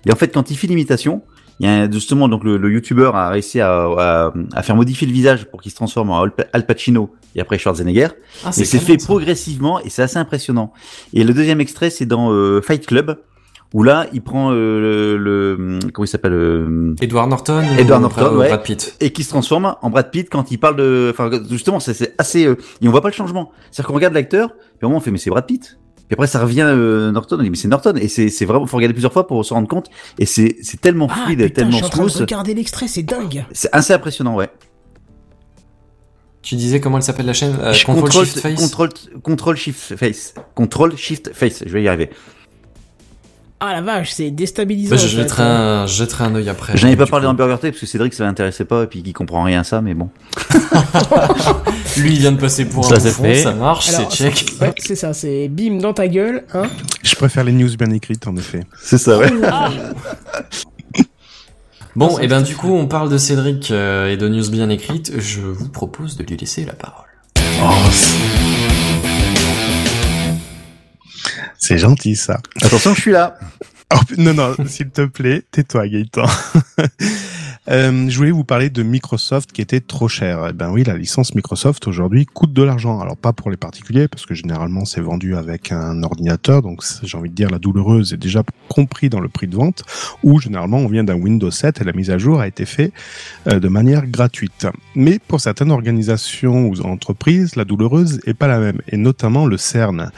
Et 0.06 0.12
en 0.12 0.18
fait, 0.18 0.34
quand 0.34 0.52
il 0.52 0.58
fait 0.58 0.68
l'imitation, 0.68 1.22
il 1.60 1.66
y 1.66 1.70
a 1.70 1.90
justement 1.90 2.28
donc 2.28 2.44
le, 2.44 2.58
le 2.58 2.72
YouTuber 2.74 3.12
a 3.14 3.30
réussi 3.30 3.62
à, 3.62 3.72
à, 3.86 4.34
à 4.54 4.62
faire 4.64 4.76
modifier 4.76 5.08
le 5.08 5.14
visage 5.14 5.46
pour 5.46 5.62
qu'il 5.62 5.72
se 5.72 5.76
transforme 5.78 6.10
en 6.10 6.22
Al 6.22 6.32
Pa- 6.36 6.46
Al 6.54 6.66
Pacino 6.66 7.12
et 7.36 7.42
après 7.42 7.58
Schwarzenegger. 7.58 8.08
Ah, 8.44 8.50
Et 8.50 8.52
c'est 8.66 8.80
fait 8.80 9.00
ça. 9.00 9.06
progressivement 9.08 9.80
et 9.80 9.90
c'est 9.90 10.02
assez 10.02 10.18
impressionnant. 10.18 10.74
Et 11.14 11.24
le 11.24 11.34
deuxième 11.34 11.62
extrait, 11.62 11.90
c'est 11.90 12.06
dans 12.06 12.32
euh, 12.32 12.62
Fight 12.62 12.86
Club, 12.86 13.18
où 13.74 13.84
là, 13.84 14.06
il 14.14 14.22
prend 14.22 14.52
euh, 14.52 15.18
le, 15.18 15.18
le- 15.18 15.80
comment 15.94 16.06
il 16.06 16.10
s'appelle 16.10 16.34
euh, 16.34 16.94
Edward 17.02 17.30
Norton 17.30 17.62
Edward 17.78 18.02
Norton, 18.02 18.22
Brad- 18.22 18.36
ouais. 18.38 18.48
Brad 18.48 18.64
Pitt. 18.64 18.96
et 19.02 19.12
qui 19.12 19.24
se 19.24 19.30
transforme 19.30 19.76
en 19.82 19.90
Brad 19.90 20.12
Pitt 20.12 20.30
quand 20.30 20.52
il 20.52 20.58
parle 20.60 20.76
de, 20.78 21.10
enfin 21.12 21.30
justement, 21.50 21.80
c'est- 21.80 22.14
assez, 22.18 22.46
euh, 22.46 22.56
et 22.82 22.88
on 22.88 22.92
voit 22.92 23.02
pas 23.02 23.10
le 23.10 23.14
changement. 23.14 23.52
C'est-à-dire 23.72 23.88
qu'on 23.88 23.96
regarde 23.96 24.14
l'acteur, 24.14 24.50
puis 24.78 24.84
au 24.84 24.88
moment 24.88 24.98
on 24.98 25.02
fait 25.02 25.12
mais 25.12 25.18
c'est 25.18 25.30
Brad 25.30 25.46
Pitt. 25.46 25.78
Puis 26.08 26.14
après 26.14 26.28
ça 26.28 26.40
revient 26.40 26.62
euh, 26.68 27.12
Norton, 27.12 27.38
on 27.40 27.44
dit 27.44 27.50
mais 27.50 27.56
c'est 27.58 27.68
Norton 27.68 27.94
et 27.96 28.08
c'est 28.08 28.30
c'est 28.30 28.46
vraiment, 28.46 28.68
faut 28.68 28.78
regarder 28.78 28.94
plusieurs 28.94 29.12
fois 29.14 29.26
pour 29.26 29.44
se 29.44 29.54
rendre 29.54 29.68
compte 29.68 29.90
et 30.20 30.26
c'est 30.28 30.58
c'est 30.62 30.80
tellement 30.80 31.08
Ah 31.10 31.24
fluide, 31.26 31.40
putain, 31.40 31.48
je 31.48 31.54
tellement 31.54 31.72
suis 31.78 31.86
en 31.86 31.90
train 31.90 32.04
de 32.06 32.10
smooth, 32.10 32.22
regarder 32.22 32.54
l'extrait, 32.54 32.88
c'est 32.88 33.02
dingue. 33.04 33.46
c'est 33.52 33.70
assez 33.72 33.94
impressionnant, 33.94 34.36
ouais. 34.36 34.50
Tu 36.44 36.56
disais 36.56 36.80
comment 36.80 36.98
elle 36.98 37.04
s'appelle 37.04 37.26
la 37.26 37.34
chaîne 37.34 37.58
euh, 37.60 37.74
Control 37.86 38.04
contrôle- 38.04 38.26
Shift 38.26 38.40
Face 38.40 38.60
Control, 38.60 38.90
control 39.24 39.56
shift 39.58 39.96
face, 39.96 40.34
control 40.54 40.96
shift 40.96 41.34
face, 41.34 41.64
je 41.66 41.74
vais 41.74 41.82
y 41.82 41.88
arriver. 41.88 42.12
Ah 43.62 43.72
la 43.72 43.82
vache, 43.82 44.12
c'est 44.12 44.32
déstabilisant. 44.32 44.96
Bah, 44.96 45.02
je 45.02 45.08
jetterai 45.08 45.44
un, 45.44 45.88
je 45.88 45.94
jetterai 45.96 46.26
un 46.26 46.36
œil 46.36 46.50
après. 46.50 46.76
J'en 46.76 46.90
ai 46.90 46.98
pas 46.98 47.06
parlé 47.06 47.26
coup. 47.26 47.32
dans 47.32 47.36
Burger 47.36 47.60
Tech 47.62 47.72
parce 47.72 47.82
que 47.82 47.86
Cédric 47.86 48.14
ça 48.14 48.26
l'intéressait 48.26 48.66
pas 48.66 48.84
et 48.84 48.88
puis 48.88 49.02
il 49.06 49.14
comprend 49.14 49.44
rien 49.44 49.62
à 49.62 49.64
ça, 49.64 49.82
mais 49.82 49.94
bon. 49.94 50.10
Lui, 51.98 52.14
il 52.16 52.20
vient 52.20 52.34
de 52.34 52.40
passer 52.40 52.66
pour 52.66 52.84
Ça, 52.84 52.96
un 52.96 52.98
bouffon, 52.98 53.24
fait. 53.24 53.36
ça 53.36 53.54
marche, 53.54 53.88
c'est 53.88 54.10
check. 54.12 54.46
Ouais, 54.62 54.74
c'est 54.78 54.96
ça, 54.96 55.14
c'est 55.14 55.48
bim 55.48 55.78
dans 55.78 55.94
ta 55.94 56.08
gueule, 56.10 56.44
hein. 56.54 56.64
Je 57.04 57.16
préfère 57.16 57.46
les 57.46 57.54
news 57.54 57.70
bien 57.78 57.92
écrites, 57.92 58.28
en 58.28 58.36
effet. 58.36 58.62
C'est 58.82 58.98
ça, 58.98 59.18
ouais. 59.18 59.32
Bon, 61.96 62.20
et 62.20 62.28
ben 62.28 62.42
du 62.42 62.58
coup, 62.58 62.74
on 62.74 62.88
parle 62.88 63.10
de 63.10 63.18
Cédric 63.18 63.72
euh, 63.72 64.12
et 64.12 64.18
de 64.18 64.28
news 64.28 64.50
bien 64.50 64.70
écrites. 64.70 65.14
Je 65.18 65.40
vous 65.40 65.70
propose 65.70 66.18
de 66.18 66.24
lui 66.24 66.36
laisser 66.36 66.66
la 66.66 66.74
parole. 66.74 67.06
C'est 71.68 71.80
gentil, 71.80 72.16
ça. 72.16 72.42
Attention, 72.62 72.94
je 72.94 73.02
suis 73.02 73.12
là. 73.12 73.40
Oh, 73.92 73.98
non, 74.20 74.36
non, 74.36 74.56
s'il 74.68 74.92
te 74.92 75.04
plaît, 75.04 75.42
tais-toi, 75.52 75.88
Gaëtan. 75.88 76.26
Euh, 77.68 78.08
je 78.10 78.18
voulais 78.18 78.30
vous 78.30 78.44
parler 78.44 78.70
de 78.70 78.84
Microsoft 78.84 79.52
qui 79.52 79.60
était 79.60 79.80
trop 79.80 80.08
cher. 80.08 80.46
Eh 80.48 80.54
ben 80.54 80.70
oui, 80.70 80.84
la 80.84 80.96
licence 80.96 81.34
Microsoft 81.34 81.88
aujourd'hui 81.88 82.28
coûte 82.28 82.54
de 82.54 82.62
l'argent. 82.62 83.00
Alors 83.00 83.18
pas 83.18 83.34
pour 83.34 83.50
les 83.50 83.58
particuliers, 83.58 84.08
parce 84.08 84.28
que 84.28 84.36
généralement 84.36 84.86
c'est 84.86 85.02
vendu 85.02 85.36
avec 85.36 85.72
un 85.72 86.04
ordinateur, 86.04 86.62
donc 86.62 86.84
j'ai 87.02 87.18
envie 87.18 87.32
de 87.32 87.34
dire 87.34 87.50
la 87.50 87.58
douloureuse 87.58 88.14
est 88.14 88.18
déjà 88.18 88.44
compris 88.70 89.10
dans 89.10 89.20
le 89.20 89.30
prix 89.30 89.48
de 89.48 89.56
vente, 89.56 89.82
ou 90.22 90.40
généralement 90.40 90.78
on 90.78 90.88
vient 90.88 91.04
d'un 91.04 91.16
Windows 91.16 91.50
7 91.50 91.82
et 91.82 91.84
la 91.84 91.94
mise 91.94 92.12
à 92.12 92.20
jour 92.20 92.40
a 92.40 92.48
été 92.48 92.68
faite 92.68 92.94
euh, 93.48 93.60
de 93.60 93.68
manière 93.68 94.06
gratuite. 94.06 94.68
Mais 94.94 95.18
pour 95.18 95.42
certaines 95.42 95.72
organisations 95.72 96.68
ou 96.68 96.80
entreprises, 96.82 97.56
la 97.56 97.66
douloureuse 97.66 98.22
est 98.28 98.36
pas 98.36 98.48
la 98.48 98.60
même, 98.60 98.80
et 98.90 98.98
notamment 98.98 99.48
le 99.48 99.58
CERN. 99.58 100.12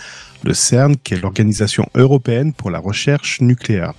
Le 0.47 0.53
CERN, 0.53 0.95
qui 0.95 1.13
est 1.13 1.19
l'organisation 1.19 1.89
européenne 1.93 2.53
pour 2.53 2.71
la 2.71 2.79
recherche 2.79 3.41
nucléaire. 3.41 3.91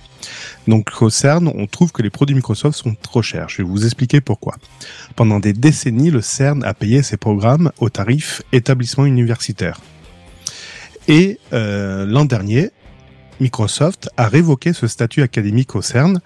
Donc 0.67 0.89
au 0.99 1.11
CERN, 1.11 1.47
on 1.47 1.67
trouve 1.67 1.91
que 1.91 2.01
les 2.01 2.09
produits 2.09 2.35
Microsoft 2.35 2.75
sont 2.75 2.95
trop 2.99 3.21
chers. 3.21 3.49
Je 3.49 3.57
vais 3.57 3.69
vous 3.69 3.85
expliquer 3.85 4.19
pourquoi. 4.19 4.55
Pendant 5.15 5.39
des 5.39 5.53
décennies, 5.53 6.09
le 6.09 6.21
CERN 6.21 6.63
a 6.63 6.73
payé 6.73 7.03
ses 7.03 7.17
programmes 7.17 7.71
au 7.77 7.91
tarif 7.91 8.41
établissement 8.51 9.05
universitaire. 9.05 9.79
Et 11.07 11.37
euh, 11.53 12.07
l'an 12.07 12.25
dernier, 12.25 12.71
Microsoft 13.39 14.09
a 14.17 14.27
révoqué 14.27 14.73
ce 14.73 14.87
statut 14.87 15.21
académique 15.21 15.75
au 15.75 15.83
CERN, 15.83 16.19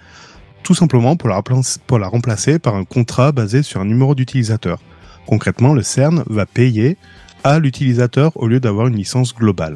tout 0.63 0.73
simplement 0.73 1.17
pour 1.17 1.27
la, 1.27 1.41
remplacer- 1.41 1.79
pour 1.85 1.99
la 1.99 2.07
remplacer 2.07 2.59
par 2.59 2.75
un 2.75 2.85
contrat 2.85 3.33
basé 3.33 3.61
sur 3.61 3.81
un 3.81 3.85
numéro 3.85 4.15
d'utilisateur. 4.15 4.79
Concrètement, 5.25 5.73
le 5.73 5.81
CERN 5.83 6.23
va 6.27 6.45
payer 6.45 6.95
à 7.43 7.59
l'utilisateur 7.59 8.31
au 8.37 8.47
lieu 8.47 8.61
d'avoir 8.61 8.87
une 8.87 8.95
licence 8.95 9.35
globale. 9.35 9.75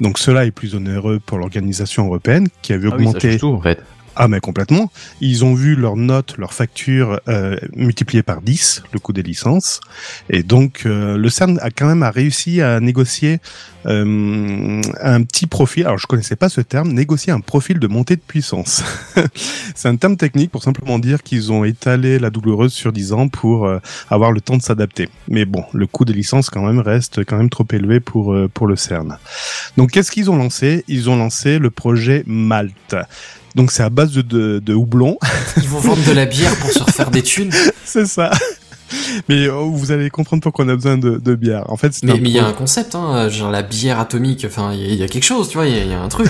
Donc 0.00 0.18
cela 0.18 0.44
est 0.44 0.50
plus 0.50 0.74
onéreux 0.74 1.20
pour 1.24 1.38
l'organisation 1.38 2.06
européenne 2.06 2.48
qui 2.62 2.72
Ah 2.72 2.76
oui, 2.76 3.04
change 3.04 3.38
tout 3.38 3.54
en 3.54 3.60
fait. 3.60 3.82
ah 4.14 4.28
mais 4.28 4.40
complètement. 4.40 4.90
Ils 5.20 5.44
ont 5.44 5.54
vu 5.54 5.74
leurs 5.74 5.96
notes, 5.96 6.36
leurs 6.38 6.52
factures 6.52 7.20
euh, 7.28 7.56
multipliées 7.74 8.22
par 8.22 8.42
10, 8.42 8.82
le 8.92 8.98
coût 8.98 9.12
des 9.12 9.22
licences. 9.22 9.80
Et 10.30 10.42
donc 10.42 10.82
euh, 10.86 11.16
le 11.16 11.28
CERN 11.30 11.58
a 11.62 11.70
quand 11.70 11.86
même 11.86 12.02
a 12.02 12.10
réussi 12.10 12.60
à 12.60 12.80
négocier 12.80 13.38
un 13.86 15.22
petit 15.22 15.46
profil. 15.46 15.86
Alors 15.86 15.98
je 15.98 16.06
connaissais 16.06 16.36
pas 16.36 16.48
ce 16.48 16.60
terme, 16.60 16.92
négocier 16.92 17.32
un 17.32 17.40
profil 17.40 17.78
de 17.78 17.86
montée 17.86 18.16
de 18.16 18.20
puissance. 18.20 18.82
C'est 19.74 19.88
un 19.88 19.96
terme 19.96 20.16
technique 20.16 20.50
pour 20.50 20.62
simplement 20.62 20.98
dire 20.98 21.22
qu'ils 21.22 21.52
ont 21.52 21.64
étalé 21.64 22.18
la 22.18 22.30
douloureuse 22.30 22.72
sur 22.72 22.92
10 22.92 23.12
ans 23.12 23.28
pour 23.28 23.66
euh, 23.66 23.78
avoir 24.10 24.32
le 24.32 24.40
temps 24.40 24.56
de 24.56 24.62
s'adapter. 24.62 25.08
Mais 25.28 25.44
bon, 25.44 25.64
le 25.72 25.86
coût 25.86 26.04
des 26.04 26.12
licences 26.12 26.50
quand 26.50 26.66
même 26.66 26.80
reste 26.80 27.24
quand 27.24 27.36
même 27.36 27.50
trop 27.50 27.66
élevé 27.72 28.00
pour 28.00 28.32
euh, 28.32 28.48
pour 28.52 28.66
le 28.66 28.76
CERN. 28.76 29.18
Donc 29.76 29.92
qu'est-ce 29.92 30.10
qu'ils 30.10 30.30
ont 30.30 30.36
lancé? 30.36 30.84
Ils 30.88 31.08
ont 31.08 31.16
lancé 31.16 31.58
le 31.58 31.70
projet 31.70 32.24
Malte. 32.26 32.96
Donc 33.54 33.72
c'est 33.72 33.82
à 33.82 33.88
base 33.88 34.12
de, 34.12 34.22
de, 34.22 34.58
de 34.58 34.74
houblon. 34.74 35.18
Ils 35.56 35.68
vont 35.68 35.80
vendre 35.80 36.04
de 36.04 36.12
la 36.12 36.26
bière 36.26 36.54
pour 36.56 36.70
se 36.70 36.82
refaire 36.82 37.10
des 37.10 37.22
thunes. 37.22 37.52
c'est 37.84 38.06
ça. 38.06 38.30
Mais 39.28 39.46
euh, 39.48 39.52
vous 39.52 39.92
allez 39.92 40.10
comprendre 40.10 40.42
pourquoi 40.42 40.64
on 40.64 40.68
a 40.68 40.74
besoin 40.76 40.96
de, 40.98 41.16
de 41.18 41.34
bière. 41.34 41.64
En 41.70 41.76
fait, 41.76 41.92
c'est 41.92 42.04
Mais 42.06 42.14
il 42.16 42.28
y 42.28 42.38
a 42.38 42.46
un 42.46 42.52
concept, 42.52 42.94
hein, 42.94 43.28
genre 43.28 43.50
la 43.50 43.62
bière 43.62 43.98
atomique. 44.00 44.44
Enfin, 44.46 44.72
il 44.72 44.80
y, 44.80 44.84
a- 44.84 44.88
il 44.88 44.94
y 44.98 45.02
a 45.02 45.08
quelque 45.08 45.24
chose, 45.24 45.48
tu 45.48 45.56
vois. 45.58 45.66
Il 45.66 45.74
y, 45.86 45.88
y 45.90 45.92
a 45.94 46.00
un 46.00 46.08
truc. 46.08 46.28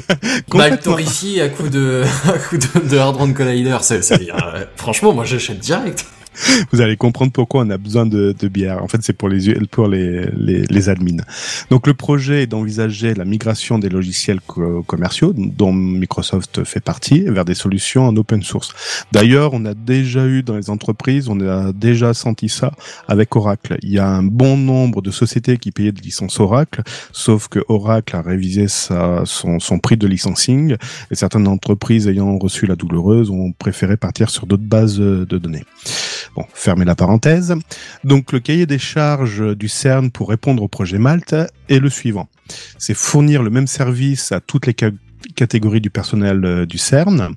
Maltorifié 0.54 1.42
à 1.42 1.48
coup 1.48 1.68
de 1.68 2.02
à 2.28 2.32
coup 2.38 2.56
de, 2.58 2.88
de 2.88 2.96
Hard 2.98 3.16
Rock 3.16 3.34
Collider. 3.34 3.78
C'est, 3.82 4.02
c'est- 4.02 4.30
euh, 4.30 4.64
franchement, 4.76 5.12
moi 5.12 5.24
j'achète 5.24 5.58
direct. 5.58 6.06
Vous 6.72 6.80
allez 6.80 6.96
comprendre 6.96 7.32
pourquoi 7.32 7.64
on 7.64 7.70
a 7.70 7.78
besoin 7.78 8.06
de, 8.06 8.34
de 8.38 8.48
bière. 8.48 8.82
En 8.82 8.88
fait, 8.88 9.02
c'est 9.02 9.12
pour 9.12 9.28
les 9.28 9.54
pour 9.70 9.88
les, 9.88 10.26
les, 10.36 10.88
admins. 10.88 11.22
Donc, 11.70 11.86
le 11.86 11.94
projet 11.94 12.42
est 12.42 12.46
d'envisager 12.46 13.14
la 13.14 13.24
migration 13.24 13.78
des 13.78 13.88
logiciels 13.88 14.40
co- 14.40 14.82
commerciaux, 14.82 15.32
dont 15.36 15.72
Microsoft 15.72 16.64
fait 16.64 16.80
partie, 16.80 17.22
vers 17.22 17.44
des 17.44 17.54
solutions 17.54 18.06
en 18.06 18.16
open 18.16 18.42
source. 18.42 18.72
D'ailleurs, 19.12 19.54
on 19.54 19.64
a 19.64 19.74
déjà 19.74 20.26
eu 20.26 20.42
dans 20.42 20.56
les 20.56 20.70
entreprises, 20.70 21.28
on 21.28 21.40
a 21.40 21.72
déjà 21.72 22.14
senti 22.14 22.48
ça 22.48 22.72
avec 23.08 23.34
Oracle. 23.36 23.78
Il 23.82 23.90
y 23.90 23.98
a 23.98 24.08
un 24.08 24.22
bon 24.22 24.56
nombre 24.56 25.02
de 25.02 25.10
sociétés 25.10 25.56
qui 25.56 25.72
payaient 25.72 25.92
des 25.92 26.02
licences 26.02 26.38
Oracle, 26.40 26.82
sauf 27.12 27.48
que 27.48 27.60
Oracle 27.68 28.16
a 28.16 28.22
révisé 28.22 28.66
son, 28.68 29.24
son 29.58 29.78
prix 29.78 29.96
de 29.96 30.06
licensing 30.06 30.76
et 31.10 31.14
certaines 31.14 31.48
entreprises 31.48 32.08
ayant 32.08 32.38
reçu 32.38 32.66
la 32.66 32.76
douloureuse 32.76 33.30
ont 33.30 33.52
préféré 33.52 33.96
partir 33.96 34.30
sur 34.30 34.46
d'autres 34.46 34.62
bases 34.62 34.98
de 34.98 35.38
données. 35.38 35.64
Bon, 36.34 36.44
fermez 36.52 36.84
la 36.84 36.94
parenthèse. 36.94 37.54
Donc 38.04 38.32
le 38.32 38.40
cahier 38.40 38.66
des 38.66 38.78
charges 38.78 39.56
du 39.56 39.68
CERN 39.68 40.10
pour 40.10 40.28
répondre 40.28 40.62
au 40.62 40.68
projet 40.68 40.98
Malte 40.98 41.34
est 41.68 41.78
le 41.78 41.90
suivant. 41.90 42.28
C'est 42.78 42.94
fournir 42.94 43.42
le 43.42 43.50
même 43.50 43.66
service 43.66 44.32
à 44.32 44.40
toutes 44.40 44.66
les 44.66 44.74
ca- 44.78 44.90
catégories 45.34 45.80
du 45.80 45.90
personnel 45.90 46.44
euh, 46.44 46.66
du 46.66 46.78
CERN, 46.78 47.34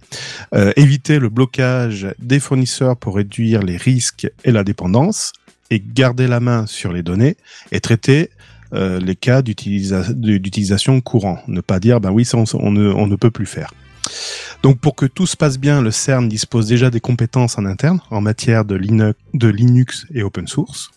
euh, 0.53 0.71
éviter 0.75 1.19
le 1.19 1.29
blocage 1.29 2.07
des 2.19 2.39
fournisseurs 2.39 2.97
pour 2.97 3.15
réduire 3.15 3.63
les 3.63 3.77
risques 3.77 4.29
et 4.43 4.51
la 4.51 4.63
dépendance, 4.63 5.33
et 5.71 5.79
garder 5.79 6.27
la 6.27 6.39
main 6.39 6.65
sur 6.65 6.91
les 6.91 7.03
données 7.03 7.37
et 7.71 7.79
traiter 7.79 8.31
euh, 8.73 8.99
les 8.99 9.15
cas 9.15 9.41
d'utilisation 9.43 10.99
courant. 11.01 11.39
Ne 11.47 11.61
pas 11.61 11.79
dire, 11.79 11.99
ben 11.99 12.11
oui, 12.11 12.25
ça 12.25 12.37
on 12.37 12.71
ne 12.71 13.15
peut 13.15 13.31
plus 13.31 13.45
faire. 13.45 13.71
Donc 14.63 14.79
pour 14.79 14.95
que 14.95 15.05
tout 15.05 15.25
se 15.25 15.37
passe 15.37 15.57
bien, 15.57 15.81
le 15.81 15.91
CERN 15.91 16.27
dispose 16.27 16.67
déjà 16.67 16.89
des 16.89 16.99
compétences 16.99 17.57
en 17.57 17.65
interne 17.65 17.99
en 18.11 18.21
matière 18.21 18.65
de 18.65 18.75
Linux, 18.75 19.17
de 19.33 19.47
Linux 19.47 20.05
et 20.13 20.21
open 20.23 20.47
source. 20.47 20.91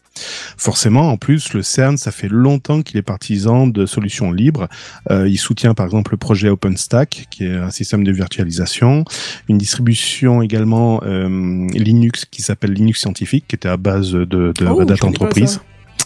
Forcément, 0.59 1.09
en 1.11 1.17
plus, 1.17 1.55
le 1.55 1.63
CERN, 1.63 1.97
ça 1.97 2.11
fait 2.13 2.29
longtemps 2.29 2.83
qu'il 2.83 2.99
est 2.99 3.03
partisan 3.03 3.67
de 3.67 3.87
solutions 3.87 4.31
libres. 4.31 4.69
Euh, 5.11 5.27
il 5.29 5.39
soutient 5.39 5.73
par 5.75 5.87
exemple 5.87 6.13
le 6.13 6.19
projet 6.19 6.49
OpenStack, 6.51 7.29
qui 7.31 7.45
est 7.45 7.55
un 7.57 7.71
système 7.71 8.05
de 8.05 8.13
virtualisation, 8.13 9.05
une 9.49 9.57
distribution 9.59 10.43
également 10.43 11.01
euh, 11.05 11.67
Linux 11.73 12.27
qui 12.31 12.43
s'appelle 12.43 12.73
Linux 12.73 13.01
Scientifique, 13.01 13.47
qui 13.49 13.55
était 13.57 13.69
à 13.71 13.77
base 13.79 14.11
de, 14.13 14.25
de 14.27 14.55
Oh, 14.69 14.75
Red 14.75 14.91
Hat 14.91 14.97
Enterprise. 15.07 15.61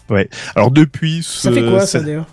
ça. 0.09 0.14
Ouais. 0.14 0.28
Alors 0.54 0.70
depuis, 0.70 1.22
Ça 1.24 1.50
ce- 1.50 1.54
fait 1.54 1.68
quoi 1.68 1.84
ça 1.84 2.00
d'ailleurs? 2.00 2.26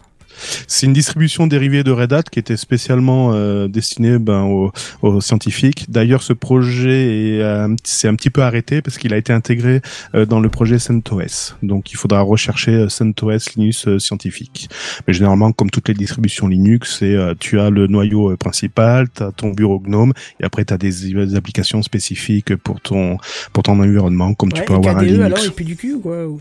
C'est 0.67 0.86
une 0.86 0.93
distribution 0.93 1.47
dérivée 1.47 1.84
de 1.84 1.91
Red 1.91 2.13
Hat 2.13 2.23
qui 2.23 2.39
était 2.39 2.57
spécialement 2.57 3.31
euh, 3.34 3.67
destinée 3.67 4.17
ben, 4.19 4.43
aux, 4.43 4.71
aux 5.01 5.21
scientifiques. 5.21 5.86
D'ailleurs, 5.89 6.23
ce 6.23 6.34
projet 6.34 7.36
est, 7.36 7.41
euh, 7.41 7.67
s'est 7.84 8.07
un 8.07 8.15
petit 8.15 8.29
peu 8.29 8.41
arrêté 8.41 8.81
parce 8.81 8.97
qu'il 8.97 9.13
a 9.13 9.17
été 9.17 9.34
intégré 9.34 9.81
euh, 10.15 10.25
dans 10.25 10.39
le 10.39 10.49
projet 10.49 10.79
CentOS. 10.79 11.55
Donc, 11.63 11.91
il 11.91 11.97
faudra 11.97 12.21
rechercher 12.21 12.71
euh, 12.71 12.89
CentOS 12.89 13.55
Linux 13.55 13.88
euh, 13.88 13.99
scientifique. 13.99 14.69
Mais 15.07 15.13
généralement, 15.13 15.51
comme 15.51 15.69
toutes 15.69 15.88
les 15.88 15.93
distributions 15.93 16.47
Linux, 16.47 16.97
c'est 16.99 17.15
euh, 17.15 17.34
tu 17.39 17.59
as 17.59 17.69
le 17.69 17.88
noyau 17.88 18.36
principal, 18.38 19.07
tu 19.15 19.23
as 19.23 19.31
ton 19.31 19.49
bureau 19.51 19.79
GNOME, 19.79 20.13
et 20.39 20.43
après 20.45 20.65
tu 20.65 20.73
as 20.73 20.77
des, 20.77 20.91
des 21.13 21.36
applications 21.36 21.81
spécifiques 21.81 22.55
pour 22.57 22.81
ton 22.81 23.17
pour 23.51 23.63
ton 23.63 23.79
environnement, 23.79 24.34
comme 24.34 24.51
tu 24.51 24.61
peux 24.63 24.73
avoir 24.73 24.97
un 24.97 25.01
KDE 25.01 25.05
Linux. 25.07 25.25
alors, 25.25 25.39
il 25.45 25.51
pue 25.51 25.63
du 25.63 25.75
cul 25.75 25.93
ou 25.93 25.99
quoi 25.99 26.25
ou- 26.27 26.39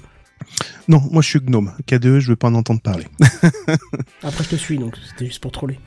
Non, 0.89 1.03
moi 1.11 1.23
je 1.23 1.29
suis 1.29 1.41
GNOME. 1.41 1.73
KDE, 1.87 2.19
je 2.21 2.29
veux 2.29 2.37
pas 2.37 2.49
en 2.49 2.55
entendre 2.55 2.81
parler. 2.81 3.07
Après, 4.23 4.45
je 4.45 4.49
te 4.51 4.57
suis, 4.57 4.79
donc 4.79 4.95
c'était 5.11 5.27
juste 5.27 5.41
pour 5.41 5.53
troller. 5.53 5.79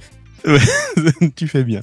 tu 1.36 1.48
fais 1.48 1.64
bien. 1.64 1.82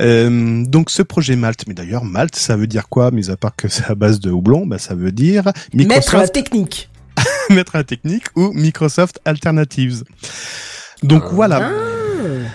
Euh, 0.00 0.64
donc 0.64 0.90
ce 0.90 1.02
projet 1.02 1.36
Malte, 1.36 1.64
mais 1.66 1.74
d'ailleurs 1.74 2.04
Malte, 2.04 2.36
ça 2.36 2.56
veut 2.56 2.66
dire 2.66 2.88
quoi, 2.88 3.10
mis 3.10 3.30
à 3.30 3.36
part 3.36 3.54
que 3.56 3.68
c'est 3.68 3.84
à 3.90 3.94
base 3.94 4.20
de 4.20 4.30
houblon, 4.30 4.66
bah, 4.66 4.78
ça 4.78 4.94
veut 4.94 5.12
dire 5.12 5.44
Mettre 5.44 5.54
la 5.72 5.84
Microsoft, 5.98 6.32
technique. 6.34 6.90
mettre 7.50 7.76
à 7.76 7.78
la 7.78 7.84
technique 7.84 8.24
ou 8.34 8.52
Microsoft 8.52 9.20
Alternatives. 9.24 10.04
Donc 11.02 11.24
voilà, 11.32 11.70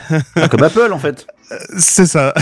Ah. 0.09 0.17
Ah, 0.35 0.49
comme 0.49 0.63
Apple 0.63 0.91
en 0.91 0.99
fait. 0.99 1.25
c'est 1.77 2.05
ça. 2.05 2.33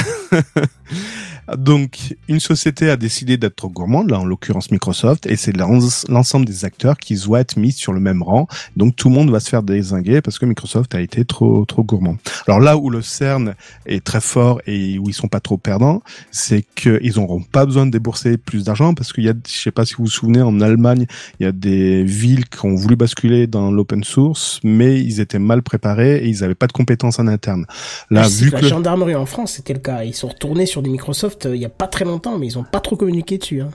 Donc, 1.57 2.15
une 2.27 2.39
société 2.39 2.89
a 2.89 2.97
décidé 2.97 3.37
d'être 3.37 3.55
trop 3.55 3.69
gourmande, 3.69 4.11
là 4.11 4.19
en 4.19 4.25
l'occurrence 4.25 4.71
Microsoft, 4.71 5.25
et 5.25 5.35
c'est 5.35 5.55
l'en- 5.55 5.79
l'ensemble 6.07 6.45
des 6.45 6.65
acteurs 6.65 6.97
qui 6.97 7.15
doivent 7.15 7.41
être 7.41 7.57
mis 7.57 7.71
sur 7.71 7.93
le 7.93 7.99
même 7.99 8.21
rang. 8.23 8.47
Donc 8.75 8.95
tout 8.95 9.09
le 9.09 9.15
monde 9.15 9.31
va 9.31 9.39
se 9.39 9.49
faire 9.49 9.63
désinguer 9.63 10.21
parce 10.21 10.39
que 10.39 10.45
Microsoft 10.45 10.93
a 10.95 11.01
été 11.01 11.25
trop 11.25 11.65
trop 11.65 11.83
gourmand. 11.83 12.17
Alors 12.47 12.59
là 12.59 12.77
où 12.77 12.89
le 12.89 13.01
CERN 13.01 13.55
est 13.85 14.03
très 14.03 14.21
fort 14.21 14.61
et 14.67 14.99
où 14.99 15.09
ils 15.09 15.13
sont 15.13 15.27
pas 15.27 15.39
trop 15.39 15.57
perdants, 15.57 16.01
c'est 16.31 16.65
qu'ils 16.75 17.13
n'auront 17.15 17.41
pas 17.41 17.65
besoin 17.65 17.85
de 17.85 17.91
débourser 17.91 18.37
plus 18.37 18.63
d'argent 18.65 18.93
parce 18.93 19.13
qu'il 19.13 19.23
y 19.23 19.29
a, 19.29 19.33
je 19.47 19.57
sais 19.59 19.71
pas 19.71 19.85
si 19.85 19.95
vous 19.95 20.05
vous 20.05 20.09
souvenez, 20.09 20.41
en 20.41 20.59
Allemagne, 20.61 21.05
il 21.39 21.43
y 21.43 21.45
a 21.47 21.51
des 21.51 22.03
villes 22.03 22.47
qui 22.47 22.65
ont 22.65 22.75
voulu 22.75 22.95
basculer 22.95 23.47
dans 23.47 23.71
l'open 23.71 24.03
source, 24.03 24.59
mais 24.63 24.99
ils 24.99 25.19
étaient 25.19 25.39
mal 25.39 25.61
préparés 25.61 26.17
et 26.17 26.27
ils 26.27 26.41
n'avaient 26.41 26.55
pas 26.55 26.67
de 26.67 26.73
compétences 26.73 27.19
en 27.19 27.27
interne. 27.27 27.65
Là, 28.09 28.25
sais 28.25 28.45
vu 28.45 28.51
que 28.51 28.57
la 28.57 28.67
gendarmerie 28.67 29.15
en 29.15 29.25
France, 29.25 29.53
c'était 29.53 29.73
le 29.73 29.79
cas. 29.79 30.03
Ils 30.03 30.15
sont 30.15 30.27
retournés 30.27 30.65
sur 30.65 30.81
du 30.81 30.89
Microsoft 30.89 31.38
euh, 31.45 31.55
il 31.55 31.61
y 31.61 31.65
a 31.65 31.69
pas 31.69 31.87
très 31.87 32.05
longtemps, 32.05 32.37
mais 32.37 32.47
ils 32.47 32.57
ont 32.57 32.63
pas 32.63 32.79
trop 32.79 32.95
communiqué 32.95 33.37
dessus. 33.37 33.61
Hein. 33.61 33.69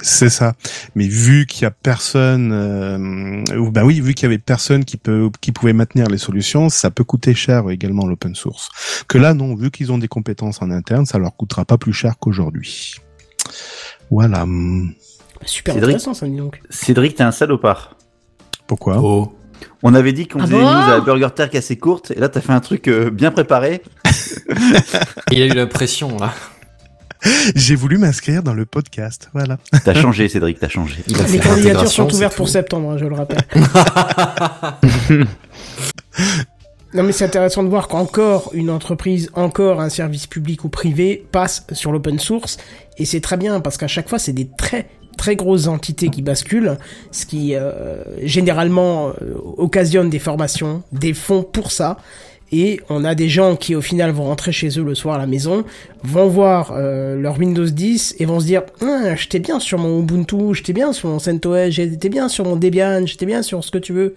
C'est 0.00 0.28
ça. 0.28 0.54
Mais 0.94 1.06
vu 1.06 1.46
qu'il 1.46 1.62
y 1.62 1.66
a 1.66 1.70
personne, 1.70 2.50
euh, 2.52 3.56
ou 3.56 3.70
bah 3.70 3.84
oui, 3.84 4.00
vu 4.00 4.14
qu'il 4.14 4.24
y 4.24 4.26
avait 4.26 4.38
personne 4.38 4.84
qui 4.84 4.96
peut, 4.96 5.30
qui 5.40 5.52
pouvait 5.52 5.72
maintenir 5.72 6.08
les 6.08 6.18
solutions, 6.18 6.68
ça 6.68 6.90
peut 6.90 7.04
coûter 7.04 7.34
cher 7.34 7.70
également 7.70 8.06
l'open 8.06 8.34
source. 8.34 8.68
Que 9.08 9.18
là, 9.18 9.34
non, 9.34 9.54
vu 9.54 9.70
qu'ils 9.70 9.92
ont 9.92 9.98
des 9.98 10.08
compétences 10.08 10.62
en 10.62 10.70
interne, 10.70 11.06
ça 11.06 11.18
leur 11.18 11.36
coûtera 11.36 11.64
pas 11.64 11.78
plus 11.78 11.92
cher 11.92 12.14
qu'aujourd'hui. 12.18 12.96
Voilà. 14.10 14.44
Bah, 14.46 15.46
super 15.46 15.74
Cédric. 15.74 15.94
intéressant, 15.96 16.14
ça, 16.14 16.26
dis 16.26 16.36
donc. 16.36 16.60
Cédric, 16.70 17.14
t'es 17.14 17.22
un 17.22 17.32
salopard. 17.32 17.96
Pourquoi? 18.66 18.98
Oh. 19.00 19.32
On 19.82 19.94
avait 19.94 20.12
dit 20.12 20.26
qu'on 20.26 20.40
Ah 20.40 20.46
faisait 20.46 20.54
bon 20.54 20.60
une 20.62 20.66
news 20.66 20.90
à 20.90 20.96
la 20.96 21.00
Burger 21.00 21.28
Tech 21.34 21.54
assez 21.54 21.76
courte, 21.76 22.10
et 22.10 22.18
là 22.18 22.28
t'as 22.28 22.40
fait 22.40 22.52
un 22.52 22.60
truc 22.60 22.88
euh, 22.88 23.10
bien 23.10 23.30
préparé. 23.30 23.82
Il 25.30 25.42
a 25.42 25.46
eu 25.46 25.50
la 25.50 25.66
pression 25.66 26.16
là. 26.18 26.32
J'ai 27.54 27.74
voulu 27.74 27.98
m'inscrire 27.98 28.42
dans 28.42 28.54
le 28.54 28.66
podcast. 28.66 29.30
Voilà. 29.32 29.58
T'as 29.84 29.94
changé, 29.94 30.28
Cédric, 30.28 30.58
t'as 30.60 30.68
changé. 30.68 30.96
Les 31.06 31.38
candidatures 31.38 31.88
sont 31.88 32.12
ouvertes 32.12 32.36
pour 32.36 32.48
septembre, 32.48 32.90
hein, 32.90 32.98
je 32.98 33.06
le 33.06 33.14
rappelle. 33.14 33.40
Non 36.94 37.02
mais 37.02 37.10
c'est 37.10 37.24
intéressant 37.24 37.64
de 37.64 37.68
voir 37.68 37.88
qu'encore 37.88 38.52
une 38.54 38.70
entreprise, 38.70 39.28
encore 39.34 39.80
un 39.80 39.88
service 39.88 40.28
public 40.28 40.64
ou 40.64 40.68
privé 40.68 41.26
passe 41.32 41.66
sur 41.72 41.90
l'open 41.90 42.20
source 42.20 42.56
et 42.98 43.04
c'est 43.04 43.20
très 43.20 43.36
bien 43.36 43.58
parce 43.58 43.76
qu'à 43.78 43.88
chaque 43.88 44.08
fois 44.08 44.20
c'est 44.20 44.32
des 44.32 44.48
très 44.56 44.86
très 45.16 45.34
grosses 45.34 45.66
entités 45.66 46.08
qui 46.08 46.22
basculent, 46.22 46.76
ce 47.10 47.26
qui 47.26 47.56
euh, 47.56 47.96
généralement 48.22 49.08
euh, 49.08 49.34
occasionne 49.56 50.08
des 50.08 50.20
formations, 50.20 50.84
des 50.92 51.14
fonds 51.14 51.42
pour 51.42 51.72
ça. 51.72 51.98
Et 52.56 52.78
on 52.88 53.02
a 53.04 53.16
des 53.16 53.28
gens 53.28 53.56
qui 53.56 53.74
au 53.74 53.80
final 53.80 54.12
vont 54.12 54.26
rentrer 54.26 54.52
chez 54.52 54.68
eux 54.78 54.84
le 54.84 54.94
soir 54.94 55.16
à 55.16 55.18
la 55.18 55.26
maison, 55.26 55.64
vont 56.04 56.28
voir 56.28 56.72
euh, 56.76 57.20
leur 57.20 57.36
Windows 57.36 57.66
10 57.66 58.14
et 58.20 58.26
vont 58.26 58.38
se 58.38 58.46
dire 58.46 58.62
ah, 58.80 59.16
j'étais 59.16 59.40
bien 59.40 59.58
sur 59.58 59.76
mon 59.76 60.00
Ubuntu, 60.00 60.54
j'étais 60.54 60.72
bien 60.72 60.92
sur 60.92 61.08
mon 61.08 61.18
CentOS, 61.18 61.70
j'étais 61.70 62.08
bien 62.08 62.28
sur 62.28 62.44
mon 62.44 62.54
Debian, 62.54 63.06
j'étais 63.06 63.26
bien 63.26 63.42
sur 63.42 63.64
ce 63.64 63.72
que 63.72 63.78
tu 63.78 63.92
veux 63.92 64.14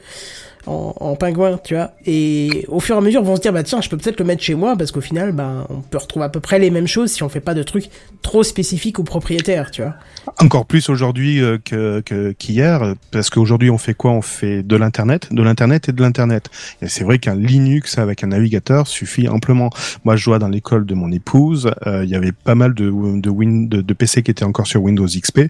en, 0.66 0.94
en 1.00 1.16
pingouin, 1.16 1.60
tu 1.64 1.76
vois. 1.76 1.92
Et 2.06 2.66
au 2.68 2.80
fur 2.80 2.96
et 2.96 2.98
à 2.98 3.02
mesure, 3.02 3.24
vont 3.24 3.36
se 3.36 3.42
dire, 3.42 3.54
bah 3.54 3.64
tiens, 3.64 3.82
je 3.82 3.90
peux 3.90 3.98
peut-être 3.98 4.20
le 4.20 4.26
mettre 4.26 4.44
chez 4.44 4.56
moi, 4.56 4.76
parce 4.76 4.92
qu'au 4.92 5.02
final, 5.02 5.32
bah, 5.32 5.66
on 5.70 5.82
peut 5.82 5.98
retrouver 5.98 6.26
à 6.26 6.30
peu 6.30 6.40
près 6.40 6.60
les 6.60 6.70
mêmes 6.72 6.88
choses 6.88 7.12
si 7.12 7.24
on 7.24 7.30
fait 7.30 7.40
pas 7.40 7.54
de 7.54 7.64
trucs 7.64 7.90
trop 8.22 8.44
spécifiques 8.44 9.00
aux 9.00 9.04
propriétaires, 9.04 9.72
tu 9.72 9.82
vois. 9.82 9.96
Encore 10.40 10.66
plus 10.66 10.90
aujourd'hui 10.90 11.42
euh, 11.42 11.58
que 11.64 12.02
qu'hier, 12.38 12.96
parce 13.12 13.30
qu'aujourd'hui 13.30 13.70
on 13.70 13.78
fait 13.78 13.94
quoi? 13.94 14.12
On 14.12 14.22
fait 14.22 14.62
de 14.64 14.76
l'internet, 14.76 15.30
de 15.32 15.42
l'internet 15.42 15.90
et 15.90 15.92
de 15.94 16.02
l'internet. 16.02 16.50
Et 16.82 16.88
c'est 16.90 17.04
vrai 17.04 17.20
qu'un 17.20 17.36
Linux 17.36 17.98
avec 17.98 18.24
un 18.24 18.28
navigateur 18.28 18.88
suffit 18.88 19.28
amplement. 19.28 19.70
Moi, 20.04 20.16
je 20.16 20.26
vois 20.26 20.40
dans 20.40 20.50
l'école 20.50 20.86
de 20.86 20.94
mon 20.94 21.12
épouse, 21.12 21.72
euh, 21.86 22.04
il 22.04 22.10
y 22.10 22.16
avait 22.16 22.32
pas 22.32 22.56
mal 22.56 22.74
de, 22.74 22.86
de, 23.20 23.30
Win, 23.30 23.70
de, 23.70 23.94
PC 23.94 24.24
qui 24.24 24.32
étaient 24.32 24.44
encore 24.46 24.68
sur 24.68 24.82
Windows 24.84 25.08
XP, 25.08 25.42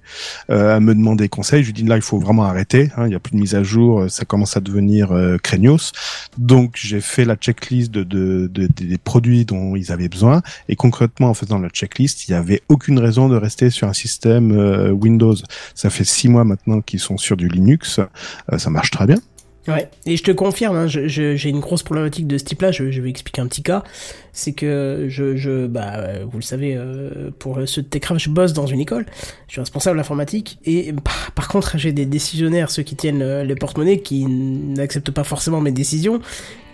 euh, 0.49 0.75
à 0.75 0.79
me 0.79 0.93
demander 0.93 1.27
conseil. 1.29 1.63
Je 1.63 1.67
lui 1.67 1.73
dis 1.73 1.83
là, 1.83 1.95
il 1.95 2.01
faut 2.01 2.19
vraiment 2.19 2.43
arrêter. 2.43 2.91
hein, 2.97 3.07
Il 3.07 3.11
y 3.11 3.15
a 3.15 3.19
plus 3.19 3.31
de 3.31 3.37
mise 3.39 3.55
à 3.55 3.63
jour, 3.63 4.05
ça 4.09 4.25
commence 4.25 4.55
à 4.55 4.59
devenir 4.59 5.06
euh, 5.13 5.37
craignos. 5.37 5.91
Donc 6.37 6.75
j'ai 6.75 7.01
fait 7.01 7.25
la 7.25 7.35
checklist 7.35 7.91
de, 7.91 8.03
de, 8.03 8.49
de- 8.51 8.67
des 8.67 8.97
produits 8.97 9.45
dont 9.45 9.75
ils 9.75 9.91
avaient 9.91 10.09
besoin. 10.09 10.41
Et 10.69 10.75
concrètement, 10.75 11.29
en 11.29 11.33
faisant 11.33 11.59
la 11.59 11.69
checklist, 11.69 12.27
il 12.27 12.31
n'y 12.31 12.37
avait 12.37 12.61
aucune 12.69 12.99
raison 12.99 13.29
de 13.29 13.35
rester 13.35 13.69
sur 13.69 13.87
un 13.87 13.93
système 13.93 14.51
euh, 14.51 14.91
Windows. 14.91 15.35
Ça 15.75 15.89
fait 15.89 16.03
six 16.05 16.27
mois 16.29 16.43
maintenant 16.43 16.81
qu'ils 16.81 16.99
sont 16.99 17.17
sur 17.17 17.37
du 17.37 17.47
Linux. 17.47 17.99
Euh, 18.51 18.57
ça 18.57 18.69
marche 18.69 18.91
très 18.91 19.05
bien. 19.05 19.17
Ouais, 19.67 19.89
et 20.05 20.15
je 20.17 20.23
te 20.23 20.31
confirme, 20.31 20.75
hein, 20.77 20.87
je- 20.87 21.07
je- 21.07 21.35
j'ai 21.35 21.49
une 21.49 21.59
grosse 21.59 21.83
problématique 21.83 22.25
de 22.27 22.37
ce 22.37 22.43
type-là, 22.45 22.71
je, 22.71 22.89
je 22.91 23.01
vais 23.01 23.09
expliquer 23.09 23.41
un 23.41 23.47
petit 23.47 23.63
cas. 23.63 23.83
C'est 24.31 24.53
que 24.53 25.07
je, 25.09 25.35
je 25.35 25.65
bah, 25.67 25.93
euh, 25.95 26.25
vous 26.29 26.37
le 26.37 26.43
savez, 26.43 26.75
euh, 26.77 27.31
pour 27.39 27.59
ceux 27.65 27.81
de 27.81 27.87
Techcraft, 27.87 28.21
je 28.21 28.29
bosse 28.29 28.53
dans 28.53 28.67
une 28.67 28.79
école, 28.79 29.05
je 29.47 29.53
suis 29.53 29.59
responsable 29.61 29.99
informatique, 29.99 30.59
et 30.65 30.93
par, 30.93 31.31
par 31.33 31.47
contre, 31.47 31.77
j'ai 31.77 31.91
des 31.91 32.05
décisionnaires, 32.05 32.69
ceux 32.71 32.83
qui 32.83 32.95
tiennent 32.95 33.21
euh, 33.23 33.43
les 33.43 33.55
porte-monnaies, 33.55 33.99
qui 33.99 34.25
n'acceptent 34.25 35.11
pas 35.11 35.23
forcément 35.23 35.59
mes 35.59 35.71
décisions, 35.71 36.21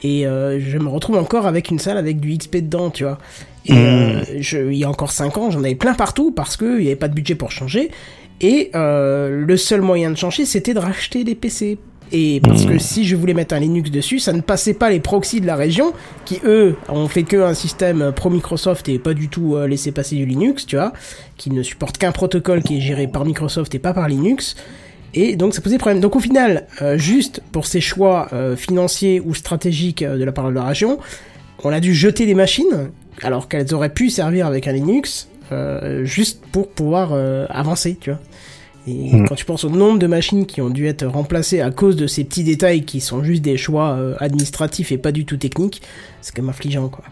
et 0.03 0.27
euh, 0.27 0.59
je 0.59 0.77
me 0.77 0.89
retrouve 0.89 1.15
encore 1.17 1.47
avec 1.47 1.71
une 1.71 1.79
salle 1.79 1.97
avec 1.97 2.19
du 2.19 2.37
XP 2.37 2.57
dedans, 2.57 2.89
tu 2.89 3.03
vois. 3.05 3.17
Et 3.65 3.71
Mmh. 3.73 3.75
euh, 3.77 4.23
je, 4.39 4.57
il 4.71 4.77
y 4.77 4.83
a 4.83 4.89
encore 4.89 5.11
5 5.11 5.37
ans, 5.37 5.49
j'en 5.49 5.59
avais 5.63 5.75
plein 5.75 5.93
partout 5.93 6.31
parce 6.31 6.57
qu'il 6.57 6.79
n'y 6.79 6.87
avait 6.87 6.97
pas 6.97 7.07
de 7.07 7.13
budget 7.13 7.35
pour 7.35 7.49
changer. 7.51 7.91
Et 8.41 8.71
euh, 8.75 9.29
le 9.45 9.55
seul 9.55 9.79
moyen 9.81 10.11
de 10.11 10.17
changer, 10.17 10.45
c'était 10.45 10.73
de 10.73 10.79
racheter 10.79 11.23
des 11.23 11.35
PC. 11.35 11.77
Et 12.11 12.41
parce 12.41 12.65
que 12.65 12.77
si 12.77 13.05
je 13.05 13.15
voulais 13.15 13.33
mettre 13.33 13.55
un 13.55 13.59
Linux 13.59 13.89
dessus, 13.89 14.19
ça 14.19 14.33
ne 14.33 14.41
passait 14.41 14.75
pas 14.75 14.89
les 14.89 14.99
proxys 14.99 15.41
de 15.41 15.47
la 15.47 15.55
région, 15.55 15.93
qui 16.25 16.39
eux 16.45 16.75
ont 16.89 17.07
fait 17.07 17.23
que 17.23 17.37
un 17.37 17.53
système 17.53 18.11
pro 18.15 18.29
Microsoft 18.29 18.87
et 18.89 18.99
pas 18.99 19.13
du 19.13 19.29
tout 19.29 19.55
euh, 19.55 19.67
laissé 19.67 19.91
passer 19.91 20.15
du 20.15 20.25
Linux, 20.25 20.65
tu 20.65 20.75
vois, 20.75 20.93
qui 21.37 21.49
ne 21.49 21.63
supporte 21.63 21.97
qu'un 21.97 22.11
protocole 22.11 22.61
qui 22.61 22.77
est 22.77 22.81
géré 22.81 23.07
par 23.07 23.25
Microsoft 23.25 23.73
et 23.73 23.79
pas 23.79 23.93
par 23.93 24.07
Linux. 24.07 24.55
Et 25.15 25.35
donc 25.35 25.53
ça 25.53 25.61
posait 25.61 25.77
problème. 25.77 26.01
Donc 26.01 26.15
au 26.15 26.19
final, 26.19 26.67
euh, 26.81 26.97
juste 26.97 27.41
pour 27.51 27.65
ces 27.65 27.81
choix 27.81 28.29
euh, 28.33 28.55
financiers 28.55 29.19
ou 29.19 29.33
stratégiques 29.33 30.01
euh, 30.01 30.17
de 30.17 30.23
la 30.23 30.31
part 30.31 30.49
de 30.49 30.55
la 30.55 30.63
région, 30.63 30.99
on 31.63 31.71
a 31.71 31.79
dû 31.79 31.93
jeter 31.93 32.25
des 32.25 32.33
machines, 32.33 32.89
alors 33.21 33.47
qu'elles 33.47 33.73
auraient 33.73 33.93
pu 33.93 34.09
servir 34.09 34.47
avec 34.47 34.67
un 34.67 34.73
Linux, 34.73 35.29
euh, 35.51 36.03
juste 36.03 36.41
pour 36.51 36.69
pouvoir 36.69 37.11
euh, 37.13 37.45
avancer, 37.49 37.97
tu 37.99 38.09
vois. 38.09 38.19
Et 38.87 39.15
Mm. 39.15 39.27
quand 39.27 39.35
tu 39.35 39.45
penses 39.45 39.63
au 39.63 39.69
nombre 39.69 39.97
de 39.99 40.07
machines 40.07 40.45
qui 40.45 40.59
ont 40.61 40.69
dû 40.69 40.87
être 40.87 41.05
remplacées 41.05 41.61
à 41.61 41.71
cause 41.71 41.95
de 41.95 42.07
ces 42.07 42.23
petits 42.23 42.43
détails 42.43 42.83
qui 42.83 42.99
sont 43.01 43.23
juste 43.23 43.41
des 43.41 43.57
choix 43.57 43.91
euh, 43.93 44.15
administratifs 44.19 44.91
et 44.91 44.97
pas 44.97 45.11
du 45.11 45.25
tout 45.25 45.37
techniques, 45.37 45.81
c'est 46.21 46.35
quand 46.35 46.41
même 46.41 46.49
affligeant, 46.49 46.89
quoi. 46.89 47.03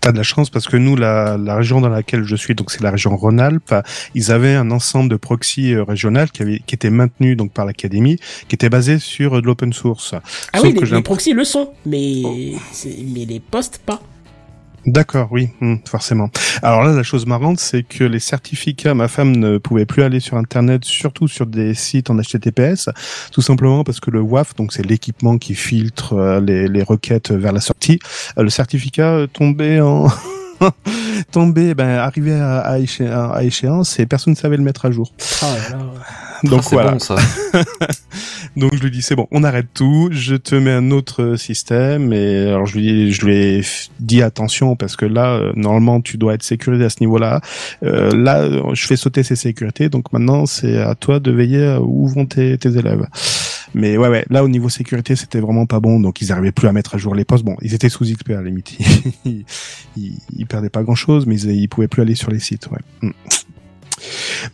T'as 0.00 0.12
de 0.12 0.16
la 0.16 0.22
chance 0.22 0.48
parce 0.48 0.66
que 0.66 0.78
nous, 0.78 0.96
la, 0.96 1.36
la 1.36 1.56
région 1.56 1.80
dans 1.82 1.90
laquelle 1.90 2.24
je 2.24 2.34
suis, 2.36 2.54
donc 2.54 2.70
c'est 2.70 2.80
la 2.82 2.90
région 2.90 3.14
Rhône-Alpes, 3.14 3.74
ils 4.14 4.32
avaient 4.32 4.54
un 4.54 4.70
ensemble 4.70 5.10
de 5.10 5.16
proxys 5.16 5.74
euh, 5.74 5.84
régionales 5.84 6.30
qui, 6.30 6.40
avait, 6.42 6.62
qui 6.66 6.74
était 6.74 6.88
maintenu 6.88 7.36
donc 7.36 7.52
par 7.52 7.66
l'académie, 7.66 8.16
qui 8.48 8.54
était 8.54 8.70
basé 8.70 8.98
sur 8.98 9.36
euh, 9.36 9.40
de 9.42 9.46
l'open 9.46 9.72
source. 9.74 10.14
Ah 10.54 10.58
Sauf 10.58 10.68
oui, 10.72 10.80
les, 10.90 11.02
proxys 11.02 11.34
le 11.34 11.44
sont, 11.44 11.70
mais, 11.84 12.22
c'est- 12.72 12.96
mais 13.14 13.26
les 13.26 13.40
postes 13.40 13.80
pas. 13.84 14.00
D'accord, 14.86 15.28
oui, 15.32 15.50
hmm, 15.60 15.76
forcément. 15.84 16.30
Alors 16.62 16.82
là, 16.82 16.92
la 16.92 17.02
chose 17.02 17.26
marrante, 17.26 17.58
c'est 17.60 17.82
que 17.82 18.04
les 18.04 18.20
certificats, 18.20 18.94
ma 18.94 19.08
femme 19.08 19.36
ne 19.36 19.58
pouvait 19.58 19.84
plus 19.84 20.02
aller 20.02 20.18
sur 20.20 20.36
Internet, 20.38 20.84
surtout 20.84 21.28
sur 21.28 21.46
des 21.46 21.74
sites 21.74 22.08
en 22.10 22.16
HTTPS, 22.16 22.88
tout 23.32 23.42
simplement 23.42 23.84
parce 23.84 24.00
que 24.00 24.10
le 24.10 24.20
WAF, 24.22 24.54
donc 24.54 24.72
c'est 24.72 24.86
l'équipement 24.86 25.36
qui 25.36 25.54
filtre 25.54 26.14
euh, 26.14 26.40
les, 26.40 26.68
les 26.68 26.82
requêtes 26.82 27.32
vers 27.32 27.52
la 27.52 27.60
sortie, 27.60 27.98
euh, 28.38 28.42
le 28.44 28.50
certificat 28.50 29.10
euh, 29.10 29.26
tombait 29.26 29.80
en... 29.80 30.06
tombait, 31.32 31.74
ben, 31.74 31.88
arrivé 31.98 32.32
à, 32.34 32.58
à, 32.60 32.78
éché- 32.78 33.08
à 33.10 33.44
échéance 33.44 33.98
et 34.00 34.06
personne 34.06 34.32
ne 34.32 34.38
savait 34.38 34.56
le 34.56 34.62
mettre 34.62 34.86
à 34.86 34.90
jour. 34.90 35.12
Ah. 35.42 35.54
Donc 36.44 36.60
Ah, 36.60 36.62
c'est 36.68 36.74
voilà. 36.76 36.92
bon 36.92 36.98
ça. 36.98 37.16
Donc 38.56 38.74
je 38.74 38.82
lui 38.82 38.90
dis 38.90 39.02
c'est 39.02 39.14
bon, 39.14 39.26
on 39.30 39.44
arrête 39.44 39.66
tout, 39.74 40.08
je 40.10 40.34
te 40.34 40.54
mets 40.54 40.72
un 40.72 40.90
autre 40.90 41.36
système 41.36 42.12
et 42.12 42.48
alors 42.48 42.66
je 42.66 42.78
lui 42.78 43.12
je 43.12 43.24
lui 43.24 43.34
ai 43.36 43.62
dit 44.00 44.22
attention 44.22 44.74
parce 44.74 44.96
que 44.96 45.04
là 45.04 45.34
euh, 45.36 45.52
normalement 45.54 46.00
tu 46.00 46.16
dois 46.16 46.34
être 46.34 46.42
sécurisé 46.42 46.84
à 46.84 46.90
ce 46.90 46.96
niveau-là. 47.00 47.40
Euh, 47.84 48.10
là 48.16 48.48
je 48.72 48.86
fais 48.86 48.96
sauter 48.96 49.22
ces 49.22 49.36
sécurités 49.36 49.88
donc 49.88 50.12
maintenant 50.12 50.46
c'est 50.46 50.78
à 50.78 50.94
toi 50.94 51.20
de 51.20 51.30
veiller 51.30 51.66
à 51.66 51.80
où 51.80 52.08
vont 52.08 52.26
tes, 52.26 52.56
tes 52.58 52.76
élèves. 52.76 53.06
Mais 53.74 53.96
ouais 53.98 54.08
ouais, 54.08 54.24
là 54.30 54.42
au 54.42 54.48
niveau 54.48 54.68
sécurité 54.70 55.14
c'était 55.14 55.40
vraiment 55.40 55.66
pas 55.66 55.78
bon 55.78 56.00
donc 56.00 56.20
ils 56.22 56.32
arrivaient 56.32 56.52
plus 56.52 56.66
à 56.68 56.72
mettre 56.72 56.94
à 56.94 56.98
jour 56.98 57.14
les 57.14 57.24
postes. 57.24 57.44
Bon, 57.44 57.56
ils 57.62 57.74
étaient 57.74 57.90
sous 57.90 58.04
XP 58.04 58.30
à 58.30 58.34
la 58.36 58.42
limite. 58.42 58.72
ils, 59.24 59.44
ils, 59.96 60.18
ils 60.36 60.46
perdaient 60.46 60.70
pas 60.70 60.82
grand-chose 60.82 61.26
mais 61.26 61.38
ils, 61.40 61.50
ils 61.50 61.68
pouvaient 61.68 61.88
plus 61.88 62.02
aller 62.02 62.14
sur 62.14 62.30
les 62.30 62.40
sites, 62.40 62.68
ouais. 62.70 63.10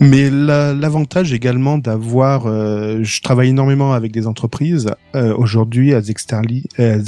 Mais 0.00 0.30
la- 0.30 0.72
l'avantage 0.74 1.32
également 1.32 1.78
d'avoir, 1.78 2.46
euh, 2.46 3.00
je 3.02 3.20
travaille 3.22 3.48
énormément 3.50 3.92
avec 3.92 4.12
des 4.12 4.26
entreprises. 4.26 4.90
Euh, 5.14 5.34
Aujourd'hui, 5.36 5.90
elles, 5.90 6.10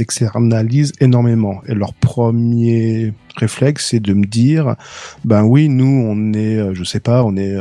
externalisent 0.00 0.92
énormément. 1.00 1.60
Et 1.68 1.74
leur 1.74 1.94
premier 1.94 3.12
réflexe, 3.36 3.88
c'est 3.90 4.00
de 4.00 4.14
me 4.14 4.24
dire, 4.24 4.76
ben 5.24 5.44
oui, 5.44 5.68
nous, 5.68 6.04
on 6.08 6.32
est, 6.32 6.56
euh, 6.56 6.74
je 6.74 6.84
sais 6.84 7.00
pas, 7.00 7.22
on 7.24 7.36
est, 7.36 7.54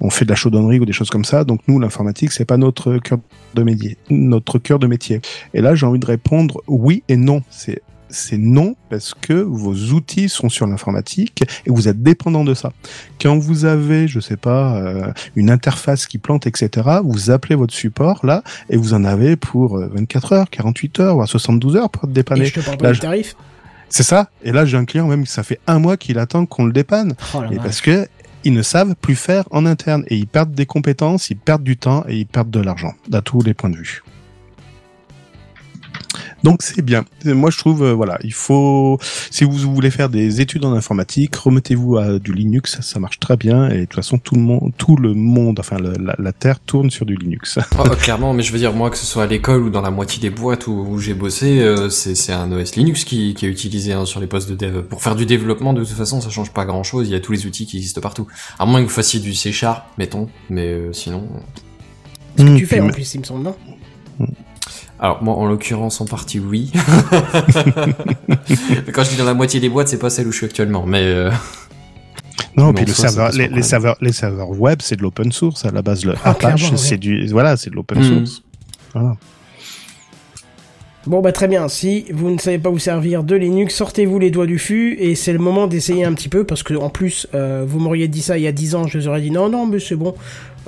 on 0.00 0.10
fait 0.10 0.24
de 0.24 0.30
la 0.30 0.36
chaudronnerie 0.36 0.80
ou 0.80 0.84
des 0.86 0.92
choses 0.92 1.10
comme 1.10 1.24
ça. 1.24 1.44
Donc 1.44 1.60
nous, 1.68 1.78
l'informatique, 1.78 2.32
c'est 2.32 2.44
pas 2.44 2.56
notre 2.56 2.98
cœur 2.98 3.18
de 3.54 3.62
métier, 3.62 3.96
notre 4.10 4.58
cœur 4.58 4.78
de 4.78 4.86
métier. 4.86 5.20
Et 5.54 5.60
là, 5.60 5.74
j'ai 5.74 5.86
envie 5.86 5.98
de 5.98 6.06
répondre 6.06 6.62
oui 6.66 7.02
et 7.08 7.16
non. 7.16 7.42
C'est 8.10 8.38
non 8.38 8.76
parce 8.90 9.14
que 9.14 9.34
vos 9.34 9.74
outils 9.74 10.28
sont 10.28 10.48
sur 10.48 10.66
l'informatique 10.66 11.44
et 11.66 11.70
vous 11.70 11.88
êtes 11.88 12.02
dépendant 12.02 12.44
de 12.44 12.54
ça. 12.54 12.72
Quand 13.20 13.38
vous 13.38 13.64
avez, 13.64 14.08
je 14.08 14.20
sais 14.20 14.36
pas, 14.36 14.76
euh, 14.76 15.12
une 15.36 15.50
interface 15.50 16.06
qui 16.06 16.18
plante, 16.18 16.46
etc., 16.46 16.88
vous 17.04 17.30
appelez 17.30 17.54
votre 17.54 17.74
support 17.74 18.24
là 18.24 18.42
et 18.70 18.76
vous 18.76 18.94
en 18.94 19.04
avez 19.04 19.36
pour 19.36 19.78
euh, 19.78 19.90
24 19.94 20.32
heures, 20.32 20.50
48 20.50 21.00
heures, 21.00 21.14
voire 21.14 21.28
72 21.28 21.76
heures 21.76 21.90
pour 21.90 22.02
te 22.02 22.08
Et 22.08 22.12
dépanner. 22.12 22.46
je 22.46 22.54
te 22.54 22.60
parle 22.60 22.78
pas 22.78 22.94
tarif. 22.94 23.36
C'est 23.88 24.02
ça. 24.02 24.30
Et 24.42 24.52
là, 24.52 24.66
j'ai 24.66 24.76
un 24.76 24.84
client 24.84 25.06
même, 25.06 25.24
ça 25.26 25.42
fait 25.42 25.60
un 25.66 25.78
mois 25.78 25.96
qu'il 25.96 26.18
attend 26.18 26.44
qu'on 26.46 26.66
le 26.66 26.72
dépanne. 26.72 27.14
Oh 27.34 27.42
Et 27.50 27.56
parce 27.56 27.80
que 27.80 28.06
ils 28.44 28.52
ne 28.52 28.62
savent 28.62 28.94
plus 28.94 29.16
faire 29.16 29.44
en 29.50 29.66
interne 29.66 30.04
et 30.08 30.16
ils 30.16 30.26
perdent 30.26 30.52
des 30.52 30.66
compétences, 30.66 31.30
ils 31.30 31.36
perdent 31.36 31.64
du 31.64 31.76
temps 31.76 32.04
et 32.08 32.16
ils 32.18 32.26
perdent 32.26 32.50
de 32.50 32.60
l'argent 32.60 32.92
à 33.12 33.20
tous 33.20 33.42
les 33.42 33.54
points 33.54 33.70
de 33.70 33.76
vue. 33.76 34.02
Donc 36.44 36.62
c'est 36.62 36.82
bien. 36.82 37.04
Moi 37.24 37.50
je 37.50 37.58
trouve 37.58 37.82
euh, 37.82 37.92
voilà, 37.94 38.18
il 38.22 38.32
faut 38.32 38.98
si 39.30 39.44
vous 39.44 39.52
voulez 39.74 39.90
faire 39.90 40.08
des 40.08 40.40
études 40.40 40.64
en 40.64 40.72
informatique, 40.72 41.34
remettez-vous 41.34 41.96
à 41.96 42.18
du 42.20 42.32
Linux, 42.32 42.78
ça 42.80 43.00
marche 43.00 43.18
très 43.18 43.36
bien 43.36 43.68
et 43.70 43.78
de 43.80 43.84
toute 43.86 43.94
façon 43.96 44.18
tout 44.18 44.36
le 44.36 44.40
monde 44.42 44.72
tout 44.78 44.96
le 44.96 45.14
monde 45.14 45.58
enfin 45.58 45.78
le- 45.78 45.94
la, 46.00 46.14
la 46.18 46.32
terre 46.32 46.60
tourne 46.60 46.90
sur 46.90 47.06
du 47.06 47.16
Linux. 47.16 47.58
Oh, 47.78 47.84
clairement, 48.00 48.32
mais 48.34 48.42
je 48.42 48.52
veux 48.52 48.58
dire, 48.58 48.72
moi, 48.72 48.90
que 48.90 48.96
ce 48.96 49.06
soit 49.06 49.22
à 49.22 49.26
l'école 49.26 49.62
ou 49.62 49.70
dans 49.70 49.80
la 49.80 49.90
moitié 49.90 50.20
des 50.20 50.30
boîtes 50.30 50.66
où, 50.66 50.72
où 50.72 50.98
j'ai 50.98 51.14
bossé, 51.14 51.60
euh, 51.60 51.88
c'est 51.90 52.14
c'est 52.14 52.32
un 52.32 52.50
OS 52.52 52.76
Linux 52.76 53.04
qui, 53.04 53.34
qui 53.34 53.46
est 53.46 53.48
utilisé 53.48 53.92
hein, 53.92 54.04
sur 54.04 54.20
les 54.20 54.26
postes 54.26 54.48
de 54.50 54.54
dev. 54.56 54.82
Pour 54.82 55.02
faire 55.02 55.14
du 55.16 55.26
développement, 55.26 55.72
de 55.72 55.84
toute 55.84 55.96
façon, 55.96 56.20
ça 56.20 56.28
change 56.30 56.50
pas 56.52 56.64
grand 56.64 56.82
chose. 56.82 57.08
Il 57.08 57.12
y 57.12 57.14
a 57.14 57.20
tous 57.20 57.32
les 57.32 57.46
outils 57.46 57.66
qui 57.66 57.76
existent 57.78 58.00
partout. 58.00 58.26
À 58.58 58.66
moins 58.66 58.80
que 58.80 58.84
vous 58.84 58.92
fassiez 58.94 59.20
du 59.20 59.34
C 59.34 59.52
Sharp, 59.52 59.84
mettons. 59.98 60.28
Mais 60.50 60.66
euh, 60.68 60.92
sinon. 60.92 61.28
Ce 62.36 62.42
que 62.42 62.48
Mmh, 62.48 62.56
tu 62.58 62.66
fais 62.66 62.80
en 62.80 62.86
me- 62.86 62.92
plus, 62.92 63.14
il 63.14 63.20
me 63.20 63.24
semble, 63.24 63.42
non? 63.44 63.54
Alors, 65.00 65.22
moi, 65.22 65.34
en 65.34 65.46
l'occurrence, 65.46 66.00
en 66.00 66.06
partie, 66.06 66.40
oui. 66.40 66.72
Mais 68.28 68.92
Quand 68.92 69.04
je 69.04 69.10
dis 69.10 69.16
dans 69.16 69.24
la 69.24 69.34
moitié 69.34 69.60
des 69.60 69.68
boîtes, 69.68 69.88
c'est 69.88 69.98
pas 69.98 70.10
celle 70.10 70.26
où 70.26 70.32
je 70.32 70.38
suis 70.38 70.46
actuellement. 70.46 70.84
Mais 70.86 71.02
euh, 71.02 71.30
Non, 72.56 72.66
Non, 72.66 72.72
puis 72.74 72.84
le 72.84 72.92
serveur, 72.92 73.30
les, 73.32 73.62
serveurs, 73.62 73.96
les 74.00 74.12
serveurs 74.12 74.50
web, 74.50 74.78
c'est 74.82 74.96
de 74.96 75.02
l'open 75.02 75.30
source 75.32 75.64
à 75.64 75.70
la 75.70 75.82
base. 75.82 76.04
Le 76.04 76.14
Ah, 76.24 76.30
Apache, 76.30 76.74
c'est 76.76 76.92
ouais. 76.92 76.98
du, 76.98 77.26
voilà, 77.28 77.56
c'est 77.56 77.70
de 77.70 77.76
l'open 77.76 77.98
Mm. 78.00 78.02
source. 78.26 78.42
Voilà. 78.94 79.16
Bon 81.06 81.20
bah 81.20 81.32
très 81.32 81.46
bien, 81.48 81.68
si 81.68 82.06
vous 82.12 82.30
ne 82.30 82.38
savez 82.38 82.58
pas 82.58 82.70
vous 82.70 82.80
servir 82.80 83.22
de 83.22 83.36
Linux, 83.36 83.74
sortez-vous 83.76 84.18
les 84.18 84.30
doigts 84.30 84.46
du 84.46 84.58
fût 84.58 84.96
et 84.98 85.14
c'est 85.14 85.32
le 85.32 85.38
moment 85.38 85.68
d'essayer 85.68 86.04
un 86.04 86.12
petit 86.12 86.28
peu 86.28 86.44
parce 86.44 86.62
que 86.62 86.74
en 86.74 86.90
plus 86.90 87.28
euh, 87.34 87.64
vous 87.66 87.78
m'auriez 87.78 88.08
dit 88.08 88.20
ça 88.20 88.36
il 88.36 88.42
y 88.42 88.48
a 88.48 88.52
10 88.52 88.74
ans, 88.74 88.86
je 88.86 88.98
vous 88.98 89.08
aurais 89.08 89.20
dit 89.20 89.30
non 89.30 89.48
non 89.48 89.64
mais 89.64 89.78
c'est 89.78 89.94
bon, 89.94 90.14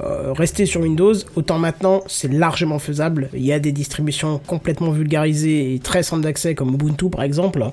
euh, 0.03 0.33
restez 0.33 0.67
sur 0.67 0.83
Windows, 0.83 1.15
autant 1.35 1.59
maintenant 1.59 2.03
c'est 2.07 2.33
largement 2.33 2.79
faisable, 2.79 3.29
il 3.35 3.45
y 3.45 3.53
a 3.53 3.59
des 3.59 3.73
distributions 3.73 4.41
complètement 4.47 4.93
vulgarisées 4.93 5.75
et 5.75 5.79
très 5.81 6.05
simples 6.05 6.23
d'accès 6.23 6.55
comme 6.55 6.75
Ubuntu 6.75 7.11
par 7.11 7.25
exemple. 7.25 7.65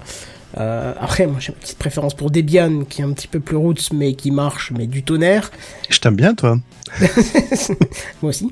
Euh, 0.57 0.93
après 0.99 1.27
moi 1.27 1.37
j'ai 1.39 1.53
une 1.53 1.59
petite 1.59 1.77
préférence 1.77 2.15
pour 2.15 2.31
Debian 2.31 2.85
qui 2.89 3.01
est 3.01 3.05
un 3.05 3.11
petit 3.13 3.27
peu 3.27 3.39
plus 3.39 3.55
roots 3.55 3.93
mais 3.93 4.13
qui 4.13 4.31
marche 4.31 4.73
mais 4.75 4.87
du 4.87 5.03
tonnerre. 5.03 5.51
Je 5.89 5.99
t'aime 5.99 6.15
bien, 6.15 6.33
toi. 6.33 6.57
Moi 8.21 8.29
aussi. 8.29 8.51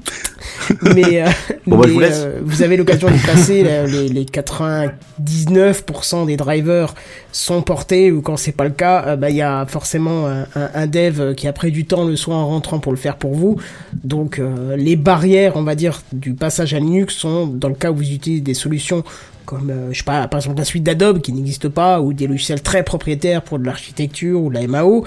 mais, 0.94 1.24
euh, 1.24 1.28
Bon, 1.68 1.78
bah, 1.78 1.86
mais, 1.88 1.94
vous 1.94 2.02
euh, 2.02 2.40
vous 2.44 2.62
avez 2.62 2.78
l'occasion 2.78 3.10
de 3.10 3.26
passer 3.26 3.64
là, 3.64 3.88
les, 3.88 4.08
les 4.08 4.26
99% 4.26 6.26
des 6.26 6.38
drivers 6.38 6.94
sont 7.32 7.62
portés 7.62 8.12
ou 8.12 8.22
quand 8.22 8.38
c'est 8.38 8.52
pas 8.52 8.66
le 8.66 8.70
cas, 8.70 9.04
euh, 9.08 9.16
bah 9.16 9.30
il 9.30 9.36
y 9.36 9.42
a 9.42 9.66
forcément 9.66 10.28
un, 10.28 10.44
un, 10.56 10.70
un 10.74 10.88
dev 10.88 11.34
qui 11.36 11.48
a 11.48 11.54
pris 11.54 11.72
du 11.72 11.86
temps 11.86 12.06
le 12.06 12.16
soir 12.16 12.38
en 12.38 12.48
rentrant 12.48 12.80
pour 12.80 12.92
le 12.92 12.98
faire 12.98 13.18
pour 13.18 13.34
vous. 13.34 13.58
Donc 14.04 14.40
euh, 14.40 14.76
les 14.78 14.96
barrières, 14.96 15.54
on 15.56 15.64
va 15.64 15.76
dire, 15.76 16.02
du 16.12 16.34
passage 16.34 16.74
à 16.74 16.80
Linux 16.80 17.16
sont 17.16 17.48
dans 17.48 17.70
le 17.70 17.76
cas 17.76 17.92
où 17.92 17.96
vous 17.96 18.12
utilisez 18.12 18.42
des 18.42 18.54
solutions 18.54 19.04
comme 19.46 19.70
euh, 19.70 19.90
je 19.92 20.00
sais 20.00 20.04
pas 20.04 20.28
par 20.28 20.40
exemple 20.40 20.58
la 20.58 20.66
suite 20.66 20.84
d'Adobe 20.84 21.22
qui 21.22 21.32
n'existe 21.32 21.70
pas 21.70 22.02
ou 22.02 22.14
des 22.14 22.26
logiciels 22.26 22.62
très 22.62 22.84
propriétaires 22.84 23.44
pour 23.44 23.60
de 23.60 23.66
l'architecture 23.66 24.42
ou 24.42 24.50
de 24.50 24.56
la 24.56 24.68
MAO 24.68 25.06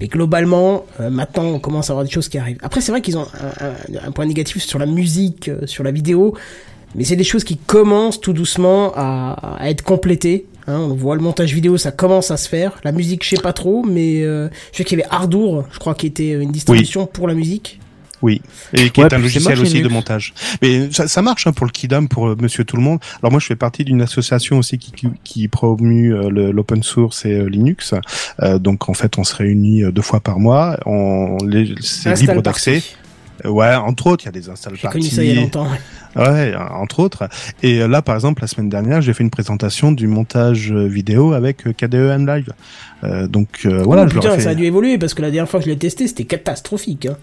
mais 0.00 0.06
globalement 0.08 0.84
euh, 1.00 1.10
maintenant 1.10 1.44
on 1.44 1.58
commence 1.58 1.90
à 1.90 1.92
avoir 1.92 2.04
des 2.04 2.10
choses 2.10 2.28
qui 2.28 2.38
arrivent. 2.38 2.58
Après 2.62 2.80
c'est 2.80 2.92
vrai 2.92 3.00
qu'ils 3.00 3.16
ont 3.18 3.26
un, 3.60 3.66
un- 3.66 4.06
un 4.08 4.10
point 4.12 4.26
négatif 4.26 4.62
sur 4.62 4.78
la 4.78 4.86
musique 4.86 5.48
euh, 5.48 5.66
sur 5.66 5.84
la 5.84 5.90
vidéo 5.90 6.34
mais 6.96 7.04
c'est 7.04 7.16
des 7.16 7.24
choses 7.24 7.44
qui 7.44 7.56
commencent 7.56 8.20
tout 8.20 8.32
doucement 8.32 8.92
à, 8.94 9.56
à 9.58 9.70
être 9.70 9.82
complétées 9.82 10.46
hein, 10.66 10.78
on 10.78 10.94
voit 10.94 11.14
le 11.16 11.22
montage 11.22 11.52
vidéo 11.52 11.76
ça 11.76 11.90
commence 11.92 12.30
à 12.30 12.36
se 12.36 12.48
faire. 12.48 12.78
La 12.84 12.92
musique 12.92 13.24
je 13.24 13.30
sais 13.36 13.42
pas 13.42 13.52
trop 13.52 13.82
mais 13.84 14.22
euh, 14.22 14.48
je 14.72 14.78
sais 14.78 14.84
qu'il 14.84 14.98
y 14.98 15.02
avait 15.02 15.10
Ardour 15.12 15.64
je 15.72 15.78
crois 15.78 15.94
qui 15.94 16.06
était 16.06 16.30
une 16.30 16.50
distribution 16.52 17.06
pour 17.06 17.28
la 17.28 17.34
musique 17.34 17.80
Oui, 18.24 18.40
et 18.72 18.88
qui 18.88 19.00
Ouais, 19.02 19.06
est 19.08 19.12
un 19.12 19.18
logiciel 19.18 19.60
aussi 19.60 19.82
de 19.82 19.88
montage. 19.88 20.32
Mais 20.62 20.90
ça, 20.90 21.06
ça 21.08 21.20
marche 21.20 21.46
hein, 21.46 21.52
pour 21.52 21.66
le 21.66 21.70
Kidam, 21.72 22.08
pour 22.08 22.28
euh, 22.28 22.36
Monsieur 22.40 22.64
Tout 22.64 22.76
le 22.76 22.82
Monde. 22.82 22.98
Alors 23.20 23.30
moi, 23.30 23.38
je 23.38 23.44
fais 23.44 23.54
partie 23.54 23.84
d'une 23.84 24.00
association 24.00 24.56
aussi 24.56 24.78
qui, 24.78 24.92
qui, 24.92 25.08
qui 25.24 25.48
promue 25.48 26.14
euh, 26.14 26.30
l'open 26.30 26.82
source 26.82 27.26
et 27.26 27.32
euh, 27.34 27.44
Linux. 27.50 27.92
Euh, 28.42 28.58
donc 28.58 28.88
en 28.88 28.94
fait, 28.94 29.18
on 29.18 29.24
se 29.24 29.34
réunit 29.36 29.82
euh, 29.84 29.92
deux 29.92 30.00
fois 30.00 30.20
par 30.20 30.38
mois. 30.38 30.78
On, 30.86 31.36
c'est 31.82 32.18
libre 32.18 32.40
d'accès. 32.40 32.82
Ouais, 33.44 33.74
entre 33.74 34.06
autres, 34.06 34.22
il 34.24 34.26
y 34.26 34.28
a 34.28 34.32
des 34.32 34.48
install 34.48 34.74
j'ai 34.80 34.88
connu 34.88 35.04
ça 35.10 35.22
il 35.22 35.28
y 35.28 35.32
a 35.32 35.34
parties. 35.34 35.58
longtemps 35.58 35.68
ouais. 36.16 36.54
Entre 36.56 37.00
autres. 37.00 37.28
Et 37.64 37.86
là, 37.86 38.00
par 38.00 38.14
exemple, 38.14 38.40
la 38.42 38.46
semaine 38.46 38.70
dernière, 38.70 39.02
j'ai 39.02 39.12
fait 39.12 39.24
une 39.24 39.30
présentation 39.30 39.92
du 39.92 40.06
montage 40.06 40.72
vidéo 40.72 41.32
avec 41.34 41.64
KDE 41.76 41.94
and 42.16 42.24
Live. 42.24 42.52
Euh, 43.02 43.26
donc 43.26 43.48
euh, 43.66 43.82
voilà, 43.82 44.04
Oh, 44.04 44.08
je 44.08 44.14
leur 44.14 44.22
putain, 44.22 44.34
ai 44.34 44.36
fait... 44.38 44.44
ça 44.44 44.50
a 44.50 44.54
dû 44.54 44.64
évoluer 44.64 44.98
parce 44.98 45.14
que 45.14 45.20
la 45.22 45.30
dernière 45.30 45.50
fois 45.50 45.60
que 45.60 45.66
je 45.66 45.70
l'ai 45.70 45.76
testé, 45.76 46.06
c'était 46.06 46.24
catastrophique. 46.24 47.06
Hein. 47.06 47.16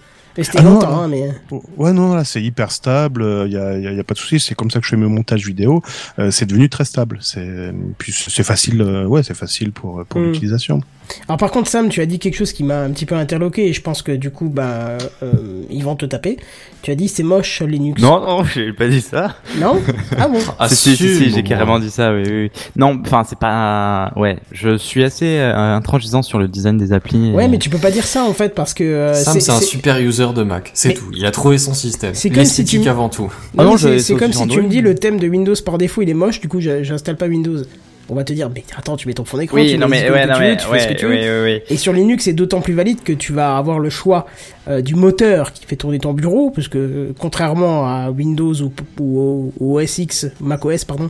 Ah 0.56 0.62
non, 0.62 0.74
longtemps, 0.76 0.92
non. 0.92 1.00
hein, 1.02 1.08
mais. 1.10 1.30
Ouais, 1.78 1.92
non, 1.94 2.14
là, 2.14 2.24
c'est 2.24 2.42
hyper 2.42 2.72
stable. 2.72 3.26
Il 3.48 3.52
y 3.54 3.58
a, 3.58 3.78
y 3.78 3.88
a- 3.88 3.92
y 3.92 4.00
a 4.00 4.04
pas 4.04 4.14
de 4.14 4.20
souci. 4.20 4.40
C'est 4.40 4.56
comme 4.56 4.72
ça 4.72 4.80
que 4.80 4.86
je 4.86 4.92
fais 4.92 4.98
mes 4.98 5.08
montages 5.08 5.46
vidéo. 5.46 5.82
Euh, 6.20 6.32
c'est 6.32 6.46
devenu 6.46 6.70
très 6.70 6.86
stable. 6.86 7.18
C'est 7.22 7.74
puis 7.98 8.14
c'est 8.14 8.44
facile. 8.44 8.82
euh, 8.82 9.06
ouais, 9.06 9.24
c'est 9.24 9.34
facile 9.34 9.72
pour 9.72 10.04
pour 10.08 10.22
Mm. 10.22 10.26
l'utilisation. 10.28 10.82
Alors 11.28 11.38
par 11.38 11.52
contre, 11.52 11.70
Sam, 11.70 11.90
tu 11.90 12.02
as 12.02 12.06
dit 12.06 12.20
quelque 12.20 12.36
chose 12.36 12.54
qui 12.54 12.64
m'a 12.64 12.82
un 12.82 12.90
petit 12.92 13.06
peu 13.06 13.16
interloqué 13.16 13.68
et 13.68 13.74
je 13.74 13.82
pense 13.82 14.02
que 14.02 14.12
du 14.12 14.32
coup, 14.32 14.50
bah, 14.50 14.98
euh, 15.24 15.32
ils 15.70 15.84
vont 15.84 15.96
te 15.96 16.06
taper. 16.06 16.38
Tu 16.82 16.90
as 16.92 16.96
dit 16.96 17.08
c'est 17.08 17.24
moche 17.24 17.62
Linux. 17.62 18.02
Non, 18.02 18.20
non, 18.26 18.44
j'ai 18.54 18.74
pas 18.74 18.88
dit 18.88 19.02
ça. 19.02 19.36
Non 19.60 19.80
Ah 20.18 20.28
bon 20.28 20.40
Ah, 20.58 20.68
si, 20.68 20.76
si, 20.76 20.96
si, 20.98 21.04
bon, 21.26 21.36
j'ai 21.36 21.42
bon. 21.44 21.48
carrément 21.50 21.80
dit 21.80 21.92
ça, 21.92 22.14
oui, 22.14 22.24
oui. 22.28 22.52
Non, 22.76 23.00
enfin, 23.06 23.24
c'est 23.28 23.38
pas. 23.38 24.12
Ouais, 24.16 24.38
je 24.52 24.78
suis 24.78 25.04
assez 25.04 25.38
euh, 25.38 25.54
intransigeant 25.76 26.22
sur 26.24 26.40
le 26.40 26.48
design 26.48 26.78
des 26.78 26.92
applis. 26.94 27.32
Ouais, 27.32 27.48
mais 27.48 27.60
tu 27.60 27.70
peux 27.70 27.78
pas 27.78 27.92
dire 27.92 28.06
ça 28.06 28.24
en 28.24 28.34
fait 28.34 28.56
parce 28.56 28.74
que. 28.74 28.84
euh, 28.84 29.14
Sam, 29.14 29.40
c'est 29.40 29.52
un 29.52 29.60
super 29.62 30.00
user 30.00 30.28
de 30.36 30.44
Mac, 30.44 30.72
c'est 30.74 30.90
Mais- 30.90 30.94
tout. 30.96 31.06
Il 31.14 31.26
a 31.26 31.32
trouvé 31.32 31.58
son 31.58 31.74
système. 31.74 32.16
C'est 32.16 32.30
comme 32.30 32.46
si 32.46 32.66
tu- 32.66 32.82
avant 32.90 33.10
tout. 33.10 33.24
Non, 33.24 33.30
Ah 33.60 33.64
non, 33.64 33.78
c'est 33.78 34.16
comme 34.16 34.34
si 34.34 34.48
tu 34.48 34.62
me 34.62 34.68
dis 34.68 34.82
le 34.82 34.96
thème 34.96 35.20
de 35.20 35.28
Windows 35.28 35.54
par 35.64 35.78
défaut 35.78 36.02
il 36.02 36.10
est 36.10 36.14
moche, 36.16 36.40
du 36.42 36.48
coup 36.48 36.60
j'installe 36.62 37.16
pas 37.18 37.28
Windows. 37.28 37.62
On 38.10 38.16
va 38.16 38.24
te 38.24 38.34
dire, 38.34 38.50
mais 38.54 38.64
attends, 38.78 38.98
tu 38.98 39.08
mets 39.08 39.14
ton 39.14 39.24
fond 39.24 39.38
d'écran, 39.38 39.56
Oui, 39.58 39.72
tu 39.72 39.78
non, 39.78 39.88
mais, 39.88 40.10
ouais, 40.10 40.26
non, 40.26 40.34
tu 40.34 40.42
veux, 40.42 40.58
fais 40.58 40.80
ce 40.80 40.88
que 40.90 40.94
tu 40.94 41.06
veux. 41.06 41.44
ouais. 41.44 41.64
Et 41.70 41.78
sur 41.78 41.94
Linux, 41.94 42.26
c'est 42.26 42.34
d'autant 42.34 42.60
plus 42.60 42.74
valide 42.74 43.04
que 43.04 43.14
tu 43.14 43.32
vas 43.32 43.56
avoir 43.58 43.80
le 43.80 43.90
choix 43.90 44.26
euh, 44.68 44.82
du 44.82 44.96
moteur 44.96 45.54
qui 45.54 45.66
fait 45.66 45.78
tourner 45.78 46.00
ton 46.00 46.12
bureau, 46.14 46.50
parce 46.50 46.68
que 46.68 46.78
euh, 46.78 47.14
contrairement 47.18 47.88
à 47.88 48.10
Windows 48.12 48.54
ou, 48.62 48.72
ou 49.00 49.52
au 49.60 49.80
OS 49.80 49.98
X, 50.00 50.28
macOS, 50.42 50.84
pardon, 50.84 51.10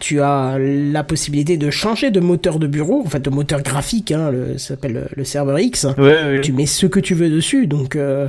tu 0.00 0.20
as 0.20 0.58
la 0.58 1.02
possibilité 1.02 1.56
de 1.56 1.70
changer 1.70 2.10
de 2.10 2.20
moteur 2.20 2.58
de 2.58 2.66
bureau, 2.66 3.02
en 3.06 3.08
fait 3.08 3.20
de 3.22 3.30
moteur 3.30 3.62
graphique, 3.62 4.12
hein, 4.12 4.30
le, 4.30 4.58
ça 4.58 4.68
s'appelle 4.74 4.92
le, 4.92 5.04
le 5.16 5.24
serveur 5.24 5.58
X. 5.58 5.86
Tu 6.42 6.52
mets 6.52 6.66
ce 6.66 6.84
que 6.86 7.00
tu 7.00 7.14
veux 7.14 7.30
dessus, 7.30 7.66
donc 7.66 7.96
euh, 7.96 8.26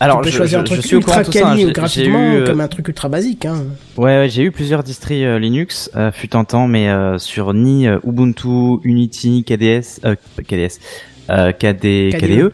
Alors, 0.00 0.18
tu 0.18 0.24
peux 0.24 0.30
je, 0.30 0.36
choisir 0.38 0.58
je- 0.66 0.72
un 0.72 0.76
je 0.76 0.80
truc 0.88 1.04
courant 1.04 1.18
ultra 1.20 1.20
hein. 1.20 1.50
quali 1.50 1.60
j'ai 1.66 1.72
graphiquement 1.72 2.32
eu, 2.32 2.36
euh, 2.36 2.46
comme 2.46 2.60
un 2.60 2.68
truc 2.68 2.88
ultra 2.88 3.08
basique. 3.08 3.44
Hein. 3.46 3.64
Ouais, 3.98 4.18
ouais, 4.18 4.28
j'ai 4.30 4.42
eu 4.44 4.50
plusieurs 4.50 4.82
distris 4.82 5.24
euh, 5.24 5.38
Linux, 5.38 5.90
euh, 5.94 6.10
fut 6.10 6.34
un 6.34 6.44
temps, 6.44 6.66
mais 6.66 6.88
euh, 6.88 7.18
sur 7.18 7.52
ni 7.54 7.86
Ubuntu, 8.04 8.78
Unity, 8.84 9.44
KDS, 9.44 10.00
KDS, 10.48 10.78
KD, 11.28 12.10
KDE. 12.12 12.18
KDE. 12.18 12.52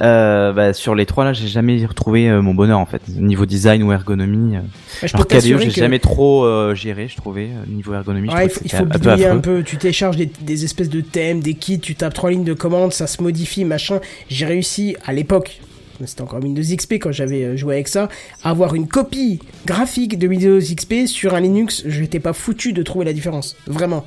Euh, 0.00 0.52
bah, 0.52 0.72
sur 0.74 0.94
les 0.94 1.06
trois 1.06 1.24
là, 1.24 1.32
j'ai 1.32 1.48
jamais 1.48 1.84
retrouvé 1.84 2.28
euh, 2.30 2.40
mon 2.40 2.54
bonheur 2.54 2.78
en 2.78 2.86
fait. 2.86 3.02
Niveau 3.08 3.46
design 3.46 3.82
ou 3.82 3.90
ergonomie. 3.92 4.56
euh. 4.56 4.60
Je 5.02 5.08
peux 5.08 5.16
Alors 5.16 5.26
KDE, 5.26 5.28
t'assurer 5.34 5.64
j'ai 5.64 5.68
que- 5.70 5.74
jamais 5.74 5.98
trop 5.98 6.46
géré, 6.74 7.08
je 7.08 7.16
trouvais. 7.16 7.48
niveau 7.66 7.94
ergonomie, 7.94 8.28
je 8.30 8.34
Ouais, 8.36 8.44
il 8.46 8.50
faut, 8.50 8.60
il 8.64 8.70
faut 8.70 8.84
un 9.26 9.38
peu. 9.38 9.62
Tu 9.64 9.76
télécharges 9.76 10.16
des, 10.16 10.30
des 10.40 10.64
espèces 10.64 10.88
de 10.88 11.00
thèmes, 11.00 11.40
des 11.40 11.54
kits, 11.54 11.80
tu 11.80 11.96
tapes 11.96 12.14
trois 12.14 12.30
lignes 12.30 12.44
de 12.44 12.54
commande, 12.54 12.92
ça 12.92 13.08
se 13.08 13.20
modifie, 13.22 13.64
machin. 13.64 13.98
J'ai 14.30 14.46
réussi 14.46 14.96
à 15.04 15.12
l'époque, 15.12 15.60
c'était 16.06 16.22
encore 16.22 16.42
Windows 16.42 16.62
XP 16.62 16.94
quand 16.94 17.12
j'avais 17.12 17.44
euh, 17.44 17.56
joué 17.56 17.74
avec 17.74 17.88
ça, 17.88 18.08
avoir 18.44 18.74
une 18.74 18.86
copie 18.88 19.40
graphique 19.66 20.18
de 20.18 20.28
Windows 20.28 20.58
XP 20.60 21.06
sur 21.06 21.34
un 21.34 21.40
Linux. 21.40 21.82
Je 21.86 22.00
n'étais 22.00 22.20
pas 22.20 22.32
foutu 22.32 22.72
de 22.72 22.82
trouver 22.82 23.04
la 23.04 23.12
différence, 23.12 23.56
vraiment. 23.66 24.04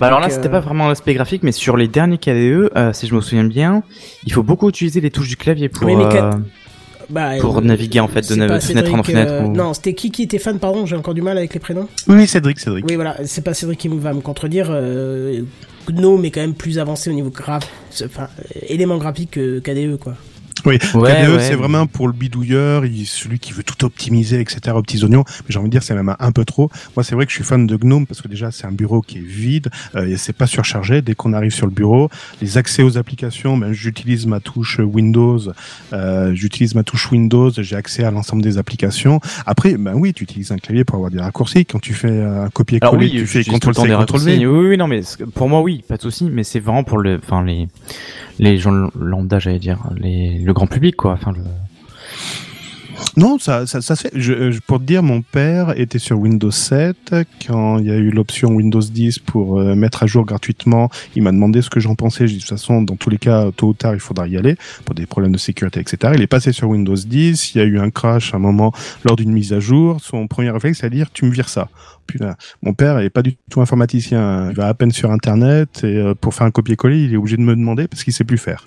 Bah 0.00 0.06
alors 0.06 0.20
là, 0.20 0.30
c'était 0.30 0.46
euh, 0.46 0.50
pas 0.52 0.60
vraiment 0.60 0.86
l'aspect 0.88 1.14
graphique, 1.14 1.42
mais 1.42 1.50
sur 1.52 1.76
les 1.76 1.88
derniers 1.88 2.18
KDE, 2.18 2.70
euh, 2.76 2.92
si 2.92 3.06
je 3.08 3.14
me 3.14 3.20
souviens 3.20 3.44
bien, 3.44 3.82
il 4.26 4.32
faut 4.32 4.44
beaucoup 4.44 4.68
utiliser 4.68 5.00
les 5.00 5.10
touches 5.10 5.28
du 5.28 5.36
clavier 5.36 5.68
pour 5.68 5.86
Oui, 5.86 5.96
mais 5.96 6.04
euh, 6.04 6.08
quat- 6.08 6.40
Bah, 7.10 7.30
pour 7.40 7.58
euh, 7.58 7.60
naviguer, 7.62 7.98
en 8.00 8.06
fait, 8.06 8.28
de 8.28 8.34
nav- 8.36 8.60
fenêtre 8.60 8.94
en 8.94 9.02
fenêtre, 9.02 9.32
euh, 9.32 9.42
ou- 9.44 9.52
Non, 9.56 9.74
c'était 9.74 9.94
qui 9.94 10.10
qui 10.12 10.22
était 10.22 10.38
fan, 10.38 10.58
pardon, 10.60 10.86
j'ai 10.86 10.94
encore 10.94 11.14
du 11.14 11.22
mal 11.22 11.36
avec 11.36 11.52
les 11.54 11.58
prénoms. 11.58 11.88
Oui, 12.06 12.26
Cédric, 12.28 12.60
Cédric. 12.60 12.84
Oui, 12.88 12.94
voilà, 12.94 13.16
c'est 13.24 13.42
pas 13.42 13.54
Cédric 13.54 13.78
qui 13.80 13.88
va 13.88 14.12
me 14.12 14.20
contredire. 14.20 14.68
Euh, 14.70 15.40
Gnome 15.90 16.24
est 16.26 16.30
quand 16.30 16.42
même 16.42 16.54
plus 16.54 16.78
avancé 16.78 17.08
au 17.10 17.14
niveau 17.14 17.30
graph, 17.30 17.66
enfin, 18.04 18.28
élément 18.68 18.98
graphique 18.98 19.32
que 19.32 19.58
KDE, 19.58 19.96
quoi. 19.98 20.14
Oui, 20.64 20.78
Ouais, 20.94 21.12
KDE, 21.24 21.30
ouais. 21.36 21.40
c'est 21.40 21.54
vraiment 21.54 21.86
pour 21.86 22.06
le 22.06 22.12
bidouilleur, 22.12 22.84
il- 22.84 23.06
celui 23.06 23.38
qui 23.38 23.52
veut 23.52 23.62
tout 23.62 23.84
optimiser, 23.84 24.40
etc., 24.40 24.74
aux 24.74 24.82
petits 24.82 25.02
oignons. 25.04 25.24
Mais 25.26 25.46
j'ai 25.50 25.58
envie 25.58 25.68
de 25.68 25.72
dire, 25.72 25.82
c'est 25.82 25.94
même 25.94 26.14
un 26.18 26.32
peu 26.32 26.44
trop. 26.44 26.70
Moi, 26.96 27.04
c'est 27.04 27.14
vrai 27.14 27.26
que 27.26 27.30
je 27.32 27.36
suis 27.36 27.44
fan 27.44 27.66
de 27.66 27.76
GNOME 27.76 28.06
parce 28.06 28.22
que 28.22 28.28
déjà, 28.28 28.50
c'est 28.50 28.66
un 28.66 28.72
bureau 28.72 29.00
qui 29.02 29.18
est 29.18 29.22
vide 29.26 29.68
euh, 29.94 30.06
et 30.06 30.16
c'est 30.16 30.32
pas 30.32 30.46
surchargé 30.46 31.02
dès 31.02 31.14
qu'on 31.14 31.32
arrive 31.32 31.52
sur 31.52 31.66
le 31.66 31.72
bureau. 31.72 32.10
Les 32.42 32.58
accès 32.58 32.82
aux 32.82 32.98
applications, 32.98 33.56
ben, 33.56 33.72
j'utilise 33.72 34.26
ma 34.26 34.40
touche 34.40 34.78
Windows, 34.80 35.40
euh, 35.92 36.34
j'utilise 36.34 36.74
ma 36.74 36.82
touche 36.82 37.10
Windows, 37.12 37.50
j'ai 37.56 37.76
accès 37.76 38.04
à 38.04 38.10
l'ensemble 38.10 38.42
des 38.42 38.58
applications. 38.58 39.20
Après, 39.46 39.76
ben 39.76 39.94
oui, 39.94 40.12
tu 40.12 40.24
utilises 40.24 40.52
un 40.52 40.56
clavier 40.58 40.84
pour 40.84 40.96
avoir 40.96 41.10
des 41.10 41.20
raccourcis. 41.20 41.64
Quand 41.66 41.78
tu 41.80 41.94
fais 41.94 42.08
un 42.20 42.32
Alors 42.40 42.52
copier-coller, 42.52 43.06
oui, 43.06 43.10
tu 43.12 43.26
fais 43.26 43.38
j'utilise 43.42 43.60
tout 43.60 43.70
CTRL 43.70 43.70
le 43.70 43.74
temps 43.74 43.82
C, 43.82 43.86
des 43.88 43.92
CTRL 43.92 43.98
raccourcis. 44.00 44.38
V. 44.38 44.46
Oui, 44.46 44.68
oui, 44.70 44.76
non, 44.76 44.86
mais 44.88 45.00
pour 45.34 45.48
moi, 45.48 45.60
oui, 45.62 45.84
pas 45.86 45.96
de 45.96 46.02
souci. 46.02 46.28
Mais 46.32 46.44
c'est 46.44 46.60
vraiment 46.60 46.84
pour 46.84 46.98
le, 46.98 47.20
enfin 47.22 47.42
les, 47.44 47.68
les 48.38 48.58
gens 48.58 48.88
lambda, 48.98 49.38
j'allais 49.38 49.58
dire, 49.58 49.78
les, 49.96 50.38
le 50.38 50.52
grand 50.52 50.66
public, 50.66 50.96
quoi. 50.96 51.12
Enfin, 51.12 51.32
le... 51.32 51.40
Non, 53.16 53.38
ça, 53.38 53.66
ça, 53.66 53.80
ça 53.80 53.96
se 53.96 54.02
fait. 54.02 54.10
Je, 54.14 54.50
je- 54.52 54.60
pour 54.60 54.78
te 54.78 54.84
dire, 54.84 55.02
mon 55.02 55.22
père 55.22 55.78
était 55.78 55.98
sur 55.98 56.18
Windows 56.18 56.50
7 56.50 57.14
quand 57.46 57.78
il 57.78 57.86
y 57.86 57.90
a 57.90 57.96
eu 57.96 58.10
l'option 58.10 58.50
Windows 58.50 58.80
10 58.80 59.18
pour 59.20 59.58
euh, 59.60 59.74
mettre 59.74 60.02
à 60.02 60.06
jour 60.06 60.24
gratuitement. 60.24 60.88
Il 61.16 61.22
m'a 61.22 61.32
demandé 61.32 61.62
ce 61.62 61.70
que 61.70 61.80
j'en 61.80 61.94
pensais. 61.94 62.26
J'ai 62.26 62.34
dit 62.34 62.38
de 62.38 62.42
toute 62.42 62.50
façon, 62.50 62.82
dans 62.82 62.96
tous 62.96 63.10
les 63.10 63.18
cas, 63.18 63.50
tôt 63.56 63.68
ou 63.68 63.74
tard, 63.74 63.94
il 63.94 64.00
faudra 64.00 64.26
y 64.28 64.36
aller 64.36 64.56
pour 64.84 64.94
des 64.94 65.06
problèmes 65.06 65.32
de 65.32 65.38
sécurité, 65.38 65.80
etc. 65.80 66.12
Il 66.16 66.22
est 66.22 66.26
passé 66.28 66.52
sur 66.52 66.68
Windows 66.68 66.94
10. 66.94 67.54
Il 67.54 67.58
y 67.58 67.60
a 67.60 67.64
eu 67.64 67.78
un 67.78 67.90
crash 67.90 68.34
à 68.34 68.36
un 68.36 68.40
moment 68.40 68.72
lors 69.04 69.16
d'une 69.16 69.32
mise 69.32 69.52
à 69.52 69.60
jour. 69.60 69.98
Son 70.00 70.26
premier 70.26 70.50
réflexe, 70.50 70.78
c'est 70.80 70.86
à 70.86 70.90
dire, 70.90 71.08
tu 71.12 71.24
me 71.24 71.30
vires 71.30 71.48
ça. 71.48 71.68
Putain, 72.06 72.36
mon 72.62 72.72
père 72.72 72.98
est 73.00 73.10
pas 73.10 73.22
du 73.22 73.36
tout 73.50 73.60
informaticien. 73.60 74.48
Il 74.50 74.56
va 74.56 74.68
à 74.68 74.74
peine 74.74 74.92
sur 74.92 75.10
Internet 75.10 75.80
et 75.84 75.96
euh, 75.98 76.14
pour 76.14 76.34
faire 76.34 76.46
un 76.46 76.50
copier-coller, 76.50 77.04
il 77.04 77.12
est 77.12 77.16
obligé 77.16 77.36
de 77.36 77.42
me 77.42 77.54
demander 77.54 77.86
parce 77.86 78.02
qu'il 78.02 78.12
sait 78.14 78.24
plus 78.24 78.38
faire. 78.38 78.64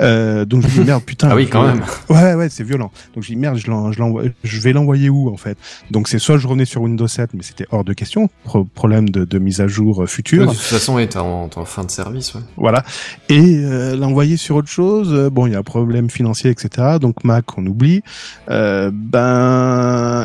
Euh, 0.00 0.44
donc 0.44 0.62
je 0.62 0.66
me 0.68 0.72
dis 0.72 0.80
merde, 0.80 1.02
putain. 1.04 1.28
Ah 1.30 1.36
oui, 1.36 1.44
je- 1.46 1.50
quand 1.50 1.66
même. 1.66 1.82
Ouais, 2.08 2.34
ouais, 2.34 2.48
c'est 2.48 2.64
violent. 2.64 2.90
Donc 3.14 3.22
j'ai 3.24 3.34
dit 3.34 3.40
merde, 3.40 3.56
je, 3.56 3.62
je, 3.64 3.98
l'envoie- 3.98 4.22
je 4.42 4.60
vais 4.60 4.72
l'envoyer 4.72 5.10
où 5.10 5.28
en 5.32 5.36
fait? 5.36 5.58
Donc 5.90 6.08
c'est 6.08 6.18
soit 6.18 6.38
je 6.38 6.46
revenais 6.46 6.64
sur 6.64 6.82
Windows 6.82 7.06
7, 7.08 7.30
mais 7.34 7.42
c'était 7.42 7.66
hors 7.70 7.84
de 7.84 7.92
question, 7.92 8.28
pro- 8.44 8.64
problème 8.64 9.08
de, 9.10 9.24
de 9.24 9.38
mise 9.38 9.60
à 9.60 9.66
jour 9.66 10.00
euh, 10.00 10.04
De 10.04 10.10
future, 10.10 10.46
toute 10.48 10.56
façon, 10.56 10.94
ouais, 10.94 11.06
t'es 11.06 11.18
en, 11.18 11.48
fin 11.66 11.84
de 11.84 11.90
service, 11.90 12.34
ouais. 12.34 12.40
voilà. 12.56 12.82
Et 13.28 13.56
euh, 13.58 13.96
l'envoyer 13.96 14.36
sur 14.36 14.56
autre 14.56 14.68
chose, 14.68 15.10
euh, 15.12 15.28
bon, 15.30 15.46
il 15.46 15.52
y 15.52 15.56
a 15.56 15.58
un 15.58 15.62
problème 15.62 16.08
financier, 16.10 16.50
etc. 16.50 16.96
Donc 17.00 17.22
Mac, 17.24 17.58
on 17.58 17.66
oublie. 17.66 18.02
Euh, 18.50 18.90
ben 18.92 19.59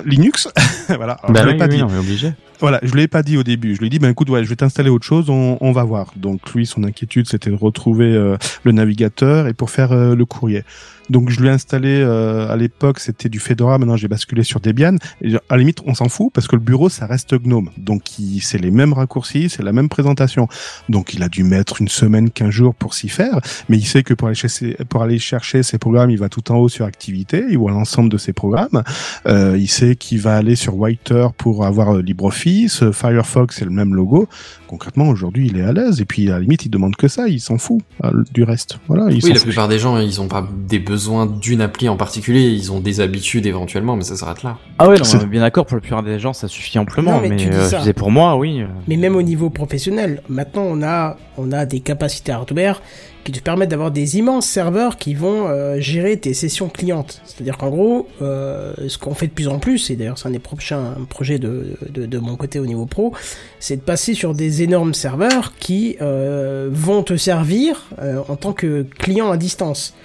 Linux, 0.06 0.48
voilà. 0.88 1.14
Alors, 1.14 1.32
Bah 1.32 1.42
je 1.42 1.46
l'ai 1.48 1.52
oui, 1.54 1.58
pas 1.60 1.66
oui, 1.66 1.76
dit. 1.76 1.82
non, 1.82 1.88
mais 1.92 1.98
obligé. 1.98 2.32
Voilà, 2.62 2.80
je 2.84 2.94
l'ai 2.96 3.08
pas 3.10 3.22
dit 3.22 3.38
au 3.38 3.44
début. 3.44 3.76
Je 3.76 3.80
lui 3.80 3.88
ai 3.88 3.90
dit, 3.90 4.00
ben 4.00 4.10
écoute, 4.10 4.30
ouais, 4.30 4.44
je 4.44 4.50
vais 4.50 4.56
t'installer 4.56 4.90
autre 4.90 5.06
chose, 5.06 5.30
on, 5.30 5.58
on 5.60 5.72
va 5.74 5.84
voir. 5.84 6.14
Donc 6.16 6.54
lui, 6.54 6.66
son 6.66 6.84
inquiétude, 6.86 7.28
c'était 7.28 7.50
de 7.50 7.56
retrouver 7.56 8.14
euh, 8.14 8.38
le 8.64 8.72
navigateur 8.72 9.48
et 9.48 9.54
pour 9.54 9.70
faire 9.72 9.92
euh, 9.92 10.16
le 10.16 10.26
courrier. 10.26 10.64
Donc 11.10 11.30
je 11.30 11.40
lui 11.40 11.48
ai 11.48 11.52
installé 11.52 12.02
euh, 12.02 12.50
à 12.50 12.56
l'époque 12.56 13.00
c'était 13.00 13.30
du 13.30 13.40
Fedora, 13.40 13.78
maintenant 13.78 13.98
j'ai 13.98 14.08
basculé 14.08 14.44
sur 14.44 14.60
Debian. 14.60 14.96
Et 15.22 15.36
à 15.36 15.40
la 15.52 15.58
limite 15.58 15.80
on 15.86 15.94
s'en 15.94 16.10
fout 16.10 16.32
parce 16.34 16.48
que 16.48 16.56
le 16.56 16.62
bureau 16.62 16.90
ça 16.90 17.06
reste 17.06 17.36
Gnome, 17.36 17.70
donc 17.78 18.04
c'est 18.42 18.58
les 18.58 18.72
mêmes 18.72 18.94
raccourcis, 18.94 19.50
c'est 19.50 19.64
la 19.64 19.72
même 19.72 19.90
présentation. 19.90 20.48
Donc 20.90 21.14
il 21.14 21.24
a 21.24 21.30
dû 21.30 21.44
mettre 21.44 21.82
une 21.82 21.88
semaine, 21.88 22.30
15 22.30 22.50
jours 22.50 22.76
pour 22.76 22.94
s'y 22.94 23.10
faire, 23.10 23.40
mais 23.70 23.78
il 23.78 23.86
sait 23.86 24.04
que 24.04 24.14
pour 24.14 24.28
aller 24.28 24.36
chercher, 24.36 24.78
pour 24.90 25.04
aller 25.04 25.20
chercher 25.20 25.64
ses 25.64 25.78
programmes, 25.78 26.10
il 26.10 26.20
va 26.20 26.30
tout 26.30 26.52
en 26.52 26.58
haut 26.58 26.70
sur 26.70 26.86
Activité, 26.86 27.44
il 27.50 27.58
voit 27.58 27.72
l'ensemble 27.72 28.10
de 28.10 28.18
ses 28.18 28.34
programmes. 28.34 28.84
Euh, 29.28 29.58
il 29.58 29.68
sait 29.68 29.96
qu'il 29.96 30.20
va 30.20 30.36
aller 30.36 30.56
sur 30.56 30.78
Whiter 30.78 31.28
pour 31.38 31.66
avoir 31.66 31.96
euh, 31.96 32.02
LibreOffice, 32.02 32.92
Firefox 32.92 33.58
c'est 33.58 33.66
le 33.66 33.72
même 33.72 33.94
logo. 33.96 34.28
Concrètement 34.68 35.08
aujourd'hui 35.08 35.48
il 35.48 35.58
est 35.58 35.64
à 35.64 35.74
l'aise 35.74 36.02
et 36.02 36.06
puis 36.06 36.30
à 36.30 36.34
la 36.34 36.40
limite 36.40 36.66
il 36.66 36.70
demande 36.70 36.96
que 36.96 37.08
ça, 37.08 37.28
il 37.28 37.40
s'en 37.40 37.58
fout 37.58 37.82
euh, 38.04 38.24
du 38.34 38.44
reste. 38.44 38.80
Voilà, 38.88 39.12
il 39.12 39.24
Oui, 39.24 39.34
la 39.34 39.40
plupart 39.40 39.68
des 39.68 39.80
gens, 39.80 39.98
ils 40.00 40.22
ont 40.22 40.28
pas 40.28 40.48
des 40.68 40.80
besoins 40.80 40.95
d'une 41.40 41.62
appli 41.62 41.90
en 41.90 41.98
particulier, 41.98 42.50
ils 42.50 42.72
ont 42.72 42.80
des 42.80 43.00
habitudes 43.00 43.46
éventuellement, 43.46 43.96
mais 43.96 44.04
ça 44.04 44.16
s'arrête 44.16 44.44
là. 44.44 44.58
Ah 44.80 44.88
ouais, 44.88 44.98
non, 44.98 45.06
mais 45.20 45.26
bien 45.26 45.42
d'accord, 45.42 45.66
pour 45.66 45.76
la 45.76 45.82
plupart 45.82 46.04
des 46.04 46.20
gens, 46.20 46.34
ça 46.34 46.48
suffit 46.48 46.80
amplement. 46.80 47.14
Non, 47.14 47.22
mais 47.22 47.30
mais 47.30 47.36
tu 47.38 47.50
dis 47.50 47.56
euh, 47.56 47.68
ça. 47.68 47.78
je 47.78 47.82
disais 47.82 47.94
pour 47.94 48.12
moi, 48.12 48.36
oui. 48.36 48.64
Mais 48.88 48.98
même 48.98 49.16
au 49.16 49.22
niveau 49.22 49.50
professionnel, 49.50 50.22
maintenant 50.30 50.64
on 50.66 50.84
a, 50.84 51.18
on 51.38 51.52
a 51.52 51.66
des 51.66 51.80
capacités 51.80 52.32
hardware 52.32 52.82
qui 53.26 53.32
te 53.32 53.40
permettent 53.40 53.70
d'avoir 53.70 53.90
des 53.90 54.20
immenses 54.20 54.46
serveurs 54.46 54.98
qui 54.98 55.16
vont 55.16 55.48
euh, 55.48 55.80
gérer 55.80 56.16
tes 56.18 56.36
sessions 56.36 56.70
clientes. 56.70 57.24
C'est-à-dire 57.26 57.58
qu'en 57.58 57.72
gros, 57.72 58.08
euh, 58.22 58.74
ce 58.88 59.00
qu'on 59.00 59.16
fait 59.16 59.26
de 59.26 59.32
plus 59.32 59.48
en 59.48 59.58
plus, 59.58 59.90
et 59.90 59.96
d'ailleurs 59.96 60.20
c'est 60.20 60.28
un 60.28 60.32
des 60.32 60.38
prochains 60.38 60.94
projets 61.10 61.40
de, 61.40 61.76
de, 61.90 62.06
de 62.06 62.18
mon 62.20 62.36
côté 62.36 62.60
au 62.60 62.68
niveau 62.68 62.86
pro, 62.86 63.14
c'est 63.60 63.78
de 63.78 63.82
passer 63.82 64.14
sur 64.14 64.36
des 64.36 64.62
énormes 64.62 64.94
serveurs 64.94 65.54
qui 65.60 65.98
euh, 66.02 66.70
vont 66.72 67.02
te 67.02 67.18
servir 67.18 67.88
euh, 68.00 68.22
en 68.30 68.36
tant 68.36 68.54
que 68.54 68.84
client 68.84 69.32
à 69.32 69.38
distance. 69.38 69.96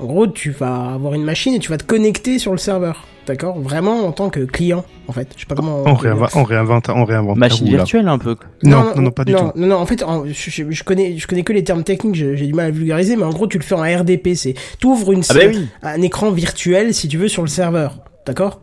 En 0.00 0.06
gros, 0.06 0.26
tu 0.26 0.50
vas 0.50 0.92
avoir 0.94 1.14
une 1.14 1.24
machine 1.24 1.54
et 1.54 1.58
tu 1.58 1.70
vas 1.70 1.76
te 1.78 1.84
connecter 1.84 2.38
sur 2.38 2.52
le 2.52 2.58
serveur. 2.58 3.06
D'accord? 3.26 3.58
Vraiment 3.60 4.06
en 4.06 4.12
tant 4.12 4.30
que 4.30 4.40
client, 4.40 4.84
en 5.06 5.12
fait. 5.12 5.28
Je 5.34 5.40
sais 5.40 5.46
pas 5.46 5.54
comment... 5.54 5.82
On 5.84 5.94
réinvente, 5.94 6.30
on 6.34 6.44
réinvente, 6.44 6.88
on 6.88 7.04
réinvente. 7.04 7.36
Machine 7.36 7.66
virtuelle 7.68 8.08
un 8.08 8.16
peu. 8.16 8.34
quoi. 8.36 8.46
Non, 8.62 8.94
non, 8.96 9.02
non, 9.02 9.10
pas 9.10 9.24
du 9.24 9.32
non, 9.32 9.50
tout. 9.50 9.58
Non, 9.58 9.66
non, 9.66 9.76
en 9.76 9.84
fait, 9.86 10.02
en- 10.02 10.24
je, 10.24 10.32
je- 10.70 10.82
connais, 10.84 11.18
je 11.18 11.26
connais 11.26 11.42
que 11.42 11.52
les 11.52 11.62
termes 11.62 11.84
techniques, 11.84 12.14
j'ai 12.14 12.46
du 12.46 12.54
mal 12.54 12.66
à 12.66 12.70
vulgariser, 12.70 13.16
mais 13.16 13.24
en 13.24 13.30
gros, 13.30 13.46
tu 13.46 13.58
le 13.58 13.64
fais 13.64 13.74
en 13.74 13.82
RDP, 13.82 14.34
c'est, 14.34 14.54
t'ouvres 14.80 15.12
une, 15.12 15.22
Ah 15.28 15.34
bah 15.34 15.40
oui. 15.48 15.66
un 15.82 16.00
écran 16.00 16.30
virtuel, 16.30 16.94
si 16.94 17.06
tu 17.08 17.18
veux, 17.18 17.28
sur 17.28 17.42
le 17.42 17.48
serveur, 17.48 17.98
d'accord? 18.24 18.60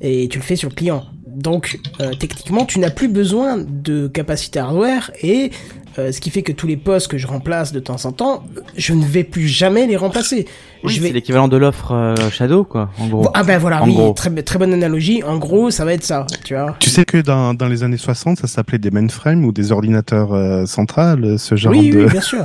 Et 0.00 0.28
tu 0.28 0.38
le 0.38 0.44
fais 0.44 0.54
sur 0.56 0.68
le 0.68 0.74
client. 0.76 1.04
Donc, 1.26 1.80
euh, 2.00 2.12
techniquement, 2.20 2.64
tu 2.66 2.78
n'as 2.78 2.90
plus 2.90 3.08
besoin 3.08 3.56
de 3.58 4.06
capacité 4.06 4.60
hardware, 4.60 5.10
et 5.24 5.50
euh, 5.98 6.10
ce 6.12 6.20
qui 6.20 6.30
fait 6.30 6.42
que 6.42 6.52
tous 6.52 6.66
les 6.66 6.76
postes 6.76 7.08
que 7.08 7.18
je 7.18 7.26
remplace 7.26 7.72
de 7.72 7.80
temps 7.80 8.04
en 8.04 8.12
temps, 8.12 8.42
je 8.76 8.92
ne 8.94 9.04
vais 9.04 9.24
plus 9.24 9.46
jamais 9.48 9.86
les 9.86 9.96
remplacer. 9.96 10.46
Oui, 10.82 10.92
je 10.94 11.02
c'est 11.02 11.12
l'équivalent 11.12 11.48
de 11.48 11.56
l'offre 11.56 11.92
euh, 11.92 12.14
Shadow, 12.30 12.64
quoi, 12.64 12.90
en 12.98 13.06
gros. 13.06 13.28
Ah 13.32 13.42
ben 13.44 13.58
voilà, 13.58 13.82
En 13.82 13.86
oui, 13.86 13.94
gros. 13.94 14.12
très, 14.12 14.30
très 14.42 14.58
bonne 14.58 14.72
analogie. 14.72 15.22
En 15.22 15.38
gros, 15.38 15.70
ça 15.70 15.84
va 15.84 15.94
être 15.94 16.04
ça, 16.04 16.26
tu 16.44 16.54
vois. 16.54 16.76
Tu 16.80 16.90
sais 16.90 17.04
que 17.04 17.18
dans, 17.18 17.54
dans 17.54 17.68
les 17.68 17.82
années 17.84 17.96
60, 17.96 18.38
ça 18.38 18.46
s'appelait 18.46 18.78
des 18.78 18.90
mainframes 18.90 19.44
ou 19.44 19.52
des 19.52 19.72
ordinateurs 19.72 20.34
euh, 20.34 20.66
centrales, 20.66 21.38
ce 21.38 21.54
genre 21.56 21.72
Oui, 21.72 21.90
de... 21.90 22.00
oui, 22.04 22.10
bien 22.10 22.20
sûr. 22.20 22.44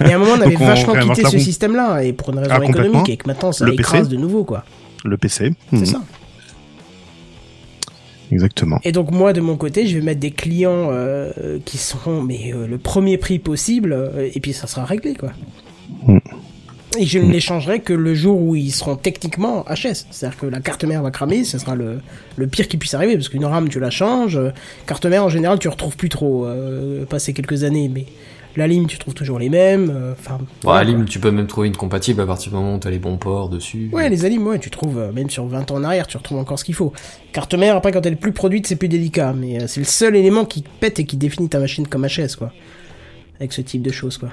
Mais 0.00 0.12
à 0.12 0.16
un 0.16 0.18
moment, 0.18 0.32
on 0.36 0.40
avait 0.40 0.56
on 0.58 0.66
vachement 0.66 0.94
quitté 0.94 1.24
ce 1.30 1.38
système-là, 1.38 2.02
et 2.02 2.12
pour 2.12 2.30
une 2.30 2.38
raison 2.40 2.54
Ah, 2.60 2.64
économique, 2.64 3.08
et 3.08 3.16
que 3.16 3.26
maintenant, 3.28 3.52
ça 3.52 3.64
Le 3.66 3.74
écrase 3.74 4.08
PC. 4.08 4.16
de 4.16 4.20
nouveau, 4.20 4.44
quoi. 4.44 4.64
le 5.04 5.16
PC. 5.16 5.52
C'est 5.70 5.76
Mhm, 5.76 5.86
ça. 5.86 6.00
Exactement. 8.32 8.78
Et 8.84 8.92
donc, 8.92 9.10
moi, 9.10 9.32
de 9.32 9.40
mon 9.40 9.56
côté, 9.56 9.86
je 9.86 9.98
vais 9.98 10.04
mettre 10.04 10.20
des 10.20 10.30
clients 10.30 10.88
euh, 10.90 11.58
qui 11.64 11.78
seront, 11.78 12.22
mais 12.22 12.52
euh, 12.52 12.66
le 12.66 12.78
premier 12.78 13.18
prix 13.18 13.38
possible, 13.38 13.92
euh, 13.92 14.28
et 14.34 14.40
puis 14.40 14.52
ça 14.52 14.66
sera 14.66 14.84
réglé, 14.84 15.14
quoi. 15.14 15.30
Mm. 16.06 16.18
Et 16.98 17.04
je 17.04 17.18
ne 17.18 17.30
les 17.30 17.40
changerai 17.40 17.80
que 17.80 17.92
le 17.92 18.14
jour 18.14 18.40
où 18.40 18.56
ils 18.56 18.72
seront 18.72 18.96
techniquement 18.96 19.64
HS. 19.68 20.06
C'est-à-dire 20.10 20.38
que 20.38 20.46
la 20.46 20.60
carte 20.60 20.84
mère 20.84 21.02
va 21.02 21.10
cramer, 21.10 21.44
ce 21.44 21.58
sera 21.58 21.74
le, 21.74 22.00
le 22.36 22.46
pire 22.46 22.68
qui 22.68 22.78
puisse 22.78 22.94
arriver, 22.94 23.14
parce 23.14 23.28
qu'une 23.28 23.44
RAM, 23.44 23.68
tu 23.68 23.80
la 23.80 23.90
changes. 23.90 24.40
Carte 24.86 25.04
mère, 25.04 25.24
en 25.24 25.28
général, 25.28 25.58
tu 25.58 25.68
retrouves 25.68 25.96
plus 25.96 26.08
trop, 26.08 26.46
euh, 26.46 27.04
passé 27.04 27.32
quelques 27.34 27.64
années, 27.64 27.90
mais 27.92 28.06
la 28.58 28.66
ligne, 28.66 28.86
tu 28.86 28.98
trouves 28.98 29.14
toujours 29.14 29.38
les 29.38 29.48
mêmes. 29.48 29.90
euh, 29.94 30.12
Enfin, 30.18 30.38
à 30.66 30.84
la 30.84 31.04
tu 31.04 31.18
peux 31.20 31.30
même 31.30 31.46
trouver 31.46 31.68
une 31.68 31.76
compatible 31.76 32.20
à 32.20 32.26
partir 32.26 32.50
du 32.50 32.56
moment 32.56 32.74
où 32.76 32.78
t'as 32.78 32.90
les 32.90 32.98
bons 32.98 33.16
ports 33.16 33.48
dessus. 33.48 33.90
Ouais, 33.92 34.08
les 34.08 34.24
alimes, 34.24 34.46
ouais, 34.46 34.58
tu 34.58 34.70
trouves, 34.70 34.98
euh, 34.98 35.12
même 35.12 35.30
sur 35.30 35.46
20 35.46 35.70
ans 35.70 35.76
en 35.76 35.84
arrière, 35.84 36.06
tu 36.06 36.16
retrouves 36.16 36.38
encore 36.38 36.58
ce 36.58 36.64
qu'il 36.64 36.74
faut. 36.74 36.92
Carte 37.32 37.54
mère, 37.54 37.76
après, 37.76 37.92
quand 37.92 38.04
elle 38.06 38.14
est 38.14 38.16
plus 38.16 38.32
produite, 38.32 38.66
c'est 38.66 38.76
plus 38.76 38.88
délicat, 38.88 39.32
mais 39.36 39.62
euh, 39.62 39.66
c'est 39.66 39.80
le 39.80 39.86
seul 39.86 40.16
élément 40.16 40.44
qui 40.44 40.64
pète 40.80 40.98
et 41.00 41.04
qui 41.04 41.16
définit 41.16 41.48
ta 41.48 41.58
machine 41.58 41.86
comme 41.86 42.06
HS, 42.06 42.36
quoi. 42.36 42.52
Avec 43.38 43.52
ce 43.52 43.60
type 43.60 43.82
de 43.82 43.92
choses, 43.92 44.18
quoi. 44.18 44.30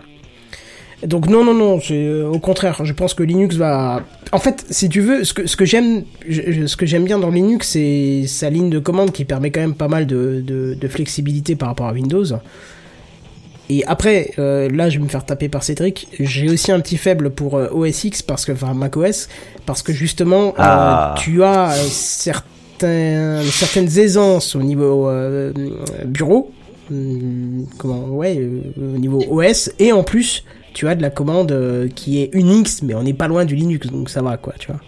Donc 1.05 1.27
non, 1.27 1.43
non, 1.43 1.53
non, 1.53 1.81
c'est 1.81 1.95
euh, 2.05 2.29
au 2.29 2.39
contraire, 2.39 2.85
je 2.85 2.93
pense 2.93 3.13
que 3.13 3.23
Linux 3.23 3.57
va... 3.57 4.03
En 4.31 4.39
fait, 4.39 4.65
si 4.69 4.87
tu 4.87 5.01
veux, 5.01 5.25
ce 5.25 5.33
que, 5.33 5.45
ce 5.47 5.57
que 5.57 5.65
j'aime 5.65 6.03
ce 6.29 6.77
que 6.77 6.85
j'aime 6.85 7.03
bien 7.03 7.19
dans 7.19 7.29
Linux, 7.29 7.67
c'est 7.71 8.23
sa 8.25 8.49
ligne 8.49 8.69
de 8.69 8.79
commande 8.79 9.11
qui 9.11 9.25
permet 9.25 9.51
quand 9.51 9.59
même 9.59 9.75
pas 9.75 9.89
mal 9.89 10.07
de, 10.07 10.41
de, 10.41 10.75
de 10.79 10.87
flexibilité 10.87 11.57
par 11.57 11.67
rapport 11.67 11.87
à 11.87 11.91
Windows. 11.91 12.23
Et 13.69 13.84
après, 13.85 14.31
euh, 14.40 14.69
là, 14.69 14.90
je 14.90 14.98
vais 14.98 15.03
me 15.03 15.10
faire 15.10 15.26
taper 15.26 15.48
par 15.49 15.64
Cédric. 15.64 16.07
J'ai 16.19 16.49
aussi 16.49 16.72
un 16.72 16.80
petit 16.81 16.98
faible 16.98 17.30
pour 17.30 17.56
euh, 17.57 17.69
OS 17.72 18.03
X 18.03 18.22
parce 18.22 18.45
que, 18.45 18.52
enfin, 18.52 18.73
macOS, 18.73 19.30
parce 19.65 19.81
que 19.81 19.94
justement, 19.94 20.49
euh, 20.49 20.53
Ah. 20.57 21.15
tu 21.18 21.44
as 21.44 21.72
euh, 21.72 21.76
certains, 21.90 23.41
certaines 23.49 23.98
aisances 23.98 24.56
au 24.56 24.61
niveau 24.61 25.10
bureau, 26.06 26.52
hum, 26.91 27.65
comment, 27.77 28.07
ouais, 28.10 28.41
au 28.77 28.98
niveau 28.98 29.23
OS, 29.30 29.72
et 29.80 29.91
en 29.94 30.03
plus, 30.03 30.44
tu 30.73 30.88
as 30.88 30.95
de 30.95 31.02
la 31.02 31.10
commande 31.10 31.90
qui 31.95 32.22
est 32.22 32.30
Unix, 32.34 32.81
mais 32.84 32.95
on 32.95 33.03
n'est 33.03 33.14
pas 33.14 33.27
loin 33.30 33.45
du 33.45 33.56
Linux, 33.56 33.88
donc 33.88 34.10
ça 34.10 34.22
va, 34.22 34.38
quoi, 34.38 34.53
tu 34.60 34.68
vois. 34.68 34.81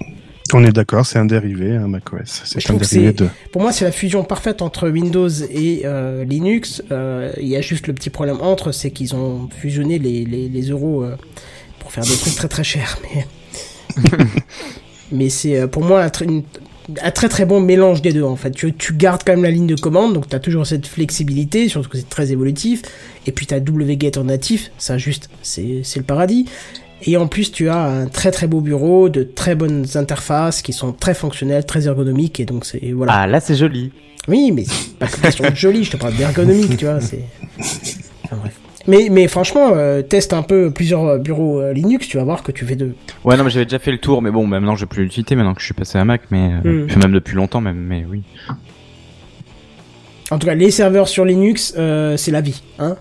On 0.58 0.64
est 0.64 0.72
d'accord, 0.72 1.06
c'est 1.06 1.20
un 1.20 1.26
dérivé, 1.26 1.76
hein, 1.76 1.88
macOS. 1.88 2.42
C'est 2.46 2.60
un 2.70 2.74
dérivé 3.02 3.12
de... 3.14 3.28
Pour 3.52 3.62
moi, 3.62 3.72
c'est 3.74 3.84
la 3.84 3.92
fusion 3.92 4.24
parfaite 4.24 4.62
entre 4.62 4.90
Windows 4.90 5.28
et 5.30 5.82
euh, 5.84 6.24
Linux. 6.24 6.82
Euh, 6.92 7.32
Il 7.42 7.48
y 7.48 7.58
a 7.58 7.62
juste 7.62 7.88
le 7.88 7.94
petit 7.94 8.10
problème 8.10 8.38
entre, 8.42 8.72
c'est 8.72 8.92
qu'ils 8.92 9.16
ont 9.16 9.50
fusionné 9.56 10.00
les, 10.00 10.24
les, 10.24 10.48
les 10.48 10.62
euros 10.70 11.04
euh, 11.04 11.18
pour 11.80 11.92
faire 11.92 12.04
des 12.06 12.16
trucs 12.16 12.36
très 12.36 12.48
très 12.48 12.64
chers. 12.64 12.98
Mais, 13.04 13.28
mais 15.12 15.30
c'est 15.30 15.68
pour 15.68 15.84
moi 15.84 16.02
un, 16.04 16.08
tr- 16.08 16.24
une- 16.24 16.44
un 17.02 17.12
très 17.12 17.30
très 17.30 17.46
bon 17.46 17.60
mélange 17.60 18.02
des 18.02 18.14
deux 18.14 18.24
en 18.24 18.36
fait. 18.36 18.52
Tu, 18.52 18.74
tu 18.74 18.94
gardes 18.94 19.24
quand 19.26 19.34
même 19.34 19.44
la 19.44 19.52
ligne 19.52 19.68
de 19.68 19.76
commande, 19.76 20.14
donc 20.14 20.30
tu 20.30 20.36
as 20.36 20.40
toujours 20.40 20.66
cette 20.68 20.88
flexibilité, 20.88 21.68
surtout 21.68 21.90
que 21.90 21.98
c'est 21.98 22.10
très 22.10 22.32
évolutif. 22.32 22.82
Et 23.28 23.32
puis 23.32 23.46
tu 23.46 23.54
as 23.54 23.60
wget 23.60 24.18
en 24.18 24.26
natif, 24.26 24.72
ça 24.78 24.98
juste, 24.98 25.30
c'est 25.42 25.82
c'est 25.84 26.00
le 26.00 26.06
paradis. 26.06 26.46
Et 27.04 27.18
en 27.18 27.28
plus, 27.28 27.52
tu 27.52 27.70
as 27.70 27.78
un 27.78 28.08
très 28.08 28.32
très 28.32 28.48
beau 28.48 28.62
bureau, 28.62 29.10
de 29.10 29.24
très 29.24 29.54
bonnes 29.56 29.86
interfaces 29.96 30.62
qui 30.62 30.74
sont 30.74 30.92
très 30.94 31.14
fonctionnelles, 31.14 31.66
très 31.66 31.88
ergonomiques, 31.88 32.40
et 32.40 32.46
donc 32.46 32.66
c'est 32.66 32.92
voilà. 32.94 33.14
Ah, 33.14 33.28
là, 33.28 33.40
c'est 33.40 33.56
joli. 33.56 33.92
Oui, 34.28 34.52
mais 34.52 34.64
c'est 34.66 34.98
pas 34.98 35.08
que 35.08 35.22
question 35.22 35.50
de 35.50 35.56
joli, 35.56 35.84
je 35.84 35.92
te 35.92 35.98
parle 35.98 36.16
d'ergonomique, 36.16 36.78
tu 36.78 36.86
vois, 36.86 37.00
c'est... 37.00 37.26
Enfin, 38.24 38.38
bref. 38.42 38.60
Mais, 38.88 39.08
mais 39.12 39.28
franchement, 39.28 39.72
euh, 39.76 40.02
teste 40.04 40.34
un 40.34 40.44
peu 40.44 40.72
plusieurs 40.72 41.06
euh, 41.06 41.18
bureaux 41.18 41.60
euh, 41.60 41.74
Linux, 41.74 42.08
tu 42.08 42.18
vas 42.18 42.24
voir 42.24 42.44
que 42.44 42.52
tu 42.52 42.66
fais 42.66 42.76
de... 42.76 42.94
Ouais, 43.24 43.36
non, 43.36 43.44
mais 43.44 43.50
j'avais 43.50 43.66
déjà 43.66 43.80
fait 43.80 43.92
le 43.92 43.98
tour, 43.98 44.22
mais 44.22 44.32
bon, 44.32 44.46
maintenant, 44.46 44.76
j'ai 44.76 44.86
plus 44.86 45.04
l'utilité 45.04 45.36
maintenant 45.36 45.54
que 45.54 45.60
je 45.62 45.66
suis 45.66 45.74
passé 45.74 45.98
à 45.98 46.06
Mac, 46.06 46.22
mais 46.32 46.52
euh, 46.66 46.86
Hmm. 46.88 47.00
même 47.02 47.12
depuis 47.12 47.36
longtemps, 47.36 47.62
même, 47.62 47.78
mais 47.78 48.06
oui. 48.10 48.22
En 50.32 50.40
tout 50.40 50.48
cas, 50.48 50.56
les 50.56 50.72
serveurs 50.72 51.08
sur 51.08 51.26
Linux, 51.26 51.74
c'est 51.76 52.32
la 52.32 52.42
vie, 52.42 52.62
hein 52.80 52.96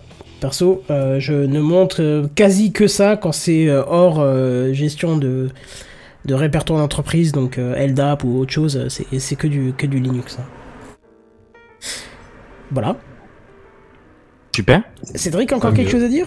Perso, 0.45 0.83
euh, 0.91 1.19
je 1.21 1.33
ne 1.33 1.59
montre 1.59 2.03
euh, 2.03 2.27
quasi 2.35 2.71
que 2.71 2.87
ça 2.87 3.17
quand 3.17 3.33
c'est 3.33 3.67
euh, 3.67 3.83
hors 3.87 4.21
euh, 4.21 4.75
gestion 4.75 5.17
de, 5.17 5.49
de 6.27 6.35
répertoire 6.35 6.79
d'entreprise, 6.81 7.33
donc 7.33 7.57
euh, 7.57 7.75
LDAP 7.87 8.25
ou 8.25 8.41
autre 8.41 8.53
chose, 8.53 8.87
c'est 8.91 9.07
c'est 9.19 9.37
que 9.37 9.47
du, 9.47 9.73
que 9.73 9.87
du 9.87 10.01
Linux. 10.01 10.37
hein. 10.39 10.45
Voilà. 12.71 12.97
Super. 14.55 14.83
Cédric, 15.15 15.51
encore 15.55 15.71
Tant 15.71 15.77
quelque 15.77 15.87
mieux. 15.87 15.93
chose 15.93 16.03
à 16.03 16.09
dire? 16.09 16.27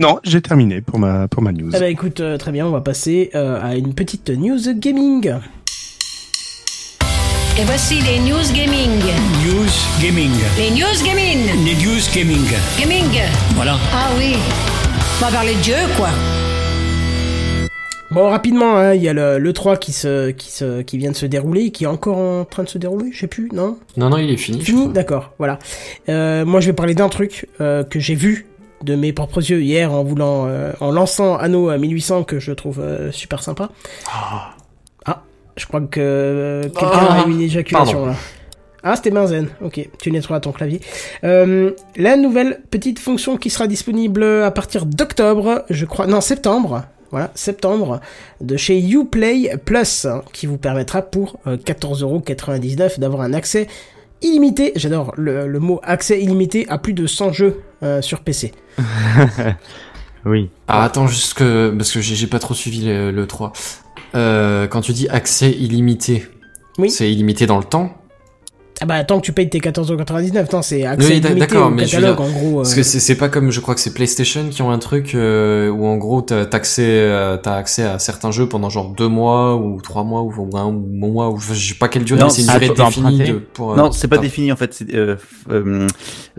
Non, 0.00 0.18
j'ai 0.24 0.40
terminé 0.42 0.80
pour 0.80 0.98
ma, 0.98 1.28
pour 1.28 1.40
ma 1.40 1.52
news. 1.52 1.70
Eh 1.72 1.78
ben 1.78 1.86
écoute, 1.88 2.20
très 2.40 2.50
bien, 2.50 2.66
on 2.66 2.70
va 2.70 2.80
passer 2.80 3.30
euh, 3.36 3.60
à 3.62 3.76
une 3.76 3.94
petite 3.94 4.28
news 4.28 4.58
gaming. 4.74 5.34
Et 7.58 7.64
voici 7.64 8.00
les 8.02 8.18
news 8.18 8.52
gaming. 8.52 9.00
News 9.44 9.70
Gaming. 10.02 10.30
Les 10.58 10.70
news 10.70 11.02
gaming. 11.04 11.64
Les 11.64 11.74
News 11.74 12.02
Gaming. 12.14 12.44
Gaming. 12.78 13.20
Voilà. 13.54 13.76
Ah 13.94 14.10
oui. 14.18 14.34
On 15.18 15.24
va 15.24 15.30
parler 15.32 15.54
de 15.54 15.60
Dieu, 15.60 15.76
quoi. 15.96 16.08
Bon, 18.10 18.28
rapidement, 18.28 18.76
hein, 18.76 18.94
il 18.94 19.02
y 19.02 19.08
a 19.08 19.14
le, 19.14 19.38
le 19.38 19.52
3 19.52 19.78
qui, 19.78 19.92
se, 19.92 20.30
qui, 20.32 20.50
se, 20.50 20.82
qui 20.82 20.98
vient 20.98 21.10
de 21.10 21.16
se 21.16 21.24
dérouler, 21.24 21.70
qui 21.70 21.84
est 21.84 21.88
encore 21.88 22.18
en 22.18 22.44
train 22.44 22.62
de 22.62 22.68
se 22.68 22.76
dérouler, 22.78 23.10
je 23.12 23.20
sais 23.20 23.26
plus, 23.26 23.48
non? 23.52 23.78
Non, 23.96 24.10
non, 24.10 24.18
il 24.18 24.30
est 24.30 24.36
fini. 24.36 24.60
Fini. 24.60 24.88
D'accord, 24.88 25.32
voilà. 25.38 25.58
Euh, 26.10 26.44
moi, 26.44 26.60
je 26.60 26.66
vais 26.66 26.72
parler 26.74 26.94
d'un 26.94 27.08
truc 27.08 27.48
euh, 27.60 27.84
que 27.84 27.98
j'ai 28.00 28.14
vu 28.14 28.46
de 28.82 28.94
mes 28.94 29.12
propres 29.12 29.40
yeux 29.40 29.62
hier 29.62 29.92
en 29.92 30.04
voulant, 30.04 30.44
euh, 30.46 30.72
en 30.80 30.90
lançant 30.92 31.36
Anno 31.36 31.70
à 31.70 31.78
1800 31.78 32.24
que 32.24 32.38
je 32.38 32.52
trouve 32.52 32.80
euh, 32.80 33.10
super 33.12 33.42
sympa. 33.42 33.70
Ah, 34.12 34.55
je 35.56 35.66
crois 35.66 35.80
que 35.80 36.00
euh, 36.00 36.62
quelqu'un 36.62 36.88
Ah, 37.08 37.22
a 37.24 37.26
eu 37.26 37.30
une 37.32 37.40
éjaculation 37.40 37.92
pardon. 37.98 38.06
là. 38.06 38.14
Ah, 38.82 38.94
c'était 38.94 39.10
Benzen. 39.10 39.48
Ok, 39.64 39.88
tu 40.00 40.12
nettoies 40.12 40.38
ton 40.40 40.52
clavier. 40.52 40.80
Euh, 41.24 41.72
la 41.96 42.16
nouvelle 42.16 42.60
petite 42.70 42.98
fonction 43.00 43.36
qui 43.36 43.50
sera 43.50 43.66
disponible 43.66 44.22
à 44.22 44.50
partir 44.52 44.86
d'octobre, 44.86 45.64
je 45.70 45.84
crois, 45.86 46.06
non 46.06 46.20
septembre, 46.20 46.84
voilà, 47.10 47.32
septembre, 47.34 48.00
de 48.40 48.56
chez 48.56 48.78
Uplay 48.80 49.56
Plus, 49.64 50.04
hein, 50.04 50.22
qui 50.32 50.46
vous 50.46 50.58
permettra 50.58 51.02
pour 51.02 51.40
euh, 51.48 51.56
14,99€ 51.56 53.00
d'avoir 53.00 53.22
un 53.22 53.32
accès 53.32 53.66
illimité, 54.22 54.72
j'adore 54.76 55.12
le, 55.16 55.46
le 55.48 55.58
mot 55.58 55.80
accès 55.82 56.20
illimité 56.22 56.64
à 56.68 56.78
plus 56.78 56.92
de 56.94 57.06
100 57.06 57.32
jeux 57.32 57.62
euh, 57.82 58.00
sur 58.02 58.20
PC. 58.20 58.52
Oui. 60.26 60.50
Ah, 60.68 60.82
attends, 60.84 61.06
juste 61.06 61.34
que, 61.34 61.72
parce 61.76 61.92
que 61.92 62.00
j'ai 62.00 62.14
j'ai 62.16 62.26
pas 62.26 62.38
trop 62.40 62.52
suivi 62.54 62.84
le, 62.84 63.10
le 63.12 63.26
3. 63.26 63.52
Euh, 64.14 64.66
quand 64.66 64.80
tu 64.80 64.92
dis 64.92 65.08
accès 65.08 65.50
illimité, 65.52 66.26
Oui. 66.78 66.90
c'est 66.90 67.10
illimité 67.10 67.46
dans 67.46 67.58
le 67.58 67.64
temps? 67.64 67.96
Ah 68.78 68.84
bah 68.84 69.02
tant 69.04 69.18
que 69.20 69.24
tu 69.24 69.32
payes 69.32 69.48
tes 69.48 69.58
14,99€, 69.58 70.52
non, 70.52 70.60
c'est 70.60 70.84
accès 70.84 71.14
Oui, 71.14 71.20
d'accord, 71.20 71.68
au 71.68 71.70
mais 71.70 71.84
catalogue 71.86 72.16
dire, 72.18 72.26
en 72.26 72.30
gros. 72.30 72.56
Parce 72.56 72.72
euh, 72.72 72.76
que 72.76 72.82
c'est 72.82 73.00
c'est 73.00 73.14
pas 73.14 73.30
comme, 73.30 73.50
je 73.50 73.60
crois 73.60 73.74
que 73.74 73.80
c'est 73.80 73.94
PlayStation 73.94 74.50
qui 74.50 74.60
ont 74.60 74.70
un 74.70 74.78
truc 74.78 75.14
euh, 75.14 75.70
où 75.70 75.86
en 75.86 75.96
gros 75.96 76.20
t'as 76.20 76.44
t'as 76.44 76.58
accès, 76.58 76.84
euh, 76.86 77.38
t'as 77.38 77.54
accès 77.56 77.84
à 77.84 77.98
certains 77.98 78.30
jeux 78.32 78.48
pendant 78.50 78.68
genre 78.68 78.90
deux 78.90 79.08
mois 79.08 79.56
ou 79.56 79.80
trois 79.80 80.04
mois 80.04 80.20
ou, 80.22 80.30
ou 80.36 80.56
un 80.58 80.70
mois 80.72 81.30
ou 81.30 81.38
je 81.38 81.54
sais 81.54 81.74
pas 81.74 81.88
quelle 81.88 82.04
durée, 82.04 82.20
Non, 82.20 82.26
mais 82.26 82.32
c'est 82.32 82.42
une 82.42 82.48
durée 82.48 82.68
définie 82.68 83.06
emprunter. 83.06 83.32
de, 83.32 83.38
pour. 83.38 83.72
euh, 83.72 83.76
Non, 83.76 83.92
c'est 83.92 84.08
pas 84.08 84.16
t'as- 84.16 84.22
défini 84.22 84.52
en 84.52 84.56
fait. 84.56 84.74
c'est, 84.74 84.94
Euh, 84.94 85.16
euh, 85.50 85.86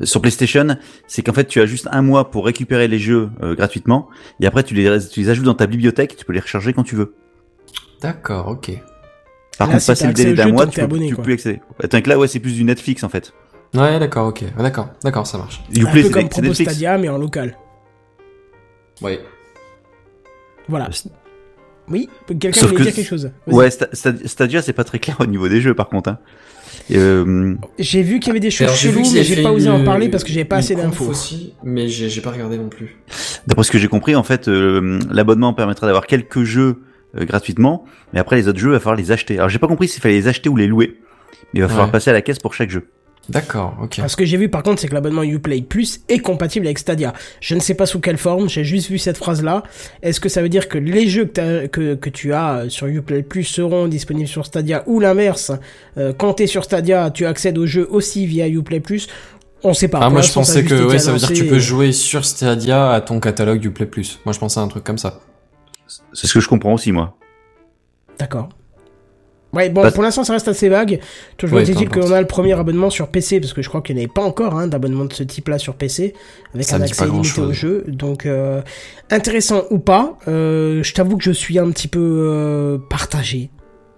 sur 0.04 0.22
PlayStation, 0.22 0.78
c'est 1.08 1.24
qu'en 1.24 1.34
fait 1.34 1.46
tu 1.46 1.60
as 1.60 1.66
juste 1.66 1.88
un 1.92 2.04
mois 2.04 2.30
pour 2.30 2.46
récupérer 2.46 2.88
les 2.88 3.00
jeux 3.00 3.30
euh, 3.42 3.56
gratuitement, 3.56 4.10
et 4.42 4.46
après 4.46 4.62
tu 4.62 4.76
les, 4.76 5.00
tu 5.12 5.22
les 5.22 5.30
ajoutes 5.30 5.46
dans 5.46 5.56
ta 5.56 5.66
bibliothèque, 5.66 6.16
tu 6.16 6.24
peux 6.24 6.34
les 6.34 6.40
recharger 6.40 6.72
quand 6.74 6.84
tu 6.84 6.96
veux. 6.96 7.16
D'accord, 8.00 8.48
ok. 8.50 8.72
Par 9.58 9.68
Là, 9.68 9.74
contre, 9.74 9.82
si 9.84 9.88
passer 9.92 10.08
le 10.08 10.14
délai 10.14 10.34
d'un 10.34 10.52
mois, 10.52 10.68
tu 10.68 10.80
abonné, 10.82 11.10
tu 11.10 11.16
peux 11.16 11.24
plus 11.24 11.34
accéder. 11.34 11.62
Attends, 11.84 12.02
que 12.02 12.10
là, 12.10 12.18
ouais, 12.20 12.28
c'est 12.28 12.40
plus 12.40 12.54
du 12.54 12.64
Netflix 12.64 13.04
en 13.04 13.10
fait. 13.10 13.34
Ouais, 13.74 14.00
d'accord, 14.00 14.28
ok. 14.28 14.44
D'accord, 14.58 14.90
d'accord, 15.04 15.26
ça 15.28 15.38
marche. 15.38 15.62
un 15.76 15.82
Uplay, 15.82 16.04
peu 16.04 16.10
comme. 16.10 16.54
Stadia, 16.54 16.98
mais 16.98 17.10
en 17.10 17.18
local. 17.18 17.58
Ouais. 19.02 19.20
Voilà. 20.70 20.90
Oui, 21.90 22.10
quelqu'un 22.40 22.62
voulait 22.68 22.78
que- 22.78 22.84
dire 22.84 22.94
quelque 22.94 23.08
chose. 23.08 23.32
Ouais, 23.48 23.70
Sta- 23.70 23.90
Sta- 23.94 24.28
Stadia, 24.28 24.62
c'est 24.62 24.74
pas 24.74 24.84
très 24.84 25.00
clair 25.00 25.18
au 25.22 25.26
niveau 25.26 25.48
des 25.48 25.62
jeux 25.62 25.74
par 25.74 25.88
contre. 25.90 26.10
Hein. 26.10 26.20
Euh, 26.92 27.56
J'ai 27.80 28.02
vu 28.04 28.20
qu'il 28.20 28.28
y 28.28 28.32
avait 28.32 28.40
des 28.42 28.52
choses 28.52 28.74
cheloues, 28.76 29.04
mais 29.14 29.24
j'ai 29.24 29.42
pas 29.42 29.52
osé 29.52 29.70
en 29.70 29.84
parler 29.84 30.10
parce 30.10 30.24
que 30.24 30.32
j'avais 30.32 30.46
pas 30.46 30.58
assez 30.58 30.76
d'infos. 30.76 31.06
aussi, 31.06 31.54
mais 31.64 31.88
j'ai 31.88 32.10
j'ai 32.10 32.22
pas 32.22 32.32
regardé 32.32 32.58
non 32.58 32.68
plus. 32.70 32.98
D'après 33.48 33.64
ce 33.64 33.72
que 33.72 33.78
j'ai 33.78 33.88
compris, 33.88 34.16
en 34.16 34.24
fait, 34.24 34.48
euh, 34.50 35.00
l'abonnement 35.10 35.54
permettra 35.54 35.88
d'avoir 35.88 36.08
quelques 36.08 36.44
jeux 36.44 36.82
euh, 37.20 37.26
gratuitement, 37.26 37.86
mais 38.14 38.20
après 38.20 38.36
les 38.38 38.48
autres 38.48 38.60
jeux, 38.60 38.70
il 38.70 38.74
va 38.74 38.80
falloir 38.80 38.96
les 38.98 39.12
acheter. 39.12 39.38
Alors 39.38 39.50
j'ai 39.50 39.60
pas 39.60 39.68
compris 39.68 39.88
s'il 39.88 40.02
fallait 40.02 40.16
les 40.16 40.28
acheter 40.28 40.50
ou 40.50 40.56
les 40.56 40.68
louer, 40.68 40.98
mais 41.54 41.60
il 41.60 41.62
va 41.62 41.68
falloir 41.68 41.88
Ouais. 41.88 41.92
passer 41.92 42.10
à 42.10 42.14
la 42.14 42.22
caisse 42.22 42.40
pour 42.40 42.54
chaque 42.54 42.70
jeu. 42.70 42.88
D'accord, 43.30 43.76
ok. 43.84 44.00
Ce 44.08 44.16
que 44.16 44.24
j'ai 44.24 44.38
vu 44.38 44.48
par 44.48 44.64
contre, 44.64 44.80
c'est 44.80 44.88
que 44.88 44.94
l'abonnement 44.94 45.22
Uplay 45.24 45.62
Plus 45.62 46.00
est 46.08 46.20
compatible 46.20 46.66
avec 46.66 46.80
Stadia. 46.80 47.12
Je 47.42 47.56
ne 47.56 47.60
sais 47.60 47.74
pas 47.74 47.86
sous 47.86 48.00
quelle 48.00 48.16
forme, 48.18 48.48
j'ai 48.48 48.64
juste 48.64 48.90
vu 48.90 48.98
cette 48.98 49.18
phrase-là. 49.18 49.64
Est-ce 50.02 50.22
que 50.22 50.30
ça 50.30 50.42
veut 50.42 50.48
dire 50.48 50.70
que 50.70 50.78
les 50.78 51.10
jeux 51.10 51.26
que, 51.26 51.32
t'as- 51.32 51.68
que, 51.68 51.96
que 51.96 52.10
tu 52.10 52.32
as 52.32 52.60
euh, 52.60 52.70
sur 52.70 52.88
Uplay 52.88 53.24
Plus 53.24 53.44
seront 53.44 53.90
disponibles 53.90 54.30
sur 54.30 54.46
Stadia 54.46 54.84
ou 54.88 55.02
l'inverse 55.02 55.52
euh, 55.98 56.14
Quand 56.18 56.36
t'es 56.36 56.48
sur 56.48 56.64
Stadia, 56.64 57.12
tu 57.12 57.26
accèdes 57.26 57.58
aux 57.58 57.66
jeux 57.66 57.86
aussi 57.92 58.26
via 58.26 58.48
Uplay 58.48 58.80
Plus 58.80 59.08
On 59.62 59.74
sait 59.74 59.90
pas. 59.90 60.00
Ah, 60.02 60.10
moi 60.10 60.22
je 60.22 60.32
pensais 60.32 60.64
que 60.64 60.86
ouais, 60.86 60.98
ça 61.00 61.12
veut 61.12 61.18
dire 61.18 61.28
que 61.28 61.34
tu 61.34 61.48
peux 61.48 61.56
et- 61.56 61.60
jouer 61.60 61.92
sur 61.92 62.24
Stadia 62.24 62.92
à 62.94 63.02
ton 63.02 63.20
catalogue 63.20 63.60
du 63.60 63.72
Play 63.72 63.88
Plus. 63.88 64.22
Moi 64.24 64.32
je 64.32 64.40
pensais 64.40 64.62
à 64.62 64.64
un 64.64 64.70
truc 64.70 64.86
comme 64.86 64.98
ça. 65.00 65.20
C'est 66.14 66.28
ce 66.28 66.34
que 66.34 66.40
je 66.40 66.48
comprends 66.50 66.74
aussi 66.74 66.92
moi. 66.92 67.16
D'accord. 68.20 68.50
Ouais, 69.54 69.70
bon, 69.70 69.82
Parce- 69.82 69.94
pour 69.94 70.04
l'instant, 70.04 70.24
ça 70.26 70.34
reste 70.34 70.50
assez 70.50 70.68
vague. 70.68 71.00
Toujours 71.38 71.58
Ouais, 71.58 71.64
peu 71.64 71.72
importe. 71.72 71.90
qu'on 71.94 72.12
a 72.12 72.20
le 72.20 72.28
premier 72.28 72.54
abonnement 72.54 72.90
sur 72.90 73.08
PC, 73.08 73.40
parce 73.40 73.54
que 73.54 73.62
je 73.62 73.70
crois 73.70 73.82
qu'il 73.82 73.96
n'y 73.96 74.02
en 74.02 74.04
avait 74.06 74.14
pas 74.14 74.22
encore 74.22 74.56
hein, 74.60 74.68
d'abonnement 74.68 75.06
de 75.06 75.14
ce 75.14 75.24
type-là 75.24 75.58
sur 75.58 75.76
PC, 75.76 76.14
avec 76.54 76.68
Ça 76.68 76.76
un 76.76 76.80
dit 76.80 76.86
accès 76.86 77.06
pas 77.06 77.10
illimité 77.10 77.42
au 77.42 77.54
jeu. 77.54 77.86
Donc, 77.88 78.26
euh, 78.26 78.62
intéressant 79.10 79.64
ou 79.72 79.80
pas, 79.80 80.18
euh, 80.28 80.84
je 80.84 80.94
t'avoue 80.94 81.18
que 81.18 81.24
je 81.24 81.32
suis 81.32 81.58
un 81.60 81.72
petit 81.72 81.88
peu 81.88 82.00
euh, 82.02 82.78
partagé. 82.90 83.50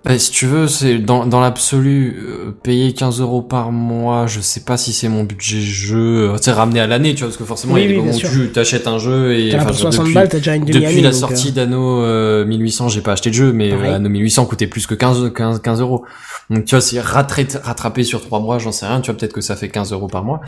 Bah, 0.05 0.17
si 0.17 0.31
tu 0.31 0.45
veux, 0.45 0.67
c'est 0.69 0.97
dans, 0.97 1.25
dans 1.25 1.41
l'absolu, 1.41 2.15
euh, 2.25 2.51
payer 2.63 2.93
15 2.93 3.19
euros 3.19 3.41
par 3.41 3.73
mois, 3.73 4.27
je 4.27 4.39
sais 4.39 4.61
pas 4.61 4.77
si 4.77 4.93
c'est 4.93 5.09
mon 5.09 5.25
budget 5.25 5.59
jeu, 5.59 6.29
euh, 6.31 6.37
c'est 6.39 6.53
ramené 6.53 6.79
à 6.79 6.87
l'année, 6.87 7.13
tu 7.13 7.19
vois, 7.19 7.27
parce 7.27 7.37
que 7.37 7.43
forcément, 7.43 7.73
Oui, 7.73 7.81
il 7.81 7.83
y 7.83 7.85
a 7.85 7.87
des 7.89 7.93
oui, 7.95 7.99
moments 8.05 8.17
bien 8.17 8.29
où 8.29 8.31
sûr. 8.31 8.45
tu 8.45 8.49
t'achètes 8.49 8.87
un 8.87 8.97
jeu 8.97 9.33
et 9.37 9.53
enfin, 9.55 9.65
pour 9.65 9.75
60 9.75 10.03
depuis, 10.05 10.13
balles, 10.13 10.29
déjà 10.29 10.55
une 10.55 10.63
depuis 10.63 11.01
la 11.01 11.11
sortie 11.11 11.49
euh, 11.49 11.51
d'Anno 11.51 12.01
euh, 12.01 12.45
1800, 12.45 12.87
j'ai 12.87 13.01
pas 13.01 13.11
acheté 13.11 13.29
de 13.29 13.35
jeu, 13.35 13.51
mais 13.51 13.73
euh, 13.73 13.95
Anno 13.95 14.07
1800 14.07 14.45
coûtait 14.45 14.67
plus 14.67 14.87
que 14.87 14.95
15, 14.95 15.33
15, 15.35 15.61
15 15.61 15.81
euros. 15.81 16.05
Donc 16.49 16.63
tu 16.63 16.75
vois, 16.75 16.81
c'est 16.81 16.99
rattra- 17.01 17.59
rattrapé 17.61 18.03
sur 18.03 18.21
3 18.21 18.39
mois, 18.39 18.57
j'en 18.57 18.71
sais 18.71 18.85
rien, 18.85 19.01
tu 19.01 19.11
vois, 19.11 19.19
peut-être 19.19 19.33
que 19.33 19.41
ça 19.41 19.57
fait 19.57 19.67
15 19.67 19.91
euros 19.91 20.07
par 20.07 20.23
mois. 20.23 20.39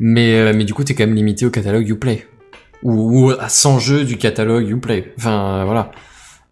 Mais, 0.00 0.34
euh, 0.40 0.52
mais 0.56 0.64
du 0.64 0.74
coup, 0.74 0.82
t'es 0.82 0.94
quand 0.94 1.06
même 1.06 1.14
limité 1.14 1.46
au 1.46 1.50
catalogue 1.50 1.88
Uplay. 1.88 2.26
Ou, 2.82 3.28
ou 3.28 3.30
à 3.30 3.48
100 3.48 3.78
jeux 3.78 4.04
du 4.04 4.16
catalogue 4.18 4.68
Uplay. 4.68 5.12
Enfin, 5.18 5.60
euh, 5.60 5.64
voilà. 5.64 5.92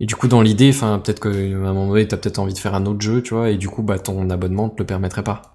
Et 0.01 0.07
du 0.07 0.15
coup, 0.15 0.29
dans 0.29 0.43
l'idée, 0.43 0.71
enfin, 0.71 1.01
peut-être 1.03 1.21
qu'à 1.21 1.31
un 1.31 1.57
moment 1.73 1.89
donné, 1.89 2.07
t'as 2.07 2.17
peut-être 2.19 2.39
envie 2.39 2.53
de 2.53 2.59
faire 2.59 2.75
un 2.75 2.85
autre 2.87 3.01
jeu, 3.01 3.23
tu 3.23 3.35
vois, 3.35 3.51
et 3.51 3.57
du 3.57 3.69
coup, 3.69 3.83
bah, 3.83 3.99
ton 3.99 4.29
abonnement 4.31 4.69
te 4.69 4.79
le 4.79 4.85
permettrait 4.87 5.23
pas. 5.25 5.55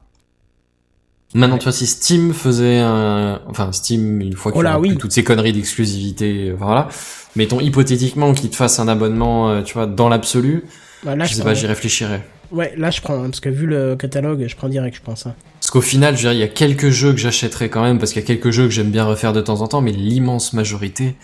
Maintenant, 1.34 1.58
tu 1.58 1.64
vois, 1.64 1.72
si 1.72 1.88
Steam 1.88 2.34
faisait 2.34 2.80
un, 2.80 3.40
enfin, 3.48 3.72
Steam, 3.72 4.20
une 4.20 4.34
fois 4.34 4.52
Oh 4.54 4.58
qu'il 4.60 4.68
aura 4.68 4.80
plus 4.82 4.90
oui. 4.92 4.98
toutes 4.98 5.14
ces 5.14 5.24
conneries 5.24 5.54
d'exclusivité, 5.54 6.50
euh, 6.50 6.56
voilà. 6.58 6.90
Mettons 7.38 7.62
hypothétiquement 7.62 8.34
qu'il 8.34 8.50
te 8.50 8.56
fasse 8.58 8.80
un 8.80 8.88
abonnement, 8.90 9.50
euh, 9.50 9.62
tu 9.62 9.76
vois, 9.76 9.86
dans 9.86 10.10
l'absolu, 10.10 10.66
bah, 11.04 11.16
là, 11.16 11.24
je 11.24 11.30
je 11.30 11.36
sais 11.36 11.42
prends- 11.42 11.50
pas, 11.52 11.54
j'y 11.54 11.68
réfléchirais. 11.68 12.28
Ouais, 12.52 12.74
là, 12.76 12.92
je 12.92 13.00
prends, 13.00 13.14
hein, 13.24 13.30
parce 13.30 13.40
que 13.40 13.48
vu 13.48 13.66
le 13.66 13.96
catalogue, 13.96 14.46
je 14.46 14.56
prends 14.58 14.68
direct, 14.68 14.98
je 14.98 15.02
pense. 15.02 15.26
hein. 15.26 15.36
Parce 15.62 15.72
qu'au 15.72 15.80
final, 15.80 16.18
je 16.18 16.24
veux 16.28 16.34
dire, 16.34 16.34
il 16.34 16.40
y 16.40 16.44
a 16.44 16.50
quelques 16.50 16.90
jeux 16.90 17.12
que 17.14 17.20
j'achèterais 17.20 17.70
quand 17.70 17.82
même, 17.82 17.98
parce 17.98 18.12
qu'il 18.12 18.22
y 18.22 18.26
a 18.26 18.28
quelques 18.28 18.52
jeux 18.52 18.66
que 18.66 18.72
j'aime 18.72 18.92
bien 18.92 19.06
refaire 19.06 19.32
de 19.32 19.40
temps 19.40 19.62
en 19.62 19.68
temps, 19.70 19.80
mais 19.80 19.94
l'immense 19.94 20.52
majorité, 20.52 21.16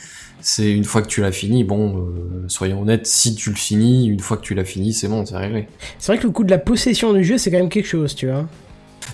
c'est 0.41 0.71
une 0.71 0.83
fois 0.83 1.01
que 1.01 1.07
tu 1.07 1.21
l'as 1.21 1.31
fini, 1.31 1.63
bon, 1.63 1.97
euh, 1.97 2.45
soyons 2.47 2.81
honnêtes, 2.81 3.07
si 3.07 3.35
tu 3.35 3.49
le 3.49 3.55
finis, 3.55 4.07
une 4.07 4.19
fois 4.19 4.37
que 4.37 4.43
tu 4.43 4.53
l'as 4.53 4.63
fini, 4.63 4.93
c'est 4.93 5.07
bon, 5.07 5.25
c'est 5.25 5.35
réglé. 5.35 5.67
C'est 5.99 6.11
vrai 6.11 6.21
que 6.21 6.27
le 6.27 6.33
coup 6.33 6.43
de 6.43 6.51
la 6.51 6.57
possession 6.57 7.13
du 7.13 7.23
jeu, 7.23 7.37
c'est 7.37 7.51
quand 7.51 7.57
même 7.57 7.69
quelque 7.69 7.87
chose, 7.87 8.15
tu 8.15 8.27
vois. 8.27 8.45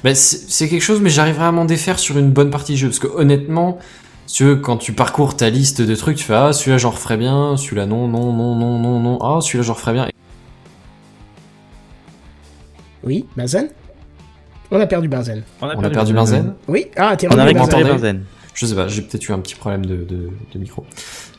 Ben, 0.04 0.16
c'est 0.16 0.68
quelque 0.68 0.82
chose, 0.82 1.02
mais 1.02 1.10
j'arriverai 1.10 1.46
à 1.46 1.52
m'en 1.52 1.66
défaire 1.66 2.00
sur 2.00 2.18
une 2.18 2.32
bonne 2.32 2.50
partie 2.50 2.74
du 2.74 2.80
jeu, 2.80 2.88
parce 2.88 3.00
que 3.00 3.08
honnêtement, 3.08 3.78
si 4.26 4.36
tu 4.36 4.44
veux, 4.44 4.56
quand 4.56 4.78
tu 4.78 4.94
parcours 4.94 5.38
ta 5.38 5.50
liste 5.50 5.82
de 5.82 5.96
trucs, 5.96 6.18
tu 6.18 6.24
fais, 6.24 6.34
ah, 6.34 6.54
celui-là 6.54 6.78
j'en 6.78 6.92
referais 6.92 7.18
bien, 7.18 7.56
celui-là 7.58 7.86
non, 7.86 8.08
non, 8.08 8.34
non, 8.34 8.56
non, 8.56 8.80
non, 8.80 9.00
non, 9.00 9.20
ah, 9.22 9.40
celui-là 9.42 9.64
j'en 9.64 9.74
referais 9.74 9.94
bien. 9.94 10.10
Oui, 13.04 13.26
Benzen 13.36 13.70
On 14.72 14.80
a 14.80 14.88
perdu 14.88 15.08
Benzen. 15.08 15.44
On 15.62 15.68
a 15.68 15.90
perdu 15.90 16.14
Benzen 16.14 16.54
Oui, 16.68 16.88
ah, 16.96 17.16
t'es 17.16 17.28
On 17.34 17.38
a 17.38 17.44
récupéré 17.44 17.84
Benzen. 17.84 18.24
Je 18.54 18.66
sais 18.68 18.76
pas, 18.76 18.88
j'ai 18.88 19.02
peut-être 19.02 19.28
eu 19.28 19.32
un 19.32 19.40
petit 19.40 19.56
problème 19.56 19.86
de, 19.86 20.06
micro. 20.56 20.86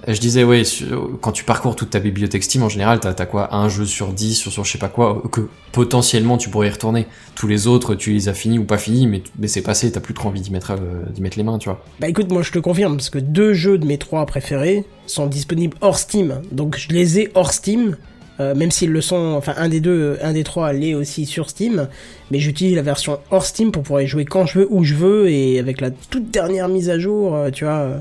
Euh, 0.09 0.15
Je 0.15 0.20
disais, 0.20 0.43
ouais, 0.45 0.65
sur- 0.65 1.19
quand 1.20 1.31
tu 1.32 1.45
parcours 1.45 1.77
toute 1.77 1.91
ta 1.91 2.01
bibliothèque 2.01 2.43
Steam, 2.43 2.62
en 2.65 2.69
général, 2.69 2.99
t'as 3.01 3.11
as 3.16 3.27
quoi? 3.27 3.55
Un 3.55 3.69
jeu 3.69 3.86
sur 3.86 4.12
10, 4.12 4.35
sur, 4.35 4.51
sur 4.53 4.65
je 4.65 4.73
sais 4.73 4.78
pas 4.78 4.89
quoi, 4.89 5.23
que 5.31 5.49
potentiellement 5.73 6.36
tu 6.39 6.49
pourrais 6.51 6.66
y 6.69 6.70
retourner. 6.70 7.07
Tous 7.35 7.47
les 7.47 7.66
autres, 7.66 7.95
tu 7.95 8.12
les 8.12 8.28
as 8.28 8.35
finis 8.35 8.59
ou 8.59 8.65
pas 8.65 8.78
finis, 8.78 9.07
mais, 9.07 9.23
mais 9.39 9.47
c'est 9.49 9.62
passé, 9.62 9.91
t'as 9.93 10.01
plus 10.01 10.15
trop 10.15 10.28
envie 10.28 10.41
d'y 10.41 10.51
mettre, 10.51 10.73
euh, 10.73 11.05
mettre 11.20 11.36
les 11.39 11.45
mains, 11.45 11.59
tu 11.59 11.69
vois. 11.69 11.85
Bah 12.01 12.09
écoute, 12.09 12.31
moi 12.31 12.43
je 12.43 12.51
te 12.53 12.59
confirme, 12.59 12.97
parce 12.97 13.11
que 13.11 13.19
deux 13.19 13.55
jeux 13.55 13.78
de 13.78 13.86
mes 13.86 13.99
trois 13.99 14.27
préférés 14.27 14.85
sont 15.07 15.27
disponibles 15.27 15.77
hors 15.81 15.99
Steam. 15.99 16.43
Donc 16.53 16.77
je 16.78 16.89
les 16.89 17.20
ai 17.20 17.31
hors 17.35 17.53
Steam, 17.53 17.97
euh, 18.40 18.55
même 18.55 18.70
s'ils 18.70 18.90
le 18.90 19.01
sont, 19.01 19.35
enfin 19.36 19.55
un 19.56 19.69
des 19.69 19.81
deux, 19.81 20.19
un 20.23 20.32
des 20.32 20.44
trois 20.44 20.73
l'est 20.73 20.94
aussi 20.94 21.27
sur 21.27 21.48
Steam. 21.51 21.89
Mais 22.31 22.39
j'utilise 22.39 22.74
la 22.74 22.82
version 22.82 23.19
hors 23.31 23.44
Steam 23.44 23.70
pour 23.73 23.82
pouvoir 23.82 24.02
y 24.02 24.06
jouer 24.06 24.24
quand 24.24 24.47
je 24.47 24.61
veux, 24.61 24.69
où 24.70 24.85
je 24.85 24.94
veux, 24.94 25.28
et 25.28 25.59
avec 25.59 25.81
la 25.81 25.90
toute 25.90 26.31
dernière 26.31 26.69
mise 26.69 26.90
à 26.90 26.98
jour, 26.98 27.35
euh, 27.35 27.51
tu 27.51 27.65
vois. 27.65 27.74
euh. 27.74 27.98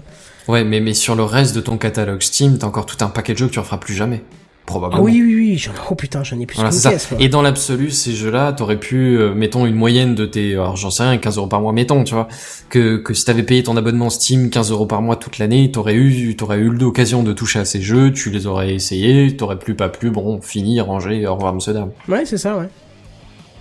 Ouais, 0.47 0.63
mais, 0.63 0.79
mais 0.79 0.93
sur 0.93 1.15
le 1.15 1.23
reste 1.23 1.55
de 1.55 1.61
ton 1.61 1.77
catalogue 1.77 2.21
Steam, 2.21 2.57
t'as 2.57 2.67
encore 2.67 2.85
tout 2.85 2.97
un 3.03 3.07
paquet 3.09 3.33
de 3.33 3.37
jeux 3.37 3.47
que 3.47 3.53
tu 3.53 3.59
referas 3.59 3.77
plus 3.79 3.93
jamais. 3.93 4.21
Probablement. 4.65 5.01
Ah 5.01 5.05
oui, 5.05 5.21
oui, 5.21 5.35
oui, 5.35 5.57
j'en- 5.57 5.71
oh 5.91 5.95
putain, 5.95 6.23
j'en 6.23 6.39
ai 6.39 6.45
plus 6.45 6.55
Voilà, 6.55 6.69
qu'une 6.71 6.79
caisse. 6.79 7.09
Et 7.19 7.27
dans 7.27 7.41
l'absolu, 7.41 7.91
ces 7.91 8.13
jeux-là, 8.13 8.53
t'aurais 8.53 8.79
pu, 8.79 9.17
euh, 9.17 9.33
mettons, 9.33 9.65
une 9.65 9.75
moyenne 9.75 10.15
de 10.15 10.25
tes, 10.25 10.53
alors 10.53 10.77
j'en 10.77 10.89
sais 10.89 11.03
rien, 11.03 11.17
15 11.17 11.37
euros 11.37 11.47
par 11.47 11.59
mois, 11.59 11.73
mettons, 11.73 12.03
tu 12.05 12.13
vois, 12.13 12.29
que, 12.69 12.95
que 12.95 13.13
si 13.13 13.25
t'avais 13.25 13.43
payé 13.43 13.61
ton 13.63 13.75
abonnement 13.75 14.09
Steam 14.09 14.49
15 14.49 14.71
euros 14.71 14.85
par 14.85 15.01
mois 15.01 15.17
toute 15.17 15.37
l'année, 15.37 15.69
t'aurais 15.69 15.95
eu, 15.95 16.35
t'aurais 16.37 16.59
eu 16.59 16.69
l'occasion 16.69 17.23
de 17.23 17.33
toucher 17.33 17.59
à 17.59 17.65
ces 17.65 17.81
jeux, 17.81 18.13
tu 18.13 18.29
les 18.29 18.47
aurais 18.47 18.73
essayés, 18.73 19.35
t'aurais 19.35 19.59
plus, 19.59 19.75
pas 19.75 19.89
plus, 19.89 20.11
bon, 20.11 20.39
fini, 20.41 20.79
rangé, 20.79 21.27
au 21.27 21.35
revoir, 21.35 21.53
monsieur, 21.53 21.73
dame. 21.73 21.91
Ouais, 22.07 22.25
c'est 22.25 22.37
ça, 22.37 22.57
ouais. 22.57 22.69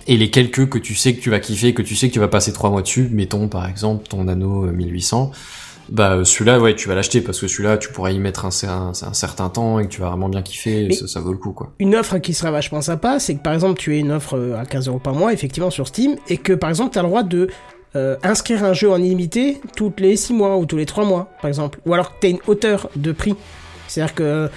Et 0.07 0.17
les 0.17 0.29
quelques 0.29 0.67
que 0.69 0.77
tu 0.77 0.95
sais 0.95 1.13
que 1.13 1.21
tu 1.21 1.29
vas 1.29 1.39
kiffer, 1.39 1.73
que 1.73 1.81
tu 1.81 1.95
sais 1.95 2.07
que 2.09 2.13
tu 2.13 2.19
vas 2.19 2.27
passer 2.27 2.51
trois 2.53 2.69
mois 2.69 2.81
dessus, 2.81 3.09
mettons, 3.11 3.47
par 3.49 3.67
exemple, 3.69 4.07
ton 4.07 4.27
anneau 4.27 4.63
1800, 4.65 5.31
bah, 5.89 6.13
euh, 6.13 6.23
celui-là, 6.23 6.59
ouais, 6.59 6.75
tu 6.75 6.87
vas 6.87 6.95
l'acheter 6.95 7.21
parce 7.21 7.39
que 7.39 7.47
celui-là, 7.47 7.77
tu 7.77 7.89
pourras 7.89 8.11
y 8.11 8.19
mettre 8.19 8.45
un, 8.45 8.49
un, 8.69 8.89
un 8.89 9.13
certain 9.13 9.49
temps 9.49 9.79
et 9.79 9.85
que 9.85 9.89
tu 9.89 10.01
vas 10.01 10.09
vraiment 10.09 10.29
bien 10.29 10.41
kiffer, 10.41 10.85
et 10.85 10.91
ça, 10.93 11.07
ça 11.07 11.19
vaut 11.19 11.31
le 11.31 11.37
coup, 11.37 11.51
quoi. 11.51 11.73
Une 11.79 11.95
offre 11.95 12.17
qui 12.17 12.33
serait 12.33 12.51
vachement 12.51 12.81
sympa, 12.81 13.19
c'est 13.19 13.35
que 13.35 13.41
par 13.41 13.53
exemple 13.53 13.79
tu 13.79 13.93
as 13.93 13.97
une 13.97 14.11
offre 14.11 14.37
euh, 14.37 14.59
à 14.59 14.65
15 14.65 14.87
euros 14.87 14.99
par 14.99 15.13
mois, 15.13 15.33
effectivement 15.33 15.69
sur 15.69 15.87
Steam, 15.87 16.15
et 16.29 16.37
que 16.37 16.53
par 16.53 16.69
exemple 16.69 16.93
tu 16.93 16.99
as 16.99 17.01
le 17.01 17.07
droit 17.07 17.23
de 17.23 17.47
euh, 17.95 18.15
inscrire 18.23 18.63
un 18.63 18.73
jeu 18.73 18.89
en 18.89 18.97
illimité 18.97 19.61
toutes 19.75 19.99
les 19.99 20.15
6 20.15 20.33
mois 20.33 20.57
ou 20.57 20.65
tous 20.65 20.77
les 20.77 20.85
3 20.85 21.05
mois, 21.05 21.29
par 21.41 21.47
exemple. 21.49 21.79
Ou 21.85 21.93
alors 21.93 22.13
que 22.13 22.21
tu 22.21 22.27
as 22.27 22.29
une 22.31 22.39
hauteur 22.47 22.89
de 22.95 23.11
prix. 23.11 23.35
C'est-à-dire 23.87 24.15
que 24.15 24.49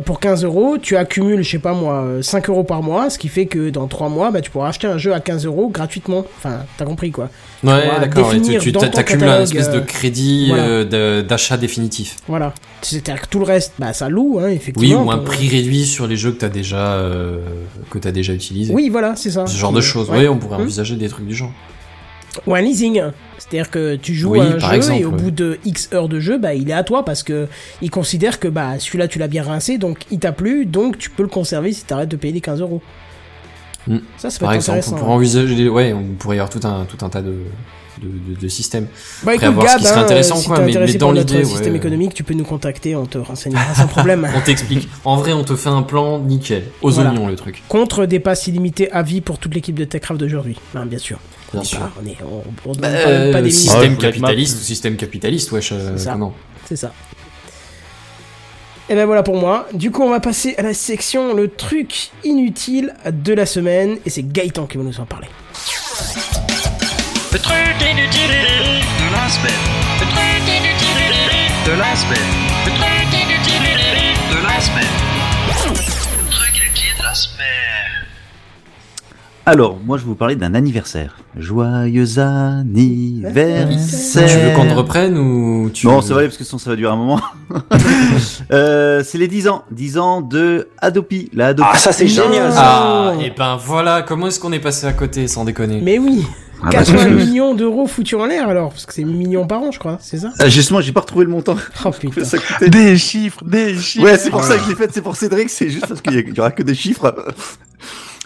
pour 0.00 0.20
15 0.20 0.44
euros, 0.44 0.76
tu 0.80 0.96
accumules, 0.96 1.42
je 1.42 1.50
sais 1.50 1.58
pas 1.58 1.72
moi, 1.72 2.02
euh, 2.02 2.22
5 2.22 2.48
euros 2.48 2.64
par 2.64 2.82
mois, 2.82 3.10
ce 3.10 3.18
qui 3.18 3.28
fait 3.28 3.46
que 3.46 3.70
dans 3.70 3.86
3 3.88 4.08
mois, 4.08 4.30
bah, 4.30 4.40
tu 4.40 4.50
pourras 4.50 4.68
acheter 4.68 4.86
un 4.86 4.98
jeu 4.98 5.12
à 5.12 5.20
15 5.20 5.46
euros 5.46 5.68
gratuitement. 5.68 6.24
Enfin, 6.38 6.60
t'as 6.76 6.84
compris 6.84 7.10
quoi. 7.10 7.30
Ouais, 7.64 7.82
d'accord. 8.00 8.30
Tu, 8.30 8.58
tu 8.58 8.72
t'accumules 8.72 9.28
un 9.28 9.42
espèce 9.42 9.70
de 9.70 9.78
euh, 9.78 9.80
crédit 9.80 10.48
voilà. 10.48 10.64
euh, 10.64 11.22
d'achat 11.22 11.56
définitif. 11.56 12.16
Voilà. 12.28 12.52
C'est-à-dire 12.82 13.22
que 13.22 13.28
tout 13.28 13.38
le 13.38 13.44
reste, 13.44 13.72
bah, 13.78 13.92
ça 13.92 14.08
loue, 14.08 14.38
hein, 14.40 14.44
Oui, 14.46 14.52
effectivement. 14.54 15.04
ou 15.04 15.10
un 15.10 15.18
prix 15.18 15.48
réduit 15.48 15.84
sur 15.86 16.06
les 16.06 16.16
jeux 16.16 16.32
que 16.32 16.38
t'as 16.38 16.48
déjà 16.48 16.94
euh, 16.94 17.38
que 17.90 17.98
déjà 18.10 18.32
utilisé. 18.32 18.72
Oui, 18.72 18.88
voilà, 18.90 19.14
c'est 19.16 19.30
ça. 19.30 19.46
Ce 19.46 19.56
genre 19.56 19.72
de 19.72 19.80
choses. 19.80 20.10
Ouais. 20.10 20.18
Oui, 20.20 20.28
on 20.28 20.38
pourrait 20.38 20.58
Hmm. 20.58 20.62
envisager 20.62 20.96
des 20.96 21.08
trucs 21.08 21.26
du 21.26 21.34
genre. 21.34 21.50
Ou 22.46 22.54
un 22.54 22.60
leasing. 22.62 23.02
C'est-à-dire 23.38 23.70
que 23.70 23.96
tu 23.96 24.14
joues 24.14 24.30
Oui, 24.32 24.40
à 24.40 24.44
un 24.44 24.58
jeu 24.58 24.74
exemple, 24.74 25.00
et 25.00 25.04
au 25.04 25.10
bout 25.10 25.30
de 25.30 25.58
X 25.64 25.90
heures 25.92 26.08
de 26.08 26.18
jeu, 26.20 26.38
bah, 26.38 26.54
il 26.54 26.70
est 26.70 26.74
à 26.74 26.82
toi 26.82 27.04
parce 27.04 27.22
que 27.22 27.46
il 27.82 27.90
considère 27.90 28.40
que 28.40 28.48
bah, 28.48 28.78
celui-là 28.78 29.08
tu 29.08 29.18
l'as 29.18 29.28
bien 29.28 29.42
rincé, 29.42 29.76
donc 29.78 29.98
il 30.10 30.18
t'a 30.18 30.32
plu, 30.32 30.64
donc 30.64 30.96
tu 30.98 31.10
peux 31.10 31.22
le 31.24 31.28
conserver 31.28 31.72
si 31.72 31.84
t'arrêtes 31.84 32.08
de 32.08 32.16
payer 32.16 32.32
les 32.34 32.40
15 32.40 32.60
euros. 32.60 32.80
Hmm. 33.86 33.98
Ça, 34.16 34.30
ça 34.30 34.38
peut 34.38 34.44
Par 34.46 34.54
être 34.54 34.68
exemple, 34.68 34.80
on 34.92 34.98
pourrait 34.98 35.12
envisager, 35.14 35.54
des- 35.56 35.68
ouais, 35.68 35.92
on 35.92 36.14
pourrait 36.18 36.36
y 36.36 36.38
avoir 36.38 36.50
tout 36.50 36.66
un 36.66 36.84
tout 36.84 37.04
un 37.04 37.08
tas 37.08 37.20
de 37.20 37.34
de, 38.02 38.34
de- 38.34 38.40
de 38.40 38.48
systèmes. 38.48 38.86
Bah 39.22 39.32
Après, 39.32 39.34
écoute, 39.36 39.48
à 39.48 39.50
voir 39.50 39.66
ce 39.66 39.72
Gab, 39.72 39.78
qui 39.80 39.86
serait 39.86 39.98
hein, 40.00 40.02
intéressant, 40.04 40.36
si 40.36 40.46
quoi, 40.46 40.56
t'es 40.56 40.62
mais- 40.64 40.70
intéressé 40.70 40.92
mais 40.94 40.98
dans 40.98 41.12
l'idée, 41.12 41.44
système 41.44 41.72
ouais. 41.72 41.78
économique, 41.78 42.14
tu 42.14 42.24
peux 42.24 42.34
nous 42.34 42.44
contacter, 42.44 42.96
on 42.96 43.06
te 43.06 43.18
renseignera 43.18 43.74
sans 43.74 43.86
problème. 43.86 44.28
On 44.36 44.40
t'explique. 44.40 44.88
En 45.04 45.16
vrai, 45.16 45.32
on 45.32 45.44
te 45.44 45.54
fait 45.56 45.68
un 45.68 45.82
plan 45.82 46.18
nickel, 46.18 46.64
aux 46.82 46.90
Voilà. 46.90 47.10
oignons 47.10 47.26
le 47.28 47.36
truc. 47.36 47.62
Contre 47.68 48.06
des 48.06 48.20
passes 48.20 48.46
illimitées 48.46 48.90
à 48.92 49.02
vie 49.02 49.20
pour 49.20 49.38
toute 49.38 49.54
l'équipe 49.54 49.74
de 49.78 49.84
Techcraft 49.84 50.20
d'aujourd'hui. 50.20 50.56
Hein, 50.74 50.86
bien 50.86 50.98
sûr. 50.98 51.18
Bien 51.52 51.60
On 51.60 51.64
sûr. 51.64 51.78
part, 51.80 51.92
On 52.02 52.06
est, 52.08 52.16
on, 52.22 52.42
on 52.68 52.72
demande 52.72 52.78
Bah, 52.80 52.88
pas, 52.90 53.08
euh, 53.10 53.32
pas 53.32 53.42
des 53.42 53.50
système 53.50 53.96
capitaliste 53.96 54.56
ou 54.58 54.60
système 54.62 54.96
capitaliste, 54.96 55.52
wesh. 55.52 55.72
euh, 55.72 55.92
C'est 55.96 56.04
ça. 56.04 56.12
comment 56.12 56.32
C'est 56.66 56.76
ça. 56.76 56.92
Et 58.88 58.94
ben 58.94 59.06
voilà 59.06 59.22
pour 59.22 59.36
moi. 59.36 59.68
Du 59.72 59.90
coup, 59.90 60.02
on 60.02 60.10
va 60.10 60.20
passer 60.20 60.54
à 60.58 60.62
la 60.62 60.74
section 60.74 61.34
le 61.34 61.48
truc 61.48 62.10
inutile 62.24 62.92
de 63.10 63.32
la 63.32 63.46
semaine 63.46 63.96
et 64.04 64.10
c'est 64.10 64.22
Gaëtan 64.24 64.66
qui 64.66 64.76
va 64.76 64.82
nous 64.84 64.98
en 65.00 65.06
parler. 65.06 65.28
Le 67.32 67.38
truc 67.38 67.56
inutile 67.80 68.28
de 68.28 69.08
la 69.10 69.26
semaine. 69.26 69.64
Le 70.00 70.04
truc 70.04 70.42
inutile 70.46 71.16
de 71.64 71.72
la 71.78 71.96
semaine. 71.96 72.18
Le 72.66 72.72
truc 72.72 73.08
inutile 73.10 73.64
de 74.30 74.36
la 74.44 74.60
semaine. 74.60 74.94
Le 75.48 75.54
truc 76.30 76.52
inutile 76.58 76.92
de 76.98 77.02
la 77.02 77.14
semaine. 77.14 78.04
Alors, 79.46 79.78
moi, 79.82 79.96
je 79.96 80.02
vais 80.02 80.08
vous 80.08 80.14
parler 80.14 80.36
d'un 80.36 80.54
anniversaire. 80.54 81.16
Joyeux 81.34 82.18
anniversaire. 82.18 84.28
Tu 84.28 84.36
veux 84.36 84.50
qu'on 84.54 84.68
te 84.68 84.74
reprenne 84.74 85.16
ou 85.16 85.70
tu 85.72 85.86
Non, 85.86 86.02
ça 86.02 86.12
va 86.12 86.20
aller 86.20 86.28
parce 86.28 86.36
que 86.36 86.44
sinon 86.44 86.58
ça 86.58 86.68
va 86.68 86.76
durer 86.76 86.92
un 86.92 86.96
moment. 86.96 87.18
euh, 88.52 89.02
c'est 89.02 89.16
les 89.16 89.28
10 89.28 89.48
ans. 89.48 89.64
10 89.70 89.96
ans 89.96 90.20
de 90.20 90.68
Adopi. 90.82 91.30
La 91.32 91.46
Adopi. 91.48 91.66
Ah, 91.72 91.78
ça 91.78 91.92
c'est 91.92 92.08
génial 92.08 92.52
ça. 92.52 92.62
Ah, 92.62 93.14
et 93.22 93.30
ben 93.30 93.56
voilà, 93.56 94.02
comment 94.02 94.26
est-ce 94.26 94.38
qu'on 94.38 94.52
est 94.52 94.60
passé 94.60 94.86
à 94.86 94.92
côté 94.92 95.26
sans 95.28 95.46
déconner? 95.46 95.80
Mais 95.82 95.98
oui, 95.98 96.26
Ah, 96.62 96.66
bah, 96.66 96.70
80 96.78 97.08
je- 97.08 97.14
millions 97.14 97.54
d'euros 97.54 97.86
foutus 97.86 98.18
en 98.18 98.26
l'air 98.26 98.48
alors, 98.48 98.70
parce 98.70 98.86
que 98.86 98.94
c'est 98.94 99.04
millions 99.04 99.46
par 99.46 99.62
an, 99.62 99.70
je 99.72 99.78
crois, 99.78 99.98
c'est 100.00 100.18
ça 100.18 100.32
Ah, 100.38 100.48
justement, 100.48 100.80
j'ai 100.80 100.92
pas 100.92 101.00
retrouvé 101.00 101.24
le 101.24 101.30
montant. 101.30 101.56
Oh 101.84 101.90
putain. 101.90 102.24
Ça 102.24 102.38
Des 102.66 102.96
chiffres, 102.96 103.44
des 103.44 103.76
chiffres. 103.78 104.04
Ouais, 104.04 104.16
c'est 104.18 104.30
pour 104.30 104.44
ça 104.44 104.56
que 104.56 104.64
je 104.64 104.68
l'ai 104.70 104.76
fait, 104.76 104.90
c'est 104.92 105.02
pour 105.02 105.16
Cédric, 105.16 105.50
c'est 105.50 105.68
juste 105.68 105.86
parce 105.88 106.00
qu'il 106.00 106.12
y, 106.14 106.18
a- 106.18 106.20
il 106.20 106.34
y 106.34 106.40
aura 106.40 106.50
que 106.52 106.62
des 106.62 106.74
chiffres. 106.74 107.14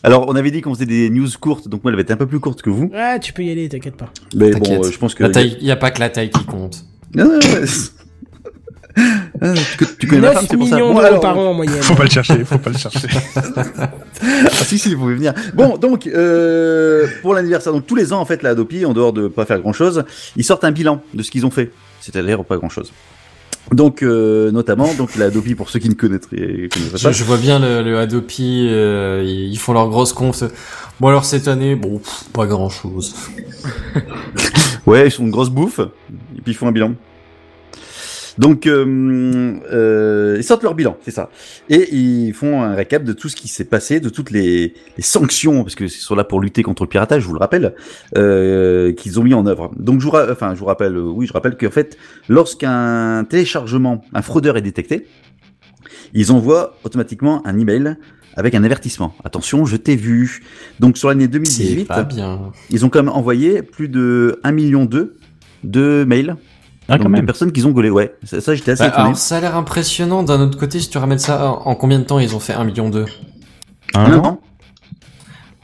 Alors, 0.03 0.27
on 0.29 0.37
avait 0.37 0.51
dit 0.51 0.61
qu'on 0.61 0.75
faisait 0.75 0.87
des 0.87 1.09
news 1.11 1.27
courtes, 1.41 1.67
donc 1.69 1.83
moi, 1.83 1.91
elle 1.91 1.97
va 1.97 2.03
être 2.03 2.11
un 2.13 2.17
peu 2.17 2.27
plus 2.27 2.39
courte 2.39 2.63
que 2.63 2.71
vous. 2.71 2.91
Ouais, 2.93 3.19
tu 3.19 3.33
peux 3.33 3.43
y 3.43 3.51
aller, 3.51 3.69
t'inquiète 3.69 3.97
pas. 3.97 4.11
Mais 4.37 4.51
bon, 4.53 4.85
euh, 4.85 4.91
je 4.91 4.99
pense 4.99 5.15
que. 5.15 5.23
La 5.25 5.31
taille, 5.31 5.57
y 5.61 5.71
a 5.71 5.77
pas 5.77 5.91
que 5.91 5.99
la 6.01 6.11
taille 6.11 6.31
qui 6.31 6.45
compte. 6.45 6.85
Non, 7.15 7.25
non, 7.25 7.39
ouais. 7.39 7.65
Tu, 8.97 9.87
tu 9.99 10.07
connais 10.07 10.23
ma 10.23 10.29
9 10.29 10.35
femme, 10.35 10.47
c'est 10.51 10.57
pour 10.57 10.69
ça. 10.69 10.75
millions 10.77 10.89
Bon, 10.89 10.95
d'euros 10.95 11.07
alors, 11.07 11.21
par 11.21 11.39
an 11.39 11.51
en 11.51 11.55
moyenne. 11.55 11.83
Faut 11.83 11.95
pas 11.95 12.05
le 12.05 12.11
chercher, 12.11 12.45
faut 12.45 12.59
pas 12.59 12.71
le 12.71 12.79
chercher. 12.79 13.09
Ah 14.23 14.65
si 14.65 14.79
si, 14.79 14.95
vous 14.95 15.03
pouvez 15.03 15.15
venir. 15.15 15.35
Bon, 15.53 15.77
donc 15.77 16.07
euh, 16.07 17.07
pour 17.21 17.35
l'anniversaire, 17.35 17.73
donc 17.75 17.87
tous 17.87 17.95
les 17.95 18.15
ans 18.15 18.21
en 18.21 18.25
fait, 18.25 18.43
la 18.43 18.51
Adopi, 18.51 18.87
en 18.87 18.95
dehors 18.95 19.13
de 19.13 19.29
pas 19.29 19.45
faire 19.45 19.61
grand 19.61 19.75
chose, 19.75 20.05
ils 20.37 20.45
sortent 20.45 20.65
un 20.65 20.73
bilan 20.73 21.03
de 21.13 21.23
ce 21.23 21.31
qu'ils 21.31 21.45
ont 21.45 21.51
fait. 21.51 21.71
C'est-à-dire 22.01 22.43
pas 22.45 22.57
grand 22.57 22.71
chose. 22.71 22.93
Donc 23.73 24.03
euh, 24.03 24.51
notamment, 24.53 24.95
donc 24.95 25.17
la 25.17 25.27
Adopi 25.27 25.55
pour 25.55 25.69
ceux 25.69 25.81
qui 25.81 25.89
ne 25.91 25.95
connaîtraient, 25.95 26.69
connaîtraient 26.73 26.97
Je, 26.99 27.03
pas. 27.03 27.13
je 27.13 27.25
vois 27.25 27.37
bien 27.37 27.59
le, 27.59 27.83
le 27.83 27.99
Adopi, 27.99 28.69
euh, 28.71 29.23
ils 29.27 29.51
ils 29.53 29.59
font 29.59 29.75
leur 29.75 29.89
grosse 29.91 30.15
conf. 30.15 30.43
Bon 31.01 31.09
alors 31.09 31.27
cette 31.27 31.47
année, 31.47 31.75
bon, 31.75 31.99
pff, 31.99 32.25
pas 32.33 32.47
grand 32.47 32.71
chose. 32.71 33.15
Ouais, 34.87 35.09
ils 35.09 35.11
font 35.11 35.25
une 35.25 35.31
grosse 35.31 35.51
bouffe 35.51 35.81
et 35.81 36.41
puis 36.41 36.53
ils 36.53 36.55
font 36.55 36.69
un 36.69 36.73
bilan. 36.73 36.95
Donc 38.39 38.67
euh, 38.67 39.55
euh, 39.73 40.35
ils 40.39 40.45
sortent 40.45 40.63
leur 40.63 40.75
bilan, 40.75 40.97
c'est 41.03 41.11
ça, 41.11 41.31
et 41.71 41.95
ils 41.95 42.33
font 42.35 42.63
un 42.63 42.75
récap 42.75 43.03
de 43.03 43.13
tout 43.15 43.29
ce 43.31 43.37
qui 43.37 43.49
s'est 43.49 43.65
passé, 43.65 43.99
de 43.99 44.09
toutes 44.11 44.31
les, 44.31 44.75
les 44.97 45.03
sanctions, 45.03 45.63
parce 45.63 45.75
que 45.75 45.85
ils 45.85 45.91
sont 45.91 46.15
là 46.15 46.25
pour 46.25 46.41
lutter 46.41 46.63
contre 46.63 46.83
le 46.83 46.89
piratage, 46.89 47.23
je 47.23 47.27
vous 47.29 47.33
le 47.35 47.39
rappelle, 47.41 47.75
euh, 48.17 48.93
qu'ils 48.93 49.19
ont 49.19 49.23
mis 49.23 49.33
en 49.35 49.47
œuvre. 49.47 49.71
Donc 49.79 50.01
je 50.01 50.05
vous, 50.05 50.11
ra- 50.11 50.27
enfin 50.31 50.55
je 50.55 50.61
vous 50.61 50.67
rappelle, 50.67 50.97
euh, 50.97 51.03
oui, 51.03 51.27
je 51.27 51.33
rappelle 51.33 51.57
qu'en 51.57 51.71
fait, 51.71 51.97
lorsqu'un 52.29 53.25
téléchargement, 53.29 54.05
un 54.13 54.23
fraudeur 54.23 54.57
est 54.59 54.63
détecté, 54.63 55.07
ils 56.13 56.31
envoient 56.31 56.77
automatiquement 56.85 57.41
un 57.47 57.59
email 57.59 57.97
avec 58.35 58.55
un 58.55 58.65
avertissement. 58.65 59.15
Attention, 59.25 59.65
je 59.65 59.77
t'ai 59.77 59.97
vu. 59.97 60.43
Donc 60.79 60.99
sur 60.99 61.09
l'année 61.09 61.25
C'est 61.25 61.29
2018, 61.31 61.85
pas 61.89 62.03
bien. 62.05 62.53
ils 62.69 62.85
ont 62.85 62.91
quand 62.91 63.03
même 63.03 63.09
envoyé 63.15 63.63
plus 63.63 63.89
de 63.89 64.39
1 64.45 64.53
million 64.53 64.85
de 64.85 66.05
mails 66.07 66.37
Ah, 66.89 66.99
donc 66.99 67.13
quand 67.13 67.27
personnes 67.27 67.53
qu'ils 67.53 67.67
ont 67.67 67.71
gaulé. 67.73 67.91
Ouais, 67.91 68.15
ça, 68.25 68.41
ça, 68.41 68.55
j'étais 68.55 68.73
assez 68.73 68.83
Bah, 68.85 68.89
étonné. 68.89 69.05
alors 69.05 69.17
ça 69.17 69.39
a 69.39 69.41
l'air 69.41 69.57
impressionnant. 69.57 70.23
D'un 70.23 70.41
autre 70.41 70.59
côté, 70.59 70.79
si 70.81 70.89
tu 70.89 70.99
ramènes 70.99 71.19
ça 71.19 71.51
en 71.51 71.63
en 71.71 71.75
combien 71.75 71.99
de 71.99 72.05
temps 72.05 72.19
ils 72.19 72.35
ont 72.37 72.41
fait 72.41 72.53
un 72.53 72.65
million 72.65 72.89
deux? 72.91 73.07
Un 73.95 74.05
Un 74.13 74.19
an 74.19 74.41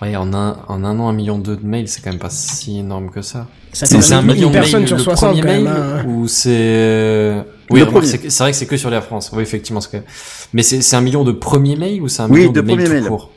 Ouais, 0.00 0.16
en 0.16 0.34
un, 0.34 0.56
en 0.66 0.82
un 0.82 0.98
an, 0.98 1.08
un 1.08 1.12
million 1.12 1.38
deux 1.38 1.56
de 1.56 1.64
mails, 1.64 1.86
c'est 1.86 2.02
quand 2.02 2.10
même 2.10 2.18
pas 2.18 2.28
si 2.30 2.80
énorme 2.80 3.10
que 3.10 3.22
ça. 3.22 3.46
Ça 3.72 3.86
C'est- 3.86 4.12
un 4.14 4.22
million 4.22 4.48
une 4.48 4.52
de 4.54 4.58
personne 4.58 4.80
mail, 4.80 4.88
sur 4.88 4.96
le 4.96 5.02
60 5.04 5.28
premier 5.28 5.40
quand 5.42 5.46
même. 5.48 5.62
mail, 5.64 5.72
hein. 5.72 6.04
ou 6.08 6.26
c'est 6.26 6.50
euh, 6.50 7.42
oui, 7.70 7.80
c'est 8.02 8.38
vrai 8.40 8.50
que 8.50 8.56
c'est 8.56 8.66
que 8.66 8.76
sur 8.76 8.90
la 8.90 9.00
France. 9.00 9.30
Oui, 9.32 9.42
effectivement, 9.44 9.80
c'est 9.80 9.92
que... 10.00 10.04
mais 10.52 10.64
c'est 10.64 10.82
c'est 10.82 10.96
un 10.96 11.00
million 11.02 11.22
de 11.22 11.30
premiers 11.30 11.76
mails 11.76 12.02
ou 12.02 12.08
c'est 12.08 12.22
un 12.22 12.28
Oui, 12.28 12.40
million 12.40 12.50
de 12.52 12.60
de, 12.60 12.66
mails 12.66 12.76
premiers 12.78 12.88
tout 12.88 12.92
mails. 12.94 13.06
court? 13.08 13.30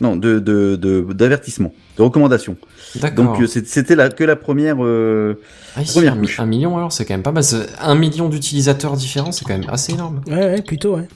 Non, 0.00 0.16
de 0.16 0.40
de 0.40 0.76
de 0.76 1.12
d'avertissement, 1.12 1.72
de 1.96 2.02
recommandation. 2.02 2.56
D'accord. 2.96 3.24
Donc 3.26 3.40
euh, 3.42 3.46
c'était 3.46 3.94
la, 3.94 4.08
que 4.08 4.24
la 4.24 4.34
première. 4.36 4.76
euh, 4.84 5.34
Ah, 5.76 5.82
ici, 5.82 5.92
première 5.92 6.14
un, 6.14 6.18
couche. 6.18 6.40
un 6.40 6.46
million 6.46 6.76
alors, 6.76 6.92
c'est 6.92 7.04
quand 7.04 7.14
même 7.14 7.22
pas 7.22 7.30
mal. 7.32 7.44
Un 7.80 7.94
million 7.94 8.28
d'utilisateurs 8.28 8.96
différents, 8.96 9.30
c'est 9.32 9.44
quand 9.44 9.56
même 9.56 9.68
assez 9.68 9.92
énorme. 9.92 10.20
Ouais, 10.26 10.34
ouais, 10.34 10.62
plutôt, 10.62 10.96
ouais. 10.96 11.06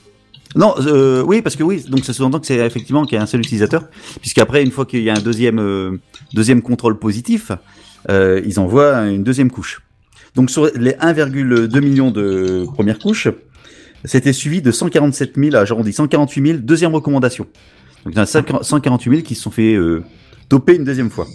Non, 0.55 0.73
euh, 0.79 1.21
oui, 1.23 1.41
parce 1.41 1.55
que 1.55 1.63
oui, 1.63 1.83
donc 1.87 2.05
ça 2.05 2.13
sous-entend 2.13 2.39
que 2.39 2.47
c'est 2.47 2.55
effectivement 2.57 3.05
qu'il 3.05 3.17
y 3.17 3.19
a 3.19 3.21
un 3.21 3.27
seul 3.27 3.41
utilisateur, 3.41 3.83
puisqu'après 4.21 4.63
une 4.63 4.71
fois 4.71 4.85
qu'il 4.85 5.03
y 5.03 5.09
a 5.09 5.13
un 5.13 5.21
deuxième 5.21 5.59
euh, 5.59 5.99
deuxième 6.33 6.61
contrôle 6.61 6.97
positif, 6.97 7.51
euh, 8.09 8.41
ils 8.45 8.59
envoient 8.59 8.95
une 9.09 9.23
deuxième 9.23 9.51
couche. 9.51 9.81
Donc 10.35 10.49
sur 10.49 10.65
les 10.75 10.91
1,2 10.93 11.81
millions 11.81 12.11
de 12.11 12.65
premières 12.73 12.97
couches, 12.97 13.27
c'était 14.05 14.33
suivi 14.33 14.61
de 14.61 14.71
147 14.71 15.35
000, 15.35 15.55
ah, 15.55 15.65
j'arrondis 15.65 15.91
148 15.93 16.47
000 16.47 16.59
deuxième 16.63 16.95
recommandation. 16.95 17.45
Donc 18.05 18.13
il 18.13 18.17
y 18.17 18.19
en 18.19 18.23
a 18.23 18.25
50 18.25 18.63
148 18.63 19.11
000 19.11 19.21
qui 19.23 19.35
se 19.35 19.41
sont 19.43 19.51
fait 19.51 19.73
euh, 19.73 20.03
doper 20.49 20.75
une 20.75 20.83
deuxième 20.83 21.09
fois. 21.09 21.27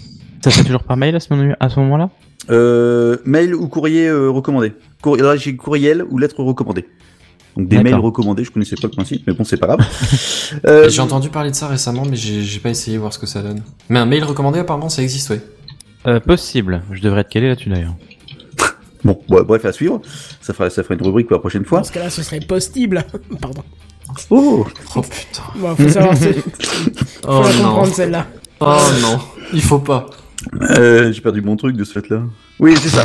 Ça 0.43 0.51
se 0.51 0.59
fait 0.59 0.65
toujours 0.65 0.83
par 0.85 0.97
mail 0.97 1.15
à 1.17 1.21
ce 1.21 1.81
moment-là? 1.81 2.11
Euh, 2.51 3.17
mail 3.25 3.55
ou 3.55 3.69
courrier 3.69 4.07
euh, 4.09 4.29
recommandé. 4.31 4.73
Là 5.19 5.37
j'ai 5.37 5.57
courriel 5.57 6.05
ou 6.11 6.19
lettre 6.19 6.43
recommandée. 6.43 6.87
Donc 7.57 7.69
des 7.69 7.81
mails 7.83 7.95
recommandés, 7.95 8.43
je 8.45 8.51
connaissais 8.51 8.75
pas 8.75 8.89
le 8.89 8.93
principe, 8.93 9.23
mais 9.27 9.33
bon 9.33 9.45
c'est 9.45 9.57
pas 9.57 9.69
grave. 9.69 9.81
Euh, 10.67 10.89
J'ai 10.89 11.01
entendu 11.01 11.31
parler 11.31 11.51
de 11.51 11.57
ça 11.57 11.67
récemment, 11.69 12.05
mais 12.09 12.17
j'ai 12.17 12.61
pas 12.61 12.71
essayé 12.71 12.97
voir 12.99 13.13
ce 13.13 13.19
que 13.19 13.27
ça 13.27 13.43
donne. 13.43 13.63
Mais 13.89 13.99
un 13.99 14.07
mail 14.07 14.23
recommandé, 14.23 14.59
apparemment, 14.61 14.89
ça 14.89 15.03
existe, 15.03 15.31
ouais. 15.31 15.41
euh, 16.07 16.21
Possible. 16.21 16.83
Je 16.93 17.01
devrais 17.01 17.23
être 17.23 17.29
calé 17.29 17.49
là-dessus 17.49 17.71
d'ailleurs. 17.71 17.95
Bon, 19.03 19.19
bon, 19.29 19.43
bref, 19.43 19.65
à 19.65 19.73
suivre. 19.73 20.01
Ça 20.41 20.53
fera, 20.55 20.71
ça 20.71 20.83
fera 20.83 20.95
une 20.95 21.03
rubrique 21.03 21.27
pour 21.27 21.35
la 21.37 21.41
prochaine 21.41 21.65
fois. 21.65 21.79
Dans 21.79 21.85
ce 21.85 21.93
cas-là, 21.93 22.11
ce 22.11 22.23
serait 22.23 22.41
possible. 22.41 23.05
Pardon. 23.41 23.63
Oh 24.31 24.67
Oh 24.97 25.01
putain. 25.03 25.43
Bon, 25.57 25.75
faut 25.77 25.89
savoir, 25.89 26.17
c'est- 26.17 26.33
faut 26.43 26.43
Oh 27.27 27.43
la 27.43 27.53
non. 27.55 27.65
comprendre 27.65 27.95
celle-là. 27.95 28.27
Oh 28.61 28.79
non. 29.01 29.19
Il 29.53 29.63
faut 29.63 29.79
pas. 29.79 30.07
euh, 30.71 31.13
J'ai 31.13 31.21
perdu 31.21 31.41
mon 31.43 31.57
truc 31.57 31.77
de 31.77 31.85
ce 31.85 31.93
fait-là. 31.93 32.23
Oui, 32.61 32.75
c'est 32.77 32.89
ça. 32.91 33.05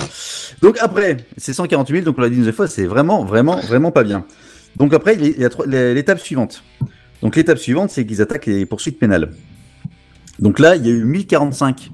Donc 0.61 0.77
après, 0.81 1.17
c'est 1.38 1.53
148 1.53 1.93
000, 1.99 2.05
donc 2.05 2.15
on 2.17 2.21
l'a 2.21 2.30
dit 2.30 2.38
une 2.38 2.51
fois, 2.51 2.67
c'est 2.67 2.85
vraiment, 2.85 3.23
vraiment, 3.23 3.57
vraiment 3.61 3.91
pas 3.91 4.03
bien. 4.03 4.26
Donc 4.76 4.93
après, 4.93 5.15
il 5.15 5.21
y 5.21 5.26
a- 5.26 5.30
il 5.35 5.41
y 5.41 5.45
a 5.45 5.49
trois- 5.49 5.65
l'étape 5.65 6.19
suivante. 6.19 6.63
Donc 7.21 7.35
l'étape 7.35 7.57
suivante, 7.57 7.89
c'est 7.89 8.05
qu'ils 8.05 8.21
attaquent 8.21 8.45
les 8.45 8.65
poursuites 8.65 8.99
pénales. 8.99 9.31
Donc 10.39 10.59
là, 10.59 10.76
il 10.76 10.85
y 10.85 10.89
a 10.89 10.93
eu 10.93 11.03
1045 11.03 11.89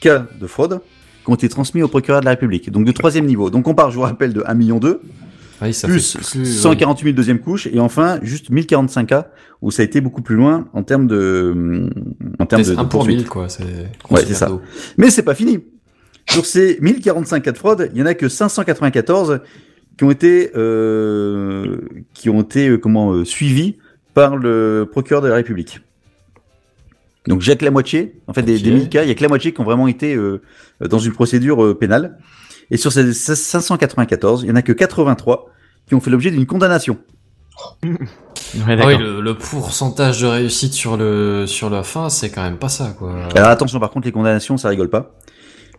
cas 0.00 0.26
de 0.40 0.46
fraude 0.46 0.80
qui 1.24 1.30
ont 1.30 1.34
été 1.34 1.48
transmis 1.48 1.82
au 1.82 1.88
procureur 1.88 2.20
de 2.20 2.24
la 2.24 2.32
République. 2.32 2.70
Donc 2.70 2.84
de 2.84 2.92
troisième 2.92 3.26
niveau. 3.26 3.50
Donc 3.50 3.68
on 3.68 3.74
part, 3.74 3.90
je 3.90 3.96
vous 3.96 4.02
rappelle, 4.02 4.32
de 4.32 4.42
1 4.46 4.54
million 4.54 4.78
2, 4.78 5.00
Oui, 5.62 5.72
ça 5.72 5.88
plus 5.88 6.12
fait 6.12 6.38
plus, 6.38 6.44
148 6.44 7.04
000 7.04 7.16
deuxième 7.16 7.38
couche, 7.38 7.66
et 7.66 7.80
enfin 7.80 8.18
juste 8.22 8.50
1045 8.50 9.06
cas 9.06 9.30
où 9.62 9.70
ça 9.70 9.82
a 9.82 9.84
été 9.84 10.00
beaucoup 10.00 10.22
plus 10.22 10.36
loin 10.36 10.68
en 10.72 10.82
termes 10.82 11.06
de, 11.06 11.90
en 12.38 12.46
termes 12.46 12.62
de, 12.62 12.66
C'est 12.66 12.76
de 12.76 12.82
pour 12.82 13.06
quoi. 13.28 13.48
C'est 13.48 13.64
Ouais, 14.10 14.24
c'est 14.26 14.34
ça. 14.34 14.50
Mais 14.96 15.10
c'est 15.10 15.22
pas 15.22 15.34
fini. 15.34 15.60
Sur 16.28 16.44
ces 16.44 16.78
1045 16.80 17.40
cas 17.40 17.52
de 17.52 17.58
fraude, 17.58 17.90
il 17.94 18.00
y 18.00 18.02
en 18.02 18.06
a 18.06 18.14
que 18.14 18.28
594 18.28 19.40
qui 19.96 20.04
ont 20.04 20.10
été 20.10 20.50
euh, 20.56 21.78
qui 22.12 22.28
ont 22.28 22.42
été 22.42 22.68
euh, 22.68 22.78
comment 22.78 23.12
euh, 23.12 23.24
suivis 23.24 23.76
par 24.12 24.36
le 24.36 24.88
procureur 24.90 25.22
de 25.22 25.28
la 25.28 25.36
République. 25.36 25.80
Donc 27.26 27.40
j'ai 27.40 27.56
que 27.56 27.64
la 27.64 27.70
moitié, 27.70 28.14
en 28.26 28.32
fait 28.32 28.42
des, 28.42 28.58
des 28.58 28.70
1000 28.70 28.88
cas, 28.88 29.02
il 29.02 29.08
y 29.08 29.10
a 29.10 29.14
que 29.14 29.22
la 29.22 29.28
moitié 29.28 29.52
qui 29.52 29.60
ont 29.60 29.64
vraiment 29.64 29.88
été 29.88 30.14
euh, 30.14 30.40
dans 30.80 30.98
une 30.98 31.12
procédure 31.12 31.64
euh, 31.64 31.78
pénale. 31.78 32.18
Et 32.70 32.76
sur 32.76 32.92
ces 32.92 33.12
594, 33.12 34.42
il 34.42 34.48
y 34.48 34.52
en 34.52 34.56
a 34.56 34.62
que 34.62 34.72
83 34.72 35.46
qui 35.88 35.94
ont 35.94 36.00
fait 36.00 36.10
l'objet 36.10 36.30
d'une 36.30 36.46
condamnation. 36.46 36.98
Ouais, 38.66 38.76
Ah 38.80 38.86
oui, 38.86 38.96
le, 38.96 39.20
le 39.20 39.34
pourcentage 39.36 40.20
de 40.20 40.26
réussite 40.26 40.72
sur 40.72 40.96
le 40.96 41.46
sur 41.46 41.68
la 41.68 41.82
fin, 41.82 42.08
c'est 42.08 42.30
quand 42.30 42.42
même 42.42 42.58
pas 42.58 42.68
ça, 42.68 42.94
quoi. 42.96 43.12
Alors 43.34 43.48
attention, 43.48 43.80
par 43.80 43.90
contre, 43.90 44.06
les 44.06 44.12
condamnations, 44.12 44.56
ça 44.56 44.68
rigole 44.68 44.88
pas. 44.88 45.14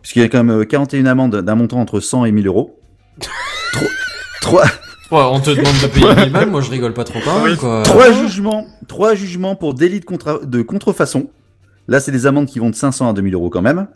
Puisqu'il 0.02 0.20
y 0.20 0.24
a 0.24 0.28
quand 0.28 0.44
même 0.44 0.60
euh, 0.60 0.64
41 0.64 1.06
amendes 1.06 1.36
d'un 1.36 1.54
montant 1.54 1.80
entre 1.80 1.98
100 1.98 2.26
et 2.26 2.32
1000 2.32 2.46
euros. 2.46 2.78
3, 4.42 4.62
Ouais, 4.64 4.68
on 5.32 5.40
te 5.40 5.50
demande 5.50 5.74
de 5.82 5.86
payer 5.86 6.14
1000 6.14 6.32
balles, 6.32 6.50
moi 6.50 6.60
je 6.60 6.70
rigole 6.70 6.92
pas 6.92 7.04
trop 7.04 7.18
quoi. 7.20 7.82
trois 7.82 8.12
jugements, 8.12 8.66
trois 8.86 9.14
jugements 9.14 9.56
pour 9.56 9.72
délit 9.74 10.00
de, 10.00 10.04
contra- 10.04 10.44
de 10.44 10.60
contrefaçon. 10.62 11.30
Là, 11.88 12.00
c'est 12.00 12.12
des 12.12 12.26
amendes 12.26 12.46
qui 12.46 12.58
vont 12.58 12.68
de 12.70 12.74
500 12.74 13.08
à 13.08 13.12
2000 13.14 13.34
euros 13.34 13.48
quand 13.50 13.62
même. 13.62 13.86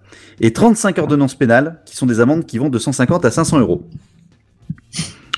Et 0.40 0.52
35 0.52 0.98
ordonnances 0.98 1.34
pénales, 1.34 1.80
qui 1.84 1.94
sont 1.96 2.06
des 2.06 2.20
amendes 2.20 2.46
qui 2.46 2.58
vont 2.58 2.70
de 2.70 2.78
150 2.78 3.24
à 3.26 3.30
500 3.30 3.60
euros. 3.60 3.86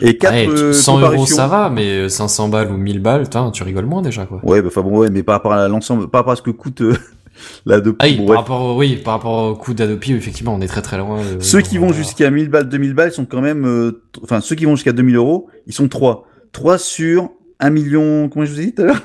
Et 0.01 0.16
4 0.18 0.32
Ouais, 0.32 0.47
tu- 0.72 0.74
100 0.74 0.98
euros 1.01 1.26
ça 1.26 1.47
va, 1.47 1.70
mais 1.70 2.09
500 2.09 2.48
balles 2.48 2.70
ou 2.72 2.76
1000 2.76 3.01
balles, 3.01 3.28
tu 3.52 3.62
rigoles 3.62 3.86
moins 3.86 4.02
déjà, 4.02 4.26
quoi. 4.26 4.40
Ouais, 4.44 4.60
bah, 4.60 4.68
enfin 4.70 4.82
bon, 4.82 4.98
ouais, 4.98 5.10
mais 5.10 5.22
par 5.22 5.35
rapport 5.36 5.52
à 5.52 5.68
l'ensemble, 5.68 6.09
par 6.09 6.20
rapport 6.20 6.32
à 6.32 6.36
ce 6.36 6.43
que 6.43 6.51
coûte 6.51 6.81
euh, 6.81 6.97
la 7.66 7.81
de 7.81 7.94
Ah 8.01 8.06
oui, 8.06 8.16
bon, 8.16 8.26
par 8.26 8.31
ouais. 8.31 8.36
rapport 8.39 8.60
au, 8.62 8.76
oui, 8.78 8.97
par 8.97 9.14
rapport 9.14 9.51
au 9.51 9.55
coût 9.55 9.72
d'Adopi, 9.72 10.12
effectivement, 10.12 10.55
on 10.55 10.60
est 10.60 10.66
très 10.66 10.82
très 10.82 10.98
loin. 10.98 11.18
euh, 11.20 11.36
Ceux 11.40 11.60
qui 11.60 11.78
vont 11.78 11.93
jusqu'à 11.93 12.31
1000 12.31 12.48
balles, 12.51 12.68
2000 12.68 12.94
balles 12.94 13.12
sont 13.12 13.24
quand 13.24 13.40
même, 13.40 13.64
euh, 13.66 14.02
enfin, 14.22 14.40
ceux 14.40 14.56
qui 14.56 14.64
vont 14.64 14.74
jusqu'à 14.74 14.93
2000 14.93 15.16
euros, 15.16 15.48
ils 15.66 15.72
sont 15.72 15.86
3. 15.89 16.26
3 16.52 16.78
sur 16.78 17.31
1 17.60 17.70
million, 17.70 18.28
comment 18.28 18.44
je 18.44 18.52
vous 18.52 18.60
ai 18.60 18.66
dit 18.66 18.74
tout 18.74 18.82
à 18.82 18.86
l'heure? 18.86 19.02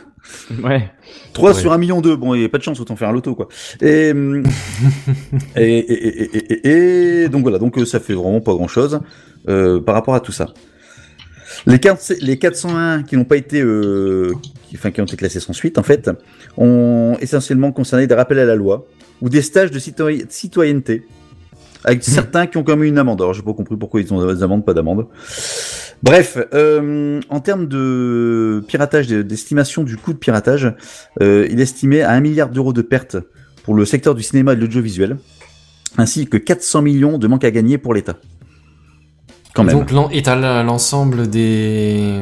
Ouais. 0.63 0.89
3 1.33 1.53
Ouais. 1.53 1.59
sur 1.61 1.71
1 1.71 1.77
million 1.77 2.01
2. 2.01 2.15
Bon, 2.15 2.33
il 2.35 2.39
n'y 2.39 2.45
a 2.45 2.49
pas 2.49 2.57
de 2.57 2.63
chance, 2.63 2.79
autant 2.79 2.95
faire 2.95 3.09
un 3.09 3.13
loto, 3.13 3.35
quoi. 3.35 3.47
Et, 3.81 4.11
hum, 4.11 4.43
et, 5.55 5.61
et, 5.61 6.07
et, 6.07 6.35
et, 6.35 6.67
et- 6.67 7.23
et 7.23 7.29
donc 7.29 7.43
voilà, 7.43 7.57
donc 7.59 7.77
euh, 7.77 7.85
ça 7.85 7.99
fait 7.99 8.13
vraiment 8.13 8.41
pas 8.41 8.53
grand 8.53 8.67
chose, 8.67 8.99
euh, 9.47 9.79
par 9.79 9.95
rapport 9.95 10.15
à 10.15 10.19
tout 10.19 10.31
ça. 10.31 10.47
Les, 11.65 11.79
4, 11.79 12.13
les 12.21 12.37
401 12.37 13.03
qui 13.03 13.17
n'ont 13.17 13.25
pas 13.25 13.35
été, 13.37 13.61
euh, 13.61 14.33
qui, 14.69 14.75
enfin, 14.77 14.91
qui 14.91 15.01
ont 15.01 15.05
été 15.05 15.17
classés 15.17 15.39
sans 15.39 15.53
suite, 15.53 15.77
en 15.77 15.83
fait, 15.83 16.09
ont 16.57 17.17
essentiellement 17.21 17.71
concerné 17.71 18.07
des 18.07 18.15
rappels 18.15 18.39
à 18.39 18.45
la 18.45 18.55
loi 18.55 18.85
ou 19.21 19.29
des 19.29 19.41
stages 19.41 19.71
de 19.71 19.79
citoy- 19.79 20.25
citoyenneté, 20.29 21.05
avec 21.83 22.03
certains 22.05 22.47
qui 22.47 22.57
ont 22.57 22.63
quand 22.63 22.77
même 22.77 22.83
eu 22.85 22.87
une 22.87 22.97
amende. 22.97 23.21
Alors, 23.21 23.33
j'ai 23.33 23.41
pas 23.41 23.53
compris 23.53 23.75
pourquoi 23.75 23.99
ils 23.99 24.13
ont 24.13 24.31
des 24.33 24.41
amendes, 24.43 24.63
pas 24.65 24.73
d'amende. 24.73 25.07
Bref, 26.01 26.37
euh, 26.53 27.19
en 27.29 27.39
termes 27.41 27.67
de 27.67 28.63
piratage, 28.67 29.07
de- 29.07 29.21
d'estimation 29.21 29.83
du 29.83 29.97
coût 29.97 30.13
de 30.13 30.17
piratage, 30.17 30.73
euh, 31.21 31.47
il 31.51 31.59
est 31.59 31.63
estimé 31.63 32.01
à 32.01 32.11
1 32.11 32.19
milliard 32.21 32.49
d'euros 32.49 32.71
de 32.73 32.81
pertes 32.81 33.17
pour 33.63 33.75
le 33.75 33.85
secteur 33.85 34.15
du 34.15 34.23
cinéma 34.23 34.53
et 34.53 34.55
de 34.55 34.61
l'audiovisuel, 34.61 35.17
ainsi 35.97 36.27
que 36.27 36.37
400 36.37 36.81
millions 36.81 37.17
de 37.17 37.27
manque 37.27 37.43
à 37.43 37.51
gagner 37.51 37.77
pour 37.77 37.93
l'État. 37.93 38.15
Quand 39.53 39.63
même. 39.63 39.75
Donc, 39.75 39.91
la- 40.35 40.63
l'ensemble 40.63 41.29
des, 41.29 42.21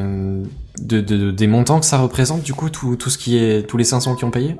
de, 0.82 1.02
de- 1.02 1.30
des 1.32 1.48
montants 1.48 1.80
que 1.80 1.86
ça 1.86 2.00
représente, 2.00 2.42
du 2.42 2.54
coup, 2.54 2.70
tout, 2.70 2.96
tout 2.96 3.10
ce 3.12 3.18
qui 3.18 3.38
est, 3.38 3.68
tous 3.68 3.78
les 3.78 3.84
500 3.84 4.16
qui 4.16 4.24
ont 4.26 4.32
payé? 4.32 4.56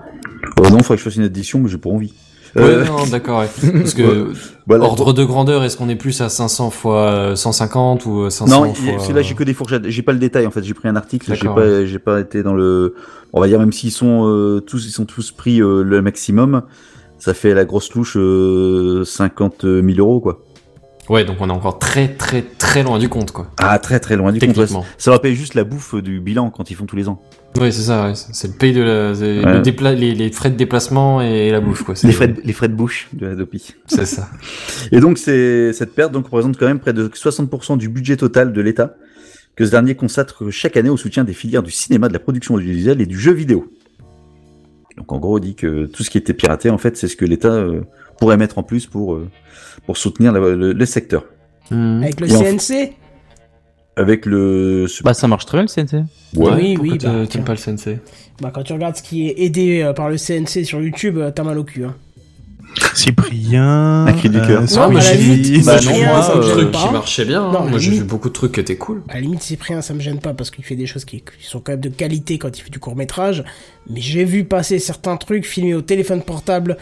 Euh, 0.60 0.70
non, 0.70 0.78
faudrait 0.80 0.96
que 0.96 0.98
je 0.98 1.04
fasse 1.04 1.16
une 1.16 1.24
addition, 1.24 1.60
mais 1.60 1.70
j'ai 1.70 1.78
pas 1.80 1.90
envie. 1.90 2.14
Ouais, 2.58 2.64
Euh, 2.64 2.86
non, 2.86 3.06
d'accord, 3.12 3.40
ouais. 3.42 3.72
Parce 3.72 3.94
que, 3.94 4.32
voilà. 4.68 4.84
ordre 4.86 5.14
de 5.14 5.24
grandeur, 5.24 5.64
est-ce 5.64 5.78
qu'on 5.78 5.90
est 5.90 5.96
plus 5.96 6.20
à 6.22 6.30
500 6.30 6.70
fois 6.72 7.10
euh, 7.12 7.36
150 7.36 8.06
ou 8.06 8.22
euh, 8.24 8.30
500 8.30 8.52
Non, 8.66 8.74
fois... 8.74 8.94
c'est 9.00 9.14
là 9.14 9.22
j'ai 9.22 9.36
que 9.36 9.44
des 9.44 9.54
fourchettes. 9.54 9.88
J'ai 9.88 10.02
pas 10.02 10.14
le 10.14 10.20
détail 10.20 10.48
en 10.48 10.52
fait. 10.52 10.64
J'ai 10.64 10.74
pris 10.74 10.88
un 10.88 10.96
article. 10.96 11.34
J'ai 11.34 11.48
pas, 11.48 11.86
j'ai 11.86 12.00
pas 12.00 12.20
été 12.20 12.44
dans 12.44 12.54
le. 12.54 12.96
On 13.34 13.40
va 13.42 13.48
dire 13.48 13.60
même 13.60 13.72
s'ils 13.72 13.92
sont 13.92 14.28
euh, 14.28 14.60
tous, 14.62 14.86
ils 14.88 14.92
sont 14.92 15.06
tous 15.06 15.32
pris 15.32 15.62
euh, 15.62 15.84
le 15.84 16.02
maximum. 16.02 16.64
Ça 17.20 17.34
fait 17.34 17.54
la 17.54 17.66
grosse 17.66 17.94
louche 17.94 18.16
euh, 18.18 19.04
50 19.04 19.62
000 19.64 19.86
euros 19.98 20.20
quoi. 20.20 20.40
Ouais, 21.10 21.24
donc 21.24 21.38
on 21.40 21.50
est 21.50 21.54
encore 21.54 21.80
très 21.80 22.10
très 22.10 22.42
très 22.42 22.84
loin 22.84 23.00
du 23.00 23.08
compte, 23.08 23.32
quoi. 23.32 23.50
Ah 23.58 23.80
très 23.80 24.00
très 24.00 24.18
loin 24.18 24.32
du 24.32 24.40
compte. 24.40 24.58
ouais. 24.58 24.68
Ça 24.98 25.12
leur 25.12 25.22
paye 25.22 25.36
juste 25.36 25.54
la 25.54 25.64
bouffe 25.64 25.96
du 25.96 26.20
bilan 26.20 26.50
quand 26.50 26.70
ils 26.70 26.76
font 26.76 26.86
tous 26.86 26.96
les 26.98 27.08
ans. 27.08 27.22
Oui, 27.60 27.72
c'est 27.72 27.84
ça, 27.84 28.08
ouais. 28.08 28.14
c'est 28.16 28.48
le 28.50 28.54
paye 28.54 28.74
de 28.74 28.82
la, 28.82 29.14
Ouais. 29.14 29.62
le 29.64 29.92
les, 29.96 30.14
les 30.14 30.32
frais 30.32 30.50
de 30.50 30.56
déplacement 30.56 31.22
et 31.22 31.50
la 31.50 31.62
bouffe, 31.62 31.84
quoi. 31.84 31.96
Les 32.04 32.12
frais, 32.12 32.28
de, 32.28 32.42
les 32.44 32.54
frais 32.54 32.68
de 32.68 32.74
bouche 32.74 33.08
de 33.14 33.28
Adopi. 33.28 33.74
C'est 33.88 34.06
ça. 34.06 34.30
Et 34.92 35.00
donc 35.00 35.18
c'est 35.18 35.72
cette 35.74 35.96
perte 35.96 36.12
donc 36.12 36.26
représente 36.26 36.58
quand 36.58 36.68
même 36.68 36.80
près 36.80 36.94
de 36.94 37.08
60% 37.08 37.78
du 37.78 37.90
budget 37.90 38.18
total 38.18 38.52
de 38.54 38.62
l'État 38.62 38.96
que 39.56 39.66
ce 39.66 39.72
dernier 39.72 39.96
consacre 39.96 40.52
chaque 40.52 40.78
année 40.78 40.90
au 40.90 40.98
soutien 40.98 41.24
des 41.24 41.34
filières 41.34 41.64
du 41.64 41.72
cinéma, 41.72 42.10
de 42.10 42.14
la 42.14 42.20
production 42.20 42.54
audiovisuelle 42.54 43.02
et 43.02 43.08
du 43.08 43.20
jeu 43.20 43.32
vidéo. 43.34 43.72
Donc 44.98 45.12
en 45.12 45.20
gros, 45.20 45.36
on 45.38 45.40
dit 45.40 45.56
que 45.56 45.86
tout 45.86 46.04
ce 46.04 46.10
qui 46.10 46.18
était 46.18 46.34
piraté, 46.34 46.70
en 46.70 46.78
fait, 46.78 46.98
c'est 46.98 47.08
ce 47.08 47.16
que 47.16 47.26
l'État 47.26 47.50
euh, 47.54 47.82
pourrait 48.20 48.38
mettre 48.38 48.58
en 48.58 48.64
plus 48.64 48.86
pour 48.88 49.14
euh, 49.14 49.30
pour 49.86 49.96
soutenir 49.98 50.32
la- 50.32 50.56
le, 50.56 50.74
le 50.74 50.86
secteur. 50.86 51.26
Hmm. 51.70 52.02
Avec 52.04 52.20
le 52.20 52.28
Et 52.32 52.36
en- 52.36 52.42
CNC 52.58 52.94
Avec 53.96 54.26
le 54.26 54.86
Bah, 55.04 55.14
ça 55.14 55.28
marche 55.28 55.46
très 55.46 55.58
bien 55.58 55.64
le 55.64 55.68
CNC. 55.68 56.04
Ouais. 56.36 56.52
Oui, 56.54 56.74
pourquoi 56.76 56.94
oui, 56.94 56.98
bah, 57.04 57.26
tiens. 57.30 57.42
pas 57.42 57.52
le 57.54 57.58
sensei 57.58 58.00
Bah, 58.42 58.52
quand 58.54 58.64
tu 58.64 58.74
regardes 58.74 58.96
ce 58.96 59.02
qui 59.04 59.28
est 59.28 59.36
aidé 59.40 59.82
euh, 59.82 59.94
par 59.94 60.10
le 60.10 60.18
CNC 60.18 60.64
sur 60.66 60.82
YouTube, 60.82 61.20
t'as 61.36 61.44
mal 61.44 61.58
au 61.58 61.64
cul. 61.64 61.84
Hein. 61.86 61.96
Cyprien. 62.94 64.06
Un 64.06 64.14
cri 64.14 64.30
du 64.30 64.40
cœur. 64.42 64.62
euh, 64.64 64.76
Non, 64.76 64.90
mais 64.90 64.96
à 64.96 65.00
la 65.00 65.02
Sophie, 65.02 65.18
limite, 65.24 65.66
bah, 65.66 65.78
Cyprien, 65.80 66.06
non, 66.08 66.14
moi, 66.14 66.22
ça 66.24 66.36
me 66.36 66.40
euh, 66.40 66.44
gêne 66.44 66.52
truc 66.58 66.72
pas. 66.72 66.80
qui 66.88 66.94
marchait 66.94 67.26
bien. 67.26 67.44
hein. 67.44 67.52
Non, 67.52 67.64
mais 67.64 67.70
Moi, 67.72 67.80
j'ai 67.80 67.92
vu 67.92 68.04
beaucoup 68.04 68.30
de 68.30 68.34
trucs 68.34 68.52
qui 68.54 68.60
étaient 68.60 68.78
cool. 68.78 69.02
À 69.10 69.16
la 69.16 69.22
limite, 69.22 69.42
Cyprien, 69.42 69.82
ça 69.82 69.94
me 69.94 70.00
gêne 70.00 70.20
pas 70.20 70.34
parce 70.34 70.52
qu'il 70.52 70.64
fait 70.64 70.76
des 70.76 70.86
choses 70.86 71.06
qui, 71.06 71.22
qui 71.22 71.48
sont 71.48 71.60
quand 71.60 71.74
même 71.74 71.82
de 71.82 71.90
qualité 71.90 72.38
quand 72.38 72.58
il 72.58 72.62
fait 72.62 72.70
du 72.70 72.80
court 72.80 72.96
métrage. 72.96 73.44
Mais 73.90 74.02
j'ai 74.02 74.26
vu 74.26 74.44
passer 74.46 74.80
certains 74.80 75.18
trucs 75.18 75.46
filmés 75.46 75.74
au 75.76 75.82
téléphone 75.82 76.22
portable. 76.22 76.78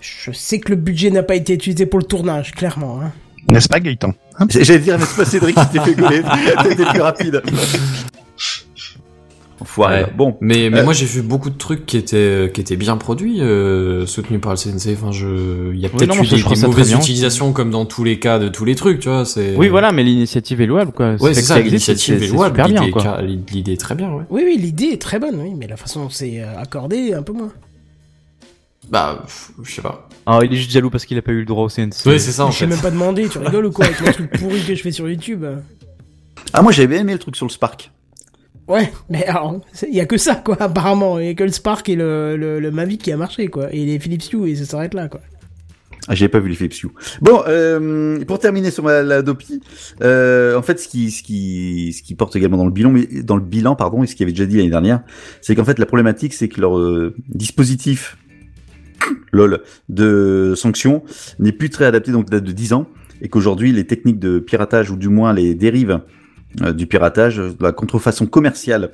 Je 0.00 0.30
sais 0.32 0.60
que 0.60 0.70
le 0.70 0.76
budget 0.76 1.10
n'a 1.10 1.22
pas 1.22 1.34
été 1.34 1.54
utilisé 1.54 1.86
pour 1.86 1.98
le 1.98 2.04
tournage, 2.04 2.52
clairement. 2.52 3.00
Hein. 3.02 3.12
N'est-ce 3.50 3.68
pas, 3.68 3.80
Gaëtan? 3.80 4.12
Hein 4.38 4.46
J'allais 4.50 4.78
dire, 4.80 4.98
c'est 5.00 5.16
pas 5.16 5.24
Cédric 5.24 5.56
qui 5.56 5.66
t'est 5.72 5.80
fait 5.80 5.94
gauler. 5.94 6.22
T'étais 6.62 6.84
plus 6.84 7.00
rapide. 7.00 7.42
Enfoiré. 9.60 10.04
Ouais. 10.04 10.12
Bon. 10.16 10.36
Mais, 10.40 10.70
mais 10.70 10.80
Euh, 10.80 10.84
moi, 10.84 10.92
j'ai 10.92 11.04
vu 11.06 11.20
beaucoup 11.22 11.50
de 11.50 11.58
trucs 11.58 11.84
qui 11.84 11.96
étaient, 11.96 12.50
qui 12.54 12.60
étaient 12.60 12.76
bien 12.76 12.96
produits, 12.96 13.40
euh, 13.40 14.06
soutenus 14.06 14.40
par 14.40 14.52
le 14.52 14.56
CNC. 14.56 14.94
Enfin, 14.96 15.10
je, 15.10 15.72
il 15.74 15.80
y 15.80 15.84
a 15.86 15.88
Oui, 15.88 15.96
peut-être 15.98 16.14
non, 16.16 16.22
eu 16.22 16.26
des, 16.28 16.66
mauvaises 16.66 16.92
utilisations 16.92 17.52
comme 17.52 17.70
dans 17.70 17.84
tous 17.84 18.04
les 18.04 18.18
cas 18.20 18.38
de 18.38 18.48
tous 18.48 18.64
les 18.64 18.74
trucs, 18.76 19.00
tu 19.00 19.08
vois. 19.08 19.24
C'est... 19.24 19.56
Oui, 19.56 19.68
voilà, 19.68 19.90
mais 19.90 20.04
l'initiative 20.04 20.60
est 20.60 20.66
louable, 20.66 20.92
quoi. 20.92 21.14
Ouais, 21.20 21.34
c'est 21.34 21.42
ça, 21.42 21.58
l'initiative 21.58 22.22
est 22.22 22.26
c'est 22.26 22.32
louable. 22.32 22.54
super 22.56 22.68
bien, 22.68 22.80
L'idée, 22.82 22.92
quoi. 22.92 23.02
car- 23.02 23.22
l'idée 23.22 23.72
est 23.72 23.80
très 23.80 23.94
bien, 23.96 24.10
ouais. 24.12 24.24
Oui, 24.30 24.42
oui, 24.44 24.56
l'idée 24.58 24.86
est 24.92 25.02
très 25.02 25.18
bonne, 25.18 25.40
oui, 25.40 25.52
mais 25.56 25.66
la 25.66 25.76
façon 25.76 26.04
dont 26.04 26.10
c'est 26.10 26.40
euh, 26.40 26.56
accordé, 26.58 27.12
un 27.14 27.22
peu 27.22 27.32
moins. 27.32 27.50
Bah, 28.90 29.24
je 29.62 29.70
sais 29.74 29.82
pas. 29.82 30.08
Ah, 30.24 30.38
il 30.44 30.52
est 30.52 30.56
juste 30.56 30.70
jaloux 30.70 30.88
parce 30.88 31.04
qu'il 31.04 31.18
a 31.18 31.22
pas 31.22 31.32
eu 31.32 31.40
le 31.40 31.44
droit 31.44 31.64
au 31.64 31.68
CNC. 31.68 32.06
Oui, 32.06 32.20
c'est 32.20 32.32
ça, 32.32 32.46
en 32.46 32.50
je 32.50 32.58
fait. 32.58 32.66
même 32.66 32.78
pas 32.78 32.90
demandé, 32.90 33.28
tu 33.28 33.38
rigoles 33.38 33.66
ou 33.66 33.70
quoi 33.72 33.84
avec 33.86 34.00
mon 34.00 34.12
truc 34.12 34.30
pourri 34.38 34.62
que 34.64 34.74
je 34.74 34.82
fais 34.82 34.92
sur 34.92 35.08
YouTube 35.08 35.44
Ah, 36.52 36.62
moi, 36.62 36.72
j'avais 36.72 36.88
bien 36.88 37.00
aimé 37.00 37.12
le 37.12 37.18
truc 37.18 37.34
sur 37.36 37.44
le 37.46 37.50
Spark. 37.50 37.90
Ouais, 38.68 38.92
mais 39.08 39.24
alors, 39.24 39.60
il 39.88 39.94
y 39.94 40.00
a 40.00 40.04
que 40.06 40.18
ça, 40.18 40.34
quoi, 40.34 40.56
apparemment. 40.60 41.18
Il 41.18 41.26
y 41.26 41.30
a 41.30 41.34
que 41.34 41.44
le 41.44 41.50
Spark 41.52 41.88
et 41.88 41.96
le, 41.96 42.36
le, 42.36 42.60
le 42.60 42.70
Mavic 42.70 43.02
qui 43.02 43.12
a 43.12 43.16
marché, 43.16 43.48
quoi. 43.48 43.72
Et 43.72 43.84
les 43.86 43.98
Philips 43.98 44.30
Hue, 44.32 44.46
et 44.50 44.54
ça 44.56 44.64
s'arrête 44.66 44.92
là, 44.94 45.08
quoi. 45.08 45.20
Ah, 46.10 46.14
j'avais 46.14 46.28
pas 46.28 46.38
vu 46.38 46.48
les 46.48 46.54
Philips 46.54 46.82
Hue. 46.82 46.88
Bon, 47.20 47.42
euh, 47.48 48.22
pour 48.24 48.38
terminer 48.38 48.70
sur 48.70 48.82
ma- 48.84 49.02
la 49.02 49.20
Dopi, 49.22 49.60
euh, 50.02 50.56
en 50.56 50.62
fait, 50.62 50.78
ce 50.80 50.88
qui, 50.88 51.10
ce 51.10 51.22
qui, 51.22 51.92
ce 51.96 52.02
qui 52.02 52.14
porte 52.14 52.34
également 52.36 52.56
dans 52.58 52.64
le 52.66 52.70
bilan, 52.70 52.90
mais 52.90 53.06
dans 53.22 53.36
le 53.36 53.42
bilan, 53.42 53.74
pardon, 53.74 54.02
et 54.02 54.06
ce 54.06 54.14
qu'il 54.14 54.24
avait 54.24 54.32
déjà 54.32 54.46
dit 54.46 54.56
l'année 54.56 54.70
dernière, 54.70 55.02
c'est 55.42 55.54
qu'en 55.54 55.64
fait, 55.64 55.78
la 55.78 55.86
problématique, 55.86 56.32
c'est 56.34 56.48
que 56.48 56.60
leur 56.60 56.78
euh, 56.78 57.14
dispositif, 57.28 58.16
lol, 59.32 59.62
de 59.88 60.54
sanctions 60.56 61.02
n'est 61.38 61.52
plus 61.52 61.70
très 61.70 61.84
adapté, 61.84 62.10
donc 62.12 62.28
date 62.30 62.44
de 62.44 62.52
10 62.52 62.72
ans, 62.72 62.86
et 63.20 63.28
qu'aujourd'hui, 63.28 63.72
les 63.72 63.86
techniques 63.86 64.18
de 64.18 64.38
piratage, 64.38 64.90
ou 64.90 64.96
du 64.96 65.08
moins 65.08 65.32
les 65.34 65.54
dérives 65.54 66.00
du 66.74 66.86
piratage, 66.86 67.36
de 67.36 67.54
la 67.60 67.72
contrefaçon 67.72 68.26
commerciale 68.26 68.90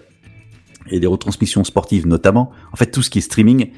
et 0.91 1.01
des 1.01 1.07
retransmissions 1.07 1.65
sportives 1.65 2.07
notamment, 2.07 2.51
en 2.73 2.77
fait, 2.77 2.91
tout 2.91 3.03
ce 3.03 3.09
qui 3.11 3.19
est 3.19 3.23
streaming, 3.23 3.71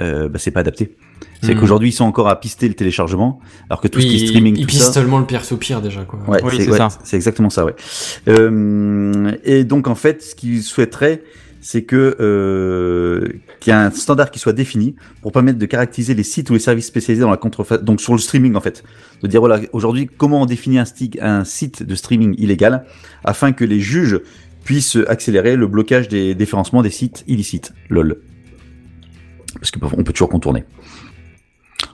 euh, 0.00 0.28
bah, 0.28 0.38
c'est 0.38 0.50
pas 0.50 0.60
adapté. 0.60 0.96
C'est 1.42 1.54
Mhm. 1.54 1.60
qu'aujourd'hui, 1.60 1.90
ils 1.90 1.92
sont 1.92 2.04
encore 2.04 2.28
à 2.28 2.40
pister 2.40 2.66
le 2.68 2.74
téléchargement, 2.74 3.40
alors 3.68 3.80
que 3.80 3.88
tout 3.88 4.00
ce 4.00 4.06
qui 4.06 4.16
est 4.16 4.26
streaming, 4.26 4.56
il 4.56 4.62
tout 4.62 4.68
pisse 4.68 4.82
ça... 4.84 4.92
tellement 4.92 5.18
le 5.18 5.26
pire 5.26 5.44
sous 5.44 5.56
pire, 5.56 5.82
déjà, 5.82 6.04
quoi. 6.04 6.18
Ouais, 6.26 6.40
Oui, 6.42 6.54
c'est 6.56 6.64
c'est 6.64 6.70
ouais, 6.70 6.78
ça. 6.78 6.88
c'est 7.04 7.16
exactement 7.16 7.50
ça, 7.50 7.64
ouais. 7.64 7.74
Euh, 8.28 9.32
et 9.44 9.64
donc 9.64 9.88
en 9.88 9.94
fait, 9.94 10.22
ce 10.22 10.34
qu'ils 10.34 10.62
souhaiteraient, 10.62 11.22
c'est 11.64 11.84
que 11.84 12.14
euh, 12.20 13.26
qu'il 13.58 13.72
y 13.72 13.74
ait 13.74 13.78
un 13.78 13.90
standard 13.90 14.30
qui 14.30 14.38
soit 14.38 14.52
défini 14.52 14.96
pour 15.22 15.32
permettre 15.32 15.58
de 15.58 15.64
caractériser 15.64 16.12
les 16.12 16.22
sites 16.22 16.50
ou 16.50 16.52
les 16.52 16.58
services 16.58 16.86
spécialisés 16.86 17.22
dans 17.22 17.30
la 17.30 17.38
contrefaçon, 17.38 17.82
donc 17.82 18.02
sur 18.02 18.12
le 18.12 18.18
streaming 18.18 18.54
en 18.54 18.60
fait, 18.60 18.84
de 19.22 19.26
dire 19.28 19.40
voilà 19.40 19.60
aujourd'hui 19.72 20.06
comment 20.06 20.42
on 20.42 20.46
définit 20.46 20.78
un, 20.78 21.44
site 21.44 21.82
de 21.82 21.94
streaming 21.94 22.34
illégal 22.36 22.84
afin 23.24 23.52
que 23.52 23.64
les 23.64 23.80
juges 23.80 24.20
puissent 24.64 24.98
accélérer 25.08 25.56
le 25.56 25.66
blocage 25.66 26.08
des 26.08 26.34
déférencements 26.34 26.82
des 26.82 26.90
sites 26.90 27.24
illicites. 27.28 27.72
Lol. 27.88 28.20
Parce 29.54 29.70
qu'on 29.70 30.02
peut 30.02 30.12
toujours 30.12 30.28
contourner. 30.28 30.64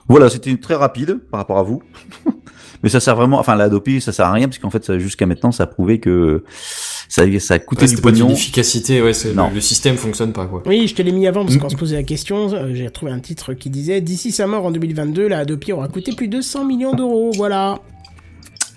Voilà, 0.09 0.29
c'était 0.29 0.55
très 0.57 0.75
rapide 0.75 1.19
par 1.31 1.39
rapport 1.39 1.59
à 1.59 1.63
vous. 1.63 1.81
Mais 2.83 2.89
ça 2.89 2.99
sert 2.99 3.15
vraiment, 3.15 3.39
enfin, 3.39 3.55
l'Adopi, 3.55 4.01
ça 4.01 4.11
sert 4.11 4.25
à 4.25 4.33
rien, 4.33 4.47
parce 4.47 4.57
qu'en 4.57 4.69
fait, 4.69 4.83
ça- 4.83 4.99
jusqu'à 4.99 5.25
maintenant, 5.25 5.51
ça 5.51 5.63
a 5.63 5.67
prouvé 5.67 5.99
que 5.99 6.43
ça, 7.13 7.23
ça 7.39 7.53
a 7.55 7.59
coûté 7.59 7.85
Ouais, 7.85 7.93
du 7.93 8.01
pas 8.01 8.09
efficacité, 8.31 9.01
ouais, 9.01 9.11
Non. 9.35 9.49
le, 9.49 9.55
le 9.55 9.61
système 9.61 9.97
fonctionne 9.97 10.31
pas, 10.31 10.45
quoi. 10.45 10.63
Oui, 10.65 10.87
je 10.87 10.95
te 10.95 11.01
l'ai 11.01 11.11
mis 11.11 11.27
avant 11.27 11.43
parce 11.43 11.57
qu'on 11.57 11.67
se 11.67 11.75
posait 11.75 11.97
la 11.97 12.03
question. 12.03 12.53
euh, 12.53 12.73
J'ai 12.73 12.89
trouvé 12.89 13.11
un 13.11 13.19
titre 13.19 13.53
qui 13.53 13.69
disait 13.69 13.99
D'ici 13.99 14.31
sa 14.31 14.47
mort 14.47 14.65
en 14.65 14.71
2022, 14.71 15.27
la 15.27 15.39
Adopi 15.39 15.73
aura 15.73 15.89
coûté 15.89 16.13
plus 16.13 16.29
de 16.29 16.39
100 16.39 16.63
millions 16.63 16.93
d'euros. 16.93 17.31
Voilà. 17.35 17.79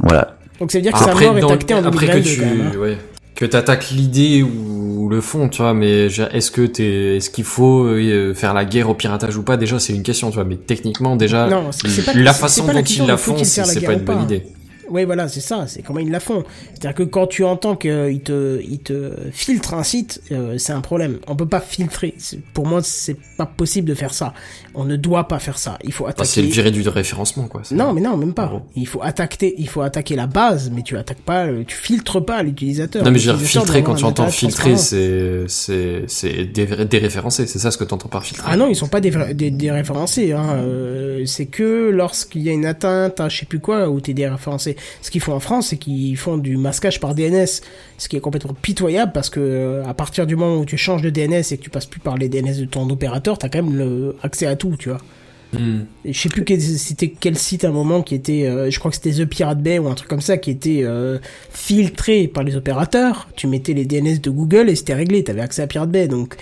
Voilà. 0.00 0.36
Donc 0.58 0.72
ça 0.72 0.78
veut 0.78 0.82
dire 0.82 0.92
que 0.92 0.98
sa 0.98 1.14
mort 1.14 1.38
est 1.38 1.52
actée 1.52 1.74
en 1.74 1.84
après 1.84 2.06
2022 2.06 2.20
que 2.22 2.34
tu, 2.34 2.40
quand 2.40 2.46
même. 2.46 2.72
hein. 2.74 2.78
ouais, 2.78 2.98
que 3.36 3.44
t'attaques 3.44 3.90
l'idée 3.92 4.42
ou 4.42 5.08
le 5.08 5.20
fond, 5.20 5.48
tu 5.48 5.62
vois, 5.62 5.74
mais 5.74 6.06
est-ce 6.06 6.50
que 6.50 6.66
t'es, 6.66 7.16
est-ce 7.18 7.30
qu'il 7.30 7.44
faut 7.44 7.84
euh, 7.84 8.34
faire 8.34 8.52
la 8.54 8.64
guerre 8.64 8.88
au 8.90 8.94
piratage 8.94 9.36
ou 9.36 9.42
pas? 9.42 9.56
Déjà, 9.56 9.78
c'est 9.78 9.92
une 9.94 10.02
question, 10.02 10.30
tu 10.30 10.34
vois, 10.36 10.44
mais 10.44 10.56
techniquement, 10.56 11.14
déjà, 11.14 11.46
Non, 11.48 11.70
la 12.16 12.32
façon 12.34 12.66
dont 12.66 12.82
ils 12.82 13.06
la 13.06 13.16
font, 13.16 13.36
c'est 13.44 13.80
pas 13.84 13.92
une 13.92 14.00
bonne 14.00 14.16
pas. 14.16 14.22
idée. 14.22 14.42
Oui, 14.90 15.04
voilà, 15.04 15.28
c'est 15.28 15.40
ça. 15.40 15.66
C'est 15.66 15.82
comment 15.82 16.00
ils 16.00 16.10
la 16.10 16.20
font. 16.20 16.44
C'est-à-dire 16.72 16.94
que 16.94 17.02
quand 17.02 17.26
tu 17.26 17.44
entends 17.44 17.76
qu'ils 17.76 18.20
te, 18.22 18.60
ils 18.62 18.78
te 18.80 19.12
filtrent 19.32 19.74
un 19.74 19.82
site, 19.82 20.20
euh, 20.32 20.58
c'est 20.58 20.72
un 20.72 20.80
problème. 20.80 21.18
On 21.26 21.36
peut 21.36 21.46
pas 21.48 21.60
filtrer. 21.60 22.14
Pour 22.52 22.66
moi, 22.66 22.80
c'est 22.82 23.16
pas 23.36 23.46
possible 23.46 23.88
de 23.88 23.94
faire 23.94 24.12
ça. 24.14 24.34
On 24.74 24.84
ne 24.84 24.96
doit 24.96 25.28
pas 25.28 25.38
faire 25.38 25.58
ça. 25.58 25.78
Il 25.84 25.92
faut 25.92 26.04
Bah, 26.04 26.10
attaquer. 26.10 26.28
c'est 26.28 26.42
le 26.42 26.48
viré 26.48 26.70
du 26.70 26.86
référencement, 26.88 27.46
quoi. 27.48 27.62
Non, 27.70 27.92
mais 27.92 28.00
non, 28.00 28.16
même 28.16 28.34
pas. 28.34 28.62
Il 28.76 28.86
faut 28.86 29.02
attaquer, 29.02 29.54
il 29.58 29.68
faut 29.68 29.80
attaquer 29.82 30.16
la 30.16 30.26
base, 30.26 30.70
mais 30.74 30.82
tu 30.82 30.96
attaques 30.96 31.22
pas, 31.22 31.46
le- 31.46 31.64
tu 31.64 31.76
filtres 31.76 32.24
pas 32.24 32.42
l'utilisateur. 32.42 33.04
Non, 33.04 33.10
mais 33.10 33.18
je 33.18 33.30
veux 33.30 33.36
dire, 33.38 33.46
filtrer, 33.46 33.82
quand 33.82 33.94
tu 33.94 34.04
entends 34.04 34.28
filtrer, 34.28 34.76
c'est, 34.76 35.44
c'est, 35.48 36.04
c'est 36.08 36.44
dé- 36.44 36.84
déréférencé, 36.84 37.46
c'est 37.46 37.58
ça 37.58 37.70
ce 37.70 37.78
que 37.78 37.84
t'entends 37.84 38.08
par 38.08 38.24
filtrer. 38.24 38.46
Ah 38.50 38.56
non, 38.56 38.68
ils 38.68 38.76
sont 38.76 38.88
pas 38.88 39.00
dé- 39.00 39.12
dé- 39.34 39.50
déréférencés. 39.50 40.32
Hein. 40.32 40.56
euh, 40.56 41.24
c'est 41.26 41.46
que 41.46 41.90
lorsqu'il 41.90 42.42
y 42.42 42.50
a 42.50 42.52
une 42.52 42.66
atteinte 42.66 43.20
à 43.20 43.28
je 43.28 43.38
sais 43.38 43.46
plus 43.46 43.60
quoi 43.60 43.88
où 43.88 44.00
t'es 44.00 44.14
déréférencé. 44.14 44.73
Ce 45.02 45.10
qu'ils 45.10 45.20
font 45.20 45.32
en 45.32 45.40
France, 45.40 45.68
c'est 45.68 45.76
qu'ils 45.76 46.16
font 46.16 46.36
du 46.36 46.56
masquage 46.56 47.00
par 47.00 47.14
DNS, 47.14 47.60
ce 47.98 48.08
qui 48.08 48.16
est 48.16 48.20
complètement 48.20 48.54
pitoyable 48.54 49.12
parce 49.12 49.30
que 49.30 49.40
euh, 49.40 49.84
à 49.86 49.94
partir 49.94 50.26
du 50.26 50.36
moment 50.36 50.56
où 50.56 50.64
tu 50.64 50.76
changes 50.76 51.02
de 51.02 51.10
DNS 51.10 51.42
et 51.50 51.56
que 51.56 51.62
tu 51.62 51.70
passes 51.70 51.86
plus 51.86 52.00
par 52.00 52.16
les 52.16 52.28
DNS 52.28 52.58
de 52.58 52.64
ton 52.64 52.88
opérateur, 52.90 53.38
t'as 53.38 53.48
quand 53.48 53.62
même 53.62 53.76
le 53.76 54.16
accès 54.22 54.46
à 54.46 54.56
tout, 54.56 54.76
tu 54.78 54.88
vois. 54.88 55.00
Et 56.04 56.12
je 56.12 56.20
sais 56.20 56.28
plus 56.28 56.44
quel, 56.44 56.60
c'était 56.60 57.08
quel 57.08 57.36
site 57.36 57.64
à 57.64 57.68
un 57.68 57.72
moment 57.72 58.02
qui 58.02 58.14
était, 58.14 58.44
euh, 58.44 58.70
je 58.70 58.78
crois 58.78 58.90
que 58.90 58.96
c'était 58.96 59.12
The 59.12 59.24
Pirate 59.24 59.60
Bay 59.60 59.78
ou 59.78 59.88
un 59.88 59.94
truc 59.94 60.08
comme 60.08 60.20
ça, 60.20 60.36
qui 60.36 60.50
était 60.50 60.80
euh, 60.82 61.18
filtré 61.50 62.28
par 62.28 62.44
les 62.44 62.56
opérateurs. 62.56 63.28
Tu 63.36 63.46
mettais 63.46 63.72
les 63.72 63.84
DNS 63.84 64.20
de 64.20 64.30
Google 64.30 64.68
et 64.68 64.74
c'était 64.74 64.94
réglé, 64.94 65.24
t'avais 65.24 65.40
accès 65.40 65.62
à 65.62 65.66
Pirate 65.66 65.90
Bay. 65.90 66.08
Donc 66.08 66.36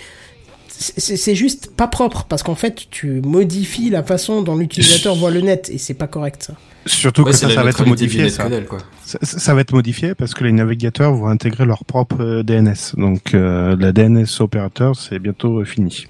c'est 0.79 1.35
juste 1.35 1.71
pas 1.75 1.87
propre 1.87 2.25
parce 2.27 2.43
qu'en 2.43 2.55
fait 2.55 2.87
tu 2.89 3.21
modifies 3.21 3.89
la 3.89 4.03
façon 4.03 4.41
dont 4.41 4.55
l'utilisateur 4.57 5.15
voit 5.15 5.31
le 5.31 5.41
net 5.41 5.69
et 5.71 5.77
c'est 5.77 5.93
pas 5.93 6.07
correct 6.07 6.43
ça. 6.43 6.53
Surtout 6.85 7.23
Ouais, 7.23 7.31
que 7.31 7.37
ça, 7.37 7.47
va 7.47 7.69
être 7.69 7.85
modifié, 7.85 8.29
ça. 8.29 8.49
quoi. 8.67 8.79
Ça, 9.05 9.53
va 9.53 9.61
être 9.61 9.71
modifié 9.71 10.15
parce 10.15 10.33
que 10.33 10.43
les 10.43 10.51
navigateurs 10.51 11.13
vont 11.13 11.27
intégrer 11.27 11.65
leur 11.65 11.85
propre 11.85 12.21
euh, 12.21 12.43
DNS. 12.43 12.95
Donc 12.97 13.33
euh, 13.33 13.77
la 13.79 13.93
DNS 13.93 14.25
opérateur, 14.41 14.95
c'est 14.97 15.19
bientôt 15.19 15.59
euh, 15.59 15.65
fini. 15.65 16.07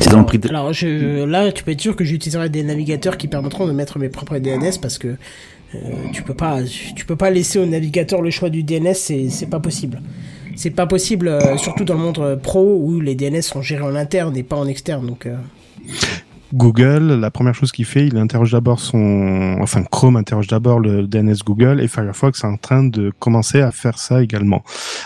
C'est 0.00 0.10
dans 0.10 0.18
le 0.18 0.26
prix 0.26 0.38
de... 0.38 0.48
Alors 0.48 0.72
je, 0.72 1.24
là 1.24 1.52
tu 1.52 1.62
peux 1.62 1.70
être 1.70 1.80
sûr 1.80 1.94
que 1.94 2.04
j'utiliserai 2.04 2.48
des 2.48 2.62
navigateurs 2.64 3.16
qui 3.16 3.28
permettront 3.28 3.66
de 3.68 3.72
mettre 3.72 3.98
mes 3.98 4.08
propres 4.08 4.38
DNS 4.38 4.80
parce 4.82 4.98
que 4.98 5.08
euh, 5.74 5.78
tu 6.12 6.22
peux 6.22 6.34
pas 6.34 6.60
tu 6.96 7.04
peux 7.04 7.16
pas 7.16 7.30
laisser 7.30 7.58
au 7.60 7.66
navigateur 7.66 8.22
le 8.22 8.30
choix 8.30 8.50
du 8.50 8.64
DNS 8.64 8.94
c'est 8.94 9.48
pas 9.48 9.60
possible. 9.60 10.00
C'est 10.60 10.68
pas 10.68 10.86
possible 10.86 11.28
euh, 11.28 11.56
surtout 11.56 11.84
dans 11.86 11.94
le 11.94 12.00
monde 12.00 12.18
euh, 12.18 12.36
pro 12.36 12.76
où 12.84 13.00
les 13.00 13.14
DNS 13.14 13.40
sont 13.40 13.62
gérés 13.62 13.82
en 13.82 13.94
interne 13.94 14.36
et 14.36 14.42
pas 14.42 14.56
en 14.56 14.66
externe 14.66 15.10
euh, 15.24 15.36
Google, 16.52 17.14
la 17.14 17.30
première 17.30 17.54
chose 17.54 17.72
qu'il 17.72 17.86
fait, 17.86 18.06
il 18.06 18.18
interroge 18.18 18.52
d'abord 18.52 18.78
son, 18.78 19.56
enfin 19.62 19.82
Chrome 19.84 20.16
interroge 20.16 20.48
d'abord 20.48 20.78
le 20.78 21.06
DNS 21.06 21.36
Google 21.46 21.80
et 21.80 21.88
Firefox 21.88 22.44
est 22.44 22.46
en 22.46 22.58
train 22.58 22.84
de 22.84 23.10
commencer 23.18 23.62
à 23.62 23.70
faire 23.70 23.96
ça 23.98 24.22
également. 24.22 24.62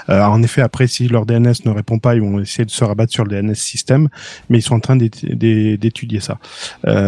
En 0.09 0.43
effet, 0.43 0.61
après, 0.63 0.89
si 0.89 1.07
leur 1.07 1.25
DNS 1.25 1.53
ne 1.67 1.71
répond 1.71 1.99
pas, 2.01 2.17
ils 2.17 2.23
vont 2.23 2.41
essayer 2.41 2.65
de 2.65 2.71
se 2.71 2.83
rabattre 2.83 3.13
sur 3.13 3.25
le 3.25 3.31
DNS 3.31 3.55
système, 3.55 4.09
mais 4.49 4.59
ils 4.59 4.63
sont 4.63 4.75
en 4.75 4.81
train 4.81 4.97
d'étu- 4.97 5.37
d'é- 5.37 5.77
d'étudier 5.77 6.19
ça. 6.21 6.39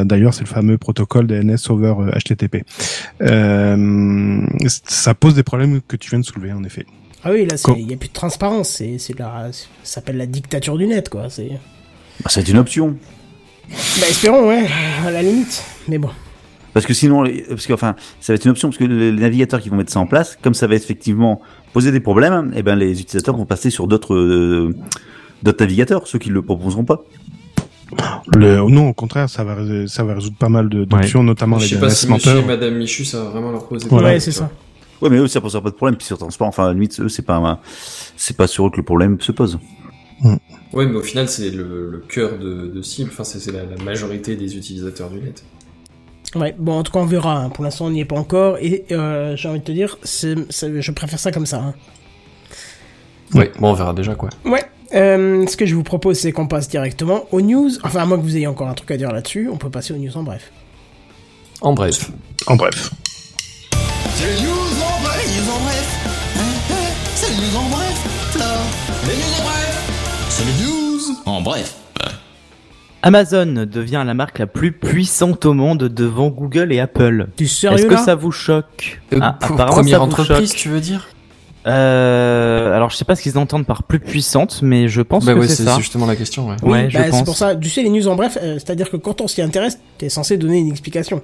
D'ailleurs, 0.04 0.34
c'est 0.34 0.42
le 0.44 0.48
fameux 0.48 0.76
protocole 0.78 1.26
DNS 1.26 1.56
over 1.70 1.94
HTTP. 2.14 2.62
Ça 4.66 5.14
pose 5.14 5.34
des 5.34 5.42
problèmes 5.42 5.80
que 5.80 5.96
tu 5.96 6.10
viens 6.10 6.20
de 6.20 6.24
soulever, 6.26 6.52
en 6.52 6.62
effet. 6.62 6.84
Ah 7.28 7.32
oui 7.32 7.46
là 7.46 7.56
il 7.76 7.90
y 7.90 7.94
a 7.94 7.96
plus 7.96 8.08
de 8.08 8.12
transparence 8.14 8.68
c'est 8.70 9.18
la 9.18 9.50
ça 9.52 9.64
s'appelle 9.82 10.16
la 10.16 10.26
dictature 10.26 10.76
du 10.78 10.86
net 10.86 11.08
quoi 11.08 11.28
c'est 11.28 11.50
Bah, 12.22 12.30
c'est 12.30 12.48
une 12.48 12.58
option. 12.58 12.96
bah 13.68 14.06
espérons 14.08 14.46
ouais 14.48 14.66
à 15.06 15.10
la 15.10 15.22
limite 15.22 15.62
mais 15.88 15.98
bon 15.98 16.10
Parce 16.74 16.84
que 16.86 16.94
sinon, 16.94 17.22
les- 17.22 17.42
parce 17.48 17.66
que 17.66 17.72
enfin, 17.72 17.94
ça 18.20 18.32
va 18.32 18.36
être 18.36 18.44
une 18.44 18.50
option 18.50 18.68
parce 18.68 18.78
que 18.78 18.84
les 18.84 19.10
les 19.10 19.20
navigateurs 19.20 19.60
qui 19.62 19.70
vont 19.70 19.76
mettre 19.76 19.90
ça 19.92 19.98
en 20.00 20.06
place, 20.06 20.36
comme 20.42 20.52
ça 20.54 20.66
va 20.66 20.74
effectivement 20.74 21.40
poser 21.72 21.90
des 21.90 22.00
problèmes, 22.00 22.52
et 22.54 22.62
ben 22.62 22.76
les 22.76 22.90
utilisateurs 23.00 23.34
vont 23.36 23.46
passer 23.46 23.70
sur 23.70 23.86
d'autres 23.88 24.14
euh, 24.14 24.74
d'autres 25.42 25.62
navigateurs, 25.64 26.06
ceux 26.06 26.18
qui 26.18 26.28
le 26.30 26.42
proposeront 26.42 26.84
pas. 26.84 27.02
Le, 28.34 28.56
non, 28.68 28.88
au 28.88 28.92
contraire, 28.94 29.28
ça 29.30 29.42
va, 29.44 29.56
ça 29.86 30.02
va 30.04 30.14
résoudre 30.14 30.36
pas 30.36 30.48
mal 30.50 30.68
de- 30.68 30.84
d'options, 30.84 31.22
notamment 31.22 31.58
Je 31.58 31.64
les 31.64 31.70
sais 31.70 31.80
pas 31.80 31.86
DNS 31.86 31.94
si 31.94 32.08
monsieur 32.12 32.30
menteurs. 32.34 32.44
et 32.44 32.46
madame 32.46 32.74
Michu, 32.76 33.04
ça 33.04 33.22
va 33.22 33.30
vraiment 33.30 33.52
leur 33.52 33.66
poser 33.68 33.86
Voilà. 33.88 34.08
ouais 34.08 34.20
c'est 34.20 34.32
ça 34.32 34.50
Ouais, 35.02 35.10
mais 35.10 35.16
eux, 35.18 35.26
ça 35.28 35.40
posera 35.40 35.62
pas 35.62 35.70
de 35.70 35.74
problème. 35.74 35.96
Puis 35.96 36.06
sur 36.06 36.18
transport, 36.18 36.46
enfin, 36.48 36.64
à 36.64 36.66
la 36.68 36.72
limite, 36.72 36.98
eux, 37.00 37.08
c'est 37.08 37.22
pas, 37.22 37.36
un- 37.36 37.58
c'est 38.16 38.36
pas 38.36 38.46
sur 38.46 38.66
eux 38.66 38.70
que 38.70 38.76
le 38.78 38.82
problème 38.84 39.20
se 39.20 39.32
pose. 39.32 39.58
Ouais, 40.72 40.86
mais 40.86 40.96
au 40.96 41.02
final, 41.02 41.28
c'est 41.28 41.50
le, 41.50 41.90
le 41.90 41.98
cœur 41.98 42.38
de, 42.38 42.66
de 42.68 42.82
cible. 42.82 43.10
Enfin, 43.12 43.24
c'est 43.24 43.38
c'est 43.38 43.52
la, 43.52 43.64
la 43.64 43.76
majorité 43.84 44.34
des 44.36 44.56
utilisateurs 44.56 45.10
du 45.10 45.20
net. 45.20 45.44
Ouais, 46.34 46.54
bon, 46.58 46.78
en 46.78 46.82
tout 46.82 46.92
cas, 46.92 46.98
on 47.00 47.04
verra. 47.06 47.36
hein. 47.44 47.50
Pour 47.50 47.64
l'instant, 47.64 47.86
on 47.86 47.90
n'y 47.90 48.00
est 48.00 48.04
pas 48.06 48.16
encore. 48.16 48.56
Et 48.60 48.84
euh, 48.90 49.36
j'ai 49.36 49.48
envie 49.48 49.60
de 49.60 49.64
te 49.64 49.72
dire, 49.72 49.98
c'est- 50.02 50.50
c'est- 50.50 50.80
je 50.80 50.92
préfère 50.92 51.18
ça 51.18 51.30
comme 51.32 51.46
ça. 51.46 51.58
hein. 51.58 51.74
Ouais. 53.34 53.52
Bon, 53.58 53.70
on 53.70 53.74
verra 53.74 53.92
déjà 53.92 54.14
quoi. 54.14 54.30
Ouais. 54.44 54.62
Euh, 54.94 55.46
ce 55.48 55.56
que 55.56 55.66
je 55.66 55.74
vous 55.74 55.82
propose, 55.82 56.16
c'est 56.18 56.30
qu'on 56.32 56.46
passe 56.46 56.68
directement 56.68 57.24
aux 57.32 57.40
news. 57.40 57.70
Enfin, 57.82 58.00
à 58.00 58.06
moins 58.06 58.16
que 58.18 58.22
vous 58.22 58.36
ayez 58.36 58.46
encore 58.46 58.68
un 58.68 58.74
truc 58.74 58.90
à 58.92 58.96
dire 58.96 59.12
là-dessus, 59.12 59.48
on 59.52 59.56
peut 59.56 59.68
passer 59.70 59.92
aux 59.92 59.96
news 59.98 60.16
en 60.16 60.22
bref. 60.22 60.52
En 61.60 61.72
bref. 61.74 62.10
En 62.46 62.56
bref. 62.56 62.90
C'est 64.14 64.26
les 64.26 64.42
news 64.42 64.52
en 64.82 65.02
bref, 65.02 65.26
les 65.26 65.40
news 65.42 65.50
en 65.50 65.60
bref. 65.60 65.98
C'est 67.14 67.30
les 67.30 67.36
news 67.36 67.56
en 67.56 67.68
bref, 67.68 68.36
là. 68.38 68.44
Les 69.06 69.14
news 69.14 69.22
en 69.38 69.44
bref. 69.44 70.26
C'est 70.28 70.44
les 70.44 70.64
news 70.64 71.00
en 71.26 71.40
bref. 71.42 71.74
Amazon 73.02 73.66
devient 73.70 74.02
la 74.06 74.14
marque 74.14 74.38
la 74.38 74.46
plus 74.46 74.72
puissante 74.72 75.44
au 75.46 75.52
monde 75.54 75.84
devant 75.84 76.28
Google 76.28 76.72
et 76.72 76.80
Apple. 76.80 77.28
Tu 77.36 77.44
es 77.44 77.46
Est-ce 77.46 77.54
sérieux 77.60 77.84
que 77.88 77.94
là 77.94 78.04
ça 78.04 78.14
vous 78.14 78.32
choque 78.32 79.00
Euh, 79.12 79.18
Ah, 79.22 79.32
première 79.40 79.98
ça 80.00 80.04
vous 80.04 80.04
entreprise, 80.04 80.50
choque. 80.50 80.58
tu 80.58 80.68
veux 80.70 80.80
dire 80.80 81.06
Euh, 81.68 82.74
alors 82.74 82.90
je 82.90 82.96
sais 82.96 83.04
pas 83.04 83.14
ce 83.16 83.22
qu'ils 83.22 83.38
entendent 83.38 83.66
par 83.66 83.82
plus 83.84 84.00
puissante, 84.00 84.60
mais 84.62 84.88
je 84.88 85.02
pense 85.02 85.24
Bah 85.24 85.34
que 85.34 85.38
ouais, 85.40 85.48
c'est 85.48 85.56
c'est 85.56 85.64
ça. 85.64 85.74
c'est 85.76 85.82
justement 85.82 86.06
la 86.06 86.16
question, 86.16 86.48
ouais. 86.48 86.56
Oui, 86.62 86.70
Ouais, 86.70 86.90
je 86.90 86.98
bah, 86.98 87.04
c'est 87.12 87.24
pour 87.24 87.36
ça. 87.36 87.54
Tu 87.54 87.68
sais, 87.68 87.82
les 87.82 87.90
news 87.90 88.08
en 88.08 88.16
bref, 88.16 88.38
euh, 88.42 88.54
c'est-à-dire 88.54 88.90
que 88.90 88.96
quand 88.96 89.20
on 89.20 89.28
s'y 89.28 89.40
intéresse, 89.42 89.78
t'es 89.98 90.08
censé 90.08 90.36
donner 90.36 90.58
une 90.58 90.70
explication. 90.70 91.22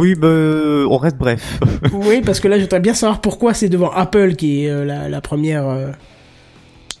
Oui, 0.00 0.14
bah, 0.14 0.28
on 0.28 0.96
reste 0.98 1.16
bref. 1.18 1.58
oui, 1.92 2.20
parce 2.24 2.40
que 2.40 2.48
là, 2.48 2.58
j'aimerais 2.58 2.80
bien 2.80 2.94
savoir 2.94 3.20
pourquoi 3.20 3.54
c'est 3.54 3.68
devant 3.68 3.90
Apple 3.90 4.34
qui 4.34 4.64
est 4.64 4.70
euh, 4.70 4.84
la, 4.84 5.08
la 5.08 5.20
première. 5.20 5.66
euh, 5.68 5.90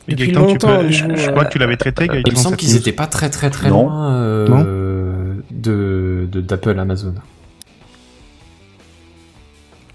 depuis 0.08 0.28
Gaëtan, 0.32 0.46
tu 0.46 0.52
longtemps. 0.52 0.78
peux- 0.80 0.90
je, 0.90 1.30
crois 1.30 1.44
que 1.46 1.52
tu 1.52 1.58
l'avais 1.58 1.76
traité, 1.76 2.06
Gaëtan. 2.08 2.22
Il 2.26 2.32
me 2.32 2.38
semble 2.38 2.56
qu'ils 2.56 2.70
news. 2.70 2.76
étaient 2.76 2.92
pas 2.92 3.06
très 3.06 3.30
très 3.30 3.48
très 3.50 3.70
Non. 3.70 3.84
loin 3.84 4.14
euh, 4.16 5.34
de 5.50 6.28
de- 6.30 6.40
d'Apple 6.42 6.78
Amazon. 6.78 7.14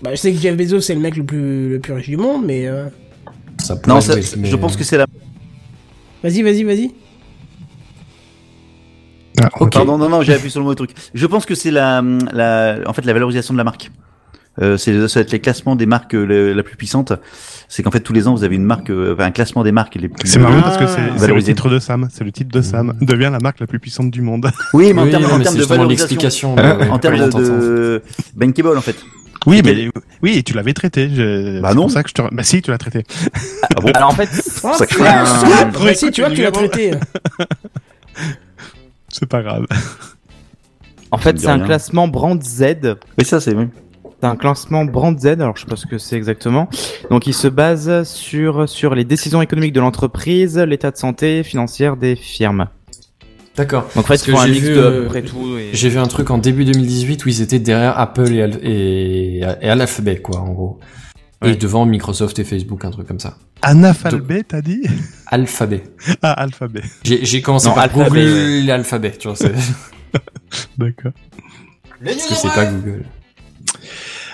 Bah, 0.01 0.11
je 0.11 0.15
sais 0.15 0.31
que 0.31 0.39
Jeff 0.39 0.55
Bezos 0.55 0.81
c'est 0.81 0.95
le 0.95 1.01
mec 1.01 1.15
le 1.17 1.23
plus 1.25 1.69
le 1.69 1.79
plus 1.79 1.93
riche 1.93 2.07
du 2.09 2.17
monde, 2.17 2.45
mais 2.45 2.67
euh, 2.67 2.85
Ça 3.57 3.75
Non, 3.87 3.99
ça- 4.01 4.13
jouer, 4.13 4.23
mais- 4.37 4.47
je 4.49 4.55
pense 4.55 4.77
que 4.77 4.83
c'est 4.83 4.97
la. 4.97 5.05
vas-y, 6.23 6.41
vas-y, 6.41 6.63
vas-y. 6.63 6.91
Ah. 9.41 9.65
Pardon, 9.71 9.97
non, 9.97 10.09
non, 10.09 10.21
j'ai 10.21 10.33
appuyé 10.33 10.49
sur 10.49 10.59
le 10.59 10.65
mauvais 10.65 10.75
truc. 10.75 10.91
Je 11.13 11.25
pense 11.25 11.45
que 11.45 11.55
c'est 11.55 11.71
la, 11.71 12.01
la, 12.33 12.77
en 12.85 12.93
fait, 12.93 13.05
la 13.05 13.13
valorisation 13.13 13.53
de 13.53 13.57
la 13.57 13.63
marque. 13.63 13.91
Euh, 14.61 14.75
c'est, 14.75 15.07
ça 15.07 15.19
va 15.19 15.21
être 15.23 15.31
les 15.31 15.39
classements 15.39 15.77
des 15.77 15.85
marques 15.85 16.13
euh, 16.15 16.25
le- 16.25 16.53
la 16.53 16.63
plus 16.63 16.75
puissante. 16.75 17.13
C'est 17.69 17.81
qu'en 17.81 17.91
fait, 17.91 18.01
tous 18.01 18.11
les 18.11 18.27
ans, 18.27 18.35
vous 18.35 18.43
avez 18.43 18.57
une 18.57 18.65
marque, 18.65 18.89
euh, 18.89 19.13
enfin, 19.13 19.25
un 19.25 19.31
classement 19.31 19.63
des 19.63 19.71
marques 19.71 19.95
les 19.95 20.09
plus. 20.09 20.27
C'est 20.27 20.39
marrant 20.39 20.57
Ah. 20.59 20.63
parce 20.63 20.77
que 20.77 20.85
c'est 21.17 21.27
le 21.27 21.41
titre 21.43 21.69
de 21.69 21.79
Sam. 21.79 22.09
C'est 22.11 22.25
le 22.25 22.31
titre 22.33 22.51
de 22.51 22.61
Sam. 22.61 22.93
Devient 22.99 23.29
la 23.31 23.39
marque 23.39 23.61
la 23.61 23.67
plus 23.67 23.79
puissante 23.79 24.11
du 24.11 24.21
monde. 24.21 24.49
Oui, 24.73 24.91
mais 24.93 25.01
en 25.01 25.05
Oui, 25.05 25.11
termes, 25.11 25.23
non, 25.23 25.29
en 25.33 25.37
mais 25.37 25.43
termes 25.45 25.55
de 25.57 25.63
valorisation. 25.63 26.55
ouais, 26.55 26.89
En 26.89 26.99
termes 26.99 27.17
de, 27.25 27.31
ça. 27.31 27.39
de 27.39 28.03
bankable, 28.35 28.77
en 28.77 28.81
fait. 28.81 28.97
Oui, 29.45 29.61
mais 29.63 29.89
oui, 30.21 30.37
et 30.39 30.43
tu 30.43 30.53
l'avais 30.53 30.73
traité. 30.73 31.09
Je... 31.09 31.61
Bah 31.61 31.69
c'est 31.69 31.75
non. 31.75 31.83
pour 31.83 31.91
ça 31.91 32.03
que 32.03 32.09
je 32.09 32.13
te. 32.15 32.21
Bah 32.35 32.43
si, 32.43 32.61
tu 32.61 32.71
l'as 32.71 32.77
traité. 32.77 33.05
Ah 33.63 33.79
bon 33.79 33.91
Alors 33.93 34.09
en 34.09 34.13
fait, 34.13 34.27
Oh, 34.65 34.71
Ça 34.77 34.85
crée 34.85 34.97
putain, 34.97 35.21
un- 35.21 35.25
ça 35.25 35.65
Bah 35.81 35.93
si, 35.93 36.11
tu 36.11 36.19
vois, 36.19 36.29
tu 36.31 36.41
l'as 36.41 36.51
traité. 36.51 36.91
C'est 39.11 39.25
pas 39.27 39.41
grave. 39.41 39.65
en 41.11 41.17
Ça 41.17 41.23
fait 41.23 41.39
c'est 41.39 41.47
un 41.47 41.55
rien. 41.55 41.65
classement 41.65 42.07
Brand 42.07 42.41
Z. 42.43 42.95
Mais 43.17 43.23
ça, 43.23 43.39
c'est, 43.39 43.53
oui. 43.55 43.65
C'est 44.21 44.27
un 44.27 44.35
classement 44.35 44.85
Brand 44.85 45.17
Z. 45.17 45.25
Alors 45.27 45.55
je 45.55 45.61
sais 45.61 45.67
pas 45.67 45.75
ce 45.77 45.85
que 45.87 45.97
c'est 45.97 46.15
exactement. 46.17 46.69
Donc 47.09 47.25
il 47.27 47.33
se 47.33 47.47
base 47.47 48.03
sur 48.03 48.67
sur 48.67 48.93
les 48.93 49.05
décisions 49.05 49.41
économiques 49.41 49.73
de 49.73 49.79
l'entreprise, 49.79 50.57
l'état 50.57 50.91
de 50.91 50.97
santé 50.97 51.43
financière 51.43 51.95
des 51.97 52.15
firmes. 52.15 52.67
D'accord. 53.55 53.83
Donc 53.95 54.05
en 54.05 54.07
fait, 54.07 54.25
ils 54.27 54.31
font 54.31 54.39
un 54.39 54.45
j'ai 54.45 54.51
mix 54.53 54.65
vu, 54.67 54.75
de 54.75 54.79
à 54.79 54.83
euh, 54.83 55.01
peu 55.03 55.07
près 55.07 55.21
tout. 55.21 55.57
Et... 55.57 55.69
J'ai 55.73 55.89
vu 55.89 55.97
un 55.99 56.07
truc 56.07 56.29
en 56.31 56.37
début 56.37 56.65
2018 56.65 57.25
où 57.25 57.29
ils 57.29 57.41
étaient 57.41 57.59
derrière 57.59 57.97
Apple 57.97 58.31
et, 58.31 58.41
Al- 58.41 58.59
et, 58.63 59.37
et 59.39 59.69
à 59.69 59.75
l'alphabet, 59.75 60.21
quoi, 60.21 60.39
en 60.39 60.51
gros. 60.51 60.79
Ouais. 61.41 61.51
Et 61.51 61.55
devant 61.55 61.85
Microsoft 61.85 62.39
et 62.39 62.43
Facebook, 62.43 62.83
un 62.85 62.91
truc 62.91 63.07
comme 63.07 63.19
ça. 63.19 63.37
Analphabet, 63.61 64.43
t'as 64.43 64.61
dit 64.61 64.83
Alphabet. 65.27 65.83
Ah, 66.21 66.33
alphabet. 66.33 66.83
J'ai 67.03 67.41
commencé 67.41 67.67
Non, 67.67 67.75
par 67.75 67.83
alphabet, 67.83 68.25
Google 68.25 68.65
l'alphabet, 68.65 69.11
tu 69.17 69.27
vois. 69.27 69.37
D'accord. 70.77 71.11
Parce 72.03 72.25
que 72.27 72.35
c'est 72.35 72.47
pas 72.47 72.65
Google. 72.65 73.05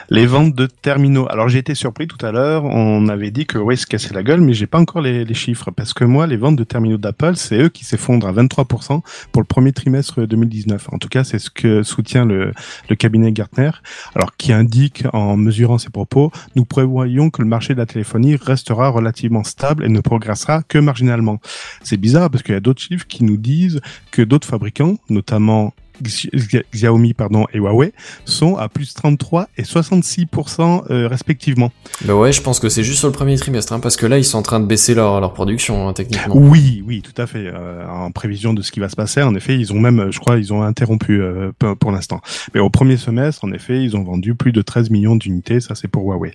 Les 0.10 0.28
ventes 0.28 0.54
de 0.54 0.68
terminaux. 0.68 1.28
Alors 1.30 1.50
j'ai 1.50 1.60
été 1.60 1.74
surpris 1.74 2.08
tout 2.08 2.24
à 2.24 2.32
l'heure. 2.32 2.66
On 2.66 3.08
avait 3.08 3.32
dit 3.32 3.46
que 3.46 3.58
ouais, 3.58 3.76
se 3.76 3.88
cassait 3.88 4.14
la 4.14 4.22
gueule, 4.22 4.42
mais 4.42 4.54
j'ai 4.54 4.68
pas 4.68 4.80
encore 4.80 5.02
les, 5.02 5.26
chiffres 5.34 5.72
parce 5.72 5.94
que 5.94 6.06
moi, 6.06 6.28
les 6.28 6.38
ventes 6.38 6.56
de 6.56 6.64
terminaux 6.64 6.98
d'Apple, 6.98 7.36
c'est 7.36 7.58
eux 7.58 7.70
qui 7.70 7.84
s'effondrent 7.84 8.28
à 8.28 8.34
23% 8.34 9.02
pour 9.32 9.42
le 9.42 9.48
premier 9.48 9.74
trimestre 9.74 10.26
2019. 10.26 10.90
En 10.92 11.00
tout 11.00 11.10
cas, 11.10 11.24
c'est 11.24 11.40
ce 11.40 11.50
que 11.50 11.84
soutient 11.84 12.26
le, 12.26 12.52
le 12.90 12.96
cabinet 12.96 13.32
Gartner. 13.32 13.72
Alors 14.14 14.36
qui 14.38 14.54
indique 14.54 15.04
en 15.14 15.38
mesurant 15.38 15.78
ses 15.78 15.90
propos, 15.90 16.32
nous 16.56 16.66
prévoyons 16.66 17.30
que 17.30 17.42
le 17.42 17.48
marché 17.48 17.74
de 17.74 17.80
la 17.80 17.86
téléphonie 17.86 18.36
restera 18.36 18.90
relativement 18.90 19.44
stable 19.44 19.84
et 19.84 19.90
ne 19.90 20.00
progressera 20.00 20.62
que 20.64 20.78
marginalement. 20.78 21.40
C'est 21.84 21.98
bizarre 21.98 22.30
parce 22.30 22.44
qu'il 22.44 22.54
y 22.54 22.58
a 22.58 22.62
d'autres 22.62 22.82
chiffres 22.82 23.08
qui 23.08 23.24
nous 23.24 23.38
disent 23.38 23.82
que 24.12 24.22
d'autres 24.22 24.48
fabricants, 24.48 24.98
notamment 25.10 25.74
Xiaomi 26.02 27.14
pardon 27.14 27.46
et 27.54 27.58
Huawei 27.58 27.94
sont 28.26 28.58
à 28.58 28.70
plus 28.70 28.94
33 28.94 29.48
et 29.58 29.64
66% 29.64 30.84
euh, 30.90 31.08
respectivement. 31.08 31.72
Bah 32.04 32.16
ouais, 32.16 32.32
je 32.32 32.42
pense 32.42 32.60
que 32.60 32.70
c'est 32.70 32.84
juste 32.84 33.00
sur 33.00 33.08
le 33.08 33.14
premier 33.14 33.38
trimestre, 33.38 33.74
hein, 33.74 33.80
parce 33.80 33.96
que 33.96 34.06
là, 34.06 34.18
ils 34.18 34.24
sont 34.26 34.38
en 34.38 34.42
train 34.44 34.60
de 34.60 34.66
baisser 34.66 34.94
leur, 34.96 35.20
leur 35.22 35.34
production, 35.34 35.88
hein, 35.88 35.94
techniquement. 35.94 36.36
Oui, 36.38 36.84
oui, 36.86 37.02
tout 37.02 37.20
à 37.22 37.28
fait. 37.28 37.46
Euh, 37.48 37.86
en 37.88 38.12
prévision 38.12 38.54
de 38.54 38.62
ce 38.62 38.72
qui 38.72 38.80
va 38.80 38.90
se 38.90 38.96
passer, 38.96 39.22
en 39.22 39.36
effet, 39.36 39.56
ils 39.58 39.72
ont 39.74 39.80
même, 39.80 40.12
je 40.12 40.20
crois, 40.20 40.38
ils 40.38 40.54
ont 40.54 40.62
interrompu 40.64 41.22
euh, 41.22 41.52
pour, 41.58 41.78
pour 41.78 41.92
l'instant. 41.92 42.22
Mais 42.54 42.60
au 42.60 42.70
premier 42.70 42.98
semestre, 42.98 43.44
en 43.46 43.52
effet, 43.52 43.82
ils 43.84 43.96
ont 43.96 44.04
vendu 44.04 44.36
plus 44.36 44.52
de 44.52 44.62
13 44.62 44.90
millions 44.90 45.16
d'unités. 45.16 45.60
Ça, 45.60 45.76
c'est 45.76 45.88
pour 45.88 46.04
Huawei. 46.04 46.34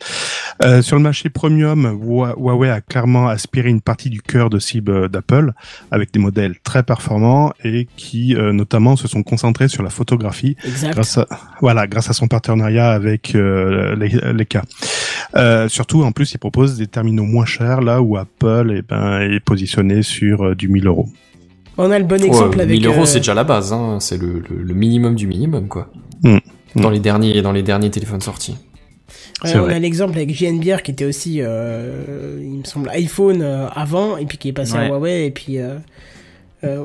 Sur 0.83 0.97
le 0.97 1.03
marché 1.03 1.31
premium, 1.31 1.99
Hua- 2.03 2.35
Huawei 2.37 2.69
a 2.71 2.81
clairement 2.81 3.29
aspiré 3.29 3.71
une 3.71 3.81
partie 3.81 4.11
du 4.11 4.21
cœur 4.21 4.51
de 4.51 4.59
cible 4.59 5.09
d'Apple 5.09 5.53
avec 5.91 6.13
des 6.13 6.19
modèles 6.21 6.57
très 6.63 6.83
performants 6.83 7.53
et 7.65 7.89
qui, 7.97 8.35
notamment, 8.35 8.97
se 8.97 9.09
sont 9.09 9.23
concentrés 9.23 9.50
sur 9.69 9.83
la 9.83 9.91
photographie 9.91 10.57
Exact. 10.65 10.93
grâce 10.93 11.19
à 11.19 11.27
voilà 11.61 11.87
grâce 11.87 12.09
à 12.11 12.13
son 12.13 12.27
partenariat 12.29 12.91
avec 12.91 13.35
euh, 13.35 13.95
les, 13.97 14.09
les 14.33 14.47
cas. 14.47 14.63
Euh, 15.37 15.69
surtout 15.69 16.03
en 16.03 16.13
plus 16.13 16.33
il 16.33 16.39
propose 16.39 16.77
des 16.77 16.87
terminaux 16.87 17.25
moins 17.25 17.45
chers 17.47 17.81
là 17.81 18.01
où 18.03 18.17
Apple 18.17 18.75
eh 18.79 18.83
ben, 18.83 19.21
est 19.21 19.41
positionné 19.41 20.03
sur 20.03 20.43
euh, 20.45 20.55
du 20.55 20.69
1000 20.69 20.87
euros. 20.87 21.09
On 21.79 21.91
a 21.91 21.99
le 21.99 22.05
bon 22.05 22.21
Ouais, 22.21 22.27
exemple 22.27 22.61
avec. 22.61 22.79
1000 22.79 22.87
euros, 22.89 23.03
euh, 23.03 23.07
c'est 23.07 23.21
déjà 23.21 23.33
la 23.35 23.45
base, 23.45 23.73
hein. 23.73 23.99
c'est 24.01 24.19
le, 24.21 24.43
le, 24.51 24.63
le 24.63 24.75
minimum 24.75 25.15
du 25.15 25.27
minimum, 25.27 25.69
quoi. 25.69 25.89
Mm. 26.23 26.39
Dans 26.77 26.91
les 26.91 27.01
derniers, 27.01 27.41
dans 27.43 27.53
les 27.53 27.63
derniers 27.63 27.91
téléphones 27.91 28.21
sortis. 28.21 28.57
Ouais, 29.45 29.57
on 29.57 29.63
vrai. 29.63 29.75
a 29.75 29.79
l'exemple 29.79 30.17
avec 30.17 30.35
JNBR 30.35 30.83
qui 30.83 30.91
était 30.91 31.07
aussi, 31.07 31.39
euh, 31.41 32.39
il 32.43 32.59
me 32.59 32.65
semble, 32.65 32.91
iPhone 32.91 33.41
euh, 33.41 33.67
avant, 33.71 34.19
et 34.19 34.27
puis 34.27 34.37
qui 34.37 34.49
est 34.49 34.53
passé 34.53 34.75
à 34.75 34.81
Ouais. 34.83 34.89
Huawei, 34.89 35.27
et 35.27 35.31
puis 35.31 35.59
euh, 35.59 35.77
euh, 36.65 36.85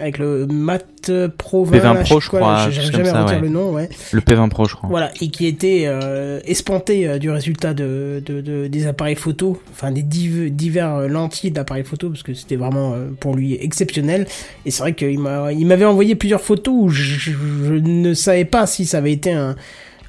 avec 0.00 0.18
le 0.18 0.46
Mat 0.46 1.10
Pro 1.38 1.64
20, 1.64 1.78
P20 1.78 1.82
là, 1.82 1.94
Pro, 2.04 2.20
je 2.20 2.28
crois, 2.28 2.70
chose 2.70 2.90
jamais 2.92 3.04
ça, 3.06 3.22
retenir 3.22 3.36
ouais. 3.36 3.40
le 3.40 3.48
nom, 3.48 3.72
ouais. 3.72 3.88
Le 4.12 4.20
P20 4.20 4.48
Pro, 4.50 4.66
je 4.66 4.74
crois. 4.76 4.88
Voilà, 4.90 5.10
et 5.20 5.28
qui 5.30 5.46
était 5.46 5.84
euh, 5.86 6.40
espanté 6.44 7.08
euh, 7.08 7.18
du 7.18 7.30
résultat 7.30 7.72
de, 7.74 8.22
de, 8.24 8.40
de- 8.42 8.66
des 8.66 8.86
appareils 8.86 9.14
photo, 9.16 9.60
enfin 9.70 9.90
des 9.92 10.02
div- 10.02 10.50
divers 10.50 10.94
euh, 10.94 11.08
lentilles 11.08 11.50
d'appareils 11.50 11.84
photo, 11.84 12.10
parce 12.10 12.22
que 12.22 12.34
c'était 12.34 12.56
vraiment 12.56 12.92
euh, 12.94 13.06
pour 13.18 13.34
lui 13.34 13.54
exceptionnel. 13.54 14.26
Et 14.66 14.70
c'est 14.70 14.82
vrai 14.82 14.92
qu'il 14.94 15.18
m'a, 15.18 15.52
il 15.52 15.66
m'avait 15.66 15.84
envoyé 15.86 16.14
plusieurs 16.14 16.42
photos 16.42 16.74
où 16.76 16.88
je, 16.90 17.02
je 17.32 17.72
ne 17.74 18.12
savais 18.14 18.44
pas 18.44 18.66
si 18.66 18.84
ça 18.84 18.98
avait 18.98 19.12
été 19.12 19.32
un, 19.32 19.56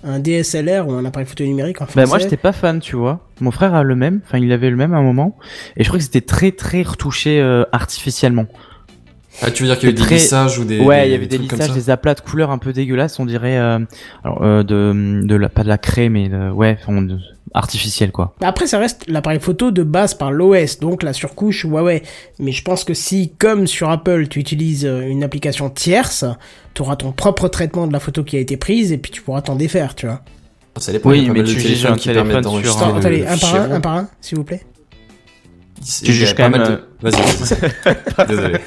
un 0.03 0.19
DSLR 0.19 0.87
ou 0.87 0.93
un 0.93 1.05
appareil 1.05 1.27
photo 1.27 1.43
numérique 1.45 1.81
en 1.81 1.85
Bah 1.85 1.91
français. 1.91 2.07
moi 2.07 2.19
j'étais 2.19 2.37
pas 2.37 2.51
fan, 2.53 2.79
tu 2.79 2.95
vois. 2.95 3.27
Mon 3.41 3.51
frère 3.51 3.73
a 3.75 3.83
le 3.83 3.95
même, 3.95 4.19
enfin 4.25 4.37
il 4.39 4.51
avait 4.51 4.69
le 4.69 4.75
même 4.75 4.93
à 4.93 4.97
un 4.97 5.03
moment, 5.03 5.37
et 5.77 5.83
je 5.83 5.87
crois 5.89 5.99
que 5.99 6.03
c'était 6.05 6.21
très 6.21 6.51
très 6.51 6.81
retouché 6.83 7.39
euh, 7.39 7.63
artificiellement. 7.71 8.45
Ah, 9.41 9.51
tu 9.51 9.63
veux 9.63 9.69
dire 9.69 9.77
qu'il 9.79 9.89
y 9.89 9.91
a 9.91 9.93
eu 9.93 9.95
des 9.95 10.01
Très- 10.01 10.15
lissages 10.15 10.59
ou 10.59 10.65
des. 10.65 10.79
ouais, 10.79 11.07
il 11.07 11.11
y 11.11 11.15
avait 11.15 11.27
des 11.27 11.37
lissages, 11.37 11.71
des 11.71 11.89
aplats 11.89 12.13
de 12.13 12.21
couleurs 12.21 12.51
un 12.51 12.57
peu 12.57 12.73
dégueulasses, 12.73 13.19
on 13.19 13.25
dirait, 13.25 13.57
euh, 13.57 13.79
alors 14.23 14.43
euh, 14.43 14.63
de 14.63 15.21
de 15.25 15.35
la 15.35 15.49
pas 15.49 15.63
de 15.63 15.69
la 15.69 15.77
craie, 15.77 16.09
mais 16.09 16.29
de, 16.29 16.49
ouais, 16.51 16.77
enfin, 16.81 17.01
de- 17.01 17.17
artificiel 17.53 18.11
quoi. 18.11 18.35
Après, 18.41 18.67
ça 18.67 18.77
reste 18.77 19.05
l'appareil 19.07 19.39
photo 19.39 19.71
de 19.71 19.81
base 19.81 20.13
par 20.13 20.31
l'OS, 20.31 20.79
donc 20.79 21.01
la 21.03 21.13
surcouche 21.13 21.63
Huawei. 21.65 22.03
Mais 22.37 22.51
je 22.51 22.61
pense 22.63 22.83
que 22.83 22.93
si, 22.93 23.33
comme 23.39 23.65
sur 23.65 23.89
Apple, 23.89 24.27
tu 24.27 24.39
utilises 24.39 24.85
euh, 24.85 25.01
une 25.01 25.23
application 25.23 25.69
tierce, 25.69 26.25
tu 26.75 26.81
auras 26.83 26.95
ton 26.95 27.11
propre 27.11 27.47
traitement 27.47 27.87
de 27.87 27.93
la 27.93 27.99
photo 27.99 28.23
qui 28.23 28.37
a 28.37 28.39
été 28.39 28.55
prise 28.57 28.91
et 28.91 28.97
puis 28.99 29.11
tu 29.11 29.21
pourras 29.23 29.41
t'en 29.41 29.55
défaire, 29.55 29.95
tu 29.95 30.05
vois. 30.05 30.21
Ça 30.77 30.91
dépend, 30.91 31.09
Oui, 31.09 31.17
il 31.19 31.23
y 31.23 31.25
a 31.29 31.33
pas 31.33 31.39
mais 31.39 31.43
tu 31.43 31.59
juges 31.59 31.85
un 31.87 31.95
qui 31.95 32.09
permettent 32.09 32.23
téléphone 32.25 32.41
d'enregistrer 32.43 32.77
sur 32.77 32.87
Attends, 32.87 32.93
le 32.93 32.99
attendez, 32.99 33.25
un 33.27 33.37
par 33.37 33.55
un, 33.55 33.71
un 33.71 33.81
par 33.81 33.93
un, 33.97 34.09
s'il 34.21 34.37
vous 34.37 34.43
plaît. 34.43 34.61
Tu 36.03 36.11
juges 36.13 36.35
quand 36.35 36.49
même, 36.49 36.63
de- 36.63 36.81
Vas-y, 37.01 37.21
vas-y. 38.17 38.27
Désolé. 38.27 38.57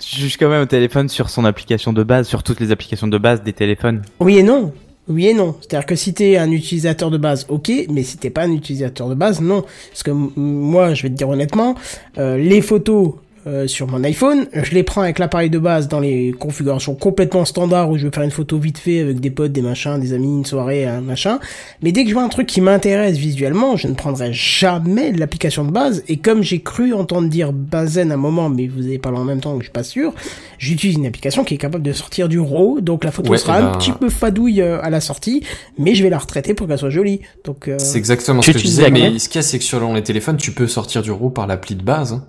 Tu 0.00 0.20
juges 0.20 0.36
quand 0.36 0.48
même 0.48 0.62
au 0.62 0.66
téléphone 0.66 1.08
sur 1.08 1.28
son 1.30 1.44
application 1.44 1.92
de 1.92 2.02
base, 2.02 2.28
sur 2.28 2.42
toutes 2.42 2.60
les 2.60 2.70
applications 2.70 3.08
de 3.08 3.18
base 3.18 3.42
des 3.42 3.52
téléphones. 3.52 4.02
Oui 4.20 4.38
et 4.38 4.42
non. 4.42 4.72
Oui 5.08 5.26
et 5.28 5.34
non. 5.34 5.54
C'est-à-dire 5.60 5.86
que 5.86 5.94
si 5.96 6.14
t'es 6.14 6.36
un 6.36 6.50
utilisateur 6.50 7.10
de 7.10 7.18
base, 7.18 7.46
ok, 7.48 7.70
mais 7.90 8.02
si 8.02 8.16
t'es 8.18 8.30
pas 8.30 8.42
un 8.44 8.52
utilisateur 8.52 9.08
de 9.08 9.14
base, 9.14 9.40
non. 9.40 9.64
Parce 9.90 10.02
que 10.02 10.10
moi, 10.10 10.94
je 10.94 11.02
vais 11.04 11.10
te 11.10 11.14
dire 11.14 11.28
honnêtement, 11.28 11.74
euh, 12.18 12.36
les 12.38 12.60
photos 12.60 13.14
euh, 13.46 13.66
sur 13.68 13.86
mon 13.86 14.02
iPhone, 14.04 14.46
je 14.52 14.72
les 14.72 14.82
prends 14.82 15.02
avec 15.02 15.18
l'appareil 15.18 15.50
de 15.50 15.58
base 15.58 15.86
dans 15.88 16.00
les 16.00 16.32
configurations 16.32 16.94
complètement 16.94 17.44
standards 17.44 17.90
où 17.90 17.96
je 17.96 18.04
veux 18.06 18.10
faire 18.12 18.24
une 18.24 18.30
photo 18.30 18.58
vite 18.58 18.78
fait 18.78 19.00
avec 19.00 19.20
des 19.20 19.30
potes, 19.30 19.52
des 19.52 19.62
machins, 19.62 20.00
des 20.00 20.12
amis, 20.12 20.38
une 20.38 20.44
soirée, 20.44 20.84
un 20.84 21.00
machin. 21.00 21.38
Mais 21.82 21.92
dès 21.92 22.02
que 22.02 22.08
je 22.10 22.14
vois 22.14 22.24
un 22.24 22.28
truc 22.28 22.46
qui 22.48 22.60
m'intéresse 22.60 23.16
visuellement, 23.16 23.76
je 23.76 23.86
ne 23.86 23.94
prendrai 23.94 24.32
jamais 24.32 25.12
l'application 25.12 25.64
de 25.64 25.70
base. 25.70 26.02
Et 26.08 26.16
comme 26.16 26.42
j'ai 26.42 26.60
cru 26.60 26.92
entendre 26.92 27.28
dire 27.28 27.52
Bazen 27.52 28.10
à 28.10 28.14
un 28.14 28.18
moment, 28.18 28.48
mais 28.48 28.66
vous 28.66 28.84
avez 28.84 28.98
parlé 28.98 29.18
en 29.18 29.24
même 29.24 29.40
temps, 29.40 29.52
donc 29.52 29.60
je 29.62 29.66
suis 29.66 29.72
pas 29.72 29.84
sûr, 29.84 30.12
j'utilise 30.58 30.96
une 30.96 31.06
application 31.06 31.44
qui 31.44 31.54
est 31.54 31.58
capable 31.58 31.84
de 31.84 31.92
sortir 31.92 32.28
du 32.28 32.40
RAW, 32.40 32.80
donc 32.80 33.04
la 33.04 33.12
photo 33.12 33.30
Ouais, 33.30 33.38
sera 33.38 33.60
eh 33.60 33.62
un 33.62 33.70
ben- 33.72 33.78
petit 33.78 33.92
peu 33.92 34.08
fadouille 34.08 34.60
euh, 34.60 34.80
à 34.82 34.90
la 34.90 35.00
sortie, 35.00 35.42
mais 35.78 35.94
je 35.94 36.02
vais 36.02 36.10
la 36.10 36.18
retraiter 36.18 36.54
pour 36.54 36.66
qu'elle 36.66 36.78
soit 36.78 36.90
jolie. 36.90 37.20
Donc 37.44 37.68
euh, 37.68 37.76
C'est 37.78 37.98
exactement 37.98 38.42
ce 38.42 38.50
que 38.50 38.58
je 38.58 38.64
disais, 38.64 38.90
mais 38.90 39.18
ce 39.18 39.28
qu'il 39.28 39.38
y 39.38 39.40
a, 39.40 39.42
c'est 39.42 39.58
que 39.58 39.64
sur 39.64 39.80
les 39.94 40.02
téléphones, 40.02 40.36
tu 40.36 40.50
peux 40.52 40.66
sortir 40.66 41.02
du 41.02 41.10
RAW 41.12 41.30
par 41.30 41.46
l'appli 41.46 41.74
de 41.76 41.82
base. 41.82 42.12
hein. 42.14 42.24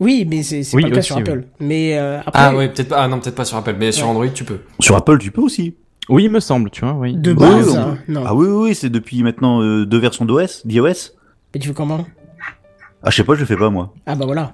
Oui, 0.00 0.26
mais 0.28 0.42
c'est 0.42 0.62
Oui, 0.74 0.82
pas 0.82 0.88
le 0.88 0.94
cas 0.94 0.98
aussi, 1.00 1.06
sur 1.08 1.16
oui. 1.16 1.22
Apple. 1.22 1.44
Mais 1.60 1.98
euh, 1.98 2.18
après, 2.20 2.30
Ah 2.34 2.54
ouais, 2.54 2.68
peut-être 2.68 2.88
pas. 2.88 3.02
Ah 3.02 3.08
non, 3.08 3.18
peut-être 3.20 3.34
pas 3.34 3.44
sur 3.44 3.56
Apple, 3.56 3.74
mais 3.78 3.92
sur. 3.92 4.08
Android, 4.08 4.28
tu 4.28 4.44
peux. 4.44 4.60
Sur 4.80 4.96
Apple, 4.96 5.18
tu 5.18 5.30
peux 5.30 5.40
aussi. 5.42 5.74
Oui, 6.08 6.24
il 6.24 6.30
me 6.30 6.40
semble, 6.40 6.70
tu 6.70 6.84
vois, 6.84 6.94
oui. 6.94 7.14
de 7.14 7.32
Oui, 7.32 7.36
base, 7.36 7.68
oui, 7.68 7.74
on 7.76 7.80
hein, 7.90 7.98
non. 8.08 8.24
Ah 8.26 8.34
oui, 8.34 8.46
oui, 8.46 8.68
oui, 8.70 8.74
c'est 8.74 8.88
depuis 8.88 9.22
maintenant 9.22 9.60
euh, 9.62 9.84
deux 9.84 9.98
versions 9.98 10.24
d'OS, 10.24 10.62
d'iOS. 10.66 11.12
Mais 11.54 11.60
tu 11.60 11.68
veux 11.68 11.74
comment? 11.74 12.06
Ah, 13.02 13.10
je 13.10 13.16
sais 13.16 13.24
pas, 13.24 13.34
je 13.34 13.40
le 13.40 13.46
fais 13.46 13.56
pas 13.56 13.68
moi. 13.70 13.92
Ah 14.06 14.14
bah 14.14 14.24
voilà. 14.24 14.52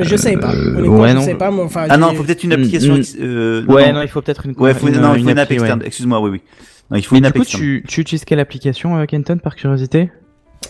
je 0.00 0.16
sais 0.16 0.36
pas. 0.36 0.52
Honnêtement, 0.52 1.00
ouais, 1.00 1.10
je 1.10 1.14
non. 1.14 1.22
sais 1.22 1.34
pas. 1.34 1.50
Moi, 1.50 1.64
enfin, 1.64 1.86
Ah 1.88 1.96
non, 1.98 2.10
j'ai- 2.10 2.16
faut 2.16 2.22
peut-être 2.24 2.44
une 2.44 2.50
Mm, 2.50 2.52
application. 2.52 2.94
mm. 2.94 2.98
ex- 2.98 3.16
euh, 3.20 3.64
Ouais, 3.66 3.88
non, 3.88 3.98
non, 3.98 4.02
il 4.02 4.08
faut 4.08 4.22
peut-être 4.22 4.46
une, 4.46 4.54
Ouais, 4.56 4.72
faut, 4.74 4.88
une, 4.88 4.94
non, 5.00 5.14
il 5.14 5.22
faut 5.24 5.30
une 5.30 5.38
app 5.38 5.44
appli, 5.46 5.56
ouais. 5.56 5.62
externe. 5.62 5.82
Excuse-moi, 5.84 6.20
oui, 6.20 6.30
oui. 6.30 6.42
Non, 6.90 6.96
il 6.96 7.02
faut 7.04 7.14
Mais 7.14 7.18
une 7.18 7.22
du 7.24 7.28
app 7.28 7.34
coup, 7.36 7.42
externe. 7.42 7.62
tu, 7.62 7.84
tu 7.88 8.00
utilises 8.00 8.24
quelle 8.24 8.40
application, 8.40 8.96
euh, 8.98 9.04
Kenton, 9.06 9.38
par 9.38 9.56
curiosité? 9.56 10.10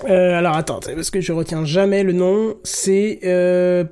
Euh, 0.08 0.36
alors 0.38 0.56
attends, 0.56 0.80
parce 0.80 1.10
que 1.10 1.20
je 1.20 1.32
retiens 1.32 1.64
jamais 1.64 2.02
le 2.02 2.12
nom. 2.12 2.54
C'est 2.64 3.20
euh, 3.24 3.84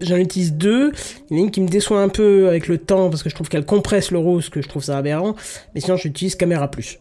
j'en 0.00 0.16
utilise 0.16 0.54
deux. 0.54 0.92
Il 1.30 1.36
y 1.36 1.40
en 1.40 1.42
a 1.42 1.44
une 1.46 1.50
qui 1.50 1.60
me 1.60 1.68
déçoit 1.68 2.00
un 2.02 2.08
peu 2.08 2.48
avec 2.48 2.66
le 2.68 2.78
temps 2.78 3.10
parce 3.10 3.22
que 3.22 3.28
je 3.30 3.34
trouve 3.34 3.48
qu'elle 3.48 3.64
compresse 3.64 4.10
le 4.10 4.18
rose, 4.18 4.48
que 4.48 4.60
je 4.60 4.68
trouve 4.68 4.82
ça 4.84 4.98
aberrant. 4.98 5.36
Mais 5.74 5.80
sinon, 5.80 5.96
j'utilise 5.96 6.34
Camera 6.34 6.68
Plus. 6.70 6.98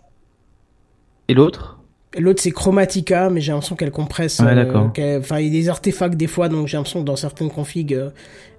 Et 1.27 1.33
l'autre? 1.33 1.79
L'autre 2.17 2.41
c'est 2.41 2.51
Chromatica, 2.51 3.29
mais 3.29 3.41
j'ai 3.41 3.51
l'impression 3.51 3.75
qu'elle 3.75 3.91
compresse. 3.91 4.39
Ouais, 4.39 4.47
euh, 4.51 4.55
d'accord. 4.55 4.93
qu'elle- 4.93 5.19
Enfin, 5.19 5.39
il 5.39 5.47
y 5.47 5.57
a 5.57 5.61
des 5.61 5.69
artefacts 5.69 6.15
des 6.15 6.27
fois, 6.27 6.47
donc 6.47 6.67
j'ai 6.67 6.77
l'impression 6.77 7.01
que 7.01 7.05
dans 7.05 7.15
certaines 7.17 7.49
configs, 7.49 7.93
euh, 7.93 8.09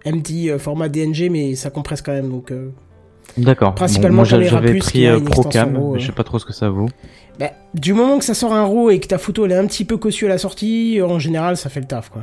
elle 0.04 0.16
me 0.16 0.20
dit 0.20 0.50
euh, 0.50 0.58
format 0.58 0.88
DNG, 0.90 1.30
mais 1.30 1.54
ça 1.54 1.70
compresse 1.70 2.02
quand 2.02 2.12
même. 2.12 2.28
Donc, 2.28 2.50
euh, 2.50 2.68
D'accord. 3.36 3.74
Principalement 3.74 4.22
moi, 4.22 4.26
Caméra 4.26 4.50
j'avais 4.50 4.78
pris 4.78 5.06
euh, 5.06 5.20
Procam, 5.20 5.72
mais 5.72 5.98
je 5.98 6.04
euh. 6.04 6.06
sais 6.06 6.12
pas 6.12 6.24
trop 6.24 6.38
ce 6.38 6.46
que 6.46 6.52
ça 6.52 6.68
vaut. 6.70 6.88
bah, 7.38 7.50
du 7.74 7.92
moment 7.92 8.18
que 8.18 8.24
ça 8.24 8.34
sort 8.34 8.54
un 8.54 8.64
RAW 8.64 8.90
et 8.90 9.00
que 9.00 9.06
ta 9.08 9.18
photo 9.18 9.44
elle 9.44 9.52
est 9.52 9.56
un 9.56 9.66
petit 9.66 9.84
peu 9.84 9.96
cossue 9.98 10.26
à 10.26 10.28
la 10.28 10.38
sortie, 10.38 11.00
en 11.02 11.18
général, 11.18 11.56
ça 11.56 11.68
fait 11.68 11.80
le 11.80 11.86
taf, 11.86 12.08
quoi. 12.08 12.22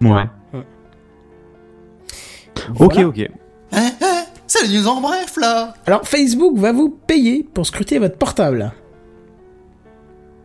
Ouais. 0.00 0.24
Voilà. 0.52 0.66
Ok, 2.78 2.98
ok. 2.98 3.28
Hein, 3.72 3.90
hein, 4.02 4.24
c'est 4.46 4.66
les 4.66 4.78
news 4.78 4.88
en 4.88 5.00
bref, 5.00 5.36
là 5.40 5.74
Alors, 5.86 6.06
Facebook 6.06 6.56
va 6.56 6.72
vous 6.72 6.88
payer 6.88 7.46
pour 7.54 7.66
scruter 7.66 7.98
votre 7.98 8.16
portable. 8.16 8.72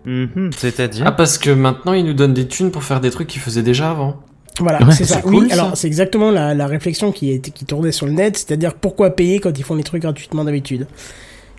Mhm, 0.06 0.52
C'est-à-dire 0.56 1.04
Ah, 1.08 1.12
parce 1.12 1.38
que 1.38 1.50
maintenant, 1.50 1.94
ils 1.94 2.06
nous 2.06 2.14
donnent 2.14 2.34
des 2.34 2.48
thunes 2.48 2.72
pour 2.72 2.84
faire 2.84 3.00
des 3.02 3.10
trucs 3.10 3.28
qu'ils 3.28 3.42
faisaient 3.42 3.64
déjà 3.64 3.90
avant. 3.92 4.18
Voilà, 4.60 4.80
Ouais, 4.86 4.94
c'est 4.94 5.06
ça. 5.06 5.22
oui, 5.26 5.50
ça. 5.50 5.54
alors 5.56 5.78
c'est 5.78 5.88
exactement 5.88 6.32
la, 6.32 6.54
la 6.54 6.68
réflexion 6.68 7.12
qui, 7.12 7.32
était, 7.32 7.52
qui 7.52 7.66
tournait 7.66 7.92
sur 7.92 8.06
le 8.06 8.14
net, 8.14 8.38
c'est-à-dire 8.38 8.74
pourquoi 8.74 9.10
payer 9.16 9.40
quand 9.40 9.58
ils 9.58 9.64
font 9.64 9.76
les 9.76 9.84
trucs 9.84 10.02
gratuitement 10.04 10.44
d'habitude. 10.46 10.88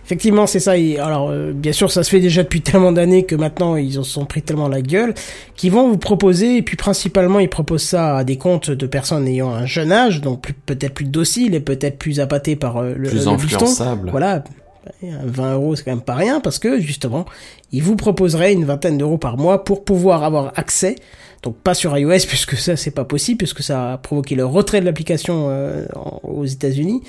Effectivement, 0.05 0.47
c'est 0.47 0.61
ça. 0.61 0.77
Et 0.77 0.97
alors, 0.99 1.29
euh, 1.29 1.51
bien 1.53 1.73
sûr, 1.73 1.91
ça 1.91 2.01
se 2.01 2.09
fait 2.09 2.21
déjà 2.21 2.41
depuis 2.41 2.61
tellement 2.63 2.93
d'années 2.93 3.25
que 3.25 3.35
maintenant, 3.35 3.75
ils 3.75 3.99
en 3.99 4.03
sont 4.03 4.25
pris 4.25 4.41
tellement 4.41 4.69
la 4.69 4.81
gueule 4.81 5.13
qu'ils 5.57 5.71
vont 5.73 5.89
vous 5.89 5.97
proposer, 5.97 6.55
et 6.57 6.61
puis 6.61 6.77
principalement, 6.77 7.39
ils 7.39 7.49
proposent 7.49 7.83
ça 7.83 8.15
à 8.17 8.23
des 8.23 8.37
comptes 8.37 8.71
de 8.71 8.87
personnes 8.87 9.27
ayant 9.27 9.49
un 9.53 9.65
jeune 9.65 9.91
âge, 9.91 10.21
donc 10.21 10.53
peut-être 10.65 10.93
plus 10.93 11.05
dociles 11.05 11.53
et 11.55 11.59
peut-être 11.59 11.97
plus 11.99 12.21
appâtés 12.21 12.55
par 12.55 12.77
euh, 12.77 12.93
le, 12.95 13.09
Plus 13.09 13.25
le. 13.25 14.11
Voilà. 14.11 14.43
20 15.01 15.53
euros, 15.53 15.75
c'est 15.75 15.83
quand 15.83 15.91
même 15.91 16.01
pas 16.01 16.15
rien 16.15 16.39
parce 16.39 16.59
que 16.59 16.79
justement, 16.79 17.25
ils 17.71 17.83
vous 17.83 17.95
proposeraient 17.95 18.53
une 18.53 18.65
vingtaine 18.65 18.97
d'euros 18.97 19.17
par 19.17 19.37
mois 19.37 19.63
pour 19.63 19.83
pouvoir 19.83 20.23
avoir 20.23 20.53
accès. 20.55 20.95
Donc 21.43 21.55
pas 21.57 21.73
sur 21.75 21.95
iOS 21.97 22.19
puisque 22.27 22.57
ça 22.57 22.75
c'est 22.75 22.91
pas 22.91 23.05
possible 23.05 23.37
puisque 23.37 23.61
ça 23.61 23.93
a 23.93 23.97
provoqué 23.97 24.35
le 24.35 24.45
retrait 24.45 24.79
de 24.81 24.85
l'application 24.85 25.47
euh, 25.49 25.85
aux 26.23 26.45
États-Unis, 26.45 27.03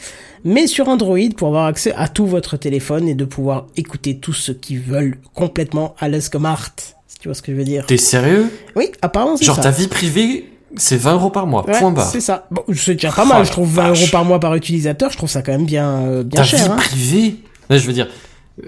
mais 0.45 0.67
sur 0.67 0.89
Android 0.89 1.19
pour 1.37 1.49
avoir 1.49 1.65
accès 1.67 1.93
à 1.95 2.09
tout 2.09 2.27
votre 2.27 2.57
téléphone 2.57 3.09
et 3.09 3.15
de 3.15 3.25
pouvoir 3.25 3.67
écouter 3.77 4.19
tout 4.19 4.35
ce 4.35 4.53
qu'ils 4.53 4.81
veulent 4.81 5.17
complètement 5.35 5.95
à 5.99 6.09
l'escomart. 6.09 6.71
Si 7.07 7.19
tu 7.19 7.29
vois 7.29 7.35
ce 7.35 7.43
que 7.43 7.53
je 7.53 7.57
veux 7.57 7.65
dire? 7.65 7.87
T'es 7.87 7.97
sérieux? 7.97 8.51
Oui, 8.77 8.91
apparemment 9.01 9.37
c'est 9.37 9.45
Genre 9.47 9.61
ta 9.61 9.71
vie 9.71 9.89
privée, 9.89 10.51
c'est 10.77 10.97
20 10.97 11.15
euros 11.15 11.31
par 11.31 11.47
mois, 11.47 11.67
Ouais, 11.67 11.79
point 11.79 11.91
barre. 11.91 12.07
C'est 12.11 12.21
ça. 12.21 12.47
Bon, 12.51 12.63
c'est 12.75 12.95
déjà 12.95 13.11
pas 13.11 13.25
mal. 13.25 13.39
Oh, 13.41 13.45
je 13.45 13.51
trouve 13.51 13.75
la 13.77 13.85
20 13.85 13.89
euros 13.91 14.07
par 14.13 14.25
mois 14.25 14.39
par 14.39 14.55
utilisateur. 14.55 15.11
Je 15.11 15.17
trouve 15.17 15.31
ça 15.31 15.43
quand 15.43 15.53
même 15.53 15.65
bien, 15.65 15.89
euh, 16.07 16.23
bien 16.23 16.43
Ta 16.43 16.45
cher. 16.45 16.59
vie 16.65 16.71
hein. 16.71 16.77
privée? 16.77 17.37
Là, 17.71 17.77
je 17.79 17.87
veux 17.87 17.93
dire, 17.93 18.09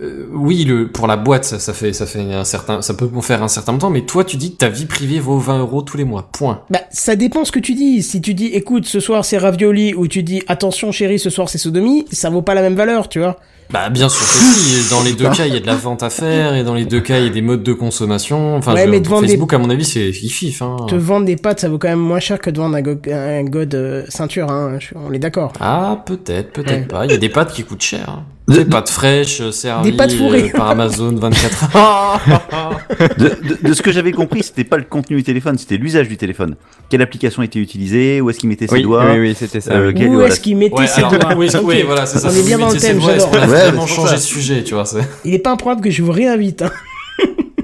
euh, 0.01 0.27
oui, 0.32 0.64
le, 0.64 0.86
pour 0.89 1.06
la 1.09 1.16
boîte, 1.16 1.44
ça, 1.44 1.59
ça 1.59 1.72
fait, 1.72 1.93
ça 1.93 2.06
fait 2.06 2.20
un 2.20 2.44
certain, 2.44 2.81
ça 2.81 2.94
peut 2.94 3.09
vous 3.10 3.22
faire 3.22 3.43
un 3.43 3.48
certain 3.48 3.77
temps, 3.77 3.90
mais 3.90 4.02
toi, 4.02 4.22
tu 4.24 4.36
dis 4.36 4.52
que 4.52 4.59
ta 4.59 4.68
vie 4.68 4.86
privée 4.86 5.18
vaut 5.18 5.39
20 5.39 5.59
euros 5.60 5.82
tous 5.82 5.97
les 5.97 6.05
mois. 6.05 6.28
Point. 6.32 6.62
Bah, 6.70 6.81
ça 6.90 7.16
dépend 7.16 7.44
ce 7.44 7.51
que 7.52 7.59
tu 7.59 7.74
dis. 7.74 8.02
Si 8.02 8.20
tu 8.20 8.35
dis, 8.35 8.47
écoute, 8.47 8.86
ce 8.86 9.01
soir 9.01 9.24
c'est 9.24 9.39
ravioli, 9.39 9.94
ou 9.94 10.06
tu 10.06 10.22
dis, 10.22 10.43
attention 10.47 10.93
chérie, 10.93 11.18
ce 11.18 11.28
soir 11.31 11.48
c'est 11.48 11.59
sodomie, 11.59 12.05
ça 12.12 12.31
vaut 12.31 12.43
pas 12.43 12.55
la 12.55 12.62
même 12.62 12.74
valeur, 12.77 13.09
tu 13.09 13.18
vois. 13.18 13.36
Bah, 13.72 13.89
bien 13.89 14.09
sûr 14.09 14.20
que 14.27 14.32
si. 14.32 14.90
Dans 14.90 15.02
les 15.05 15.12
deux 15.12 15.28
cas, 15.31 15.47
il 15.47 15.55
y 15.55 15.56
a 15.56 15.60
de 15.60 15.66
la 15.66 15.77
vente 15.77 16.02
à 16.02 16.10
faire, 16.10 16.55
et 16.55 16.64
dans 16.64 16.74
les 16.74 16.85
deux 16.86 17.01
cas, 17.01 17.18
il 17.18 17.24
y 17.24 17.28
a 17.28 17.31
des 17.31 17.40
modes 17.43 17.62
de 17.62 17.72
consommation. 17.72 18.56
Enfin, 18.56 18.74
Ouais, 18.74 18.85
je- 18.86 18.90
mais 18.90 18.98
vendre 18.98 19.22
des- 19.22 19.28
Facebook, 19.28 19.52
à 19.55 19.59
mon 19.59 19.70
avis, 19.70 19.85
c'est 19.85 20.10
kiff, 20.10 20.60
hein. 20.62 20.77
Te 20.89 20.97
vendre 20.97 21.24
des 21.27 21.36
pâtes, 21.36 21.60
ça 21.60 21.68
vaut 21.68 21.78
quand 21.78 21.89
même 21.89 22.01
moins 22.01 22.18
cher 22.20 22.40
que 22.40 22.51
de 22.51 22.59
vendre 22.59 22.74
un, 22.77 22.82
go- 22.82 22.98
un 23.12 23.44
god 23.44 23.74
euh, 23.77 24.05
ceinture, 24.09 24.51
hein. 24.51 24.78
On 24.97 25.12
est 25.12 25.20
d'accord. 25.20 25.52
Ah, 25.60 26.02
peut-être, 26.05 26.52
peut-être 26.52 26.70
Ouais. 26.70 26.86
pas. 26.86 27.05
Il 27.06 27.12
y 27.12 27.14
a 27.14 27.18
des 27.18 27.28
pâtes 27.28 27.52
qui 27.52 27.62
coûtent 27.64 27.82
cher. 27.82 28.09
hein. 28.09 28.24
Des 28.51 28.64
pâtes 28.64 28.90
fraîches, 28.90 29.40
euh, 29.40 29.52
servies 29.52 29.90
Des 29.90 29.97
pâtes 29.97 30.12
fourrées. 30.12 30.51
euh, 30.55 30.56
par 30.59 30.68
Amazon 30.70 31.14
24 31.14 31.77
heures. 31.77 32.20
De, 33.18 33.24
de- 33.28 33.68
de 33.68 33.72
ce 33.72 33.82
que 33.82 33.93
j'avais 33.93 34.12
compris, 34.12 34.43
c'était 34.43 34.64
pas 34.64 34.77
le 34.77 34.82
contenu 34.85 35.16
du 35.16 35.22
téléphone, 35.22 35.56
c'était 35.56 35.77
l'usage 35.77 36.09
du 36.09 36.16
téléphone. 36.16 36.56
Quelle 36.90 37.02
application 37.02 37.43
était 37.43 37.59
utilisée, 37.59 38.20
où 38.20 38.28
est-ce 38.31 38.39
qu'il 38.39 38.48
mettait 38.48 38.66
ses 38.66 38.74
Oui, 38.74 38.82
doigts. 38.82 39.05
oui, 39.12 39.18
oui, 39.20 39.35
c'était 39.39 39.60
ça. 39.60 39.72
Euh, 39.72 39.89
oui. 39.89 39.94
quel- 39.97 40.09
Où 40.09 40.14
voilà. 40.14 40.28
est-ce 40.28 40.40
qu'il 40.40 40.56
mettait 40.56 40.74
Ouais, 40.74 40.86
ses 40.86 40.98
alors, 41.01 41.12
doigts 41.12 41.35
oui, 41.36 41.48
oui, 41.64 41.77
Ok. 41.81 41.86
voilà, 41.86 42.06
c'est 42.06 42.18
ça. 42.18 42.28
On 42.31 42.35
est 42.36 42.43
bien 42.44 42.59
dans 42.59 42.70
le 42.70 42.77
thème, 42.78 43.01
j'adore. 43.01 43.32
Ouais, 43.32 43.47
vraiment 43.47 43.86
ça. 43.86 44.14
de 44.14 44.20
sujet, 44.20 44.62
tu 44.64 44.74
vois. 44.74 44.85
c'est- 44.85 44.98
Il 45.24 45.32
est 45.35 45.39
pas 45.39 45.52
improbable 45.52 45.81
que 45.82 45.90
je 45.90 46.02
vous 46.02 46.12
réinvite, 46.12 46.62
hein. 46.62 46.70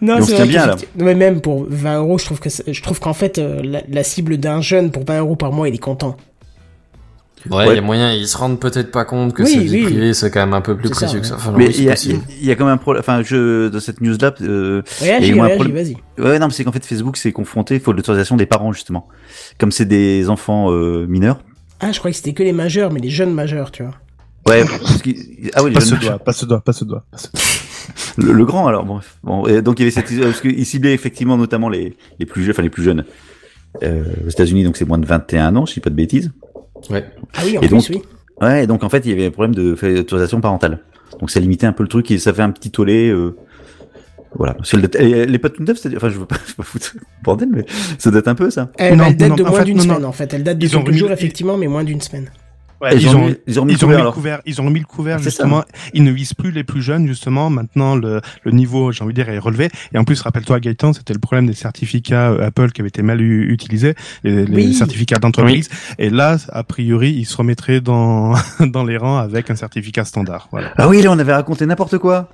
non, 0.00 0.20
c'est 0.22 0.34
vrai 0.34 0.46
bien, 0.46 0.66
là. 0.66 0.76
Non, 0.96 1.04
mais 1.04 1.14
même 1.14 1.40
pour 1.40 1.66
20 1.68 1.98
euros, 1.98 2.18
je 2.18 2.24
trouve 2.24 2.40
que 2.40 2.48
je 2.50 2.82
trouve 2.82 3.00
qu'en 3.00 3.14
fait, 3.14 3.38
euh, 3.38 3.60
la, 3.62 3.82
la 3.88 4.02
cible 4.04 4.36
d'un 4.38 4.60
jeune 4.60 4.90
pour 4.90 5.04
20 5.04 5.20
euros 5.20 5.36
par 5.36 5.52
mois, 5.52 5.68
il 5.68 5.74
est 5.74 5.78
content. 5.78 6.16
Ouais, 7.50 7.64
il 7.64 7.68
Ouais. 7.70 7.74
y 7.74 7.78
a 7.78 7.82
moyen, 7.82 8.12
ils 8.12 8.28
se 8.28 8.36
rendent 8.36 8.60
peut-être 8.60 8.90
pas 8.90 9.04
compte 9.04 9.32
que 9.34 9.42
Oui, 9.42 9.52
sa 9.52 9.58
vie 9.60 9.70
oui. 9.70 9.82
privée, 9.84 10.14
c'est 10.14 10.30
quand 10.30 10.40
même 10.40 10.54
un 10.54 10.60
peu 10.60 10.76
plus 10.76 10.88
C'est 10.88 10.94
ça, 10.94 11.00
précieux 11.06 11.20
que 11.20 11.26
ça. 11.26 11.34
Enfin, 11.36 11.52
Mais 11.56 11.66
oui, 11.68 11.72
c'est 11.74 11.80
il 12.08 12.44
y, 12.46 12.50
a- 12.50 12.52
y 12.52 12.56
quand 12.56 12.64
même 12.66 12.74
un 12.74 12.78
problème. 12.78 13.00
Enfin, 13.00 13.22
je, 13.24 13.68
dans 13.68 13.80
cette 13.80 14.00
news-là, 14.00 14.34
euh, 14.42 14.82
Réagis, 15.00 15.32
réagis, 15.32 15.54
problème- 15.56 15.74
vas-y. 15.74 15.96
ouais, 16.18 16.38
non, 16.38 16.46
mais 16.46 16.52
c'est 16.52 16.62
qu'en 16.64 16.72
fait, 16.72 16.84
Facebook 16.84 17.16
s'est 17.16 17.32
confronté, 17.32 17.74
il 17.74 17.80
faut 17.80 17.92
l'autorisation 17.92 18.36
des 18.36 18.46
parents, 18.46 18.72
justement. 18.72 19.08
Comme 19.58 19.72
c'est 19.72 19.86
des 19.86 20.28
enfants 20.28 20.70
euh, 20.72 21.06
mineurs. 21.08 21.40
Ah, 21.80 21.90
je 21.90 21.98
croyais 21.98 22.12
que 22.12 22.16
c'était 22.18 22.32
que 22.32 22.42
les 22.44 22.52
majeurs, 22.52 22.92
mais 22.92 23.00
les 23.00 23.10
jeunes 23.10 23.34
majeurs, 23.34 23.70
tu 23.72 23.82
vois. 23.82 23.94
Ouais, 24.48 24.64
parce 24.64 25.00
ah 25.54 25.62
oui, 25.64 25.70
les 25.70 25.74
Pas 25.74 25.80
jeunes 25.80 25.80
ce 25.80 25.94
majeurs. 25.94 26.00
doigt, 26.00 26.18
pas 26.24 26.32
ce 26.32 26.46
doigt, 26.46 26.60
pas 26.60 26.72
ce 26.72 26.84
doigt. 26.84 27.04
pas 27.10 27.18
ce 27.18 27.28
doigt. 27.28 27.40
Le, 28.18 28.32
le 28.32 28.44
grand, 28.44 28.68
alors, 28.68 28.84
bref. 28.84 29.16
Bon, 29.24 29.44
et 29.46 29.60
donc 29.62 29.80
il 29.80 29.82
y 29.82 29.84
avait 29.84 29.90
cette, 29.90 30.20
parce 30.20 30.40
qu'il 30.40 30.64
ciblait 30.66 30.92
effectivement 30.94 31.36
notamment 31.36 31.68
les, 31.68 31.96
les 32.20 32.26
plus 32.26 32.42
jeunes, 32.44 32.52
enfin 32.52 32.62
les 32.62 32.70
plus 32.70 32.82
jeunes. 32.84 33.04
Euh, 33.82 34.04
aux 34.26 34.28
États-Unis, 34.28 34.64
donc 34.64 34.76
c'est 34.76 34.84
moins 34.84 34.98
de 34.98 35.06
21 35.06 35.56
ans, 35.56 35.64
je 35.66 35.72
dis 35.74 35.80
pas 35.80 35.90
de 35.90 35.94
bêtises. 35.96 36.30
Ouais. 36.90 37.04
Ah 37.34 37.40
oui, 37.44 37.58
en 37.58 37.62
Et 37.62 37.68
plus, 37.68 37.76
donc- 37.76 37.86
oui. 37.90 38.02
Ouais, 38.40 38.64
et 38.64 38.66
donc 38.66 38.82
en 38.82 38.88
fait, 38.88 39.04
il 39.04 39.10
y 39.10 39.12
avait 39.12 39.26
un 39.26 39.30
problème 39.30 39.54
de 39.54 39.72
autorisation 40.00 40.40
parentale. 40.40 40.80
Donc 41.20 41.30
ça 41.30 41.38
limitait 41.40 41.66
un 41.66 41.72
peu 41.72 41.82
le 41.82 41.88
truc 41.88 42.10
et 42.10 42.18
ça 42.18 42.32
fait 42.32 42.42
un 42.42 42.50
petit 42.50 42.70
tollé. 42.70 43.08
Euh... 43.10 43.36
Voilà. 44.34 44.54
Parce 44.54 44.70
que 44.72 44.76
le- 44.78 45.00
et 45.02 45.26
les 45.26 45.38
potes 45.38 45.60
neufs, 45.60 45.76
c'est-à-dire, 45.78 45.98
enfin, 45.98 46.08
je 46.08 46.18
veux 46.18 46.24
pas, 46.26 46.36
je 46.46 46.50
veux 46.52 46.56
pas 46.56 46.62
foutre 46.62 46.92
le 46.94 47.00
bordel, 47.22 47.48
mais 47.52 47.64
ça 47.98 48.10
date 48.10 48.26
un 48.28 48.34
peu 48.34 48.50
ça. 48.50 48.70
Elle, 48.78 48.96
Non, 48.96 49.04
elle 49.04 49.16
date 49.16 49.28
non, 49.28 49.34
de 49.36 49.42
moins 49.44 49.62
d'une 49.62 49.80
semaine, 49.80 50.04
en 50.04 50.12
fait. 50.12 50.32
Elle 50.32 50.42
date 50.42 50.58
de 50.58 50.66
quelques 50.66 50.92
jours, 50.92 51.12
effectivement, 51.12 51.56
mais 51.58 51.68
moins 51.68 51.84
d'une 51.84 52.00
semaine. 52.00 52.30
Ouais, 52.82 52.96
ils, 52.96 53.08
ont, 53.16 53.26
mis, 53.26 53.36
ils 53.46 53.60
ont 53.60 53.64
mis 53.64 53.72
le 53.74 53.78
Ils 53.78 53.84
ont 53.84 53.86
couvert, 53.86 53.98
mis 53.98 54.04
le 54.04 54.10
couvert, 54.12 54.40
ils 54.44 54.60
ont 54.60 54.64
remis 54.64 54.80
le 54.80 54.84
couvert 54.86 55.18
C'est 55.18 55.24
ça. 55.30 55.44
justement. 55.44 55.62
Ils 55.94 56.02
ne 56.02 56.10
visent 56.10 56.34
plus 56.34 56.50
les 56.50 56.64
plus 56.64 56.82
jeunes 56.82 57.06
justement. 57.06 57.48
Maintenant, 57.48 57.94
le, 57.94 58.20
le 58.42 58.50
niveau, 58.50 58.90
j'ai 58.90 59.04
envie 59.04 59.14
de 59.14 59.22
dire, 59.22 59.32
est 59.32 59.38
relevé. 59.38 59.68
Et 59.94 59.98
en 59.98 60.04
plus, 60.04 60.20
rappelle-toi, 60.20 60.58
Gaëtan, 60.60 60.92
c'était 60.92 61.12
le 61.14 61.20
problème 61.20 61.46
des 61.46 61.52
certificats 61.54 62.30
euh, 62.32 62.46
Apple 62.48 62.72
qui 62.72 62.80
avaient 62.80 62.88
été 62.88 63.02
mal 63.02 63.20
utilisés, 63.20 63.94
les, 64.24 64.44
les 64.46 64.54
Oui. 64.66 64.74
certificats 64.74 65.18
d'entreprise. 65.18 65.68
Et 65.98 66.10
là, 66.10 66.36
a 66.48 66.64
priori, 66.64 67.12
ils 67.12 67.24
se 67.24 67.36
remettraient 67.36 67.80
dans 67.80 68.34
dans 68.60 68.84
les 68.84 68.96
rangs 68.96 69.18
avec 69.18 69.50
un 69.50 69.56
certificat 69.56 70.04
standard. 70.04 70.48
Voilà. 70.50 70.72
Ah 70.76 70.88
oui, 70.88 71.02
là 71.02 71.10
on 71.12 71.18
avait 71.20 71.34
raconté 71.34 71.66
n'importe 71.66 71.98
quoi. 71.98 72.30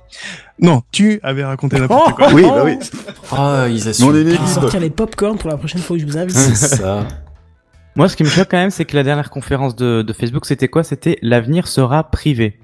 Non, 0.59 0.81
tu 0.91 1.19
avais 1.21 1.43
raconté 1.45 1.79
n'importe 1.79 2.15
quoi. 2.15 2.33
Oui, 2.33 2.41
bah 2.43 2.63
oui. 2.65 2.77
Ah, 3.31 3.65
ils 3.69 3.75
Mais 3.75 3.81
on 3.85 3.87
assument. 3.89 4.15
est 4.15 4.21
équipe. 4.33 4.47
sortir 4.47 4.79
les 4.79 4.89
popcorn 4.89 5.37
pour 5.37 5.49
la 5.49 5.57
prochaine 5.57 5.81
fois 5.81 5.95
où 5.95 5.99
je 5.99 6.05
vous 6.05 6.17
invite. 6.17 6.35
C'est 6.35 6.55
ça. 6.77 7.07
Moi, 7.99 8.07
ce 8.07 8.15
qui 8.15 8.23
me 8.23 8.29
choque 8.29 8.47
quand 8.49 8.57
même, 8.57 8.69
c'est 8.69 8.85
que 8.85 8.95
la 8.95 9.03
dernière 9.03 9.29
conférence 9.29 9.75
de, 9.75 10.01
de 10.03 10.13
Facebook, 10.13 10.45
c'était 10.45 10.69
quoi? 10.69 10.83
C'était 10.83 11.17
l'avenir 11.21 11.67
sera 11.67 12.09
privé. 12.09 12.57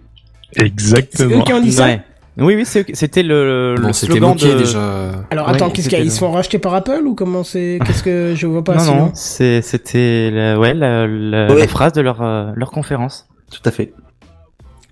C'est 0.53 0.63
eux 0.63 0.65
Exactement. 0.65 1.43
qui 1.43 1.51
ont 1.51 1.59
dit 1.61 1.73
ça? 1.73 1.85
Ouais. 1.87 2.01
Oui, 2.37 2.55
oui, 2.55 2.65
c'est- 2.65 2.95
c'était 2.95 3.21
le, 3.21 3.75
Bon, 3.77 3.87
le 3.87 3.93
c'était 3.93 4.13
slogan 4.17 4.35
de... 4.37 4.57
déjà. 4.57 5.11
Alors 5.31 5.47
Ouais, 5.49 5.53
attends, 5.55 5.69
qu'est-ce 5.69 5.89
qu'il 5.89 5.97
y 5.97 6.01
a 6.01 6.03
c'était 6.03 6.07
Ils 6.07 6.11
se 6.11 6.19
font 6.19 6.31
racheter 6.31 6.57
par 6.57 6.73
Apple 6.73 7.01
ou 7.05 7.15
comment 7.15 7.43
c'est 7.43 7.79
Qu'est-ce 7.85 8.01
que 8.01 8.33
je 8.33 8.47
vois 8.47 8.63
pas 8.63 8.75
Non, 8.75 8.79
sinon? 8.79 8.95
non, 9.07 9.11
c'était 9.13 10.31
la, 10.31 10.57
ouais, 10.57 10.73
la, 10.73 11.05
la, 11.05 11.47
Ouais. 11.53 11.59
la 11.59 11.67
phrase 11.67 11.91
de 11.91 11.99
leur, 12.01 12.21
euh, 12.21 12.51
leur 12.55 12.71
conférence. 12.71 13.27
Tout 13.51 13.61
à 13.67 13.71
fait. 13.71 13.93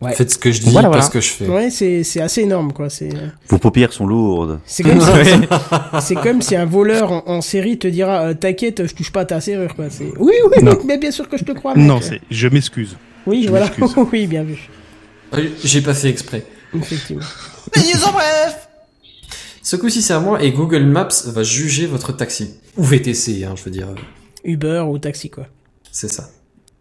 Ouais. 0.04 0.14
Faites 0.14 0.32
ce 0.32 0.38
que 0.38 0.52
je 0.52 0.62
dis, 0.62 0.70
Voilà, 0.72 0.88
pas 0.90 0.98
voilà. 0.98 1.04
ce 1.06 1.10
que 1.12 1.22
je 1.22 1.30
fais. 1.30 1.48
Ouais, 1.48 1.70
c'est 1.70 2.04
c'est 2.04 2.20
assez 2.22 2.42
énorme 2.42 2.74
quoi. 2.74 2.90
C'est 2.90 3.10
Vos 3.48 3.58
paupières 3.58 3.94
sont 3.94 4.06
lourdes. 4.06 4.60
c'est 4.66 4.84
comme 4.84 5.00
si 5.00 5.08
c'est 6.02 6.16
comme 6.16 6.42
si 6.42 6.56
un 6.56 6.66
voleur 6.66 7.12
en, 7.12 7.24
en 7.28 7.42
série 7.42 7.78
te 7.80 7.88
dira 7.88 8.22
euh, 8.28 8.34
t'inquiète, 8.34 8.86
je 8.88 8.94
touche 8.94 9.12
pas 9.12 9.22
à 9.22 9.26
ta 9.26 9.40
serrure 9.42 9.76
quoi. 9.76 9.86
C'est 9.90 10.12
oui 10.20 10.34
oui 10.52 10.64
Non. 10.64 10.72
mais, 10.80 10.86
mais 10.86 10.98
bien 10.98 11.12
sûr 11.12 11.30
que 11.30 11.38
je 11.38 11.44
te 11.46 11.52
crois. 11.54 11.76
mec. 11.76 11.86
Non, 11.88 12.02
c'est. 12.02 12.22
Je 12.30 12.48
m'excuse. 12.48 12.98
oui 13.26 13.44
je 13.44 13.50
voilà 13.50 13.66
m'excuse. 13.78 14.04
oui 14.12 14.28
bien 14.28 14.44
vu 14.44 14.70
Euh, 15.36 15.48
J'ai 15.64 15.82
pas 15.82 15.94
fait 15.94 16.10
exprès. 16.10 16.46
effectivement. 16.76 17.24
Les 17.76 17.82
news 17.84 18.04
en 18.08 18.12
bref 18.12 18.68
Ce 19.62 19.76
coup-ci, 19.78 20.02
c'est 20.02 20.14
à 20.14 20.20
moi 20.20 20.44
et 20.44 20.52
Google 20.52 20.84
Maps 20.84 21.08
va 21.28 21.44
juger 21.44 21.86
votre 21.88 22.12
taxi. 22.12 22.56
Ou 22.78 22.84
VTC, 22.84 23.46
hein, 23.46 23.54
je 23.56 23.64
veux 23.64 23.72
dire. 23.72 23.88
Uber 24.44 24.84
ou 24.90 24.98
taxi 25.00 25.30
quoi. 25.30 25.46
C'est 25.92 26.12
ça. 26.12 26.30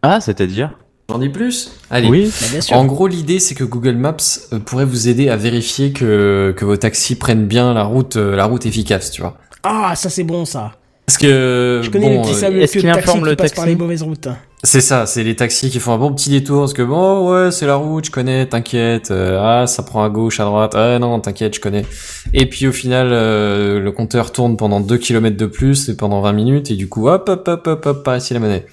Ah, 0.03 0.21
c'est-à-dire? 0.21 0.77
J'en 1.09 1.19
dis 1.19 1.29
plus 1.29 1.73
Allez. 1.91 2.09
Oui. 2.09 2.33
Bah, 2.41 2.47
bien 2.53 2.61
sûr. 2.61 2.77
En 2.77 2.85
gros, 2.85 3.07
l'idée, 3.07 3.39
c'est 3.39 3.55
que 3.55 3.65
Google 3.65 3.97
Maps 3.97 4.17
euh, 4.53 4.59
pourrait 4.59 4.85
vous 4.85 5.09
aider 5.09 5.29
à 5.29 5.37
vérifier 5.37 5.93
que, 5.93 6.55
que 6.57 6.65
vos 6.65 6.77
taxis 6.77 7.17
prennent 7.17 7.47
bien 7.47 7.75
la 7.75 7.85
route, 7.85 8.17
euh, 8.17 8.35
la 8.37 8.47
route 8.47 8.65
efficace, 8.67 9.11
tu 9.11 9.21
vois. 9.21 9.37
Ah 9.65 9.95
ça 9.95 10.11
c'est 10.11 10.25
bon 10.25 10.45
ça. 10.45 10.73
Parce 11.07 11.19
que 11.19 11.81
Je 11.83 11.91
connais 11.91 12.17
bon, 12.17 12.23
les 12.23 12.29
petits 12.33 12.45
euh, 12.45 12.63
est-ce 12.63 12.73
qu'il 12.79 12.83
taxi 12.83 12.99
informe 13.01 13.23
qui 13.25 13.31
le 13.31 13.37
passent 13.37 13.53
par 13.53 13.65
taxi 13.65 13.75
les 13.77 13.77
mauvaises 13.77 14.03
routes. 14.03 14.29
c'est 14.63 14.81
ça, 14.81 15.05
c'est 15.07 15.25
les 15.25 15.35
taxis 15.37 15.69
qui 15.69 15.81
font 15.81 15.93
un 15.93 15.99
bon 15.99 16.13
petit 16.15 16.31
détour 16.31 16.61
parce 16.61 16.73
que 16.73 16.83
bon, 16.83 17.31
ouais, 17.31 17.51
c'est 17.51 17.67
la 17.67 17.75
route, 17.75 18.07
je 18.07 18.11
connais, 18.11 18.47
t'inquiète. 18.47 19.11
euh, 19.11 19.39
ah, 19.43 19.67
ça 19.67 19.83
prend 19.83 20.05
à 20.05 20.09
gauche, 20.09 20.39
à 20.41 20.45
droite. 20.45 20.73
Ah 20.75 20.99
non, 21.01 21.19
t'inquiète, 21.21 21.57
je 21.57 21.61
connais. 21.61 21.85
Et 22.33 22.47
puis 22.47 22.67
au 22.69 22.73
final, 22.73 23.09
euh, 23.13 23.81
le 23.81 23.93
compteur 23.93 24.33
tourne 24.33 24.57
pendant 24.57 24.81
2 24.81 24.97
km 24.97 25.37
de 25.37 25.47
plus 25.47 25.89
et 25.89 25.97
pendant 25.97 26.21
20 26.21 26.33
minutes 26.33 26.71
et 26.71 26.77
du 26.77 26.89
coup, 26.89 27.09
hop, 27.09 27.29
hop, 27.29 27.47
hop, 27.49 27.67
hop, 27.67 27.87
hop, 27.87 28.05
par 28.05 28.17
ici 28.17 28.33
la 28.33 28.41
monnaie. 28.41 28.65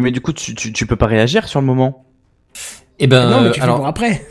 Mais 0.00 0.10
du 0.10 0.20
coup, 0.20 0.32
tu, 0.32 0.54
tu, 0.54 0.72
tu 0.72 0.86
peux 0.86 0.96
pas 0.96 1.06
réagir 1.06 1.48
sur 1.48 1.60
le 1.60 1.66
moment. 1.66 2.04
Et 2.98 3.06
ben, 3.06 3.28
non 3.28 3.42
mais 3.42 3.50
tu 3.50 3.60
fais 3.60 3.66
pour 3.66 3.86
après. 3.86 4.26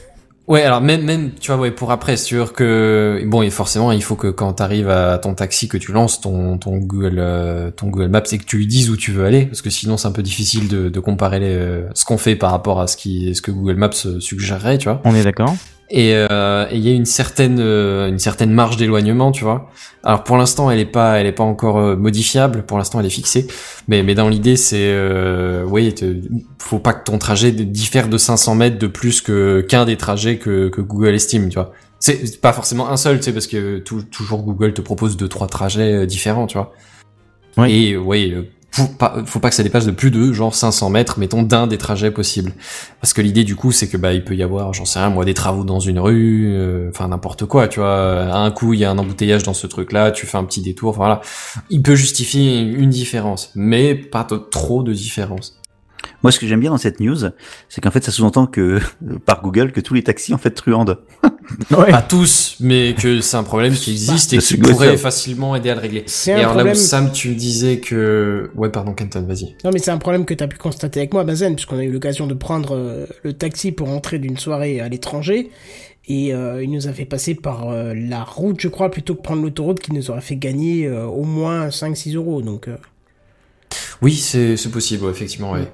Ouais, 0.47 0.61
alors 0.61 0.79
même 0.79 1.01
même 1.01 1.31
tu 1.39 1.51
vois 1.51 1.59
ouais 1.59 1.71
pour 1.71 1.91
après 1.91 2.17
c'est 2.17 2.25
sûr 2.25 2.53
que 2.53 3.23
bon 3.25 3.41
et 3.41 3.49
forcément 3.49 3.91
il 3.91 4.03
faut 4.03 4.15
que 4.15 4.27
quand 4.27 4.53
t'arrives 4.53 4.89
à 4.89 5.17
ton 5.17 5.33
taxi 5.33 5.67
que 5.67 5.77
tu 5.77 5.91
lances 5.91 6.21
ton 6.21 6.59
ton 6.59 6.77
Google 6.77 7.15
euh, 7.17 7.71
ton 7.71 7.87
Google 7.87 8.09
Maps 8.09 8.21
et 8.31 8.37
que 8.37 8.43
tu 8.43 8.57
lui 8.57 8.67
dises 8.67 8.91
où 8.91 8.95
tu 8.95 9.11
veux 9.11 9.25
aller 9.25 9.47
parce 9.47 9.63
que 9.63 9.71
sinon 9.71 9.97
c'est 9.97 10.07
un 10.07 10.11
peu 10.11 10.21
difficile 10.21 10.67
de, 10.67 10.89
de 10.89 10.99
comparer 10.99 11.39
les, 11.39 11.55
euh, 11.55 11.89
ce 11.95 12.05
qu'on 12.05 12.19
fait 12.19 12.35
par 12.35 12.51
rapport 12.51 12.79
à 12.79 12.85
ce 12.85 12.95
qui 12.95 13.33
ce 13.33 13.41
que 13.41 13.49
Google 13.49 13.77
Maps 13.77 13.89
euh, 14.05 14.19
suggérerait 14.19 14.77
tu 14.77 14.87
vois 14.87 15.01
On 15.03 15.15
est 15.15 15.23
d'accord 15.23 15.55
et 15.89 16.13
euh, 16.15 16.65
et 16.71 16.77
il 16.77 16.87
y 16.87 16.91
a 16.91 16.93
une 16.95 17.05
certaine 17.05 17.59
euh, 17.59 18.07
une 18.07 18.19
certaine 18.19 18.51
marge 18.51 18.77
d'éloignement 18.77 19.31
tu 19.31 19.43
vois. 19.43 19.69
Alors 20.03 20.23
pour 20.23 20.37
l'instant 20.37 20.69
elle 20.71 20.79
est 20.79 20.85
pas 20.85 21.17
elle 21.19 21.25
est 21.27 21.31
pas 21.31 21.43
encore 21.43 21.77
euh, 21.77 21.95
modifiable. 21.95 22.63
Pour 22.63 22.77
l'instant 22.77 22.99
elle 22.99 23.05
est 23.05 23.09
fixée. 23.11 23.47
Mais 23.87 24.01
mais 24.03 24.15
dans 24.15 24.29
l'idée 24.29 24.55
c'est 24.55 24.95
oui 25.67 25.93
faut 26.59 26.79
pas 26.79 26.93
que 26.93 27.03
ton 27.03 27.17
trajet 27.17 27.51
diffère 27.51 28.07
de 28.09 28.17
500 28.17 28.55
mètres 28.55 28.79
de 28.79 28.87
plus 28.87 29.21
que 29.21 29.61
qu'un 29.61 29.85
des 29.85 29.97
trajets 29.97 30.37
que 30.37 30.69
que 30.69 30.81
Google 30.81 31.13
estime 31.13 31.49
tu 31.49 31.55
vois. 31.55 31.71
C'est 31.99 32.39
pas 32.41 32.53
forcément 32.53 32.89
un 32.89 32.97
seul 32.97 33.17
tu 33.17 33.23
sais 33.25 33.33
parce 33.33 33.47
que 33.47 33.79
tou- 33.79 34.03
toujours 34.03 34.43
Google 34.43 34.73
te 34.73 34.81
propose 34.81 35.17
deux 35.17 35.27
trois 35.29 35.47
trajets 35.47 36.05
différents 36.07 36.47
tu 36.47 36.57
vois. 36.57 36.73
Oui. 37.57 37.89
et 37.91 37.97
oui 37.97 38.35
faut 38.75 38.87
pas, 38.87 39.15
faut 39.25 39.39
pas 39.39 39.49
que 39.49 39.55
ça 39.55 39.63
dépasse 39.63 39.85
de 39.85 39.91
plus 39.91 40.11
de 40.11 40.33
genre 40.33 40.53
500 40.53 40.89
mètres, 40.89 41.17
mettons, 41.17 41.43
d'un 41.43 41.65
des 41.65 41.77
trajets 41.77 42.11
possibles. 42.11 42.53
Parce 42.99 43.13
que 43.13 43.21
l'idée 43.21 43.45
du 43.45 43.55
coup, 43.55 43.71
c'est 43.71 43.87
que 43.87 43.95
bah 43.95 44.13
il 44.13 44.23
peut 44.23 44.35
y 44.35 44.43
avoir, 44.43 44.73
j'en 44.73 44.83
sais 44.83 44.99
rien, 44.99 45.09
moi, 45.09 45.23
des 45.23 45.33
travaux 45.33 45.63
dans 45.63 45.79
une 45.79 45.97
rue, 45.97 46.51
euh, 46.53 46.89
enfin 46.89 47.07
n'importe 47.07 47.45
quoi, 47.45 47.69
tu 47.69 47.79
vois. 47.79 48.23
À 48.23 48.37
un 48.37 48.51
coup, 48.51 48.73
il 48.73 48.81
y 48.81 48.85
a 48.85 48.91
un 48.91 48.97
embouteillage 48.97 49.43
dans 49.43 49.53
ce 49.53 49.65
truc-là, 49.67 50.11
tu 50.11 50.25
fais 50.25 50.37
un 50.37 50.43
petit 50.43 50.61
détour, 50.61 50.91
voilà. 50.93 51.21
Il 51.69 51.81
peut 51.81 51.95
justifier 51.95 52.59
une 52.59 52.89
différence, 52.89 53.51
mais 53.55 53.95
pas 53.95 54.27
trop 54.51 54.83
de 54.83 54.91
différence. 54.91 55.57
Moi, 56.25 56.31
ce 56.31 56.39
que 56.39 56.47
j'aime 56.47 56.59
bien 56.59 56.71
dans 56.71 56.79
cette 56.79 56.99
news, 56.99 57.17
c'est 57.69 57.81
qu'en 57.81 57.91
fait, 57.91 58.03
ça 58.03 58.11
sous-entend 58.11 58.47
que, 58.47 58.79
par 59.25 59.43
Google, 59.43 59.71
que 59.71 59.79
tous 59.79 59.93
les 59.93 60.01
taxis, 60.01 60.33
en 60.33 60.39
fait, 60.39 60.49
truandent. 60.49 60.97
Pas 61.69 62.01
tous, 62.01 62.57
mais 62.59 62.95
que 62.97 63.21
c'est 63.21 63.37
un 63.37 63.43
problème 63.43 63.73
qui 63.75 63.91
existe 63.91 64.33
et 64.33 64.37
Bah, 64.37 64.41
qui 64.43 64.57
pourrait 64.57 64.91
ça- 64.93 64.97
facilement 64.97 65.55
aider 65.55 65.69
à 65.69 65.75
le 65.75 65.81
régler. 65.81 66.03
C'est 66.07 66.31
Et 66.31 66.33
un 66.33 66.37
alors 66.37 66.49
là 66.55 66.63
où 66.63 66.65
problème. 66.65 66.75
Sam, 66.75 67.11
tu 67.11 67.29
me 67.29 67.35
disais 67.35 67.79
que, 67.79 68.49
ouais, 68.55 68.69
pardon, 68.69 68.93
Kenton, 68.93 69.21
vas-y. 69.27 69.55
Non, 69.63 69.69
mais 69.71 69.77
c'est 69.77 69.91
un 69.91 69.99
problème 69.99 70.25
que 70.25 70.33
tu 70.33 70.43
as 70.43 70.47
pu 70.47 70.57
constater 70.57 71.01
avec 71.01 71.13
moi, 71.13 71.23
Bazen, 71.23 71.53
puisqu'on 71.53 71.77
a 71.77 71.83
eu 71.83 71.91
l'occasion 71.91 72.25
de 72.25 72.33
prendre 72.33 72.75
euh, 72.75 73.05
le 73.23 73.33
taxi 73.33 73.71
pour 73.71 73.87
rentrer 73.89 74.17
d'une 74.17 74.37
soirée 74.37 74.79
à 74.81 74.89
l'étranger. 74.89 75.51
Et 76.07 76.33
euh, 76.33 76.63
il 76.63 76.71
nous 76.71 76.87
a 76.87 76.91
fait 76.93 77.05
passer 77.05 77.35
par 77.35 77.69
euh, 77.69 77.93
la 77.95 78.23
route, 78.23 78.59
je 78.59 78.67
crois, 78.67 78.89
plutôt 78.89 79.13
que 79.15 79.21
prendre 79.21 79.43
l'autoroute 79.43 79.79
qui 79.79 79.93
nous 79.93 80.09
aurait 80.09 80.21
fait 80.21 80.35
gagner 80.37 80.87
euh, 80.87 81.05
au 81.05 81.23
moins 81.23 81.67
5-6 81.69 82.15
euros. 82.15 82.41
Donc, 82.41 82.67
euh, 82.67 82.75
Oui, 84.01 84.13
c'est 84.15 84.55
possible, 84.71 85.05
ouais, 85.05 85.11
effectivement. 85.11 85.51
Ouais. 85.53 85.67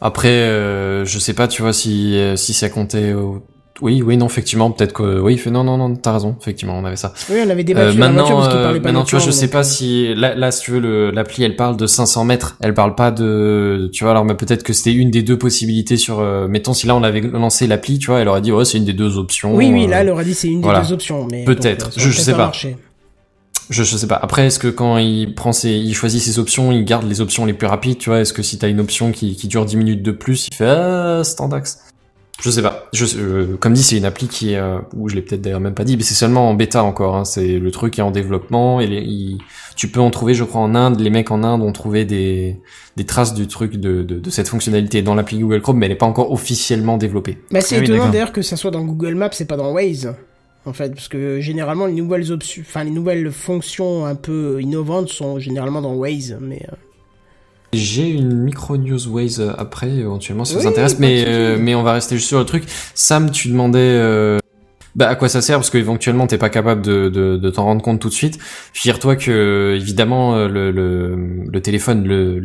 Après, 0.00 0.28
euh, 0.28 1.04
je 1.04 1.18
sais 1.18 1.34
pas, 1.34 1.48
tu 1.48 1.62
vois, 1.62 1.72
si 1.72 2.16
euh, 2.16 2.36
si 2.36 2.52
ça 2.54 2.68
comptait. 2.68 3.12
au- 3.14 3.42
Oui, 3.80 4.02
oui, 4.04 4.16
non, 4.16 4.26
effectivement, 4.26 4.72
peut-être 4.72 4.92
que 4.92 5.20
oui, 5.20 5.38
fait 5.38 5.50
non, 5.52 5.62
non, 5.62 5.76
non, 5.78 5.94
t'as 5.94 6.12
raison, 6.12 6.34
effectivement, 6.40 6.76
on 6.76 6.84
avait 6.84 6.96
ça. 6.96 7.12
oui, 7.30 7.36
on 7.46 7.48
avait 7.48 7.60
Euh, 7.60 7.64
débattu 7.64 7.96
voiture 7.96 8.00
maintenant, 8.00 8.28
parce 8.36 8.48
qu'il 8.48 8.56
euh, 8.58 8.62
parlait 8.64 8.80
pas 8.80 8.84
maintenant, 8.88 9.04
tu 9.04 9.14
vois, 9.14 9.24
je 9.24 9.30
sais 9.30 9.46
pas 9.48 9.60
euh, 9.60 9.62
si 9.62 10.14
là, 10.16 10.34
là, 10.34 10.50
si 10.50 10.62
tu 10.62 10.70
veux, 10.72 11.12
l'appli, 11.12 11.44
elle 11.44 11.54
parle 11.54 11.76
de 11.76 11.86
500 11.86 12.24
mètres, 12.24 12.56
elle 12.60 12.74
parle 12.74 12.96
pas 12.96 13.12
de, 13.12 13.88
tu 13.92 14.02
vois, 14.02 14.10
alors 14.10 14.24
mais 14.24 14.34
peut-être 14.34 14.64
que 14.64 14.72
c'était 14.72 14.92
une 14.94 15.12
des 15.12 15.22
deux 15.22 15.38
possibilités 15.38 15.96
sur, 15.96 16.18
euh, 16.18 16.48
mettons, 16.48 16.74
si 16.74 16.88
là 16.88 16.96
on 16.96 17.04
avait 17.04 17.20
lancé 17.20 17.68
l'appli, 17.68 18.00
tu 18.00 18.08
vois, 18.08 18.18
elle 18.18 18.26
aurait 18.26 18.40
dit, 18.40 18.50
ouais, 18.50 18.64
c'est 18.64 18.78
une 18.78 18.84
des 18.84 18.92
deux 18.94 19.16
options. 19.16 19.54
Oui, 19.54 19.70
oui, 19.72 19.84
euh, 19.86 19.90
là, 19.90 20.00
elle 20.00 20.10
aurait 20.10 20.24
dit 20.24 20.34
c'est 20.34 20.48
une 20.48 20.60
des 20.60 20.64
voilà. 20.64 20.80
deux 20.80 20.92
options. 20.92 21.28
mais 21.30 21.44
Peut-être, 21.44 21.86
euh, 21.86 21.90
je- 21.96 22.10
je 22.10 22.20
sais 22.20 22.32
pas. 22.32 22.38
marché. 22.38 22.76
Je, 23.70 23.82
je 23.82 23.96
sais 23.96 24.06
pas. 24.06 24.16
Après, 24.16 24.46
est-ce 24.46 24.58
que 24.58 24.68
quand 24.68 24.96
il 24.98 25.34
prend 25.34 25.52
ses, 25.52 25.70
il 25.70 25.94
choisit 25.94 26.22
ses 26.22 26.38
options, 26.38 26.72
il 26.72 26.84
garde 26.84 27.06
les 27.08 27.20
options 27.20 27.44
les 27.44 27.52
plus 27.52 27.66
rapides, 27.66 27.98
tu 27.98 28.08
vois? 28.10 28.20
Est-ce 28.20 28.32
que 28.32 28.42
si 28.42 28.58
t'as 28.58 28.68
une 28.68 28.80
option 28.80 29.12
qui, 29.12 29.36
qui 29.36 29.46
dure 29.48 29.66
10 29.66 29.76
minutes 29.76 30.02
de 30.02 30.10
plus, 30.12 30.48
il 30.50 30.54
fait 30.54 30.66
ah 30.66 31.20
standax? 31.22 31.78
Je 32.40 32.50
sais 32.50 32.62
pas. 32.62 32.86
Je, 32.92 33.04
euh, 33.18 33.56
comme 33.58 33.72
dit, 33.72 33.82
c'est 33.82 33.96
une 33.98 34.04
appli 34.04 34.28
qui 34.28 34.52
est, 34.52 34.58
euh, 34.58 34.78
ou 34.96 35.08
je 35.08 35.16
l'ai 35.16 35.22
peut-être 35.22 35.40
d'ailleurs 35.42 35.58
même 35.60 35.74
pas 35.74 35.82
dit, 35.82 35.96
mais 35.96 36.04
c'est 36.04 36.14
seulement 36.14 36.48
en 36.48 36.54
bêta 36.54 36.84
encore. 36.84 37.16
Hein, 37.16 37.24
c'est 37.24 37.58
le 37.58 37.70
truc 37.72 37.94
qui 37.94 38.00
est 38.00 38.04
en 38.04 38.12
développement 38.12 38.80
et 38.80 38.86
les- 38.86 39.02
il- 39.02 39.38
tu 39.74 39.88
peux 39.88 40.00
en 40.00 40.10
trouver, 40.10 40.34
je 40.34 40.44
crois, 40.44 40.60
en 40.60 40.74
Inde. 40.76 41.00
Les 41.00 41.10
mecs 41.10 41.32
en 41.32 41.42
Inde 41.42 41.62
ont 41.62 41.72
trouvé 41.72 42.04
des, 42.04 42.56
des 42.96 43.04
traces 43.04 43.34
du 43.34 43.48
truc 43.48 43.76
de, 43.76 44.02
de, 44.04 44.20
de 44.20 44.30
cette 44.30 44.46
fonctionnalité 44.46 45.02
dans 45.02 45.16
l'appli 45.16 45.40
Google 45.40 45.60
Chrome, 45.60 45.78
mais 45.78 45.86
elle 45.86 45.92
est 45.92 45.96
pas 45.96 46.06
encore 46.06 46.30
officiellement 46.30 46.96
développée. 46.96 47.38
Bah, 47.50 47.60
c'est 47.60 47.74
Ah 47.76 47.82
étonnant 47.82 48.08
d'ailleurs 48.12 48.32
que 48.32 48.40
ça 48.42 48.56
soit 48.56 48.70
dans 48.70 48.84
Google 48.84 49.16
Maps 49.16 49.30
et 49.40 49.44
pas 49.44 49.56
dans 49.56 49.72
Waze. 49.72 50.14
En 50.68 50.72
fait, 50.74 50.94
parce 50.94 51.08
que 51.08 51.40
généralement 51.40 51.86
les 51.86 51.94
nouvelles 51.94 52.30
options, 52.30 52.62
enfin 52.66 52.84
les 52.84 52.90
nouvelles 52.90 53.30
fonctions 53.32 54.04
un 54.04 54.14
peu 54.14 54.60
innovantes 54.60 55.08
sont 55.08 55.38
généralement 55.38 55.80
dans 55.80 55.94
Waze, 55.94 56.36
mais 56.40 56.62
euh, 56.70 56.76
J'ai 57.72 58.08
une 58.10 58.34
micro 58.34 58.76
news 58.76 59.08
Waze 59.08 59.54
après, 59.56 59.90
éventuellement, 59.90 60.44
si 60.44 60.54
Oui, 60.56 60.62
ça 60.62 60.68
vous 60.68 60.72
intéresse, 60.72 60.98
mais, 60.98 61.24
euh, 61.26 61.56
mais 61.58 61.74
on 61.74 61.82
va 61.82 61.94
rester 61.94 62.16
juste 62.16 62.28
sur 62.28 62.38
le 62.38 62.44
truc. 62.44 62.64
Sam, 62.94 63.30
tu 63.30 63.48
demandais 63.48 63.78
euh, 63.80 64.38
bah, 64.94 65.08
à 65.08 65.14
quoi 65.16 65.28
ça 65.28 65.40
sert, 65.40 65.56
parce 65.58 65.70
qu'éventuellement, 65.70 66.26
t'es 66.26 66.38
pas 66.38 66.50
capable 66.50 66.82
de, 66.82 67.08
de, 67.08 67.36
de 67.36 67.50
t'en 67.50 67.64
rendre 67.64 67.82
compte 67.82 68.00
tout 68.00 68.08
de 68.08 68.14
suite. 68.14 68.38
Figure-toi 68.72 69.16
que, 69.16 69.74
évidemment, 69.76 70.46
le, 70.46 70.70
le, 70.70 71.44
le 71.50 71.60
téléphone 71.62 72.04
le- 72.06 72.38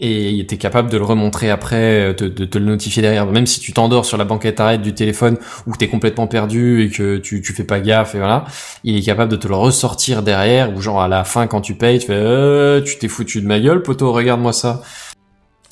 et 0.00 0.46
t'es 0.46 0.56
capable 0.56 0.90
de 0.90 0.96
le 0.96 1.04
remontrer 1.04 1.50
après, 1.50 2.14
de, 2.14 2.28
de 2.28 2.44
te 2.44 2.58
le 2.58 2.64
notifier 2.64 3.02
derrière. 3.02 3.26
Même 3.26 3.46
si 3.46 3.60
tu 3.60 3.72
t'endors 3.72 4.06
sur 4.06 4.16
la 4.16 4.24
banquette 4.24 4.58
arrête 4.58 4.82
du 4.82 4.94
téléphone 4.94 5.36
ou 5.66 5.72
que 5.72 5.78
t'es 5.78 5.88
complètement 5.88 6.26
perdu 6.26 6.82
et 6.82 6.90
que 6.90 7.18
tu, 7.18 7.42
tu 7.42 7.52
fais 7.52 7.64
pas 7.64 7.80
gaffe 7.80 8.14
et 8.14 8.18
voilà, 8.18 8.46
il 8.84 8.96
est 8.96 9.02
capable 9.02 9.30
de 9.30 9.36
te 9.36 9.46
le 9.46 9.54
ressortir 9.54 10.22
derrière 10.22 10.74
ou 10.74 10.80
genre 10.80 11.02
à 11.02 11.08
la 11.08 11.24
fin 11.24 11.46
quand 11.46 11.60
tu 11.60 11.74
payes, 11.74 11.98
tu 11.98 12.06
fais 12.06 12.12
euh, 12.14 12.80
tu 12.80 12.98
t'es 12.98 13.08
foutu 13.08 13.40
de 13.42 13.46
ma 13.46 13.60
gueule, 13.60 13.82
poteau, 13.82 14.12
regarde-moi 14.12 14.52
ça. 14.52 14.82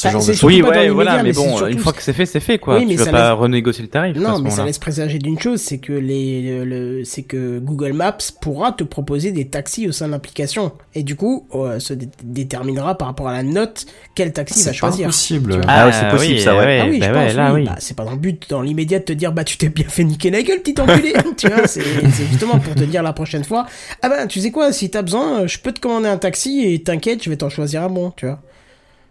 Ce 0.01 0.07
Bah, 0.07 0.13
genre 0.13 0.23
c'est 0.23 0.31
de 0.31 0.37
surtout 0.37 0.55
Oui, 0.55 0.63
ouais, 0.63 0.89
voilà, 0.91 1.25
mais 1.25 1.33
c'est 1.33 1.41
bon, 1.41 1.57
surtout- 1.57 1.73
une 1.73 1.79
fois 1.81 1.93
que 1.93 2.01
c'est 2.05 2.13
fait, 2.13 2.25
c'est 2.25 2.39
fait, 2.39 2.59
quoi. 2.59 2.79
Oui, 2.79 2.85
mais 2.87 2.93
tu 2.93 2.99
vas 2.99 3.05
ça 3.07 3.11
pas 3.11 3.31
laisse- 3.31 3.39
renégocier 3.41 3.83
le 3.83 3.91
tarif. 3.91 4.17
Non, 4.17 4.39
mais 4.39 4.51
ça 4.51 4.65
laisse 4.65 4.79
présager 4.79 5.19
d'une 5.19 5.41
chose, 5.41 5.61
c'est 5.61 5.79
que 5.79 5.93
les, 5.93 6.65
le, 6.65 7.03
c'est 7.05 7.23
que 7.25 7.59
Google 7.59 7.95
Maps 7.95 8.17
pourra 8.41 8.71
te 8.71 8.85
proposer 8.85 9.33
des 9.33 9.49
taxis 9.49 9.89
au 9.89 9.93
sein 9.93 10.07
de 10.07 10.13
l'application. 10.13 10.71
Et 10.95 11.03
du 11.03 11.17
coup, 11.17 11.49
euh, 11.57 11.81
se 11.81 11.95
dé- 11.95 12.09
déterminera 12.23 12.97
par 12.97 13.09
rapport 13.09 13.27
à 13.27 13.33
la 13.33 13.43
note 13.43 13.87
quel 14.15 14.33
taxi 14.33 14.61
il 14.61 14.65
va 14.67 14.71
C'est 14.71 14.77
choisir. 14.77 15.07
impossible. 15.09 15.53
Tu 15.55 15.59
vois. 15.59 15.67
Ah 15.69 15.87
ouais, 15.87 15.93
c'est 15.93 16.09
possible, 16.11 16.39
ça, 16.41 16.57
ouais. 16.57 16.81
Ah 16.81 16.87
oui, 16.89 17.01
bah 17.01 17.07
je 17.09 17.13
ouais, 17.19 17.27
pense, 17.27 17.35
là, 17.35 17.53
oui. 17.55 17.61
oui. 17.63 17.67
Bah, 17.67 17.77
c'est 17.81 17.97
pas 17.97 18.05
dans 18.05 18.13
le 18.13 18.17
but, 18.19 18.47
dans 18.51 18.63
l'immédiat, 18.63 19.01
de 19.01 19.05
te 19.05 19.13
dire, 19.13 19.33
bah, 19.33 19.43
tu 19.43 19.57
t'es 19.57 19.69
bien 19.69 19.89
fait 19.89 20.05
niquer 20.05 20.31
la 20.31 20.43
gueule, 20.43 20.61
petit 20.63 20.81
enculé. 20.81 21.13
tu 21.37 21.49
vois, 21.49 21.67
c'est, 21.67 21.83
c'est 21.83 22.27
justement 22.31 22.61
pour 22.61 22.77
te 22.77 22.85
dire 22.85 23.03
la 23.03 23.13
prochaine 23.13 23.43
fois, 23.43 23.67
ah 24.03 24.09
ben, 24.09 24.29
tu 24.29 24.39
sais 24.39 24.53
quoi, 24.53 24.71
si 24.73 24.91
t'as 24.91 25.03
besoin, 25.03 25.49
je 25.49 25.59
peux 25.59 25.73
te 25.73 25.81
commander 25.81 26.07
un 26.09 26.19
taxi 26.19 26.65
et 26.73 26.81
t'inquiète, 26.85 27.25
je 27.25 27.31
vais 27.31 27.37
t'en 27.37 27.49
choisir 27.49 27.83
un 27.83 27.89
bon, 27.91 28.13
tu 28.17 28.27
vois. 28.27 28.39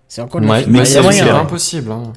C'est 0.08 0.22
encore 0.22 0.42
Ouais, 0.42 0.66
mais 0.68 0.86
c'est 0.86 1.00
impossible. 1.00 1.92
Hein. 1.92 2.14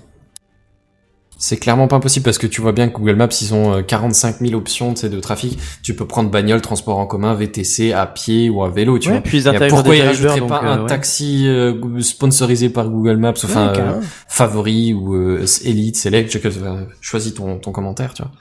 C'est 1.42 1.56
clairement 1.56 1.88
pas 1.88 1.96
impossible 1.96 2.22
parce 2.24 2.36
que 2.36 2.46
tu 2.46 2.60
vois 2.60 2.72
bien 2.72 2.90
que 2.90 2.98
Google 2.98 3.16
Maps, 3.16 3.28
ils 3.40 3.54
ont 3.54 3.72
euh, 3.72 3.82
45 3.82 4.40
000 4.40 4.52
options 4.54 4.92
de 4.92 5.20
trafic. 5.20 5.58
Tu 5.82 5.96
peux 5.96 6.06
prendre 6.06 6.28
bagnole, 6.30 6.60
transport 6.60 6.98
en 6.98 7.06
commun, 7.06 7.32
VTC, 7.34 7.92
à 7.94 8.04
pied 8.04 8.50
ou 8.50 8.62
à 8.62 8.68
vélo, 8.68 8.98
tu 8.98 9.08
Ouais, 9.08 9.14
vois. 9.14 9.22
puis 9.22 9.38
ils 9.38 9.46
Et 9.46 9.48
intègrent 9.48 9.76
pourquoi 9.76 9.96
ils 9.96 10.02
rajouteraient 10.02 10.46
pas 10.46 10.62
euh, 10.62 10.66
un 10.74 10.82
ouais. 10.82 10.86
taxi 10.88 11.48
euh, 11.48 12.00
sponsorisé 12.02 12.68
par 12.68 12.90
Google 12.90 13.16
Maps, 13.16 13.32
enfin 13.42 13.72
euh, 13.74 14.00
favori 14.28 14.92
ou 14.92 15.14
euh, 15.14 15.46
Elite, 15.64 15.96
Select, 15.96 16.30
je- 16.30 16.48
euh, 16.60 16.84
choisis 17.00 17.32
ton, 17.32 17.56
ton 17.58 17.72
commentaire, 17.72 18.12
tu 18.12 18.22
vois. 18.22 18.32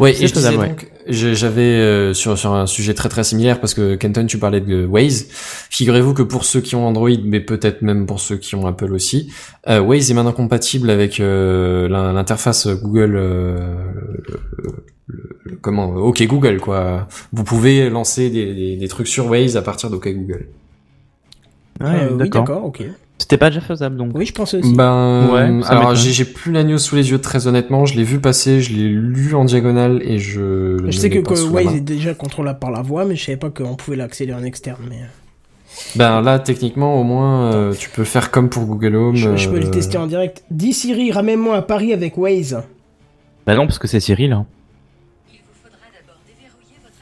Ouais, 0.00 0.12
et 0.12 0.26
je 0.28 0.32
disais 0.32 0.56
donc, 0.56 0.91
j'avais 1.08 1.62
euh, 1.62 2.14
sur 2.14 2.38
sur 2.38 2.52
un 2.54 2.66
sujet 2.66 2.94
très 2.94 3.08
très 3.08 3.24
similaire 3.24 3.60
parce 3.60 3.74
que 3.74 3.94
Kenton, 3.96 4.26
tu 4.26 4.38
parlais 4.38 4.60
de 4.60 4.84
Waze. 4.86 5.26
Figurez-vous 5.70 6.14
que 6.14 6.22
pour 6.22 6.44
ceux 6.44 6.60
qui 6.60 6.74
ont 6.76 6.86
Android, 6.86 7.10
mais 7.24 7.40
peut-être 7.40 7.82
même 7.82 8.06
pour 8.06 8.20
ceux 8.20 8.36
qui 8.36 8.54
ont 8.54 8.66
Apple 8.66 8.92
aussi, 8.92 9.32
euh, 9.68 9.80
Waze 9.80 10.10
est 10.10 10.14
maintenant 10.14 10.32
compatible 10.32 10.90
avec 10.90 11.20
euh, 11.20 11.88
l'in- 11.88 12.12
l'interface 12.12 12.66
Google. 12.68 13.14
euh, 13.16 13.58
le- 14.28 14.40
le- 14.58 15.38
le- 15.44 15.58
comment 15.60 15.88
OK 15.90 16.22
Google 16.26 16.58
quoi. 16.60 17.06
Vous 17.32 17.44
pouvez 17.44 17.90
lancer 17.90 18.30
des, 18.30 18.54
des, 18.54 18.76
des 18.76 18.88
trucs 18.88 19.08
sur 19.08 19.26
Waze 19.28 19.56
à 19.56 19.62
partir 19.62 19.90
d'OK 19.90 20.08
Google. 20.08 20.46
Ouais, 21.80 21.86
Euh, 21.88 22.08
oui, 22.12 22.18
d'accord. 22.18 22.44
d'accord, 22.44 22.64
ok. 22.66 22.82
C'était 23.18 23.36
pas 23.38 23.50
déjà 23.50 23.60
faisable, 23.60 23.96
donc. 23.96 24.10
Oui, 24.14 24.26
je 24.26 24.32
pense 24.32 24.52
aussi. 24.54 24.74
Ben, 24.74 25.28
Ouais, 25.32 25.60
alors 25.68 25.94
j'ai 25.94 26.24
plus 26.24 26.50
la 26.52 26.64
news 26.64 26.78
sous 26.78 26.96
les 26.96 27.10
yeux 27.10 27.20
très 27.20 27.46
honnêtement. 27.46 27.86
Je 27.86 27.94
l'ai 27.96 28.02
vu 28.02 28.18
passer, 28.18 28.60
je 28.60 28.74
l'ai 28.74 28.88
lu 28.88 29.34
en 29.34 29.44
diagonale 29.44 30.02
et 30.04 30.18
je. 30.18 30.78
Je 30.88 30.90
sais 30.98 31.08
que, 31.08 31.18
Waze 31.48 31.76
est 31.76 31.80
déjà 31.80 32.14
contrôlable 32.14 32.58
par 32.58 32.70
la 32.70 32.82
voix, 32.82 33.04
mais 33.04 33.14
je 33.14 33.24
savais 33.24 33.38
pas 33.38 33.50
qu'on 33.50 33.76
pouvait 33.76 33.96
l'accéder 33.96 34.32
en 34.34 34.42
externe. 34.42 34.82
Mais 34.90 35.02
Ben 35.94 36.20
là, 36.20 36.38
techniquement, 36.40 37.00
au 37.00 37.04
moins, 37.04 37.52
euh, 37.52 37.74
tu 37.74 37.90
peux 37.90 38.04
faire 38.04 38.30
comme 38.30 38.48
pour 38.48 38.64
Google 38.64 38.96
Home. 38.96 39.16
je, 39.16 39.36
je 39.36 39.48
peux 39.48 39.58
le 39.60 39.66
euh, 39.66 39.70
tester 39.70 39.98
en 39.98 40.06
direct. 40.06 40.42
Dis 40.50 40.72
Siri, 40.72 41.12
ramène-moi 41.12 41.56
à 41.56 41.62
Paris 41.62 41.92
avec 41.92 42.18
Waze. 42.18 42.60
Bah 43.46 43.54
non, 43.54 43.66
parce 43.66 43.78
que 43.78 43.86
c'est 43.88 44.00
Cyril. 44.00 44.32
Hein. 44.32 44.46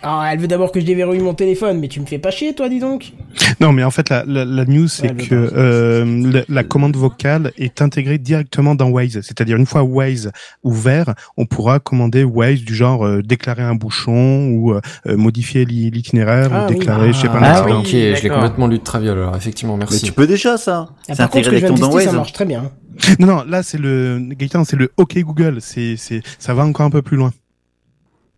Alors, 0.03 0.25
elle 0.25 0.39
veut 0.39 0.49
d'abord 0.49 0.73
que 0.73 0.81
je 0.81 0.87
déverrouille 0.87 1.19
mon 1.19 1.35
téléphone, 1.35 1.79
mais 1.79 1.89
tu 1.89 2.01
me 2.01 2.07
fais 2.07 2.19
pas 2.19 2.31
chier, 2.31 2.55
toi, 2.55 2.71
dis 2.71 2.79
donc. 2.81 3.13
Non, 3.61 3.73
mais 3.73 3.85
en 3.85 3.91
fait, 3.91 4.09
la, 4.09 4.25
la, 4.27 4.47
la 4.47 4.65
news, 4.65 4.89
c'est 4.89 5.11
Ouais, 5.11 5.27
que 5.27 5.35
euh, 5.35 6.31
la, 6.33 6.43
la 6.49 6.65
commande 6.65 6.97
vocale 6.97 7.53
est 7.59 7.83
intégrée 7.83 8.17
directement 8.17 8.75
dans 8.75 8.89
Waze. 8.89 9.21
C'est-à-dire, 9.21 9.57
une 9.59 9.67
fois 9.67 9.83
Waze 9.83 10.33
ouvert, 10.63 11.15
on 11.37 11.45
pourra 11.45 11.81
commander 11.81 12.25
Waze 12.25 12.63
du 12.63 12.75
genre 12.75 13.05
euh, 13.07 13.21
déclarer 13.23 13.63
un 13.63 13.75
bouchon 13.75 14.49
ou 14.53 14.73
euh, 14.73 14.81
euh, 15.07 15.17
modifier 15.19 15.67
l'i- 15.67 15.91
l'itinéraire 15.91 16.49
Ah 16.53 16.65
ou 16.67 16.71
oui. 16.71 16.79
déclarer, 16.79 17.13
je 17.13 17.19
sais 17.19 17.29
pas, 17.29 17.39
Ah 17.43 17.65
oui, 17.67 17.73
ok, 17.73 17.87
je 17.87 18.23
l'ai 18.23 18.31
complètement 18.31 18.69
lu 18.69 18.79
de 18.79 18.85
traviole, 18.85 19.19
alors 19.19 19.37
effectivement, 19.37 19.75
Mais 19.77 19.81
merci. 19.91 20.03
tu 20.03 20.13
peux 20.13 20.27
déjà 20.27 20.57
ça. 20.57 20.89
Ah, 20.91 20.97
C'est 21.09 21.17
par 21.19 21.29
contre, 21.31 21.45
ce 21.45 21.51
que 21.51 21.57
intégré 21.57 21.61
je 21.61 21.67
viens 21.67 21.71
de 21.75 21.77
directement 21.77 21.89
dans 21.89 21.93
tester, 21.99 22.05
ça 22.05 22.11
Waze. 22.11 22.17
marche 22.17 22.33
très 22.33 22.45
bien. 22.47 22.71
Non, 23.19 23.27
non, 23.27 23.45
là, 23.47 23.63
c'est 23.63 23.79
le, 23.79 24.19
Gaëtan, 24.31 24.65
c'est 24.65 24.77
le 24.77 24.91
OK 24.97 25.19
Google. 25.19 25.59
C'est, 25.61 25.97
c'est, 25.97 26.23
ça 26.39 26.55
va 26.55 26.65
encore 26.65 26.87
un 26.87 26.91
peu 26.91 27.03
plus 27.03 27.17
loin. 27.19 27.33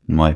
Ouais. 0.09 0.34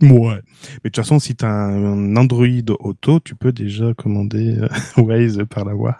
Ouais. 0.00 0.36
Mais 0.84 0.84
de 0.84 0.88
toute 0.90 0.96
façon, 0.96 1.18
si 1.18 1.34
t'as 1.34 1.48
un 1.50 2.16
Android 2.16 2.46
auto, 2.80 3.18
tu 3.20 3.34
peux 3.34 3.52
déjà 3.52 3.94
commander 3.94 4.56
euh, 4.58 4.68
Waze 5.02 5.42
par 5.50 5.64
la 5.64 5.74
voix. 5.74 5.98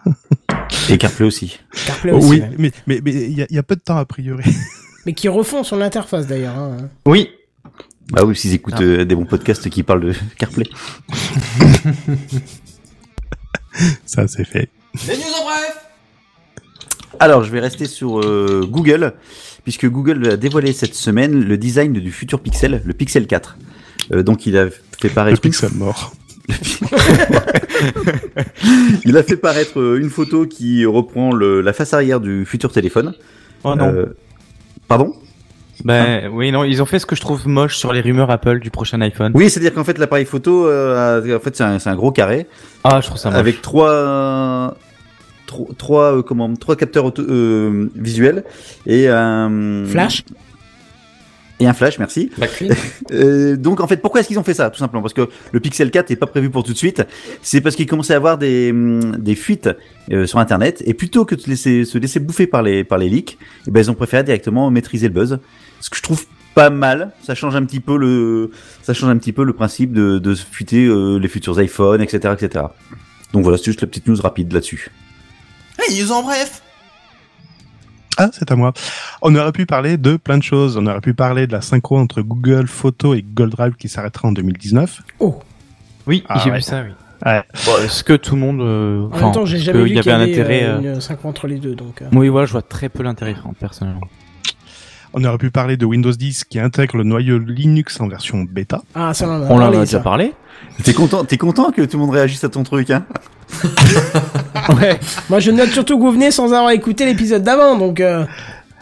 Et 0.89 0.99
CarPlay 0.99 1.27
aussi. 1.27 1.59
CarPlay 1.87 2.13
aussi, 2.13 2.29
oui, 2.29 2.43
mais 2.59 2.71
mais 2.87 3.01
mais 3.05 3.13
il 3.13 3.33
y 3.39 3.43
a, 3.43 3.47
il 3.51 3.57
y 3.57 3.59
a 3.59 3.63
peu 3.63 3.75
de 3.77 3.81
temps 3.81 3.97
a 3.97 4.05
priori. 4.05 4.45
Mais 5.07 5.15
qui 5.15 5.29
refont 5.29 5.63
son 5.65 5.81
interface, 5.81 6.27
d'ailleurs. 6.27 6.59
hein. 6.59 6.77
Oui. 7.07 7.31
Bah 8.11 8.25
oui, 8.27 8.37
s'ils 8.37 8.53
écoutent 8.53 8.81
euh, 8.81 9.05
des 9.05 9.15
bons 9.15 9.25
podcasts 9.25 9.71
qui 9.71 9.83
parlent 9.83 10.01
de 10.05 10.13
CarPlay. 10.39 10.67
Ça, 14.05 14.27
c'est 14.27 14.45
fait. 14.45 14.69
Les 15.07 15.17
news 15.17 15.23
en 15.41 15.45
bref 15.45 15.77
Alors, 17.21 17.45
je 17.45 17.51
vais 17.53 17.61
rester 17.61 17.87
sur 17.87 18.21
euh, 18.21 18.67
Google, 18.69 19.15
puisque 19.63 19.87
Google 19.89 20.29
a 20.31 20.37
dévoilé 20.37 20.73
cette 20.73 20.95
semaine 20.95 21.45
le 21.45 21.57
design 21.57 21.93
du 21.93 22.11
futur 22.11 22.41
Pixel, 22.43 22.83
le 22.85 22.93
Pixel 22.93 23.27
4. 23.27 23.57
Euh, 24.13 24.23
donc, 24.23 24.47
il 24.47 24.57
a 24.57 24.69
fait 25.01 25.09
paraître 25.09 25.37
Le 25.37 25.41
pixel 25.51 25.71
mort. 25.75 26.13
Il 29.05 29.17
a 29.17 29.23
fait 29.23 29.37
paraître 29.37 29.79
euh, 29.81 29.99
une 30.01 30.11
photo 30.11 30.47
qui 30.47 30.85
reprend 30.87 31.33
le, 31.33 31.61
la 31.61 31.73
face 31.73 31.93
arrière 31.95 32.21
du 32.21 32.45
futur 32.47 32.73
téléphone. 32.73 33.15
Oh 33.65 33.75
non. 33.75 33.89
Euh, 33.89 34.17
pardon? 34.89 35.13
Ben 35.85 36.29
oui, 36.33 36.51
non, 36.51 36.65
ils 36.65 36.83
ont 36.83 36.87
fait 36.87 36.99
ce 36.99 37.07
que 37.07 37.15
je 37.15 37.21
trouve 37.21 37.47
moche 37.47 37.77
sur 37.77 37.93
les 37.93 38.01
rumeurs 38.01 38.31
Apple 38.31 38.59
du 38.59 38.71
prochain 38.71 39.01
iPhone. 39.01 39.31
Oui, 39.35 39.49
c'est-à-dire 39.49 39.73
qu'en 39.75 39.85
fait 39.85 39.97
l'appareil 39.99 40.25
photo, 40.25 40.67
euh, 40.67 41.21
a- 41.23 41.37
en 41.37 41.41
fait 41.41 41.55
c'est 41.57 41.63
un, 41.63 41.79
c'est 41.79 41.89
un 41.89 41.95
gros 41.95 42.11
carré 42.11 42.47
Ah, 42.83 43.01
je 43.01 43.07
trouve 43.07 43.19
ça 43.19 43.31
moche. 43.31 43.39
avec 43.39 43.63
trois 43.63 44.77
tro- 45.47 45.69
trois 45.79 46.17
euh, 46.19 46.23
comment 46.23 46.53
trois 46.57 46.75
capteurs 46.75 47.05
auto- 47.05 47.23
euh, 47.23 47.89
visuels 47.95 48.43
et 48.87 49.07
un 49.09 49.85
Flash? 49.87 50.25
Et 51.61 51.67
un 51.67 51.73
flash, 51.73 51.99
merci. 51.99 52.31
Euh, 53.11 53.57
donc 53.57 53.81
en 53.81 53.87
fait, 53.89 53.97
pourquoi 53.97 54.21
est-ce 54.21 54.29
qu'ils 54.29 54.39
ont 54.39 54.45
fait 54.45 54.53
ça 54.53 54.69
Tout 54.69 54.79
simplement? 54.79 55.01
Parce 55.01 55.15
que 55.15 55.29
le 55.51 55.61
Pixel 55.61 55.91
4 55.91 56.11
n'est 56.11 56.17
pas 56.17 56.27
prévu 56.27 56.51
pour 56.51 56.63
tout 56.63 56.75
de 56.75 56.79
suite. 56.79 57.03
C'est 57.41 57.63
parce 57.63 57.75
qu'ils 57.75 57.87
commençaient 57.87 58.13
à 58.13 58.19
avoir 58.19 58.37
des, 58.37 58.71
hum, 58.71 59.17
des 59.17 59.35
fuites 59.35 59.71
euh, 60.13 60.27
sur 60.27 60.39
Internet 60.39 60.83
et 60.85 60.93
plutôt 60.93 61.25
que 61.25 61.35
de 61.35 61.41
se 61.41 61.49
laisser, 61.49 61.85
se 61.87 61.97
laisser 61.97 62.21
bouffer 62.21 62.47
par 62.47 62.63
les, 62.63 62.85
par 62.85 62.99
les 62.99 63.09
leaks, 63.09 63.39
eh 63.67 63.71
ben, 63.71 63.81
ils 63.81 63.91
ont 63.91 63.95
préféré 63.95 64.25
directement 64.25 64.71
maîtriser 64.71 65.09
le 65.09 65.15
buzz. 65.15 65.39
Ce 65.81 65.89
que 65.89 65.97
je 65.97 66.03
trouve 66.03 66.27
pas 66.55 66.71
mal. 66.71 67.13
Ça 67.23 67.35
change 67.35 67.57
un 67.57 67.65
petit 67.65 67.81
peu 67.81 67.97
le, 67.97 68.51
ça 68.83 68.93
change 68.93 69.11
un 69.11 69.17
petit 69.17 69.33
peu 69.33 69.45
le 69.45 69.53
principe 69.53 69.93
de, 69.93 70.19
de 70.19 70.35
fuiter 70.35 70.85
euh, 70.85 71.17
les 71.17 71.29
futurs 71.29 71.61
iPhones, 71.61 72.03
etc., 72.03 72.35
etc. 72.39 72.67
Donc 73.33 73.45
voilà, 73.45 73.59
c'est 73.59 73.67
juste 73.67 73.81
la 73.81 73.87
petite 73.87 74.07
news 74.07 74.21
rapide 74.21 74.53
là-dessus. 74.53 74.91
Hey, 75.79 76.03
news 76.03 76.13
en 76.13 76.23
bref 76.23 76.63
Ah, 78.19 78.31
c'est 78.33 78.51
à 78.51 78.57
moi. 78.57 78.73
On 79.23 79.35
aurait 79.37 79.53
pu 79.53 79.65
parler 79.65 79.97
de 79.97 80.17
plein 80.17 80.39
de 80.39 80.43
choses. 80.43 80.77
On 80.77 80.87
aurait 80.87 81.01
pu 81.01 81.15
parler 81.15 81.47
de 81.47 81.53
la 81.53 81.61
synchro 81.61 81.97
entre 81.99 82.21
Google 82.21 82.67
Photos 82.67 83.17
et 83.17 83.23
Google 83.23 83.51
Drive 83.51 83.75
qui 83.75 83.89
s'arrêtera 83.89 84.29
en 84.29 84.33
2019. 84.33 85.03
Oh. 85.21 85.39
Oui, 86.07 86.25
Ah, 86.29 86.41
j'ai 86.43 86.51
ouais. 86.51 86.57
vu 86.57 86.63
ça, 86.63 86.83
oui. 86.83 86.91
Ouais. 87.27 87.43
Bon, 87.67 87.73
Est-ce 87.85 88.03
que 88.05 88.13
tout 88.15 88.35
le 88.35 88.41
monde... 88.41 88.61
euh, 88.61 89.09
En 89.13 89.21
même 89.21 89.33
temps, 89.33 89.45
j'ai 89.47 89.59
jamais 89.59 89.85
qu'il 89.85 89.93
vu 89.93 89.99
y 89.99 90.01
qu'il 90.03 90.11
avait 90.11 90.19
y 90.19 90.23
un 90.23 90.25
avait 90.25 90.33
intérêt... 90.41 90.65
euh, 90.65 90.77
euh, 90.79 90.95
une 90.95 91.01
synchro 91.01 91.29
entre 91.29 91.47
les 91.47 91.59
deux. 91.59 91.75
Donc, 91.75 92.03
euh. 92.03 92.07
Oui, 92.13 92.29
voilà, 92.29 92.47
je 92.47 92.53
vois 92.53 92.63
très 92.63 92.89
peu 92.89 93.03
l'intérêt, 93.03 93.35
enfin, 93.39 93.53
personnellement. 93.59 94.07
On 95.15 95.25
aurait 95.25 95.39
pu 95.39 95.51
parler 95.51 95.77
de 95.77 95.87
Windows 95.87 96.13
10 96.13 96.45
qui 96.45 96.59
intègre 96.61 96.97
le 96.99 97.05
noyau 97.05 97.39
Linux 97.39 98.01
en 98.01 98.09
version 98.09 98.43
bêta. 98.45 98.83
Ah, 98.95 99.15
ça, 99.15 99.27
on 99.29 99.31
en 99.33 99.43
a 99.43 99.47
On 99.51 99.57
en 99.57 99.73
a 99.73 99.81
déjà 99.85 100.01
parlé. 100.01 100.33
T'es 100.85 100.93
content, 100.95 101.25
t'es 101.25 101.37
content 101.37 101.71
que 101.73 101.83
tout 101.83 101.97
le 101.99 102.05
monde 102.05 102.15
réagisse 102.15 102.45
à 102.45 102.49
ton 102.49 102.63
truc, 102.63 102.91
hein 102.91 103.05
Ouais. 104.81 104.99
Moi, 105.31 105.41
je 105.41 105.51
note 105.51 105.71
surtout 105.71 105.97
que 105.99 106.03
vous 106.03 106.13
venez 106.13 106.31
sans 106.31 106.53
avoir 106.53 106.71
écouté 106.71 107.05
l'épisode 107.07 107.43
d'avant, 107.43 107.77
donc... 107.77 108.01
euh, 108.01 108.25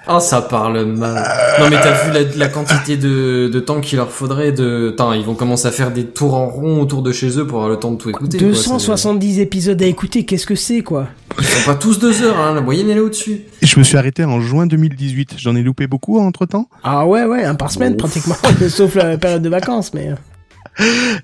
Oh, 0.09 0.21
ça 0.21 0.41
parle 0.41 0.85
mal. 0.87 1.21
Non, 1.59 1.67
mais 1.69 1.81
t'as 1.83 2.05
vu 2.05 2.13
la, 2.13 2.21
la 2.37 2.47
quantité 2.49 2.97
de, 2.97 3.51
de 3.53 3.59
temps 3.61 3.81
qu'il 3.81 3.97
leur 3.99 4.13
faudrait 4.13 4.53
de... 4.53 4.91
Attends, 4.95 5.13
ils 5.15 5.25
vont 5.25 5.35
commencer 5.35 5.67
à 5.67 5.73
faire 5.73 5.91
des 5.91 6.05
tours 6.07 6.35
en 6.37 6.47
rond 6.47 6.81
autour 6.81 7.03
de 7.03 7.11
chez 7.11 7.37
eux 7.41 7.45
pour 7.45 7.59
avoir 7.59 7.71
le 7.71 7.77
temps 7.81 7.91
de 7.91 7.97
tout 7.97 8.11
écouter. 8.11 8.39
quoi. 8.39 8.47
270 8.47 9.41
épisodes 9.41 9.83
à 9.83 9.87
écouter, 9.87 10.25
qu'est-ce 10.25 10.47
que 10.47 10.55
c'est, 10.55 10.83
quoi 10.83 11.09
Ils 11.41 11.45
sont 11.45 11.67
pas 11.69 11.75
tous 11.75 11.99
deux 11.99 12.23
heures, 12.23 12.39
hein. 12.39 12.55
La 12.55 12.61
moyenne, 12.61 12.89
elle 12.89 12.99
est 12.99 13.01
au-dessus. 13.01 13.41
Je 13.63 13.79
me 13.81 13.83
suis 13.83 13.97
arrêté 13.97 14.25
en 14.25 14.41
juin 14.41 14.69
2018. 14.69 15.35
J'en 15.39 15.57
ai 15.57 15.63
loupé 15.65 15.89
beaucoup 15.89 16.21
entre 16.21 16.47
temps. 16.47 16.69
Ah 16.85 17.05
ouais, 17.05 17.25
ouais, 17.25 17.43
un 17.43 17.57
par 17.57 17.73
semaine, 17.73 17.97
pratiquement, 17.97 18.37
sauf 18.69 18.95
la 18.95 19.19
période 19.19 19.43
de 19.43 19.49
vacances, 19.49 19.93
mais... 19.93 20.11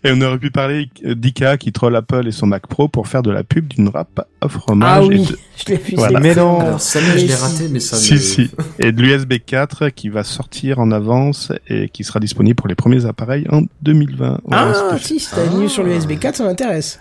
Et 0.04 0.10
on 0.12 0.20
aurait 0.22 0.38
pu 0.38 0.50
parler 0.50 0.88
d'IKEA 1.04 1.56
qui 1.58 1.72
troll 1.72 1.94
Apple 1.96 2.26
et 2.26 2.32
son 2.32 2.46
Mac 2.46 2.66
Pro 2.66 2.88
pour 2.88 3.06
faire 3.08 3.22
de 3.22 3.30
la 3.30 3.42
pub 3.44 3.68
d'une 3.68 3.88
râpe 3.88 4.26
au 4.42 4.48
fromage. 4.48 4.98
Ah 5.00 5.04
et 5.04 5.08
oui, 5.18 5.26
de- 5.26 5.38
je 5.58 5.72
l'ai 5.72 5.76
vu, 5.78 5.94
Voilà. 5.96 6.20
Mais 6.20 6.34
non. 6.34 6.60
Alors, 6.60 6.80
ça, 6.80 7.00
je 7.00 7.26
l'ai 7.26 7.34
raté, 7.34 7.68
mais 7.70 7.78
ça 7.80 7.96
Si, 7.96 8.14
me... 8.14 8.18
si. 8.18 8.50
Et 8.78 8.92
de 8.92 9.02
l'USB 9.02 9.34
4 9.44 9.90
qui 9.90 10.08
va 10.08 10.24
sortir 10.24 10.78
en 10.78 10.90
avance 10.90 11.52
et 11.68 11.88
qui 11.90 12.02
sera 12.04 12.18
disponible 12.20 12.54
pour 12.56 12.68
les 12.68 12.74
premiers 12.74 13.04
appareils 13.04 13.46
en 13.50 13.62
2020. 13.82 14.40
Voilà, 14.44 14.72
Ah, 14.92 14.96
si, 14.98 15.20
si 15.20 15.28
t'as 15.30 15.44
venu 15.44 15.68
sur 15.68 15.82
l'USB 15.82 16.18
4, 16.18 16.36
ça 16.36 16.44
m'intéresse. 16.44 16.98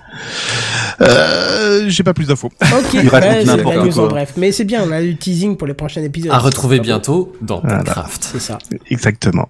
Euh, 1.01 1.85
j'ai 1.87 2.03
pas 2.03 2.13
plus 2.13 2.27
d'infos. 2.27 2.51
Ok, 2.61 2.93
Il 2.93 3.09
ouais, 3.09 3.43
la 3.45 3.55
news 3.57 3.99
en 3.99 4.07
bref. 4.07 4.33
Mais 4.37 4.51
c'est 4.51 4.65
bien, 4.65 4.83
on 4.87 4.91
a 4.91 5.01
du 5.01 5.15
teasing 5.15 5.55
pour 5.57 5.67
les 5.67 5.73
prochains 5.73 6.01
épisodes. 6.03 6.31
À 6.31 6.37
retrouver 6.39 6.79
bientôt 6.79 7.33
dans 7.41 7.59
Voilà. 7.61 7.77
Minecraft. 7.77 8.23
C'est 8.33 8.39
ça. 8.41 8.57
Exactement. 8.89 9.49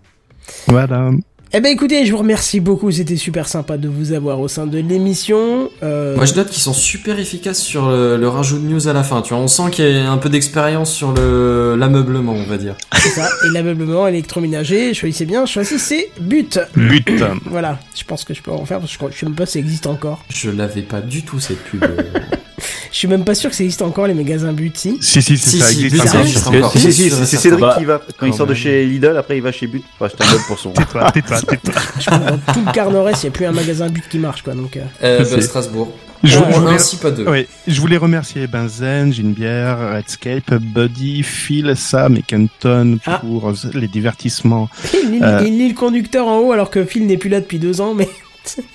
Voilà. 0.68 1.12
Eh 1.54 1.60
ben 1.60 1.70
écoutez, 1.70 2.06
je 2.06 2.12
vous 2.14 2.20
remercie 2.20 2.62
beaucoup, 2.62 2.92
c'était 2.92 3.18
super 3.18 3.46
sympa 3.46 3.76
de 3.78 3.90
vous 3.90 4.14
avoir 4.14 4.40
au 4.40 4.48
sein 4.48 4.66
de 4.68 4.78
l'émission. 4.80 5.70
Euh, 5.84 6.16
Moi, 6.16 6.24
je 6.24 6.34
note 6.36 6.50
qu'ils 6.50 6.62
sont 6.64 6.72
super 6.74 7.20
efficaces 7.20 7.60
sur 7.60 7.90
le, 7.90 8.16
le 8.16 8.28
rajout 8.30 8.58
de 8.58 8.66
news 8.66 8.88
à 8.88 8.94
la 8.94 9.04
fin. 9.04 9.22
Tu 9.22 9.34
vois, 9.34 9.44
on 9.44 9.50
sent 9.50 9.64
qu'il 9.72 9.86
y 9.92 9.98
a 9.98 10.10
un 10.10 10.18
peu 10.18 10.30
d'expérience 10.30 10.94
sur 10.94 11.12
le 11.12 11.76
l'ameublement, 11.78 12.32
on 12.32 12.46
va 12.46 12.58
dire. 12.58 12.76
c'est 12.94 13.10
ça. 13.10 13.28
Et 13.46 13.50
l'ameublement 13.54 14.08
électroménager, 14.08 14.94
choisissez 14.94 15.26
bien, 15.26 15.46
choisissez 15.46 16.10
but. 16.22 16.58
But. 16.74 17.10
Voilà, 17.48 17.80
je 17.98 18.06
pense 18.06 18.24
que 18.24 18.34
je 18.34 18.42
peux 18.42 18.52
en 18.52 18.64
faire 18.64 18.80
parce 18.80 18.96
que 18.96 19.06
je, 19.08 19.14
je 19.14 19.20
sais 19.20 19.26
même 19.26 19.36
pas 19.36 19.46
si 19.46 19.54
ça 19.54 19.60
existe 19.60 19.88
encore. 19.88 20.24
Je 20.30 20.52
l'avais 20.52 20.84
pas 20.84 21.02
du 21.02 21.24
tout 21.24 21.42
cette 21.42 21.62
pub. 21.66 21.84
Je 22.92 22.98
suis 22.98 23.08
même 23.08 23.24
pas 23.24 23.36
sûr 23.36 23.50
que 23.50 23.56
ça 23.56 23.64
existe 23.64 23.82
encore 23.82 24.08
les 24.08 24.14
magasins 24.14 24.54
but, 24.54 24.78
si. 24.78 24.98
Si, 25.02 25.22
si, 25.22 25.38
ça 25.38 25.72
existe 25.72 26.48
encore. 26.48 26.72
Si, 26.72 26.92
si, 26.94 27.10
c'est 27.10 27.26
certain. 27.26 27.38
Cédric 27.38 27.60
Bah, 27.62 27.76
qui 27.78 27.86
va, 27.86 28.02
quand 28.20 28.26
il 28.26 28.34
sort 28.34 28.48
de 28.48 28.54
chez 28.54 28.86
Lidl, 28.86 29.16
après 29.18 29.38
il 29.38 29.42
va 29.44 29.52
chez 29.52 29.68
But 29.68 29.84
pour 29.98 30.06
acheter 30.08 30.24
un 30.24 30.32
meuble 30.32 30.44
pour 30.48 30.60
son. 30.60 30.72
Tais-toi, 30.72 31.12
tais-toi, 31.12 31.38
tais-toi. 31.42 31.74
Je 32.00 32.06
crois 32.06 32.18
que 32.20 32.30
dans 32.30 32.54
tout 32.54 32.64
le 32.66 32.72
quart 32.72 32.92
nord-est, 32.92 33.24
il 33.24 33.26
n'y 33.28 33.30
a 33.30 33.32
plus 33.32 33.46
un 33.46 33.52
magasin 33.52 33.88
but 33.90 34.04
qui 34.10 34.18
marche, 34.20 34.42
quoi. 34.44 34.54
Donc, 34.54 34.78
euh, 34.78 34.82
Euh, 35.04 35.26
bah, 35.30 35.42
Strasbourg. 35.42 35.94
Je, 36.24 36.38
Ouais, 36.38 36.46
je 36.52 36.56
Un, 36.56 36.60
voulais, 36.60 36.78
si 36.80 36.96
pas 36.98 37.10
deux. 37.10 37.26
ouais, 37.28 37.48
je 37.68 37.82
voulais 37.82 37.98
remercier 37.98 38.46
Benzen, 38.46 39.12
Ginebert, 39.12 39.80
Redscape, 39.96 40.54
Buddy, 40.54 41.24
Phil, 41.24 41.74
Sam 41.76 42.16
et 42.16 42.22
Kenton 42.22 43.00
Ah. 43.08 43.18
pour 43.24 43.52
les 43.74 43.88
divertissements. 43.88 44.70
il, 44.94 45.20
Euh. 45.24 45.42
il 45.48 45.58
lit 45.58 45.70
le 45.70 45.74
conducteur 45.74 46.28
en 46.28 46.38
haut 46.40 46.52
alors 46.52 46.70
que 46.70 46.86
Phil 46.86 47.08
n'est 47.08 47.18
plus 47.18 47.30
là 47.32 47.40
depuis 47.40 47.58
deux 47.58 47.82
ans, 47.82 47.96
mais. 47.96 48.08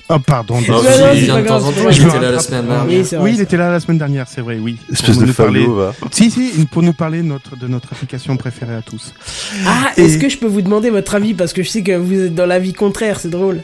Oh, 0.08 0.18
pardon. 0.20 0.56
Ah, 0.58 0.60
désolé. 0.60 0.82
non, 0.82 1.12
il 1.12 1.18
c'est 1.18 1.24
vient 1.24 1.34
pas 1.34 1.40
de 1.42 1.46
temps 1.48 1.54
en 1.56 1.60
grave, 1.60 1.74
temps, 1.74 1.80
c'est 1.90 1.96
il 1.98 2.02
pas 2.02 2.08
était 2.16 2.20
là 2.20 2.30
la 2.30 2.38
semaine 2.40 2.66
dernière. 2.66 2.86
Oui, 2.86 3.04
c'est 3.04 3.16
vrai. 3.16 3.24
Oui, 3.24 3.34
il 3.34 3.40
était 3.40 3.56
là 3.56 3.70
la 3.70 3.80
semaine 3.80 3.98
dernière, 3.98 4.26
c'est 4.28 4.40
vrai, 4.40 4.58
oui. 4.60 4.76
Espèce 4.92 5.10
Pour 5.16 5.22
de 5.22 5.26
nous 5.26 5.32
parler-. 5.34 5.66
Si, 6.12 6.30
si, 6.30 6.66
pour 6.70 6.82
nous 6.82 6.92
parler 6.92 7.18
de 7.18 7.26
notre, 7.26 7.56
de 7.56 7.66
notre 7.66 7.92
application 7.92 8.36
préférée 8.36 8.74
à 8.76 8.82
tous. 8.82 9.12
Ah, 9.66 9.92
Et- 9.96 10.02
est-ce 10.04 10.18
que 10.18 10.28
je 10.28 10.38
peux 10.38 10.46
vous 10.46 10.62
demander 10.62 10.90
votre 10.90 11.14
avis? 11.16 11.34
Parce 11.34 11.52
que 11.52 11.62
je 11.62 11.68
sais 11.68 11.82
que 11.82 11.96
vous 11.96 12.14
êtes 12.20 12.34
dans 12.34 12.46
l'avis 12.46 12.72
contraire, 12.74 13.18
c'est 13.20 13.30
drôle. 13.30 13.62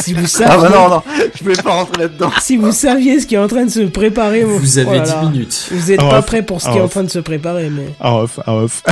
Si 0.00 0.14
vous 0.14 0.26
saviez, 0.26 0.54
Ah 0.54 0.58
bah 0.60 0.70
non, 0.70 0.88
non, 0.88 1.02
je 1.34 1.42
voulais 1.42 1.60
pas 1.62 1.70
rentrer 1.72 2.02
là-dedans. 2.02 2.30
si 2.40 2.56
vous 2.56 2.72
saviez 2.72 3.20
ce 3.20 3.26
qui 3.26 3.34
est 3.34 3.38
en 3.38 3.48
train 3.48 3.64
de 3.64 3.70
se 3.70 3.80
préparer, 3.80 4.44
vous, 4.44 4.58
Vous 4.58 4.78
avez 4.78 4.88
oh 4.90 4.94
là 4.94 5.00
10 5.00 5.10
là. 5.10 5.22
minutes. 5.22 5.68
Vous 5.70 5.92
êtes 5.92 6.00
En 6.00 6.08
pas 6.08 6.18
off, 6.20 6.26
prêt 6.26 6.42
pour 6.42 6.60
ce 6.60 6.68
en 6.68 6.72
qui 6.72 6.78
est 6.78 6.82
en 6.82 6.88
train 6.88 7.04
de 7.04 7.10
se 7.10 7.18
préparer, 7.18 7.68
mais 7.70 7.88
En 8.00 8.20
off, 8.20 8.38
en 8.46 8.54
off. 8.62 8.82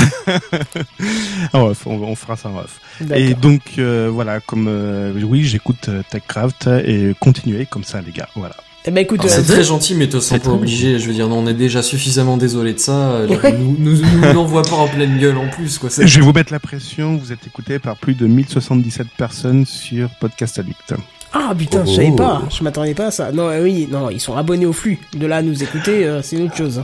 en 1.53 1.61
off, 1.69 1.87
on, 1.87 1.93
on 2.03 2.15
fera 2.17 2.37
ça 2.37 2.49
en 2.49 2.59
off. 2.59 2.81
Et 3.15 3.35
donc, 3.35 3.63
euh, 3.79 4.09
voilà, 4.13 4.41
comme, 4.41 4.67
euh, 4.69 5.13
oui, 5.23 5.45
j'écoute 5.45 5.89
euh, 5.89 6.03
TechCraft 6.11 6.69
et 6.85 7.15
continuez 7.19 7.67
comme 7.67 7.85
ça, 7.85 8.01
les 8.01 8.13
gars, 8.13 8.29
voilà. 8.37 8.57
Eh 8.87 8.91
ben 8.91 9.03
écoute, 9.03 9.21
Alors, 9.21 9.33
euh, 9.33 9.37
C'est 9.45 9.53
très 9.53 9.63
gentil, 9.65 9.95
mais 9.95 10.07
te 10.09 10.17
sens 10.21 10.25
C'est 10.29 10.39
pas 10.43 10.51
obligé. 10.51 10.99
Je 10.99 11.07
veux 11.07 11.13
dire, 11.13 11.29
non, 11.29 11.39
on 11.41 11.47
est 11.47 11.53
déjà 11.55 11.83
suffisamment 11.83 12.37
désolé 12.39 12.73
de 12.73 12.79
ça. 12.79 12.93
euh, 13.11 13.27
Ouais. 13.29 13.53
Nous, 13.53 13.77
nous, 13.79 13.97
nous 13.97 14.33
n'envoie 14.33 14.63
pas 14.63 14.77
en 14.77 14.89
pleine 14.89 15.19
gueule 15.19 15.37
en 15.37 15.49
plus, 15.49 15.79
quoi. 15.79 15.91
C'est- 15.91 16.07
Je 16.07 16.19
vais 16.19 16.25
vous 16.25 16.33
mettre 16.33 16.51
la 16.53 16.61
pression, 16.61 17.17
vous 17.17 17.31
êtes 17.31 17.47
écouté 17.47 17.79
par 17.79 17.97
plus 17.97 18.15
de 18.15 18.27
1077 18.27 19.07
personnes 19.19 19.67
sur 19.67 20.09
Podcast 20.19 20.59
Addict. 20.59 20.95
ah 21.35 21.55
putain, 21.57 21.85
je 21.85 21.91
Oh. 21.91 21.95
savais 21.95 22.13
pas, 22.17 22.43
je 22.51 22.65
m'attendais 22.65 22.95
pas 22.95 23.07
à 23.09 23.11
ça. 23.11 23.31
Non, 23.33 23.49
euh, 23.51 23.63
oui, 23.63 23.87
non, 23.91 24.09
ils 24.09 24.19
sont 24.21 24.35
abonnés 24.37 24.67
au 24.67 24.73
flux. 24.73 24.99
De 25.15 25.27
là 25.27 25.37
à 25.39 25.43
nous 25.43 25.63
écouter, 25.63 26.07
euh, 26.07 26.23
c'est 26.23 26.37
une 26.37 26.47
autre 26.47 26.57
chose. 26.57 26.83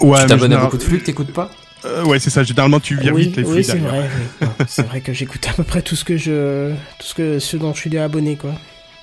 Ouais, 0.00 0.20
Tu 0.22 0.26
t'abonnes 0.26 0.52
à 0.52 0.58
beaucoup 0.58 0.78
de 0.78 0.82
flux 0.82 0.98
que 0.98 1.04
t'écoutes 1.06 1.32
pas 1.32 1.48
Euh, 1.84 2.04
ouais, 2.04 2.18
c'est 2.18 2.30
ça, 2.30 2.42
généralement 2.42 2.80
tu 2.80 2.98
oui, 2.98 3.22
vite 3.26 3.36
les 3.36 3.44
flux 3.44 3.54
oui, 3.58 3.64
c'est 3.64 3.78
vrai. 3.78 4.08
oui. 4.42 4.46
C'est 4.66 4.84
vrai 4.86 5.00
que 5.00 5.12
j'écoute 5.12 5.46
à 5.48 5.52
peu 5.52 5.62
près 5.62 5.80
tout 5.82 5.94
ce 5.94 6.04
que 6.04 6.16
je, 6.16 6.70
tout 6.98 7.06
ce 7.06 7.14
que, 7.14 7.38
ce 7.38 7.56
dont 7.56 7.72
je 7.72 7.78
suis 7.80 7.96
abonné, 7.96 8.34
quoi. 8.34 8.50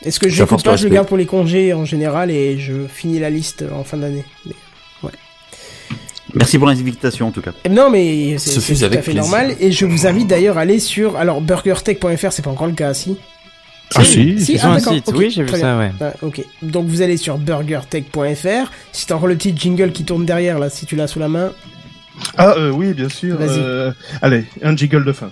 Est-ce 0.06 0.20
que 0.20 0.30
force 0.30 0.64
pas, 0.64 0.72
le 0.72 0.78
je 0.78 0.88
garde 0.88 1.08
pour 1.08 1.18
les 1.18 1.26
congés 1.26 1.74
en 1.74 1.86
général 1.86 2.30
et 2.32 2.58
je 2.60 2.88
finis 2.88 3.20
la 3.20 3.30
liste 3.30 3.64
en 3.74 3.84
fin 3.84 3.98
d'année. 3.98 4.26
Mais- 4.46 4.54
Merci 6.34 6.58
pour 6.58 6.68
l'invitation 6.68 7.28
en 7.28 7.32
tout 7.32 7.42
cas. 7.42 7.52
Non, 7.70 7.92
mais 7.92 8.38
c'est 8.40 8.60
Ce 8.60 8.74
tout 8.74 8.86
à 8.86 8.90
fait 8.90 9.02
plaisir. 9.02 9.22
normal. 9.22 9.56
Et 9.60 9.72
je 9.72 9.86
vous 9.86 10.08
invite 10.08 10.28
d'ailleurs 10.28 10.58
à 10.58 10.62
aller 10.62 10.80
sur, 10.80 11.16
alors 11.16 11.42
burgertech.fr, 11.42 12.32
c'est 12.32 12.42
pas 12.42 12.50
encore 12.50 12.66
le 12.68 12.74
cas, 12.74 12.94
si? 12.94 13.18
Ah 13.96 14.04
si, 14.04 14.44
Si, 14.44 14.58
ah, 14.64 14.72
un 14.72 14.80
site, 14.80 15.12
oui, 15.14 15.30
j'ai 15.30 15.44
vu 15.44 15.50
ça, 15.56 15.78
ouais. 15.78 15.92
Ah, 16.02 16.14
ok. 16.24 16.42
Donc 16.64 16.88
vous 16.88 17.04
allez 17.04 17.18
sur 17.18 17.38
burgertech.fr. 17.38 18.72
Si 18.92 19.06
t'as 19.06 19.16
encore 19.16 19.28
le 19.28 19.36
petit 19.36 19.54
jingle 19.56 19.92
qui 19.92 20.06
tourne 20.06 20.26
derrière, 20.26 20.58
là, 20.58 20.72
si 20.72 20.88
tu 20.88 20.96
l'as 20.96 21.06
sous 21.08 21.20
la 21.20 21.28
main. 21.28 21.52
Ah 22.38 22.56
euh, 22.58 22.72
oui, 22.72 22.94
bien 22.94 23.10
sûr. 23.10 23.38
Vas-y. 23.38 23.60
euh, 23.60 23.92
allez, 24.22 24.46
un 24.64 24.76
jiggle 24.76 25.06
de 25.06 25.12
fin. 25.12 25.30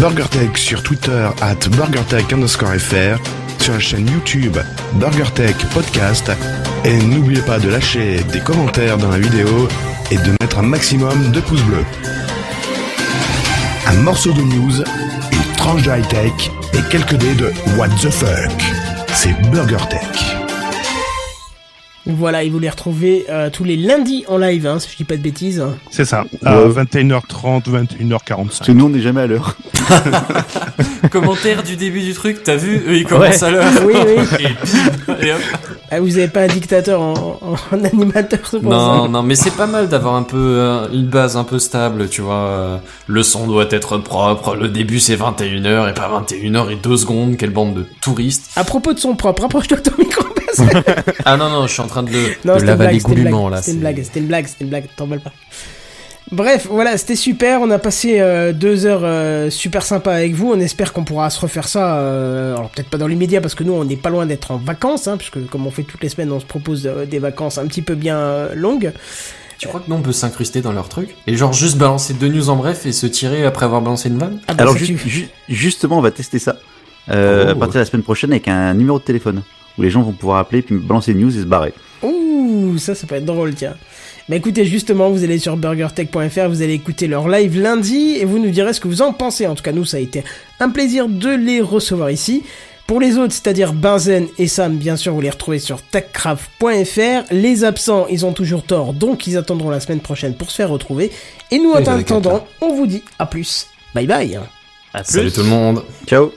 BurgerTech 0.00 0.56
sur 0.56 0.80
Twitter 0.84 1.28
at 1.40 1.68
BurgerTech 1.70 2.32
underscore 2.32 2.74
FR, 2.74 3.18
sur 3.60 3.72
la 3.72 3.80
chaîne 3.80 4.08
YouTube 4.08 4.56
BurgerTech 4.94 5.56
Podcast, 5.74 6.30
et 6.84 6.96
n'oubliez 6.98 7.42
pas 7.42 7.58
de 7.58 7.68
lâcher 7.68 8.22
des 8.32 8.38
commentaires 8.38 8.96
dans 8.96 9.08
la 9.08 9.18
vidéo 9.18 9.66
et 10.12 10.16
de 10.16 10.30
mettre 10.40 10.60
un 10.60 10.62
maximum 10.62 11.32
de 11.32 11.40
pouces 11.40 11.64
bleus. 11.64 11.84
Un 13.88 13.94
morceau 14.02 14.32
de 14.32 14.42
news, 14.42 14.82
une 15.32 15.56
tranche 15.56 15.82
de 15.82 15.90
high-tech 15.90 16.50
et 16.74 16.82
quelques 16.90 17.16
dés 17.16 17.34
de 17.34 17.52
What 17.76 17.88
the 18.00 18.10
fuck. 18.10 18.52
C'est 19.14 19.34
BurgerTech. 19.50 20.38
Voilà, 22.06 22.42
et 22.42 22.48
vous 22.48 22.58
les 22.58 22.70
retrouvez 22.70 23.26
euh, 23.28 23.50
tous 23.50 23.64
les 23.64 23.76
lundis 23.76 24.24
en 24.28 24.38
live, 24.38 24.66
hein, 24.66 24.78
si 24.78 24.90
je 24.90 24.96
dis 24.96 25.04
pas 25.04 25.16
de 25.16 25.22
bêtises. 25.22 25.62
C'est 25.90 26.06
ça. 26.06 26.24
À 26.44 26.56
21h30, 26.60 27.64
21h45. 27.64 28.64
que 28.64 28.72
nous, 28.72 28.86
on 28.86 28.88
n'est 28.88 29.00
jamais 29.00 29.20
à 29.22 29.26
l'heure. 29.26 29.58
Commentaire 31.10 31.62
du 31.62 31.76
début 31.76 32.00
du 32.02 32.12
truc, 32.12 32.42
t'as 32.42 32.56
vu 32.56 32.82
Eux, 32.86 32.96
ils 32.96 33.06
commencent 33.06 33.42
à 33.42 33.50
l'heure. 33.50 33.64
Oui, 33.86 33.94
oui. 34.06 34.24
Et 34.40 34.48
bim, 34.48 35.16
et 35.22 35.32
hop. 35.32 35.40
Ah, 35.90 36.00
vous 36.00 36.18
avez 36.18 36.28
pas 36.28 36.42
un 36.42 36.48
dictateur 36.48 37.00
en, 37.00 37.38
en- 37.40 37.84
animateur, 37.84 38.40
c'est 38.50 38.60
pour 38.60 38.70
Non, 38.70 39.04
ça. 39.04 39.08
non, 39.08 39.22
mais 39.22 39.34
c'est 39.34 39.52
pas 39.56 39.66
mal 39.66 39.88
d'avoir 39.88 40.14
un 40.16 40.22
peu 40.22 40.36
euh, 40.36 40.88
une 40.92 41.06
base 41.06 41.36
un 41.36 41.44
peu 41.44 41.58
stable, 41.58 42.08
tu 42.08 42.20
vois. 42.20 42.34
euh, 42.34 42.76
Le 43.06 43.22
son 43.22 43.46
doit 43.46 43.66
être 43.70 43.96
propre, 43.98 44.54
le 44.54 44.68
début 44.68 45.00
c'est 45.00 45.16
21h 45.16 45.90
et 45.90 45.94
pas 45.94 46.22
21h 46.22 46.70
et 46.72 46.76
2 46.76 46.96
secondes, 46.96 47.36
quelle 47.38 47.50
bande 47.50 47.74
de 47.74 47.86
touristes. 48.02 48.50
À 48.56 48.64
propos 48.64 48.92
de 48.92 48.98
son 48.98 49.14
propre, 49.16 49.42
rapproche-toi 49.42 49.78
de 49.78 49.82
ton 49.82 49.96
micro. 49.98 50.24
parce 50.34 50.68
que- 50.68 50.90
Ah 51.24 51.36
non, 51.38 51.48
non, 51.48 51.66
je 51.66 51.72
suis 51.72 51.82
en 51.82 51.86
train 51.86 52.02
de 52.02 52.10
le, 52.10 52.18
Non, 52.44 52.56
de 52.56 52.62
l'avaler 52.62 52.76
blague, 52.76 53.00
c'était 53.00 53.08
une 53.12 53.14
goulûment 53.22 53.48
blague, 53.48 53.52
là. 53.56 53.62
C'était 53.62 53.70
une 53.72 53.78
c'est- 53.78 53.80
blague, 53.80 54.02
c'était 54.04 54.20
une 54.20 54.26
blague, 54.26 54.46
c'était 54.46 54.64
une 54.64 54.70
blague, 54.70 54.84
t'emballes 54.96 55.20
pas. 55.20 55.32
Bref, 56.30 56.66
voilà, 56.70 56.96
c'était 56.98 57.16
super. 57.16 57.60
On 57.62 57.70
a 57.70 57.78
passé 57.78 58.20
euh, 58.20 58.52
deux 58.52 58.84
heures 58.86 59.00
euh, 59.04 59.48
super 59.50 59.82
sympas 59.82 60.12
avec 60.14 60.34
vous. 60.34 60.50
On 60.52 60.60
espère 60.60 60.92
qu'on 60.92 61.04
pourra 61.04 61.30
se 61.30 61.40
refaire 61.40 61.66
ça. 61.68 61.98
euh, 61.98 62.54
alors 62.54 62.68
peut-être 62.70 62.90
pas 62.90 62.98
dans 62.98 63.06
l'immédiat 63.06 63.40
parce 63.40 63.54
que 63.54 63.64
nous 63.64 63.72
on 63.72 63.84
n'est 63.84 63.96
pas 63.96 64.10
loin 64.10 64.26
d'être 64.26 64.50
en 64.50 64.56
vacances, 64.58 65.08
hein, 65.08 65.16
puisque 65.16 65.46
comme 65.48 65.66
on 65.66 65.70
fait 65.70 65.84
toutes 65.84 66.02
les 66.02 66.08
semaines, 66.10 66.30
on 66.32 66.40
se 66.40 66.44
propose 66.46 66.86
euh, 66.86 67.06
des 67.06 67.18
vacances 67.18 67.56
un 67.58 67.66
petit 67.66 67.82
peu 67.82 67.94
bien 67.94 68.18
euh, 68.18 68.54
longues. 68.54 68.92
Tu 69.58 69.66
crois 69.68 69.80
que 69.80 69.86
nous 69.90 69.96
on 69.96 70.02
peut 70.02 70.12
s'incruster 70.12 70.60
dans 70.60 70.72
leur 70.72 70.88
truc 70.88 71.16
Et 71.26 71.36
genre 71.36 71.52
juste 71.52 71.78
balancer 71.78 72.14
deux 72.14 72.28
news 72.28 72.48
en 72.48 72.56
bref 72.56 72.86
et 72.86 72.92
se 72.92 73.06
tirer 73.06 73.44
après 73.44 73.64
avoir 73.64 73.80
balancé 73.82 74.08
une 74.08 74.18
vanne 74.18 74.38
Ah 74.46 74.54
bah, 74.54 74.62
Alors, 74.62 74.76
si 74.78 74.84
ju- 74.86 74.96
tu- 74.96 75.08
ju- 75.08 75.28
justement, 75.48 75.98
on 75.98 76.02
va 76.02 76.10
tester 76.12 76.38
ça 76.38 76.58
euh, 77.10 77.46
Oh. 77.48 77.50
à 77.52 77.54
partir 77.54 77.74
de 77.74 77.78
la 77.80 77.84
semaine 77.86 78.02
prochaine 78.04 78.30
avec 78.32 78.46
un 78.48 78.74
numéro 78.74 78.98
de 79.00 79.04
téléphone 79.04 79.42
où 79.76 79.82
les 79.82 79.90
gens 79.90 80.02
vont 80.02 80.12
pouvoir 80.12 80.38
appeler 80.38 80.62
puis 80.62 80.76
balancer 80.76 81.10
une 81.12 81.20
news 81.20 81.36
et 81.36 81.40
se 81.40 81.46
barrer. 81.46 81.72
Ouh, 82.02 82.76
ça, 82.78 82.94
ça 82.94 83.06
peut 83.08 83.14
être 83.16 83.24
drôle, 83.24 83.54
tiens. 83.54 83.74
Mais 84.28 84.36
écoutez, 84.36 84.64
justement, 84.64 85.10
vous 85.10 85.24
allez 85.24 85.38
sur 85.38 85.56
burgertech.fr, 85.56 86.48
vous 86.48 86.62
allez 86.62 86.74
écouter 86.74 87.06
leur 87.06 87.28
live 87.28 87.58
lundi 87.58 88.16
et 88.18 88.24
vous 88.24 88.38
nous 88.38 88.50
direz 88.50 88.72
ce 88.72 88.80
que 88.80 88.88
vous 88.88 89.02
en 89.02 89.12
pensez. 89.12 89.46
En 89.46 89.54
tout 89.54 89.62
cas, 89.62 89.72
nous, 89.72 89.84
ça 89.84 89.96
a 89.96 90.00
été 90.00 90.22
un 90.60 90.68
plaisir 90.68 91.08
de 91.08 91.30
les 91.30 91.60
recevoir 91.60 92.10
ici. 92.10 92.42
Pour 92.86 93.00
les 93.00 93.18
autres, 93.18 93.34
c'est-à-dire 93.34 93.74
Benzen 93.74 94.28
et 94.38 94.46
Sam, 94.48 94.76
bien 94.76 94.96
sûr, 94.96 95.12
vous 95.12 95.20
les 95.20 95.28
retrouvez 95.28 95.58
sur 95.58 95.82
techcraft.fr. 95.82 97.32
Les 97.32 97.64
absents, 97.64 98.06
ils 98.08 98.24
ont 98.24 98.32
toujours 98.32 98.62
tort, 98.62 98.94
donc 98.94 99.26
ils 99.26 99.36
attendront 99.36 99.68
la 99.68 99.80
semaine 99.80 100.00
prochaine 100.00 100.34
pour 100.34 100.50
se 100.50 100.56
faire 100.56 100.70
retrouver. 100.70 101.10
Et 101.50 101.58
nous, 101.58 101.72
en 101.72 101.84
attendant, 101.84 102.46
on 102.62 102.74
vous 102.74 102.86
dit 102.86 103.02
à 103.18 103.26
plus. 103.26 103.66
Bye 103.94 104.06
bye. 104.06 104.38
À 104.94 105.04
Salut 105.04 105.30
tout 105.30 105.42
le 105.42 105.48
monde 105.48 105.84
Ciao 106.06 106.32